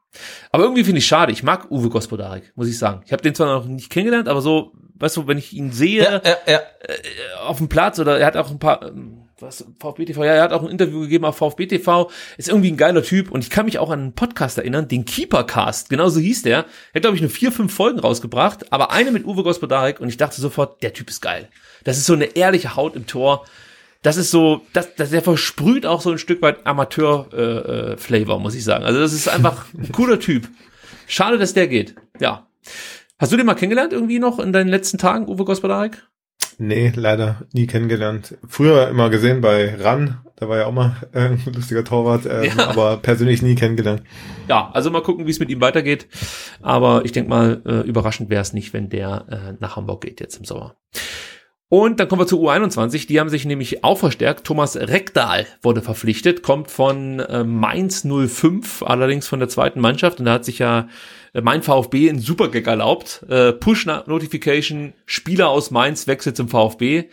Aber 0.51 0.65
irgendwie 0.65 0.83
finde 0.83 0.99
ich 0.99 1.07
schade. 1.07 1.31
Ich 1.31 1.45
mag 1.45 1.71
Uwe 1.71 1.91
Gospodarik, 1.91 2.53
muss 2.57 2.69
ich 2.69 2.77
sagen. 2.77 3.03
Ich 3.05 3.13
habe 3.13 3.23
den 3.23 3.37
zwar 3.37 3.55
noch 3.55 3.67
nicht 3.67 3.91
kennengelernt, 3.91 4.27
aber 4.27 4.41
so, 4.41 4.73
weißt 4.97 5.17
du, 5.17 5.29
wenn 5.29 5.39
ich 5.39 5.53
ihn 5.53 5.71
sehe 5.71 6.03
Ja, 6.03 6.21
ja, 6.25 6.37
ja. 6.49 6.61
auf 7.45 7.59
dem 7.59 7.69
Platz 7.69 8.01
oder 8.01 8.19
er 8.19 8.27
hat 8.27 8.37
auch 8.37 8.51
ein 8.51 8.59
paar, 8.59 8.89
ähm, 8.89 9.16
was, 9.39 9.67
VfB 9.79 10.07
TV, 10.07 10.25
ja, 10.25 10.33
er 10.33 10.43
hat 10.43 10.53
auch 10.53 10.63
ein 10.63 10.71
Interview 10.71 11.01
gegeben 11.01 11.27
auf 11.27 11.37
VfB 11.37 11.67
TV, 11.67 12.11
ist 12.39 12.49
irgendwie 12.49 12.71
ein 12.71 12.79
geiler 12.79 13.03
Typ 13.03 13.31
und 13.31 13.45
ich 13.45 13.51
kann 13.51 13.67
mich 13.67 13.79
auch 13.79 13.91
an 13.91 14.01
einen 14.01 14.13
Podcast 14.15 14.57
erinnern, 14.57 14.89
den 14.89 15.05
Keepercast, 15.05 15.91
genau 15.91 16.09
so 16.09 16.21
hieß 16.21 16.43
der. 16.43 16.59
Er 16.59 16.65
hat, 16.95 17.03
glaube 17.03 17.17
ich, 17.17 17.23
nur 17.23 17.31
vier, 17.31 17.53
fünf 17.53 17.75
Folgen 17.75 17.99
rausgebracht, 17.99 18.73
aber 18.73 18.93
eine 18.93 19.11
mit 19.11 19.27
Uwe 19.27 19.43
Gospodarik 19.43 20.01
und 20.01 20.09
ich 20.09 20.17
dachte 20.17 20.41
sofort, 20.41 20.83
der 20.83 20.95
Typ 20.95 21.11
ist 21.11 21.21
geil. 21.21 21.51
Das 21.85 21.99
ist 21.99 22.07
so 22.07 22.15
eine 22.15 22.37
ehrliche 22.37 22.77
Haut 22.77 22.97
im 22.97 23.07
Tor. 23.07 23.45
Das 24.03 24.17
ist 24.17 24.31
so, 24.31 24.63
das, 24.73 24.95
das, 24.95 25.11
der 25.11 25.23
versprüht 25.23 25.85
auch 25.85 26.01
so 26.01 26.11
ein 26.11 26.19
Stück 26.19 26.41
weit 26.41 26.67
Amateur-Flavor, 26.67 28.35
äh, 28.35 28.39
äh, 28.39 28.43
muss 28.43 28.55
ich 28.55 28.65
sagen. 28.65 28.85
Also 28.85 29.01
das 29.01 29.13
ist 29.13 29.29
einfach 29.29 29.67
ein 29.75 29.93
cooler 29.93 30.19
Typ. 30.19 30.49
Schade, 31.07 31.37
dass 31.39 31.55
der 31.55 31.69
geht. 31.69 31.95
Ja. 32.21 32.47
Hast 33.19 33.33
du 33.33 33.37
den 33.37 33.47
mal 33.47 33.55
kennengelernt 33.55 33.93
irgendwie 33.93 34.19
noch 34.19 34.39
in 34.39 34.53
deinen 34.53 34.69
letzten 34.69 34.99
Tagen, 34.99 35.29
Uwe 35.29 35.45
Gospodarik? 35.45 36.07
Nee, 36.59 36.93
leider 36.95 37.43
nie 37.53 37.67
kennengelernt. 37.67 38.37
Früher 38.49 38.89
immer 38.89 39.11
gesehen 39.11 39.41
bei 39.43 39.75
RAN, 39.79 40.19
da 40.37 40.49
war 40.49 40.57
ja 40.59 40.67
auch 40.67 40.73
mal 40.73 40.97
äh, 41.13 41.21
ein 41.21 41.43
lustiger 41.55 41.85
Torwart, 41.85 42.25
ähm, 42.27 42.51
Ja. 42.57 42.69
aber 42.69 42.97
persönlich 42.97 43.43
nie 43.43 43.55
kennengelernt. 43.55 44.03
Ja, 44.49 44.71
also 44.73 44.91
mal 44.91 45.03
gucken, 45.03 45.27
wie 45.27 45.31
es 45.31 45.39
mit 45.41 45.51
ihm 45.51 45.61
weitergeht. 45.61 46.09
Aber 46.63 47.05
ich 47.05 47.13
denke 47.13 47.29
mal, 47.31 47.63
äh, 47.67 47.81
überraschend 47.87 48.31
wäre 48.31 48.43
es 48.43 48.53
nicht, 48.55 48.73
wenn 48.73 48.89
der 48.89 49.27
äh, 49.29 49.57
nach 49.61 49.77
Hamburg 49.77 50.03
geht 50.03 50.21
jetzt 50.21 50.37
im 50.39 50.45
Sommer. 50.45 50.77
Und 51.69 51.99
dann 51.99 52.07
kommen 52.09 52.23
wir 52.23 52.29
zur 52.29 52.41
U21. 52.49 53.09
Die 53.09 53.19
haben 53.19 53.29
sich 53.29 53.45
nämlich 53.45 53.83
auch 53.83 53.99
verstärkt. 53.99 54.45
Thomas 54.47 54.77
Rekdal 54.77 55.47
wurde 55.63 55.83
verpflichtet, 55.83 56.43
kommt 56.45 56.71
von 56.71 57.19
äh, 57.19 57.43
Mainz 57.43 58.07
05, 58.07 58.85
allerdings 58.85 59.27
von 59.27 59.41
der 59.41 59.49
zweiten 59.49 59.81
Mannschaft. 59.81 60.21
Und 60.21 60.27
da 60.27 60.35
hat 60.35 60.45
sich 60.45 60.61
ja 60.61 60.81
äh, 60.81 60.87
mein 61.43 61.63
VfB 61.63 62.09
einen 62.09 62.19
Supergag 62.19 62.67
erlaubt. 62.67 63.25
Äh, 63.29 63.53
Push-Notification, 63.53 64.95
Spieler 65.05 65.49
aus 65.49 65.71
Mainz 65.71 66.07
wechselt 66.07 66.37
zum 66.37 66.49
VfB. 66.49 67.05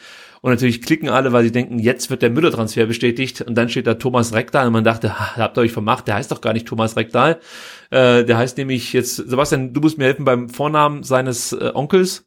Und 0.41 0.51
natürlich 0.51 0.81
klicken 0.81 1.07
alle, 1.07 1.31
weil 1.31 1.45
sie 1.45 1.53
denken, 1.53 1.79
jetzt 1.79 2.09
wird 2.09 2.21
der 2.21 2.29
Müller-Transfer 2.29 2.85
bestätigt. 2.85 3.41
Und 3.41 3.55
dann 3.55 3.69
steht 3.69 3.87
da 3.87 3.93
Thomas 3.93 4.33
Rekdal. 4.33 4.67
Und 4.67 4.73
man 4.73 4.83
dachte, 4.83 5.17
ha, 5.17 5.31
da 5.37 5.43
habt 5.43 5.57
ihr 5.57 5.61
euch 5.61 5.71
vermacht, 5.71 6.07
der 6.07 6.15
heißt 6.15 6.31
doch 6.31 6.41
gar 6.41 6.51
nicht 6.51 6.67
Thomas 6.67 6.97
Rekdal. 6.97 7.39
Äh, 7.91 8.25
der 8.25 8.37
heißt 8.37 8.57
nämlich 8.57 8.91
jetzt, 8.91 9.15
Sebastian, 9.15 9.73
du 9.73 9.79
musst 9.79 9.97
mir 9.97 10.03
helfen 10.03 10.25
beim 10.25 10.49
Vornamen 10.49 11.03
seines 11.03 11.53
äh, 11.53 11.71
Onkels. 11.73 12.25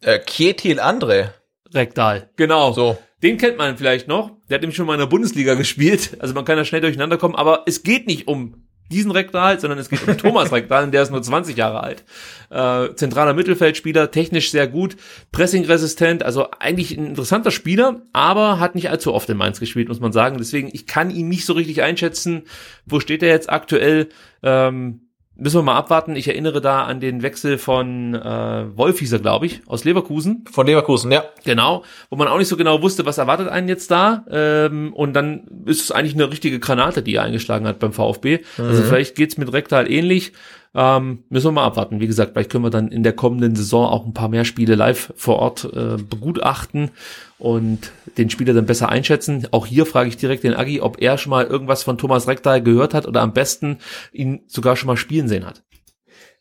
Äh, 0.00 0.18
Kietil 0.18 0.80
Andre. 0.80 1.34
Rekdal. 1.72 2.30
Genau. 2.36 2.72
So. 2.72 2.98
Den 3.22 3.38
kennt 3.38 3.58
man 3.58 3.76
vielleicht 3.76 4.08
noch. 4.08 4.32
Der 4.48 4.56
hat 4.56 4.62
nämlich 4.62 4.76
schon 4.76 4.86
mal 4.86 4.94
in 4.94 5.00
der 5.00 5.06
Bundesliga 5.06 5.54
gespielt. 5.54 6.16
Also 6.20 6.34
man 6.34 6.44
kann 6.44 6.56
da 6.56 6.64
schnell 6.64 6.80
durcheinander 6.80 7.16
kommen. 7.16 7.36
Aber 7.36 7.62
es 7.66 7.84
geht 7.84 8.08
nicht 8.08 8.26
um 8.28 8.65
diesen 8.90 9.10
Rekdal, 9.10 9.58
sondern 9.60 9.78
es 9.78 9.88
geht 9.88 10.06
um 10.06 10.16
Thomas 10.18 10.52
Rekdal, 10.52 10.84
und 10.84 10.92
der 10.92 11.02
ist 11.02 11.10
nur 11.10 11.22
20 11.22 11.56
Jahre 11.56 11.82
alt. 11.82 12.04
Äh, 12.50 12.94
zentraler 12.94 13.34
Mittelfeldspieler, 13.34 14.10
technisch 14.10 14.50
sehr 14.50 14.68
gut, 14.68 14.96
pressingresistent, 15.32 16.22
also 16.22 16.50
eigentlich 16.58 16.96
ein 16.96 17.06
interessanter 17.06 17.50
Spieler, 17.50 18.02
aber 18.12 18.60
hat 18.60 18.74
nicht 18.74 18.90
allzu 18.90 19.12
oft 19.14 19.28
in 19.28 19.36
Mainz 19.36 19.60
gespielt, 19.60 19.88
muss 19.88 20.00
man 20.00 20.12
sagen. 20.12 20.38
Deswegen, 20.38 20.70
ich 20.72 20.86
kann 20.86 21.10
ihn 21.10 21.28
nicht 21.28 21.46
so 21.46 21.52
richtig 21.52 21.82
einschätzen. 21.82 22.44
Wo 22.84 23.00
steht 23.00 23.22
er 23.22 23.30
jetzt 23.30 23.50
aktuell? 23.50 24.08
Ähm, 24.42 25.05
müssen 25.36 25.58
wir 25.58 25.62
mal 25.62 25.76
abwarten. 25.76 26.16
Ich 26.16 26.28
erinnere 26.28 26.60
da 26.60 26.84
an 26.84 27.00
den 27.00 27.22
Wechsel 27.22 27.58
von 27.58 28.14
äh, 28.14 28.76
Wolfieser, 28.76 29.18
glaube 29.18 29.46
ich, 29.46 29.62
aus 29.66 29.84
Leverkusen. 29.84 30.44
Von 30.50 30.66
Leverkusen, 30.66 31.12
ja. 31.12 31.24
Genau, 31.44 31.84
wo 32.10 32.16
man 32.16 32.28
auch 32.28 32.38
nicht 32.38 32.48
so 32.48 32.56
genau 32.56 32.82
wusste, 32.82 33.06
was 33.06 33.18
erwartet 33.18 33.48
einen 33.48 33.68
jetzt 33.68 33.90
da. 33.90 34.24
Ähm, 34.30 34.92
und 34.92 35.12
dann 35.12 35.46
ist 35.66 35.82
es 35.82 35.92
eigentlich 35.92 36.14
eine 36.14 36.30
richtige 36.30 36.58
Granate, 36.58 37.02
die 37.02 37.14
er 37.14 37.22
eingeschlagen 37.22 37.66
hat 37.66 37.78
beim 37.78 37.92
VfB. 37.92 38.40
Also 38.58 38.82
vielleicht 38.82 39.16
geht's 39.16 39.36
mit 39.36 39.52
Rektal 39.52 39.90
ähnlich. 39.90 40.32
Ähm, 40.74 41.24
müssen 41.30 41.46
wir 41.46 41.52
mal 41.52 41.64
abwarten. 41.64 42.00
Wie 42.00 42.06
gesagt, 42.06 42.32
vielleicht 42.32 42.50
können 42.50 42.64
wir 42.64 42.70
dann 42.70 42.88
in 42.88 43.02
der 43.02 43.14
kommenden 43.14 43.56
Saison 43.56 43.86
auch 43.86 44.04
ein 44.04 44.12
paar 44.12 44.28
mehr 44.28 44.44
Spiele 44.44 44.74
live 44.74 45.12
vor 45.16 45.36
Ort 45.36 45.64
äh, 45.64 45.96
begutachten 45.96 46.90
und 47.38 47.92
den 48.16 48.30
Spieler 48.30 48.54
dann 48.54 48.66
besser 48.66 48.88
einschätzen. 48.88 49.46
Auch 49.50 49.66
hier 49.66 49.86
frage 49.86 50.08
ich 50.08 50.16
direkt 50.16 50.44
den 50.44 50.54
Agi, 50.54 50.80
ob 50.80 51.00
er 51.00 51.18
schon 51.18 51.30
mal 51.30 51.44
irgendwas 51.44 51.82
von 51.82 51.98
Thomas 51.98 52.28
Rektal 52.28 52.62
gehört 52.62 52.94
hat 52.94 53.06
oder 53.06 53.20
am 53.20 53.32
besten 53.32 53.78
ihn 54.12 54.42
sogar 54.46 54.76
schon 54.76 54.86
mal 54.86 54.96
spielen 54.96 55.28
sehen 55.28 55.46
hat. 55.46 55.62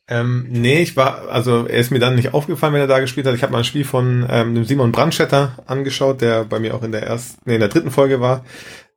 Ähm, 0.07 0.45
nee, 0.49 0.81
ich 0.81 0.95
war, 0.95 1.29
also 1.29 1.65
er 1.65 1.79
ist 1.79 1.89
mir 1.89 1.99
dann 1.99 2.15
nicht 2.15 2.33
aufgefallen, 2.33 2.73
wenn 2.73 2.81
er 2.81 2.87
da 2.87 2.99
gespielt 2.99 3.25
hat. 3.25 3.33
Ich 3.33 3.41
habe 3.41 3.51
mal 3.51 3.59
ein 3.59 3.63
Spiel 3.63 3.85
von 3.85 4.25
ähm, 4.29 4.53
dem 4.53 4.63
Simon 4.63 4.91
Brandstetter 4.91 5.63
angeschaut, 5.65 6.21
der 6.21 6.45
bei 6.45 6.59
mir 6.59 6.75
auch 6.75 6.83
in 6.83 6.91
der 6.91 7.03
ersten, 7.03 7.41
nee, 7.45 7.55
in 7.55 7.59
der 7.59 7.69
dritten 7.69 7.89
Folge 7.89 8.21
war. 8.21 8.45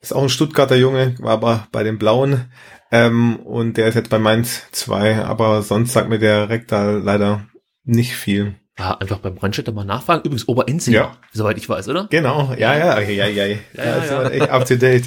Ist 0.01 0.15
auch 0.15 0.23
ein 0.23 0.29
Stuttgarter 0.29 0.77
Junge, 0.77 1.15
war 1.19 1.33
aber 1.33 1.67
bei 1.73 1.83
den 1.83 1.99
Blauen. 1.99 2.53
Ähm, 2.93 3.37
und 3.37 3.79
der 3.79 3.89
ist 3.89 3.95
jetzt 3.95 4.11
bei 4.11 4.19
Mainz 4.19 4.67
2, 4.73 5.25
aber 5.25 5.63
sonst 5.63 5.93
sagt 5.93 6.11
mir 6.11 6.19
der 6.19 6.51
Rektal 6.51 7.01
leider 7.03 7.47
nicht 7.85 8.15
viel. 8.15 8.55
Ja, 8.79 8.97
einfach 8.99 9.19
beim 9.19 9.35
Brandstätter 9.35 9.73
mal 9.73 9.85
nachfragen. 9.85 10.21
Übrigens 10.25 10.47
Oberenzinger, 10.47 10.97
Ja. 10.97 11.17
soweit 11.33 11.59
ich 11.59 11.69
weiß, 11.69 11.89
oder? 11.89 12.07
Genau, 12.11 12.53
ja, 12.57 12.77
ja, 12.77 13.01
ja, 13.01 13.09
ja, 13.11 13.27
ja. 13.27 13.47
ja, 13.47 13.57
ja, 13.77 14.23
ist 14.29 14.39
ja. 14.39 14.51
up 14.51 14.67
to 14.67 14.77
date. 14.77 15.05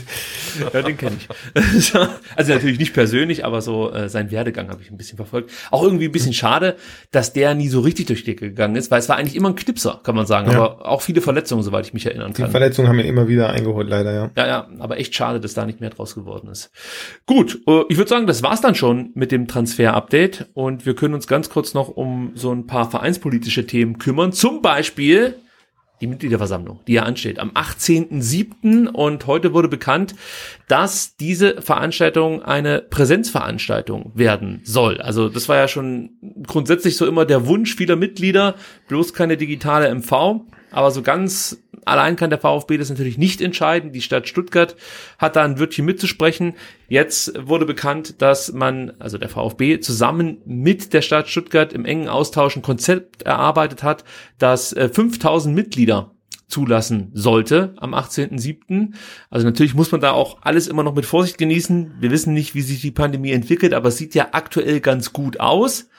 Ja, 0.73 0.81
den 0.81 0.97
kenne 0.97 1.15
ich. 1.17 1.95
also 2.35 2.53
natürlich 2.53 2.79
nicht 2.79 2.93
persönlich, 2.93 3.45
aber 3.45 3.61
so 3.61 3.91
äh, 3.93 4.09
sein 4.09 4.29
Werdegang 4.29 4.69
habe 4.69 4.81
ich 4.81 4.91
ein 4.91 4.97
bisschen 4.97 5.15
verfolgt. 5.15 5.51
Auch 5.71 5.83
irgendwie 5.83 6.05
ein 6.05 6.11
bisschen 6.11 6.33
schade, 6.33 6.75
dass 7.11 7.31
der 7.31 7.53
nie 7.55 7.69
so 7.69 7.79
richtig 7.79 8.07
durch 8.07 8.25
die 8.25 8.31
Decke 8.31 8.49
gegangen 8.49 8.75
ist, 8.75 8.91
weil 8.91 8.99
es 8.99 9.07
war 9.07 9.15
eigentlich 9.15 9.35
immer 9.37 9.47
ein 9.49 9.55
Knipser, 9.55 10.01
kann 10.03 10.15
man 10.15 10.25
sagen. 10.25 10.51
Ja. 10.51 10.57
Aber 10.57 10.85
auch 10.89 11.01
viele 11.01 11.21
Verletzungen, 11.21 11.63
soweit 11.63 11.85
ich 11.85 11.93
mich 11.93 12.05
erinnern 12.05 12.33
Die 12.33 12.41
kann. 12.41 12.51
Verletzungen 12.51 12.89
haben 12.89 12.99
ihn 12.99 13.05
immer 13.05 13.29
wieder 13.29 13.51
eingeholt, 13.51 13.87
leider, 13.87 14.11
ja. 14.13 14.31
Ja, 14.35 14.47
ja, 14.47 14.67
aber 14.79 14.99
echt 14.99 15.15
schade, 15.15 15.39
dass 15.39 15.53
da 15.53 15.65
nicht 15.65 15.79
mehr 15.79 15.91
draus 15.91 16.13
geworden 16.13 16.49
ist. 16.49 16.71
Gut, 17.25 17.61
äh, 17.67 17.83
ich 17.87 17.95
würde 17.97 18.09
sagen, 18.09 18.27
das 18.27 18.43
war's 18.43 18.59
dann 18.59 18.75
schon 18.75 19.11
mit 19.13 19.31
dem 19.31 19.47
Transfer-Update 19.47 20.49
und 20.53 20.85
wir 20.85 20.93
können 20.95 21.13
uns 21.13 21.27
ganz 21.27 21.49
kurz 21.49 21.73
noch 21.73 21.87
um 21.87 22.31
so 22.35 22.51
ein 22.51 22.67
paar 22.67 22.89
vereinspolitische 22.91 23.60
Themen 23.65 23.97
kümmern. 23.97 24.33
Zum 24.33 24.61
Beispiel 24.61 25.35
die 26.01 26.07
Mitgliederversammlung, 26.07 26.79
die 26.87 26.93
ja 26.93 27.03
ansteht 27.03 27.39
am 27.39 27.51
18.07. 27.51 28.87
und 28.87 29.27
heute 29.27 29.53
wurde 29.53 29.67
bekannt, 29.67 30.15
dass 30.67 31.15
diese 31.15 31.61
Veranstaltung 31.61 32.41
eine 32.41 32.81
Präsenzveranstaltung 32.81 34.11
werden 34.15 34.61
soll. 34.63 34.99
Also 34.99 35.29
das 35.29 35.47
war 35.47 35.57
ja 35.57 35.67
schon 35.67 36.11
grundsätzlich 36.47 36.97
so 36.97 37.05
immer 37.05 37.25
der 37.25 37.45
Wunsch 37.45 37.75
vieler 37.75 37.95
Mitglieder, 37.95 38.55
bloß 38.87 39.13
keine 39.13 39.37
digitale 39.37 39.93
MV. 39.93 40.41
Aber 40.71 40.91
so 40.91 41.01
ganz 41.01 41.61
allein 41.85 42.15
kann 42.15 42.29
der 42.29 42.39
VfB 42.39 42.77
das 42.77 42.89
natürlich 42.89 43.17
nicht 43.17 43.41
entscheiden. 43.41 43.91
Die 43.91 44.01
Stadt 44.01 44.27
Stuttgart 44.27 44.75
hat 45.17 45.35
da 45.35 45.43
ein 45.43 45.59
Wörtchen 45.59 45.85
mitzusprechen. 45.85 46.53
Jetzt 46.87 47.33
wurde 47.47 47.65
bekannt, 47.65 48.21
dass 48.21 48.51
man, 48.53 48.93
also 48.99 49.17
der 49.17 49.29
VfB, 49.29 49.79
zusammen 49.79 50.37
mit 50.45 50.93
der 50.93 51.01
Stadt 51.01 51.29
Stuttgart 51.29 51.73
im 51.73 51.85
engen 51.85 52.07
Austausch 52.07 52.55
ein 52.55 52.61
Konzept 52.61 53.23
erarbeitet 53.23 53.83
hat, 53.83 54.03
das 54.37 54.73
äh, 54.73 54.89
5000 54.89 55.53
Mitglieder 55.55 56.11
zulassen 56.47 57.11
sollte 57.13 57.73
am 57.77 57.95
18.07. 57.95 58.93
Also 59.29 59.45
natürlich 59.47 59.73
muss 59.73 59.91
man 59.91 60.01
da 60.01 60.11
auch 60.11 60.39
alles 60.41 60.67
immer 60.67 60.83
noch 60.83 60.93
mit 60.93 61.05
Vorsicht 61.05 61.37
genießen. 61.37 61.93
Wir 61.99 62.11
wissen 62.11 62.33
nicht, 62.33 62.53
wie 62.53 62.61
sich 62.61 62.81
die 62.81 62.91
Pandemie 62.91 63.31
entwickelt, 63.31 63.73
aber 63.73 63.87
es 63.87 63.97
sieht 63.97 64.13
ja 64.13 64.29
aktuell 64.33 64.81
ganz 64.81 65.13
gut 65.13 65.39
aus. 65.39 65.89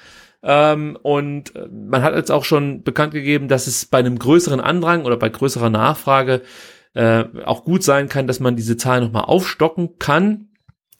Ähm, 0.42 0.98
und 1.02 1.54
äh, 1.54 1.68
man 1.68 2.02
hat 2.02 2.14
jetzt 2.14 2.30
auch 2.30 2.44
schon 2.44 2.82
bekannt 2.82 3.12
gegeben, 3.12 3.48
dass 3.48 3.66
es 3.66 3.86
bei 3.86 3.98
einem 3.98 4.18
größeren 4.18 4.60
Andrang 4.60 5.04
oder 5.04 5.16
bei 5.16 5.28
größerer 5.28 5.70
Nachfrage 5.70 6.42
äh, 6.94 7.24
auch 7.44 7.64
gut 7.64 7.82
sein 7.82 8.08
kann, 8.08 8.26
dass 8.26 8.40
man 8.40 8.56
diese 8.56 8.76
Zahl 8.76 9.00
nochmal 9.00 9.24
aufstocken 9.24 9.98
kann. 9.98 10.48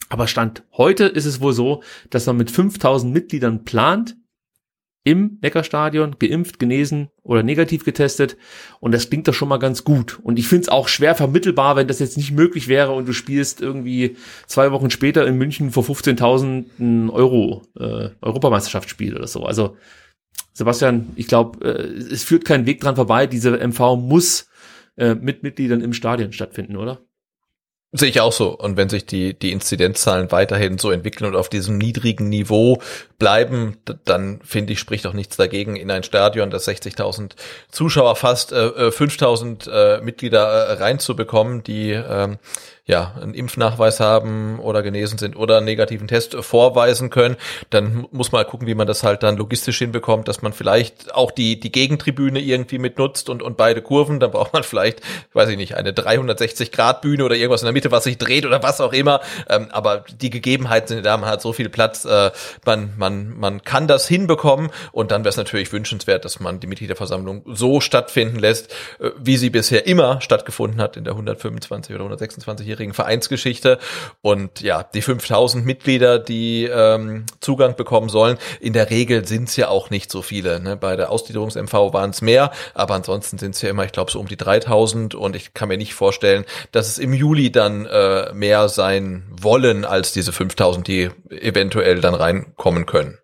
Aber 0.09 0.27
Stand 0.27 0.63
heute 0.77 1.07
ist 1.07 1.25
es 1.25 1.41
wohl 1.41 1.53
so, 1.53 1.83
dass 2.11 2.27
man 2.27 2.37
mit 2.37 2.51
5000 2.51 3.13
Mitgliedern 3.13 3.65
plant, 3.65 4.17
im 5.05 5.39
Neckarstadion, 5.43 6.17
geimpft, 6.19 6.59
genesen 6.59 7.09
oder 7.23 7.43
negativ 7.43 7.85
getestet. 7.85 8.37
Und 8.81 8.93
das 8.93 9.11
klingt 9.11 9.27
doch 9.27 9.35
schon 9.35 9.49
mal 9.49 9.59
ganz 9.59 9.85
gut. 9.85 10.21
Und 10.23 10.39
ich 10.39 10.47
finde 10.47 10.63
es 10.63 10.69
auch 10.69 10.89
schwer 10.89 11.15
vermittelbar, 11.15 11.77
wenn 11.77 11.89
das 11.89 11.99
jetzt 11.99 12.17
nicht 12.17 12.33
möglich 12.33 12.69
wäre 12.69 12.93
und 12.93 13.09
du 13.09 13.13
spielst 13.13 13.61
irgendwie 13.61 14.17
zwei 14.47 14.71
Wochen 14.71 14.91
später 14.91 15.27
in 15.27 15.39
München 15.39 15.73
vor 15.73 15.83
15.000 15.83 16.67
ein 16.79 17.11
Euro, 17.11 17.63
äh, 17.79 18.11
Europameisterschaftsspiel 18.21 19.17
oder 19.17 19.27
so. 19.27 19.45
Also 19.45 19.77
Sebastian, 20.53 21.11
ich 21.17 21.27
glaube, 21.27 21.65
äh, 21.67 22.13
es 22.13 22.23
führt 22.23 22.45
kein 22.45 22.67
Weg 22.67 22.81
dran 22.81 22.97
vorbei. 22.97 23.27
Diese 23.27 23.59
MV 23.59 23.97
muss 23.97 24.49
äh, 24.97 25.15
mit 25.15 25.43
Mitgliedern 25.43 25.81
im 25.81 25.93
Stadion 25.93 26.33
stattfinden, 26.33 26.77
oder? 26.77 27.01
Sehe 27.95 28.09
ich 28.09 28.23
auch 28.23 28.33
so. 28.33 28.57
Und 28.57 28.79
wenn 28.79 28.89
sich 28.89 29.05
die, 29.05 29.39
die 29.39 29.53
Inzidenzzahlen 29.53 30.33
weiterhin 30.33 30.79
so 30.79 30.91
entwickeln 30.91 31.27
und 31.27 31.37
auf 31.37 31.51
diesem 31.51 31.77
niedrigen 31.77 32.31
Niveau 32.31 32.81
bleiben, 33.19 33.77
dann 34.07 34.41
finde 34.43 34.73
ich, 34.73 34.79
spricht 34.79 35.07
auch 35.07 35.13
nichts 35.13 35.37
dagegen, 35.37 35.77
in 35.77 35.91
ein 35.91 36.03
Stadion, 36.03 36.49
das 36.49 36.67
60.000 36.67 37.33
Zuschauer 37.71 38.17
fast 38.17 38.53
äh, 38.53 38.65
äh, 38.65 38.89
5.000 38.89 39.71
äh, 39.71 40.01
Mitglieder 40.01 40.41
äh, 40.41 40.73
reinzubekommen, 40.73 41.65
die 41.65 41.91
ähm, 41.91 42.39
ja 42.85 43.15
einen 43.21 43.35
Impfnachweis 43.35 44.01
haben 44.01 44.59
oder 44.59 44.83
genesen 44.83 45.17
sind 45.19 45.37
oder 45.37 45.59
einen 45.59 45.67
negativen 45.67 46.09
Test 46.09 46.35
vorweisen 46.35 47.11
können. 47.11 47.37
Dann 47.71 47.95
mu- 47.95 48.09
muss 48.11 48.33
man 48.33 48.45
gucken, 48.47 48.67
wie 48.67 48.75
man 48.75 48.87
das 48.89 49.03
halt 49.05 49.23
dann 49.23 49.37
logistisch 49.37 49.79
hinbekommt, 49.79 50.27
dass 50.27 50.43
man 50.43 50.53
vielleicht 50.53 51.15
auch 51.15 51.31
die, 51.31 51.61
die 51.61 51.71
Gegentribüne 51.71 52.41
irgendwie 52.41 52.79
mitnutzt 52.79 53.29
und, 53.29 53.43
und 53.43 53.57
beide 53.57 53.83
Kurven. 53.83 54.19
Dann 54.19 54.33
braucht 54.33 54.53
man 54.53 54.65
vielleicht, 54.65 55.01
weiß 55.33 55.49
ich 55.51 55.57
nicht, 55.57 55.77
eine 55.77 55.93
360-Grad-Bühne 55.93 57.25
oder 57.25 57.37
irgendwas 57.37 57.63
in 57.63 57.67
der 57.67 57.73
Mitte, 57.73 57.91
was 57.93 58.05
sich 58.05 58.19
dreht 58.19 58.47
oder 58.47 58.63
was 58.63 58.81
auch 58.81 58.93
immer. 58.93 59.21
Ähm, 59.49 59.69
aber 59.71 60.05
die 60.21 60.31
Gegebenheiten 60.31 60.89
sind 60.89 61.07
da, 61.07 61.17
man 61.17 61.31
hat 61.31 61.41
so 61.43 61.53
viel 61.53 61.69
Platz, 61.69 62.05
äh, 62.05 62.31
man, 62.67 62.95
man, 62.97 63.39
man 63.39 63.63
kann 63.63 63.87
das 63.87 64.09
hinbekommen 64.09 64.71
und 64.91 65.11
dann 65.13 65.23
wäre 65.23 65.31
es 65.31 65.37
natürlich 65.37 65.73
wünschenswert, 65.73 66.25
dass 66.25 66.41
man 66.41 66.61
die 66.61 66.67
Mitgliederversammlung 66.67 67.43
so 67.47 67.81
stattfinden 67.81 68.39
lässt, 68.39 68.73
äh, 68.99 69.11
wie 69.19 69.37
sie 69.37 69.51
bisher 69.51 69.87
immer 69.87 70.21
stattgefunden 70.21 70.81
hat 70.81 70.97
in 70.97 71.05
der 71.05 71.13
125 71.13 71.95
oder 71.95 72.05
126-jährigen 72.73 72.95
Vereinsgeschichte. 72.95 73.79
Und 74.21 74.61
ja, 74.61 74.83
die 74.83 75.03
5000 75.03 75.65
Mitglieder, 75.65 76.19
die 76.19 76.65
ähm, 76.65 77.27
Zugang 77.41 77.77
bekommen 77.77 78.09
sollen, 78.09 78.39
in 78.61 78.73
der 78.73 78.91
Regel 78.91 79.27
sind 79.27 79.49
es 79.49 79.57
ja 79.57 79.69
auch 79.69 79.91
nicht 79.91 80.11
so 80.11 80.23
viele. 80.23 80.61
Ne? 80.61 80.77
Bei 80.77 80.97
der 80.97 81.11
Ausgliederungs-MV 81.11 81.93
waren 81.93 82.11
es 82.11 82.23
mehr, 82.23 82.51
aber 82.75 82.95
ansonsten 82.95 83.39
sind 83.39 83.55
es 83.55 83.63
ja 83.63 83.71
immer, 83.71 83.85
ich 83.85 83.93
glaube, 83.93 84.11
so 84.11 84.21
um 84.21 84.29
die 84.29 84.37
3000 84.37 85.15
und 85.15 85.37
ich 85.37 85.55
kann 85.55 85.69
mir 85.69 85.79
nicht 85.79 85.95
vorstellen, 85.95 86.45
dass 86.73 86.89
es 86.89 86.99
im 86.99 87.13
Juli 87.13 87.53
dann 87.53 87.87
äh, 87.87 88.33
mehr 88.33 88.69
sein 88.69 89.25
wollen 89.31 89.85
als 89.85 90.13
diese 90.13 90.33
5000, 90.33 90.87
die 90.87 91.11
eventuell 91.31 92.01
dann 92.01 92.15
reinkommen 92.15 92.87
können. 92.87 93.19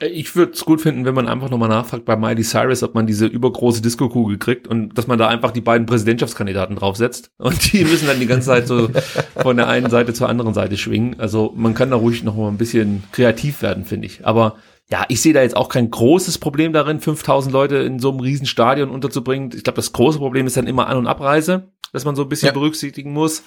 Äh, 0.00 0.08
Ich 0.08 0.34
würde 0.36 0.52
es 0.52 0.64
gut 0.64 0.80
finden, 0.80 1.04
wenn 1.04 1.14
man 1.14 1.28
einfach 1.28 1.50
nochmal 1.50 1.68
nachfragt 1.68 2.04
bei 2.04 2.16
Miley 2.16 2.42
Cyrus, 2.42 2.82
ob 2.82 2.94
man 2.94 3.06
diese 3.06 3.26
übergroße 3.26 3.82
Disco-Kugel 3.82 4.38
kriegt 4.38 4.66
und 4.66 4.96
dass 4.98 5.06
man 5.06 5.18
da 5.18 5.28
einfach 5.28 5.50
die 5.52 5.60
beiden 5.60 5.86
Präsidentschaftskandidaten 5.86 6.76
draufsetzt 6.76 7.30
und 7.38 7.72
die 7.72 7.84
müssen 7.84 8.06
dann 8.06 8.20
die 8.20 8.26
ganze 8.26 8.48
Zeit 8.48 8.66
so 8.66 8.88
von 9.36 9.56
der 9.56 9.68
einen 9.68 9.90
Seite 9.90 10.12
zur 10.12 10.28
anderen 10.28 10.54
Seite 10.54 10.76
schwingen. 10.76 11.18
Also 11.20 11.52
man 11.54 11.74
kann 11.74 11.90
da 11.90 11.96
ruhig 11.96 12.22
noch 12.24 12.36
mal 12.36 12.48
ein 12.48 12.58
bisschen 12.58 13.04
kreativ 13.12 13.62
werden, 13.62 13.84
finde 13.84 14.06
ich. 14.06 14.26
Aber 14.26 14.56
ja, 14.90 15.04
ich 15.08 15.20
sehe 15.22 15.32
da 15.32 15.42
jetzt 15.42 15.56
auch 15.56 15.68
kein 15.68 15.88
großes 15.90 16.38
Problem 16.38 16.72
darin, 16.72 16.98
5000 16.98 17.52
Leute 17.52 17.76
in 17.76 18.00
so 18.00 18.10
einem 18.10 18.18
riesen 18.20 18.46
Stadion 18.46 18.90
unterzubringen. 18.90 19.50
Ich 19.54 19.62
glaube, 19.62 19.76
das 19.76 19.92
große 19.92 20.18
Problem 20.18 20.46
ist 20.48 20.56
dann 20.56 20.66
immer 20.66 20.88
An- 20.88 20.96
und 20.98 21.06
Abreise, 21.06 21.68
dass 21.92 22.04
man 22.04 22.16
so 22.16 22.22
ein 22.22 22.28
bisschen 22.28 22.48
Ja. 22.48 22.52
berücksichtigen 22.52 23.12
muss. 23.12 23.44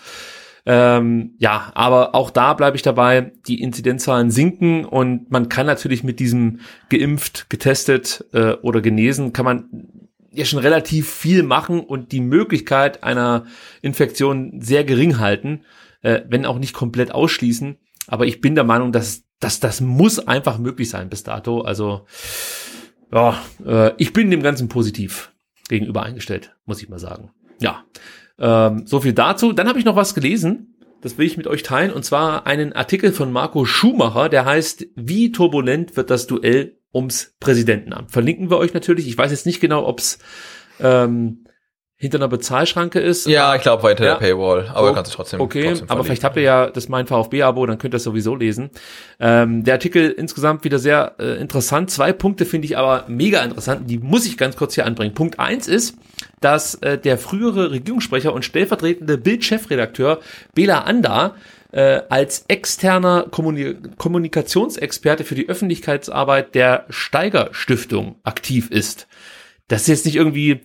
Ähm, 0.65 1.35
ja, 1.40 1.72
aber 1.76 2.15
auch 2.15 2.30
da 2.30 2.53
bleibe 2.53 2.77
ich 2.77 2.84
dabei, 2.84 3.34
die 3.48 3.61
Inzidenzzahlen 3.61 4.31
sinken 4.31 4.85
und 4.85 5.30
man 5.30 5.49
kann 5.49 5.65
natürlich 5.65 6.03
mit 6.03 6.19
diesem 6.19 6.61
geimpft, 6.90 7.49
getestet 7.49 8.26
äh, 8.31 8.53
oder 8.61 8.80
genesen, 8.80 9.34
kann 9.34 9.45
man 9.45 9.90
ja 10.31 10.45
schon 10.45 10.60
relativ 10.60 11.11
viel 11.11 11.44
machen 11.44 11.81
und 11.81 12.11
die 12.11 12.22
Möglichkeit 12.22 13.03
einer 13.03 13.45
Infektion 13.81 14.61
sehr 14.61 14.84
gering 14.85 15.19
halten, 15.19 15.61
äh, 16.02 16.22
wenn 16.27 16.45
auch 16.45 16.60
nicht 16.60 16.73
komplett 16.73 17.11
ausschließen. 17.11 17.77
Aber 18.07 18.26
ich 18.26 18.40
bin 18.40 18.56
der 18.56 18.64
Meinung, 18.64 18.91
dass, 18.91 19.23
dass 19.40 19.60
das 19.60 19.81
muss 19.81 20.19
einfach 20.19 20.57
möglich 20.57 20.90
sein 20.90 21.10
bis 21.10 21.23
dato. 21.23 21.61
Also 21.61 22.06
ja, 23.11 23.38
äh, 23.65 23.91
ich 23.98 24.14
bin 24.14 24.31
dem 24.31 24.41
Ganzen 24.44 24.69
positiv 24.69 25.31
gegenüber 25.68 26.03
eingestellt, 26.03 26.56
muss 26.65 26.81
ich 26.81 26.90
mal 26.90 26.99
sagen. 26.99 27.31
Ja, 27.60 27.84
ähm, 28.44 28.86
so 28.86 28.99
viel 28.99 29.14
dazu. 29.14 29.53
Dann 29.53 29.70
habe 29.70 29.80
ich 29.80 29.86
noch 29.86 29.95
was 29.95 30.14
gelesen. 30.14 30.76
Das 31.02 31.18
will 31.18 31.26
ich 31.26 31.38
mit 31.38 31.48
euch 31.48 31.64
teilen. 31.64 31.91
Und 31.91 32.03
zwar 32.03 32.45
einen 32.45 32.74
Artikel 32.74 33.14
von 33.14 33.32
Marco 33.32 33.65
Schumacher, 33.65 34.30
der 34.30 34.45
heißt, 34.45 34.86
wie 34.95 35.32
turbulent 35.32 35.95
wird 35.95 36.10
das 36.10 36.28
Duell 36.28 36.78
ums 36.94 37.36
Präsidentenamt? 37.40 38.11
Verlinken 38.11 38.49
wir 38.49 38.57
euch 38.57 38.74
natürlich. 38.74 39.07
Ich 39.07 39.18
weiß 39.18 39.32
jetzt 39.32 39.45
nicht 39.45 39.61
genau, 39.61 39.86
ob 39.88 39.99
es 39.99 40.20
ähm, 40.80 41.45
hinter 42.04 42.20
einer 42.20 42.28
Bezahlschranke 42.28 43.00
ist. 43.00 43.26
Ja, 43.28 43.56
ich 43.56 43.62
glaube 43.62 43.82
weiter 43.84 44.04
Ja. 44.06 44.16
der 44.16 44.20
Paywall, 44.20 44.70
aber 44.74 44.92
Oh, 44.92 44.94
kannst 44.94 45.12
du 45.12 45.16
trotzdem. 45.16 45.42
Okay, 45.42 45.70
trotzdem 45.70 45.90
aber 45.90 46.04
vielleicht 46.04 46.24
habt 46.24 46.36
ihr 46.36 46.44
ja 46.44 46.70
das 46.70 46.90
mein 46.90 47.08
VfB-Abo, 47.08 47.66
dann 47.66 47.78
könnt 47.78 47.94
ihr 47.94 47.96
das 47.96 48.04
sowieso 48.04 48.36
lesen. 48.36 48.70
Ähm, 49.20 49.64
der 49.64 49.76
Artikel 49.76 50.12
insgesamt 50.12 50.64
wieder 50.66 50.80
sehr 50.80 51.16
äh, 51.20 51.40
interessant. 51.40 51.90
Zwei 51.90 52.12
Punkte 52.14 52.46
finde 52.46 52.66
ich 52.66 52.78
aber 52.78 53.06
mega 53.08 53.42
interessant. 53.42 53.90
Die 53.90 53.98
muss 54.00 54.26
ich 54.26 54.38
ganz 54.38 54.56
kurz 54.58 54.76
hier 54.76 54.86
anbringen. 54.86 55.14
Punkt 55.14 55.40
eins 55.40 55.68
ist, 55.68 55.98
dass 56.42 56.76
äh, 56.76 56.98
der 56.98 57.18
frühere 57.18 57.72
Regierungssprecher 57.72 58.34
und 58.34 58.44
stellvertretende 58.44 59.18
Bild-Chefredakteur 59.18 60.20
Bela 60.54 60.82
Anda 60.82 61.36
äh, 61.72 62.02
als 62.10 62.46
externer 62.50 63.26
Kommuni 63.32 63.76
Kommunikationsexperte 63.98 65.24
für 65.24 65.36
die 65.36 65.48
Öffentlichkeitsarbeit 65.48 66.54
der 66.56 66.86
Steiger 66.90 67.50
Stiftung 67.54 68.18
aktiv 68.24 68.70
ist. 68.70 69.08
Das 69.70 69.84
ist 69.84 69.88
jetzt 69.88 70.06
nicht 70.06 70.18
irgendwie 70.18 70.62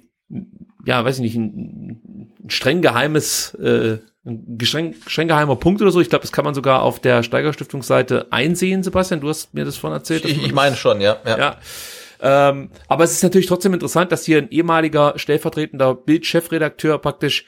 ja, 0.85 1.05
weiß 1.05 1.17
ich 1.17 1.23
nicht, 1.23 1.37
ein, 1.37 2.31
ein 2.45 2.51
streng 2.51 2.83
geheimes, 2.83 3.55
äh, 3.55 3.99
ein 4.25 4.59
streng, 4.63 4.95
streng 5.07 5.29
geheimer 5.29 5.57
Punkt 5.57 5.81
oder 5.83 5.91
so. 5.91 6.01
Ich 6.01 6.11
glaube, 6.11 6.23
das 6.23 6.33
kann 6.33 6.45
man 6.45 6.55
sogar 6.55 6.83
auf 6.83 7.01
der 7.01 7.23
Steiger 7.23 7.53
Stiftungsseite 7.53 8.29
einsehen, 8.31 8.83
Sebastian. 8.83 9.21
Du 9.21 9.29
hast 9.29 9.55
mir 9.55 9.65
das 9.65 9.77
vorhin 9.77 9.99
erzählt. 9.99 10.25
Ich, 10.25 10.43
ich 10.45 10.53
meine 10.53 10.77
schon, 10.77 11.01
ja. 11.01 11.19
ja. 11.27 11.39
ja. 11.39 11.57
Ähm, 12.21 12.71
aber 12.89 13.05
es 13.05 13.13
ist 13.13 13.23
natürlich 13.23 13.47
trotzdem 13.47 13.75
interessant, 13.75 14.13
dass 14.13 14.25
hier 14.25 14.39
ein 14.39 14.51
ehemaliger 14.51 15.15
stellvertretender 15.17 15.95
Bild-Chefredakteur 15.95 16.99
praktisch 16.99 17.45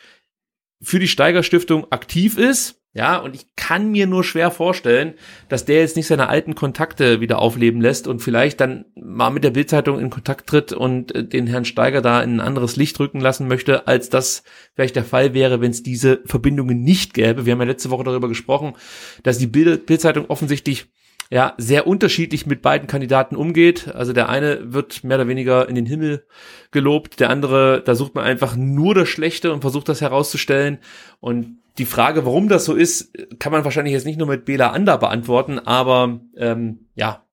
für 0.82 0.98
die 0.98 1.09
Steiger 1.09 1.43
Stiftung 1.43 1.90
aktiv 1.90 2.39
ist. 2.39 2.80
Ja, 2.93 3.19
und 3.19 3.37
ich 3.37 3.55
kann 3.55 3.93
mir 3.93 4.09
nur 4.09 4.25
schwer 4.25 4.51
vorstellen, 4.51 5.15
dass 5.49 5.65
der 5.65 5.79
jetzt 5.79 5.95
nicht 5.95 6.09
seine 6.09 6.29
alten 6.29 6.57
Kontakte 6.57 7.21
wieder 7.21 7.39
aufleben 7.39 7.81
lässt 7.81 8.09
und 8.09 8.19
vielleicht 8.19 8.61
dann 8.61 8.85
mal 8.97 9.31
mit 9.31 9.45
der 9.45 9.53
Bildzeitung 9.53 10.01
in 10.01 10.11
Kontakt 10.11 10.49
tritt 10.49 10.73
und 10.73 11.15
äh, 11.15 11.25
den 11.25 11.47
Herrn 11.47 11.65
Steiger 11.65 12.03
da 12.03 12.21
in 12.21 12.37
ein 12.37 12.41
anderes 12.41 12.75
Licht 12.75 12.99
rücken 12.99 13.21
lassen 13.21 13.47
möchte, 13.47 13.87
als 13.87 14.09
das 14.09 14.43
vielleicht 14.75 14.97
der 14.97 15.05
Fall 15.05 15.35
wäre, 15.35 15.61
wenn 15.61 15.71
es 15.71 15.85
diese 15.85 16.21
Verbindungen 16.25 16.83
nicht 16.83 17.15
gäbe. 17.15 17.47
Wir 17.47 17.53
haben 17.53 17.61
ja 17.61 17.67
letzte 17.67 17.91
Woche 17.91 18.03
darüber 18.03 18.27
gesprochen, 18.27 18.75
dass 19.23 19.39
die 19.39 19.47
Bild 19.47 19.87
Bildzeitung 19.87 20.27
offensichtlich 20.27 20.89
ja 21.31 21.55
sehr 21.59 21.87
unterschiedlich 21.87 22.47
mit 22.47 22.61
beiden 22.61 22.89
Kandidaten 22.89 23.37
umgeht. 23.37 23.87
Also 23.95 24.12
der 24.12 24.29
eine 24.29 24.73
wird 24.73 25.05
mehr 25.05 25.17
oder 25.17 25.29
weniger 25.29 25.69
in 25.69 25.77
den 25.77 25.87
Himmel 25.87 26.27
gelobt, 26.73 27.21
der 27.21 27.31
andere, 27.31 27.83
da 27.85 27.95
sucht 27.95 28.17
man 28.17 28.25
einfach 28.25 28.57
nur 28.57 28.97
das 28.97 29.09
Schlechte 29.09 29.53
und 29.53 29.61
versucht 29.61 29.89
das 29.89 30.01
herauszustellen. 30.01 30.79
Und 31.21 31.60
die 31.78 31.84
Frage, 31.84 32.24
warum 32.24 32.48
das 32.48 32.64
so 32.64 32.74
ist, 32.74 33.12
kann 33.38 33.52
man 33.52 33.64
wahrscheinlich 33.64 33.92
jetzt 33.92 34.06
nicht 34.06 34.18
nur 34.18 34.28
mit 34.28 34.44
Bela 34.44 34.70
Ander 34.70 34.98
beantworten, 34.98 35.59
aber 35.59 36.20
ähm, 36.36 36.88
ja, 36.94 37.24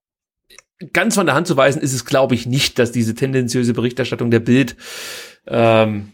ganz 0.92 1.14
von 1.14 1.26
der 1.26 1.34
Hand 1.34 1.46
zu 1.46 1.56
weisen 1.56 1.82
ist 1.82 1.94
es, 1.94 2.04
glaube 2.04 2.34
ich, 2.34 2.46
nicht, 2.46 2.78
dass 2.78 2.92
diese 2.92 3.14
tendenziöse 3.14 3.74
Berichterstattung 3.74 4.30
der 4.30 4.40
Bild 4.40 4.76
ähm, 5.46 6.12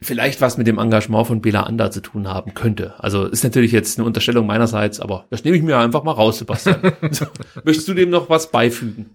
vielleicht 0.00 0.40
was 0.40 0.56
mit 0.56 0.66
dem 0.66 0.78
Engagement 0.78 1.26
von 1.26 1.40
Bela 1.40 1.64
Ander 1.64 1.90
zu 1.90 2.00
tun 2.00 2.28
haben 2.28 2.54
könnte. 2.54 2.94
Also 3.02 3.26
ist 3.26 3.44
natürlich 3.44 3.72
jetzt 3.72 3.98
eine 3.98 4.06
Unterstellung 4.06 4.46
meinerseits, 4.46 5.00
aber 5.00 5.26
das 5.30 5.44
nehme 5.44 5.56
ich 5.56 5.62
mir 5.62 5.78
einfach 5.78 6.04
mal 6.04 6.12
raus, 6.12 6.38
Sebastian. 6.38 6.80
Möchtest 7.64 7.88
du 7.88 7.94
dem 7.94 8.10
noch 8.10 8.30
was 8.30 8.50
beifügen? 8.50 9.10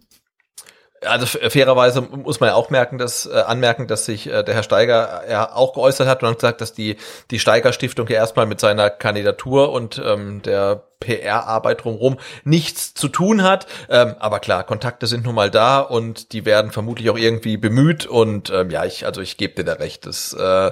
Also 1.05 1.25
fairerweise 1.25 2.01
muss 2.01 2.39
man 2.39 2.49
ja 2.49 2.55
auch 2.55 2.69
merken, 2.69 2.97
dass 2.97 3.25
äh, 3.25 3.33
anmerken, 3.33 3.87
dass 3.87 4.05
sich 4.05 4.27
äh, 4.27 4.43
der 4.43 4.55
Herr 4.55 4.63
Steiger 4.63 5.23
ja 5.29 5.53
auch 5.53 5.73
geäußert 5.73 6.07
hat 6.07 6.23
und 6.23 6.29
hat 6.29 6.37
gesagt, 6.37 6.61
dass 6.61 6.73
die 6.73 6.97
die 7.31 7.39
Steiger 7.39 7.73
Stiftung 7.73 8.07
ja 8.07 8.15
erstmal 8.15 8.45
mit 8.45 8.59
seiner 8.59 8.89
Kandidatur 8.89 9.71
und 9.71 10.01
ähm, 10.03 10.41
der 10.41 10.83
PR-Arbeit 10.99 11.83
drumherum 11.83 12.17
nichts 12.43 12.93
zu 12.93 13.09
tun 13.09 13.43
hat. 13.43 13.67
Ähm, 13.89 14.15
aber 14.19 14.39
klar, 14.39 14.63
Kontakte 14.63 15.07
sind 15.07 15.25
nun 15.25 15.35
mal 15.35 15.51
da 15.51 15.79
und 15.79 16.31
die 16.33 16.45
werden 16.45 16.71
vermutlich 16.71 17.09
auch 17.09 17.17
irgendwie 17.17 17.57
bemüht 17.57 18.05
und 18.05 18.49
ähm, 18.49 18.69
ja, 18.69 18.85
ich 18.85 19.05
also 19.05 19.21
ich 19.21 19.37
gebe 19.37 19.55
dir 19.55 19.65
da 19.65 19.73
recht, 19.73 20.05
das, 20.05 20.33
äh, 20.33 20.67
äh, 20.67 20.71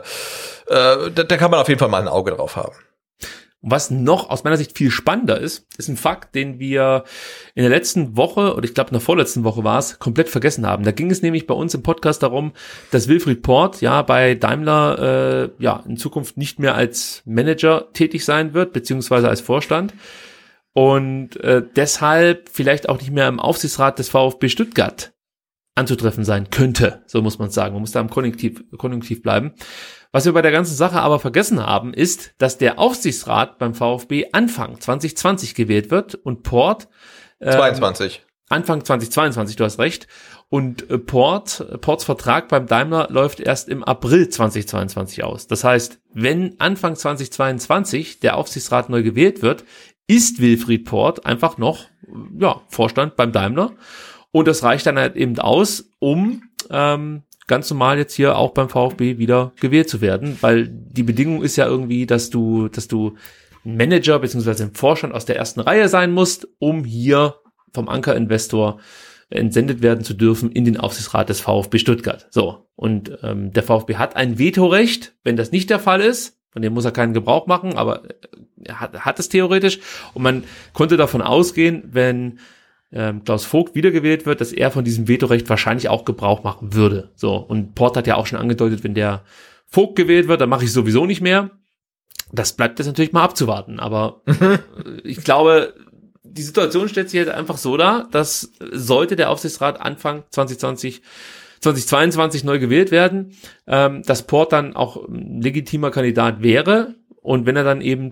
da, 0.67 1.23
da 1.23 1.37
kann 1.37 1.51
man 1.51 1.59
auf 1.59 1.67
jeden 1.67 1.79
Fall 1.79 1.89
mal 1.89 2.01
ein 2.01 2.07
Auge 2.07 2.31
drauf 2.31 2.55
haben. 2.55 2.75
Was 3.63 3.91
noch 3.91 4.31
aus 4.31 4.43
meiner 4.43 4.57
Sicht 4.57 4.75
viel 4.75 4.89
spannender 4.89 5.39
ist, 5.39 5.67
ist 5.77 5.87
ein 5.87 5.97
Fakt, 5.97 6.33
den 6.33 6.57
wir 6.57 7.03
in 7.53 7.61
der 7.61 7.69
letzten 7.69 8.17
Woche, 8.17 8.55
oder 8.55 8.63
ich 8.63 8.73
glaube 8.73 8.89
in 8.89 8.95
der 8.95 9.01
vorletzten 9.01 9.43
Woche 9.43 9.63
war 9.63 9.77
es, 9.77 9.99
komplett 9.99 10.29
vergessen 10.29 10.65
haben. 10.65 10.83
Da 10.83 10.91
ging 10.91 11.11
es 11.11 11.21
nämlich 11.21 11.45
bei 11.45 11.53
uns 11.53 11.75
im 11.75 11.83
Podcast 11.83 12.23
darum, 12.23 12.53
dass 12.89 13.07
Wilfried 13.07 13.43
Port 13.43 13.81
ja 13.81 14.01
bei 14.01 14.33
Daimler 14.33 15.51
äh, 15.59 15.63
ja 15.63 15.83
in 15.87 15.95
Zukunft 15.95 16.37
nicht 16.37 16.57
mehr 16.57 16.73
als 16.73 17.21
Manager 17.25 17.89
tätig 17.93 18.25
sein 18.25 18.55
wird, 18.55 18.73
beziehungsweise 18.73 19.29
als 19.29 19.41
Vorstand. 19.41 19.93
Und 20.73 21.37
äh, 21.43 21.61
deshalb 21.75 22.49
vielleicht 22.51 22.89
auch 22.89 22.97
nicht 22.99 23.11
mehr 23.11 23.27
im 23.27 23.39
Aufsichtsrat 23.39 23.99
des 23.99 24.09
VfB 24.09 24.49
Stuttgart 24.49 25.13
anzutreffen 25.75 26.23
sein 26.23 26.49
könnte. 26.49 27.03
So 27.05 27.21
muss 27.21 27.39
man 27.39 27.49
sagen. 27.49 27.73
Man 27.73 27.81
muss 27.81 27.91
da 27.91 27.99
im 27.99 28.09
Konjunktiv, 28.09 28.63
Konjunktiv 28.77 29.21
bleiben. 29.21 29.53
Was 30.11 30.25
wir 30.25 30.33
bei 30.33 30.41
der 30.41 30.51
ganzen 30.51 30.75
Sache 30.75 30.99
aber 30.99 31.19
vergessen 31.19 31.65
haben, 31.65 31.93
ist, 31.93 32.33
dass 32.37 32.57
der 32.57 32.79
Aufsichtsrat 32.79 33.57
beim 33.59 33.73
VfB 33.73 34.27
Anfang 34.33 34.79
2020 34.79 35.55
gewählt 35.55 35.89
wird 35.89 36.15
und 36.15 36.43
Port 36.43 36.89
äh, 37.39 37.51
22. 37.51 38.25
Anfang 38.49 38.83
2022, 38.83 39.55
du 39.55 39.63
hast 39.63 39.79
recht. 39.79 40.07
Und 40.49 40.89
äh, 40.89 40.97
Port, 40.97 41.65
Ports 41.79 42.03
Vertrag 42.03 42.49
beim 42.49 42.67
Daimler 42.67 43.07
läuft 43.09 43.39
erst 43.39 43.69
im 43.69 43.85
April 43.85 44.27
2022 44.27 45.23
aus. 45.23 45.47
Das 45.47 45.63
heißt, 45.63 46.01
wenn 46.13 46.59
Anfang 46.59 46.97
2022 46.97 48.19
der 48.19 48.35
Aufsichtsrat 48.35 48.89
neu 48.89 49.03
gewählt 49.03 49.41
wird, 49.41 49.63
ist 50.07 50.41
Wilfried 50.41 50.83
Port 50.83 51.25
einfach 51.25 51.57
noch 51.57 51.85
ja, 52.37 52.61
Vorstand 52.67 53.15
beim 53.15 53.31
Daimler. 53.31 53.71
Und 54.31 54.49
das 54.49 54.63
reicht 54.63 54.85
dann 54.85 54.99
halt 54.99 55.15
eben 55.15 55.39
aus, 55.39 55.89
um 55.99 56.43
ähm, 56.69 57.23
ganz 57.51 57.69
normal 57.69 57.97
jetzt 57.97 58.13
hier 58.13 58.37
auch 58.37 58.53
beim 58.53 58.69
VfB 58.69 59.17
wieder 59.17 59.51
gewählt 59.59 59.89
zu 59.89 59.99
werden, 59.99 60.37
weil 60.39 60.69
die 60.69 61.03
Bedingung 61.03 61.43
ist 61.43 61.57
ja 61.57 61.67
irgendwie, 61.67 62.05
dass 62.05 62.29
du, 62.29 62.69
dass 62.69 62.87
du 62.87 63.17
Manager 63.65 64.19
beziehungsweise 64.19 64.63
ein 64.63 64.73
Vorstand 64.73 65.13
aus 65.13 65.25
der 65.25 65.35
ersten 65.35 65.59
Reihe 65.59 65.89
sein 65.89 66.13
musst, 66.13 66.47
um 66.59 66.85
hier 66.85 67.35
vom 67.73 67.89
Anker-Investor 67.89 68.79
entsendet 69.29 69.81
werden 69.81 70.05
zu 70.05 70.13
dürfen 70.13 70.49
in 70.53 70.63
den 70.63 70.77
Aufsichtsrat 70.77 71.27
des 71.27 71.41
VfB 71.41 71.77
Stuttgart. 71.77 72.25
So. 72.29 72.69
Und 72.75 73.19
ähm, 73.21 73.51
der 73.51 73.63
VfB 73.63 73.97
hat 73.97 74.15
ein 74.15 74.39
Vetorecht, 74.39 75.13
wenn 75.25 75.35
das 75.35 75.51
nicht 75.51 75.69
der 75.69 75.79
Fall 75.79 75.99
ist, 75.99 76.39
von 76.51 76.61
dem 76.61 76.71
muss 76.71 76.85
er 76.85 76.91
keinen 76.91 77.13
Gebrauch 77.13 77.47
machen, 77.47 77.77
aber 77.77 78.03
er 78.63 78.79
hat, 78.79 78.97
hat 79.01 79.19
es 79.19 79.27
theoretisch. 79.27 79.81
Und 80.13 80.23
man 80.23 80.45
konnte 80.71 80.95
davon 80.95 81.21
ausgehen, 81.21 81.83
wenn 81.91 82.39
ähm, 82.91 83.23
Klaus 83.23 83.45
Vogt 83.45 83.75
wiedergewählt 83.75 84.25
wird, 84.25 84.41
dass 84.41 84.51
er 84.51 84.71
von 84.71 84.83
diesem 84.83 85.07
Vetorecht 85.07 85.49
wahrscheinlich 85.49 85.89
auch 85.89 86.05
Gebrauch 86.05 86.43
machen 86.43 86.73
würde. 86.73 87.11
So, 87.15 87.35
und 87.35 87.75
Port 87.75 87.97
hat 87.97 88.07
ja 88.07 88.15
auch 88.15 88.27
schon 88.27 88.39
angedeutet, 88.39 88.83
wenn 88.83 88.93
der 88.93 89.23
Vogt 89.67 89.95
gewählt 89.95 90.27
wird, 90.27 90.41
dann 90.41 90.49
mache 90.49 90.65
ich 90.65 90.73
sowieso 90.73 91.05
nicht 91.05 91.21
mehr. 91.21 91.51
Das 92.33 92.53
bleibt 92.53 92.79
jetzt 92.79 92.87
natürlich 92.87 93.13
mal 93.13 93.23
abzuwarten. 93.23 93.79
Aber 93.79 94.21
ich 95.03 95.23
glaube, 95.23 95.73
die 96.23 96.43
Situation 96.43 96.89
stellt 96.89 97.09
sich 97.09 97.19
halt 97.19 97.29
einfach 97.29 97.57
so 97.57 97.77
dar, 97.77 98.07
dass 98.11 98.51
sollte 98.71 99.15
der 99.15 99.29
Aufsichtsrat 99.29 99.79
Anfang 99.79 100.23
2020 100.29 101.01
2022 101.61 102.43
neu 102.43 102.57
gewählt 102.57 102.89
werden, 102.89 103.37
ähm, 103.67 104.01
dass 104.03 104.23
Port 104.23 104.51
dann 104.51 104.75
auch 104.75 105.07
ein 105.07 105.41
legitimer 105.41 105.91
Kandidat 105.91 106.41
wäre 106.41 106.95
und 107.21 107.45
wenn 107.45 107.55
er 107.55 107.63
dann 107.63 107.81
eben 107.81 108.11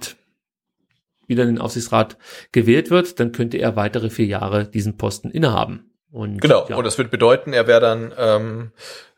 wieder 1.30 1.44
in 1.44 1.50
den 1.50 1.60
Aufsichtsrat 1.60 2.18
gewählt 2.52 2.90
wird, 2.90 3.20
dann 3.20 3.32
könnte 3.32 3.58
er 3.58 3.76
weitere 3.76 4.10
vier 4.10 4.26
Jahre 4.26 4.66
diesen 4.66 4.98
Posten 4.98 5.32
innehaben. 5.32 5.92
Und, 6.12 6.42
genau, 6.42 6.66
ja. 6.68 6.76
und 6.76 6.84
das 6.84 6.98
würde 6.98 7.12
bedeuten, 7.12 7.54
er 7.54 7.68
wäre 7.68 7.80
dann 7.80 8.12
ähm, 8.18 8.72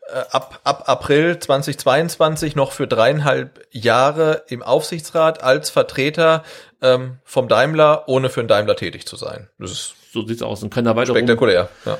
äh, 0.08 0.18
ab, 0.30 0.60
ab 0.64 0.84
April 0.86 1.38
2022 1.38 2.54
noch 2.54 2.72
für 2.72 2.86
dreieinhalb 2.86 3.66
Jahre 3.70 4.44
im 4.48 4.62
Aufsichtsrat 4.62 5.42
als 5.42 5.70
Vertreter 5.70 6.44
ähm, 6.82 7.18
vom 7.24 7.48
Daimler, 7.48 8.04
ohne 8.08 8.28
für 8.28 8.42
den 8.42 8.48
Daimler 8.48 8.76
tätig 8.76 9.06
zu 9.06 9.16
sein. 9.16 9.48
Das 9.58 9.70
ist 9.70 9.94
so 10.12 10.26
sieht's 10.26 10.42
aus 10.42 10.62
und 10.62 10.68
kann 10.68 10.84
da 10.84 10.94
weiter 10.94 11.14
spektakulär 11.14 11.70
ja. 11.86 11.98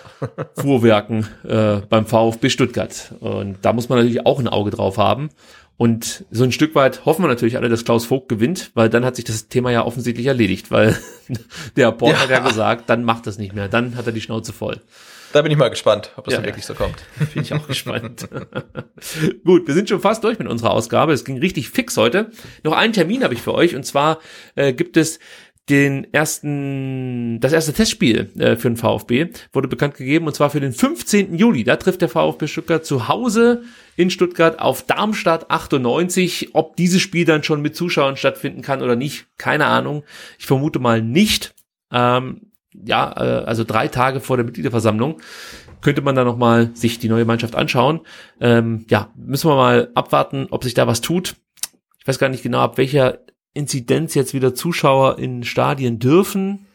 Fuhrwerken 0.57 1.27
äh, 1.49 1.77
beim 1.89 2.05
VfB 2.05 2.51
Stuttgart. 2.51 3.15
Und 3.21 3.59
da 3.63 3.73
muss 3.73 3.89
man 3.89 3.99
natürlich 3.99 4.27
auch 4.27 4.39
ein 4.39 4.49
Auge 4.49 4.71
drauf 4.71 4.99
haben. 4.99 5.31
Und 5.83 6.27
so 6.31 6.45
ein 6.45 6.53
Stück 6.53 6.77
weit 6.77 7.07
hoffen 7.07 7.25
wir 7.25 7.29
natürlich 7.29 7.57
alle, 7.57 7.69
dass 7.69 7.85
Klaus 7.85 8.07
Vogt 8.07 8.29
gewinnt, 8.29 8.71
weil 8.75 8.89
dann 8.89 9.05
hat 9.05 9.17
sich 9.17 9.25
das 9.25 9.49
Thema 9.49 9.73
ja 9.73 9.85
offensichtlich 9.85 10.27
erledigt, 10.27 10.71
weil 10.71 10.97
der 11.77 11.91
Port 11.91 12.13
ja. 12.13 12.21
hat 12.21 12.31
ja 12.31 12.39
gesagt, 12.39 12.89
dann 12.89 13.03
macht 13.03 13.27
das 13.27 13.37
nicht 13.37 13.53
mehr, 13.53 13.67
dann 13.67 13.97
hat 13.97 14.07
er 14.07 14.13
die 14.13 14.21
Schnauze 14.21 14.53
voll. 14.53 14.79
Da 15.33 15.43
bin 15.43 15.51
ich 15.51 15.59
mal 15.59 15.71
gespannt, 15.71 16.13
ob 16.15 16.27
das 16.27 16.35
ja, 16.35 16.39
dann 16.39 16.47
wirklich 16.47 16.67
so 16.67 16.75
kommt. 16.75 16.95
Bin 17.35 17.43
ich 17.43 17.53
auch 17.53 17.67
gespannt. 17.67 18.29
Gut, 19.45 19.67
wir 19.67 19.75
sind 19.75 19.89
schon 19.89 20.01
fast 20.01 20.23
durch 20.23 20.39
mit 20.39 20.47
unserer 20.47 20.71
Ausgabe. 20.71 21.15
Es 21.15 21.25
ging 21.25 21.39
richtig 21.39 21.69
fix 21.69 21.97
heute. 21.97 22.31
Noch 22.63 22.75
einen 22.75 22.93
Termin 22.93 23.25
habe 23.25 23.35
ich 23.35 23.43
für 23.43 23.55
euch 23.55 23.75
und 23.75 23.85
zwar 23.85 24.21
äh, 24.55 24.73
gibt 24.75 24.97
es 24.97 25.19
den 25.69 26.13
ersten, 26.13 27.39
das 27.41 27.53
erste 27.53 27.73
Testspiel 27.73 28.31
äh, 28.37 28.57
für 28.57 28.69
den 28.69 28.77
VfB 28.77 29.29
wurde 29.53 29.69
bekannt 29.69 29.95
gegeben 29.95 30.27
und 30.27 30.35
zwar 30.35 30.51
für 30.51 30.61
den 30.61 30.73
15. 30.73 31.37
Juli. 31.37 31.63
Da 31.63 31.77
trifft 31.77 32.01
der 32.01 32.09
VfB 32.09 32.49
Stuttgart 32.49 32.85
zu 32.85 33.07
Hause 33.09 33.63
in 33.97 34.11
Stuttgart 34.11 34.59
auf 34.59 34.83
Darmstadt 34.83 35.51
98. 35.51 36.51
Ob 36.55 36.77
dieses 36.77 37.01
Spiel 37.01 37.25
dann 37.25 37.45
schon 37.45 37.63
mit 37.63 37.77
Zuschauern 37.77 38.17
stattfinden 38.17 38.63
kann 38.63 38.83
oder 38.83 38.97
nicht, 38.97 39.27
keine 39.39 39.67
Ahnung. 39.67 40.03
Ich 40.39 40.47
vermute 40.47 40.81
mal 40.81 41.01
nicht. 41.01 41.55
Ähm, 41.93 42.53
ja, 42.73 43.13
äh, 43.17 43.45
also 43.45 43.63
drei 43.63 43.87
Tage 43.87 44.21
vor 44.21 44.37
der 44.37 44.47
Mitgliederversammlung 44.47 45.21
könnte 45.81 46.03
man 46.03 46.15
da 46.15 46.25
noch 46.25 46.37
mal 46.37 46.71
sich 46.75 46.99
die 46.99 47.09
neue 47.09 47.25
Mannschaft 47.25 47.55
anschauen. 47.55 48.01
Ähm, 48.41 48.87
ja, 48.89 49.13
müssen 49.15 49.51
wir 49.51 49.57
mal 49.57 49.91
abwarten, 49.95 50.47
ob 50.51 50.65
sich 50.65 50.75
da 50.75 50.87
was 50.87 51.01
tut. 51.01 51.37
Ich 52.01 52.07
weiß 52.09 52.19
gar 52.19 52.29
nicht 52.29 52.43
genau, 52.43 52.59
ab 52.59 52.79
welcher 52.79 53.19
Inzidenz 53.55 54.15
jetzt 54.15 54.35
wieder 54.35 54.55
Zuschauer 54.55 55.19
in 55.19 55.45
Stadien 55.45 55.99
dürfen. 55.99 56.67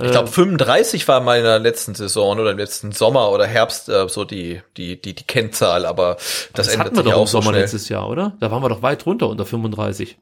Ich 0.00 0.10
glaube 0.10 0.28
35 0.28 1.06
war 1.06 1.20
mal 1.20 1.38
in 1.38 1.44
der 1.44 1.60
letzten 1.60 1.94
Saison 1.94 2.40
oder 2.40 2.50
im 2.50 2.58
letzten 2.58 2.90
Sommer 2.90 3.30
oder 3.30 3.46
Herbst 3.46 3.88
äh, 3.88 4.08
so 4.08 4.24
die 4.24 4.60
die 4.76 5.00
die 5.00 5.14
die 5.14 5.22
Kennzahl, 5.22 5.86
aber 5.86 6.16
das, 6.52 6.66
das 6.66 6.78
hatten 6.78 6.96
wir 6.96 7.04
doch 7.04 7.20
im 7.20 7.26
Sommer 7.26 7.50
schnell. 7.50 7.60
letztes 7.60 7.88
Jahr, 7.88 8.08
oder? 8.08 8.36
Da 8.40 8.50
waren 8.50 8.60
wir 8.60 8.68
doch 8.68 8.82
weit 8.82 9.06
runter 9.06 9.28
unter 9.28 9.46
35. 9.46 10.18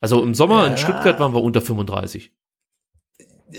Also 0.00 0.22
im 0.22 0.34
Sommer 0.34 0.62
ja. 0.62 0.66
in 0.68 0.76
Stuttgart 0.76 1.18
waren 1.18 1.34
wir 1.34 1.42
unter 1.42 1.60
35. 1.60 2.30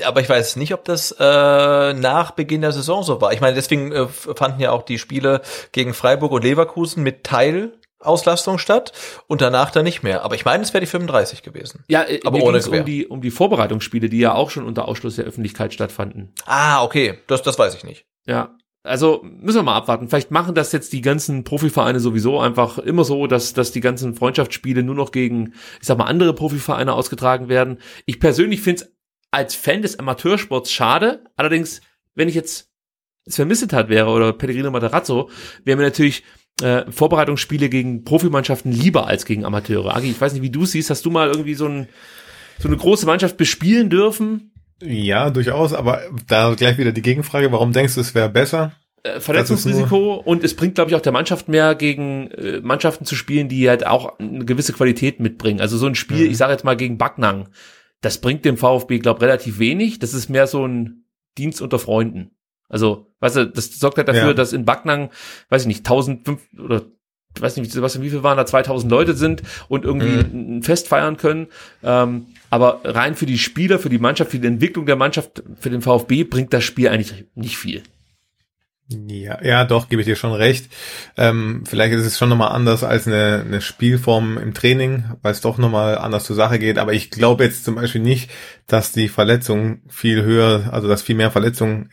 Aber 0.05 0.21
ich 0.21 0.29
weiß 0.29 0.55
nicht, 0.55 0.73
ob 0.73 0.85
das 0.85 1.15
äh, 1.19 1.93
nach 1.93 2.31
Beginn 2.31 2.61
der 2.61 2.71
Saison 2.71 3.03
so 3.03 3.19
war. 3.19 3.33
Ich 3.33 3.41
meine, 3.41 3.55
deswegen 3.55 3.91
äh, 3.91 4.07
fanden 4.07 4.61
ja 4.61 4.71
auch 4.71 4.83
die 4.83 4.99
Spiele 4.99 5.41
gegen 5.73 5.93
Freiburg 5.93 6.31
und 6.31 6.43
Leverkusen 6.43 7.03
mit 7.03 7.25
Teil 7.25 7.73
Auslastung 7.99 8.57
statt 8.57 8.93
und 9.27 9.41
danach 9.41 9.71
dann 9.71 9.83
nicht 9.83 10.03
mehr. 10.03 10.23
Aber 10.23 10.35
ich 10.35 10.45
meine, 10.45 10.63
es 10.63 10.73
wäre 10.73 10.81
die 10.81 10.89
35 10.89 11.41
gewesen. 11.41 11.83
Ja, 11.87 12.03
äh, 12.03 12.19
aber 12.25 12.41
ohne 12.41 12.61
um 12.61 12.85
die 12.85 13.07
um 13.07 13.21
die 13.21 13.31
Vorbereitungsspiele, 13.31 14.09
die 14.09 14.19
ja 14.19 14.33
auch 14.33 14.49
schon 14.49 14.65
unter 14.65 14.87
Ausschluss 14.87 15.15
der 15.15 15.25
Öffentlichkeit 15.25 15.73
stattfanden. 15.73 16.33
Ah, 16.45 16.83
okay, 16.83 17.19
das 17.27 17.41
das 17.41 17.57
weiß 17.57 17.75
ich 17.75 17.83
nicht. 17.83 18.05
Ja, 18.25 18.55
also 18.87 19.21
müssen 19.23 19.57
wir 19.57 19.63
mal 19.63 19.75
abwarten. 19.75 20.07
Vielleicht 20.07 20.31
machen 20.31 20.55
das 20.55 20.71
jetzt 20.71 20.93
die 20.93 21.01
ganzen 21.01 21.43
Profivereine 21.43 21.99
sowieso 21.99 22.39
einfach 22.39 22.77
immer 22.77 23.03
so, 23.03 23.27
dass, 23.27 23.53
dass 23.53 23.71
die 23.71 23.81
ganzen 23.81 24.15
Freundschaftsspiele 24.15 24.83
nur 24.83 24.95
noch 24.95 25.11
gegen, 25.11 25.53
ich 25.79 25.87
sag 25.87 25.97
mal, 25.97 26.05
andere 26.05 26.33
Profivereine 26.33 26.93
ausgetragen 26.93 27.49
werden. 27.49 27.79
Ich 28.05 28.19
persönlich 28.19 28.61
finde 28.61 28.83
es 28.83 28.93
als 29.31 29.55
Fan 29.55 29.81
des 29.81 29.99
Amateursports 29.99 30.71
schade. 30.71 31.23
Allerdings, 31.35 31.81
wenn 32.15 32.29
ich 32.29 32.35
jetzt 32.35 32.69
Vermissetat 33.27 33.89
wäre 33.89 34.09
oder 34.09 34.31
Pellegrino 34.31 34.71
Materazzo, 34.71 35.29
wäre 35.65 35.77
mir 35.77 35.83
natürlich 35.83 36.23
äh, 36.61 36.89
Vorbereitungsspiele 36.91 37.69
gegen 37.69 38.03
Profimannschaften 38.03 38.71
lieber 38.71 39.07
als 39.07 39.25
gegen 39.25 39.45
Amateure. 39.45 39.95
Agi, 39.95 40.09
ich 40.09 40.19
weiß 40.19 40.33
nicht, 40.33 40.41
wie 40.41 40.49
du 40.49 40.65
siehst. 40.65 40.89
Hast 40.89 41.05
du 41.05 41.11
mal 41.11 41.27
irgendwie 41.27 41.53
so, 41.53 41.67
ein, 41.67 41.87
so 42.59 42.67
eine 42.67 42.77
große 42.77 43.05
Mannschaft 43.05 43.37
bespielen 43.37 43.89
dürfen? 43.89 44.51
Ja, 44.81 45.29
durchaus, 45.29 45.73
aber 45.73 46.01
da 46.27 46.53
gleich 46.53 46.77
wieder 46.77 46.91
die 46.91 47.01
Gegenfrage, 47.01 47.51
warum 47.51 47.73
denkst 47.73 47.95
du, 47.95 48.01
es 48.01 48.13
wäre 48.13 48.29
besser? 48.29 48.73
Äh, 49.03 49.19
Verletzungsrisiko 49.19 50.15
und 50.15 50.43
es 50.43 50.55
bringt, 50.55 50.75
glaube 50.75 50.91
ich, 50.91 50.95
auch 50.95 51.01
der 51.01 51.11
Mannschaft 51.11 51.47
mehr 51.47 51.75
gegen 51.75 52.29
äh, 52.31 52.61
Mannschaften 52.61 53.05
zu 53.05 53.15
spielen, 53.15 53.49
die 53.49 53.69
halt 53.69 53.85
auch 53.85 54.19
eine 54.19 54.45
gewisse 54.45 54.73
Qualität 54.73 55.19
mitbringen. 55.19 55.61
Also 55.61 55.77
so 55.77 55.87
ein 55.87 55.95
Spiel, 55.95 56.25
mhm. 56.25 56.31
ich 56.31 56.37
sage 56.37 56.53
jetzt 56.53 56.63
mal 56.63 56.77
gegen 56.77 56.97
Backnang, 56.97 57.49
das 58.01 58.19
bringt 58.19 58.45
dem 58.45 58.57
VfB, 58.57 58.99
glaube 58.99 59.21
relativ 59.21 59.59
wenig. 59.59 59.99
Das 59.99 60.13
ist 60.13 60.29
mehr 60.29 60.47
so 60.47 60.67
ein 60.67 61.05
Dienst 61.37 61.61
unter 61.61 61.79
Freunden. 61.79 62.31
Also, 62.69 63.07
weißt 63.19 63.35
du, 63.37 63.47
das 63.47 63.79
sorgt 63.79 63.97
halt 63.97 64.07
dafür, 64.07 64.27
ja. 64.27 64.33
dass 64.33 64.53
in 64.53 64.65
Backnang, 64.65 65.09
weiß 65.49 65.63
ich 65.63 65.67
nicht, 65.67 65.79
1005 65.79 66.41
oder 66.59 66.83
weiß 67.39 67.57
nicht, 67.57 67.81
was, 67.81 68.01
wie 68.01 68.09
viel 68.09 68.23
waren 68.23 68.37
da, 68.37 68.45
2000 68.45 68.91
Leute 68.91 69.13
sind 69.13 69.43
und 69.67 69.85
irgendwie 69.85 70.23
mhm. 70.23 70.57
ein 70.57 70.63
Fest 70.63 70.87
feiern 70.87 71.17
können. 71.17 71.47
Ähm, 71.83 72.27
aber 72.49 72.81
rein 72.83 73.15
für 73.15 73.25
die 73.25 73.37
Spieler, 73.37 73.79
für 73.79 73.89
die 73.89 73.99
Mannschaft, 73.99 74.31
für 74.31 74.39
die 74.39 74.47
Entwicklung 74.47 74.85
der 74.85 74.95
Mannschaft, 74.95 75.43
für 75.59 75.69
den 75.69 75.81
VfB 75.81 76.23
bringt 76.23 76.53
das 76.53 76.63
Spiel 76.63 76.89
eigentlich 76.89 77.25
nicht 77.35 77.57
viel. 77.57 77.83
Ja, 78.89 79.43
ja, 79.43 79.65
doch, 79.65 79.89
gebe 79.89 80.01
ich 80.01 80.07
dir 80.07 80.15
schon 80.15 80.31
recht. 80.31 80.71
Ähm, 81.17 81.63
vielleicht 81.65 81.93
ist 81.93 82.05
es 82.05 82.17
schon 82.17 82.29
nochmal 82.29 82.53
anders 82.53 82.85
als 82.85 83.05
eine, 83.05 83.43
eine 83.45 83.59
Spielform 83.59 84.37
im 84.37 84.53
Training, 84.53 85.03
weil 85.21 85.33
es 85.33 85.41
doch 85.41 85.57
nochmal 85.57 85.97
anders 85.97 86.23
zur 86.23 86.37
Sache 86.37 86.57
geht. 86.57 86.77
Aber 86.77 86.93
ich 86.93 87.11
glaube 87.11 87.43
jetzt 87.43 87.65
zum 87.65 87.75
Beispiel 87.75 87.99
nicht, 87.99 88.31
dass 88.65 88.93
die 88.93 89.09
Verletzungen 89.09 89.81
viel 89.89 90.23
höher, 90.23 90.69
also 90.71 90.87
dass 90.87 91.01
viel 91.01 91.15
mehr 91.15 91.31
Verletzungen 91.31 91.89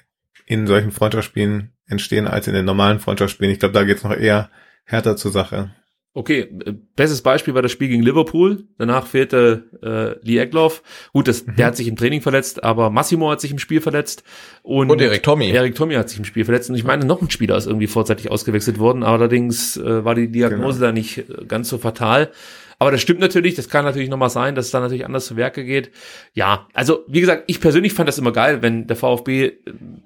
in 0.46 0.66
solchen 0.66 0.92
Freundschaftsspielen 0.92 1.72
entstehen 1.86 2.26
als 2.26 2.48
in 2.48 2.54
den 2.54 2.64
normalen 2.64 3.00
Freundschaftsspielen. 3.00 3.52
Ich 3.52 3.58
glaube, 3.58 3.74
da 3.74 3.84
geht 3.84 3.98
es 3.98 4.04
noch 4.04 4.16
eher 4.16 4.50
härter 4.84 5.16
zur 5.16 5.32
Sache. 5.32 5.74
Okay, 6.16 6.48
äh, 6.64 6.74
bestes 6.94 7.22
Beispiel 7.22 7.54
war 7.54 7.62
das 7.62 7.72
Spiel 7.72 7.88
gegen 7.88 8.02
Liverpool. 8.02 8.68
Danach 8.78 9.06
fehlte 9.06 9.68
äh, 9.82 10.24
Lee 10.24 10.38
Egloff. 10.38 10.84
Gut, 11.12 11.26
das, 11.26 11.44
mhm. 11.44 11.56
der 11.56 11.66
hat 11.66 11.76
sich 11.76 11.88
im 11.88 11.96
Training 11.96 12.20
verletzt, 12.20 12.62
aber 12.62 12.88
Massimo 12.90 13.30
hat 13.30 13.40
sich 13.40 13.50
im 13.50 13.58
Spiel 13.58 13.80
verletzt. 13.80 14.22
Und, 14.62 14.92
und 14.92 15.00
Erik 15.00 15.24
Tommy. 15.24 15.50
Erik 15.50 15.74
Tommy 15.74 15.94
hat 15.94 16.08
sich 16.08 16.18
im 16.18 16.24
Spiel 16.24 16.44
verletzt. 16.44 16.70
Und 16.70 16.76
ich 16.76 16.84
meine, 16.84 17.04
noch 17.04 17.20
ein 17.20 17.30
Spieler 17.30 17.56
ist 17.56 17.66
irgendwie 17.66 17.88
vorzeitig 17.88 18.30
ausgewechselt 18.30 18.78
worden. 18.78 19.02
Allerdings 19.02 19.76
äh, 19.76 20.04
war 20.04 20.14
die 20.14 20.30
Diagnose 20.30 20.78
genau. 20.78 20.86
da 20.86 20.92
nicht 20.92 21.18
äh, 21.18 21.46
ganz 21.48 21.68
so 21.68 21.78
fatal. 21.78 22.30
Aber 22.78 22.90
das 22.90 23.00
stimmt 23.00 23.20
natürlich, 23.20 23.54
das 23.54 23.68
kann 23.68 23.84
natürlich 23.84 24.08
nochmal 24.08 24.30
sein, 24.30 24.54
dass 24.54 24.66
es 24.66 24.70
da 24.72 24.80
natürlich 24.80 25.06
anders 25.06 25.26
zu 25.26 25.36
Werke 25.36 25.64
geht. 25.64 25.90
Ja, 26.32 26.66
also 26.74 27.04
wie 27.06 27.20
gesagt, 27.20 27.44
ich 27.46 27.60
persönlich 27.60 27.94
fand 27.94 28.08
das 28.08 28.18
immer 28.18 28.32
geil, 28.32 28.62
wenn 28.62 28.86
der 28.86 28.96
VfB 28.96 29.52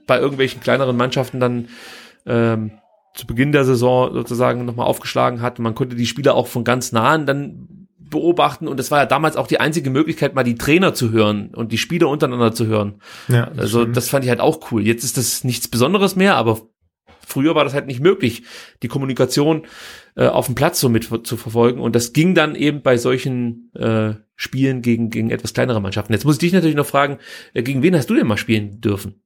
bei 0.07 0.19
irgendwelchen 0.19 0.61
kleineren 0.61 0.97
Mannschaften 0.97 1.41
dann 1.41 1.69
ähm, 2.27 2.73
zu 3.15 3.27
Beginn 3.27 3.53
der 3.53 3.65
Saison 3.65 4.13
sozusagen 4.13 4.65
nochmal 4.65 4.87
aufgeschlagen 4.87 5.43
hat. 5.43 5.59
Man 5.59 5.75
konnte 5.75 5.97
die 5.97 6.07
Spieler 6.07 6.35
auch 6.35 6.47
von 6.47 6.65
ganz 6.65 6.93
nahen 6.93 7.27
dann 7.27 7.89
beobachten 8.11 8.69
und 8.69 8.81
es 8.81 8.91
war 8.91 9.01
ja 9.01 9.07
damals 9.07 9.37
auch 9.37 9.47
die 9.47 9.61
einzige 9.61 9.91
Möglichkeit, 9.91 10.35
mal 10.35 10.45
die 10.45 10.57
Trainer 10.57 10.95
zu 10.95 11.11
hören 11.11 11.55
und 11.55 11.73
die 11.73 11.79
Spieler 11.79 12.09
untereinander 12.09 12.53
zu 12.53 12.67
hören. 12.67 13.01
Ja, 13.29 13.47
das 13.47 13.59
also 13.59 13.81
stimmt. 13.81 13.97
das 13.97 14.09
fand 14.09 14.25
ich 14.25 14.31
halt 14.31 14.41
auch 14.41 14.71
cool. 14.71 14.87
Jetzt 14.87 15.05
ist 15.05 15.17
das 15.17 15.45
nichts 15.45 15.69
Besonderes 15.69 16.17
mehr, 16.17 16.37
aber 16.37 16.61
früher 17.27 17.55
war 17.55 17.65
das 17.65 17.75
halt 17.75 17.87
nicht 17.87 18.01
möglich, 18.01 18.45
die 18.83 18.89
Kommunikation 18.89 19.67
äh, 20.19 20.27
auf 20.27 20.47
dem 20.47 20.55
Platz 20.55 20.81
so 20.81 20.89
mit 20.89 21.05
zu 21.05 21.37
verfolgen 21.37 21.81
und 21.81 21.95
das 21.95 22.13
ging 22.13 22.35
dann 22.35 22.55
eben 22.55 22.83
bei 22.83 22.97
solchen 22.97 23.71
äh, 23.75 24.15
Spielen 24.35 24.83
gegen 24.83 25.11
gegen 25.11 25.31
etwas 25.31 25.55
kleinere 25.55 25.81
Mannschaften. 25.81 26.13
Jetzt 26.13 26.25
muss 26.25 26.35
ich 26.35 26.41
dich 26.41 26.53
natürlich 26.53 26.77
noch 26.77 26.87
fragen, 26.87 27.19
äh, 27.55 27.63
gegen 27.63 27.83
wen 27.83 27.95
hast 27.95 28.11
du 28.11 28.15
denn 28.15 28.27
mal 28.27 28.37
spielen 28.37 28.81
dürfen? 28.81 29.23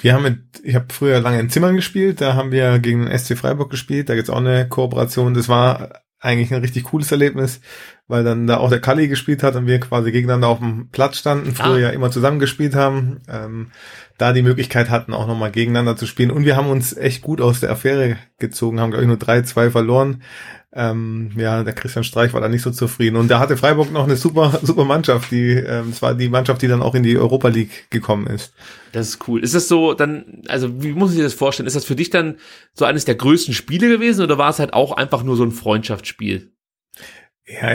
Wir 0.00 0.14
haben 0.14 0.22
mit, 0.24 0.38
ich 0.64 0.74
habe 0.74 0.86
früher 0.92 1.20
lange 1.20 1.38
in 1.38 1.50
Zimmern 1.50 1.76
gespielt, 1.76 2.20
da 2.20 2.34
haben 2.34 2.50
wir 2.50 2.78
gegen 2.80 3.04
den 3.04 3.16
SC 3.16 3.36
Freiburg 3.36 3.70
gespielt, 3.70 4.08
da 4.08 4.14
gibt's 4.16 4.30
auch 4.30 4.38
eine 4.38 4.68
Kooperation. 4.68 5.34
Das 5.34 5.48
war 5.48 6.02
eigentlich 6.18 6.52
ein 6.54 6.60
richtig 6.60 6.84
cooles 6.84 7.12
Erlebnis, 7.12 7.60
weil 8.06 8.24
dann 8.24 8.46
da 8.46 8.58
auch 8.58 8.70
der 8.70 8.80
Kalli 8.80 9.08
gespielt 9.08 9.42
hat 9.42 9.56
und 9.56 9.66
wir 9.66 9.78
quasi 9.80 10.12
gegeneinander 10.12 10.48
auf 10.48 10.58
dem 10.58 10.88
Platz 10.90 11.18
standen, 11.18 11.54
früher 11.54 11.74
ah. 11.74 11.78
ja 11.78 11.90
immer 11.90 12.10
zusammen 12.10 12.38
gespielt 12.38 12.74
haben, 12.74 13.20
ähm, 13.28 13.70
da 14.18 14.32
die 14.32 14.42
Möglichkeit 14.42 14.90
hatten, 14.90 15.14
auch 15.14 15.26
nochmal 15.26 15.50
gegeneinander 15.50 15.96
zu 15.96 16.06
spielen. 16.06 16.30
Und 16.30 16.44
wir 16.44 16.56
haben 16.56 16.68
uns 16.68 16.96
echt 16.96 17.22
gut 17.22 17.40
aus 17.40 17.60
der 17.60 17.70
Affäre 17.70 18.16
gezogen, 18.38 18.80
haben, 18.80 18.90
glaube 18.90 19.04
ich, 19.04 19.08
nur 19.08 19.16
3-2 19.16 19.70
verloren. 19.70 20.22
Ähm, 20.74 21.32
ja, 21.36 21.64
der 21.64 21.74
Christian 21.74 22.04
Streich 22.04 22.32
war 22.32 22.40
da 22.40 22.48
nicht 22.48 22.62
so 22.62 22.70
zufrieden. 22.70 23.16
Und 23.16 23.28
da 23.28 23.38
hatte 23.38 23.58
Freiburg 23.58 23.92
noch 23.92 24.04
eine 24.04 24.16
super, 24.16 24.58
super 24.62 24.84
Mannschaft, 24.84 25.30
die, 25.30 25.50
ähm, 25.52 25.90
das 25.90 26.00
war 26.00 26.14
die 26.14 26.30
Mannschaft, 26.30 26.62
die 26.62 26.68
dann 26.68 26.82
auch 26.82 26.94
in 26.94 27.02
die 27.02 27.18
Europa 27.18 27.48
League 27.48 27.90
gekommen 27.90 28.26
ist. 28.26 28.54
Das 28.92 29.08
ist 29.08 29.28
cool. 29.28 29.42
Ist 29.42 29.54
das 29.54 29.68
so 29.68 29.92
dann, 29.92 30.42
also 30.48 30.82
wie 30.82 30.92
muss 30.92 31.10
ich 31.10 31.18
dir 31.18 31.24
das 31.24 31.34
vorstellen? 31.34 31.66
Ist 31.66 31.76
das 31.76 31.84
für 31.84 31.96
dich 31.96 32.10
dann 32.10 32.36
so 32.72 32.86
eines 32.86 33.04
der 33.04 33.16
größten 33.16 33.52
Spiele 33.52 33.88
gewesen 33.88 34.22
oder 34.22 34.38
war 34.38 34.50
es 34.50 34.58
halt 34.58 34.72
auch 34.72 34.92
einfach 34.92 35.22
nur 35.22 35.36
so 35.36 35.44
ein 35.44 35.52
Freundschaftsspiel? 35.52 36.52
Ja, 37.46 37.68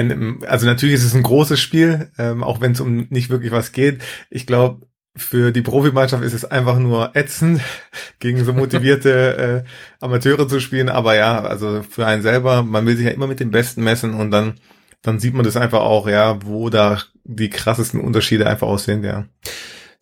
also 0.48 0.66
natürlich 0.66 0.96
ist 0.96 1.04
es 1.04 1.14
ein 1.14 1.24
großes 1.24 1.60
Spiel, 1.60 2.12
ähm, 2.18 2.44
auch 2.44 2.62
wenn 2.62 2.72
es 2.72 2.80
um 2.80 3.08
nicht 3.10 3.30
wirklich 3.30 3.52
was 3.52 3.74
geht. 3.74 4.02
Ich 4.30 4.48
glaube, 4.48 4.88
für 5.18 5.52
die 5.52 5.62
Profimannschaft 5.62 6.24
ist 6.24 6.34
es 6.34 6.46
einfach 6.46 6.80
nur 6.80 7.16
ätzend, 7.16 7.62
gegen 8.20 8.44
so 8.44 8.54
motivierte 8.54 9.64
äh, 9.66 10.04
Amateure 10.04 10.48
zu 10.48 10.60
spielen. 10.60 10.90
Aber 10.90 11.16
ja, 11.16 11.42
also 11.42 11.84
für 11.84 12.06
einen 12.06 12.22
selber, 12.22 12.64
man 12.64 12.86
will 12.86 12.96
sich 12.96 13.06
ja 13.06 13.12
immer 13.12 13.28
mit 13.28 13.40
dem 13.40 13.52
Besten 13.52 13.84
messen 13.84 14.14
und 14.14 14.32
dann, 14.32 14.56
dann 15.02 15.20
sieht 15.20 15.34
man 15.34 15.46
das 15.46 15.58
einfach 15.58 15.82
auch, 15.82 16.08
ja, 16.08 16.40
wo 16.46 16.70
da 16.70 17.02
die 17.24 17.50
krassesten 17.50 18.00
Unterschiede 18.00 18.48
einfach 18.48 18.68
aussehen, 18.68 19.04
ja. 19.04 19.26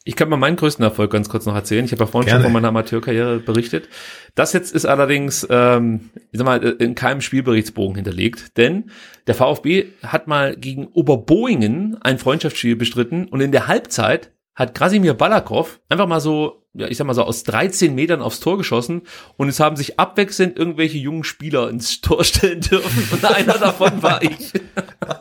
Ich 0.07 0.15
kann 0.15 0.29
mal 0.29 0.37
meinen 0.37 0.55
größten 0.55 0.85
Erfolg 0.85 1.11
ganz 1.11 1.29
kurz 1.29 1.47
noch 1.47 1.55
erzählen. 1.55 1.83
Ich 1.83 1.91
habe 1.91 2.03
ja 2.03 2.05
vorhin 2.05 2.27
Gerne. 2.27 2.43
schon 2.43 2.51
von 2.51 2.53
meiner 2.53 2.67
Amateurkarriere 2.67 3.39
berichtet. 3.39 3.89
Das 4.35 4.53
jetzt 4.53 4.71
ist 4.71 4.85
allerdings, 4.85 5.47
ähm, 5.49 6.11
ich 6.31 6.37
sag 6.37 6.45
mal, 6.45 6.61
in 6.61 6.93
keinem 6.93 7.21
Spielberichtsbogen 7.21 7.95
hinterlegt, 7.95 8.55
denn 8.57 8.91
der 9.25 9.33
VfB 9.33 9.87
hat 10.03 10.27
mal 10.27 10.55
gegen 10.57 10.85
Oberboingen 10.85 11.97
ein 12.01 12.19
Freundschaftsspiel 12.19 12.75
bestritten 12.75 13.25
und 13.25 13.41
in 13.41 13.51
der 13.51 13.67
Halbzeit 13.67 14.29
hat 14.55 14.73
Krasimir 14.73 15.13
Balakov 15.13 15.79
einfach 15.89 16.07
mal 16.07 16.21
so, 16.21 16.63
ja, 16.73 16.87
ich 16.87 16.97
sag 16.97 17.05
mal 17.05 17.13
so 17.13 17.23
aus 17.23 17.43
13 17.43 17.93
Metern 17.93 18.21
aufs 18.21 18.39
Tor 18.39 18.57
geschossen 18.57 19.01
und 19.35 19.49
es 19.49 19.59
haben 19.59 19.75
sich 19.75 19.99
abwechselnd 19.99 20.57
irgendwelche 20.57 20.97
jungen 20.97 21.25
Spieler 21.25 21.69
ins 21.69 21.99
Tor 22.01 22.23
stellen 22.23 22.61
dürfen 22.61 23.07
und 23.11 23.25
einer 23.25 23.57
davon 23.57 24.01
war 24.01 24.23
ich. 24.23 24.53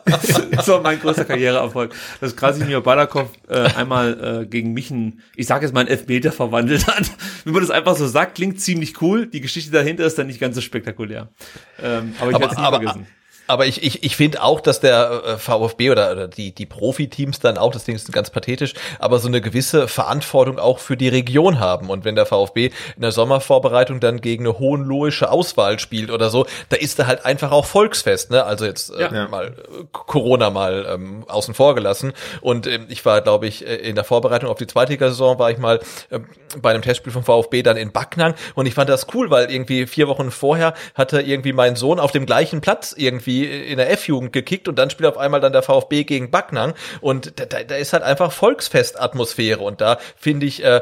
das 0.51 0.67
war 0.69 0.81
mein 0.81 0.99
größter 0.99 1.25
Karriereerfolg, 1.25 1.93
dass 2.21 2.35
Krasimir 2.35 2.79
Balakov 2.81 3.29
äh, 3.49 3.59
einmal 3.75 4.43
äh, 4.43 4.45
gegen 4.45 4.73
mich 4.73 4.89
ein, 4.89 5.21
ich 5.35 5.47
sag 5.47 5.61
jetzt 5.61 5.73
mal 5.73 5.81
einen 5.81 5.89
Elfmeter 5.89 6.31
verwandelt 6.31 6.87
hat. 6.87 7.11
Wenn 7.43 7.53
man 7.53 7.61
das 7.61 7.71
einfach 7.71 7.97
so 7.97 8.07
sagt, 8.07 8.35
klingt 8.35 8.61
ziemlich 8.61 9.01
cool. 9.01 9.27
Die 9.27 9.41
Geschichte 9.41 9.71
dahinter 9.71 10.05
ist 10.05 10.17
dann 10.17 10.27
nicht 10.27 10.39
ganz 10.39 10.55
so 10.55 10.61
spektakulär. 10.61 11.29
Ähm, 11.83 12.15
aber 12.19 12.31
ich 12.31 12.39
werde 12.39 12.53
es 12.53 12.57
nie 12.57 12.63
vergessen. 12.63 13.07
Aber 13.47 13.65
ich, 13.65 13.83
ich, 13.83 14.03
ich 14.03 14.15
finde 14.15 14.41
auch, 14.41 14.59
dass 14.59 14.79
der 14.79 15.21
äh, 15.25 15.37
VfB 15.37 15.91
oder, 15.91 16.11
oder 16.11 16.27
die, 16.27 16.53
die 16.53 16.65
Profiteams 16.65 17.39
dann 17.39 17.57
auch, 17.57 17.71
das 17.71 17.83
Ding 17.83 17.95
ist 17.95 18.11
ganz 18.11 18.29
pathetisch, 18.29 18.73
aber 18.99 19.19
so 19.19 19.27
eine 19.27 19.41
gewisse 19.41 19.87
Verantwortung 19.87 20.57
auch 20.57 20.79
für 20.79 20.97
die 20.97 21.09
Region 21.09 21.59
haben. 21.59 21.89
Und 21.89 22.05
wenn 22.05 22.15
der 22.15 22.25
VfB 22.25 22.71
in 22.95 23.01
der 23.01 23.11
Sommervorbereitung 23.11 23.99
dann 23.99 24.21
gegen 24.21 24.45
eine 24.45 24.57
hohenlohische 24.57 25.29
Auswahl 25.29 25.79
spielt 25.79 26.09
oder 26.09 26.29
so, 26.29 26.45
da 26.69 26.77
ist 26.77 26.97
er 26.99 27.07
halt 27.07 27.25
einfach 27.25 27.51
auch 27.51 27.65
Volksfest. 27.65 28.31
Ne? 28.31 28.43
Also 28.43 28.65
jetzt 28.65 28.89
äh, 28.91 29.01
ja. 29.01 29.27
mal 29.27 29.47
äh, 29.47 29.83
Corona 29.91 30.49
mal 30.49 30.87
ähm, 30.89 31.25
außen 31.27 31.53
vor 31.53 31.75
gelassen. 31.75 32.13
Und 32.41 32.65
ähm, 32.67 32.85
ich 32.89 33.05
war, 33.05 33.21
glaube 33.21 33.47
ich, 33.47 33.65
äh, 33.65 33.75
in 33.75 33.95
der 33.95 34.03
Vorbereitung 34.03 34.49
auf 34.49 34.57
die 34.57 34.67
zweite 34.67 34.95
Saison 34.97 35.37
war 35.37 35.51
ich 35.51 35.57
mal 35.57 35.79
äh, 36.09 36.19
bei 36.61 36.71
einem 36.71 36.81
Testspiel 36.81 37.13
vom 37.13 37.23
VfB 37.23 37.63
dann 37.63 37.77
in 37.77 37.91
Backnang 37.91 38.33
und 38.55 38.65
ich 38.65 38.73
fand 38.73 38.89
das 38.89 39.07
cool, 39.13 39.29
weil 39.29 39.51
irgendwie 39.51 39.87
vier 39.87 40.07
Wochen 40.07 40.31
vorher 40.31 40.73
hatte 40.93 41.21
irgendwie 41.21 41.53
mein 41.53 41.75
Sohn 41.75 41.99
auf 41.99 42.11
dem 42.11 42.25
gleichen 42.25 42.61
Platz 42.61 42.93
irgendwie 42.97 43.34
irgendwie 43.43 43.71
in 43.71 43.77
der 43.77 43.91
F-Jugend 43.91 44.33
gekickt 44.33 44.67
und 44.67 44.77
dann 44.77 44.89
spielt 44.89 45.09
auf 45.09 45.17
einmal 45.17 45.39
dann 45.39 45.53
der 45.53 45.63
VfB 45.63 46.03
gegen 46.03 46.31
Backnang. 46.31 46.73
Und 47.01 47.39
da, 47.39 47.45
da 47.45 47.75
ist 47.75 47.93
halt 47.93 48.03
einfach 48.03 48.31
Volksfestatmosphäre. 48.31 49.61
Und 49.61 49.81
da 49.81 49.97
finde 50.17 50.45
ich 50.45 50.63
äh, 50.63 50.81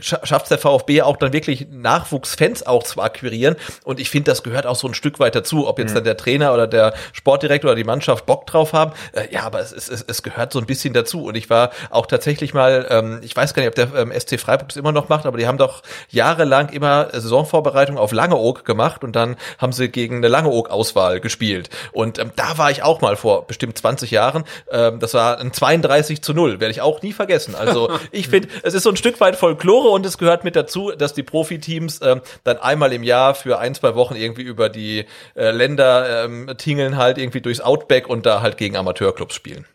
schafft 0.00 0.50
der 0.50 0.58
VfB 0.58 1.02
auch 1.02 1.16
dann 1.16 1.32
wirklich 1.32 1.66
Nachwuchsfans 1.70 2.66
auch 2.66 2.82
zu 2.82 3.00
akquirieren. 3.00 3.56
Und 3.84 4.00
ich 4.00 4.10
finde, 4.10 4.30
das 4.30 4.42
gehört 4.42 4.66
auch 4.66 4.76
so 4.76 4.88
ein 4.88 4.94
Stück 4.94 5.18
weit 5.18 5.34
dazu, 5.34 5.66
ob 5.66 5.78
jetzt 5.78 5.90
mhm. 5.90 5.96
dann 5.96 6.04
der 6.04 6.16
Trainer 6.16 6.54
oder 6.54 6.66
der 6.66 6.94
Sportdirektor 7.12 7.70
oder 7.70 7.76
die 7.76 7.84
Mannschaft 7.84 8.26
Bock 8.26 8.46
drauf 8.46 8.72
haben. 8.72 8.92
Äh, 9.12 9.32
ja, 9.32 9.42
aber 9.42 9.60
es, 9.60 9.72
es, 9.72 9.88
es 9.88 10.22
gehört 10.22 10.52
so 10.52 10.58
ein 10.58 10.66
bisschen 10.66 10.94
dazu. 10.94 11.24
Und 11.24 11.36
ich 11.36 11.50
war 11.50 11.70
auch 11.90 12.06
tatsächlich 12.06 12.54
mal, 12.54 12.86
ähm, 12.90 13.20
ich 13.22 13.36
weiß 13.36 13.54
gar 13.54 13.62
nicht, 13.62 13.68
ob 13.68 13.74
der 13.74 13.94
ähm, 13.94 14.12
SC 14.18 14.38
Freiburg 14.38 14.70
es 14.70 14.76
immer 14.76 14.92
noch 14.92 15.08
macht, 15.08 15.26
aber 15.26 15.38
die 15.38 15.46
haben 15.46 15.58
doch 15.58 15.82
jahrelang 16.10 16.70
immer 16.70 17.08
Saisonvorbereitung 17.12 17.98
auf 17.98 18.12
Langeoog 18.12 18.64
gemacht 18.64 19.04
und 19.04 19.14
dann 19.16 19.36
haben 19.58 19.72
sie 19.72 19.88
gegen 19.88 20.16
eine 20.16 20.28
Langeoog-Auswahl 20.28 21.20
gespielt. 21.20 21.70
Und 21.92 22.18
ähm, 22.18 22.32
da 22.36 22.58
war 22.58 22.70
ich 22.70 22.82
auch 22.82 23.00
mal 23.00 23.16
vor 23.16 23.46
bestimmt 23.46 23.78
20 23.78 24.10
Jahren. 24.10 24.44
Ähm, 24.70 24.98
das 24.98 25.14
war 25.14 25.38
ein 25.38 25.52
32 25.52 26.22
zu 26.22 26.34
0, 26.34 26.60
werde 26.60 26.70
ich 26.70 26.80
auch 26.80 27.02
nie 27.02 27.12
vergessen. 27.12 27.54
Also 27.54 27.90
ich 28.10 28.28
finde, 28.28 28.48
es 28.62 28.74
ist 28.74 28.82
so 28.82 28.90
ein 28.90 28.96
Stück 28.96 29.20
weit 29.20 29.36
Folklore 29.36 29.83
Tore 29.84 29.94
und 29.94 30.06
es 30.06 30.18
gehört 30.18 30.44
mit 30.44 30.56
dazu, 30.56 30.92
dass 30.96 31.12
die 31.12 31.22
Profiteams 31.22 32.00
ähm, 32.02 32.22
dann 32.42 32.56
einmal 32.56 32.92
im 32.92 33.02
Jahr 33.02 33.34
für 33.34 33.58
ein, 33.58 33.74
zwei 33.74 33.94
Wochen 33.94 34.16
irgendwie 34.16 34.42
über 34.42 34.70
die 34.70 35.04
äh, 35.36 35.50
Länder 35.50 36.24
ähm, 36.24 36.50
tingeln 36.56 36.96
halt 36.96 37.18
irgendwie 37.18 37.42
durchs 37.42 37.60
Outback 37.60 38.08
und 38.08 38.24
da 38.24 38.40
halt 38.40 38.56
gegen 38.56 38.76
Amateurclubs 38.76 39.34
spielen. 39.34 39.66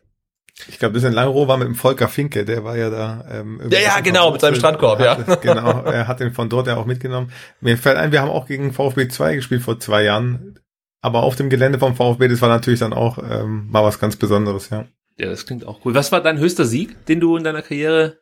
Ich 0.68 0.80
glaube, 0.80 0.96
das 0.96 1.04
in 1.04 1.14
Langerow 1.14 1.48
war 1.48 1.58
mit 1.58 1.68
dem 1.68 1.76
Volker 1.76 2.10
Finke, 2.10 2.44
der 2.44 2.64
war 2.64 2.76
ja 2.76 2.90
da. 2.90 3.24
Ähm, 3.32 3.62
ja, 3.70 3.80
ja, 3.80 4.00
genau, 4.02 4.32
mit 4.32 4.42
seinem 4.42 4.56
Strandkorb, 4.56 5.00
ja. 5.00 5.16
Das, 5.16 5.40
genau, 5.42 5.84
er 5.84 6.08
hat 6.08 6.20
den 6.20 6.34
von 6.34 6.50
dort 6.50 6.68
ja 6.68 6.76
auch 6.76 6.86
mitgenommen. 6.86 7.32
Mir 7.62 7.78
fällt 7.78 7.98
ein, 7.98 8.12
wir 8.12 8.22
haben 8.22 8.32
auch 8.32 8.48
gegen 8.48 8.74
VfB 8.74 9.08
2 9.08 9.36
gespielt 9.36 9.62
vor 9.62 9.80
zwei 9.80 10.04
Jahren. 10.04 10.60
Aber 11.02 11.24
auf 11.24 11.38
dem 11.38 11.50
Gelände 11.50 11.80
vom 11.80 11.96
VfB, 11.96 12.28
das 12.28 12.42
war 12.42 12.50
natürlich 12.50 12.80
dann 12.82 12.92
auch 12.92 13.20
ähm, 13.20 13.68
mal 13.70 13.84
was 13.84 14.00
ganz 14.00 14.18
Besonderes, 14.18 14.70
ja. 14.70 14.86
Ja, 15.18 15.28
das 15.30 15.46
klingt 15.46 15.66
auch 15.66 15.80
cool. 15.86 15.94
Was 15.94 16.12
war 16.12 16.22
dein 16.22 16.40
höchster 16.40 16.66
Sieg, 16.66 17.06
den 17.06 17.20
du 17.20 17.38
in 17.38 17.44
deiner 17.44 17.62
Karriere 17.62 18.18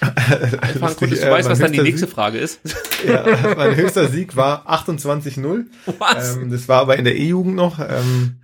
einfahren 0.00 0.96
konntest? 0.96 1.22
Du 1.22 1.26
äh, 1.26 1.30
weißt, 1.30 1.48
was 1.48 1.58
dann 1.58 1.72
die 1.72 1.80
nächste 1.80 2.06
Sieg, 2.06 2.14
Frage 2.14 2.38
ist. 2.38 2.60
Ja, 3.06 3.24
mein 3.56 3.76
höchster 3.76 4.08
Sieg 4.08 4.36
war 4.36 4.68
28-0. 4.68 5.64
Was? 5.98 6.36
Ähm, 6.36 6.50
das 6.50 6.68
war 6.68 6.80
aber 6.80 6.96
in 6.96 7.04
der 7.04 7.16
E-Jugend 7.16 7.54
noch. 7.54 7.78
Ähm, 7.78 8.40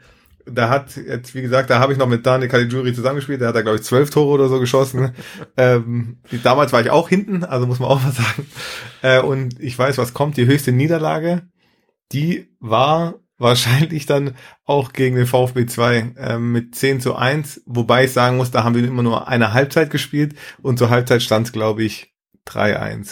da 0.47 0.69
hat 0.69 0.97
jetzt, 0.97 1.35
wie 1.35 1.43
gesagt, 1.43 1.71
da 1.71 1.79
habe 1.79 1.93
ich 1.93 1.99
noch 1.99 2.09
mit 2.09 2.27
Daniel 2.27 2.49
Caligiuri 2.49 2.93
zusammengespielt, 2.93 3.41
der 3.41 3.49
hat 3.49 3.55
da, 3.55 3.63
glaube 3.63 3.79
ich, 3.79 3.85
zwölf 3.85 4.11
Tore 4.11 4.33
oder 4.33 4.49
so 4.49 4.59
geschossen. 4.59 5.13
ähm, 5.57 6.19
damals 6.43 6.73
war 6.73 6.81
ich 6.81 6.91
auch 6.91 7.09
hinten, 7.09 7.45
also 7.45 7.67
muss 7.67 7.79
man 7.79 7.89
auch 7.91 8.03
mal 8.03 8.13
sagen. 8.13 8.47
Äh, 9.03 9.21
und 9.21 9.61
ich 9.61 9.79
weiß, 9.79 9.99
was 9.99 10.15
kommt, 10.15 10.37
die 10.37 10.47
höchste 10.47 10.73
Niederlage, 10.73 11.43
die 12.13 12.49
war 12.61 13.15
wahrscheinlich 13.39 14.07
dann 14.07 14.37
auch 14.65 14.93
gegen 14.93 15.17
den 15.17 15.27
VfB 15.27 15.67
2 15.67 16.15
äh, 16.17 16.39
mit 16.39 16.75
10 16.75 17.01
zu 17.01 17.17
1, 17.17 17.63
wobei 17.67 18.05
ich 18.05 18.13
sagen 18.13 18.37
muss, 18.37 18.51
da 18.51 18.65
haben 18.65 18.75
wir 18.75 18.85
immer 18.85 19.03
nur 19.03 19.29
eine 19.29 19.53
Halbzeit 19.53 19.91
gespielt 19.91 20.35
und 20.63 20.79
zur 20.79 20.91
Halbzeit 20.91 21.23
stand 21.23 21.47
es, 21.47 21.53
glaube 21.53 21.83
ich, 21.83 22.15
3-1, 22.47 23.11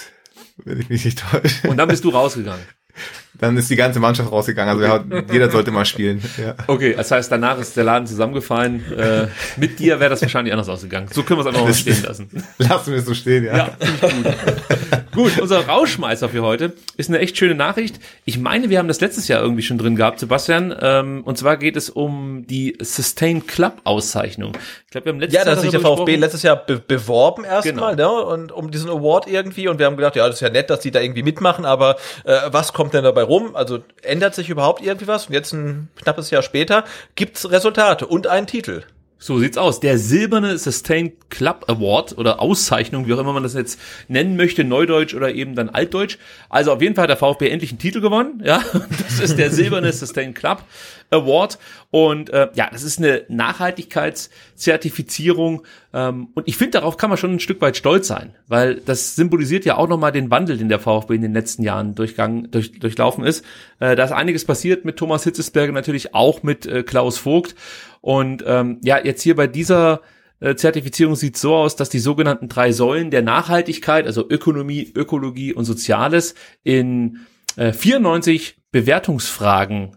wenn 0.65 0.81
ich 0.81 0.89
mich 0.89 1.05
nicht 1.05 1.18
täusche. 1.18 1.68
Und 1.68 1.76
dann 1.76 1.89
bist 1.89 2.05
du 2.05 2.10
rausgegangen. 2.10 2.65
Dann 3.41 3.57
ist 3.57 3.70
die 3.70 3.77
ganze 3.77 4.01
Mannschaft 4.01 4.31
rausgegangen. 4.31 4.78
Also 4.78 4.94
okay. 4.94 5.25
jeder 5.33 5.51
sollte 5.51 5.70
mal 5.70 5.85
spielen. 5.85 6.23
Ja. 6.39 6.55
Okay, 6.67 6.94
das 6.97 7.10
heißt, 7.10 7.33
danach 7.33 7.59
ist 7.59 7.77
der 7.77 7.85
Laden 7.85 8.07
zusammengefallen. 8.07 8.85
Äh, 8.93 9.28
mit 9.57 9.78
dir 9.78 9.99
wäre 9.99 10.10
das 10.10 10.20
wahrscheinlich 10.23 10.52
anders 10.52 10.69
ausgegangen. 10.69 11.09
So 11.10 11.23
können 11.23 11.39
wir 11.39 11.43
es 11.43 11.47
einfach 11.49 11.65
mal 11.65 11.75
stehen 11.75 12.02
lassen. 12.02 12.28
Lassen 12.59 12.93
wir 12.93 12.99
es 12.99 13.07
so 13.07 13.15
stehen, 13.15 13.44
ja. 13.44 13.57
Ja, 13.57 13.70
gut. 14.01 15.15
gut, 15.15 15.39
unser 15.41 15.67
Rauschmeißer 15.67 16.28
für 16.28 16.43
heute 16.43 16.75
ist 16.97 17.09
eine 17.09 17.19
echt 17.19 17.39
schöne 17.39 17.55
Nachricht. 17.55 17.99
Ich 18.25 18.39
meine, 18.39 18.69
wir 18.69 18.78
haben 18.78 18.89
das 18.89 19.01
letztes 19.01 19.28
Jahr 19.28 19.41
irgendwie 19.43 19.62
schon 19.62 19.78
drin 19.78 19.97
gehabt, 19.97 20.20
Sebastian. 20.20 20.75
Ähm, 20.81 21.23
und 21.25 21.39
zwar 21.39 21.57
geht 21.57 21.77
es 21.77 21.89
um 21.89 22.47
die 22.47 22.77
Sustain 22.81 23.47
Club 23.47 23.81
Auszeichnung. 23.85 24.52
Ich 24.85 24.91
glaube, 24.91 25.07
wir 25.07 25.12
haben 25.12 25.20
letztes 25.20 25.35
ja, 25.35 25.41
Jahr. 25.41 25.47
Ja, 25.47 25.55
da 25.55 25.57
hat 25.57 25.62
sich 25.62 25.70
der 25.70 25.81
VfB 25.81 26.17
letztes 26.17 26.43
Jahr 26.43 26.57
be 26.57 26.78
beworben 26.78 27.44
erstmal, 27.44 27.97
genau. 27.97 28.20
ne? 28.20 28.27
Und 28.27 28.52
um 28.52 28.70
diesen 28.70 28.91
Award 28.91 29.27
irgendwie. 29.28 29.69
Und 29.69 29.78
wir 29.78 29.86
haben 29.86 29.97
gedacht, 29.97 30.17
ja, 30.17 30.27
das 30.27 30.36
ist 30.36 30.41
ja 30.41 30.51
nett, 30.51 30.69
dass 30.69 30.81
die 30.81 30.91
da 30.91 31.01
irgendwie 31.01 31.23
mitmachen, 31.23 31.65
aber 31.65 31.97
äh, 32.25 32.39
was 32.51 32.73
kommt 32.73 32.94
denn 32.94 33.05
dabei 33.05 33.23
rum? 33.31 33.57
Also 33.57 33.83
ändert 34.02 34.34
sich 34.34 34.50
überhaupt 34.50 34.83
irgendwie 34.83 35.07
was? 35.07 35.28
Und 35.28 35.33
jetzt 35.34 35.52
ein 35.52 35.89
knappes 35.97 36.31
Jahr 36.31 36.42
später 36.42 36.84
gibt's 37.15 37.50
Resultate 37.50 38.07
und 38.07 38.26
einen 38.26 38.47
Titel. 38.47 38.83
So 39.23 39.39
sieht's 39.39 39.59
aus. 39.59 39.81
Der 39.81 39.99
silberne 39.99 40.57
Sustained 40.57 41.28
Club 41.28 41.67
Award 41.68 42.17
oder 42.17 42.41
Auszeichnung, 42.41 43.07
wie 43.07 43.12
auch 43.12 43.18
immer 43.18 43.34
man 43.34 43.42
das 43.42 43.52
jetzt 43.52 43.78
nennen 44.09 44.34
möchte, 44.34 44.65
Neudeutsch 44.65 45.12
oder 45.15 45.34
eben 45.34 45.55
dann 45.55 45.68
Altdeutsch. 45.68 46.17
Also 46.49 46.73
auf 46.73 46.81
jeden 46.81 46.94
Fall 46.94 47.02
hat 47.02 47.10
der 47.10 47.18
VfB 47.18 47.50
endlich 47.50 47.70
einen 47.70 47.78
Titel 47.78 48.00
gewonnen. 48.00 48.42
Ja, 48.42 48.62
das 49.09 49.20
ist 49.20 49.39
der 49.39 49.50
silberne 49.50 49.92
Sustained 49.92 50.34
Club 50.34 50.65
Award. 51.10 51.58
Und 51.90 52.30
äh, 52.30 52.48
ja, 52.55 52.70
das 52.72 52.82
ist 52.82 52.98
eine 52.98 53.24
Nachhaltigkeitszertifizierung. 53.28 55.62
Ähm, 55.92 56.28
und 56.34 56.48
ich 56.48 56.56
finde, 56.56 56.78
darauf 56.78 56.97
kann 56.97 57.10
man 57.10 57.18
schon 57.18 57.32
ein 57.32 57.40
Stück 57.40 57.60
weit 57.60 57.76
stolz 57.76 58.08
sein, 58.08 58.34
weil 58.47 58.76
das 58.76 59.16
symbolisiert 59.16 59.64
ja 59.64 59.76
auch 59.76 59.89
nochmal 59.89 60.12
den 60.12 60.30
Wandel, 60.30 60.56
den 60.56 60.68
der 60.68 60.78
VfB 60.78 61.16
in 61.16 61.22
den 61.22 61.34
letzten 61.34 61.62
Jahren 61.62 61.94
durchgang, 61.94 62.50
durch, 62.50 62.78
durchlaufen 62.78 63.24
ist. 63.24 63.44
Äh, 63.78 63.97
da 63.97 64.05
ist 64.05 64.12
einiges 64.12 64.44
passiert 64.44 64.84
mit 64.84 64.97
Thomas 64.97 65.24
Hitzesberger, 65.24 65.72
natürlich 65.72 66.14
auch 66.14 66.42
mit 66.42 66.66
äh, 66.66 66.82
Klaus 66.82 67.18
Vogt. 67.18 67.55
Und 68.00 68.44
ähm, 68.47 68.78
ja, 68.82 68.98
jetzt 69.02 69.22
hier 69.22 69.36
bei 69.36 69.47
dieser 69.47 70.00
äh, 70.40 70.55
Zertifizierung 70.55 71.16
sieht 71.16 71.36
so 71.36 71.55
aus, 71.55 71.76
dass 71.76 71.90
die 71.90 71.98
sogenannten 71.98 72.48
drei 72.48 72.72
Säulen 72.72 73.10
der 73.10 73.22
Nachhaltigkeit, 73.22 74.06
also 74.06 74.28
Ökonomie, 74.28 74.90
Ökologie 74.94 75.52
und 75.52 75.66
Soziales, 75.66 76.34
in 76.64 77.18
äh, 77.56 77.72
94 77.72 78.56
Bewertungsfragen 78.72 79.97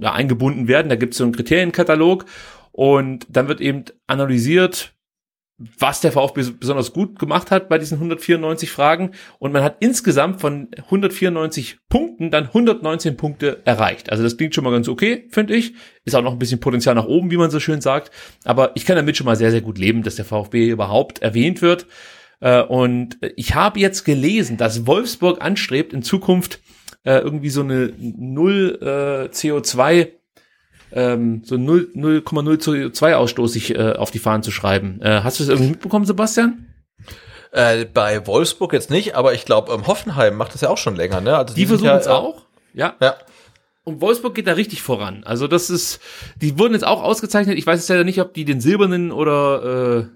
ja, 0.00 0.12
eingebunden 0.12 0.68
werden. 0.68 0.88
Da 0.88 0.96
gibt 0.96 1.14
es 1.14 1.18
so 1.18 1.24
einen 1.24 1.34
Kriterienkatalog 1.34 2.24
und 2.72 3.26
dann 3.28 3.48
wird 3.48 3.60
eben 3.60 3.84
analysiert, 4.06 4.92
was 5.78 6.02
der 6.02 6.12
VfB 6.12 6.42
besonders 6.60 6.92
gut 6.92 7.18
gemacht 7.18 7.50
hat 7.50 7.70
bei 7.70 7.78
diesen 7.78 7.94
194 7.94 8.70
Fragen. 8.70 9.12
Und 9.38 9.52
man 9.52 9.62
hat 9.62 9.78
insgesamt 9.80 10.40
von 10.40 10.68
194 10.76 11.78
Punkten 11.88 12.30
dann 12.30 12.44
119 12.44 13.16
Punkte 13.16 13.62
erreicht. 13.64 14.10
Also 14.10 14.22
das 14.22 14.36
klingt 14.36 14.54
schon 14.54 14.64
mal 14.64 14.70
ganz 14.70 14.86
okay, 14.88 15.26
finde 15.30 15.56
ich. 15.56 15.72
Ist 16.04 16.14
auch 16.14 16.22
noch 16.22 16.32
ein 16.32 16.38
bisschen 16.38 16.60
Potenzial 16.60 16.94
nach 16.94 17.06
oben, 17.06 17.30
wie 17.30 17.38
man 17.38 17.50
so 17.50 17.58
schön 17.58 17.80
sagt. 17.80 18.10
Aber 18.44 18.72
ich 18.74 18.84
kann 18.84 18.96
damit 18.96 19.16
schon 19.16 19.24
mal 19.24 19.36
sehr, 19.36 19.50
sehr 19.50 19.62
gut 19.62 19.78
leben, 19.78 20.02
dass 20.02 20.16
der 20.16 20.26
VfB 20.26 20.68
überhaupt 20.68 21.20
erwähnt 21.20 21.62
wird. 21.62 21.86
Äh, 22.40 22.62
und 22.62 23.18
ich 23.36 23.54
habe 23.54 23.80
jetzt 23.80 24.04
gelesen, 24.04 24.58
dass 24.58 24.86
Wolfsburg 24.86 25.42
anstrebt, 25.42 25.94
in 25.94 26.02
Zukunft 26.02 26.60
äh, 27.06 27.20
irgendwie 27.20 27.50
so 27.50 27.62
eine 27.62 27.92
Null 27.98 28.78
äh, 28.82 29.34
CO2 29.34 30.08
ähm, 30.92 31.42
so 31.44 31.56
0,0 31.56 32.22
CO2-Ausstoß 32.24 33.48
sich 33.48 33.74
äh, 33.74 33.92
auf 33.92 34.10
die 34.10 34.18
Fahnen 34.18 34.42
zu 34.42 34.50
schreiben. 34.50 35.00
Äh, 35.02 35.20
hast 35.22 35.40
du 35.40 35.44
das 35.44 35.50
irgendwie 35.50 35.70
mitbekommen, 35.70 36.04
Sebastian? 36.04 36.66
Äh, 37.52 37.86
bei 37.86 38.26
Wolfsburg 38.26 38.72
jetzt 38.72 38.90
nicht, 38.90 39.14
aber 39.14 39.34
ich 39.34 39.44
glaube, 39.44 39.72
ähm, 39.72 39.86
Hoffenheim 39.86 40.36
macht 40.36 40.54
das 40.54 40.60
ja 40.60 40.68
auch 40.68 40.78
schon 40.78 40.96
länger. 40.96 41.20
Ne? 41.20 41.36
Also 41.36 41.54
die, 41.54 41.62
die 41.62 41.66
versuchen 41.66 41.90
es 41.90 42.06
ja, 42.06 42.12
auch. 42.12 42.42
Ja. 42.72 42.94
ja. 43.00 43.16
Und 43.84 44.00
Wolfsburg 44.00 44.34
geht 44.34 44.46
da 44.46 44.52
richtig 44.52 44.82
voran. 44.82 45.22
Also 45.24 45.46
das 45.46 45.70
ist, 45.70 46.00
die 46.40 46.58
wurden 46.58 46.74
jetzt 46.74 46.86
auch 46.86 47.02
ausgezeichnet. 47.02 47.56
Ich 47.56 47.66
weiß 47.66 47.78
jetzt 47.78 47.88
ja 47.88 48.02
nicht, 48.04 48.20
ob 48.20 48.34
die 48.34 48.44
den 48.44 48.60
silbernen 48.60 49.12
oder 49.12 50.00
äh, 50.00 50.15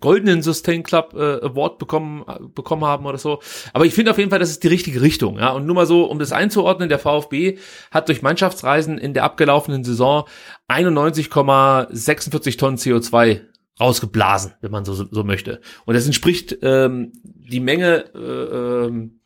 goldenen 0.00 0.42
Sustain 0.42 0.82
Club 0.82 1.14
äh, 1.14 1.44
Award 1.44 1.78
bekommen 1.78 2.24
bekommen 2.54 2.84
haben 2.84 3.06
oder 3.06 3.18
so. 3.18 3.40
Aber 3.72 3.86
ich 3.86 3.94
finde 3.94 4.10
auf 4.10 4.18
jeden 4.18 4.30
Fall, 4.30 4.38
das 4.38 4.50
ist 4.50 4.62
die 4.62 4.68
richtige 4.68 5.02
Richtung. 5.02 5.38
Ja, 5.38 5.50
und 5.50 5.66
nur 5.66 5.74
mal 5.74 5.86
so, 5.86 6.04
um 6.04 6.18
das 6.18 6.32
einzuordnen: 6.32 6.88
Der 6.88 6.98
VfB 6.98 7.58
hat 7.90 8.08
durch 8.08 8.22
Mannschaftsreisen 8.22 8.98
in 8.98 9.14
der 9.14 9.24
abgelaufenen 9.24 9.84
Saison 9.84 10.24
91,46 10.68 12.58
Tonnen 12.58 12.76
CO2 12.76 13.42
rausgeblasen, 13.80 14.54
wenn 14.60 14.70
man 14.70 14.84
so 14.84 14.94
so 14.94 15.24
möchte. 15.24 15.60
Und 15.86 15.94
das 15.94 16.06
entspricht 16.06 16.58
ähm, 16.62 17.12
die 17.22 17.60
Menge 17.60 18.04
äh, 18.14 18.86
ähm, 18.86 19.19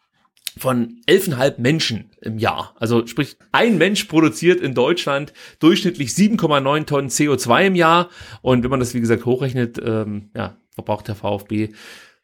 von 0.57 1.00
11,5 1.08 1.60
Menschen 1.60 2.10
im 2.20 2.39
Jahr. 2.39 2.74
Also 2.78 3.07
sprich, 3.07 3.36
ein 3.52 3.78
Mensch 3.78 4.05
produziert 4.05 4.60
in 4.60 4.74
Deutschland 4.74 5.33
durchschnittlich 5.58 6.10
7,9 6.10 6.86
Tonnen 6.86 7.08
CO2 7.08 7.66
im 7.66 7.74
Jahr. 7.74 8.08
Und 8.42 8.62
wenn 8.62 8.70
man 8.70 8.81
das, 8.81 8.94
wie 8.94 9.00
gesagt, 9.00 9.24
hochrechnet, 9.24 9.81
ähm, 9.84 10.31
ja, 10.36 10.57
verbraucht 10.70 11.08
der 11.08 11.15
VfB 11.15 11.70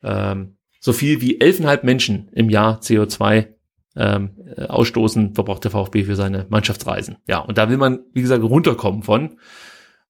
ähm, 0.02 0.56
so 0.80 0.92
viel 0.92 1.20
wie 1.20 1.40
11,5 1.40 1.84
Menschen 1.84 2.28
im 2.32 2.48
Jahr 2.48 2.80
CO2 2.80 3.48
ähm, 3.96 4.30
äh, 4.56 4.64
ausstoßen, 4.64 5.34
verbraucht 5.34 5.64
der 5.64 5.70
VfB 5.70 6.04
für 6.04 6.16
seine 6.16 6.46
Mannschaftsreisen. 6.48 7.16
Ja, 7.28 7.38
und 7.40 7.58
da 7.58 7.68
will 7.68 7.76
man, 7.76 8.00
wie 8.12 8.22
gesagt, 8.22 8.42
runterkommen 8.42 9.02
von. 9.02 9.38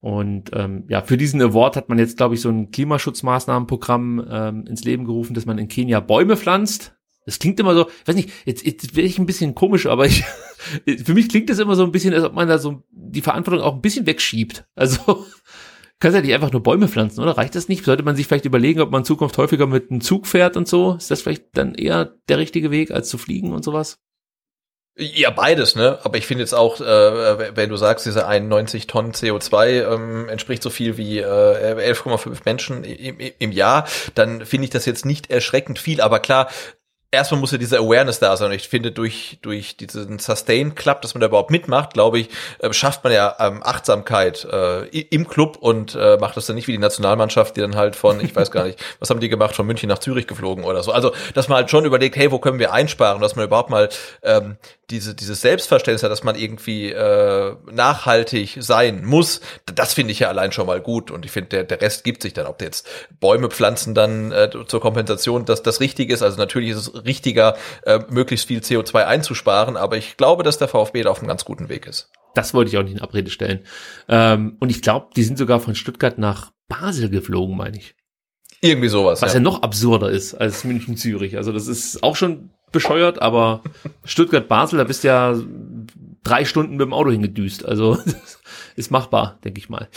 Und 0.01 0.51
ähm, 0.55 0.85
ja, 0.89 1.03
für 1.03 1.17
diesen 1.17 1.43
Award 1.43 1.77
hat 1.77 1.89
man 1.89 1.99
jetzt, 1.99 2.17
glaube 2.17 2.35
ich, 2.35 2.41
so 2.41 2.49
ein 2.49 2.71
Klimaschutzmaßnahmenprogramm 2.71 4.27
ähm, 4.31 4.67
ins 4.67 4.85
Leben 4.85 5.05
gerufen, 5.05 5.35
dass 5.35 5.45
man 5.45 5.59
in 5.59 5.69
Kenia 5.69 6.01
Bäume 6.01 6.37
pflanzt. 6.37 6.95
Das 7.31 7.39
klingt 7.39 7.61
immer 7.61 7.77
so, 7.77 7.87
weiß 8.07 8.17
nicht, 8.17 8.31
jetzt, 8.45 8.67
jetzt 8.67 8.97
werde 8.97 9.07
ich 9.07 9.17
ein 9.21 9.27
bisschen 9.27 9.55
komisch, 9.55 9.87
aber 9.87 10.05
ich, 10.05 10.25
für 11.05 11.15
mich 11.15 11.29
klingt 11.29 11.49
das 11.49 11.61
immer 11.61 11.77
so 11.77 11.85
ein 11.85 11.93
bisschen, 11.93 12.13
als 12.13 12.25
ob 12.25 12.35
man 12.35 12.49
da 12.49 12.59
so 12.59 12.83
die 12.91 13.21
Verantwortung 13.21 13.65
auch 13.65 13.75
ein 13.75 13.81
bisschen 13.81 14.05
wegschiebt. 14.05 14.65
Also, 14.75 15.27
kannst 16.01 16.17
ja 16.17 16.23
nicht 16.23 16.35
einfach 16.35 16.51
nur 16.51 16.65
Bäume 16.65 16.89
pflanzen, 16.89 17.21
oder? 17.21 17.39
Reicht 17.39 17.55
das 17.55 17.69
nicht? 17.69 17.85
Sollte 17.85 18.03
man 18.03 18.17
sich 18.17 18.27
vielleicht 18.27 18.47
überlegen, 18.47 18.81
ob 18.81 18.91
man 18.91 19.03
in 19.03 19.05
Zukunft 19.05 19.39
häufiger 19.39 19.69
mit 19.69 19.93
einem 19.93 20.01
Zug 20.01 20.27
fährt 20.27 20.57
und 20.57 20.67
so? 20.67 20.95
Ist 20.95 21.13
das 21.13 21.23
vielleicht 21.23 21.57
dann 21.57 21.77
eher 21.77 22.17
der 22.29 22.39
richtige 22.39 22.73
Weg, 22.73 22.91
als 22.91 23.09
zu 23.09 23.17
fliegen 23.17 23.53
und 23.53 23.65
sowas? 23.65 24.01
Ja, 24.97 25.31
beides, 25.31 25.77
ne? 25.77 25.99
Aber 26.03 26.19
ich 26.19 26.27
finde 26.27 26.43
jetzt 26.43 26.53
auch, 26.53 26.81
äh, 26.81 27.57
wenn 27.57 27.71
du 27.71 27.77
sagst, 27.77 28.05
diese 28.05 28.27
91 28.27 28.87
Tonnen 28.87 29.13
CO2 29.13 29.95
ähm, 29.95 30.29
entspricht 30.29 30.63
so 30.63 30.69
viel 30.69 30.97
wie 30.99 31.21
äh, 31.21 31.25
11,5 31.25 32.41
Menschen 32.45 32.85
im, 32.85 33.17
im 33.39 33.53
Jahr, 33.53 33.87
dann 34.15 34.45
finde 34.45 34.65
ich 34.65 34.71
das 34.71 34.85
jetzt 34.85 35.07
nicht 35.07 35.31
erschreckend 35.31 35.79
viel. 35.79 36.01
Aber 36.01 36.19
klar, 36.19 36.51
erstmal 37.13 37.41
muss 37.41 37.53
ja 37.53 37.59
diese 37.59 37.79
Awareness 37.79 38.21
da 38.21 38.37
sein. 38.37 38.51
Und 38.51 38.57
ich 38.57 38.69
finde, 38.69 38.93
durch, 38.93 39.39
durch 39.43 39.77
diesen 39.77 40.19
Sustain 40.19 40.75
Club, 40.75 41.03
dass 41.03 41.15
man 41.15 41.21
da 41.21 41.27
überhaupt 41.27 41.51
mitmacht, 41.51 41.93
glaube 41.95 42.21
ich, 42.21 42.29
äh, 42.61 42.73
schafft 42.73 43.03
man 43.05 43.13
ja 43.13 43.37
ähm, 43.39 43.63
Achtsamkeit 43.63 44.45
äh, 44.45 44.87
im 44.87 45.27
Club 45.29 45.57
und 45.61 45.95
äh, 45.95 46.19
macht 46.19 46.37
das 46.37 46.47
dann 46.47 46.57
nicht 46.57 46.69
wie 46.69 46.73
die 46.73 46.79
Nationalmannschaft, 46.79 47.57
die 47.57 47.61
dann 47.61 47.77
halt 47.77 47.97
von, 47.97 48.21
ich 48.21 48.35
weiß 48.35 48.51
gar 48.51 48.65
nicht, 48.65 48.79
was 48.99 49.11
haben 49.11 49.21
die 49.21 49.29
gemacht, 49.29 49.57
von 49.57 49.67
München 49.67 49.89
nach 49.89 49.99
Zürich 49.99 50.27
geflogen 50.27 50.65
oder 50.65 50.83
so. 50.83 50.93
Also, 50.93 51.13
dass 51.35 51.49
man 51.49 51.57
halt 51.57 51.71
schon 51.71 51.85
überlegt, 51.85 52.17
hey, 52.17 52.31
wo 52.31 52.39
können 52.39 52.59
wir 52.59 52.73
einsparen, 52.73 53.21
dass 53.21 53.37
man 53.37 53.45
überhaupt 53.45 53.71
mal 53.71 53.89
ähm, 54.23 54.57
diese, 54.91 55.15
dieses 55.15 55.41
Selbstverständnis 55.41 56.03
hat, 56.03 56.11
dass 56.11 56.25
man 56.25 56.35
irgendwie 56.35 56.91
äh, 56.91 57.55
nachhaltig 57.71 58.59
sein 58.61 59.05
muss, 59.05 59.41
das 59.73 59.95
finde 59.95 60.13
ich 60.13 60.21
ja 60.21 60.29
allein 60.29 60.53
schon 60.53 60.67
mal 60.67 60.81
gut. 60.81 61.11
Und 61.11 61.25
ich 61.25 61.31
finde, 61.31 61.49
der, 61.51 61.65
der 61.65 61.81
Rest 61.81 62.05
gibt 62.05 62.23
sich 62.23 62.33
dann, 62.33 62.47
ob 62.47 62.61
jetzt 62.61 62.89
Bäume 63.21 63.49
pflanzen 63.49 63.95
dann 63.95 64.33
äh, 64.33 64.51
zur 64.67 64.81
Kompensation, 64.81 65.45
dass 65.45 65.63
das 65.63 65.81
richtig 65.81 66.11
ist. 66.11 66.23
Also 66.23 66.39
natürlich 66.39 66.71
ist 66.71 66.89
es 66.89 67.00
richtiger, 67.01 67.57
äh, 67.85 68.01
möglichst 68.09 68.47
viel 68.47 68.61
CO2 68.61 69.05
einzusparen, 69.05 69.77
aber 69.77 69.97
ich 69.97 70.17
glaube, 70.17 70.43
dass 70.43 70.59
der 70.59 70.69
VfB 70.69 71.03
da 71.03 71.11
auf 71.11 71.19
einem 71.19 71.29
ganz 71.29 71.45
guten 71.45 71.69
Weg 71.69 71.87
ist. 71.87 72.11
Das 72.35 72.55
wollte 72.55 72.71
ich 72.71 72.79
auch 72.79 72.83
nicht 72.83 72.95
in 72.95 73.01
Abrede 73.01 73.31
stellen. 73.31 73.61
Ähm, 74.09 74.57
und 74.61 74.71
ich 74.71 74.83
glaube, 74.83 75.09
die 75.17 75.25
sind 75.25 75.39
sogar 75.39 75.61
von 75.61 75.75
Stuttgart 75.75 76.19
nach 76.19 76.53
Basel 76.69 77.11
geflogen, 77.11 77.57
meine 77.57 77.77
ich. 77.77 77.95
Irgendwie 78.61 78.89
sowas. 78.89 79.23
Was 79.23 79.33
ja. 79.33 79.39
ja 79.39 79.43
noch 79.43 79.63
absurder 79.63 80.11
ist 80.11 80.35
als 80.35 80.65
München-Zürich. 80.65 81.37
Also 81.37 81.53
das 81.53 81.67
ist 81.67 82.03
auch 82.03 82.15
schon 82.15 82.51
bescheuert, 82.73 83.21
aber 83.21 83.63
Stuttgart-Basel, 84.05 84.79
da 84.79 84.85
bist 84.85 85.03
du 85.03 85.09
ja 85.09 85.35
drei 86.23 86.45
Stunden 86.45 86.73
mit 86.73 86.83
dem 86.83 86.93
Auto 86.93 87.11
hingedüst. 87.11 87.65
Also 87.65 87.99
ist 88.77 88.91
machbar, 88.91 89.39
denke 89.45 89.59
ich 89.59 89.69
mal. 89.69 89.89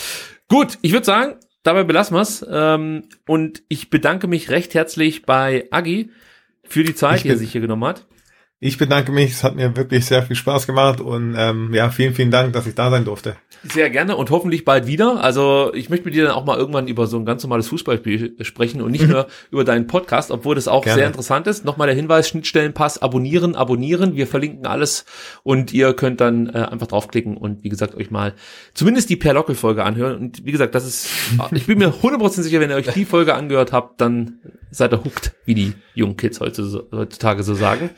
Gut, 0.47 0.77
ich 0.81 0.93
würde 0.93 1.05
sagen, 1.05 1.35
dabei 1.63 1.83
belassen 1.83 2.15
wir's. 2.15 2.45
Ähm, 2.49 3.09
und 3.27 3.63
ich 3.67 3.89
bedanke 3.89 4.27
mich 4.27 4.49
recht 4.49 4.73
herzlich 4.73 5.23
bei 5.23 5.67
Agi 5.71 6.11
für 6.63 6.83
die 6.83 6.95
Zeit, 6.95 7.23
die 7.23 7.29
er 7.29 7.37
sich 7.37 7.51
hier 7.51 7.61
genommen 7.61 7.85
hat. 7.85 8.05
Ich 8.65 8.77
bedanke 8.77 9.11
mich, 9.11 9.31
es 9.31 9.43
hat 9.43 9.57
mir 9.57 9.75
wirklich 9.75 10.05
sehr 10.05 10.23
viel 10.23 10.37
Spaß 10.37 10.67
gemacht 10.67 11.01
und 11.01 11.35
ähm, 11.37 11.73
ja, 11.73 11.89
vielen, 11.89 12.13
vielen 12.13 12.31
Dank, 12.31 12.53
dass 12.53 12.65
ich 12.65 12.75
da 12.75 12.89
sein 12.89 13.03
durfte. 13.03 13.35
Sehr 13.61 13.89
gerne 13.89 14.15
und 14.15 14.29
hoffentlich 14.29 14.63
bald 14.63 14.87
wieder. 14.87 15.21
Also 15.21 15.73
ich 15.73 15.89
möchte 15.89 16.05
mit 16.05 16.15
dir 16.15 16.23
dann 16.23 16.31
auch 16.31 16.45
mal 16.45 16.57
irgendwann 16.57 16.87
über 16.87 17.05
so 17.05 17.17
ein 17.17 17.25
ganz 17.25 17.43
normales 17.43 17.67
Fußballspiel 17.67 18.37
sprechen 18.39 18.81
und 18.81 18.91
nicht 18.91 19.05
nur 19.09 19.27
über 19.51 19.65
deinen 19.65 19.87
Podcast, 19.87 20.31
obwohl 20.31 20.55
das 20.55 20.69
auch 20.69 20.85
gerne. 20.85 20.97
sehr 20.97 21.07
interessant 21.07 21.45
ist. 21.47 21.65
Nochmal 21.65 21.87
der 21.87 21.95
Hinweis, 21.97 22.29
Schnittstellenpass, 22.29 23.01
abonnieren, 23.01 23.55
abonnieren. 23.55 24.15
Wir 24.15 24.27
verlinken 24.27 24.65
alles 24.65 25.03
und 25.43 25.73
ihr 25.73 25.93
könnt 25.93 26.21
dann 26.21 26.47
äh, 26.47 26.59
einfach 26.59 26.87
draufklicken 26.87 27.35
und 27.35 27.65
wie 27.65 27.69
gesagt 27.69 27.95
euch 27.95 28.11
mal 28.11 28.33
zumindest 28.73 29.09
die 29.09 29.17
Per-Lockel-Folge 29.17 29.83
anhören. 29.83 30.15
Und 30.15 30.45
wie 30.45 30.53
gesagt, 30.53 30.73
das 30.73 30.85
ist, 30.85 31.09
ich 31.51 31.65
bin 31.65 31.79
mir 31.79 31.89
100% 31.89 32.41
sicher, 32.41 32.61
wenn 32.61 32.69
ihr 32.69 32.77
euch 32.77 32.87
die 32.87 33.03
Folge 33.03 33.33
angehört 33.33 33.73
habt, 33.73 33.99
dann 33.99 34.39
seid 34.73 34.93
ihr 34.93 35.03
hooked, 35.03 35.33
wie 35.45 35.55
die 35.55 35.73
jungen 35.93 36.17
Kids 36.17 36.39
heutzutage 36.39 37.43
so 37.43 37.55
sagen. 37.55 37.91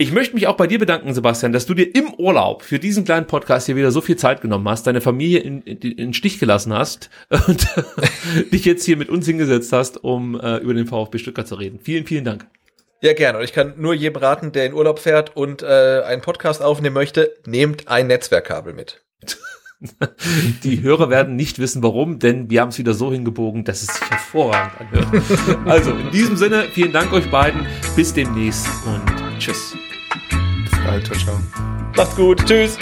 Ich 0.00 0.12
möchte 0.12 0.34
mich 0.34 0.46
auch 0.46 0.56
bei 0.56 0.66
dir 0.66 0.78
bedanken, 0.78 1.12
Sebastian, 1.12 1.52
dass 1.52 1.66
du 1.66 1.74
dir 1.74 1.94
im 1.94 2.14
Urlaub 2.14 2.62
für 2.62 2.78
diesen 2.78 3.04
kleinen 3.04 3.26
Podcast 3.26 3.66
hier 3.66 3.76
wieder 3.76 3.90
so 3.90 4.00
viel 4.00 4.16
Zeit 4.16 4.40
genommen 4.40 4.66
hast, 4.66 4.86
deine 4.86 5.02
Familie 5.02 5.40
in, 5.40 5.60
in, 5.60 5.76
in 5.78 5.96
den 5.98 6.14
Stich 6.14 6.40
gelassen 6.40 6.72
hast 6.72 7.10
und 7.46 7.66
dich 8.52 8.64
jetzt 8.64 8.86
hier 8.86 8.96
mit 8.96 9.10
uns 9.10 9.26
hingesetzt 9.26 9.74
hast, 9.74 10.02
um 10.02 10.40
äh, 10.40 10.56
über 10.56 10.72
den 10.72 10.86
VfB 10.86 11.18
Stuttgart 11.18 11.46
zu 11.46 11.56
reden. 11.56 11.80
Vielen, 11.82 12.06
vielen 12.06 12.24
Dank. 12.24 12.46
Ja, 13.02 13.12
gerne. 13.12 13.38
Und 13.38 13.44
ich 13.44 13.52
kann 13.52 13.74
nur 13.76 13.92
jedem 13.92 14.16
raten, 14.16 14.52
der 14.52 14.64
in 14.64 14.72
Urlaub 14.72 15.00
fährt 15.00 15.36
und 15.36 15.62
äh, 15.62 16.02
einen 16.06 16.22
Podcast 16.22 16.62
aufnehmen 16.62 16.94
möchte, 16.94 17.34
nehmt 17.44 17.88
ein 17.88 18.06
Netzwerkkabel 18.06 18.72
mit. 18.72 19.02
Die 20.62 20.82
Hörer 20.82 21.08
werden 21.10 21.36
nicht 21.36 21.58
wissen, 21.58 21.82
warum, 21.82 22.18
denn 22.18 22.50
wir 22.50 22.60
haben 22.60 22.68
es 22.68 22.78
wieder 22.78 22.94
so 22.94 23.12
hingebogen, 23.12 23.64
dass 23.64 23.82
es 23.82 23.88
sich 23.88 24.10
hervorragend 24.10 24.72
anhört. 24.80 25.66
Also 25.66 25.92
in 25.92 26.10
diesem 26.10 26.36
Sinne, 26.36 26.64
vielen 26.72 26.92
Dank 26.92 27.12
euch 27.12 27.30
beiden. 27.30 27.66
Bis 27.96 28.12
demnächst 28.12 28.66
und 28.86 29.38
tschüss. 29.38 29.76
Bis 30.62 30.80
bald. 30.84 31.06
Ciao, 31.06 31.18
ciao. 31.18 31.40
Macht's 31.96 32.16
gut. 32.16 32.44
Tschüss. 32.44 32.78